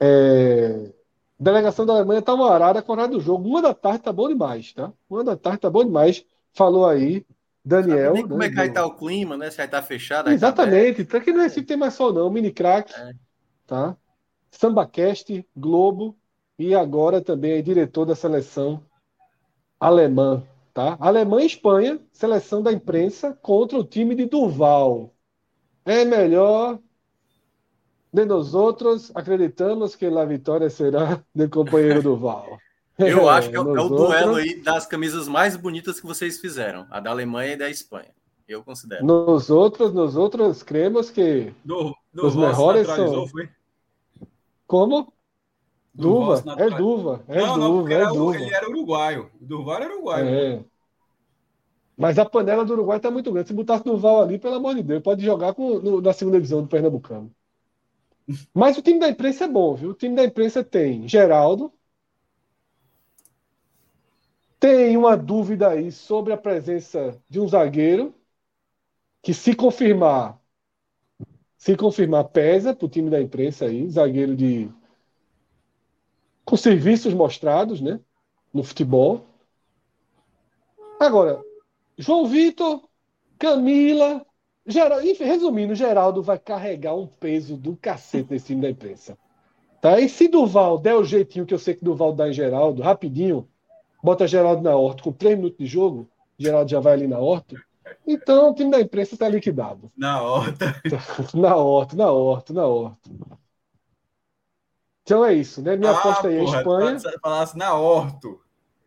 É, 0.00 0.92
delegação 1.38 1.86
da 1.86 1.94
Alemanha 1.94 2.20
tá 2.20 2.34
uma 2.34 2.52
arara 2.52 2.82
com 2.82 2.92
horário 2.92 3.12
do 3.12 3.20
jogo. 3.20 3.48
Uma 3.48 3.62
da 3.62 3.72
tarde 3.72 4.00
tá 4.00 4.12
bom 4.12 4.28
demais, 4.28 4.72
tá? 4.72 4.92
Uma 5.08 5.22
da 5.22 5.36
tarde 5.36 5.60
tá 5.60 5.70
bom 5.70 5.84
demais. 5.84 6.24
Falou 6.52 6.86
aí, 6.86 7.24
Daniel. 7.64 8.12
Nem 8.12 8.26
como 8.26 8.42
é 8.42 8.48
que 8.48 8.56
vai 8.56 8.66
estar 8.66 8.80
tá 8.80 8.86
o 8.86 8.96
clima, 8.96 9.36
né? 9.36 9.50
Se 9.50 9.56
vai 9.56 9.66
estar 9.66 9.80
tá 9.80 9.86
fechado. 9.86 10.30
Exatamente. 10.30 11.04
Tá 11.04 11.18
aqui 11.18 11.32
no 11.32 11.40
Recife 11.40 11.64
tem 11.64 11.76
mais 11.76 11.94
sol, 11.94 12.12
não. 12.12 12.28
Mini 12.28 12.50
crack, 12.50 12.92
é. 12.92 13.12
tá? 13.66 13.96
SambaCast, 14.50 15.46
Globo 15.56 16.16
e 16.58 16.74
agora 16.74 17.20
também 17.20 17.52
é 17.52 17.62
diretor 17.62 18.04
da 18.04 18.16
seleção 18.16 18.82
alemã, 19.78 20.42
tá? 20.72 20.96
Alemanha 20.98 21.44
e 21.44 21.46
Espanha, 21.46 22.00
seleção 22.10 22.62
da 22.62 22.72
imprensa 22.72 23.32
contra 23.42 23.78
o 23.78 23.84
time 23.84 24.14
de 24.14 24.24
Duval. 24.24 25.12
É 25.86 26.04
melhor 26.04 26.80
de 28.12 28.24
nós 28.24 28.54
outros 28.54 29.12
acreditamos 29.14 29.94
que 29.94 30.06
a 30.06 30.24
vitória 30.24 30.68
será 30.68 31.22
do 31.32 31.48
companheiro 31.48 32.02
Duval. 32.02 32.58
Eu 32.98 33.28
acho 33.28 33.50
que 33.50 33.56
é, 33.56 33.58
é 33.60 33.62
o 33.62 33.88
duelo 33.88 34.34
aí 34.34 34.60
das 34.62 34.84
camisas 34.86 35.28
mais 35.28 35.56
bonitas 35.56 36.00
que 36.00 36.06
vocês 36.06 36.40
fizeram, 36.40 36.86
a 36.90 36.98
da 36.98 37.10
Alemanha 37.10 37.52
e 37.52 37.56
da 37.56 37.70
Espanha. 37.70 38.10
Eu 38.48 38.64
considero. 38.64 39.04
Nós 39.04 39.48
outros, 39.48 39.92
nós 39.92 40.16
outros 40.16 40.62
cremos 40.62 41.10
que 41.10 41.52
do, 41.64 41.94
do 42.12 42.26
os 42.26 42.34
melhores 42.34 42.86
são. 42.86 43.26
Foi? 43.28 43.48
Como? 44.66 45.12
Duva, 45.94 46.42
é 46.58 46.70
Duva, 46.70 47.24
é 47.26 47.40
não, 47.40 47.58
Duva, 47.58 47.88
não, 47.88 47.96
é 47.96 48.06
Duva. 48.06 48.36
Ele 48.36 48.54
era 48.54 48.68
uruguaio. 48.68 49.30
O 49.40 49.44
Duval 49.44 49.76
era 49.76 49.94
uruguaio. 49.94 50.28
É. 50.28 50.64
Mas 51.96 52.18
a 52.18 52.24
panela 52.24 52.64
do 52.64 52.74
Uruguai 52.74 52.98
está 52.98 53.10
muito 53.10 53.32
grande. 53.32 53.48
Se 53.48 53.54
botasse 53.54 53.84
Duval 53.84 54.22
ali, 54.22 54.38
pelo 54.38 54.56
amor 54.56 54.74
de 54.74 54.82
Deus, 54.82 55.02
pode 55.02 55.24
jogar 55.24 55.54
com, 55.54 55.78
no, 55.78 56.00
na 56.00 56.12
segunda 56.12 56.36
divisão 56.36 56.62
do 56.62 56.68
Pernambucano. 56.68 57.34
Mas 58.52 58.76
o 58.76 58.82
time 58.82 58.98
da 59.00 59.08
imprensa 59.08 59.44
é 59.44 59.48
bom, 59.48 59.74
viu? 59.74 59.90
O 59.90 59.94
time 59.94 60.14
da 60.14 60.24
imprensa 60.24 60.62
tem 60.62 61.08
Geraldo. 61.08 61.72
Tem 64.58 64.96
uma 64.96 65.16
dúvida 65.16 65.68
aí 65.70 65.92
sobre 65.92 66.32
a 66.32 66.36
presença 66.36 67.16
de 67.28 67.40
um 67.40 67.48
zagueiro 67.48 68.14
que, 69.22 69.34
se 69.34 69.54
confirmar, 69.54 70.40
se 71.56 71.76
confirmar, 71.76 72.24
pesa 72.28 72.74
para 72.74 72.86
o 72.86 72.88
time 72.88 73.10
da 73.10 73.20
imprensa 73.20 73.66
aí, 73.66 73.88
zagueiro 73.88 74.34
de 74.36 74.70
com 76.44 76.56
serviços 76.56 77.12
mostrados, 77.12 77.80
né, 77.80 78.00
no 78.52 78.62
futebol. 78.62 79.26
Agora, 80.98 81.44
João 81.98 82.26
Vitor, 82.26 82.82
Camila, 83.38 84.24
Geraldo, 84.66 85.06
enfim, 85.06 85.24
resumindo, 85.24 85.74
Geraldo 85.74 86.22
vai 86.22 86.38
carregar 86.38 86.94
um 86.94 87.06
peso 87.06 87.56
do 87.56 87.76
cacete 87.76 88.30
nesse 88.30 88.46
time 88.46 88.62
da 88.62 88.70
imprensa. 88.70 89.16
Tá? 89.80 90.00
E 90.00 90.08
se 90.08 90.28
Duval 90.28 90.78
der 90.78 90.96
o 90.96 91.04
jeitinho 91.04 91.46
que 91.46 91.54
eu 91.54 91.58
sei 91.58 91.74
que 91.74 91.84
Duval 91.84 92.12
dá 92.12 92.28
em 92.28 92.32
Geraldo, 92.32 92.82
rapidinho, 92.82 93.48
bota 94.02 94.26
Geraldo 94.26 94.62
na 94.62 94.74
horta 94.74 95.02
com 95.02 95.12
três 95.12 95.36
minutos 95.36 95.58
de 95.58 95.66
jogo, 95.66 96.08
Geraldo 96.38 96.70
já 96.70 96.80
vai 96.80 96.94
ali 96.94 97.06
na 97.06 97.18
horta. 97.18 97.56
Então 98.06 98.50
o 98.50 98.54
time 98.54 98.70
da 98.70 98.80
imprensa 98.80 99.14
está 99.14 99.28
liquidado. 99.28 99.90
Na 99.96 100.20
horta. 100.20 100.80
na 101.34 101.56
horta, 101.56 101.96
na 101.96 102.10
horta, 102.10 102.52
na 102.52 102.66
horta. 102.66 103.10
Então 105.02 105.24
é 105.24 105.34
isso, 105.34 105.62
né? 105.62 105.76
Minha 105.76 105.92
ah, 105.92 105.98
aposta 105.98 106.26
aí 106.26 106.36
é 106.36 106.44
Espanha. 106.44 106.98
Falasse 107.22 107.56
na 107.56 107.74
horta. 107.74 108.28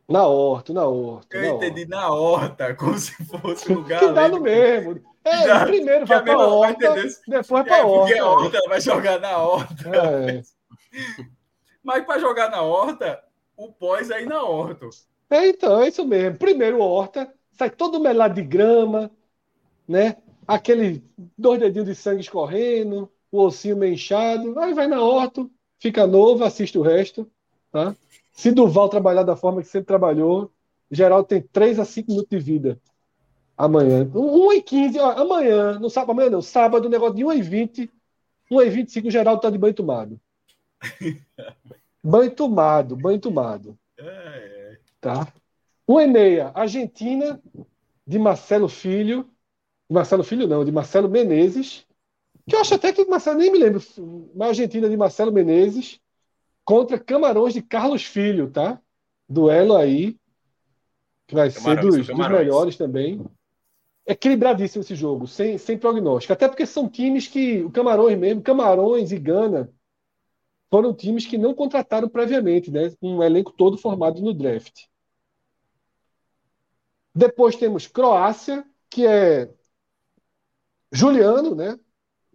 Na 0.09 0.27
horta, 0.27 0.73
na 0.73 0.85
horta. 0.87 1.37
Eu 1.37 1.41
na 1.41 1.47
entendi 1.67 1.81
horta. 1.81 1.95
na 1.95 2.09
horta, 2.09 2.75
como 2.75 2.97
se 2.97 3.11
fosse 3.25 3.71
lugar. 3.73 3.99
que 3.99 4.07
dá 4.09 4.27
no 4.27 4.41
mesmo. 4.41 4.99
É, 5.23 5.43
Já, 5.45 5.65
primeiro 5.65 6.05
vai 6.05 6.23
para 6.23 6.33
a 6.33 6.47
horta, 6.47 6.95
depois 7.27 7.47
para 7.65 7.81
a 7.81 7.85
horta. 7.85 8.07
Porque 8.07 8.19
a 8.19 8.25
horta 8.27 8.57
ela 8.57 8.69
vai 8.69 8.81
jogar 8.81 9.19
na 9.19 9.37
horta. 9.37 9.89
É. 9.95 10.41
Mas 11.83 12.05
para 12.05 12.19
jogar 12.19 12.49
na 12.49 12.61
horta, 12.61 13.23
o 13.55 13.71
pós 13.71 14.09
é 14.09 14.21
ir 14.21 14.25
na 14.25 14.43
horta. 14.43 14.87
É, 15.29 15.47
então, 15.47 15.81
é 15.81 15.87
isso 15.87 16.05
mesmo. 16.05 16.37
Primeiro 16.37 16.79
horta, 16.79 17.31
sai 17.51 17.69
todo 17.69 17.99
melado 17.99 18.33
de 18.35 18.41
grama, 18.41 19.11
né? 19.87 20.17
Aquele 20.47 21.03
dois 21.37 21.59
dedinhos 21.59 21.87
de 21.87 21.95
sangue 21.95 22.21
escorrendo, 22.21 23.09
o 23.31 23.43
ossinho 23.43 23.77
meio 23.77 23.93
inchado. 23.93 24.59
Aí 24.59 24.73
vai 24.73 24.87
na 24.87 25.01
horta, 25.01 25.47
fica 25.77 26.07
novo, 26.07 26.43
assiste 26.43 26.77
o 26.77 26.81
resto, 26.81 27.29
tá? 27.71 27.95
Se 28.39 28.53
Duval 28.53 28.87
trabalhar 28.87 29.23
da 29.23 29.35
forma 29.35 29.61
que 29.61 29.67
sempre 29.67 29.87
trabalhou, 29.87 30.49
geral 30.89 31.25
tem 31.25 31.41
3 31.41 31.77
a 31.77 31.83
5 31.83 32.09
minutos 32.09 32.29
de 32.29 32.39
vida 32.39 32.81
amanhã. 33.57 34.09
1 34.15 34.53
e 34.53 34.61
15, 34.61 34.97
ó, 34.97 35.11
amanhã, 35.11 35.77
não 35.77 35.89
sábado, 35.89 36.11
amanhã 36.11 36.29
não, 36.29 36.41
sábado, 36.41 36.85
o 36.85 36.89
negócio 36.89 37.15
de 37.15 37.25
1 37.25 37.33
e 37.33 37.41
20, 37.41 37.91
1 38.49 38.61
e 38.61 38.69
25, 38.69 39.07
o 39.09 39.11
Geraldo 39.11 39.41
tá 39.41 39.49
de 39.49 39.57
banho 39.57 39.73
tomado. 39.73 40.17
banho 42.01 42.31
tomado, 42.31 42.95
banho 42.95 43.19
tomado. 43.19 43.77
Tá? 45.01 45.27
1 45.85 45.99
e 45.99 46.07
meia, 46.07 46.51
Argentina, 46.55 47.41
de 48.07 48.17
Marcelo 48.17 48.69
Filho, 48.69 49.29
Marcelo 49.89 50.23
Filho 50.23 50.47
não, 50.47 50.63
de 50.63 50.71
Marcelo 50.71 51.09
Menezes, 51.09 51.85
que 52.47 52.55
eu 52.55 52.61
acho 52.61 52.73
até 52.73 52.93
que 52.93 53.03
Marcelo, 53.03 53.37
nem 53.37 53.51
me 53.51 53.59
lembro, 53.59 53.83
uma 54.33 54.45
Argentina 54.45 54.87
de 54.87 54.95
Marcelo 54.95 55.29
Menezes, 55.29 55.99
contra 56.69 56.99
Camarões 56.99 57.55
de 57.55 57.63
Carlos 57.63 58.05
Filho, 58.05 58.51
tá? 58.51 58.79
Duelo 59.27 59.75
aí, 59.75 60.15
que 61.25 61.33
vai 61.33 61.51
Camarões, 61.51 61.95
ser 61.95 62.13
dos, 62.13 62.15
dos 62.15 62.29
melhores 62.29 62.77
também 62.77 63.25
equilibradíssimo 64.05 64.83
esse 64.83 64.93
jogo, 64.93 65.25
sem, 65.25 65.57
sem 65.57 65.79
prognóstico. 65.79 66.31
Até 66.31 66.47
porque 66.47 66.67
são 66.67 66.87
times 66.87 67.27
que, 67.27 67.63
o 67.63 67.71
Camarões 67.71 68.15
mesmo, 68.19 68.43
Camarões 68.43 69.11
e 69.11 69.17
Gana, 69.17 69.73
foram 70.69 70.93
times 70.93 71.25
que 71.25 71.39
não 71.39 71.55
contrataram 71.55 72.07
previamente, 72.07 72.69
né? 72.69 72.93
Um 73.01 73.23
elenco 73.23 73.51
todo 73.51 73.75
formado 73.75 74.21
no 74.21 74.31
draft. 74.31 74.85
Depois 77.15 77.55
temos 77.55 77.87
Croácia, 77.87 78.63
que 78.91 79.07
é 79.07 79.51
Juliano, 80.91 81.55
né? 81.55 81.79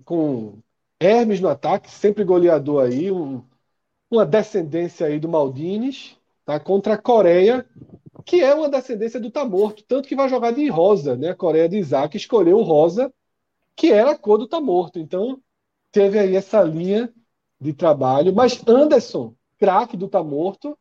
Com 0.04 0.58
Hermes 0.98 1.40
no 1.40 1.48
ataque, 1.48 1.88
sempre 1.88 2.24
goleador 2.24 2.84
aí, 2.84 3.12
um, 3.12 3.44
uma 4.14 4.26
descendência 4.26 5.06
aí 5.06 5.18
do 5.18 5.28
Maldines, 5.28 6.16
tá? 6.44 6.58
Contra 6.58 6.94
a 6.94 6.98
Coreia, 6.98 7.66
que 8.24 8.40
é 8.40 8.54
uma 8.54 8.68
descendência 8.68 9.20
do 9.20 9.30
Tá 9.30 9.44
Morto, 9.44 9.84
tanto 9.86 10.08
que 10.08 10.16
vai 10.16 10.28
jogar 10.28 10.52
de 10.52 10.68
rosa, 10.68 11.16
né? 11.16 11.30
A 11.30 11.34
Coreia 11.34 11.68
de 11.68 11.76
Isaac 11.76 12.16
escolheu 12.16 12.58
o 12.58 12.62
rosa, 12.62 13.12
que 13.76 13.90
era 13.90 14.12
a 14.12 14.18
cor 14.18 14.38
do 14.38 14.48
Tá 14.48 14.60
Morto. 14.60 14.98
Então, 14.98 15.40
teve 15.92 16.18
aí 16.18 16.34
essa 16.36 16.62
linha 16.62 17.12
de 17.60 17.72
trabalho. 17.72 18.34
Mas 18.34 18.62
Anderson, 18.66 19.34
craque 19.58 19.96
do 19.96 20.08
Tá 20.08 20.22
Morto, 20.22 20.78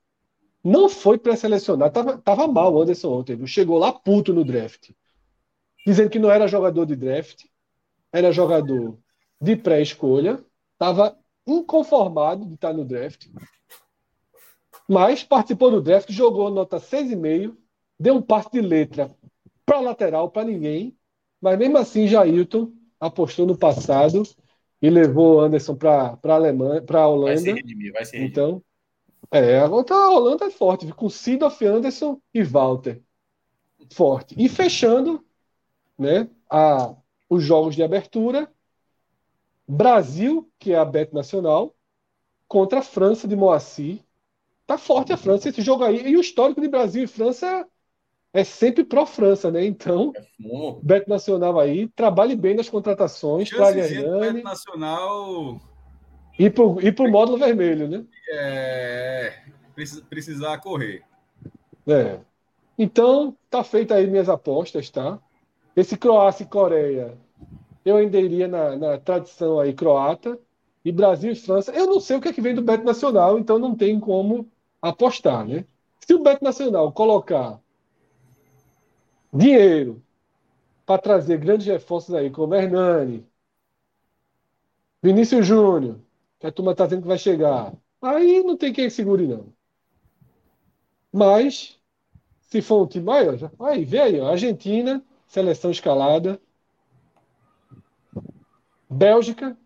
não 0.63 0.87
foi 0.87 1.17
pré-selecionado. 1.17 1.93
Tava, 1.93 2.17
tava 2.17 2.47
mal 2.47 2.73
o 2.73 2.81
Anderson 2.81 3.11
ontem. 3.11 3.47
Chegou 3.47 3.77
lá 3.77 3.91
puto 3.91 4.33
no 4.33 4.45
draft. 4.45 4.91
Dizendo 5.85 6.09
que 6.09 6.19
não 6.19 6.31
era 6.31 6.47
jogador 6.47 6.85
de 6.85 6.95
draft, 6.95 7.43
era 8.11 8.31
jogador 8.31 8.97
de 9.41 9.55
pré-escolha. 9.55 10.43
Tava 10.77 11.17
inconformado 11.45 12.45
de 12.45 12.53
estar 12.55 12.73
no 12.73 12.85
draft 12.85 13.27
mas 14.87 15.23
participou 15.23 15.71
do 15.71 15.81
draft, 15.81 16.11
jogou 16.11 16.49
nota 16.49 16.77
6,5, 16.77 17.55
deu 17.99 18.15
um 18.15 18.21
passe 18.21 18.51
de 18.51 18.61
letra 18.61 19.09
para 19.65 19.79
lateral 19.79 20.29
para 20.29 20.45
ninguém, 20.45 20.95
mas 21.41 21.57
mesmo 21.57 21.77
assim 21.77 22.07
Jailton 22.07 22.71
apostou 22.99 23.45
no 23.45 23.57
passado 23.57 24.23
e 24.81 24.89
levou 24.89 25.39
Anderson 25.39 25.75
para 25.75 26.19
a 26.21 26.33
Alemanha, 26.33 26.81
para 26.81 27.01
a 27.01 27.07
Holanda. 27.07 27.33
Vai 27.33 27.37
se 27.37 27.51
redimir, 27.53 27.93
vai 27.93 28.03
Então, 28.13 28.61
é, 29.31 29.59
agora 29.59 29.85
a 29.93 30.09
Holanda 30.11 30.45
é 30.45 30.51
forte, 30.51 30.91
com 30.91 31.09
Sidoff, 31.09 31.65
Anderson 31.65 32.21
e 32.33 32.43
Walter. 32.43 33.01
forte. 33.91 34.35
E 34.37 34.49
fechando 34.49 35.23
né, 35.97 36.27
a, 36.49 36.93
os 37.29 37.43
jogos 37.43 37.75
de 37.75 37.83
abertura, 37.83 38.51
Brasil, 39.67 40.49
que 40.59 40.73
é 40.73 40.77
a 40.77 40.85
Bet 40.85 41.13
Nacional, 41.13 41.75
contra 42.47 42.79
a 42.79 42.83
França 42.83 43.27
de 43.27 43.35
Moacir. 43.35 43.99
Tá 44.65 44.77
forte 44.77 45.11
a 45.11 45.17
França 45.17 45.49
esse 45.49 45.61
jogo 45.61 45.83
aí. 45.83 46.07
E 46.07 46.15
o 46.15 46.21
histórico 46.21 46.61
de 46.61 46.67
Brasil 46.67 47.03
e 47.03 47.07
França 47.07 47.67
é 48.33 48.43
sempre 48.43 48.83
pró-França, 48.83 49.51
né? 49.51 49.63
Então, 49.65 50.11
é 50.15 50.25
Bet 50.81 51.07
Nacional 51.07 51.59
aí, 51.59 51.87
trabalhe 51.89 52.35
bem 52.35 52.55
nas 52.55 52.69
contratações, 52.69 53.49
traga 53.49 53.81
Hernani. 53.81 54.33
Bet 54.33 54.43
Nacional. 54.43 55.61
E 56.37 56.49
pro, 56.49 56.81
e 56.81 56.91
pro 56.91 57.09
módulo 57.09 57.37
vermelho, 57.37 57.87
né? 57.87 58.03
É. 58.29 59.43
Precisar 60.09 60.57
correr. 60.59 61.03
É. 61.87 62.19
Então, 62.77 63.37
tá 63.49 63.63
feita 63.63 63.95
aí 63.95 64.07
minhas 64.07 64.29
apostas, 64.29 64.89
tá? 64.89 65.19
Esse 65.75 65.95
Croácia 65.95 66.43
e 66.43 66.47
Coreia, 66.47 67.17
eu 67.85 67.97
ainda 67.97 68.19
iria 68.19 68.47
na, 68.47 68.75
na 68.75 68.97
tradição 68.99 69.59
aí 69.59 69.73
croata. 69.73 70.39
E 70.85 70.91
Brasil 70.91 71.31
e 71.31 71.35
França, 71.35 71.71
eu 71.73 71.87
não 71.87 71.99
sei 71.99 72.17
o 72.17 72.21
que 72.21 72.27
é 72.29 72.33
que 72.33 72.41
vem 72.41 72.53
do 72.55 72.61
Bet 72.61 72.83
Nacional, 72.83 73.39
então 73.39 73.57
não 73.57 73.73
tem 73.75 73.99
como 73.99 74.49
apostar, 74.81 75.47
né? 75.47 75.65
Se 76.05 76.13
o 76.13 76.19
Bet 76.21 76.43
Nacional 76.43 76.91
colocar 76.91 77.61
dinheiro 79.33 80.01
para 80.85 81.01
trazer 81.01 81.37
grandes 81.39 81.67
reforços 81.67 82.15
aí, 82.15 82.29
como 82.31 82.55
Hernani, 82.55 83.25
Vinícius 85.03 85.45
Júnior, 85.45 85.99
que 86.39 86.47
a 86.47 86.51
turma 86.51 86.71
está 86.71 86.85
dizendo 86.85 87.03
que 87.03 87.07
vai 87.07 87.17
chegar. 87.19 87.73
Aí 88.01 88.41
não 88.43 88.57
tem 88.57 88.73
quem 88.73 88.89
segure, 88.89 89.27
não. 89.27 89.53
Mas, 91.11 91.79
se 92.41 92.61
for 92.61 92.83
um 92.83 92.87
time 92.87 93.05
maior, 93.05 93.51
aí, 93.61 93.85
vê 93.85 93.99
aí, 94.01 94.19
ó, 94.21 94.29
Argentina, 94.29 95.03
seleção 95.27 95.71
escalada. 95.71 96.41
Bélgica. 98.93 99.57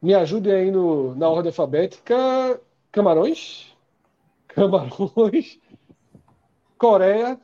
Me 0.00 0.14
ajude 0.14 0.50
aí 0.50 0.70
no, 0.70 1.14
na 1.14 1.28
ordem 1.28 1.50
alfabética. 1.50 2.60
Camarões. 2.90 3.76
Camarões. 4.48 5.60
Coreia. 6.78 7.40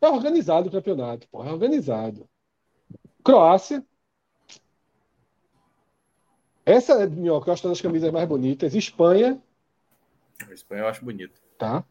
É 0.00 0.08
organizado 0.08 0.68
o 0.68 0.72
campeonato, 0.72 1.28
é 1.32 1.52
organizado. 1.52 2.26
Croácia. 3.22 3.84
Essa, 6.64 7.06
Minhoca, 7.06 7.50
eu 7.50 7.52
acho 7.52 7.66
uma 7.66 7.72
das 7.72 7.80
camisas 7.80 8.10
mais 8.10 8.28
bonitas. 8.28 8.74
Espanha. 8.74 9.42
A 10.48 10.52
Espanha 10.52 10.82
eu 10.82 10.88
acho 10.88 11.04
bonito. 11.04 11.40
Tá. 11.58 11.84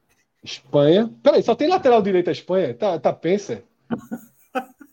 Espanha. 0.43 1.13
Peraí, 1.21 1.43
só 1.43 1.53
tem 1.53 1.67
lateral 1.67 2.01
direito 2.01 2.29
a 2.29 2.31
Espanha? 2.31 2.73
Tá, 2.73 2.97
tá 2.97 3.13
pensa. 3.13 3.63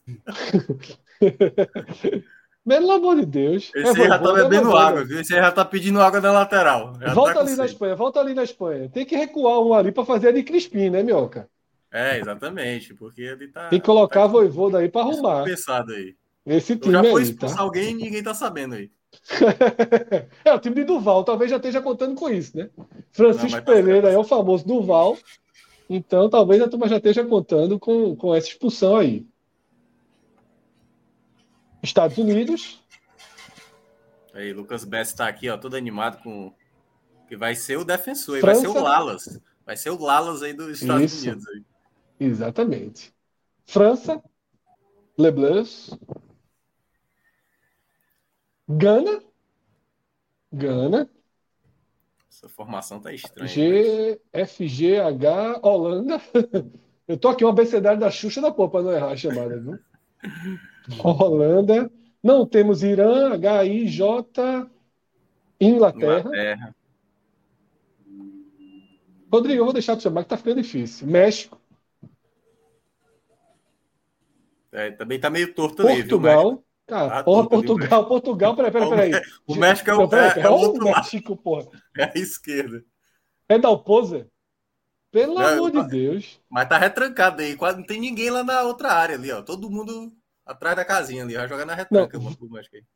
Pelo 2.66 2.90
amor 2.90 3.16
de 3.16 3.26
Deus. 3.26 3.70
Esse 3.74 4.02
é, 4.02 4.08
já 4.08 4.18
tá 4.18 4.32
bebendo 4.32 4.76
é 4.76 4.80
água, 4.80 5.04
viu? 5.04 5.20
Esse 5.20 5.32
já 5.32 5.52
tá 5.52 5.64
pedindo 5.64 6.00
água 6.00 6.20
na 6.20 6.32
lateral. 6.32 6.94
Já 7.00 7.14
volta 7.14 7.34
tá 7.34 7.40
ali 7.40 7.54
na 7.54 7.64
Espanha, 7.64 7.94
volta 7.94 8.18
ali 8.18 8.34
na 8.34 8.42
Espanha. 8.42 8.88
Tem 8.88 9.06
que 9.06 9.14
recuar 9.14 9.60
um 9.60 9.72
ali 9.72 9.92
para 9.92 10.04
fazer 10.04 10.28
a 10.28 10.32
de 10.32 10.42
Crispim, 10.42 10.90
né, 10.90 11.02
Mioca? 11.02 11.48
É, 11.92 12.18
exatamente, 12.18 12.92
porque 12.94 13.22
ele 13.22 13.48
tá. 13.48 13.68
Tem 13.68 13.78
que 13.78 13.86
colocar 13.86 14.22
tá... 14.22 14.26
voivô 14.26 14.74
aí 14.76 14.88
para 14.88 15.02
arrumar. 15.02 15.44
Pensado 15.44 15.92
aí. 15.92 16.16
Esse 16.44 16.76
time 16.76 16.94
Eu 16.94 17.04
já 17.04 17.10
foi 17.10 17.22
expulsar 17.22 17.56
tá? 17.56 17.62
alguém 17.62 17.90
e 17.90 17.94
ninguém 17.94 18.22
tá 18.22 18.34
sabendo 18.34 18.74
aí. 18.74 18.90
é, 20.44 20.52
o 20.52 20.58
time 20.58 20.74
de 20.74 20.84
Duval 20.84 21.24
talvez 21.24 21.50
já 21.50 21.56
esteja 21.56 21.80
contando 21.80 22.14
com 22.14 22.28
isso, 22.28 22.56
né? 22.56 22.68
Francisco 23.12 23.56
Não, 23.56 23.64
tá 23.64 23.72
Pereira 23.72 24.10
é 24.10 24.18
o 24.18 24.24
famoso 24.24 24.66
Duval. 24.66 25.16
Então 25.88 26.28
talvez 26.28 26.60
a 26.60 26.68
turma 26.68 26.88
já 26.88 26.96
esteja 26.96 27.24
contando 27.24 27.78
com, 27.78 28.14
com 28.16 28.34
essa 28.34 28.48
expulsão 28.48 28.96
aí. 28.96 29.24
Estados 31.88 32.18
Unidos. 32.18 32.82
Aí, 34.34 34.52
Lucas 34.52 34.84
Bess 34.84 35.08
está 35.08 35.28
aqui, 35.28 35.48
ó, 35.48 35.56
todo 35.56 35.76
animado 35.76 36.22
com 36.22 36.52
que 37.26 37.36
vai 37.36 37.54
ser 37.54 37.78
o 37.78 37.84
defensor, 37.84 38.40
França. 38.40 38.62
vai 38.62 38.72
ser 38.72 38.78
o 38.78 38.82
Lalas. 38.82 39.40
Vai 39.64 39.76
ser 39.76 39.90
o 39.90 39.98
Lalas 39.98 40.42
aí 40.42 40.52
dos 40.52 40.80
Estados 40.80 41.12
Isso. 41.12 41.26
Unidos. 41.26 41.48
Aí. 41.48 41.64
Exatamente. 42.20 43.12
França, 43.64 44.22
Leblance, 45.18 45.90
Gana, 48.68 49.22
Gana. 50.52 51.10
Essa 52.30 52.48
formação 52.48 53.00
tá 53.00 53.12
estranha. 53.12 53.48
G, 53.48 54.20
F, 54.32 54.68
G, 54.68 55.00
H, 55.00 55.60
Holanda. 55.62 56.20
Eu 57.08 57.16
tô 57.16 57.28
aqui 57.28 57.44
um 57.44 57.48
abecedário 57.48 58.00
da 58.00 58.10
Xuxa 58.10 58.40
da 58.40 58.50
Pô, 58.50 58.68
para 58.68 58.82
não 58.82 58.92
errar 58.92 59.12
a 59.12 59.16
chamada, 59.16 59.58
viu? 59.58 59.78
Holanda. 61.02 61.90
Não 62.22 62.46
temos 62.46 62.82
Irã, 62.82 63.34
HIJ, 63.34 64.00
Inglaterra. 65.60 66.20
Inglaterra. 66.20 66.76
Rodrigo, 69.32 69.60
eu 69.60 69.64
vou 69.64 69.72
deixar 69.72 69.94
para 69.94 70.02
chamar 70.02 70.22
que 70.22 70.30
tá 70.30 70.36
ficando 70.36 70.62
difícil. 70.62 71.06
México. 71.06 71.60
É, 74.72 74.90
também 74.90 75.18
tá 75.18 75.30
meio 75.30 75.54
torto 75.54 75.82
Portugal. 75.82 76.48
ali, 76.50 76.58
Cara, 76.86 77.18
ah, 77.18 77.24
porra, 77.24 77.48
Portugal, 77.48 78.06
Portugal, 78.06 78.54
peraí, 78.54 78.70
peraí, 78.70 78.88
peraí. 78.88 79.22
O 79.46 79.56
México 79.56 79.90
é 79.90 79.94
o, 79.94 80.08
peraí, 80.08 80.40
é, 80.40 80.46
é, 80.46 80.48
outro 80.48 80.84
México, 80.84 81.30
lado. 81.30 81.42
porra. 81.42 81.68
É 81.96 82.04
a 82.04 82.12
esquerda. 82.14 82.84
É 83.48 83.58
da 83.58 83.70
Oposa? 83.70 84.28
Pelo 85.10 85.34
não, 85.34 85.46
amor 85.46 85.70
de 85.72 85.88
Deus. 85.88 86.40
Mas 86.48 86.68
tá 86.68 86.78
retrancado 86.78 87.42
aí, 87.42 87.56
quase 87.56 87.78
não 87.78 87.86
tem 87.86 87.98
ninguém 87.98 88.30
lá 88.30 88.44
na 88.44 88.62
outra 88.62 88.92
área 88.92 89.16
ali, 89.16 89.32
ó. 89.32 89.42
Todo 89.42 89.70
mundo 89.70 90.15
atrás 90.46 90.76
da 90.76 90.84
casinha 90.84 91.24
ali, 91.24 91.34
vai 91.34 91.48
jogar 91.48 91.66
na 91.66 91.74
retranca. 91.74 92.18
Não, 92.18 92.36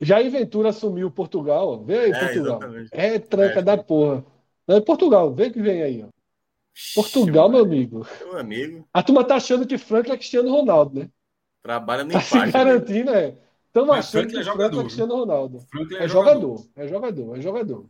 Jair 0.00 0.30
Ventura 0.30 0.68
assumiu 0.68 1.10
Portugal, 1.10 1.68
ó. 1.68 1.76
Vê 1.78 1.98
aí, 1.98 2.12
é, 2.12 2.18
Portugal. 2.18 2.56
Exatamente. 2.58 2.90
É 2.92 3.18
tranca 3.18 3.58
é, 3.58 3.62
da 3.62 3.76
porra. 3.76 4.24
Não 4.66 4.76
é 4.76 4.80
Portugal, 4.80 5.34
vê 5.34 5.50
que 5.50 5.60
vem 5.60 5.82
aí, 5.82 6.04
ó. 6.04 6.08
Portugal, 6.94 7.48
meu 7.48 7.64
amigo. 7.64 8.06
Meu 8.20 8.38
amigo. 8.38 8.88
A 8.94 9.02
turma 9.02 9.24
tá 9.24 9.34
achando 9.34 9.66
que 9.66 9.76
Frank 9.76 10.10
é 10.10 10.16
Cristiano 10.16 10.50
Ronaldo, 10.50 11.00
né? 11.00 11.10
Trabalha 11.62 12.04
no 12.04 12.12
tá 12.12 12.20
empate. 12.20 12.46
Se 12.46 12.52
garantindo, 12.52 13.10
né? 13.10 13.36
Estamos 13.66 13.96
achando 13.96 14.28
que 14.28 14.38
é 14.38 14.44
Frank 14.44 14.76
é 14.76 14.80
Cristiano 14.80 15.16
Ronaldo. 15.16 15.58
É, 15.58 16.04
é, 16.04 16.08
jogador. 16.08 16.56
jogador. 16.56 16.66
É 16.76 16.88
jogador, 16.88 17.36
é 17.36 17.40
jogador. 17.40 17.86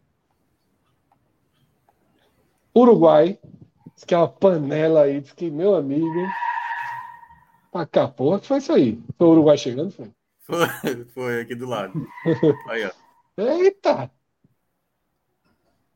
Uruguai, 2.74 3.38
que 4.06 4.14
é 4.14 4.16
uma 4.16 4.28
panela 4.28 5.02
aí, 5.02 5.20
diz 5.20 5.32
que, 5.32 5.50
meu 5.50 5.74
amigo. 5.74 6.26
Pra 7.70 7.86
cá, 7.86 8.08
porra, 8.08 8.40
que 8.40 8.46
foi 8.46 8.58
isso 8.58 8.72
aí? 8.72 9.00
Foi 9.16 9.26
o 9.26 9.30
Uruguai 9.30 9.56
chegando, 9.56 9.92
foi? 9.92 10.10
Foi, 10.40 11.04
foi 11.14 11.40
aqui 11.42 11.54
do 11.54 11.66
lado. 11.66 11.92
Aí, 12.68 12.84
ó. 12.84 12.90
Eita! 13.36 14.10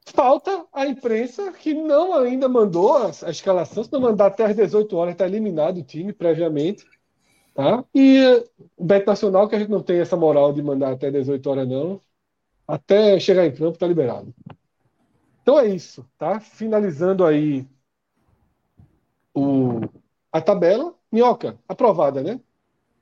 Falta 0.07 0.67
a 0.73 0.87
imprensa 0.87 1.51
que 1.53 1.75
não 1.75 2.15
ainda 2.15 2.49
mandou 2.49 2.97
a, 2.97 3.07
a 3.07 3.31
escalação. 3.31 3.83
Se 3.83 3.93
não 3.93 4.01
mandar 4.01 4.27
até 4.27 4.45
às 4.45 4.55
18 4.55 4.97
horas, 4.97 5.15
está 5.15 5.27
eliminado 5.27 5.79
o 5.79 5.83
time 5.83 6.13
previamente. 6.13 6.87
Tá? 7.55 7.85
E 7.95 8.45
o 8.77 8.85
Beto 8.85 9.07
Nacional, 9.07 9.49
que 9.49 9.55
a 9.57 9.59
gente 9.59 9.71
não 9.71 9.83
tem 9.83 10.01
essa 10.01 10.17
moral 10.17 10.53
de 10.53 10.63
mandar 10.63 10.93
até 10.93 11.11
18 11.11 11.51
horas, 11.51 11.69
não. 11.69 12.01
Até 12.67 13.19
chegar 13.19 13.47
em 13.47 13.53
campo, 13.53 13.73
está 13.73 13.87
liberado. 13.87 14.35
Então 15.43 15.59
é 15.59 15.67
isso, 15.67 16.09
tá? 16.19 16.41
Finalizando 16.41 17.25
aí 17.25 17.67
o, 19.35 19.81
a 20.33 20.41
tabela. 20.41 20.95
Minhoca, 21.15 21.57
aprovada, 21.69 22.23
né? 22.23 22.41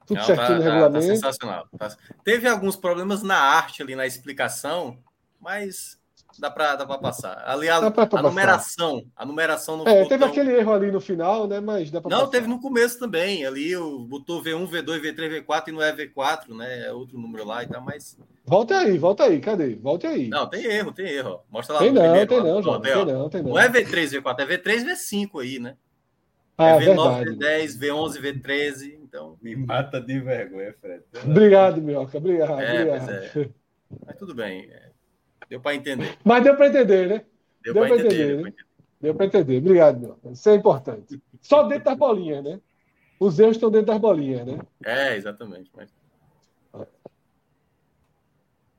Tudo 0.06 0.18
Não, 0.18 0.24
certinho 0.24 0.48
tá, 0.48 0.54
no 0.56 0.62
regulamento. 0.62 1.06
Tá, 1.06 1.12
tá 1.12 1.14
sensacional. 1.14 1.66
Tá... 1.78 1.96
Teve 2.22 2.46
alguns 2.46 2.76
problemas 2.76 3.22
na 3.22 3.38
arte 3.38 3.82
ali, 3.82 3.96
na 3.96 4.06
explicação, 4.06 4.98
mas 5.40 5.98
dá 6.38 6.50
para 6.50 6.76
dá 6.76 6.86
passar. 6.98 7.42
Ali 7.46 7.68
a, 7.68 7.76
a 7.76 8.22
numeração, 8.22 9.02
a 9.16 9.24
numeração 9.24 9.78
não 9.78 9.86
É, 9.88 10.04
teve 10.04 10.18
tão... 10.18 10.28
aquele 10.28 10.52
erro 10.52 10.72
ali 10.72 10.90
no 10.90 11.00
final, 11.00 11.46
né? 11.46 11.60
Mas 11.60 11.90
dá 11.90 12.00
para 12.00 12.10
Não, 12.10 12.18
passar. 12.20 12.30
teve 12.32 12.46
no 12.46 12.60
começo 12.60 12.98
também. 12.98 13.46
Ali 13.46 13.74
o 13.76 14.00
botou 14.00 14.42
V1, 14.42 14.68
V2, 14.68 15.00
V3, 15.00 15.46
V4 15.46 15.68
e 15.68 15.72
não 15.72 15.82
é 15.82 15.92
V4, 15.94 16.54
né? 16.54 16.86
É 16.88 16.92
outro 16.92 17.18
número 17.18 17.46
lá 17.46 17.62
e 17.62 17.68
tal, 17.68 17.80
mas 17.82 18.18
Volta 18.44 18.76
aí, 18.76 18.98
volta 18.98 19.24
aí, 19.24 19.40
cadê? 19.40 19.76
Volte 19.76 20.06
aí. 20.06 20.28
Não, 20.28 20.46
tem 20.48 20.64
erro, 20.64 20.92
tem 20.92 21.06
erro. 21.06 21.40
Mostra 21.48 21.74
lá 21.76 21.80
tem 21.80 21.92
não, 21.92 22.02
primeiro, 22.02 22.28
tem 22.28 22.42
não, 22.42 22.56
ó, 22.58 22.78
tem, 22.80 22.94
não, 23.06 23.28
tem 23.30 23.42
não. 23.42 23.50
Não 23.50 23.58
é 23.58 23.68
V3, 23.68 24.20
V4, 24.20 24.40
é 24.40 24.58
V3, 24.58 24.84
V5 24.84 25.40
aí, 25.40 25.58
né? 25.58 25.76
Ah, 26.62 26.82
é 26.82 26.86
V9, 26.86 27.24
V10, 27.24 27.78
V11, 27.78 28.20
V13, 28.20 28.94
então. 29.02 29.36
Me 29.42 29.56
mata 29.56 30.00
de 30.00 30.20
vergonha, 30.20 30.74
Fred. 30.80 31.02
Obrigado, 31.24 31.82
Mioca. 31.82 32.18
Obrigado. 32.18 32.60
É, 32.60 32.82
obrigado. 32.82 33.10
É. 33.10 33.50
Mas 34.06 34.16
tudo 34.16 34.34
bem. 34.34 34.70
É, 34.70 34.90
deu 35.48 35.60
para 35.60 35.74
entender. 35.74 36.16
Mas 36.24 36.44
deu 36.44 36.56
para 36.56 36.68
entender, 36.68 37.08
né? 37.08 37.24
Deu, 37.62 37.74
deu 37.74 37.86
para 37.86 37.96
entender, 37.96 38.32
entender, 38.32 38.42
né? 38.42 38.54
Deu 39.00 39.14
para 39.14 39.26
entender. 39.26 39.58
Obrigado, 39.58 40.00
Mioca. 40.00 40.30
Isso 40.30 40.48
é 40.48 40.54
importante. 40.54 41.22
Só 41.40 41.64
dentro 41.64 41.84
das 41.84 41.98
bolinhas, 41.98 42.44
né? 42.44 42.60
Os 43.18 43.38
erros 43.38 43.56
estão 43.56 43.70
dentro 43.70 43.86
das 43.86 43.98
bolinhas, 43.98 44.46
né? 44.46 44.58
É, 44.84 45.16
exatamente. 45.16 45.70
Mas... 45.74 45.92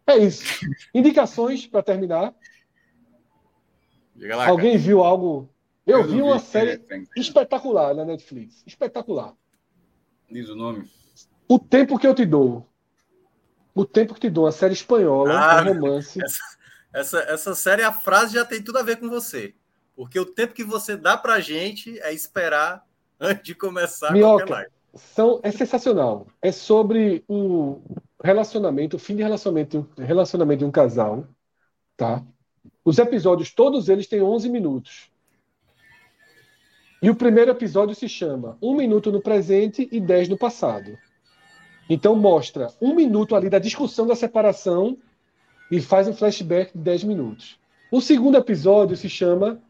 É 0.05 0.17
isso. 0.17 0.65
Indicações 0.93 1.65
para 1.65 1.81
terminar. 1.81 2.33
Lá, 4.15 4.47
Alguém 4.47 4.73
cara. 4.73 4.83
viu 4.83 5.03
algo 5.03 5.52
Eu, 5.85 5.99
eu 5.99 6.07
vi 6.07 6.21
uma 6.21 6.37
vi, 6.37 6.45
série 6.45 6.81
é, 6.89 7.03
espetacular 7.17 7.93
na 7.93 8.05
Netflix. 8.05 8.63
Espetacular. 8.65 9.33
Diz 10.29 10.49
o 10.49 10.55
nome. 10.55 10.89
O 11.47 11.59
Tempo 11.59 11.99
que 11.99 12.07
eu 12.07 12.15
te 12.15 12.25
dou. 12.25 12.67
O 13.75 13.85
Tempo 13.85 14.13
que 14.13 14.21
te 14.21 14.29
dou, 14.29 14.45
uma 14.45 14.51
série 14.51 14.73
espanhola, 14.73 15.33
ah, 15.33 15.61
um 15.61 15.73
romance. 15.73 16.21
Essa, 16.23 16.39
essa, 16.93 17.19
essa 17.19 17.55
série, 17.55 17.83
a 17.83 17.91
frase 17.91 18.35
já 18.35 18.45
tem 18.45 18.63
tudo 18.63 18.77
a 18.77 18.83
ver 18.83 18.97
com 18.97 19.09
você. 19.09 19.55
Porque 19.95 20.19
o 20.19 20.25
tempo 20.25 20.53
que 20.53 20.63
você 20.63 20.97
dá 20.97 21.17
pra 21.17 21.39
gente 21.39 21.99
é 21.99 22.13
esperar 22.13 22.85
antes 23.19 23.43
de 23.43 23.55
começar 23.55 24.11
Minhoca, 24.11 24.45
qualquer 24.45 24.53
live. 24.53 24.71
São, 24.95 25.39
é 25.43 25.51
sensacional. 25.51 26.27
É 26.41 26.51
sobre 26.51 27.23
o 27.27 27.81
relacionamento, 28.23 28.95
o 28.95 28.99
fim 28.99 29.15
de 29.15 29.23
relacionamento, 29.23 29.89
relacionamento 29.97 30.59
de 30.59 30.65
um 30.65 30.71
casal, 30.71 31.27
tá? 31.97 32.23
Os 32.85 32.97
episódios, 32.97 33.53
todos 33.53 33.89
eles 33.89 34.07
têm 34.07 34.21
11 34.21 34.49
minutos. 34.49 35.11
E 37.03 37.09
o 37.09 37.15
primeiro 37.15 37.51
episódio 37.51 37.93
se 37.93 38.07
chama 38.07 38.57
Um 38.61 38.73
Minuto 38.73 39.11
no 39.11 39.19
Presente 39.19 39.89
e 39.91 39.99
10 39.99 40.29
no 40.29 40.37
Passado. 40.37 40.97
Então 41.89 42.15
mostra 42.15 42.69
um 42.81 42.95
minuto 42.95 43.35
ali 43.35 43.49
da 43.49 43.59
discussão 43.59 44.07
da 44.07 44.15
separação 44.15 44.97
e 45.69 45.81
faz 45.81 46.07
um 46.07 46.13
flashback 46.13 46.71
de 46.71 46.81
10 46.81 47.03
minutos. 47.03 47.59
O 47.91 47.99
segundo 47.99 48.37
episódio 48.37 48.95
se 48.95 49.09
chama 49.09 49.61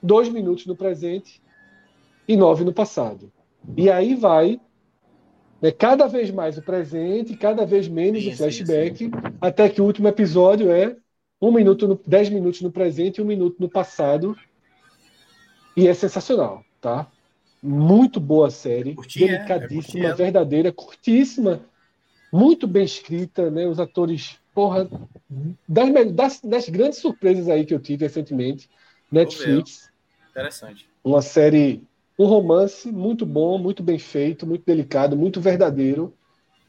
Dois 0.00 0.28
Minutos 0.28 0.66
no 0.66 0.76
Presente 0.76 1.42
e 2.28 2.36
Nove 2.36 2.62
no 2.62 2.72
Passado. 2.72 3.32
E 3.76 3.90
aí 3.90 4.14
vai 4.14 4.60
né, 5.60 5.72
cada 5.72 6.06
vez 6.06 6.30
mais 6.30 6.58
o 6.58 6.62
presente, 6.62 7.36
cada 7.36 7.66
vez 7.66 7.88
menos 7.88 8.22
sim, 8.22 8.30
o 8.30 8.36
flashback, 8.36 8.96
sim, 8.98 9.04
sim. 9.06 9.10
até 9.40 9.68
que 9.68 9.82
o 9.82 9.84
último 9.84 10.06
episódio 10.06 10.70
é 10.70 10.96
um 11.42 11.50
minuto 11.50 11.88
no, 11.88 12.00
dez 12.06 12.28
minutos 12.28 12.60
no 12.60 12.70
presente 12.70 13.18
e 13.18 13.20
um 13.20 13.26
minuto 13.26 13.56
no 13.58 13.68
passado. 13.68 14.36
E 15.76 15.86
é 15.86 15.94
sensacional, 15.94 16.64
tá? 16.80 17.06
Muito 17.62 18.20
boa 18.20 18.50
série, 18.50 18.94
curti, 18.94 19.24
é, 19.24 19.38
delicadíssima, 19.38 20.06
é, 20.06 20.14
verdadeira, 20.14 20.72
curtíssima, 20.72 21.60
muito 22.32 22.66
bem 22.66 22.84
escrita, 22.84 23.50
né? 23.50 23.66
Os 23.66 23.80
atores, 23.80 24.38
porra, 24.54 24.88
das, 25.68 26.12
das, 26.12 26.40
das 26.40 26.68
grandes 26.68 26.98
surpresas 26.98 27.48
aí 27.48 27.64
que 27.64 27.74
eu 27.74 27.80
tive 27.80 28.04
recentemente, 28.04 28.68
Netflix. 29.10 29.90
Interessante. 30.30 30.88
Uma 31.02 31.22
série, 31.22 31.82
um 32.18 32.26
romance 32.26 32.92
muito 32.92 33.26
bom, 33.26 33.58
muito 33.58 33.82
bem 33.82 33.98
feito, 33.98 34.46
muito 34.46 34.64
delicado, 34.64 35.16
muito 35.16 35.40
verdadeiro. 35.40 36.14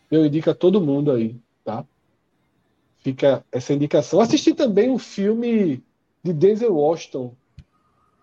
Eu 0.10 0.26
indico 0.26 0.50
a 0.50 0.56
todo 0.56 0.82
mundo 0.82 1.12
aí, 1.12 1.36
tá? 1.64 1.86
Fica 3.00 3.44
essa 3.52 3.74
indicação. 3.74 4.20
Assisti 4.20 4.54
também 4.54 4.90
um 4.90 4.98
filme 4.98 5.84
de 6.24 6.34
Denzel 6.34 6.74
Washington, 6.74 7.36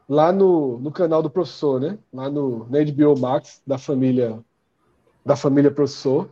lá 0.09 0.33
no, 0.33 0.79
no 0.79 0.91
canal 0.91 1.23
do 1.23 1.31
professor, 1.31 1.81
né? 1.81 1.99
Lá 2.13 2.31
no 2.31 2.67
na 2.71 2.79
HBO 2.85 3.19
Max 3.19 3.61
da 3.67 3.79
família 3.79 4.39
da 5.25 5.35
família 5.35 5.71
professor. 5.71 6.31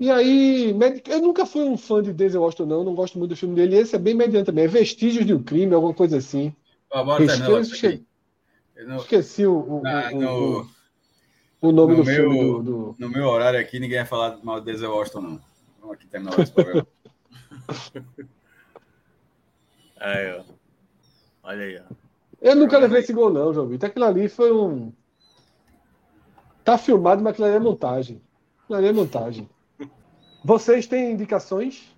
E 0.00 0.10
aí, 0.10 0.74
eu 1.06 1.20
nunca 1.20 1.46
fui 1.46 1.62
um 1.62 1.76
fã 1.76 2.02
de 2.02 2.12
Denzel 2.12 2.42
Washington 2.42 2.66
não, 2.66 2.84
não 2.84 2.94
gosto 2.94 3.18
muito 3.18 3.30
do 3.30 3.36
filme 3.36 3.54
dele. 3.54 3.76
Esse 3.76 3.94
é 3.94 3.98
bem 3.98 4.14
mediano 4.14 4.44
também, 4.44 4.64
é 4.64 4.68
Vestígios 4.68 5.24
de 5.24 5.34
um 5.34 5.42
crime, 5.42 5.74
alguma 5.74 5.94
coisa 5.94 6.16
assim. 6.16 6.54
Ah, 6.92 7.04
esqueci, 7.20 8.06
não, 8.86 8.96
esqueci 8.96 9.46
o, 9.46 9.54
o, 9.54 9.78
o, 9.80 10.20
no, 10.20 10.68
o, 11.60 11.72
nome 11.72 11.96
do 11.96 12.04
meu, 12.04 12.14
filme 12.14 12.38
do, 12.38 12.62
do, 12.62 12.96
No 12.98 13.08
meu 13.08 13.26
horário 13.26 13.58
aqui, 13.60 13.78
ninguém 13.78 13.98
vai 13.98 14.06
falar 14.06 14.38
mal 14.42 14.60
de 14.60 14.66
Denzel 14.66 14.90
Washington 14.90 15.20
não. 15.20 15.40
Vamos 15.80 15.96
aqui 15.96 16.06
terminar 16.06 16.38
esse 16.40 16.52
programa. 16.52 16.86
aí, 20.00 20.32
ó. 20.38 20.44
Olha 21.44 21.64
aí, 21.64 21.78
ó. 21.78 22.03
Eu 22.44 22.54
nunca 22.54 22.78
levei 22.78 23.00
esse 23.00 23.10
gol, 23.10 23.32
não, 23.32 23.54
João 23.54 23.66
Vitor. 23.66 23.88
Aquilo 23.88 24.04
ali 24.04 24.28
foi 24.28 24.52
um. 24.52 24.92
Tá 26.62 26.76
filmado, 26.76 27.22
mas 27.22 27.32
aquilo 27.32 27.46
ali 27.46 27.56
é 27.56 27.58
montagem. 27.58 28.20
Aquilo 28.62 28.78
ali 28.78 28.88
é 28.88 28.92
montagem. 28.92 29.48
Vocês 30.44 30.86
têm 30.86 31.12
indicações? 31.12 31.96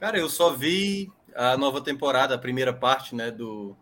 Cara, 0.00 0.18
eu 0.18 0.30
só 0.30 0.54
vi 0.54 1.12
a 1.34 1.58
nova 1.58 1.82
temporada, 1.82 2.34
a 2.34 2.38
primeira 2.38 2.72
parte, 2.72 3.14
né, 3.14 3.30
do, 3.30 3.76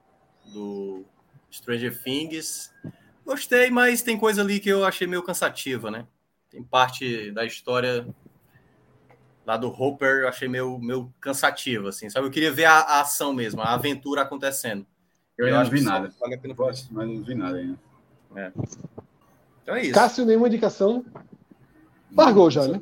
do 0.52 1.04
Stranger 1.48 1.96
Things. 2.02 2.72
Gostei, 3.24 3.70
mas 3.70 4.02
tem 4.02 4.18
coisa 4.18 4.42
ali 4.42 4.58
que 4.58 4.68
eu 4.68 4.84
achei 4.84 5.06
meio 5.06 5.22
cansativa, 5.22 5.92
né? 5.92 6.08
Tem 6.50 6.60
parte 6.60 7.30
da 7.30 7.44
história 7.44 8.04
lá 9.46 9.56
do 9.56 9.68
Hopper, 9.68 10.22
eu 10.22 10.28
achei 10.28 10.48
meio, 10.48 10.76
meio 10.80 11.14
cansativo, 11.20 11.86
assim, 11.86 12.10
sabe? 12.10 12.26
Eu 12.26 12.32
queria 12.32 12.50
ver 12.50 12.64
a, 12.64 12.80
a 12.80 13.00
ação 13.02 13.32
mesmo, 13.32 13.60
a 13.60 13.72
aventura 13.72 14.22
acontecendo. 14.22 14.84
Eu, 15.36 15.48
eu 15.48 15.54
não 15.54 15.70
vi 15.70 15.80
nada. 15.80 16.12
Vale 16.20 16.40
mas 16.90 17.08
não 17.08 17.22
vi 17.22 17.34
nada 17.34 17.56
ainda. 17.56 17.78
É. 18.36 18.52
Então 19.62 19.74
é 19.76 19.82
isso. 19.82 19.94
Cássio, 19.94 20.24
nenhuma 20.24 20.48
indicação? 20.48 21.04
Largou 22.16 22.50
já, 22.50 22.66
né? 22.66 22.80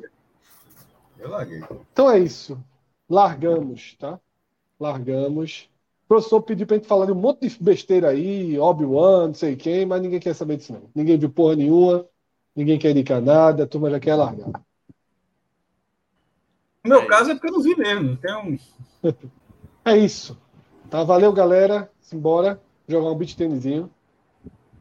Eu 1.19 1.29
larguei. 1.29 1.63
Então 1.93 2.09
é 2.09 2.19
isso. 2.19 2.61
Largamos, 3.09 3.95
tá? 3.99 4.19
Largamos. 4.79 5.69
O 6.05 6.07
professor 6.07 6.41
pediu 6.41 6.67
pra 6.67 6.77
gente 6.77 6.87
falar 6.87 7.05
de 7.05 7.11
um 7.11 7.15
monte 7.15 7.47
de 7.47 7.63
besteira 7.63 8.09
aí, 8.09 8.59
Obi-Wan, 8.59 9.27
não 9.27 9.33
sei 9.33 9.55
quem, 9.55 9.85
mas 9.85 10.01
ninguém 10.01 10.19
quer 10.19 10.33
saber 10.33 10.57
disso, 10.57 10.73
não. 10.73 10.89
Ninguém 10.93 11.17
viu 11.17 11.29
porra 11.29 11.55
nenhuma, 11.55 12.05
ninguém 12.53 12.77
quer 12.77 12.91
indicar 12.91 13.21
nada, 13.21 13.63
a 13.63 13.67
turma 13.67 13.89
já 13.89 13.99
quer 13.99 14.15
largar. 14.15 14.51
No 16.83 16.89
meu 16.89 17.01
é 17.01 17.05
caso 17.05 17.31
é 17.31 17.33
porque 17.35 17.47
eu 17.47 17.53
não 17.53 17.61
vi 17.61 17.75
mesmo. 17.77 18.19
Um... 18.43 18.59
é 19.85 19.97
isso. 19.97 20.37
Tá, 20.89 21.03
valeu, 21.03 21.31
galera. 21.31 21.89
Simbora 22.11 22.61
jogar 22.89 23.09
um 23.09 23.15
beat 23.15 23.37
tênisinho. 23.37 23.89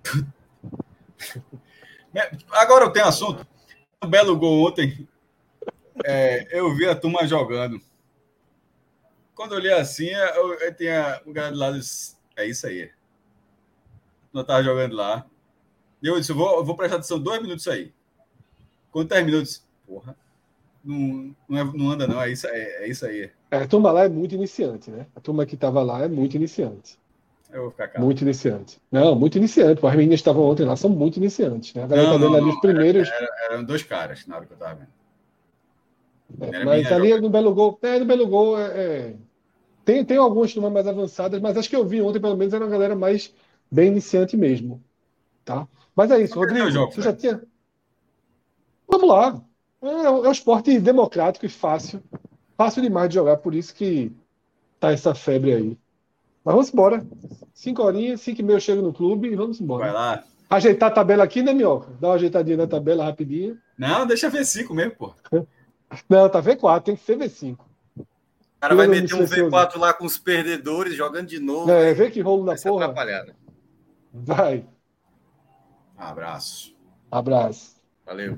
Agora 2.51 2.87
eu 2.87 2.91
tenho 2.91 3.07
assunto. 3.07 3.47
Um 4.03 4.09
belo 4.09 4.37
gol 4.37 4.67
ontem. 4.67 5.09
É, 6.05 6.59
eu 6.59 6.75
vi 6.75 6.89
a 6.89 6.97
turma 6.97 7.25
jogando. 7.29 7.81
Quando 9.33 9.53
eu 9.53 9.59
olhei 9.59 9.73
assim, 9.73 10.09
eu, 10.09 10.55
eu 10.55 10.75
tinha 10.75 11.23
um 11.25 11.33
cara 11.33 11.53
do 11.53 11.59
lado 11.59 11.79
disse, 11.79 12.17
é 12.35 12.47
isso 12.47 12.67
aí. 12.67 12.91
Não 14.33 14.43
tava 14.43 14.65
jogando 14.65 14.97
lá. 14.97 15.25
E 16.03 16.09
eu 16.09 16.19
disse, 16.19 16.33
eu 16.33 16.37
vou, 16.37 16.57
eu 16.57 16.65
vou 16.65 16.75
prestar 16.75 16.97
atenção 16.97 17.21
dois 17.21 17.41
minutos 17.41 17.69
aí. 17.69 17.95
Quando 18.91 19.07
três 19.07 19.25
minutos, 19.25 19.65
porra, 19.87 20.17
não, 20.85 21.33
não, 21.49 21.59
é, 21.59 21.65
não 21.65 21.91
anda 21.91 22.09
não, 22.09 22.21
é 22.21 22.33
isso, 22.33 22.49
é, 22.49 22.85
é 22.85 22.89
isso 22.89 23.07
aí. 23.07 23.31
É, 23.53 23.59
a 23.59 23.69
turma 23.69 23.93
lá 23.93 24.03
é 24.03 24.09
muito 24.09 24.35
iniciante, 24.35 24.91
né? 24.91 25.07
A 25.15 25.21
turma 25.21 25.47
que 25.47 25.57
tava 25.57 25.81
lá 25.81 26.03
é 26.03 26.09
muito 26.09 26.35
iniciante. 26.35 27.00
Eu 27.53 27.63
vou 27.63 27.71
ficar 27.71 27.89
calmo. 27.89 28.07
Muito 28.07 28.23
iniciante. 28.23 28.81
Não, 28.91 29.15
muito 29.15 29.37
iniciante. 29.37 29.85
As 29.85 29.95
meninas 29.95 30.21
estavam 30.21 30.45
ontem 30.45 30.65
lá, 30.65 30.77
são 30.77 30.91
muito 30.91 31.17
iniciantes. 31.17 31.75
Né? 31.75 31.85
A 31.85 31.87
galera 31.87 32.09
não, 32.09 32.19
tá 32.19 32.25
vendo 32.27 32.37
ali 32.37 32.49
os 32.49 32.61
primeiros. 32.61 33.09
Era, 33.09 33.25
era, 33.25 33.55
eram 33.55 33.65
dois 33.65 33.83
caras 33.83 34.27
na 34.27 34.37
hora 34.37 34.47
que 34.47 34.53
eu 34.53 34.57
estava 34.57 34.75
vendo. 34.75 35.01
É, 36.55 36.65
mas 36.65 36.91
ali 36.93 37.09
joga. 37.09 37.23
no 37.23 37.31
Belo 37.31 37.55
Gol, 37.55 37.79
é, 37.83 37.99
no 37.99 38.05
Belo 38.05 38.27
Gol 38.27 38.59
é, 38.59 38.67
é, 38.67 39.15
tem, 39.85 40.05
tem 40.05 40.17
algumas 40.17 40.53
turmas 40.53 40.73
mais 40.73 40.87
avançadas, 40.87 41.41
mas 41.41 41.57
acho 41.57 41.69
que 41.69 41.75
eu 41.75 41.85
vi 41.85 42.01
ontem, 42.01 42.21
pelo 42.21 42.37
menos, 42.37 42.55
era 42.55 42.65
uma 42.65 42.71
galera 42.71 42.95
mais 42.95 43.35
bem 43.71 43.89
iniciante 43.89 44.37
mesmo. 44.37 44.83
Tá? 45.45 45.67
Mas 45.95 46.11
é 46.11 46.21
isso, 46.21 46.35
Rodrigo. 46.37 46.71
Jogo, 46.71 46.93
você 46.93 47.03
já 47.03 47.13
tinha. 47.13 47.43
Vamos 48.89 49.09
lá. 49.09 49.43
É, 49.83 49.89
é 49.89 50.11
um 50.11 50.31
esporte 50.31 50.79
democrático 50.79 51.47
e 51.47 51.49
fácil. 51.49 52.03
Fácil 52.57 52.83
demais 52.83 53.09
de 53.09 53.15
jogar, 53.15 53.39
por 53.39 53.55
isso 53.55 53.75
que 53.75 54.13
tá 54.79 54.93
essa 54.93 55.15
febre 55.15 55.55
aí. 55.55 55.79
Mas 56.51 56.55
vamos 56.55 56.73
embora. 56.73 57.07
Cinco 57.55 57.83
horinhas, 57.83 58.21
cinco 58.23 58.41
e 58.41 58.45
meia 58.45 58.57
eu 58.57 58.61
chego 58.61 58.83
no 58.83 58.93
clube 58.93 59.29
e 59.29 59.37
vamos 59.37 59.61
embora. 59.61 59.85
Vai 59.85 59.93
lá. 59.93 60.25
Ajeitar 60.49 60.91
a 60.91 60.93
tabela 60.93 61.23
aqui, 61.23 61.43
né, 61.43 61.53
Minhoca? 61.53 61.93
Dá 62.01 62.09
uma 62.09 62.15
ajeitadinha 62.15 62.57
na 62.57 62.67
tabela 62.67 63.05
rapidinho. 63.05 63.57
Não, 63.79 64.05
deixa 64.05 64.29
V5 64.29 64.75
mesmo, 64.75 64.97
pô. 64.97 65.15
Não, 66.09 66.29
tá 66.29 66.43
V4, 66.43 66.83
tem 66.83 66.97
que 66.97 67.05
ser 67.05 67.17
V5. 67.17 67.57
O 67.57 68.07
cara 68.61 68.75
vai 68.75 68.89
meter 68.89 69.15
um 69.15 69.25
V4 69.25 69.79
lá 69.79 69.95
com 69.95 70.05
os 70.05 70.19
perdedores, 70.19 70.95
jogando 70.95 71.29
de 71.29 71.39
novo. 71.39 71.71
É, 71.71 71.95
vê 71.95 72.11
que 72.11 72.21
rolo 72.21 72.45
na 72.45 72.57
porra. 72.57 72.87
Atrapalhado. 72.87 73.33
Vai. 74.13 74.67
Abraço. 75.97 76.75
Abraço. 77.13 77.77
Valeu. 78.05 78.37